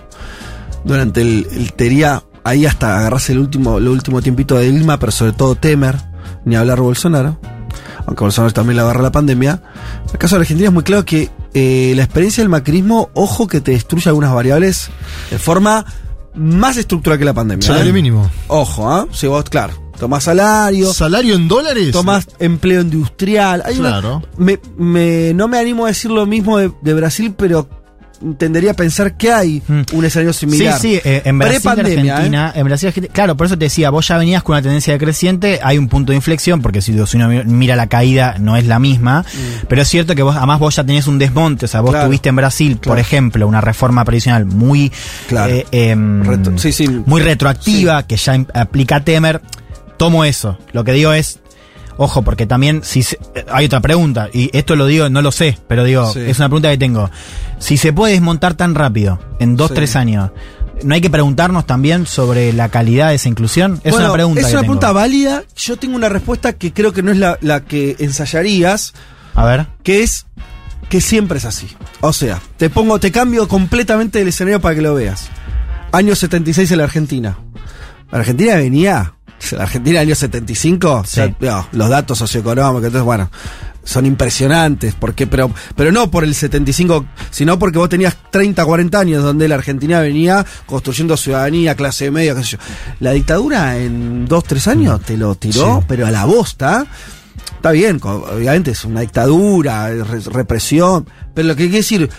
Durante 0.85 1.23
el, 1.23 1.47
el 1.51 1.73
tería, 1.73 2.23
ahí 2.45 2.67
hasta 2.67 2.99
agarrarse 2.99 3.33
el 3.33 3.39
último, 3.39 3.79
el 3.79 3.89
último 3.89 4.21
tiempito 4.21 4.57
de 4.57 4.71
Dilma, 4.71 4.99
pero 4.99 5.11
sobre 5.11 5.33
todo 5.33 5.55
Temer, 5.55 5.97
ni 6.45 6.55
hablar 6.55 6.81
Bolsonaro. 6.81 7.41
Aunque 8.09 8.25
Bolsonaro 8.25 8.53
también 8.53 8.77
le 8.77 8.83
agarra 8.83 9.03
la 9.03 9.13
pandemia. 9.13 9.63
En 10.07 10.11
el 10.13 10.19
caso 10.19 10.35
de 10.35 10.39
la 10.41 10.43
Argentina 10.43 10.69
es 10.69 10.75
muy 10.75 10.83
claro 10.83 11.05
que 11.05 11.31
eh, 11.55 11.93
la 11.95 12.03
experiencia 12.03 12.43
del 12.43 12.49
macrismo, 12.49 13.11
ojo 13.15 13.47
que 13.47 13.61
te 13.61 13.73
destruye 13.73 14.09
algunas 14.09 14.33
variables 14.35 14.91
de 15.31 15.39
forma 15.39 15.85
más 16.35 16.77
estructural 16.79 17.19
que 17.19 17.25
la 17.25 17.35
pandemia. 17.35 17.67
Salario 17.67 17.91
¿eh? 17.91 17.93
mínimo. 17.93 18.31
Ojo, 18.49 18.91
¿ah? 18.91 19.07
Si 19.13 19.27
vos, 19.27 19.45
claro, 19.45 19.75
tomás 19.99 20.25
salario, 20.25 20.93
¿Salario 20.93 21.35
en 21.35 21.49
dólares? 21.49 21.91
tomás 21.93 22.27
empleo 22.39 22.81
industrial. 22.81 23.63
Hay 23.67 23.79
una- 23.79 23.91
Claro. 24.01 24.23
me, 24.39 24.59
me- 24.79 25.33
no 25.35 25.47
me 25.49 25.59
animo 25.59 25.85
a 25.85 25.89
decir 25.89 26.11
lo 26.11 26.25
mismo 26.27 26.57
de, 26.59 26.73
de 26.81 26.95
Brasil, 26.95 27.35
pero 27.37 27.69
tendería 28.37 28.73
a 28.73 28.75
pensar 28.75 29.15
que 29.15 29.33
hay 29.33 29.63
un 29.93 30.05
escenario 30.05 30.33
similar. 30.33 30.79
Sí, 30.81 30.95
sí, 30.95 31.01
eh, 31.05 31.23
en 31.25 31.39
Brasil, 31.39 31.61
Prepandemia, 31.63 32.15
Argentina, 32.17 32.53
en 32.55 32.65
Brasil, 32.65 32.89
Argentina- 32.89 33.13
claro, 33.15 33.37
por 33.37 33.47
eso 33.47 33.57
te 33.59 33.67
decía, 33.67 33.91
vos 33.91 34.07
ya 34.09 34.17
venías 34.19 34.43
con 34.43 34.55
una 34.55 34.63
tendencia 34.63 34.93
decreciente, 34.93 35.61
hay 35.63 35.79
un 35.79 35.89
punto 35.89 36.13
de 36.13 36.17
inflexión, 36.17 36.61
porque 36.63 36.83
si, 36.83 36.93
uno 36.93 37.29
mira 37.45 37.77
la 37.77 37.87
caída 37.87 38.37
no 38.39 38.57
es 38.57 38.67
la 38.67 38.79
misma, 38.79 39.25
pero 39.69 39.83
es 39.83 39.89
cierto 39.89 40.15
que 40.15 40.23
vos, 40.23 40.37
además 40.37 40.59
vos 40.59 40.75
ya 40.77 40.85
tenés 40.85 41.07
un 41.07 41.19
desmonte, 41.19 41.67
o 41.67 41.69
sea, 41.69 41.81
vos 41.81 41.91
Mm. 41.91 41.93
Claro. 41.93 42.07
tuviste 42.09 42.29
en 42.29 42.37
Brasil, 42.37 42.77
por 42.79 42.99
ejemplo, 42.99 43.47
una 43.47 43.61
reforma 43.61 44.05
previsional 44.05 44.45
muy, 44.47 44.93
Claro. 45.29 45.53
eh, 45.53 45.67
em, 45.73 46.23
Retro- 46.25 46.59
sí, 46.59 46.73
sí. 46.73 46.89
muy 47.07 47.23
retroactiva, 47.23 48.03
que 48.07 48.17
ya 48.17 48.45
aplica 48.55 49.05
Temer, 49.05 49.41
tomo 49.97 50.25
eso, 50.25 50.59
lo 50.73 50.85
que 50.85 50.93
digo 50.93 51.13
es, 51.13 51.41
Ojo, 51.99 52.23
porque 52.23 52.47
también 52.47 52.81
si 52.85 53.03
se- 53.03 53.19
hay 53.53 53.67
otra 53.67 53.81
pregunta, 53.81 54.29
y 54.33 54.57
esto 54.57 54.77
lo 54.77 54.87
digo, 54.87 55.11
no 55.11 55.21
lo 55.21 55.33
sé, 55.33 55.59
pero 55.69 55.85
digo, 55.85 56.11
Sí. 56.13 56.21
es 56.21 56.39
una 56.39 56.49
pregunta 56.49 56.71
que 56.71 56.79
tengo. 56.79 57.11
Si 57.59 57.77
se 57.77 57.93
puede 57.93 58.13
desmontar 58.15 58.55
tan 58.55 58.75
rápido, 58.75 59.19
en 59.41 59.57
dos, 59.57 59.69
Sí. 59.69 59.75
tres 59.75 59.97
años, 59.97 60.31
¿no 60.85 60.95
hay 60.95 61.01
que 61.01 61.11
preguntarnos 61.11 61.67
también 61.67 62.07
sobre 62.07 62.53
la 62.53 62.69
calidad 62.69 63.09
de 63.09 63.17
esa 63.17 63.29
inclusión? 63.29 63.81
Es 63.83 63.91
Bueno, 63.93 64.07
una 64.07 64.15
pregunta. 64.15 64.41
Es 64.41 64.47
que 64.47 64.53
una 64.53 64.61
tengo. 64.63 64.73
pregunta 64.75 64.93
válida. 64.93 65.43
Yo 65.57 65.77
tengo 65.77 65.97
una 65.97 66.09
respuesta 66.09 66.53
que 66.53 66.73
creo 66.73 66.93
que 66.93 67.03
no 67.03 67.11
es 67.11 67.19
la, 67.19 67.37
la 67.41 67.65
que 67.65 67.97
ensayarías, 67.99 68.95
A 69.35 69.45
ver. 69.45 69.67
que 69.83 70.05
es 70.05 70.27
que 70.89 71.01
siempre 71.01 71.39
es 71.39 71.45
así. 71.45 71.67
O 72.01 72.13
sea, 72.13 72.41
te 72.57 72.71
pongo, 72.71 73.01
te 73.01 73.11
cambio 73.11 73.49
completamente 73.49 74.21
el 74.23 74.29
escenario 74.29 74.61
para 74.61 74.77
que 74.77 74.83
lo 74.83 74.95
veas. 74.95 75.29
Año 75.91 76.15
76 76.15 76.71
en 76.71 76.79
la 76.79 76.85
Argentina. 76.85 77.39
La 78.13 78.19
Argentina 78.21 78.55
venía, 78.55 79.15
la 79.53 79.63
Argentina 79.63 80.01
año 80.01 80.15
75, 80.15 80.93
o 80.93 81.05
sea, 81.05 81.27
Sí. 81.27 81.35
no, 81.41 81.69
los 81.73 81.89
datos 81.89 82.19
socioeconómicos, 82.19 82.85
entonces 82.87 83.05
bueno, 83.05 83.31
son 83.85 84.05
impresionantes, 84.05 84.95
porque, 84.95 85.27
pero, 85.27 85.51
pero 85.75 85.91
no 85.93 86.11
por 86.11 86.23
el 86.25 86.35
75, 86.35 87.07
sino 87.31 87.59
porque 87.59 87.79
vos 87.79 87.89
tenías 87.89 88.17
30, 88.31 88.65
40 88.65 88.99
años 89.01 89.23
donde 89.23 89.49
la 89.49 89.55
Argentina 89.55 90.01
venía 90.01 90.45
construyendo 90.67 91.17
ciudadanía, 91.17 91.75
clase 91.75 92.11
media, 92.11 92.35
qué 92.35 92.43
sé 92.45 92.51
yo. 92.51 92.59
La 93.01 93.13
dictadura 93.13 93.79
en 93.79 94.27
2, 94.27 94.45
3 94.45 94.69
años 94.69 95.01
te 95.01 95.17
lo 95.17 95.35
tiró, 95.37 95.79
Sí. 95.81 95.85
pero 95.89 96.07
a 96.07 96.11
la 96.11 96.27
bosta. 96.27 96.87
Está 97.57 97.71
bien, 97.71 97.99
obviamente 98.03 98.73
es 98.73 98.85
una 98.85 99.01
dictadura, 99.01 99.91
es 99.91 100.07
re- 100.07 100.21
represión, 100.33 101.09
pero 101.35 101.49
lo 101.49 101.57
que 101.57 101.63
quiere 101.65 101.79
decir, 101.79 102.11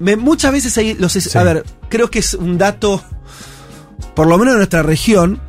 me- 0.00 0.16
muchas 0.16 0.52
veces 0.52 0.76
hay 0.76 0.94
los 0.94 1.12
Sí. 1.12 1.36
a 1.38 1.42
ver, 1.42 1.64
creo 1.88 2.10
que 2.10 2.18
es 2.18 2.34
un 2.34 2.58
dato 2.58 3.02
por 4.14 4.26
lo 4.26 4.36
menos 4.38 4.52
en 4.52 4.58
nuestra 4.58 4.82
región 4.82 5.40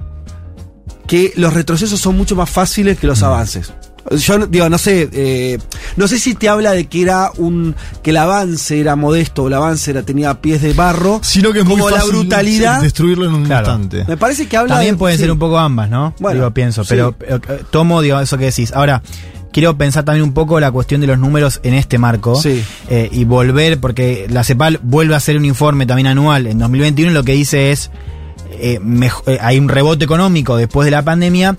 que 1.10 1.34
los 1.36 1.54
retrocesos 1.54 2.00
son 2.00 2.16
mucho 2.16 2.36
más 2.38 2.50
fáciles 2.50 2.98
que 3.00 3.08
Mm. 3.08 3.10
los 3.10 3.24
avances. 3.24 3.74
Yo 4.12 4.48
digo, 4.48 4.70
no 4.70 4.78
sé, 4.78 5.10
eh, 5.12 5.60
no 5.98 6.08
sé 6.08 6.18
si 6.20 6.34
te 6.34 6.48
habla 6.48 6.72
de 6.72 6.88
que 6.88 7.02
era 7.02 7.32
un 7.38 7.76
que 8.02 8.12
el 8.12 8.18
avance 8.18 8.80
era 8.80 8.96
modesto 8.96 9.44
o 9.44 9.48
el 9.48 9.54
avance 9.56 9.92
era 9.92 10.04
tenía 10.04 10.40
pies 10.42 10.62
de 10.62 10.74
barro, 10.74 11.20
Sino 11.22 11.52
que 11.52 11.60
es 11.60 11.66
muy 11.66 11.76
como 11.76 11.90
la 11.90 11.98
fácil 11.98 12.12
brutalidad. 12.14 12.82
destruirlo 12.82 13.26
en 13.26 13.34
un 13.34 13.46
Claro. 13.46 13.68
instante. 13.74 14.06
Me 14.08 14.16
parece 14.18 14.48
que 14.48 14.56
habla 14.56 14.76
También 14.76 14.96
de- 14.96 15.00
pueden 15.00 15.18
sí. 15.18 15.24
ser 15.24 15.32
un 15.32 15.38
poco 15.40 15.58
ambas, 15.60 15.90
¿no? 15.90 16.14
Bueno, 16.20 16.40
digo, 16.40 16.52
pienso, 16.52 16.84
sí. 16.84 16.90
pero 16.92 17.14
eh, 17.28 17.40
tomo, 17.72 18.02
digo, 18.02 18.20
eso 18.20 18.38
que 18.38 18.46
decís. 18.46 18.72
Ahora, 18.74 19.04
quiero 19.52 19.78
pensar 19.78 20.06
también 20.06 20.24
un 20.24 20.34
poco 20.34 20.60
la 20.60 20.72
cuestión 20.72 21.02
de 21.02 21.08
los 21.08 21.20
números 21.20 21.60
en 21.64 21.74
este 21.74 21.98
marco 21.98 22.36
Sí. 22.42 22.64
eh, 22.90 23.10
y 23.12 23.26
volver, 23.26 23.80
porque 23.80 24.28
la 24.30 24.44
CEPAL 24.44 24.80
vuelve 24.82 25.14
a 25.14 25.18
hacer 25.18 25.36
un 25.38 25.46
informe 25.46 25.86
también 25.86 26.08
anual 26.08 26.48
en 26.48 26.58
2021 26.58 27.12
y 27.12 27.14
lo 27.14 27.24
que 27.24 27.34
dice 27.34 27.72
es, 27.72 27.92
eh, 28.62 28.80
mejo- 28.82 29.24
eh, 29.28 29.38
hay 29.42 29.58
un 29.60 29.70
rebote 29.70 30.06
económico 30.06 30.58
después 30.58 30.86
de 30.86 30.92
la 30.92 31.04
pandemia, 31.04 31.58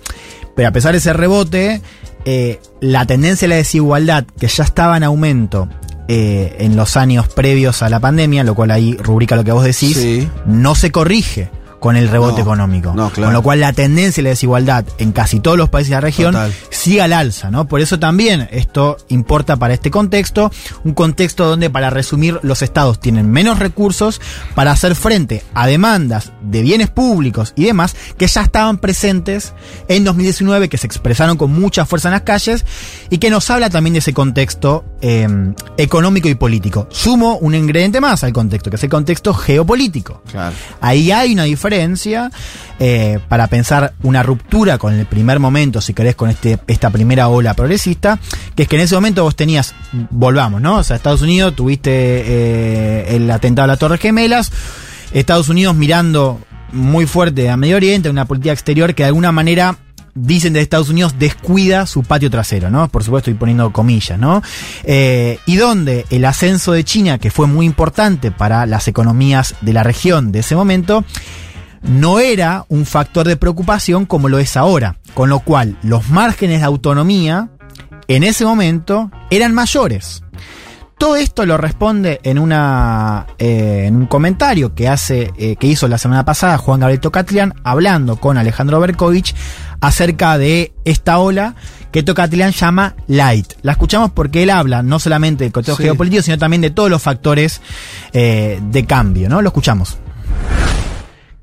pero 0.56 0.68
a 0.68 0.72
pesar 0.72 0.92
de 0.92 0.98
ese 0.98 1.12
rebote, 1.12 1.80
eh, 2.24 2.60
la 2.80 3.06
tendencia 3.06 3.46
a 3.46 3.48
la 3.50 3.56
desigualdad, 3.56 4.24
que 4.38 4.46
ya 4.48 4.64
estaba 4.64 4.96
en 4.96 5.02
aumento 5.04 5.68
eh, 6.08 6.56
en 6.58 6.74
los 6.74 6.96
años 6.96 7.28
previos 7.28 7.82
a 7.82 7.88
la 7.88 8.00
pandemia, 8.00 8.42
lo 8.42 8.54
cual 8.56 8.72
ahí 8.72 8.96
rubrica 8.96 9.36
lo 9.36 9.44
que 9.44 9.52
vos 9.52 9.62
decís, 9.64 9.96
Sí. 9.96 10.28
no 10.44 10.74
se 10.74 10.90
corrige 10.90 11.50
con 11.80 11.96
el 11.96 12.08
rebote 12.08 12.36
No, 12.36 12.42
económico. 12.42 12.92
no, 12.94 13.10
claro. 13.10 13.28
Con 13.28 13.32
lo 13.34 13.42
cual 13.42 13.60
la 13.60 13.72
tendencia 13.72 14.20
a 14.20 14.24
la 14.24 14.30
desigualdad 14.30 14.84
en 14.98 15.12
casi 15.12 15.40
todos 15.40 15.56
los 15.58 15.68
países 15.70 15.88
de 15.90 15.96
la 15.96 16.00
región 16.02 16.32
Total. 16.34 16.52
sigue 16.70 17.00
al 17.02 17.12
alza, 17.14 17.50
¿no? 17.50 17.66
Por 17.66 17.80
eso 17.80 17.98
también 17.98 18.46
esto 18.52 18.98
importa 19.08 19.56
para 19.56 19.72
este 19.74 19.90
contexto, 19.90 20.52
un 20.84 20.92
contexto 20.92 21.46
donde, 21.48 21.70
para 21.70 21.88
resumir, 21.90 22.38
los 22.42 22.60
estados 22.62 23.00
tienen 23.00 23.30
menos 23.30 23.58
recursos 23.58 24.20
para 24.54 24.72
hacer 24.72 24.94
frente 24.94 25.42
a 25.54 25.66
demandas 25.66 26.32
de 26.42 26.60
bienes 26.60 26.90
públicos 26.90 27.54
y 27.56 27.64
demás 27.64 27.96
que 28.18 28.26
ya 28.26 28.42
estaban 28.42 28.76
presentes 28.78 29.54
en 29.88 30.04
2019, 30.04 30.68
que 30.68 30.76
se 30.76 30.86
expresaron 30.86 31.38
con 31.38 31.50
mucha 31.52 31.86
fuerza 31.86 32.08
en 32.08 32.12
las 32.12 32.22
calles 32.22 32.66
y 33.08 33.16
que 33.18 33.30
nos 33.30 33.48
habla 33.50 33.70
también 33.70 33.94
de 33.94 34.00
ese 34.00 34.12
contexto 34.12 34.84
eh, 35.00 35.26
económico 35.78 36.28
y 36.28 36.34
político. 36.34 36.86
Sumo 36.90 37.38
un 37.38 37.54
ingrediente 37.54 38.02
más 38.02 38.22
al 38.22 38.34
contexto, 38.34 38.68
que 38.68 38.76
es 38.76 38.84
el 38.84 38.90
contexto 38.90 39.32
geopolítico. 39.32 40.22
Claro. 40.30 40.54
Ahí 40.82 41.10
hay 41.10 41.32
una 41.32 41.44
diferencia 41.44 41.69
eh, 41.72 43.18
para 43.28 43.46
pensar 43.46 43.94
una 44.02 44.22
ruptura 44.22 44.78
con 44.78 44.94
el 44.94 45.06
primer 45.06 45.38
momento, 45.38 45.80
si 45.80 45.94
querés, 45.94 46.14
con 46.14 46.30
este, 46.30 46.58
esta 46.66 46.90
primera 46.90 47.28
ola 47.28 47.54
progresista, 47.54 48.18
que 48.54 48.64
es 48.64 48.68
que 48.68 48.76
en 48.76 48.82
ese 48.82 48.94
momento 48.94 49.22
vos 49.22 49.36
tenías, 49.36 49.74
volvamos, 50.10 50.60
¿no? 50.60 50.76
O 50.76 50.82
sea, 50.82 50.96
Estados 50.96 51.22
Unidos, 51.22 51.54
tuviste 51.54 51.90
eh, 51.92 53.16
el 53.16 53.30
atentado 53.30 53.64
a 53.64 53.68
las 53.68 53.78
Torres 53.78 54.00
Gemelas, 54.00 54.50
Estados 55.12 55.48
Unidos 55.48 55.74
mirando 55.74 56.40
muy 56.72 57.06
fuerte 57.06 57.50
a 57.50 57.56
Medio 57.56 57.76
Oriente, 57.76 58.10
una 58.10 58.26
política 58.26 58.52
exterior 58.52 58.94
que 58.94 59.02
de 59.02 59.08
alguna 59.08 59.32
manera 59.32 59.76
dicen 60.14 60.52
de 60.52 60.60
Estados 60.60 60.88
Unidos 60.88 61.14
descuida 61.18 61.86
su 61.86 62.02
patio 62.02 62.30
trasero, 62.30 62.70
¿no? 62.70 62.88
Por 62.88 63.04
supuesto, 63.04 63.30
estoy 63.30 63.38
poniendo 63.38 63.72
comillas, 63.72 64.18
¿no? 64.18 64.42
Eh, 64.84 65.38
y 65.46 65.56
donde 65.56 66.06
el 66.10 66.24
ascenso 66.24 66.72
de 66.72 66.84
China, 66.84 67.18
que 67.18 67.30
fue 67.30 67.46
muy 67.46 67.66
importante 67.66 68.30
para 68.30 68.66
las 68.66 68.88
economías 68.88 69.54
de 69.60 69.72
la 69.72 69.82
región 69.82 70.32
de 70.32 70.40
ese 70.40 70.56
momento, 70.56 71.04
no 71.82 72.18
era 72.18 72.64
un 72.68 72.86
factor 72.86 73.26
de 73.26 73.36
preocupación 73.36 74.06
como 74.06 74.28
lo 74.28 74.38
es 74.38 74.56
ahora. 74.56 74.96
Con 75.14 75.28
lo 75.28 75.40
cual, 75.40 75.76
los 75.82 76.08
márgenes 76.10 76.60
de 76.60 76.66
autonomía 76.66 77.50
en 78.08 78.22
ese 78.22 78.44
momento 78.44 79.10
eran 79.30 79.54
mayores. 79.54 80.22
Todo 80.98 81.16
esto 81.16 81.46
lo 81.46 81.56
responde 81.56 82.20
en, 82.24 82.38
una, 82.38 83.26
eh, 83.38 83.84
en 83.86 83.96
un 83.96 84.06
comentario 84.06 84.74
que, 84.74 84.86
hace, 84.86 85.32
eh, 85.38 85.56
que 85.56 85.66
hizo 85.66 85.88
la 85.88 85.96
semana 85.96 86.26
pasada 86.26 86.58
Juan 86.58 86.80
Gabriel 86.80 87.00
Tocatlián 87.00 87.54
hablando 87.64 88.16
con 88.16 88.36
Alejandro 88.36 88.78
Berkovich 88.80 89.34
acerca 89.80 90.36
de 90.36 90.74
esta 90.84 91.18
ola 91.18 91.54
que 91.90 92.02
Tocatlián 92.02 92.52
llama 92.52 92.96
light. 93.06 93.54
La 93.62 93.72
escuchamos 93.72 94.10
porque 94.10 94.42
él 94.42 94.50
habla 94.50 94.82
no 94.82 94.98
solamente 94.98 95.44
del 95.44 95.52
contexto 95.54 95.78
Sí. 95.78 95.84
geopolítico, 95.84 96.22
sino 96.22 96.36
también 96.36 96.60
de 96.60 96.70
todos 96.70 96.90
los 96.90 97.00
factores 97.00 97.62
eh, 98.12 98.60
de 98.62 98.84
cambio. 98.84 99.30
¿no? 99.30 99.40
Lo 99.40 99.48
escuchamos. 99.48 99.96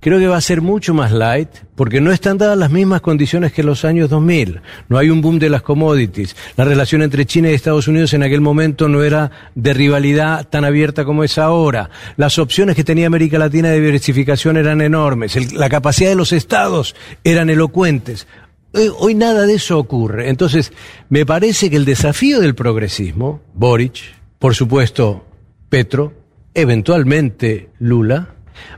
Creo 0.08 0.20
que 0.20 0.28
va 0.30 0.38
a 0.38 0.42
ser 0.42 0.62
mucho 0.62 0.94
más 0.94 1.12
light 1.12 1.50
porque 1.76 2.00
no 2.00 2.14
están 2.14 2.38
dadas 2.38 2.58
las 2.58 2.72
mismas 2.72 3.02
condiciones 3.02 3.52
que 3.52 3.62
los 3.62 3.84
años 3.84 4.10
2000. 4.10 4.62
No 4.88 4.98
hay 4.98 5.10
un 5.10 5.20
boom 5.20 5.38
de 5.38 5.50
las 5.50 5.64
commodities. 5.64 6.34
La 6.56 6.64
relación 6.64 7.02
entre 7.02 7.26
China 7.26 7.52
y 7.52 7.54
Estados 7.54 7.90
Unidos 7.90 8.14
en 8.14 8.24
aquel 8.24 8.40
momento 8.40 8.88
no 8.88 9.04
era 9.04 9.32
de 9.54 9.74
rivalidad 9.74 10.48
tan 10.48 10.64
abierta 10.64 11.04
como 11.04 11.26
es 11.26 11.38
ahora. 11.38 11.90
Las 12.16 12.40
opciones 12.40 12.78
que 12.78 12.86
tenía 12.86 13.06
América 13.06 13.38
Latina 13.38 13.68
de 13.68 13.82
diversificación 13.82 14.56
eran 14.56 14.80
enormes. 14.80 15.52
La 15.52 15.68
capacidad 15.68 16.12
de 16.12 16.16
los 16.16 16.32
estados 16.32 16.96
eran 17.26 17.50
elocuentes. 17.50 18.28
Hoy, 18.72 18.90
hoy 18.98 19.14
nada 19.14 19.46
de 19.46 19.56
eso 19.56 19.78
ocurre. 19.78 20.30
Entonces, 20.30 20.72
me 21.10 21.26
parece 21.26 21.70
que 21.70 21.76
el 21.76 21.84
desafío 21.84 22.40
del 22.40 22.56
progresismo, 22.56 23.42
Boric, 23.54 24.00
por 24.40 24.56
supuesto, 24.56 25.26
Petro, 25.68 26.14
eventualmente 26.54 27.72
Lula, 27.80 28.36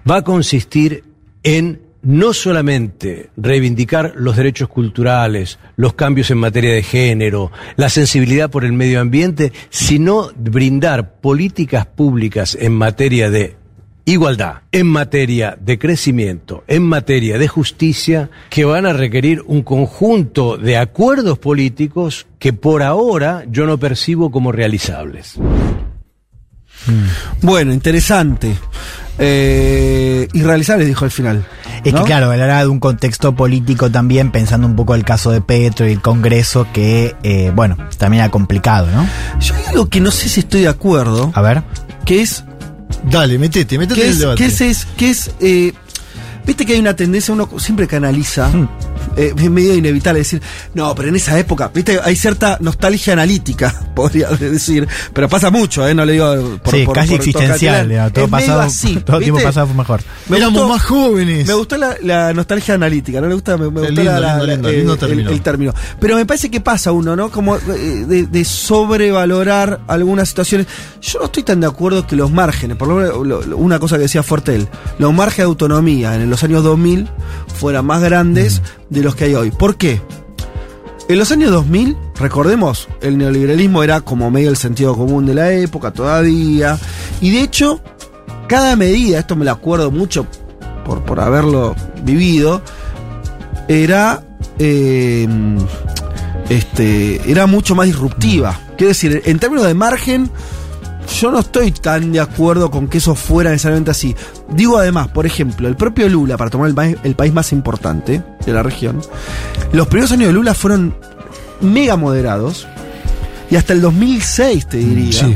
va 0.09 0.17
a 0.17 0.23
consistir 0.23 1.03
en 1.43 1.81
no 2.01 2.33
solamente 2.33 3.29
reivindicar 3.35 4.13
los 4.15 4.37
derechos 4.37 4.69
culturales, 4.69 5.59
los 5.75 5.93
cambios 5.93 6.31
en 6.31 6.37
materia 6.37 6.73
de 6.73 6.83
género, 6.83 7.51
la 7.75 7.89
sensibilidad 7.89 8.49
por 8.49 8.63
el 8.63 8.73
medio 8.73 9.01
ambiente, 9.01 9.51
sino 9.69 10.29
brindar 10.35 11.19
políticas 11.19 11.85
públicas 11.85 12.57
en 12.59 12.73
materia 12.73 13.29
de 13.29 13.57
igualdad, 14.05 14.61
en 14.71 14.87
materia 14.87 15.57
de 15.59 15.77
crecimiento, 15.77 16.63
en 16.67 16.83
materia 16.83 17.37
de 17.37 17.47
justicia, 17.47 18.29
que 18.49 18.65
van 18.65 18.85
a 18.85 18.93
requerir 18.93 19.43
un 19.45 19.61
conjunto 19.61 20.57
de 20.57 20.77
acuerdos 20.77 21.37
políticos 21.37 22.27
que 22.39 22.53
por 22.53 22.81
ahora 22.81 23.43
yo 23.49 23.65
no 23.65 23.77
percibo 23.77 24.31
como 24.31 24.51
realizables. 24.51 25.35
Bueno, 27.41 27.73
interesante. 27.73 28.55
Eh, 29.19 30.27
irrealizable, 30.33 30.85
dijo 30.85 31.05
al 31.05 31.11
final. 31.11 31.45
Es 31.83 31.93
¿no? 31.93 31.99
que 31.99 32.05
claro, 32.05 32.31
él 32.33 32.41
habla 32.41 32.59
de 32.61 32.67
un 32.67 32.79
contexto 32.79 33.35
político 33.35 33.89
también, 33.91 34.31
pensando 34.31 34.65
un 34.67 34.75
poco 34.75 34.95
el 34.95 35.03
caso 35.03 35.31
de 35.31 35.41
Petro 35.41 35.87
y 35.87 35.91
el 35.91 36.01
Congreso, 36.01 36.67
que, 36.73 37.15
eh, 37.23 37.51
bueno, 37.53 37.77
también 37.97 38.23
era 38.23 38.31
complicado, 38.31 38.87
¿no? 38.91 39.07
Yo 39.39 39.55
hay 39.55 39.63
algo 39.67 39.89
que 39.89 39.99
no 40.01 40.11
sé 40.11 40.29
si 40.29 40.39
estoy 40.41 40.61
de 40.61 40.69
acuerdo. 40.69 41.31
A 41.35 41.41
ver. 41.41 41.63
Que 42.05 42.21
es. 42.21 42.43
Dale, 43.09 43.37
metete, 43.37 43.77
metete 43.77 44.01
¿Qué 44.01 44.05
en 44.07 44.09
es? 44.11 44.15
el 44.15 44.19
debate. 44.21 44.37
¿Qué 44.37 44.45
es? 44.47 44.61
es- 44.61 44.87
qué 44.97 45.09
es, 45.09 45.31
eh, 45.39 45.73
Viste 46.45 46.65
que 46.65 46.73
hay 46.73 46.79
una 46.79 46.95
tendencia, 46.95 47.31
uno 47.33 47.47
siempre 47.59 47.85
canaliza, 47.85 48.47
Hmm. 48.47 48.67
Eh, 49.17 49.33
es 49.35 49.49
medio 49.51 49.75
inevitable 49.75 50.19
decir, 50.19 50.41
no, 50.73 50.93
pero 50.95 51.09
en 51.09 51.15
esa 51.15 51.37
época, 51.39 51.71
viste, 51.73 51.99
hay 52.03 52.15
cierta 52.15 52.57
nostalgia 52.61 53.13
analítica, 53.13 53.73
podría 53.95 54.29
decir, 54.29 54.87
pero 55.13 55.27
pasa 55.29 55.49
mucho, 55.49 55.87
¿eh? 55.87 55.93
No 55.93 56.05
le 56.05 56.13
digo 56.13 56.59
por 56.63 56.73
sí, 56.73 56.83
por- 56.85 56.95
casi 56.95 57.09
por 57.09 57.17
existencial, 57.17 58.11
todo, 58.13 58.25
Es 58.25 58.31
pasado, 58.31 58.61
así, 58.61 58.95
todo 59.05 59.17
el 59.17 59.23
tiempo 59.23 59.41
pasado 59.41 59.67
fue 59.67 59.75
mejor. 59.75 60.01
Me 60.29 60.37
Éramos 60.37 60.53
gustó- 60.61 60.69
más 60.73 60.83
jóvenes. 60.83 61.47
Me 61.47 61.53
gustó 61.53 61.77
la, 61.77 61.95
la 62.01 62.33
nostalgia 62.33 62.73
analítica, 62.75 63.19
¿no 63.21 63.27
le 63.27 63.33
gusta? 63.33 63.57
Me, 63.57 63.69
me 63.69 63.81
Es 63.81 63.87
gustó 63.87 64.01
lindo, 64.03 64.11
la- 64.11 64.19
la- 64.19 64.27
lindo, 64.37 64.45
la- 64.45 64.53
lindo, 64.53 64.69
eh, 64.69 64.77
lindo 64.77 64.93
el- 64.93 64.99
término. 64.99 65.29
el 65.31 65.41
término. 65.41 65.73
Pero 65.99 66.15
me 66.15 66.25
parece 66.25 66.49
que 66.49 66.61
pasa 66.61 66.91
uno, 66.91 67.15
¿no? 67.15 67.29
Como 67.29 67.55
eh, 67.57 67.59
de, 68.07 68.27
de 68.27 68.45
sobrevalorar 68.45 69.79
algunas 69.87 70.29
situaciones. 70.29 70.67
Yo 71.01 71.19
no 71.19 71.25
estoy 71.25 71.43
tan 71.43 71.59
de 71.61 71.67
acuerdo 71.67 72.05
que 72.05 72.15
los 72.15 72.31
márgenes, 72.31 72.77
por 72.77 72.87
lo 72.87 72.95
menos 72.95 73.27
lo- 73.27 73.41
lo- 73.43 73.57
una 73.57 73.79
cosa 73.79 73.95
que 73.97 74.03
decía 74.03 74.23
Fortel, 74.23 74.67
los 74.97 75.13
márgenes 75.13 75.37
de 75.37 75.43
autonomía 75.43 76.15
en 76.15 76.29
los 76.29 76.43
años 76.43 76.63
2000 76.63 77.07
fueran 77.55 77.85
más 77.85 78.01
grandes 78.01 78.61
de 78.89 79.03
los 79.03 79.15
que 79.15 79.25
hay 79.25 79.35
hoy. 79.35 79.51
¿Por 79.51 79.77
qué? 79.77 80.01
En 81.07 81.17
los 81.17 81.31
años 81.31 81.51
2000, 81.51 81.97
recordemos, 82.19 82.87
el 83.01 83.17
neoliberalismo 83.17 83.81
era 83.83 84.01
como 84.01 84.29
medio 84.29 84.49
el 84.49 84.57
sentido 84.57 84.95
común 84.95 85.25
de 85.25 85.33
la 85.33 85.51
época 85.51 85.91
todavía. 85.91 86.77
Y 87.19 87.31
de 87.31 87.41
hecho, 87.41 87.81
cada 88.47 88.75
medida, 88.75 89.19
esto 89.19 89.35
me 89.35 89.45
lo 89.45 89.51
acuerdo 89.51 89.89
mucho 89.89 90.27
por, 90.85 91.03
por 91.03 91.19
haberlo 91.19 91.75
vivido, 92.03 92.61
era, 93.67 94.23
eh, 94.59 95.27
este, 96.49 97.31
era 97.31 97.47
mucho 97.47 97.75
más 97.75 97.87
disruptiva. 97.87 98.59
Quiero 98.77 98.89
decir, 98.89 99.21
en 99.25 99.39
términos 99.39 99.65
de 99.65 99.73
margen, 99.73 100.29
yo 101.19 101.31
no 101.31 101.39
estoy 101.39 101.71
tan 101.71 102.11
de 102.11 102.19
acuerdo 102.19 102.69
con 102.71 102.87
que 102.87 102.99
eso 102.99 103.15
fuera 103.15 103.49
necesariamente 103.51 103.91
así. 103.91 104.15
Digo 104.49 104.77
además, 104.77 105.07
por 105.09 105.25
ejemplo, 105.25 105.67
el 105.67 105.75
propio 105.75 106.07
Lula, 106.09 106.37
para 106.37 106.49
tomar 106.49 106.67
el, 106.69 106.75
país- 106.75 106.97
el 107.03 107.15
país 107.15 107.33
más 107.33 107.51
importante 107.51 108.23
de 108.45 108.53
la 108.53 108.63
región, 108.63 109.01
los 109.71 109.87
primeros 109.87 110.11
años 110.11 110.27
de 110.27 110.33
Lula 110.33 110.53
fueron 110.53 110.95
mega 111.61 111.95
moderados 111.97 112.67
y 113.51 113.55
hasta 113.55 113.73
el 113.73 113.81
2006, 113.81 114.67
te 114.69 114.77
diría. 114.77 115.11
Sí. 115.25 115.35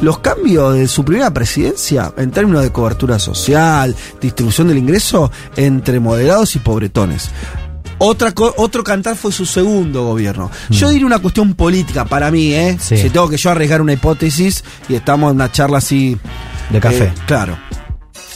Los 0.00 0.20
cambios 0.20 0.74
de 0.74 0.88
su 0.88 1.04
primera 1.04 1.30
presidencia 1.30 2.10
en 2.16 2.30
términos 2.30 2.62
de 2.62 2.72
cobertura 2.72 3.18
social, 3.18 3.94
distribución 4.18 4.68
del 4.68 4.78
ingreso 4.78 5.30
entre 5.56 6.00
moderados 6.00 6.56
y 6.56 6.58
pobretones. 6.58 7.30
Otra 8.02 8.32
otro 8.56 8.82
cantar 8.82 9.14
fue 9.14 9.30
su 9.30 9.44
segundo 9.44 10.04
gobierno. 10.04 10.50
Yo 10.70 10.88
diría 10.88 11.06
una 11.06 11.18
cuestión 11.18 11.52
política 11.54 12.06
para 12.06 12.30
mí, 12.30 12.52
¿eh? 12.54 12.78
Sí. 12.80 12.96
Si 12.96 13.10
tengo 13.10 13.28
que 13.28 13.36
yo 13.36 13.50
arriesgar 13.50 13.82
una 13.82 13.92
hipótesis 13.92 14.64
y 14.88 14.94
estamos 14.94 15.30
en 15.30 15.36
una 15.36 15.52
charla 15.52 15.78
así. 15.78 16.16
De 16.70 16.80
café. 16.80 17.04
eh, 17.04 17.12
claro. 17.26 17.58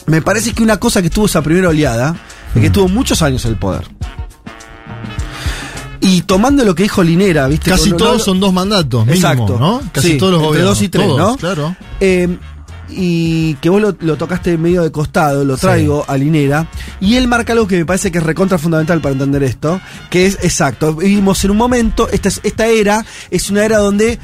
Me 0.07 0.20
parece 0.20 0.52
que 0.52 0.62
una 0.62 0.76
cosa 0.78 1.01
que 1.01 1.09
tuvo 1.09 1.26
esa 1.26 1.41
primera 1.41 1.70
oleada 1.70 2.15
es 2.55 2.60
que 2.60 2.67
estuvo 2.67 2.89
muchos 2.89 3.23
años 3.23 3.43
en 3.47 3.52
el 3.52 3.57
poder. 3.57 3.86
Y 6.01 6.20
tomando 6.23 6.65
lo 6.65 6.75
que 6.75 6.83
dijo 6.83 7.02
Linera, 7.02 7.49
¿viste? 7.49 7.70
Casi 7.70 7.91
No- 7.91 7.97
no- 7.97 8.05
todos 8.05 8.23
son 8.25 8.39
dos 8.39 8.52
mandatos, 8.52 9.07
mínimo, 9.07 9.26
Exacto. 9.28 9.57
¿no? 9.59 9.81
Casi 9.93 10.12
Sí, 10.12 10.18
todos 10.18 10.33
los 10.33 10.41
entre 10.41 10.49
gobiernos. 10.49 10.75
dos 10.76 10.83
y 10.83 10.89
tres, 10.91 11.07
todos, 11.07 11.18
¿no? 11.18 11.36
Claro. 11.39 11.76
Eh, 12.01 12.36
y 12.89 13.55
que 13.57 13.69
vos 13.71 13.81
lo, 13.81 13.97
lo 14.01 14.17
tocaste 14.17 14.57
medio 14.59 14.83
de 14.83 14.93
costado, 14.93 15.45
lo 15.45 15.57
traigo 15.57 16.05
a 16.07 16.17
Linera. 16.17 16.67
Y 17.01 17.17
él 17.17 17.29
marca 17.29 17.53
algo 17.53 17.67
que 17.67 17.77
me 17.79 17.87
parece 17.87 18.13
que 18.13 18.19
es 18.19 18.25
recontra 18.25 18.59
fundamental 18.59 19.01
para 19.01 19.13
entender 19.15 19.43
esto, 19.43 19.81
que 20.11 20.27
es 20.27 20.39
exacto. 20.43 20.95
Vivimos 20.95 21.45
en 21.45 21.51
un 21.53 21.57
momento, 21.57 22.09
esta, 22.11 22.29
es- 22.29 22.41
esta 22.45 22.67
era 22.67 23.05
es 23.31 23.51
una 23.51 23.65
era 23.65 23.79
donde 23.79 24.19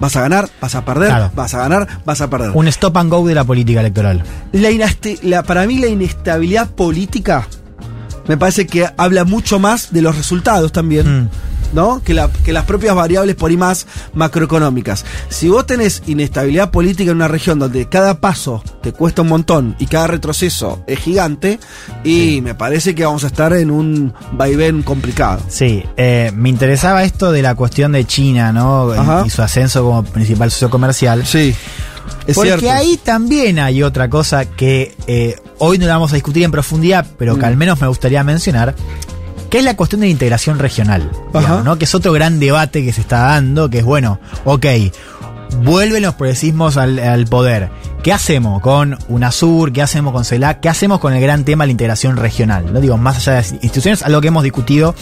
vas 0.00 0.14
a 0.16 0.20
ganar, 0.20 0.48
vas 0.60 0.74
a 0.74 0.84
perder, 0.84 1.08
Claro. 1.08 1.30
vas 1.34 1.54
a 1.54 1.58
ganar, 1.58 1.88
vas 2.04 2.20
a 2.20 2.28
perder. 2.30 2.50
Un 2.54 2.68
stop 2.68 2.96
and 2.98 3.10
go 3.10 3.26
de 3.26 3.34
la 3.34 3.44
política 3.44 3.80
electoral. 3.80 4.22
La 4.52 4.70
la- 5.22 5.42
para 5.42 5.66
mí 5.66 5.78
la 5.78 5.86
inestabilidad 5.88 6.68
política 6.70 7.46
me 8.28 8.36
parece 8.36 8.66
que 8.66 8.88
habla 8.96 9.24
mucho 9.24 9.58
más 9.58 9.92
de 9.92 10.02
los 10.02 10.16
resultados 10.16 10.70
también 10.72 11.22
Mm. 11.24 11.28
¿No? 11.72 12.02
Que, 12.02 12.14
la- 12.14 12.30
que 12.44 12.52
las 12.52 12.64
propias 12.64 12.94
variables 12.94 13.34
por 13.36 13.50
ahí 13.50 13.56
más 13.56 13.86
macroeconómicas. 14.14 15.04
Si 15.28 15.48
vos 15.48 15.66
tenés 15.66 16.02
inestabilidad 16.06 16.70
política 16.70 17.10
en 17.10 17.16
una 17.16 17.28
región 17.28 17.58
donde 17.58 17.88
cada 17.88 18.20
paso 18.20 18.62
te 18.82 18.92
cuesta 18.92 19.22
un 19.22 19.28
montón 19.28 19.76
y 19.78 19.86
cada 19.86 20.06
retroceso 20.06 20.82
es 20.86 20.98
gigante, 20.98 21.58
y 22.04 22.40
me 22.42 22.54
parece 22.54 22.94
que 22.94 23.04
vamos 23.04 23.24
a 23.24 23.28
estar 23.28 23.52
en 23.52 23.70
un 23.70 24.12
vaivén 24.32 24.82
complicado. 24.82 25.40
Sí, 25.48 25.82
eh, 25.96 26.30
me 26.34 26.48
interesaba 26.48 27.04
esto 27.04 27.30
de 27.32 27.42
la 27.42 27.54
cuestión 27.54 27.92
de 27.92 28.04
China, 28.06 28.52
¿no? 28.52 28.90
Ajá. 28.92 29.22
Y 29.26 29.30
su 29.30 29.42
ascenso 29.42 29.82
como 29.82 30.02
principal 30.04 30.50
socio 30.50 30.70
comercial. 30.70 31.26
Sí. 31.26 31.54
Es 32.26 32.34
Porque 32.36 32.50
cierto. 32.58 32.70
ahí 32.70 32.98
también 33.02 33.58
hay 33.58 33.82
otra 33.82 34.08
cosa 34.10 34.44
que 34.44 34.94
eh, 35.06 35.36
hoy 35.58 35.78
no 35.78 35.86
la 35.86 35.94
vamos 35.94 36.12
a 36.12 36.14
discutir 36.16 36.42
en 36.44 36.50
profundidad, 36.50 37.06
pero 37.18 37.34
que 37.34 37.42
Mm. 37.42 37.44
al 37.44 37.56
menos 37.56 37.80
me 37.80 37.86
gustaría 37.88 38.22
mencionar, 38.24 38.74
que 39.52 39.58
es 39.58 39.64
la 39.64 39.76
cuestión 39.76 40.00
de 40.00 40.06
la 40.06 40.10
integración 40.12 40.58
regional, 40.58 41.10
digamos. 41.34 41.62
¿no? 41.62 41.76
Que 41.76 41.84
es 41.84 41.94
otro 41.94 42.10
gran 42.10 42.40
debate 42.40 42.82
que 42.82 42.90
se 42.90 43.02
está 43.02 43.18
dando, 43.18 43.68
que 43.68 43.80
es 43.80 43.84
bueno, 43.84 44.18
ok, 44.46 44.64
vuelven 45.62 46.04
los 46.04 46.14
progresismos 46.14 46.78
al, 46.78 46.98
al 46.98 47.26
poder. 47.26 47.68
¿Qué 48.02 48.14
hacemos 48.14 48.62
con 48.62 48.96
UNASUR? 49.08 49.70
¿Qué 49.70 49.82
hacemos 49.82 50.14
con 50.14 50.24
CELAC? 50.24 50.60
¿Qué 50.60 50.70
hacemos 50.70 51.00
con 51.00 51.12
el 51.12 51.20
gran 51.20 51.44
tema 51.44 51.64
de 51.64 51.66
la 51.66 51.72
integración 51.72 52.16
regional? 52.16 52.72
No 52.72 52.80
digo, 52.80 52.96
más 52.96 53.18
allá 53.18 53.32
de 53.32 53.38
las 53.40 53.52
instituciones, 53.52 54.02
algo 54.02 54.22
que 54.22 54.28
hemos 54.28 54.42
discutido 54.42 54.94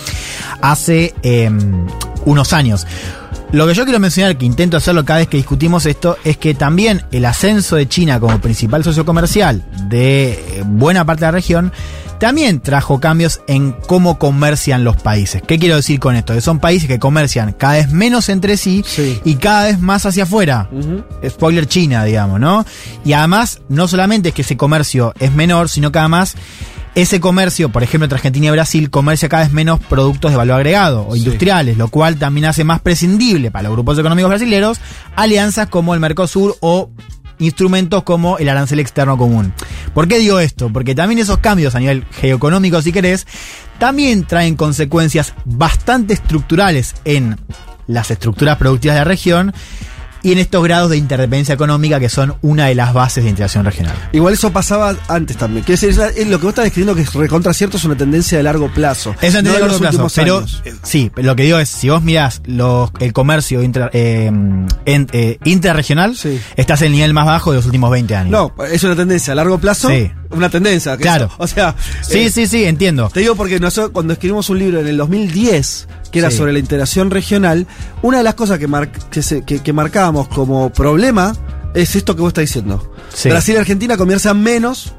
hace 0.61 1.15
eh, 1.23 1.49
unos 2.25 2.53
años. 2.53 2.89
Lo 3.53 3.69
que 3.69 3.75
yo 3.75 3.85
quiero 3.85 4.01
mencionar, 4.01 4.37
que 4.37 4.47
intento 4.47 4.77
hacerlo 4.77 5.05
cada 5.05 5.21
vez 5.21 5.29
que 5.29 5.37
discutimos 5.37 5.87
esto, 5.87 6.17
es 6.25 6.37
que 6.39 6.55
también 6.55 7.05
el 7.13 7.25
ascenso 7.25 7.77
de 7.77 7.89
China 7.89 8.19
como 8.19 8.41
principal 8.41 8.83
socio 8.83 9.05
comercial 9.05 9.63
de 9.85 10.33
eh, 10.33 10.63
buena 10.67 11.05
parte 11.05 11.21
de 11.21 11.27
la 11.29 11.33
región, 11.33 11.73
también 12.21 12.61
trajo 12.61 13.01
cambios 13.01 13.41
en 13.49 13.73
cómo 13.73 14.19
comercian 14.19 14.85
los 14.85 14.97
países. 14.97 15.43
¿Qué 15.43 15.59
quiero 15.59 15.77
decir 15.77 15.99
con 15.99 16.15
esto? 16.15 16.35
Que 16.35 16.43
son 16.43 16.61
países 16.61 16.87
que 16.87 16.99
comercian 16.99 17.55
cada 17.55 17.75
vez 17.75 17.91
menos 17.91 18.29
entre 18.29 18.57
sí, 18.57 18.85
y 19.25 19.37
cada 19.37 19.65
vez 19.65 19.81
más 19.81 20.05
hacia 20.07 20.25
afuera. 20.25 20.69
Spoiler 21.27 21.67
China, 21.67 22.05
digamos, 22.05 22.39
¿no? 22.39 22.65
Y 23.05 23.15
además, 23.15 23.63
no 23.69 23.89
solamente 23.89 24.29
es 24.29 24.35
que 24.35 24.43
ese 24.43 24.57
comercio 24.57 25.15
es 25.19 25.33
menor, 25.33 25.71
sino 25.71 25.91
que 25.91 25.99
además 25.99 26.37
ese 26.95 27.21
comercio, 27.21 27.71
por 27.71 27.83
ejemplo, 27.83 28.05
entre 28.05 28.17
Argentina 28.17 28.49
y 28.49 28.51
Brasil, 28.51 28.91
comercia 28.91 29.29
cada 29.29 29.45
vez 29.45 29.53
menos 29.53 29.81
productos 29.81 30.31
de 30.31 30.37
valor 30.37 30.57
agregado 30.57 31.07
o 31.07 31.17
industriales, 31.17 31.79
lo 31.79 31.89
cual 31.89 32.17
también 32.17 32.47
hace 32.47 32.65
más 32.65 32.81
prescindible 32.81 33.51
para 33.51 33.65
los 33.65 33.73
grupos 33.73 33.99
económicos 33.99 34.29
brasileños 34.29 34.81
alianzas 35.17 35.69
como 35.69 35.95
el 35.95 36.01
Mercosur 36.01 36.57
o 36.61 36.91
instrumentos 37.41 38.05
como 38.05 38.39
el 38.39 38.49
arancel 38.49 38.79
externo 38.79 39.19
común. 39.19 39.53
¿Por 39.93 40.07
qué 40.07 40.19
digo 40.19 40.39
esto? 40.39 40.71
Porque 40.73 40.95
también 40.95 41.19
esos 41.19 41.39
cambios 41.39 41.75
a 41.75 41.81
nivel 41.81 42.05
geoeconómico, 42.13 42.81
si 42.83 42.93
querés, 42.93 43.27
también 43.79 44.25
traen 44.25 44.57
consecuencias 44.57 45.35
bastante 45.45 46.15
estructurales 46.15 46.95
en 47.05 47.37
las 47.87 48.11
estructuras 48.11 48.57
productivas 48.57 48.95
de 48.95 49.01
la 49.01 49.05
región 49.05 49.53
y 50.23 50.33
en 50.33 50.39
estos 50.39 50.63
grados 50.63 50.91
de 50.91 50.97
interdependencia 50.97 51.55
económica 51.55 51.99
que 52.01 52.09
son 52.09 52.35
una 52.43 52.67
de 52.67 52.75
las 52.75 52.93
bases 52.93 53.25
de 53.25 53.31
integración 53.31 53.65
regional. 53.65 53.95
Igual 54.13 54.35
eso 54.35 54.53
pasaba 54.53 54.95
antes 55.09 55.37
también. 55.37 55.65
Quiero 55.65 55.81
decir, 55.81 56.01
es 56.17 56.29
lo 56.29 56.39
que 56.39 56.43
vos 56.45 56.51
estás 56.51 56.65
describiendo 56.65 56.95
que 56.95 57.03
es 57.03 57.13
recontra 57.15 57.53
cierto 57.55 57.77
es 57.77 57.85
una 57.85 57.97
tendencia 57.97 58.39
de 58.39 58.45
largo 58.45 58.69
plazo. 58.73 59.15
Es 59.21 59.35
una 59.35 59.43
no 59.43 59.51
tendencia 59.53 59.53
de 59.53 59.57
a 59.57 59.67
los 59.67 59.81
largo 59.81 59.97
plazo, 59.99 60.15
pero 60.23 60.39
años. 60.39 60.63
eh, 60.65 60.75
sí, 60.83 61.11
lo 61.17 61.37
que 61.37 61.43
digo 61.45 61.59
es, 61.59 61.69
si 61.69 61.89
vos 61.89 62.03
mirás 62.03 62.43
los, 62.47 62.91
el 63.01 63.13
comercio 63.13 63.63
intra- 63.63 63.91
eh, 63.93 64.27
en- 64.27 65.07
eh, 65.13 65.39
interregional, 65.45 66.17
estás 66.57 66.81
en 66.83 66.87
el 66.87 66.93
nivel 66.93 67.15
más 67.15 67.27
bajo 67.27 67.51
de 67.53 67.57
los 67.57 67.67
últimos 67.67 67.91
20 67.91 68.15
años. 68.17 68.31
No, 68.31 68.65
es 68.65 68.83
una 68.85 68.97
tendencia 68.97 69.33
a 69.33 69.37
largo 69.37 69.59
plazo. 69.59 69.89
Sí. 69.89 70.11
Una 70.31 70.49
tendencia. 70.49 70.97
que 70.97 71.03
Claro. 71.03 71.27
eso- 71.27 71.35
o 71.39 71.47
sea. 71.47 71.75
Sí, 72.03 72.19
eh, 72.21 72.31
sí, 72.31 72.47
sí, 72.47 72.65
entiendo. 72.65 73.11
Te 73.13 73.21
digo 73.21 73.35
porque 73.35 73.59
nosotros 73.61 73.91
cuando 73.93 74.13
escribimos 74.13 74.49
un 74.51 74.59
libro 74.59 74.81
en 74.81 74.87
el 74.87 74.97
2010 74.97 75.89
que 76.13 76.19
era 76.21 76.31
Sí. 76.31 76.37
sobre 76.39 76.53
la 76.53 76.59
integración 76.59 77.11
regional, 77.11 77.67
una 78.03 78.19
de 78.19 78.25
las 78.25 78.35
cosas 78.35 78.59
que, 78.59 78.67
mar- 78.67 78.91
que, 78.91 79.23
se- 79.23 79.45
que- 79.45 79.61
que 79.61 79.73
marcábamos 79.73 80.29
como 80.29 80.71
problema 80.73 81.35
es 81.75 81.95
esto 81.97 82.15
que 82.17 82.23
vos 82.23 82.29
estás 82.31 82.43
diciendo. 82.43 82.93
Sí. 83.15 83.29
Brasil 83.29 83.55
y 83.55 83.59
Argentina 83.59 83.97
comercian 83.97 84.41
menos 84.43 84.93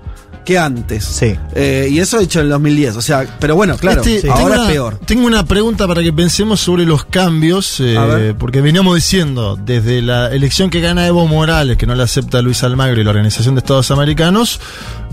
que 0.45 0.57
antes. 0.57 1.03
Sí. 1.05 1.35
Eh, 1.53 1.87
y 1.91 1.99
eso 1.99 2.19
hecho 2.19 2.39
en 2.39 2.45
el 2.45 2.51
2010. 2.51 2.95
O 2.95 3.01
sea, 3.01 3.25
pero 3.39 3.55
bueno, 3.55 3.77
claro, 3.77 4.01
Este, 4.03 4.29
ahora 4.29 4.43
una- 4.55 4.63
es 4.65 4.69
peor. 4.71 4.99
Tengo 5.05 5.25
una 5.27 5.45
pregunta 5.45 5.87
para 5.87 6.01
que 6.01 6.11
pensemos 6.11 6.59
sobre 6.59 6.85
los 6.85 7.05
cambios, 7.05 7.77
eh, 7.79 8.33
porque 8.37 8.61
veníamos 8.61 8.95
diciendo, 8.95 9.57
desde 9.63 10.01
la 10.01 10.27
elección 10.31 10.69
que 10.69 10.81
gana 10.81 11.05
Evo 11.07 11.27
Morales, 11.27 11.77
que 11.77 11.85
no 11.85 11.95
le 11.95 12.03
acepta 12.03 12.41
Luis 12.41 12.63
Almagro 12.63 12.99
y 12.99 13.03
la 13.03 13.09
Organización 13.11 13.55
de 13.55 13.59
Estados 13.59 13.91
Americanos, 13.91 14.59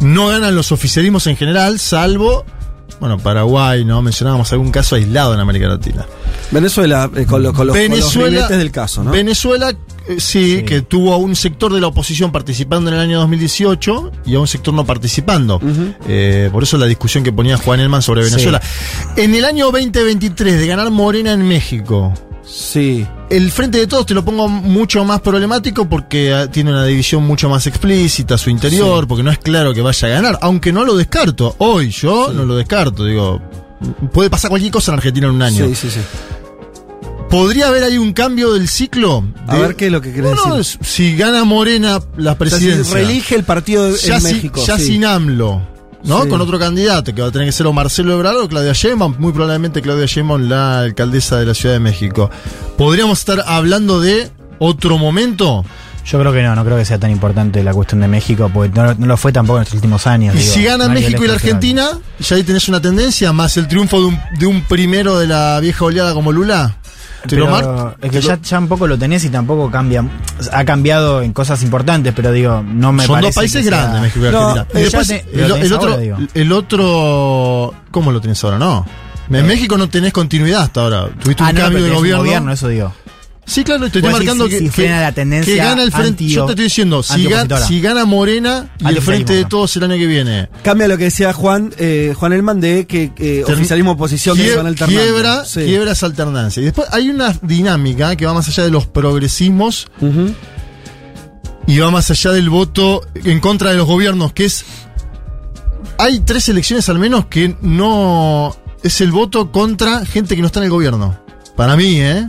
no 0.01 0.29
ganan 0.29 0.55
los 0.55 0.73
oficialismos 0.73 1.27
en 1.27 1.37
general, 1.37 1.79
salvo, 1.79 2.45
bueno, 3.01 3.19
Paraguay, 3.19 3.85
¿no? 3.85 4.03
Mencionábamos 4.03 4.53
algún 4.53 4.71
caso 4.73 4.97
aislado 4.97 5.35
en 5.35 5.41
América 5.41 5.69
Latina. 5.69 6.05
Venezuela, 6.51 7.11
eh, 7.15 7.27
con, 7.27 7.43
lo- 7.43 7.53
con 7.53 7.67
los, 7.67 7.77
con 7.77 8.31
los 8.31 8.49
del 8.49 8.71
caso, 8.73 9.05
¿no? 9.05 9.11
Venezuela, 9.13 9.73
eh, 10.09 10.17
sí, 10.19 10.63
que 10.65 10.83
tuvo 10.83 11.13
a 11.13 11.17
un 11.17 11.37
sector 11.37 11.73
de 11.73 11.81
la 11.81 11.87
oposición 11.89 12.33
participando 12.33 12.91
en 12.91 12.95
el 12.97 13.01
año 13.01 13.19
2018 13.21 14.13
y 14.27 14.35
a 14.35 14.41
un 14.41 14.47
sector 14.49 14.73
no 14.75 14.85
participando. 14.85 15.61
Eh, 16.09 16.49
por 16.53 16.63
eso 16.63 16.77
la 16.79 16.87
discusión 16.87 17.23
que 17.25 17.33
ponía 17.33 17.57
Juan 17.57 17.81
Elman 17.81 18.03
sobre 18.03 18.25
Sí. 18.25 18.31
Venezuela. 18.31 18.61
En 19.17 19.35
el 19.35 19.45
año 19.45 19.67
2023, 19.71 20.59
de 20.59 20.67
ganar 20.67 20.91
Morena 20.91 21.33
en 21.33 21.47
México. 21.47 22.13
Sí. 22.45 23.07
El 23.29 23.51
Frente 23.51 23.77
de 23.79 23.87
Todos 23.87 24.07
te 24.07 24.15
lo 24.15 24.25
pongo 24.25 24.49
mucho 24.49 25.05
más 25.05 25.21
problemático 25.21 25.87
porque 25.87 26.33
ah, 26.33 26.51
tiene 26.51 26.71
una 26.71 26.87
división 26.87 27.23
mucho 27.27 27.51
más 27.51 27.67
explícita 27.67 28.37
a 28.37 28.39
su 28.39 28.49
interior, 28.49 29.01
Sí. 29.03 29.07
porque 29.07 29.23
no 29.23 29.31
es 29.31 29.39
claro 29.39 29.75
que 29.75 29.83
vaya 29.83 30.09
a 30.09 30.11
ganar, 30.11 30.39
aunque 30.41 30.73
no 30.73 30.85
lo 30.85 30.97
descarto. 30.97 31.55
Hoy 31.59 31.91
yo 31.91 32.33
no 32.33 32.47
lo 32.47 32.57
descarto, 32.57 33.05
digo, 33.05 33.43
puede 34.15 34.31
pasar 34.31 34.49
cualquier 34.49 34.73
cosa 34.73 34.93
en 34.93 34.97
Argentina 34.97 35.27
en 35.27 35.35
un 35.35 35.43
año. 35.43 35.67
Sí, 35.67 35.75
sí, 35.75 35.91
sí. 35.91 36.01
¿Podría 37.31 37.69
haber 37.69 37.85
ahí 37.85 37.99
un 37.99 38.13
cambio 38.15 38.55
del 38.55 38.69
ciclo? 38.69 39.23
A 39.47 39.57
De- 39.57 39.61
ver 39.63 39.77
qué 39.77 39.87
es 39.87 39.93
lo 39.93 40.01
que 40.01 40.13
querés 40.13 40.33
No, 40.35 40.47
no, 40.47 40.57
decir. 40.57 40.81
si 40.83 41.15
gana 41.17 41.45
Morena 41.45 42.01
la 42.17 42.33
O 42.33 42.37
sea, 42.37 42.47
si 42.49 42.51
presidencia. 42.65 42.95
reelige 42.95 43.35
el 43.35 43.45
partido 43.45 43.95
ya 43.97 44.15
en 44.17 44.21
si- 44.23 44.33
México. 44.35 44.65
ya 44.67 44.79
sí. 44.79 44.85
sin 44.87 45.05
AMLO, 45.05 45.61
¿no? 46.05 46.23
Sí. 46.23 46.29
Con 46.31 46.41
otro 46.41 46.59
candidato, 46.59 47.15
que 47.15 47.21
va 47.21 47.29
a 47.29 47.31
tener 47.31 47.47
que 47.47 47.53
ser 47.53 47.67
o 47.67 47.73
Marcelo 47.75 48.15
Ebrard 48.15 48.39
o 48.39 48.49
Claudia 48.49 48.73
Sheinbaum, 48.73 49.17
muy 49.19 49.33
probablemente 49.33 49.83
Claudia 49.83 50.07
Sheinbaum, 50.07 50.49
la 50.49 50.81
alcaldesa 50.81 51.37
de 51.39 51.45
la 51.47 51.55
Ciudad 51.55 51.75
de 51.75 51.81
México. 51.81 52.31
¿Podríamos 52.79 53.19
estar 53.19 53.45
hablando 53.47 54.01
de 54.01 54.31
otro 54.59 54.97
momento? 54.97 55.67
Yo 56.07 56.19
creo 56.19 56.33
que 56.33 56.43
no, 56.43 56.55
no 56.55 56.65
creo 56.65 56.79
que 56.79 56.87
sea 56.87 56.99
tan 56.99 57.11
importante 57.11 57.63
la 57.63 57.75
cuestión 57.75 58.01
de 58.01 58.09
México, 58.09 58.51
porque 58.55 58.71
no, 58.81 58.95
no 58.95 59.05
lo 59.07 59.17
fue 59.19 59.31
tampoco 59.31 59.59
en 59.59 59.65
los 59.65 59.75
últimos 59.75 60.07
años. 60.07 60.35
Y 60.35 60.39
digo, 60.39 60.53
si 60.55 60.63
gana 60.65 60.87
no 60.87 60.93
a 60.93 60.95
México 60.95 61.23
y 61.23 61.27
la. 61.27 61.35
Argentina, 61.35 61.91
ya 62.21 62.37
ahí 62.37 62.43
tenés 62.43 62.67
una 62.71 62.81
tendencia, 62.81 63.31
más 63.35 63.55
el 63.59 63.69
triunfo 63.69 64.01
de 64.01 64.07
un, 64.07 64.19
de 64.39 64.47
un 64.47 64.63
primero 64.63 65.19
de 65.19 65.27
la 65.27 65.61
vieja 65.61 65.85
oleada 65.85 66.15
como 66.15 66.33
Lula. 66.33 66.79
¿Te 67.27 67.37
lo 67.37 67.47
Pero 67.47 67.51
mar- 67.75 67.97
es 68.01 68.11
que 68.13 68.21
ya, 68.21 68.41
ya 68.41 68.59
un 68.59 68.69
poco 68.69 68.87
lo 68.87 68.97
tenés 68.99 69.25
y 69.25 69.29
tampoco 69.29 69.71
cambia. 69.71 70.05
Ha 70.53 70.65
cambiado 70.65 71.21
en 71.23 71.33
cosas 71.33 71.63
importantes, 71.63 72.13
pero 72.15 72.31
digo, 72.31 72.63
no 72.63 72.93
me 72.93 73.05
Son 73.05 73.15
parece 73.17 73.29
dos 73.29 73.35
países 73.35 73.65
que 73.65 73.69
sea- 73.71 73.79
grandes, 73.81 74.03
México 74.03 74.27
y 74.27 74.31
No, 74.31 74.49
Argentina. 74.51 74.81
después, 74.81 75.09
te- 75.09 75.25
el, 75.35 75.73
otro, 75.73 75.91
ahora, 75.91 76.01
digo. 76.03 76.17
el 76.35 76.53
otro, 76.53 77.75
¿cómo 77.91 78.13
lo 78.13 78.21
tenés 78.21 78.43
ahora? 78.45 78.59
No. 78.59 78.87
En 79.31 79.47
México 79.47 79.77
no 79.77 79.89
tenés 79.89 80.13
continuidad 80.13 80.63
hasta 80.63 80.81
ahora. 80.83 81.09
Tuviste 81.23 81.43
Ah, 81.43 81.49
un 81.51 81.55
no, 81.57 81.61
cambio 81.61 81.83
de 81.85 81.91
gobierno. 81.91 82.23
gobierno, 82.23 82.53
eso 82.53 82.69
digo. 82.69 82.95
Sí, 83.49 83.65
claro, 83.65 83.91
te 83.91 83.99
estoy 83.99 84.13
marcando 84.13 84.47
que, 84.49 84.59
si 84.59 84.69
que- 84.69 84.89
la 84.91 85.11
tendencia 85.13 85.53
que 85.53 85.59
gana 85.59 85.83
el 85.83 85.91
frente. 85.91 86.27
yo 86.27 86.45
te 86.45 86.53
estoy 86.53 86.65
diciendo, 86.65 87.03
si, 87.03 87.13
ga- 87.13 87.17
antiopositora. 87.41 87.67
si 87.67 87.81
gana 87.81 88.05
Morena 88.05 88.69
y 88.79 88.89
el 88.89 89.01
frente 89.03 89.33
de 89.33 89.45
todos 89.47 89.75
el 89.77 89.85
año 89.85 89.97
que 89.97 90.07
viene. 90.07 90.49
Cambia 90.63 90.87
lo 90.87 90.99
que 90.99 91.05
decía 91.05 91.33
Juan, 91.33 91.73
eh, 91.79 92.13
Juan 92.17 92.33
Elman 92.35 92.61
de 92.61 92.87
que 92.87 93.11
eh, 93.17 93.45
oficialismo 93.47 93.93
oposición 93.93 94.37
que 94.37 94.55
van 94.55 94.67
alternando. 94.67 95.03
quiebra, 95.03 95.45
Sí. 95.47 95.61
quiebra 95.65 95.93
esa 95.93 96.07
alternancia. 96.07 96.61
Y 96.61 96.65
después 96.67 96.89
hay 96.93 97.09
una 97.11 97.35
dinámica 97.43 98.15
que 98.17 98.27
va 98.27 98.35
más 98.35 98.47
allá 98.49 98.65
de 98.65 98.71
los 98.71 98.87
progresismos 98.87 99.89
y 101.67 101.79
va 101.79 101.91
más 101.91 102.11
allá 102.11 102.31
del 102.33 102.51
voto 102.51 103.07
en 103.15 103.41
contra 103.41 103.71
de 103.71 103.77
los 103.79 103.87
gobiernos, 103.87 104.33
que 104.33 104.45
es. 104.45 104.65
Hay 105.99 106.21
tres 106.21 106.49
elecciones 106.49 106.89
al 106.89 106.99
menos 106.99 107.27
que 107.27 107.57
no. 107.61 108.55
Es 108.83 109.01
el 109.01 109.11
voto 109.11 109.51
contra 109.51 110.07
gente 110.07 110.37
que 110.37 110.41
no 110.43 110.47
está 110.47 110.61
en 110.61 110.65
el 110.67 110.71
gobierno. 110.71 111.19
Para 111.57 111.77
mí, 111.77 112.01
¿eh? 112.01 112.29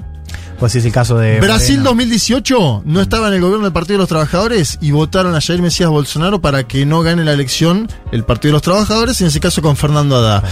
Pues 0.59 0.75
es 0.75 0.83
el 0.83 0.91
caso 0.91 1.17
de. 1.17 1.39
Brasil 1.39 1.77
Moreno. 1.77 1.91
2018 1.91 2.83
no 2.85 3.01
estaba 3.01 3.29
en 3.29 3.35
el 3.35 3.41
gobierno 3.41 3.63
del 3.63 3.73
Partido 3.73 3.93
de 3.93 3.99
los 3.99 4.09
Trabajadores 4.09 4.77
y 4.81 4.91
votaron 4.91 5.33
a 5.33 5.39
Jair 5.39 5.61
Mesías 5.61 5.89
Bolsonaro 5.89 6.41
para 6.41 6.67
que 6.67 6.85
no 6.85 7.01
gane 7.01 7.23
la 7.23 7.31
elección 7.31 7.87
el 8.11 8.25
Partido 8.25 8.49
de 8.49 8.53
los 8.53 8.61
Trabajadores, 8.61 9.21
en 9.21 9.27
ese 9.27 9.39
caso 9.39 9.61
con 9.61 9.77
Fernando 9.77 10.17
Haddad. 10.17 10.43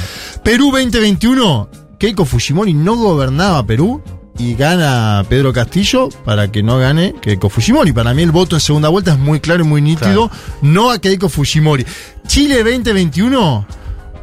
Perú 0.43 0.71
2021, 0.71 1.69
Keiko 1.99 2.23
Fujimori 2.23 2.73
no 2.73 2.95
gobernaba 2.95 3.65
Perú 3.65 4.01
y 4.39 4.55
gana 4.55 5.25
Pedro 5.27 5.51
Castillo 5.51 6.07
para 6.23 6.49
que 6.51 6.63
no 6.63 6.77
gane 6.77 7.13
Keiko 7.21 7.49
Fujimori. 7.49 7.91
Para 7.91 8.13
mí 8.13 8.23
el 8.23 8.31
voto 8.31 8.55
en 8.55 8.61
segunda 8.61 8.87
vuelta 8.87 9.11
es 9.11 9.19
muy 9.19 9.41
claro 9.41 9.65
y 9.65 9.67
muy 9.67 9.81
nítido, 9.81 10.31
no 10.61 10.89
a 10.89 10.99
Keiko 10.99 11.27
Fujimori. 11.27 11.85
Chile 12.27 12.63
2021, 12.63 13.67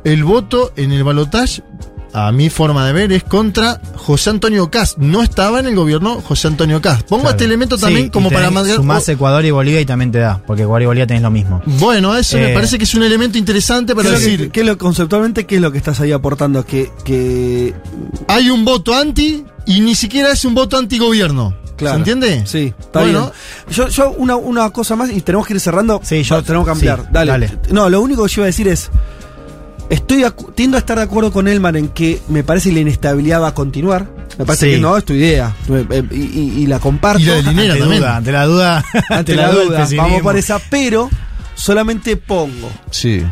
el 0.05 0.25
voto 0.25 0.73
en 0.77 0.93
el 0.93 1.05
balotaje 1.05 1.63
a 2.15 2.31
mi 2.33 2.49
forma 2.49 2.87
de 2.87 2.93
ver, 2.93 3.13
es 3.13 3.25
contra 3.25 3.81
José 3.97 4.31
Antonio 4.31 4.71
Cast. 4.71 4.99
No 4.99 5.23
estaba 5.23 5.59
en 5.61 5.67
el 5.67 5.75
gobierno 5.75 6.21
José 6.23 6.47
Antonio 6.49 6.81
Cast. 6.81 7.09
Pongo 7.09 7.23
Claro. 7.23 7.35
este 7.35 7.45
elemento 7.45 7.77
también 7.77 8.09
como 8.09 8.31
para 8.31 8.51
marcar- 8.53 8.77
Sumás 8.77 9.09
Ecuador 9.09 9.45
y 9.45 9.51
Bolivia 9.51 9.81
y 9.81 9.85
también 9.85 10.13
te 10.13 10.19
da, 10.21 10.41
porque 10.47 10.63
Ecuador 10.63 10.83
y 10.83 10.87
Bolivia 10.87 11.07
tenés 11.09 11.23
lo 11.25 11.31
mismo. 11.33 11.61
Bueno, 11.67 12.17
eso 12.17 12.37
me 12.39 12.53
Eh, 12.53 12.55
parece 12.55 12.79
que 12.79 12.85
es 12.85 12.95
un 12.95 13.03
elemento 13.03 13.37
interesante 13.37 13.95
para 13.95 14.09
¿Qué 14.11 14.15
es 14.15 14.21
lo 14.23 14.25
que- 14.27 14.31
decir. 14.33 14.51
qué 14.53 14.61
es 14.61 14.67
lo- 14.67 14.79
conceptualmente, 14.79 15.45
¿qué 15.45 15.57
es 15.57 15.61
lo 15.61 15.73
que 15.73 15.79
estás 15.79 16.01
ahí 16.01 16.13
aportando? 16.13 16.65
Que, 16.65 16.91
que 17.05 17.75
Hay 18.29 18.49
un 18.51 18.65
voto 18.65 18.95
anti 18.95 19.45
y 19.67 19.81
ni 19.81 19.95
siquiera 19.97 20.31
es 20.33 20.45
un 20.45 20.55
voto 20.55 20.79
anti-gobierno. 20.79 21.57
Claro. 21.77 21.95
¿Se 21.97 21.99
entiende? 21.99 22.47
Sí, 22.47 22.73
está 22.79 23.01
Bueno. 23.01 23.33
bien. 23.67 23.75
Yo, 23.77 23.89
yo 23.89 24.11
una, 24.13 24.37
una 24.37 24.71
cosa 24.71 24.95
más 24.95 25.11
y 25.11 25.21
tenemos 25.23 25.45
que 25.49 25.55
ir 25.55 25.61
cerrando. 25.61 26.01
Sí, 26.05 26.23
yo- 26.23 26.41
tenemos 26.45 26.69
que 26.69 26.77
sí, 26.79 26.87
dale. 26.87 27.33
dale. 27.33 27.59
No, 27.73 27.91
lo 27.91 28.01
único 28.01 28.23
que 28.25 28.29
yo 28.33 28.41
iba 28.43 28.45
a 28.45 28.47
decir 28.47 28.69
es. 28.69 28.91
Estoy 29.91 30.25
tiendo 30.55 30.77
a 30.77 30.81
estar 30.81 30.97
de 30.99 31.05
acuerdo 31.05 31.31
con 31.33 31.47
Elman 31.47 31.77
en 31.77 31.89
que 31.89 32.21
me 32.29 32.43
parece 32.43 32.71
que 32.71 32.75
la 32.77 32.81
inestabilidad 32.81 33.41
va 33.43 33.49
a 33.49 33.55
continuar. 33.55 34.09
Me 34.39 34.45
parece 34.45 34.67
Sí. 34.67 34.73
que 34.77 34.81
no, 34.81 34.97
es 34.97 35.05
tu 35.05 35.13
idea. 35.13 35.55
Eh, 35.69 35.87
eh, 35.91 36.03
Y, 36.11 36.17
y- 36.17 36.63
y 36.63 36.67
la 36.67 36.79
comparto. 36.81 37.21
Y 37.21 37.25
la 37.27 37.35
de 37.37 37.43
Linera 37.43 37.73
ante 37.75 37.81
también. 37.81 38.01
duda, 38.01 38.17
ante 38.17 38.33
la 38.33 38.45
duda, 38.47 38.85
Ante 39.11 39.35
la 39.37 39.51
duda, 39.53 39.87
vamos 39.97 40.23
por 40.23 40.37
esa, 40.37 40.59
pero 40.71 41.11
solamente 41.55 42.17
pongo. 42.17 42.71
Sí. 42.91 43.23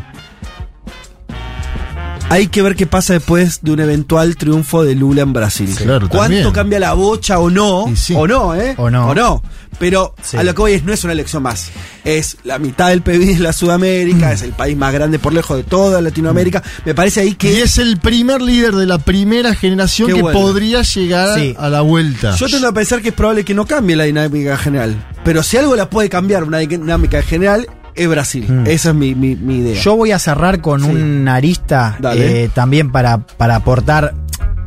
Hay 2.33 2.47
que 2.47 2.63
ver 2.63 2.75
qué 2.75 2.87
pasa 2.87 3.13
después 3.13 3.59
de 3.61 3.71
un 3.73 3.79
eventual 3.79 4.35
triunfo 4.37 4.83
de 4.83 4.95
Lula 4.95 5.21
en 5.21 5.33
Brasil. 5.33 5.69
Claro, 5.77 6.09
¿Cuánto 6.09 6.33
también. 6.35 6.51
cambia 6.51 6.79
la 6.79 6.93
bocha 6.93 7.37
o 7.37 7.51
no? 7.51 7.87
Y 7.87 7.95
sí. 7.95 8.15
O 8.17 8.25
no, 8.27 8.55
¿eh? 8.55 8.73
O 8.77 8.89
no. 8.89 9.09
O 9.09 9.13
no. 9.13 9.43
Pero 9.77 10.15
Sí. 10.23 10.37
a 10.37 10.43
lo 10.43 10.55
que 10.55 10.61
voy 10.61 10.71
es, 10.73 10.83
no 10.83 10.93
es 10.93 11.03
una 11.03 11.13
elección 11.13 11.43
más. 11.43 11.69
Es 12.03 12.37
la 12.43 12.57
mitad 12.57 12.89
del 12.89 13.03
PIB 13.03 13.35
de 13.35 13.39
la 13.39 13.53
Sudamérica, 13.53 14.29
Mm. 14.29 14.33
es 14.33 14.41
el 14.41 14.51
país 14.53 14.75
más 14.75 14.91
grande 14.93 15.19
por 15.19 15.31
lejos 15.31 15.57
de 15.57 15.63
toda 15.63 16.01
Latinoamérica. 16.01 16.63
Me 16.85 16.95
parece 16.95 17.19
ahí 17.21 17.29
Y 17.29 17.35
que. 17.35 17.61
es 17.61 17.77
el 17.77 17.97
primer 17.99 18.41
líder 18.41 18.73
de 18.73 18.87
la 18.87 18.97
primera 18.97 19.53
generación 19.53 20.07
que 20.11 20.19
bueno. 20.23 20.39
podría 20.39 20.81
llegar 20.81 21.37
Sí. 21.37 21.55
a 21.59 21.69
la 21.69 21.81
vuelta. 21.81 22.35
Yo 22.35 22.47
tendo 22.47 22.67
a 22.67 22.73
pensar 22.73 23.03
que 23.03 23.09
es 23.09 23.13
probable 23.15 23.45
que 23.45 23.53
no 23.53 23.67
cambie 23.67 23.95
la 23.95 24.05
dinámica 24.05 24.57
general. 24.57 24.95
Pero 25.23 25.43
si 25.43 25.57
algo 25.57 25.75
la 25.75 25.87
puede 25.87 26.09
cambiar, 26.09 26.43
una 26.45 26.57
dinámica 26.57 27.21
general, 27.21 27.67
es 27.95 28.07
Brasil. 28.07 28.45
Mm. 28.49 28.67
Esa 28.67 28.89
es 28.89 28.95
mi, 28.95 29.15
mi- 29.15 29.35
mi 29.35 29.57
idea. 29.57 29.81
Yo 29.81 29.95
voy 29.95 30.11
a 30.11 30.19
cerrar 30.19 30.61
con 30.61 30.81
Sí. 30.81 30.89
una 30.89 31.35
arista 31.35 31.97
eh, 32.15 32.49
también 32.53 32.91
para, 32.91 33.19
para 33.19 33.55
aportar, 33.55 34.13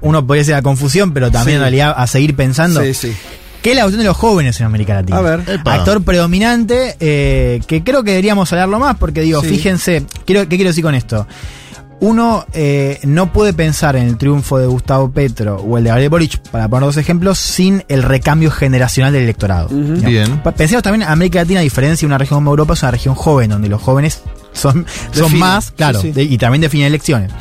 uno 0.01 0.27
podría 0.27 0.41
decir 0.43 0.55
la 0.55 0.63
confusión, 0.63 1.13
pero 1.13 1.31
también 1.31 1.55
Sí. 1.55 1.57
en 1.57 1.61
realidad 1.63 1.95
a 1.97 2.07
seguir 2.07 2.35
pensando. 2.37 2.83
Sí, 2.83 2.95
sí. 2.95 3.13
¿Qué 3.63 3.71
es 3.71 3.77
la 3.77 3.83
cuestión 3.83 4.03
de 4.03 4.07
los 4.09 4.17
jóvenes 4.17 4.61
en 4.61 4.67
América 4.67 4.95
Latina? 4.95 5.19
A 5.19 5.23
ver. 5.23 5.41
Epa. 5.49 5.75
Actor 5.75 6.03
predominante, 6.05 6.97
eh, 7.01 7.61
que 7.67 7.83
creo 7.83 8.05
que 8.05 8.11
deberíamos 8.13 8.53
hablarlo 8.53 8.79
más, 8.79 8.97
porque 8.97 9.23
digo, 9.23 9.41
Sí. 9.43 9.49
fíjense, 9.49 10.05
quiero, 10.25 10.43
¿qué 10.49 10.55
quiero 10.57 10.71
decir 10.71 10.85
con 10.85 10.95
esto? 10.95 11.27
Uno 11.99 12.45
eh, 12.53 12.99
no 13.05 13.33
puede 13.33 13.55
pensar 13.55 13.97
en 13.97 14.07
el 14.07 14.19
triunfo 14.19 14.59
de 14.59 14.67
Gustavo 14.67 15.11
Petro 15.11 15.57
o 15.57 15.79
el 15.79 15.85
de 15.85 15.89
Gabriel 15.89 16.11
Boric, 16.11 16.39
para 16.51 16.69
poner 16.69 16.85
dos 16.87 16.99
ejemplos, 16.99 17.39
sin 17.39 17.85
el 17.89 18.03
recambio 18.03 18.51
generacional 18.51 19.13
del 19.15 19.23
electorado. 19.23 19.69
Bien. 19.71 20.43
Pensemos 20.57 20.83
también 20.83 21.03
en 21.03 21.09
América 21.09 21.39
Latina, 21.41 21.61
a 21.61 21.63
diferencia 21.63 22.07
de 22.07 22.11
una 22.11 22.19
región 22.19 22.39
como 22.39 22.51
Europa, 22.51 22.75
es 22.75 22.83
una 22.83 22.91
región 22.91 23.15
joven, 23.15 23.51
donde 23.51 23.69
los 23.71 23.81
jóvenes 23.81 24.21
son, 24.53 24.85
son 25.13 25.39
más, 25.39 25.71
claro, 25.71 26.01
sí, 26.01 26.09
sí. 26.09 26.13
de- 26.13 26.25
y 26.25 26.37
también 26.39 26.61
definen 26.61 26.87
elecciones. 26.89 27.33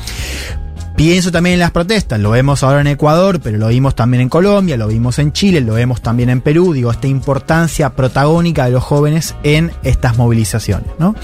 Pienso 0.96 1.30
también 1.30 1.54
en 1.54 1.60
las 1.60 1.72
protestas, 1.72 2.18
lo 2.18 2.30
vemos 2.30 2.62
ahora 2.62 2.80
en 2.80 2.86
Ecuador, 2.86 3.38
pero 3.42 3.58
lo 3.58 3.68
vimos 3.68 3.94
también 3.94 4.22
en 4.22 4.30
Colombia, 4.30 4.78
lo 4.78 4.88
vimos 4.88 5.18
en 5.18 5.30
Chile, 5.32 5.60
lo 5.60 5.74
vemos 5.74 6.00
también 6.00 6.30
en 6.30 6.40
Perú, 6.40 6.72
digo, 6.72 6.90
esta 6.90 7.06
importancia 7.06 7.90
protagónica 7.90 8.64
de 8.64 8.70
los 8.70 8.82
jóvenes 8.82 9.34
en 9.42 9.72
estas 9.82 10.16
movilizaciones, 10.16 10.88
¿no? 10.98 11.14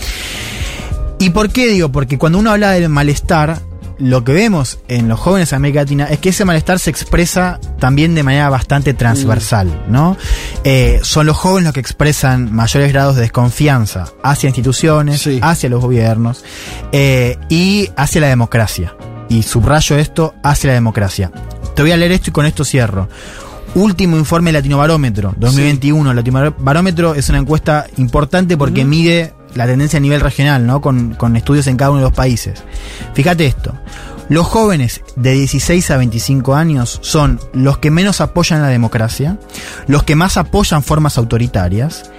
¿Y 1.23 1.31
por 1.31 1.51
qué 1.51 1.69
digo? 1.69 1.91
Porque 1.93 2.19
cuando 2.19 2.41
uno 2.41 2.51
habla 2.51 2.73
del 2.73 2.89
malestar, 2.89 3.61
lo 3.99 4.25
que 4.25 4.33
vemos 4.33 4.81
en 4.89 5.07
los 5.07 5.21
jóvenes 5.21 5.51
de 5.51 5.57
América 5.57 5.83
Latina 5.83 6.07
es 6.07 6.19
que 6.19 6.31
ese 6.31 6.45
malestar 6.45 6.81
se 6.81 6.91
expresa 6.91 7.61
también 7.79 8.17
de 8.17 8.25
manera 8.25 8.51
bastante 8.51 8.93
transversal, 8.93 9.85
¿no? 9.89 10.17
Eh, 10.65 10.99
son 11.05 11.27
los 11.27 11.37
jóvenes 11.37 11.67
los 11.67 11.75
que 11.75 11.79
expresan 11.81 12.53
mayores 12.53 12.93
grados 12.93 13.15
de 13.15 13.23
desconfianza 13.23 14.07
hacia 14.25 14.49
instituciones, 14.49 15.21
Sí. 15.21 15.39
hacia 15.41 15.69
los 15.69 15.81
gobiernos 15.81 16.45
eh, 16.91 17.39
y 17.49 17.89
hacia 17.97 18.21
la 18.23 18.27
democracia. 18.27 18.97
Y 19.29 19.45
subrayo 19.45 19.97
esto, 19.99 20.35
hacia 20.43 20.69
la 20.69 20.75
democracia. 20.75 21.31
Te 21.77 21.83
voy 21.83 21.93
a 21.93 21.97
leer 21.97 22.11
esto 22.11 22.31
y 22.31 22.33
con 22.33 22.47
esto 22.47 22.65
cierro. 22.65 23.09
Último 23.77 24.17
informe 24.19 24.51
Latino 24.51 24.79
Barómetro, 24.79 25.35
2021. 25.39 26.13
Latino 26.13 26.53
Barómetro 26.59 27.15
es 27.15 27.29
una 27.29 27.39
encuesta 27.39 27.87
importante 27.97 28.57
porque 28.57 28.85
mide 28.85 29.35
la 29.55 29.67
tendencia 29.67 29.99
a 29.99 30.01
nivel 30.01 30.21
regional, 30.21 30.67
¿no? 30.67 30.81
Con, 30.81 31.15
con 31.15 31.37
estudios 31.37 31.67
en 31.67 31.77
cada 31.77 31.91
uno 31.91 32.01
de 32.01 32.07
los 32.07 32.15
países. 32.15 32.63
Fíjate 33.15 33.47
esto. 33.47 33.75
Los 34.29 34.47
jóvenes 34.47 35.03
de 35.17 35.33
16 35.33 35.91
a 35.91 35.97
25 35.99 36.55
años 36.55 36.99
son 37.03 37.41
los 37.53 37.79
que 37.79 37.91
menos 37.91 38.21
apoyan 38.21 38.63
la 38.63 38.69
democracia, 38.69 39.37
los 39.89 40.05
que 40.05 40.17
más 40.17 40.37
apoyan 40.37 40.83
formas 40.83 41.19
autoritarias 41.19 42.11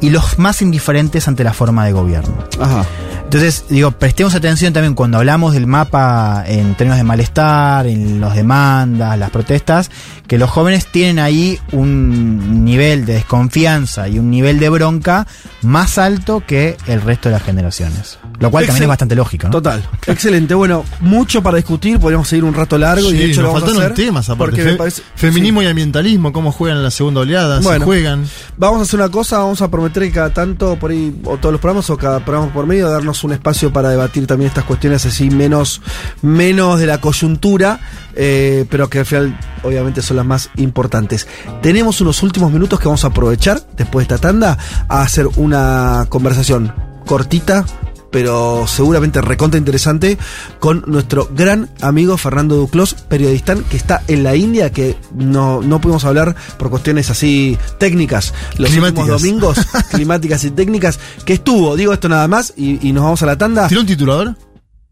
y 0.00 0.10
los 0.10 0.38
más 0.38 0.62
indiferentes 0.62 1.28
ante 1.28 1.44
la 1.44 1.52
forma 1.52 1.84
de 1.84 1.92
gobierno. 1.92 2.34
Ajá. 2.60 2.84
Entonces, 3.24 3.66
digo, 3.68 3.92
prestemos 3.92 4.34
atención 4.34 4.72
también 4.72 4.94
cuando 4.94 5.18
hablamos 5.18 5.52
del 5.54 5.68
mapa 5.68 6.42
en 6.48 6.74
términos 6.74 6.96
de 6.98 7.04
malestar, 7.04 7.86
en 7.86 8.20
las 8.20 8.34
demandas, 8.34 9.16
las 9.16 9.30
protestas, 9.30 9.88
que 10.26 10.36
los 10.36 10.50
jóvenes 10.50 10.86
tienen 10.90 11.20
ahí 11.20 11.56
un 11.70 12.64
nivel 12.64 13.06
de 13.06 13.12
desconfianza 13.14 14.08
y 14.08 14.18
un 14.18 14.30
nivel 14.30 14.58
de 14.58 14.68
bronca 14.68 15.28
más 15.62 15.96
alto 15.98 16.42
que 16.44 16.76
el 16.88 17.02
resto 17.02 17.28
de 17.28 17.34
las 17.34 17.44
generaciones. 17.44 18.18
Lo 18.40 18.50
cual 18.50 18.64
también 18.66 18.84
es 18.84 18.88
bastante 18.88 19.14
lógico, 19.14 19.46
¿no? 19.46 19.52
Total. 19.52 19.82
Excelente. 20.06 20.54
Bueno, 20.54 20.84
mucho 21.00 21.42
para 21.42 21.56
discutir. 21.58 22.00
Podríamos 22.00 22.26
seguir 22.26 22.42
un 22.44 22.54
rato 22.54 22.78
largo 22.78 23.10
y 23.10 23.12
de 23.12 23.24
Sí, 23.26 23.30
hecho 23.32 23.42
lo 23.42 23.48
nos 23.48 23.54
vamos 23.54 23.62
a 23.62 23.66
faltaron 23.74 23.92
hacer. 23.92 24.06
temas 24.06 24.28
aparte. 24.30 24.38
Porque 24.38 24.62
Fe- 24.64 24.70
me 24.72 24.76
parece- 24.76 25.02
feminismo 25.14 25.62
y 25.62 25.66
ambientalismo, 25.66 26.32
cómo 26.32 26.50
juegan 26.50 26.78
en 26.78 26.84
la 26.84 26.90
segunda 26.90 27.20
oleada, 27.20 27.60
Bueno. 27.60 27.80
se 27.80 27.84
juegan. 27.84 28.24
Vamos 28.56 28.80
a 28.80 28.82
hacer 28.84 28.98
una 28.98 29.08
cosa, 29.10 29.38
vamos 29.38 29.60
a 29.62 29.68
prometer 29.68 29.89
que 29.92 30.12
cada 30.12 30.32
tanto, 30.32 30.76
por 30.76 30.90
ahí, 30.90 31.20
o 31.24 31.36
todos 31.36 31.52
los 31.52 31.60
programas, 31.60 31.90
o 31.90 31.96
cada 31.96 32.24
programa 32.24 32.52
por 32.52 32.66
medio, 32.66 32.88
darnos 32.88 33.24
un 33.24 33.32
espacio 33.32 33.72
para 33.72 33.90
debatir 33.90 34.26
también 34.26 34.48
estas 34.48 34.64
cuestiones 34.64 35.04
así 35.06 35.30
menos, 35.30 35.82
menos 36.22 36.78
de 36.78 36.86
la 36.86 37.00
coyuntura, 37.00 37.80
eh, 38.14 38.66
pero 38.70 38.88
que 38.88 39.00
al 39.00 39.06
final 39.06 39.38
obviamente 39.62 40.02
son 40.02 40.16
las 40.16 40.26
más 40.26 40.50
importantes. 40.56 41.26
Tenemos 41.62 42.00
unos 42.00 42.22
últimos 42.22 42.52
minutos 42.52 42.78
que 42.78 42.86
vamos 42.86 43.04
a 43.04 43.08
aprovechar 43.08 43.62
después 43.76 44.06
de 44.06 44.14
esta 44.14 44.28
tanda 44.28 44.58
a 44.88 45.02
hacer 45.02 45.26
una 45.36 46.06
conversación 46.08 46.72
cortita. 47.06 47.64
Pero 48.10 48.66
seguramente 48.66 49.20
recontra 49.20 49.58
interesante 49.58 50.18
con 50.58 50.82
nuestro 50.86 51.28
gran 51.32 51.68
amigo 51.80 52.16
Fernando 52.16 52.56
Duclos, 52.56 52.94
periodista 52.94 53.54
que 53.54 53.76
está 53.76 54.02
en 54.08 54.22
la 54.24 54.34
India, 54.36 54.72
que 54.72 54.96
no, 55.14 55.62
no 55.62 55.80
pudimos 55.80 56.04
hablar 56.04 56.34
por 56.58 56.70
cuestiones 56.70 57.10
así 57.10 57.56
técnicas 57.78 58.34
los 58.58 58.70
últimos 58.70 58.90
Climáticas. 58.90 59.22
domingos, 59.22 59.58
climáticas 59.92 60.44
y 60.44 60.50
técnicas, 60.50 60.98
que 61.24 61.34
estuvo, 61.34 61.76
digo 61.76 61.92
esto 61.92 62.08
nada 62.08 62.26
más, 62.28 62.52
y, 62.56 62.86
y 62.86 62.92
nos 62.92 63.04
vamos 63.04 63.22
a 63.22 63.26
la 63.26 63.38
tanda. 63.38 63.68
¿Tiene 63.68 63.82
un 63.82 63.86
titulador? 63.86 64.34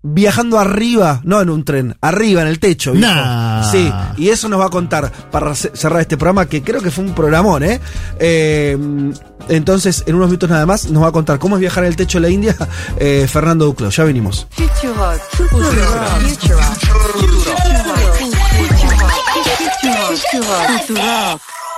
Viajando 0.01 0.59
arriba, 0.61 1.21
no 1.25 1.41
en 1.41 1.51
un 1.51 1.65
tren, 1.65 1.97
arriba 2.01 2.43
en 2.43 2.49
el 2.49 2.61
techo. 2.61 2.93
viejo. 2.93 3.13
Nah. 3.13 3.65
Sí, 3.71 3.93
y 4.17 4.29
eso 4.29 4.49
nos 4.49 4.61
va 4.61 4.67
a 4.67 4.71
contar 4.71 5.11
para 5.31 5.55
ce- 5.57 5.73
cerrar 5.75 6.01
este 6.01 6.17
programa, 6.17 6.47
que 6.47 6.63
creo 6.63 6.81
que 6.81 6.91
fue 6.93 7.05
un 7.05 7.15
programón, 7.15 7.65
¿eh? 7.65 7.81
Eh, 8.21 8.79
entonces, 9.49 10.05
en 10.07 10.15
unos 10.15 10.29
minutos 10.29 10.49
nada 10.51 10.67
más, 10.67 10.89
nos 10.91 11.03
va 11.03 11.09
a 11.09 11.13
contar 11.13 11.39
cómo 11.41 11.57
es 11.57 11.61
viajar 11.61 11.83
en 11.85 11.89
el 11.89 11.97
techo 11.97 12.19
de 12.19 12.23
la 12.23 12.31
India 12.31 12.57
eh, 12.99 13.27
Fernando 13.29 13.65
Duclos. 13.65 13.97
Ya 13.97 14.05
venimos. 14.05 14.47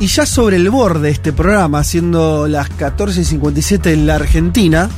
Y 0.00 0.06
ya 0.06 0.26
sobre 0.26 0.56
el 0.56 0.70
borde 0.70 1.00
de 1.02 1.10
este 1.10 1.32
programa, 1.32 1.84
siendo 1.84 2.48
las 2.48 2.70
14.57 2.70 3.92
en 3.92 4.06
la 4.06 4.16
Argentina, 4.16 4.88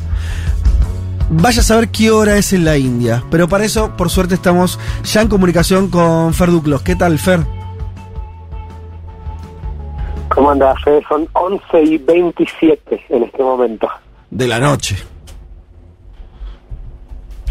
vaya 1.31 1.61
a 1.61 1.65
saber 1.65 1.89
qué 1.89 2.11
hora 2.11 2.37
es 2.37 2.53
en 2.53 2.65
la 2.65 2.77
India. 2.77 3.23
Pero 3.31 3.49
para 3.49 3.65
eso, 3.65 3.97
por 3.97 4.11
suerte, 4.11 4.35
estamos 4.35 4.79
ya 5.05 5.23
en 5.23 5.29
comunicación 5.29 5.89
con 5.89 6.35
Fer 6.35 6.51
Duclos. 6.51 6.83
¿Qué 6.83 6.97
tal, 6.97 7.19
Fer? 7.19 7.41
¿Cómo 10.29 10.51
andas, 10.51 10.77
Fede? 10.85 11.03
Son 11.09 11.29
11 11.33 11.83
y 11.83 11.99
27 11.99 13.05
en 13.09 13.23
este 13.23 13.43
momento. 13.43 13.89
De 14.31 14.49
la 14.49 14.59
noche. 14.59 14.97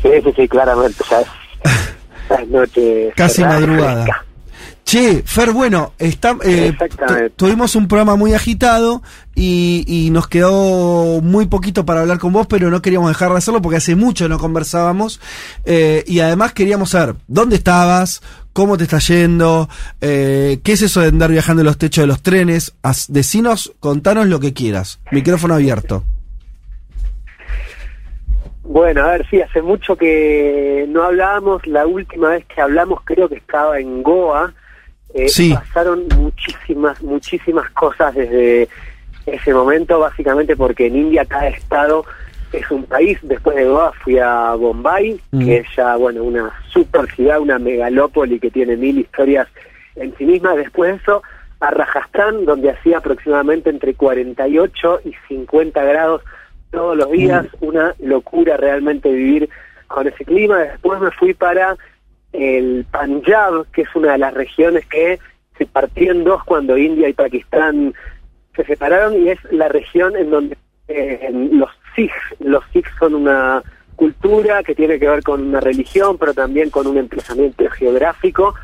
Sí, 0.01 0.09
sí, 0.21 0.33
sí, 0.35 0.47
claramente. 0.49 1.01
Ya 1.09 1.21
es, 2.39 2.47
noche. 2.49 3.13
Casi 3.15 3.41
madrugada. 3.41 4.03
fresca. 4.03 4.25
Che, 4.85 5.23
Fer, 5.25 5.51
bueno, 5.53 5.93
está, 5.97 6.35
eh, 6.43 6.73
tu- 6.77 7.45
tuvimos 7.45 7.75
un 7.75 7.87
programa 7.87 8.15
muy 8.15 8.33
agitado 8.33 9.01
y, 9.33 9.83
y 9.87 10.09
nos 10.11 10.27
quedó 10.27 11.21
muy 11.21 11.45
poquito 11.47 11.85
para 11.85 12.01
hablar 12.01 12.19
con 12.19 12.33
vos, 12.33 12.47
pero 12.47 12.69
no 12.69 12.81
queríamos 12.81 13.09
dejar 13.09 13.31
de 13.31 13.37
hacerlo 13.37 13.61
porque 13.61 13.77
hace 13.77 13.95
mucho 13.95 14.27
no 14.27 14.37
conversábamos. 14.37 15.19
Eh, 15.65 16.03
y 16.05 16.19
además 16.19 16.53
queríamos 16.53 16.89
saber 16.91 17.15
dónde 17.27 17.55
estabas, 17.55 18.21
cómo 18.51 18.77
te 18.77 18.83
está 18.83 18.99
yendo, 18.99 19.69
eh, 20.01 20.59
qué 20.63 20.73
es 20.73 20.81
eso 20.81 20.99
de 20.99 21.07
andar 21.07 21.31
viajando 21.31 21.61
en 21.61 21.67
los 21.67 21.77
techos 21.77 22.03
de 22.03 22.07
los 22.07 22.21
trenes. 22.21 22.75
Haz- 22.83 23.07
decinos, 23.07 23.73
contanos 23.79 24.27
lo 24.27 24.39
que 24.41 24.53
quieras. 24.53 24.99
Micrófono 25.11 25.53
abierto. 25.55 26.03
Bueno, 28.63 29.03
a 29.03 29.11
ver, 29.11 29.27
sí, 29.29 29.41
hace 29.41 29.61
mucho 29.61 29.95
que 29.95 30.85
no 30.89 31.03
hablábamos. 31.03 31.65
La 31.67 31.85
última 31.87 32.29
vez 32.29 32.45
que 32.53 32.61
hablamos 32.61 32.99
creo 33.05 33.27
que 33.29 33.35
estaba 33.35 33.79
en 33.79 34.03
Goa. 34.03 34.53
Eh, 35.13 35.27
Sí. 35.29 35.53
Pasaron 35.53 36.07
muchísimas, 36.17 37.01
muchísimas 37.01 37.69
cosas 37.71 38.13
desde 38.15 38.67
ese 39.25 39.53
momento, 39.53 39.99
básicamente 39.99 40.55
porque 40.55 40.87
en 40.87 40.95
India 40.97 41.25
cada 41.25 41.47
estado 41.49 42.05
es 42.51 42.69
un 42.71 42.83
país. 42.83 43.17
Después 43.21 43.55
de 43.55 43.65
Goa 43.65 43.93
fui 44.03 44.17
a 44.19 44.53
Bombay, 44.55 45.19
Mm. 45.31 45.45
que 45.45 45.57
es 45.57 45.67
ya, 45.75 45.95
bueno, 45.95 46.23
una 46.23 46.51
super 46.69 47.09
ciudad, 47.11 47.39
una 47.39 47.57
megalópoli 47.59 48.39
que 48.39 48.51
tiene 48.51 48.75
mil 48.75 48.99
historias 48.99 49.47
en 49.95 50.15
sí 50.17 50.25
misma. 50.25 50.55
Después 50.55 50.91
de 50.91 50.97
eso, 50.97 51.23
a 51.59 51.71
Rajasthan, 51.71 52.45
donde 52.45 52.71
hacía 52.71 52.97
aproximadamente 52.97 53.69
entre 53.69 53.93
48 53.93 54.99
y 55.05 55.13
50 55.27 55.83
grados 55.83 56.21
todos 56.71 56.97
los 56.97 57.09
días, 57.11 57.45
una 57.61 57.93
locura 57.99 58.57
realmente 58.57 59.09
vivir 59.11 59.47
con 59.87 60.07
ese 60.07 60.25
clima. 60.25 60.57
Después 60.59 60.99
me 60.99 61.11
fui 61.11 61.33
para 61.35 61.77
el 62.33 62.85
Punjab, 62.91 63.67
que 63.71 63.83
es 63.83 63.95
una 63.95 64.13
de 64.13 64.17
las 64.17 64.33
regiones 64.33 64.85
que 64.87 65.19
se 65.57 65.65
partió 65.65 66.11
en 66.11 66.23
dos 66.23 66.43
cuando 66.43 66.77
India 66.77 67.07
y 67.07 67.13
Pakistán 67.13 67.93
se 68.55 68.65
separaron 68.65 69.21
y 69.21 69.29
es 69.29 69.39
la 69.51 69.67
región 69.67 70.15
en 70.15 70.29
donde 70.29 70.57
eh, 70.87 71.29
los 71.31 71.69
Sikhs, 71.95 72.39
los 72.39 72.63
Sikhs 72.73 72.91
son 72.99 73.15
una 73.15 73.63
cultura 73.95 74.63
que 74.63 74.75
tiene 74.75 74.99
que 74.99 75.07
ver 75.07 75.23
con 75.23 75.41
una 75.41 75.59
religión, 75.59 76.17
pero 76.17 76.33
también 76.33 76.69
con 76.69 76.87
un 76.87 76.97
emplazamiento 76.97 77.69
geográfico 77.69 78.55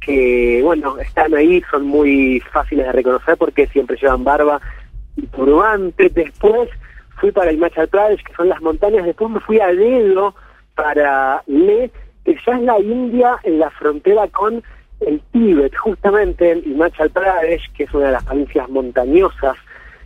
que, 0.00 0.60
bueno, 0.62 0.98
están 0.98 1.34
ahí, 1.34 1.62
son 1.70 1.86
muy 1.86 2.40
fáciles 2.52 2.86
de 2.86 2.92
reconocer 2.92 3.36
porque 3.38 3.66
siempre 3.68 3.96
llevan 3.96 4.22
barba 4.22 4.60
y 5.16 5.26
turbante. 5.28 6.10
Después 6.10 6.68
fui 7.18 7.32
para 7.32 7.52
Himachal 7.52 7.88
Pradesh, 7.88 8.22
que 8.22 8.34
son 8.34 8.48
las 8.48 8.60
montañas. 8.60 9.06
Después 9.06 9.30
me 9.30 9.40
fui 9.40 9.60
a 9.60 9.68
dedo 9.68 10.34
para 10.74 11.42
Leh, 11.46 11.90
que 12.24 12.36
ya 12.46 12.56
es 12.56 12.62
la 12.62 12.78
India 12.80 13.38
en 13.42 13.58
la 13.58 13.70
frontera 13.70 14.26
con 14.28 14.62
el 15.00 15.20
Tíbet, 15.32 15.74
justamente 15.76 16.50
en 16.52 16.62
Himachal 16.64 17.10
Pradesh, 17.10 17.70
que 17.72 17.84
es 17.84 17.94
una 17.94 18.06
de 18.06 18.12
las 18.12 18.24
provincias 18.24 18.68
montañosas 18.70 19.56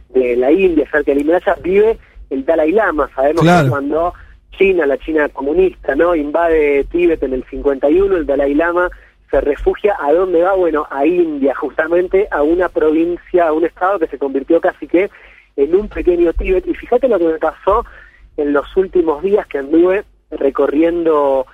de 0.08 0.36
la 0.36 0.50
India, 0.50 0.88
cerca 0.90 1.12
del 1.12 1.20
Himalaya, 1.20 1.56
vive 1.62 1.98
el 2.30 2.44
Dalai 2.44 2.72
Lama. 2.72 3.08
Sabemos 3.14 3.42
Claro. 3.42 3.64
que 3.64 3.70
cuando 3.70 4.14
China, 4.52 4.86
la 4.86 4.98
China 4.98 5.28
comunista, 5.28 5.94
¿no? 5.94 6.14
invade 6.14 6.84
Tíbet 6.90 7.22
en 7.22 7.34
el 7.34 7.44
51, 7.44 8.16
el 8.16 8.26
Dalai 8.26 8.54
Lama 8.54 8.90
se 9.30 9.40
refugia 9.42 9.94
a 10.00 10.12
dónde 10.12 10.42
va, 10.42 10.54
bueno, 10.54 10.86
a 10.90 11.04
India, 11.06 11.54
justamente 11.54 12.26
a 12.30 12.42
una 12.42 12.68
provincia, 12.70 13.46
a 13.48 13.52
un 13.52 13.66
estado 13.66 13.98
que 13.98 14.06
se 14.06 14.18
convirtió 14.18 14.60
casi 14.60 14.86
que 14.88 15.10
en 15.56 15.74
un 15.74 15.88
pequeño 15.88 16.32
Tíbet. 16.32 16.66
Y 16.66 16.74
fíjate 16.74 17.08
lo 17.08 17.18
que 17.18 17.26
me 17.26 17.38
pasó 17.38 17.84
en 18.38 18.52
los 18.52 18.74
últimos 18.76 19.22
días 19.22 19.46
que 19.46 19.58
anduve 19.58 20.04
recorriendo 20.30 21.46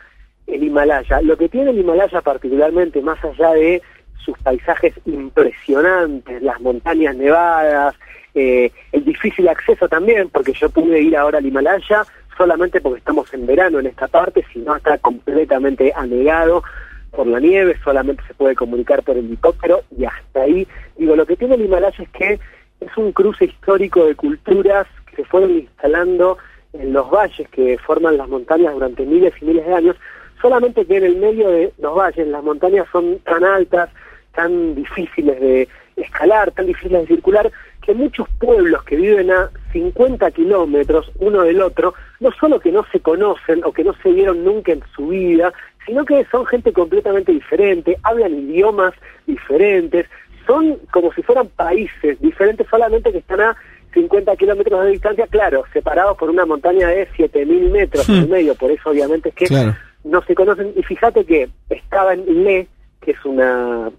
el 0.47 0.63
Himalaya. 0.63 1.21
Lo 1.23 1.37
que 1.37 1.49
tiene 1.49 1.71
el 1.71 1.79
Himalaya 1.79 2.21
particularmente, 2.21 3.01
más 3.03 3.23
allá 3.25 3.53
de 3.53 3.83
sus 4.17 4.39
paisajes 4.39 4.95
impresionantes, 5.05 6.43
las 6.43 6.61
montañas 6.61 7.17
nevadas, 7.17 7.95
eh, 8.35 8.71
el 8.93 9.05
difícil 9.05 9.49
acceso 9.49 9.89
también, 9.89 10.29
porque 10.29 10.53
yo 10.53 10.71
pude 10.71 11.01
ir 11.01 11.17
ahora 11.17 11.39
al 11.39 11.47
Himalaya 11.47 12.05
solamente 12.37 12.81
porque 12.81 12.99
estamos 12.99 13.33
en 13.33 13.47
verano 13.47 13.79
en 13.79 13.87
esta 13.87 14.09
parte, 14.09 14.45
si 14.53 14.59
no 14.59 14.75
está 14.75 14.99
completamente 14.99 15.93
anegado 15.95 16.65
por 17.11 17.27
la 17.27 17.39
nieve, 17.39 17.77
solamente 17.85 18.25
se 18.27 18.35
puede 18.35 18.57
comunicar 18.57 19.03
por 19.03 19.17
helicóptero 19.17 19.83
y 19.97 20.05
hasta 20.05 20.41
ahí. 20.43 20.67
Digo, 20.97 21.15
lo 21.15 21.27
que 21.27 21.37
tiene 21.37 21.55
el 21.55 21.65
Himalaya 21.65 22.03
es 22.03 22.09
que 22.11 22.41
es 22.81 22.97
un 22.97 23.13
cruce 23.13 23.45
histórico 23.45 24.05
de 24.05 24.17
culturas 24.17 24.87
que 25.07 25.17
se 25.17 25.25
fueron 25.25 25.53
instalando 25.53 26.39
en 26.73 26.93
los 26.93 27.09
valles 27.09 27.49
que 27.51 27.79
forman 27.79 28.17
las 28.17 28.29
montañas 28.29 28.75
durante 28.75 29.07
miles 29.07 29.33
y 29.41 29.45
miles 29.45 29.65
de 29.65 29.75
años, 29.75 29.97
solamente 30.45 30.85
que 30.85 30.99
en 30.99 31.05
el 31.05 31.17
medio 31.17 31.49
de 31.49 31.73
los 31.79 31.97
valles 31.97 32.29
las 32.29 32.45
montañas 32.45 32.87
son 32.93 33.19
tan 33.21 33.43
altas, 33.45 33.89
tan 34.35 34.75
difíciles 34.75 35.41
de 35.41 35.67
escalar, 35.97 36.51
tan 36.51 36.67
difíciles 36.67 37.01
de 37.01 37.07
circular, 37.07 37.51
que 37.81 37.95
muchos 37.95 38.29
pueblos 38.39 38.85
que 38.85 38.97
viven 38.97 39.31
a 39.31 39.49
50 39.73 40.31
kilómetros 40.33 41.11
uno 41.19 41.41
del 41.45 41.63
otro, 41.63 41.95
no 42.21 42.31
solo 42.33 42.61
que 42.61 42.71
no 42.71 42.85
se 42.93 43.01
conocen 43.01 43.65
o 43.65 43.73
que 43.73 43.85
no 43.85 43.95
se 44.03 44.11
vieron 44.13 44.45
nunca 44.45 44.73
en 44.73 44.83
su 44.95 45.09
vida, 45.09 45.51
sino 45.87 46.05
que 46.05 46.27
son 46.31 46.45
gente 46.45 46.75
completamente 46.75 47.33
diferente, 47.33 47.97
hablan 48.03 48.35
idiomas 48.35 48.93
diferentes, 49.27 50.05
son 50.47 50.77
como 50.93 51.11
si 51.15 51.23
fueran 51.23 51.49
países 51.57 52.21
diferentes, 52.21 52.67
solamente 52.69 53.13
que 53.13 53.19
están 53.19 53.41
a 53.41 53.57
50 53.95 54.37
kilómetros 54.37 54.85
de 54.85 54.91
distancia, 54.91 55.27
claro, 55.27 55.65
separados 55.73 56.19
por 56.19 56.29
una 56.29 56.45
montaña 56.45 56.89
de 56.89 57.09
7000 57.17 57.71
metros 57.71 58.07
en 58.11 58.17
el 58.17 58.29
medio, 58.29 58.55
por 58.57 58.71
eso 58.71 58.91
obviamente 58.91 59.31
es 59.31 59.35
que 59.35 59.47
Claro. 59.47 59.75
No 60.05 60.23
se 60.23 60.35
conocen. 60.35 60.73
Y 60.77 60.83
fíjate 60.83 61.25
que 61.25 61.49
estaba 61.71 62.15
en 62.15 62.45
Leh, 62.45 62.69
que 63.01 63.13
es 63.13 63.25
una, 63.25 63.91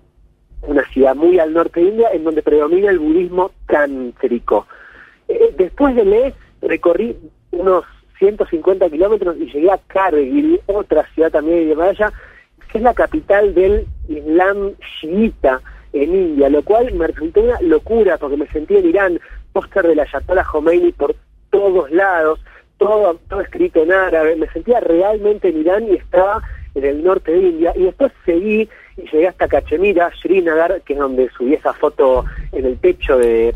una 0.62 0.86
ciudad 0.90 1.16
muy 1.16 1.40
al 1.40 1.54
norte 1.54 1.82
de 1.82 1.88
India, 1.88 2.10
en 2.14 2.24
donde 2.24 2.44
predomina 2.44 2.90
el 2.90 3.00
budismo 3.00 3.52
tántrico. 3.68 4.68
Eh, 5.28 5.54
después 5.58 5.96
de 5.96 6.06
Leh, 6.06 6.34
recorrí 6.62 7.16
unos 7.52 7.86
150 8.20 8.90
kilómetros 8.90 9.36
y 9.38 9.52
llegué 9.52 9.72
a 9.72 9.80
Kargil, 9.88 10.62
otra 10.68 11.06
ciudad 11.14 11.32
también 11.32 11.66
de 11.66 11.74
Himalaya, 11.74 12.14
que 12.72 12.78
es 12.78 12.84
la 12.84 12.94
capital 12.94 13.54
del 13.54 13.86
Islam 14.08 14.74
chiita 15.00 15.62
en 15.94 16.14
India, 16.14 16.50
lo 16.50 16.62
cual 16.64 16.94
me 16.94 17.08
resultó 17.08 17.42
una 17.42 17.60
locura 17.62 18.18
porque 18.18 18.38
me 18.38 18.48
sentí 18.48 18.76
en 18.76 18.88
Irán, 18.88 19.20
póster 19.54 19.88
de 19.88 19.96
la 19.96 20.04
Ayatollah 20.04 20.44
Khomeini 20.44 20.92
por 20.92 21.16
todos 21.50 21.90
lados, 21.92 22.40
todo, 22.78 23.20
todo 23.30 23.42
escrito 23.42 23.84
en 23.84 23.92
árabe, 23.92 24.36
me 24.36 24.48
sentía 24.48 24.80
realmente 24.80 25.50
en 25.50 25.62
Irán 25.62 25.88
y 25.88 25.96
estaba 25.96 26.42
en 26.76 26.84
el 26.84 27.04
norte 27.04 27.32
de 27.32 27.40
India 27.40 27.74
y 27.76 27.84
después 27.84 28.12
seguí 28.26 28.70
y 28.98 29.02
llegué 29.12 29.28
hasta 29.28 29.48
Cachemira, 29.48 30.12
Srinagar, 30.22 30.82
que 30.82 30.94
es 30.94 31.00
donde 31.00 31.30
subí 31.38 31.54
esa 31.54 31.74
foto 31.74 32.26
en 32.52 32.66
el 32.66 32.78
techo 32.78 33.18
de, 33.18 33.54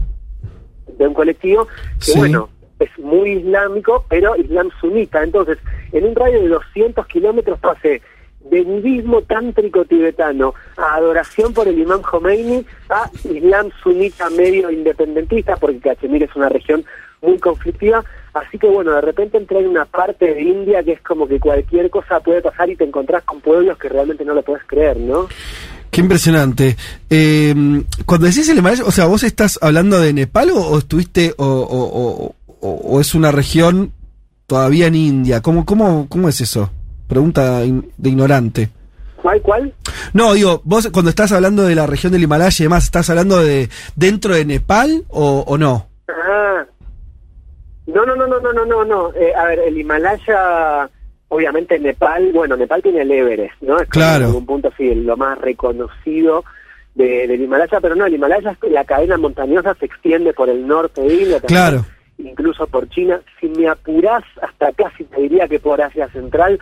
de 0.98 1.08
un 1.08 1.14
colectivo, 1.14 1.68
que 1.68 2.06
Sí. 2.06 2.20
bueno, 2.20 2.50
es 2.80 2.90
muy 2.98 3.32
islámico, 3.32 4.06
pero 4.10 4.36
islam 4.36 4.70
sunita. 4.80 5.24
Entonces, 5.24 5.58
en 5.92 6.06
un 6.06 6.16
radio 6.16 6.42
de 6.42 6.48
200 6.50 7.06
kilómetros 7.08 7.60
pasé 7.60 8.02
de 8.50 8.62
budismo 8.64 9.22
tántrico 9.24 9.86
tibetano 9.86 10.54
a 10.78 10.96
adoración 10.96 11.54
por 11.54 11.68
el 11.68 11.78
imam 11.78 12.02
Khomeini 12.02 12.66
a 12.90 13.10
islam 13.26 13.70
sunita 13.84 14.30
medio 14.30 14.72
independentista, 14.72 15.58
porque 15.58 15.80
Cachemira 15.80 16.26
es 16.26 16.36
una 16.36 16.50
región 16.50 16.84
muy 17.22 17.38
conflictiva. 17.40 18.04
Así 18.34 18.58
que 18.60 18.68
bueno, 18.68 18.92
de 18.94 19.02
repente 19.02 19.38
entré 19.38 19.60
en 19.60 19.68
una 19.68 19.86
parte 19.86 20.34
de 20.34 20.42
India 20.42 20.84
que 20.84 20.94
es 20.94 21.02
como 21.02 21.28
que 21.28 21.40
cualquier 21.40 21.90
cosa 21.90 22.20
puede 22.20 22.42
pasar 22.42 22.70
y 22.70 22.76
te 22.76 22.84
encontrás 22.84 23.24
con 23.24 23.42
pueblos 23.42 23.78
que 23.78 23.90
realmente 23.90 24.24
no 24.24 24.34
lo 24.34 24.44
puedes 24.44 24.64
creer, 24.66 24.98
¿no? 24.98 25.28
Qué 25.92 26.02
impresionante. 26.02 26.78
Eh, 27.10 27.56
cuando 28.06 28.28
decís 28.28 28.48
el 28.50 28.60
Himalaya, 28.60 28.84
o 28.86 28.92
sea, 28.92 29.06
¿vos 29.08 29.24
estás 29.24 29.58
hablando 29.62 30.00
de 30.00 30.14
Nepal 30.14 30.52
o, 30.52 30.58
o 30.60 30.78
estuviste, 30.78 31.34
o, 31.38 32.36
o- 32.62 33.02
es 33.02 33.16
una 33.16 33.32
región 33.32 33.92
todavía 34.46 34.86
en 34.88 34.96
India? 34.96 35.42
¿Cómo, 35.42 35.66
cómo, 35.66 36.08
cómo 36.08 36.30
es 36.30 36.40
eso? 36.42 36.70
Pregunta 37.08 37.66
in- 37.66 37.92
de 37.98 38.10
ignorante. 38.10 38.70
¿Cuál, 39.22 39.42
cuál? 39.42 39.74
No, 40.14 40.34
digo, 40.34 40.62
vos 40.64 40.88
cuando 40.94 41.10
estás 41.10 41.32
hablando 41.32 41.64
de 41.64 41.74
la 41.76 41.88
región 41.88 42.12
del 42.14 42.24
Himalaya 42.24 42.56
y 42.60 42.64
demás, 42.64 42.84
¿estás 42.86 43.10
hablando 43.10 43.40
de 43.40 43.70
dentro 43.96 44.36
de 44.36 44.46
Nepal 44.46 45.04
o, 45.10 45.44
o 45.48 45.58
no? 45.58 45.88
Ah. 46.08 46.66
No, 47.94 48.06
no, 48.06 48.16
no, 48.16 48.28
no, 48.28 48.40
no, 48.40 48.54
no, 48.54 48.66
no, 48.66 48.86
no. 48.86 49.14
Eh, 49.16 49.34
a 49.36 49.46
ver, 49.46 49.60
el 49.60 49.78
Himalaya, 49.78 50.90
obviamente 51.30 51.80
Nepal, 51.80 52.32
bueno, 52.34 52.56
Nepal 52.56 52.82
tiene 52.82 53.02
el 53.02 53.12
Everest, 53.12 53.62
¿no? 53.62 53.80
Es 53.80 53.90
Claro. 53.90 54.24
En 54.26 54.28
algún 54.28 54.46
punto 54.46 54.72
sí, 54.78 54.94
lo 54.96 55.18
más 55.18 55.38
reconocido 55.40 56.44
de- 56.96 57.28
del 57.28 57.42
Himalaya, 57.42 57.80
pero 57.82 57.96
no, 57.96 58.06
el 58.06 58.14
Himalaya, 58.14 58.56
la 58.70 58.84
cadena 58.86 59.18
montañosa 59.18 59.76
se 59.76 59.86
extiende 59.86 60.34
por 60.34 60.50
el 60.50 60.68
norte 60.68 61.02
de 61.02 61.14
India, 61.14 61.40
Claro. 61.42 61.86
incluso 62.18 62.68
por 62.68 62.90
China. 62.90 63.22
Si 63.40 63.48
me 63.50 63.68
apurás, 63.68 64.24
hasta 64.42 64.72
casi 64.74 65.04
te 65.06 65.22
diría 65.22 65.48
que 65.48 65.60
por 65.60 65.82
Asia 65.82 66.10
Central 66.10 66.60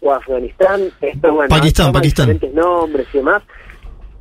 o 0.00 0.12
Afganistán, 0.12 0.80
esto, 1.00 1.32
bueno, 1.34 1.48
Pakistán, 1.48 1.92
Pakistán. 1.92 2.26
diferentes 2.26 2.54
nombres 2.54 3.06
y 3.12 3.18
demás. 3.18 3.42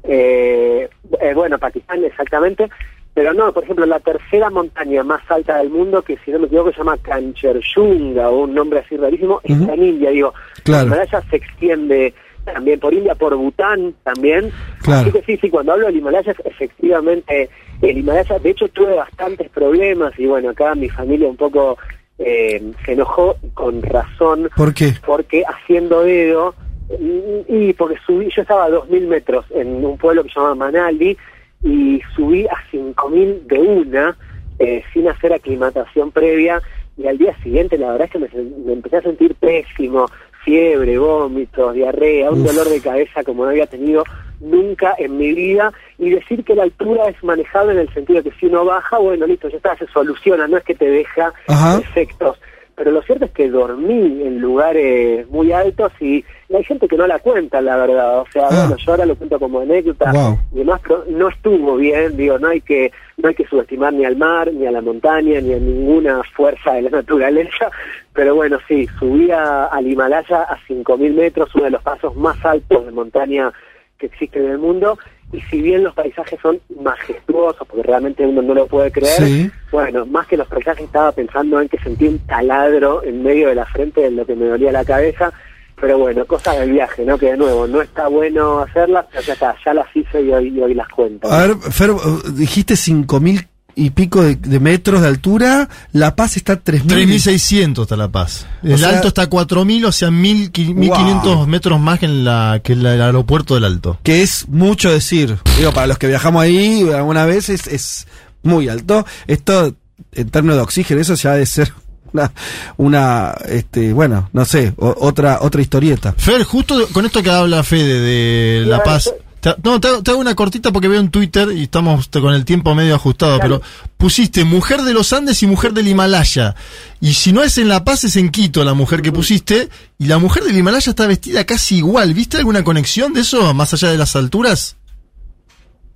Eh, 0.04 0.90
eh, 1.22 1.34
bueno, 1.34 1.58
Pakistán 1.60 2.04
exactamente, 2.04 2.70
pero 3.14 3.34
no, 3.34 3.52
por 3.52 3.64
ejemplo, 3.64 3.86
la 3.86 4.00
tercera 4.00 4.50
montaña 4.50 5.04
más 5.04 5.22
alta 5.30 5.58
del 5.58 5.70
mundo, 5.70 6.02
que 6.02 6.18
si 6.24 6.32
no 6.32 6.40
me 6.40 6.46
equivoco 6.48 6.72
se 6.72 6.78
llama 6.78 6.98
Kanchenjunga, 6.98 8.30
o 8.30 8.44
un 8.44 8.54
nombre 8.54 8.80
así 8.80 8.96
rarísimo, 8.98 9.42
está 9.44 9.74
en 9.74 9.84
India, 9.84 10.10
digo, 10.12 10.34
Claro. 10.64 10.82
el 10.82 10.88
Himalaya 10.88 11.22
se 11.30 11.36
extiende 11.38 12.14
también 12.46 12.80
por 12.80 12.94
India, 12.94 13.16
por 13.16 13.36
Bután 13.36 13.94
también. 14.04 14.52
Claro. 14.82 15.02
Así 15.02 15.12
que 15.12 15.22
sí, 15.24 15.38
sí, 15.42 15.50
cuando 15.50 15.74
hablo 15.74 15.88
del 15.88 15.98
Himalaya, 15.98 16.34
efectivamente, 16.46 17.50
el 17.82 17.98
Himalaya, 17.98 18.40
de 18.40 18.50
hecho 18.52 18.68
tuve 18.70 18.96
bastantes 18.96 19.50
problemas 19.50 20.14
y 20.18 20.26
bueno, 20.26 20.50
acá 20.50 20.74
mi 20.76 20.90
familia 20.90 21.28
un 21.28 21.36
poco 21.38 21.78
eh, 22.18 22.62
se 22.86 22.94
enojó 22.94 23.36
con 23.54 23.82
razón. 23.82 24.50
¿Por 24.56 24.74
qué? 24.74 24.94
Porque 25.06 25.44
haciendo 25.48 26.02
dedo, 26.04 26.56
y, 27.00 27.70
y 27.70 27.74
porque 27.74 27.98
subí, 28.06 28.30
yo 28.36 28.42
estaba 28.42 28.66
a 28.66 28.70
2.000 28.70 29.08
metros 29.08 29.46
en 29.52 29.86
un 29.86 29.98
pueblo 29.98 30.24
que 30.24 30.30
se 30.30 30.40
llama 30.40 30.56
Manali 30.56 31.18
y 31.64 32.02
subí 32.16 32.46
a 32.48 32.56
5.000 32.72 33.42
de 33.48 33.60
una 33.60 34.18
eh, 34.60 34.84
sin 34.94 35.08
hacer 35.08 35.34
aclimatación 35.34 36.12
previa 36.12 36.62
y 36.98 37.08
al 37.08 37.18
día 37.18 37.36
siguiente 37.42 37.78
la 37.78 37.92
verdad 37.92 38.08
es 38.08 38.12
que 38.12 38.20
me, 38.20 38.74
empecé 38.74 38.98
a 38.98 39.02
sentir 39.02 39.36
pésimo, 39.36 40.06
fiebre, 40.44 40.98
vómitos, 40.98 41.74
diarrea, 41.74 42.32
un 42.32 42.42
Uf. 42.42 42.48
dolor 42.48 42.70
de 42.70 42.82
cabeza 42.82 43.24
como 43.24 43.44
no 43.44 43.52
había 43.52 43.68
tenido 43.68 44.04
nunca 44.40 44.96
en 44.98 45.18
mi 45.18 45.34
vida 45.34 45.72
y 45.98 46.10
decir 46.10 46.44
que 46.44 46.56
la 46.56 46.64
altura 46.64 47.10
es 47.10 47.22
manejable 47.24 47.74
en 47.74 47.80
el 47.80 47.94
sentido 47.94 48.22
de 48.22 48.30
que 48.30 48.38
si 48.38 48.46
uno 48.46 48.66
baja, 48.66 48.98
bueno, 48.98 49.28
listo, 49.28 49.50
ya 49.50 49.58
está, 49.58 49.78
se 49.78 49.88
soluciona, 49.88 50.48
no 50.48 50.58
es 50.58 50.64
que 50.64 50.76
te 50.76 50.90
deja 50.90 51.34
Ajá. 51.48 51.80
efectos. 51.80 52.38
Pero 52.80 52.92
lo 52.92 53.02
cierto 53.02 53.26
es 53.26 53.32
que 53.32 53.50
dormí 53.50 54.24
en 54.24 54.40
lugares 54.40 55.30
muy 55.30 55.52
altos 55.52 55.92
y, 56.00 56.24
hay 56.56 56.64
gente 56.64 56.88
que 56.88 56.96
no 56.96 57.06
la 57.08 57.20
cuenta, 57.20 57.60
la 57.62 57.76
verdad. 57.76 58.22
O 58.22 58.26
sea, 58.32 58.44
Ah. 58.50 58.62
bueno, 58.68 58.78
yo 58.78 58.92
ahora 58.92 59.06
lo 59.06 59.16
cuento 59.18 59.38
como 59.38 59.60
anécdota 59.60 60.14
Wow. 60.14 60.40
y 60.54 60.60
demás, 60.60 60.80
pero 60.82 61.04
no 61.10 61.28
estuvo 61.28 61.76
bien, 61.76 62.16
digo, 62.16 62.40
no 62.40 62.48
hay 62.48 62.62
que 62.62 62.92
no 63.18 63.28
hay 63.28 63.36
que 63.36 63.46
subestimar 63.48 63.92
ni 63.92 64.06
al 64.06 64.16
mar, 64.16 64.50
ni 64.54 64.66
a 64.66 64.72
la 64.72 64.80
montaña, 64.82 65.42
ni 65.42 65.54
a 65.54 65.60
ninguna 65.60 66.22
fuerza 66.34 66.76
de 66.76 66.84
la 66.84 66.90
naturaleza, 67.02 67.70
pero 68.14 68.34
bueno, 68.34 68.58
sí, 68.66 68.88
subí 68.98 69.30
a- 69.30 69.66
al 69.66 69.86
Himalaya 69.86 70.44
a 70.44 70.58
5.000 70.66 71.14
metros, 71.14 71.54
uno 71.56 71.66
de 71.66 71.72
los 71.72 71.84
pasos 71.84 72.16
más 72.16 72.38
altos 72.46 72.86
de 72.86 72.92
montaña 72.94 73.52
que 74.00 74.08
existen 74.08 74.46
en 74.46 74.52
el 74.52 74.58
mundo, 74.58 74.98
y 75.32 75.42
si 75.42 75.62
bien 75.62 75.84
los 75.84 75.94
paisajes 75.94 76.40
son 76.42 76.60
majestuosos, 76.82 77.68
porque 77.68 77.84
realmente 77.84 78.26
uno 78.26 78.42
no 78.42 78.54
lo 78.56 78.66
puede 78.66 78.92
creer, 78.92 79.22
Sí. 79.24 79.52
bueno, 79.72 80.06
más 80.08 80.26
que 80.26 80.38
los 80.38 80.48
paisajes 80.48 80.86
estaba 80.86 81.12
pensando 81.12 81.62
en 81.62 81.70
que 81.70 81.78
sentí 81.80 82.08
un 82.08 82.18
taladro 82.20 83.04
en 83.04 83.22
medio 83.22 83.50
de 83.50 83.56
la 83.56 83.66
frente 83.66 84.02
de 84.02 84.12
lo 84.12 84.26
que 84.26 84.36
me 84.36 84.46
dolía 84.46 84.72
la 84.72 84.84
cabeza, 84.86 85.32
pero 85.80 85.98
bueno, 86.00 86.26
cosas 86.26 86.60
del 86.60 86.72
viaje, 86.72 87.06
¿no? 87.06 87.18
Que 87.18 87.28
de 87.28 87.38
nuevo, 87.38 87.68
no 87.68 87.82
está 87.82 88.08
bueno 88.08 88.60
hacerlas, 88.60 89.06
pero 89.12 89.22
ya 89.24 89.34
está, 89.34 89.56
ya 89.64 89.74
las 89.74 89.88
hice 89.96 90.22
y 90.22 90.32
hoy, 90.32 90.48
y 90.50 90.60
hoy 90.62 90.74
las 90.74 90.88
cuento. 90.90 91.32
A 91.32 91.46
ver, 91.48 91.56
Fer, 91.58 91.92
dijiste 92.34 92.74
5.000 92.74 93.48
y 93.76 93.92
pico 93.92 94.22
de, 94.24 94.36
de 94.36 94.60
metros 94.60 95.02
de 95.02 95.08
altura, 95.08 95.70
La 95.94 96.16
Paz 96.16 96.36
está 96.38 96.54
a 96.54 96.64
3.000. 96.64 96.88
3600 96.88 97.84
está 97.84 97.96
La 97.96 98.10
Paz. 98.10 98.46
El 98.64 98.74
O 98.74 98.78
sea- 98.78 98.90
alto 98.90 99.08
está 99.10 99.22
a 99.24 99.28
4000, 99.28 99.86
o 99.86 99.92
sea, 99.92 100.12
1000, 100.12 100.52
qui- 100.52 100.74
1500 100.74 101.48
metros 101.48 101.80
más 101.80 102.00
que, 102.00 102.06
en 102.08 102.24
la, 102.26 102.60
que 102.64 102.74
en 102.74 102.84
la- 102.84 102.94
el 102.96 103.02
aeropuerto 103.02 103.56
del 103.56 103.64
Alto. 103.66 103.98
Que 104.04 104.22
es 104.22 104.48
mucho 104.50 104.92
decir. 104.92 105.38
Digo, 105.58 105.72
para 105.74 105.88
los 105.88 105.98
que 105.98 106.08
viajamos 106.08 106.42
ahí 106.42 106.90
alguna 106.94 107.26
vez 107.26 107.50
es, 107.50 107.68
es 107.68 108.08
muy 108.44 108.68
alto. 108.70 109.06
Esto, 109.28 109.76
en 110.12 110.30
términos 110.30 110.58
de 110.58 110.64
oxígeno, 110.64 111.00
eso 111.02 111.16
ya 111.16 111.32
ha 111.32 111.36
de 111.36 111.46
ser 111.46 111.72
una, 112.12 112.32
una 112.78 113.36
este, 113.48 113.94
bueno, 113.94 114.30
no 114.34 114.44
sé, 114.46 114.74
o- 114.78 114.96
otra, 115.00 115.40
otra 115.42 115.62
historieta. 115.62 116.14
Fer, 116.18 116.44
justo 116.44 116.88
con 116.92 117.06
esto 117.06 117.22
que 117.24 117.30
habla 117.30 117.64
Fede 117.64 118.00
de 118.02 118.66
La 118.66 118.82
Paz. 118.84 119.14
Te- 119.42 119.56
no, 119.64 119.80
te, 119.80 119.88
hago- 119.88 120.04
te 120.04 120.12
hago 120.12 120.20
una 120.20 120.36
cortita 120.36 120.72
porque 120.72 120.88
veo 120.88 121.00
en 121.00 121.10
Twitter 121.10 121.50
y 121.52 121.64
estamos 121.64 122.08
con 122.10 122.34
el 122.34 122.46
tiempo 122.46 122.76
medio 122.76 122.96
ajustado, 122.96 123.40
pero 123.40 123.62
pusiste 123.98 124.44
mujer 124.44 124.82
de 124.82 124.94
los 124.94 125.12
Andes 125.14 125.42
y 125.44 125.48
mujer 125.48 125.74
del 125.74 125.88
Himalaya. 125.88 126.56
Y 127.02 127.14
si 127.14 127.32
no 127.34 127.44
es 127.44 127.58
en 127.58 127.68
La 127.68 127.84
Paz, 127.84 128.04
es 128.04 128.16
en 128.16 128.30
Quito 128.30 128.64
la 128.64 128.74
mujer 128.74 129.02
que 129.02 129.12
pusiste. 129.12 129.70
Y 129.98 130.08
la 130.08 130.18
mujer 130.18 130.44
del 130.44 130.58
Himalaya 130.58 130.90
está 130.92 131.08
vestida 131.08 131.46
casi 131.46 131.78
igual. 131.78 132.14
¿Viste 132.14 132.38
alguna 132.38 132.64
conexión 132.64 133.14
de 133.14 133.22
eso, 133.22 133.54
más 133.54 133.74
allá 133.74 133.90
de 133.92 133.98
las 133.98 134.16
alturas? 134.16 134.76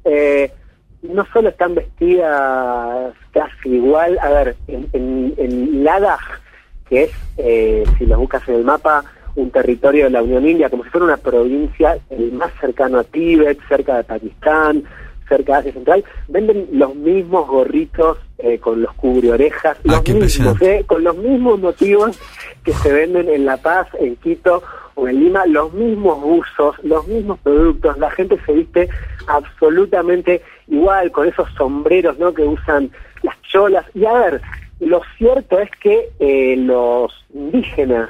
Eh, 0.05 0.51
no 1.01 1.25
solo 1.33 1.49
están 1.49 1.75
vestidas 1.75 3.13
casi 3.31 3.69
igual, 3.69 4.17
a 4.19 4.30
ver, 4.30 4.55
en, 4.67 4.88
en, 4.93 5.33
en 5.38 5.83
Ladakh, 5.83 6.41
que 6.89 7.03
es, 7.03 7.11
eh, 7.38 7.83
si 7.97 8.05
lo 8.05 8.17
buscas 8.19 8.47
en 8.47 8.55
el 8.55 8.63
mapa, 8.63 9.03
un 9.36 9.50
territorio 9.52 10.06
de 10.06 10.12
la 10.12 10.24
Unión 10.24 10.48
India, 10.48 10.70
como 10.70 10.84
si 10.84 10.90
fuera 10.90 11.06
una 11.06 11.18
provincia 11.18 11.98
el 12.10 12.32
más 12.34 12.52
cercano 12.60 13.00
a 13.00 13.03
Tíbet, 13.03 13.60
cerca 13.68 13.98
de 13.98 14.03
Pakistán, 14.03 14.84
cerca 15.28 15.53
de 15.53 15.60
Asia 15.60 15.74
Central, 15.74 16.03
venden 16.28 16.68
los 16.72 16.95
mismos 16.95 17.48
gorritos 17.48 18.18
eh, 18.38 18.60
con 18.60 18.82
los 18.82 18.94
cubreorejas, 18.94 19.78
los 19.84 20.02
qué 20.02 20.14
mismos, 20.14 20.62
eh, 20.62 20.84
con 20.86 21.03
los 21.03 21.16
mismos 21.18 21.60
motivos 21.60 22.20
que 22.64 22.74
se 22.74 22.92
venden 22.92 23.30
en 23.30 23.45
La 23.45 23.58
Paz, 23.58 23.88
en 24.00 24.16
Quito 24.18 24.64
o 24.95 25.08
en 25.08 25.20
Lima, 25.20 25.45
los 25.45 25.74
mismos 25.74 26.22
buzos, 26.22 26.76
los 26.84 27.08
mismos 27.08 27.40
productos, 27.40 27.98
la 27.98 28.12
gente 28.12 28.38
se 28.45 28.53
viste 28.53 28.90
absolutamente 29.28 30.42
igual, 30.68 31.12
con 31.12 31.28
esos 31.28 31.50
sombreros 31.58 32.20
¿no? 32.20 32.34
que 32.34 32.44
usan 32.44 32.92
las 33.24 33.42
cholas. 33.44 33.86
Y 33.95 34.06
a 34.06 34.14
ver, 34.14 34.42
lo 34.80 35.02
cierto 35.18 35.60
es 35.60 35.72
que 35.82 36.10
eh, 36.20 36.56
los 36.58 37.12
indígenas 37.34 38.10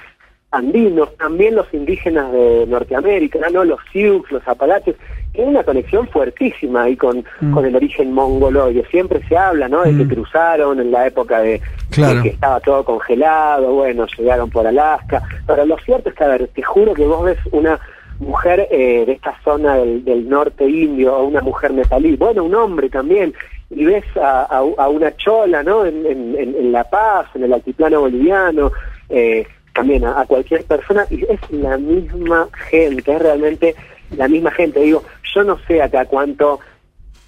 andinos, 0.53 1.09
también 1.17 1.56
los 1.56 1.65
indígenas 1.73 2.32
de 2.32 2.65
Norteamérica, 2.67 3.40
¿no? 3.51 3.64
los 3.65 3.80
Sioux, 3.91 4.23
los 4.32 4.48
Apalaches, 4.48 4.95
tienen 5.33 5.49
una 5.56 5.64
conexión 5.64 6.07
fuertísima 6.07 6.83
ahí 6.83 6.95
con, 6.95 7.25
Mm. 7.41 7.53
con 7.53 7.65
el 7.65 7.75
origen 7.75 8.14
mongoloide. 8.14 8.85
Siempre 8.91 9.19
se 9.27 9.35
habla, 9.35 9.67
¿no? 9.67 9.82
De 9.82 9.90
que 9.98 10.06
Mm. 10.06 10.09
cruzaron 10.09 10.80
en 10.80 10.91
la 10.91 11.07
época 11.07 11.40
de, 11.41 11.59
Claro. 11.90 12.17
de 12.17 12.22
que 12.22 12.30
estaba 12.30 12.59
todo 12.59 12.85
congelado, 12.85 13.73
bueno, 13.73 14.06
llegaron 14.17 14.49
por 14.51 14.67
Alaska. 14.67 15.23
Pero 15.48 15.65
lo 15.65 15.77
cierto 15.80 16.09
es 16.09 16.15
que, 16.15 16.23
a 16.23 16.27
ver, 16.27 16.48
te 16.49 16.61
juro 16.61 16.93
que 16.93 17.06
vos 17.06 17.25
ves 17.25 17.40
una 17.51 17.80
mujer 18.19 18.67
eh, 18.69 19.03
de 19.07 19.11
esta 19.14 19.35
zona 19.43 19.75
del, 19.77 20.06
del 20.06 20.30
norte 20.30 20.65
indio 20.69 21.15
o 21.15 21.23
una 21.25 21.41
mujer 21.41 21.73
nepalí, 21.73 22.15
bueno, 22.15 22.43
un 22.43 22.53
hombre 22.53 22.90
también, 22.90 23.33
y 23.72 23.85
ves 23.85 24.06
a, 24.22 24.41
a- 24.43 24.83
a 24.83 24.88
una 24.90 25.15
chola, 25.17 25.64
¿no? 25.64 25.83
En- 25.83 26.06
en- 26.06 26.38
en 26.38 26.72
La 26.72 26.83
Paz, 26.83 27.25
en 27.33 27.43
el 27.43 27.53
altiplano 27.53 28.01
boliviano, 28.01 28.72
eh, 29.09 29.48
también 29.74 30.06
a, 30.06 30.19
a 30.22 30.26
cualquier 30.26 30.64
persona, 30.66 31.06
y 31.10 31.24
es 31.24 31.40
la 31.52 31.77
misma 31.77 32.48
gente, 32.69 33.11
es 33.14 33.22
realmente 33.22 33.76
la 34.18 34.27
misma 34.27 34.52
gente. 34.52 34.80
Digo, 34.82 35.03
yo 35.34 35.43
no 35.43 35.58
sé 35.68 35.82
acá 35.82 36.06
cuánto 36.06 36.60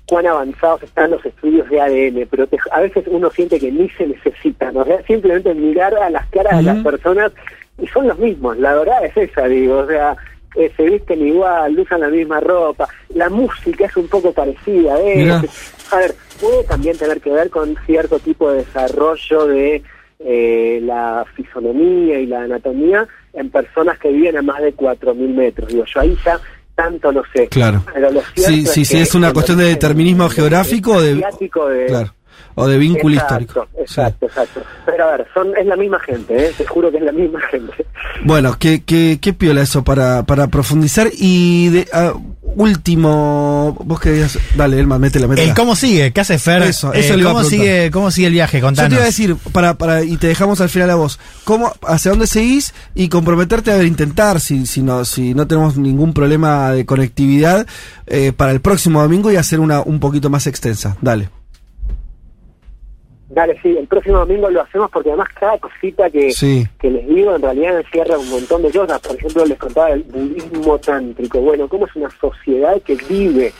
cuán 0.07 0.27
avanzados 0.27 0.83
están 0.83 1.09
los 1.09 1.25
estudios 1.25 1.67
de 1.69 1.81
ADN, 1.81 2.27
pero 2.29 2.45
te- 2.45 2.59
a 2.71 2.79
veces 2.81 3.05
uno 3.07 3.31
siente 3.31 3.59
que 3.59 3.71
ni 3.71 3.89
se 3.89 4.05
necesitan, 4.05 4.77
o 4.77 4.85
sea, 4.85 5.01
simplemente 5.07 5.51
mirar 5.55 5.95
a 5.95 6.11
las 6.11 6.27
caras 6.27 6.57
de 6.57 6.63
las 6.63 6.83
personas 6.83 7.31
y 7.81 7.87
son 7.87 8.07
los 8.07 8.19
mismos, 8.19 8.55
la 8.59 8.75
verdad 8.75 9.03
es 9.03 9.17
esa, 9.17 9.47
digo, 9.47 9.79
o 9.79 9.87
sea, 9.87 10.15
eh, 10.55 10.71
se 10.77 10.83
visten 10.83 11.25
igual, 11.27 11.79
usan 11.79 12.01
la 12.01 12.09
misma 12.09 12.39
ropa, 12.39 12.87
la 13.15 13.29
música 13.29 13.85
es 13.85 13.97
un 13.97 14.07
poco 14.07 14.31
parecida, 14.31 14.99
¿eh? 15.01 15.15
Mirá. 15.17 15.41
A 15.91 15.97
ver, 15.97 16.13
puede 16.39 16.63
también 16.65 16.95
tener 16.97 17.19
que 17.19 17.31
ver 17.31 17.49
con 17.49 17.75
cierto 17.87 18.19
tipo 18.19 18.51
de 18.51 18.59
desarrollo 18.59 19.47
de 19.47 19.81
eh, 20.19 20.79
la 20.83 21.25
fisonomía 21.35 22.19
y 22.19 22.25
la 22.25 22.43
anatomía 22.43 23.07
en 23.33 23.49
personas 23.49 23.97
que 23.99 24.09
viven 24.11 24.37
a 24.37 24.41
más 24.41 24.61
de 24.61 24.73
4.000 24.75 25.33
metros. 25.35 25.67
Digo, 25.69 25.83
yo 25.85 25.99
ahí 26.01 26.17
ya 26.25 26.39
tanto 26.75 27.11
no 27.11 27.21
sé. 27.33 27.47
Claro. 27.47 27.83
Pero 27.93 28.11
lo 28.11 28.21
Sí, 28.35 28.65
sí, 28.65 28.81
es 28.81 28.87
sí, 28.87 28.97
es 28.97 29.15
una 29.15 29.31
cuestión 29.33 29.57
de 29.57 29.65
determinismo 29.65 30.27
geográfico 30.29 30.99
de- 31.01 31.23
claro, 31.87 32.13
o 32.55 32.67
de 32.67 32.77
vínculo 32.77 33.15
Exacto, 33.15 33.41
histórico. 33.41 33.67
Exacto, 33.79 34.25
exacto. 34.25 34.61
Pero 34.85 35.03
a 35.09 35.17
ver, 35.17 35.27
son, 35.33 35.55
es 35.57 35.65
la 35.65 35.75
misma 35.75 35.99
gente, 35.99 36.47
¿eh? 36.47 36.53
te 36.57 36.65
juro 36.65 36.89
que 36.91 36.97
es 36.97 37.03
la 37.03 37.11
misma 37.11 37.39
gente. 37.51 37.85
Bueno, 38.23 38.55
qué, 38.57 38.83
qué, 38.83 39.19
qué 39.21 39.33
piola 39.33 39.61
eso 39.61 39.83
para, 39.83 40.23
para 40.23 40.47
profundizar. 40.47 41.09
Y 41.13 41.69
de 41.69 41.87
ah, 41.93 42.13
último, 42.41 43.77
vos 43.83 43.99
querías. 43.99 44.39
Dale, 44.55 44.79
Elma, 44.79 44.97
métela, 44.99 45.27
métela. 45.27 45.49
El 45.49 45.55
cómo 45.55 45.75
sigue, 45.75 46.11
¿qué 46.13 46.21
hace 46.21 46.39
Fer? 46.39 46.63
Eso, 46.63 46.93
Eh, 46.93 46.99
eso 47.01 47.15
le 47.15 47.21
iba 47.21 47.31
a 47.31 47.33
¿cómo, 47.33 47.45
sigue, 47.45 47.91
¿Cómo 47.91 48.11
sigue 48.11 48.27
el 48.27 48.33
viaje? 48.33 48.59
Yo 48.59 48.65
Contanos. 48.65 48.89
te 48.89 48.95
iba 48.95 49.03
a 49.03 49.07
decir, 49.07 49.35
para, 49.51 49.73
para, 49.75 50.03
y 50.03 50.17
te 50.17 50.27
dejamos 50.27 50.61
al 50.61 50.69
final 50.69 50.89
a 50.89 50.95
vos, 50.95 51.19
¿cómo, 51.43 51.73
hacia 51.87 52.11
dónde 52.11 52.27
seguís 52.27 52.73
y 52.93 53.09
comprometerte 53.09 53.71
a 53.71 53.75
ver, 53.75 53.85
intentar, 53.85 54.39
si, 54.39 54.65
si, 54.65 54.81
no, 54.81 55.03
si 55.05 55.33
no 55.33 55.47
tenemos 55.47 55.77
ningún 55.77 56.13
problema 56.13 56.71
de 56.71 56.85
conectividad, 56.85 57.67
eh, 58.07 58.31
para 58.35 58.51
el 58.51 58.61
próximo 58.61 59.01
domingo 59.01 59.31
y 59.31 59.35
hacer 59.35 59.59
una 59.59 59.81
un 59.81 59.99
poquito 59.99 60.29
más 60.29 60.47
extensa? 60.47 60.95
Dale. 61.01 61.29
Dale, 63.35 63.59
sí, 63.61 63.75
el 63.77 63.85
próximo 63.85 64.19
domingo 64.19 64.49
lo 64.49 64.61
hacemos 64.61 64.89
porque 64.89 65.09
además 65.09 65.27
cada 65.37 65.57
cosita 65.57 66.09
que, 66.09 66.31
Sí. 66.31 66.65
que 66.79 66.89
les 66.89 67.05
digo 67.05 67.35
en 67.35 67.41
realidad 67.41 67.79
encierra 67.81 68.17
un 68.17 68.29
montón 68.29 68.61
de 68.61 68.71
cosas. 68.71 68.99
Por 69.01 69.17
ejemplo, 69.17 69.45
les 69.45 69.57
contaba 69.59 69.91
el 69.91 70.03
budismo 70.03 70.79
tántrico. 70.79 71.41
Bueno, 71.41 71.67
cómo 71.67 71.85
es 71.85 71.93
una 71.97 72.09
sociedad 72.11 72.81
que 72.83 72.95
vive, 72.95 73.51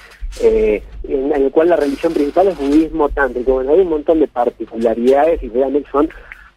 eh, 0.42 0.82
en, 1.04 1.34
en 1.34 1.42
el 1.44 1.52
cual 1.52 1.68
la 1.70 1.76
religión 1.76 2.14
principal 2.14 2.48
es 2.48 2.58
budismo 2.58 3.10
tántrico. 3.10 3.56
Bueno, 3.56 3.74
hay 3.74 3.80
un 3.82 3.90
montón 3.90 4.22
de 4.22 4.28
particularidades 4.30 5.44
y 5.44 5.50
realmente 5.50 5.90
son 5.92 6.10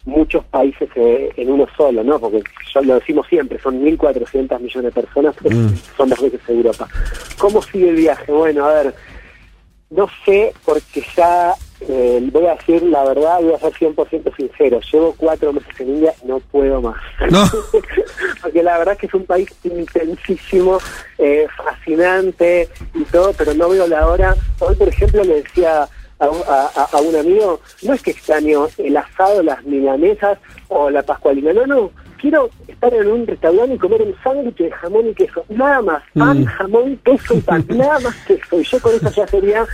muchos 0.05 0.45
países 0.45 0.89
eh, 0.95 1.29
en 1.35 1.51
uno 1.51 1.67
solo, 1.75 2.01
¿no? 2.05 2.19
Porque 2.19 2.41
ya 2.73 2.79
lo 2.81 2.95
decimos 2.95 3.27
siempre, 3.27 3.59
son 3.59 3.83
1.400 3.83 4.61
millones 4.61 4.95
de 4.95 5.01
personas, 5.01 5.35
Mm. 5.43 5.75
son 5.97 6.07
dos 6.09 6.21
veces 6.21 6.39
Europa. 6.47 6.87
¿Cómo 7.37 7.61
sigue 7.61 7.89
el 7.89 7.95
viaje? 7.97 8.31
Bueno, 8.31 8.63
a 8.65 8.75
ver, 8.75 8.95
no 9.89 10.07
sé, 10.25 10.53
porque 10.63 11.03
ya 11.17 11.53
eh, 11.81 12.19
voy 12.31 12.45
a 12.45 12.55
decir 12.55 12.83
la 12.83 13.03
verdad, 13.05 13.39
voy 13.41 13.53
a 13.53 13.59
ser 13.59 13.73
100% 13.73 14.35
sincero. 14.35 14.79
Llevo 14.91 15.13
cuatro 15.17 15.53
meses 15.53 15.79
en 15.79 15.89
India 15.89 16.13
y 16.23 16.27
no 16.27 16.39
puedo 16.39 16.81
más. 16.81 16.97
No. 17.31 17.43
Porque 18.41 18.63
la 18.63 18.77
verdad 18.77 18.93
es 18.95 18.99
que 19.01 19.05
es 19.07 19.13
un 19.13 19.25
país 19.25 19.49
intensísimo, 19.63 20.77
eh, 21.17 21.47
fascinante 21.57 22.69
y 22.93 23.03
todo, 23.05 23.33
pero 23.37 23.53
no 23.53 23.69
veo 23.69 23.87
la 23.87 24.07
hora. 24.07 24.35
Hoy, 24.59 24.75
por 24.75 24.87
ejemplo, 24.89 25.23
le 25.23 25.41
decía 25.41 25.87
a, 26.19 26.29
un- 26.29 26.43
a- 26.47 26.87
a- 26.91 27.01
un 27.01 27.15
amigo, 27.15 27.61
no 27.83 27.93
es 27.93 28.01
que 28.01 28.11
extraño 28.11 28.67
el 28.77 28.97
asado, 28.97 29.41
las 29.41 29.63
milanesas 29.63 30.37
o 30.67 30.89
la 30.89 31.03
pascualina, 31.03 31.53
no, 31.53 31.65
no. 31.65 31.91
Quiero 32.19 32.49
estar 32.67 32.93
en 32.93 33.07
un 33.07 33.25
restaurante 33.25 33.75
y 33.75 33.77
comer 33.77 34.01
un 34.01 34.13
sándwich 34.21 34.57
de 34.57 34.71
jamón 34.71 35.07
y 35.07 35.13
queso. 35.13 35.45
Nada 35.47 35.81
más. 35.81 36.03
Pan, 36.17 36.41
Mm. 36.41 36.45
jamón, 36.45 36.97
queso 37.05 37.33
y 37.35 37.39
pan. 37.39 37.65
Nada 37.69 37.97
más 37.99 38.15
que 38.25 38.33
eso. 38.33 38.59
Y 38.59 38.63
yo 38.65 38.81
con 38.81 38.93
eso 38.93 39.09
ya 39.09 39.25
sería 39.27 39.65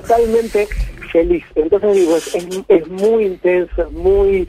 totalmente 0.00 0.68
feliz. 1.10 1.44
Entonces 1.54 1.94
digo, 1.94 2.16
es, 2.16 2.34
es, 2.34 2.46
es 2.68 2.88
muy 2.88 3.26
intenso, 3.26 3.82
es 3.82 3.92
muy 3.92 4.48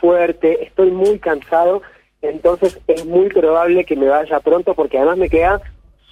fuerte, 0.00 0.64
estoy 0.64 0.90
muy 0.90 1.18
cansado, 1.18 1.82
entonces 2.22 2.78
es 2.86 3.04
muy 3.04 3.28
probable 3.28 3.84
que 3.84 3.96
me 3.96 4.08
vaya 4.08 4.40
pronto 4.40 4.74
porque 4.74 4.96
además 4.98 5.18
me 5.18 5.28
queda 5.28 5.60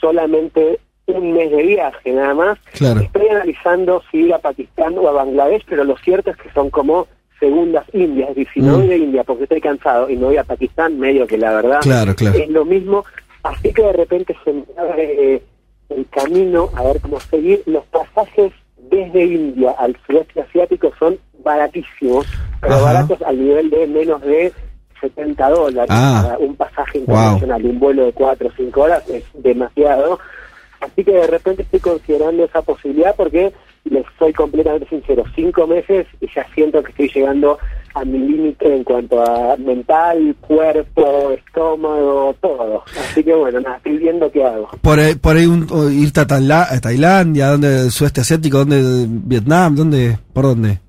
solamente 0.00 0.78
un 1.06 1.32
mes 1.32 1.50
de 1.50 1.62
viaje 1.62 2.12
nada 2.12 2.34
más. 2.34 2.58
Claro. 2.72 3.00
Estoy 3.00 3.28
analizando 3.28 4.02
si 4.10 4.18
ir 4.26 4.34
a 4.34 4.38
Pakistán 4.38 4.98
o 4.98 5.08
a 5.08 5.12
Bangladesh, 5.12 5.64
pero 5.68 5.84
lo 5.84 5.96
cierto 5.98 6.30
es 6.30 6.36
que 6.36 6.50
son 6.52 6.68
como 6.70 7.06
segundas 7.40 7.86
Indias, 7.92 8.30
es 8.30 8.36
decir, 8.36 8.52
si 8.54 8.60
no 8.60 8.72
Mm. 8.76 8.80
voy 8.80 8.88
de 8.88 8.96
India 8.98 9.24
porque 9.24 9.44
estoy 9.44 9.60
cansado 9.60 10.10
y 10.10 10.16
me 10.16 10.24
voy 10.26 10.36
a 10.36 10.44
Pakistán, 10.44 10.98
medio 10.98 11.26
que 11.26 11.38
la 11.38 11.54
verdad 11.54 11.80
Claro, 11.80 12.14
claro. 12.14 12.36
es 12.36 12.48
lo 12.50 12.64
mismo, 12.64 13.04
así 13.44 13.72
que 13.72 13.82
de 13.82 13.92
repente 13.92 14.36
se 14.44 14.52
me 14.52 14.64
abre 14.76 15.34
eh, 15.34 15.42
el 15.90 16.06
camino 16.10 16.70
a 16.76 16.82
ver 16.84 17.00
cómo 17.00 17.18
seguir. 17.20 17.62
Los 17.66 17.84
pasajes 17.86 18.52
desde 18.90 19.24
India 19.24 19.74
al 19.78 19.96
sudeste 20.06 20.40
asiático 20.40 20.92
son 20.98 21.18
baratísimos, 21.44 22.26
pero 22.60 22.74
Ajá. 22.74 22.84
baratos 22.84 23.22
al 23.22 23.38
nivel 23.38 23.70
de 23.70 23.86
menos 23.86 24.20
de 24.22 24.52
70 25.00 25.48
dólares 25.50 25.90
Ah. 25.92 26.22
para 26.24 26.38
un 26.38 26.56
pasaje 26.56 26.98
Wow. 27.00 27.04
internacional. 27.16 27.64
Un 27.64 27.78
vuelo 27.78 28.04
de 28.06 28.12
4 28.12 28.48
o 28.48 28.52
5 28.56 28.80
horas 28.82 29.08
es 29.08 29.24
demasiado. 29.34 30.18
Así 30.80 31.04
que 31.04 31.12
de 31.12 31.26
repente 31.26 31.62
estoy 31.62 31.80
considerando 31.80 32.44
esa 32.44 32.62
posibilidad 32.62 33.14
porque 33.16 33.52
les 33.84 34.04
soy 34.18 34.32
completamente 34.32 34.88
sincero, 34.88 35.24
cinco 35.34 35.66
meses 35.66 36.06
y 36.20 36.28
ya 36.34 36.46
siento 36.54 36.82
que 36.82 36.90
estoy 36.90 37.08
llegando 37.08 37.58
a 37.94 38.04
mi 38.04 38.18
límite 38.18 38.76
en 38.76 38.84
cuanto 38.84 39.22
a 39.22 39.56
mental, 39.56 40.36
cuerpo, 40.40 41.30
estómago, 41.32 42.34
todo. 42.40 42.47
Así 43.10 43.22
que 43.24 43.34
bueno, 43.34 43.60
nada, 43.60 43.76
estoy 43.76 43.98
viendo 43.98 44.30
qué 44.30 44.44
hago. 44.44 44.68
Por 44.80 44.98
ahí, 44.98 45.14
por 45.14 45.36
ahí 45.36 45.46
un- 45.46 45.66
irte 45.92 46.20
a, 46.20 46.26
Taila- 46.26 46.66
a 46.70 46.80
Tailandia, 46.80 47.48
¿dónde? 47.48 47.90
Sudeste 47.90 48.20
asiático, 48.22 48.58
¿dónde? 48.58 49.06
Vietnam, 49.08 49.74
¿dónde? 49.76 50.18
¿Por 50.32 50.44
dónde? 50.44 50.80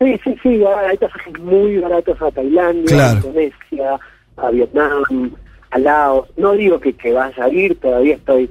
Sí, 0.00 0.20
sí, 0.22 0.36
sí, 0.42 0.64
hay 0.64 0.96
pasajes 0.96 1.38
muy 1.40 1.78
baratos 1.78 2.20
a 2.22 2.30
Tailandia, 2.30 2.84
Claro. 2.86 3.16
a 3.18 3.26
Indonesia, 3.26 3.98
a 4.36 4.50
Vietnam, 4.50 5.32
a 5.70 5.78
Laos. 5.78 6.28
No 6.36 6.52
digo 6.52 6.78
que, 6.78 6.92
que 6.92 7.12
vaya 7.12 7.44
a 7.44 7.48
ir, 7.48 7.78
todavía 7.80 8.14
estoy 8.14 8.48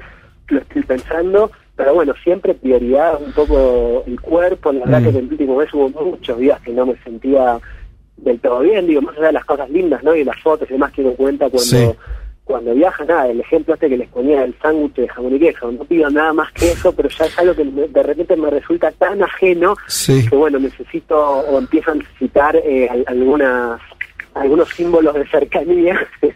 lo 0.49 0.59
estoy 0.59 0.81
pensando, 0.83 1.51
pero 1.75 1.93
bueno, 1.93 2.13
siempre 2.23 2.53
prioridad 2.53 3.21
un 3.21 3.31
poco 3.33 4.03
el 4.07 4.19
cuerpo. 4.19 4.71
La 4.71 4.85
verdad 4.85 5.01
Mm. 5.01 5.03
que 5.03 5.09
en 5.09 5.15
el 5.17 5.31
último 5.31 5.57
mes 5.57 5.73
hubo 5.73 5.89
muchos 6.05 6.37
días 6.39 6.59
que 6.61 6.71
no 6.71 6.85
me 6.85 6.95
sentía 7.03 7.59
del 8.17 8.39
todo 8.39 8.59
bien, 8.59 8.87
digo, 8.87 9.01
más 9.01 9.15
allá 9.17 9.27
de 9.27 9.33
las 9.33 9.45
cosas 9.45 9.69
lindas, 9.69 10.03
¿no? 10.03 10.15
Y 10.15 10.23
las 10.23 10.39
fotos 10.41 10.69
y 10.69 10.73
demás 10.73 10.91
que 10.93 11.01
uno 11.01 11.11
cuenta 11.13 11.45
cuando... 11.49 11.59
Sí. 11.59 11.89
Cuando 12.43 12.73
viaja, 12.73 13.03
nada, 13.03 13.27
el 13.27 13.41
ejemplo 13.41 13.73
este 13.73 13.89
que 13.89 13.97
les 13.97 14.07
ponía 14.07 14.39
del 14.39 14.55
sándwich 14.61 14.93
de 14.95 15.09
jamón 15.09 15.35
y 15.35 15.39
queso, 15.39 15.69
no 15.69 15.83
pido 15.83 16.09
nada 16.09 16.31
más 16.31 16.49
que 16.53 16.71
eso, 16.71 16.93
pero 16.95 17.09
ya 17.09 17.25
es 17.25 17.37
algo 17.37 17.53
que 17.53 17.65
me- 17.65 17.89
de 17.89 18.03
repente 18.03 18.37
me 18.37 18.49
resulta 18.49 18.89
tan 18.93 19.21
ajeno 19.21 19.75
Sí. 19.87 20.25
que 20.29 20.33
bueno, 20.33 20.57
necesito 20.57 21.19
o 21.19 21.57
empiezo 21.57 21.91
a 21.91 21.95
necesitar 21.95 22.55
eh, 22.55 22.87
al- 22.89 23.03
algunas 23.05 23.81
algunos 24.33 24.69
símbolos 24.69 25.13
de 25.15 25.27
cercanía. 25.27 25.99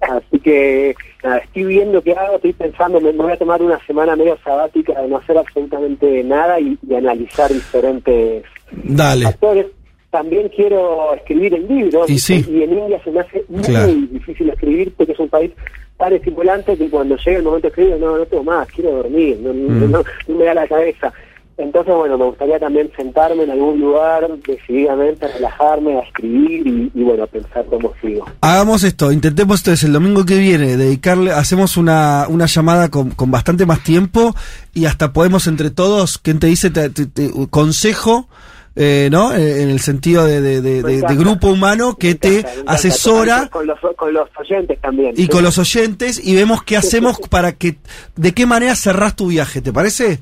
Así 0.00 0.38
que 0.38 0.94
nada, 1.24 1.38
estoy 1.38 1.64
viendo 1.64 2.00
qué 2.00 2.12
hago, 2.12 2.36
estoy 2.36 2.52
pensando, 2.52 3.00
me, 3.00 3.10
voy 3.10 3.32
a 3.32 3.36
tomar 3.36 3.60
una 3.60 3.84
semana 3.86 4.14
medio 4.14 4.38
sabática 4.44 5.02
de 5.02 5.08
no 5.08 5.16
hacer 5.16 5.36
absolutamente 5.36 6.22
nada 6.22 6.60
y, 6.60 6.78
y 6.88 6.94
analizar 6.94 7.50
diferentes 7.52 8.44
Dale. 8.70 9.24
factores. 9.24 9.66
También 10.10 10.48
quiero 10.54 11.14
escribir 11.14 11.52
el 11.54 11.68
libro 11.68 12.04
Y 12.08 12.18
sí. 12.18 12.44
y 12.48 12.62
en 12.62 12.72
India 12.78 12.98
se 13.04 13.10
me 13.10 13.20
hace 13.20 13.44
muy 13.48 13.62
Claro. 13.62 13.92
difícil 14.10 14.48
escribir 14.48 14.92
porque 14.96 15.12
es 15.12 15.18
un 15.18 15.28
país 15.28 15.50
tan 15.98 16.12
estimulante 16.14 16.76
que 16.78 16.88
cuando 16.88 17.16
llega 17.16 17.38
el 17.38 17.42
momento 17.44 17.66
de 17.66 17.68
escribir, 17.68 17.96
no, 18.00 18.16
no 18.16 18.24
tengo 18.24 18.44
más, 18.44 18.68
quiero 18.68 18.92
dormir, 18.92 19.38
no, 19.42 19.52
Mm. 19.52 19.90
no- 19.90 20.04
no 20.28 20.34
me 20.34 20.44
da 20.44 20.54
la 20.54 20.66
cabeza. 20.66 21.12
Entonces, 21.58 21.92
bueno, 21.92 22.16
me 22.16 22.24
gustaría 22.26 22.56
también 22.60 22.88
sentarme 22.96 23.42
en 23.42 23.50
algún 23.50 23.80
lugar 23.80 24.28
decididamente, 24.46 25.24
a 25.26 25.28
relajarme, 25.28 25.98
a 25.98 26.02
escribir 26.02 26.64
y, 26.64 26.90
y, 26.94 27.02
bueno, 27.02 27.24
a 27.24 27.26
pensar 27.26 27.64
cómo 27.66 27.92
sigo. 28.00 28.24
Hagamos 28.40 28.84
esto, 28.84 29.10
intentemos 29.10 29.58
entonces 29.60 29.82
el 29.84 29.92
domingo 29.92 30.24
que 30.24 30.38
viene 30.38 30.76
dedicarle, 30.76 31.32
hacemos 31.32 31.76
una, 31.76 32.26
una 32.28 32.46
llamada 32.46 32.90
con, 32.90 33.10
con 33.10 33.32
bastante 33.32 33.66
más 33.66 33.82
tiempo 33.82 34.36
y 34.72 34.84
hasta 34.86 35.12
podemos 35.12 35.48
entre 35.48 35.70
todos, 35.70 36.18
¿quién 36.18 36.38
te 36.38 36.46
dice? 36.46 36.70
Te- 36.70 36.90
te- 36.90 37.06
te- 37.06 37.30
consejo, 37.50 38.28
eh, 38.78 39.08
¿no? 39.10 39.34
Eh, 39.34 39.62
en 39.62 39.70
el 39.70 39.80
sentido 39.80 40.24
de, 40.24 40.40
de- 40.40 41.16
grupo 41.16 41.48
humano 41.48 41.96
que 41.96 42.14
te 42.14 42.38
encanta, 42.40 42.72
asesora 42.72 43.48
Con 43.48 43.66
los, 43.66 43.78
con 43.96 44.12
los 44.14 44.28
oyentes 44.38 44.80
también. 44.80 45.12
y 45.16 45.22
Sí. 45.22 45.28
con 45.28 45.42
los 45.42 45.58
oyentes 45.58 46.20
y 46.24 46.34
vemos 46.36 46.62
qué 46.62 46.76
hacemos 46.76 47.18
para 47.30 47.52
que, 47.52 47.78
de 48.16 48.32
qué 48.32 48.46
manera 48.46 48.74
cerrás 48.76 49.16
tu 49.16 49.26
viaje, 49.26 49.60
¿te 49.60 49.72
parece? 49.72 50.20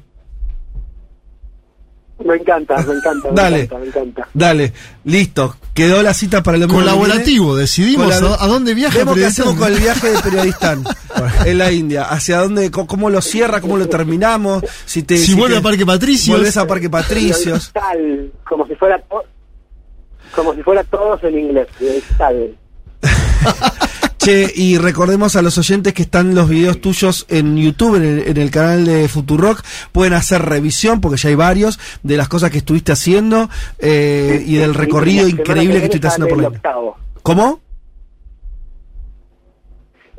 Me 2.25 2.35
encanta, 2.35 2.77
me 2.79 2.95
encanta, 2.95 3.29
me 3.29 3.35
Dale. 3.35 3.61
encanta, 3.65 3.79
me 3.79 3.87
encanta. 3.89 4.29
Dale, 4.33 4.73
listo. 5.05 5.57
Quedó 5.75 6.03
la 6.03 6.15
cita 6.15 6.43
para 6.43 6.57
el 6.57 6.67
Colaborativo, 6.67 7.49
viene. 7.49 7.61
decidimos 7.61 8.07
Colab- 8.07 8.37
a- 8.41 8.45
a 8.45 8.47
dónde 8.47 8.73
viaja 8.73 8.97
Vemos 8.99 9.15
qué 9.17 9.27
hacemos 9.27 9.55
con 9.57 9.71
el 9.71 9.79
viaje 9.79 10.11
de 10.11 10.19
Periodistán 10.23 10.83
en 11.45 11.59
la 11.59 11.71
India. 11.71 12.05
Hacia 12.05 12.39
dónde, 12.39 12.71
cómo 12.71 13.11
lo 13.11 13.21
cierra, 13.21 13.61
cómo 13.61 13.77
lo 13.77 13.87
terminamos. 13.87 14.65
Si, 14.87 15.03
te, 15.03 15.19
Si 15.19 15.35
vuelve 15.35 15.57
te- 15.57 15.61
a 15.61 15.63
Parque 15.63 15.85
Patricios. 15.85 16.37
Volvés 16.39 16.57
a 16.57 16.67
Parque 16.67 16.89
Patricios. 16.89 17.71
Tal, 17.75 18.33
como 18.49 18.67
si 18.67 18.75
fuera 18.77 18.99
to- 19.03 19.25
como 20.35 20.55
si 20.55 20.63
fuera 20.63 20.83
todos 20.85 21.23
en 21.25 21.39
inglés. 21.39 21.69
Tal. 22.17 22.57
Che, 24.27 24.51
y 24.57 24.77
recordemos 24.77 25.37
a 25.37 25.43
los 25.43 25.57
oyentes 25.57 25.95
que 25.95 26.03
están 26.03 26.35
los 26.35 26.49
videos 26.49 26.81
tuyos 26.81 27.27
en 27.29 27.57
YouTube, 27.57 27.95
en 27.95 28.03
el, 28.03 28.19
en 28.27 28.37
el 28.39 28.51
canal 28.51 28.85
de 28.85 29.07
Futurock. 29.07 29.63
Pueden 29.93 30.15
hacer 30.15 30.43
revisión, 30.43 31.01
porque 31.01 31.17
ya 31.17 31.29
hay 31.29 31.37
varios, 31.37 31.79
de 32.03 32.17
las 32.17 32.27
cosas 32.27 32.51
que 32.51 32.59
estuviste 32.59 32.91
haciendo 32.91 33.49
eh, 33.79 34.43
y 34.45 34.57
del 34.57 34.75
recorrido 34.75 35.29
increíble 35.29 35.79
que 35.79 35.85
estuviste 35.85 36.09
haciendo 36.09 36.27
por 36.27 36.43
la. 36.43 36.51
¿Cómo? 37.23 37.61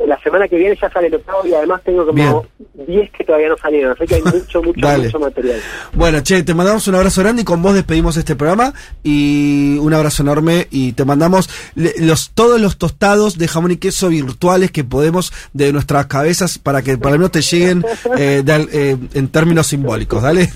La 0.06 0.20
semana 0.22 0.48
que 0.48 0.58
viene 0.58 0.78
ya 0.80 0.90
sale 0.92 1.08
el 1.08 1.16
octavo 1.16 1.46
y 1.46 1.54
además 1.54 1.82
tengo 1.84 2.06
como 2.06 2.46
10 2.76 3.12
que 3.12 3.24
todavía 3.24 3.50
no 3.50 3.58
salieron, 3.58 3.94
así 3.94 4.06
que 4.06 4.16
hay 4.16 4.22
mucho, 4.22 4.62
mucho, 4.62 4.88
mucho 4.98 5.20
material. 5.20 5.60
Bueno, 5.94 6.22
che, 6.22 6.44
te 6.44 6.54
mandamos 6.54 6.88
un 6.88 6.96
abrazo 6.96 7.22
grande 7.22 7.42
y 7.42 7.46
con 7.46 7.64
vos 7.64 7.74
despedimos 7.74 8.16
este 8.16 8.36
programa 8.36 8.74
y 9.04 9.78
un 9.80 9.94
abrazo 9.94 10.22
enorme 10.22 10.68
y 10.70 10.94
te 10.94 11.04
mandamos 11.04 11.50
los 11.76 12.30
todos 12.30 12.62
los 12.62 12.78
tostados 12.78 13.40
de 13.40 13.48
jamón 13.48 13.72
y 13.72 13.78
queso 13.78 14.10
virtuales 14.10 14.72
que 14.72 14.84
podemos 14.84 15.34
de 15.54 15.74
nuestras 15.74 16.06
cabezas 16.06 16.60
para 16.60 16.84
que 16.84 16.98
para 16.98 17.18
menos 17.18 17.32
te 17.32 17.42
lleguen 17.42 17.84
eh, 18.18 18.44
de 18.46 18.68
eh, 18.72 18.98
en 19.14 19.28
términos 19.30 19.68
simbólicos, 19.68 20.22
¿dale? 20.22 20.50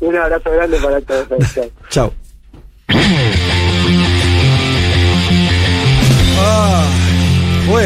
Un 0.00 0.16
abrazo 0.16 0.50
grande 0.50 0.78
para 0.78 1.00
todos. 1.02 1.28
Chao. 1.90 2.12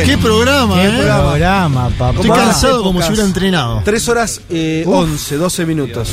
Qué 0.05 0.19
programa, 0.19 0.75
Qué 0.77 0.87
¿eh? 0.89 1.03
programa, 1.03 1.89
papá. 1.91 2.11
Estoy 2.11 2.31
cansado 2.31 2.83
como 2.83 3.01
si 3.01 3.09
hubiera 3.09 3.25
entrenado. 3.25 3.83
3 3.85 4.09
horas 4.09 4.41
eh, 4.51 4.85
11, 4.87 5.37
12 5.37 5.67
minutos. 5.67 6.09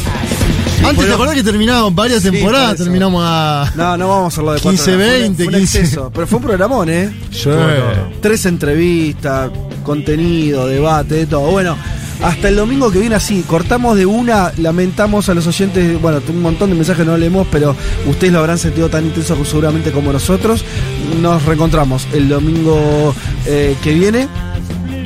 Antes 0.83 1.05
te 1.07 1.13
acordás 1.13 1.35
que 1.35 1.43
terminamos 1.43 1.93
varias 1.93 2.21
Sí, 2.23 2.31
temporadas, 2.31 2.75
terminamos 2.77 3.23
a 3.25 3.71
No, 3.75 3.97
no 3.97 4.07
vamos 4.09 4.23
a 4.25 4.27
hacerlo 4.27 4.53
de 4.53 4.59
15, 4.59 4.77
cuatro 4.77 4.93
horas. 4.95 5.07
Fue 5.07 5.15
un- 5.15 5.21
20, 5.21 5.43
fue 5.43 5.53
un 5.53 5.59
15. 5.59 5.79
exceso, 5.79 6.11
Pero 6.13 6.27
fue 6.27 6.37
un 6.37 6.43
programón, 6.43 6.89
¿eh? 6.89 7.13
Sí. 7.31 7.49
Tres 8.21 8.45
entrevistas, 8.45 9.51
contenido, 9.83 10.67
debate, 10.67 11.15
de 11.15 11.25
todo. 11.27 11.41
Bueno, 11.51 11.77
hasta 12.23 12.49
el 12.49 12.55
domingo 12.55 12.91
que 12.91 12.99
viene 12.99 13.15
así, 13.15 13.43
cortamos 13.47 13.95
de 13.97 14.05
una, 14.05 14.51
lamentamos 14.57 15.29
a 15.29 15.33
los 15.33 15.47
oyentes, 15.47 16.01
bueno, 16.01 16.19
un 16.27 16.41
montón 16.41 16.69
de 16.69 16.75
mensajes 16.75 17.05
no 17.05 17.17
leemos, 17.17 17.47
pero 17.51 17.75
ustedes 18.07 18.33
lo 18.33 18.39
habrán 18.39 18.57
sentido 18.57 18.89
tan 18.89 19.05
intenso 19.05 19.37
seguramente 19.45 19.91
como 19.91 20.11
nosotros. 20.11 20.63
Nos 21.21 21.43
reencontramos 21.45 22.07
el 22.13 22.27
domingo 22.29 23.13
eh, 23.45 23.75
que 23.83 23.93
viene. 23.93 24.27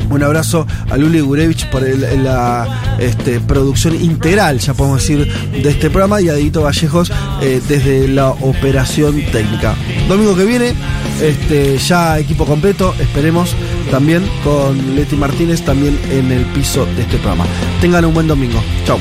Un 0.10 0.24
abrazo 0.24 0.66
a 0.90 0.98
Luli 0.98 1.20
Gurevich 1.20 1.70
por 1.70 1.82
la 1.82 2.98
este, 3.00 3.40
producción 3.40 3.96
integral, 3.96 4.60
ya 4.60 4.74
podemos 4.74 5.02
decir, 5.02 5.32
de 5.52 5.70
este 5.70 5.90
programa 5.90 6.22
y 6.22 6.30
a 6.30 6.34
Dito 6.34 6.62
Vallejos 6.62 7.12
eh, 7.42 7.62
desde 7.68 8.08
la 8.08 8.30
operación 8.30 9.22
técnica. 9.32 9.76
Domingo 10.08 10.36
que 10.36 10.46
viene, 10.46 10.74
este, 11.22 11.78
ya 11.78 12.20
equipo 12.20 12.46
completo, 12.46 12.94
esperemos 13.00 13.56
también 13.92 14.24
con 14.44 14.96
Leti 14.96 15.16
Martínez, 15.16 15.62
también 15.64 15.98
en 16.12 16.32
el 16.32 16.46
piso 16.46 16.86
de 16.96 17.02
este 17.02 17.18
programa. 17.18 17.46
Tengan 17.82 18.06
un 18.06 18.14
buen 18.14 18.28
domingo. 18.28 18.62
Chao. 18.86 19.00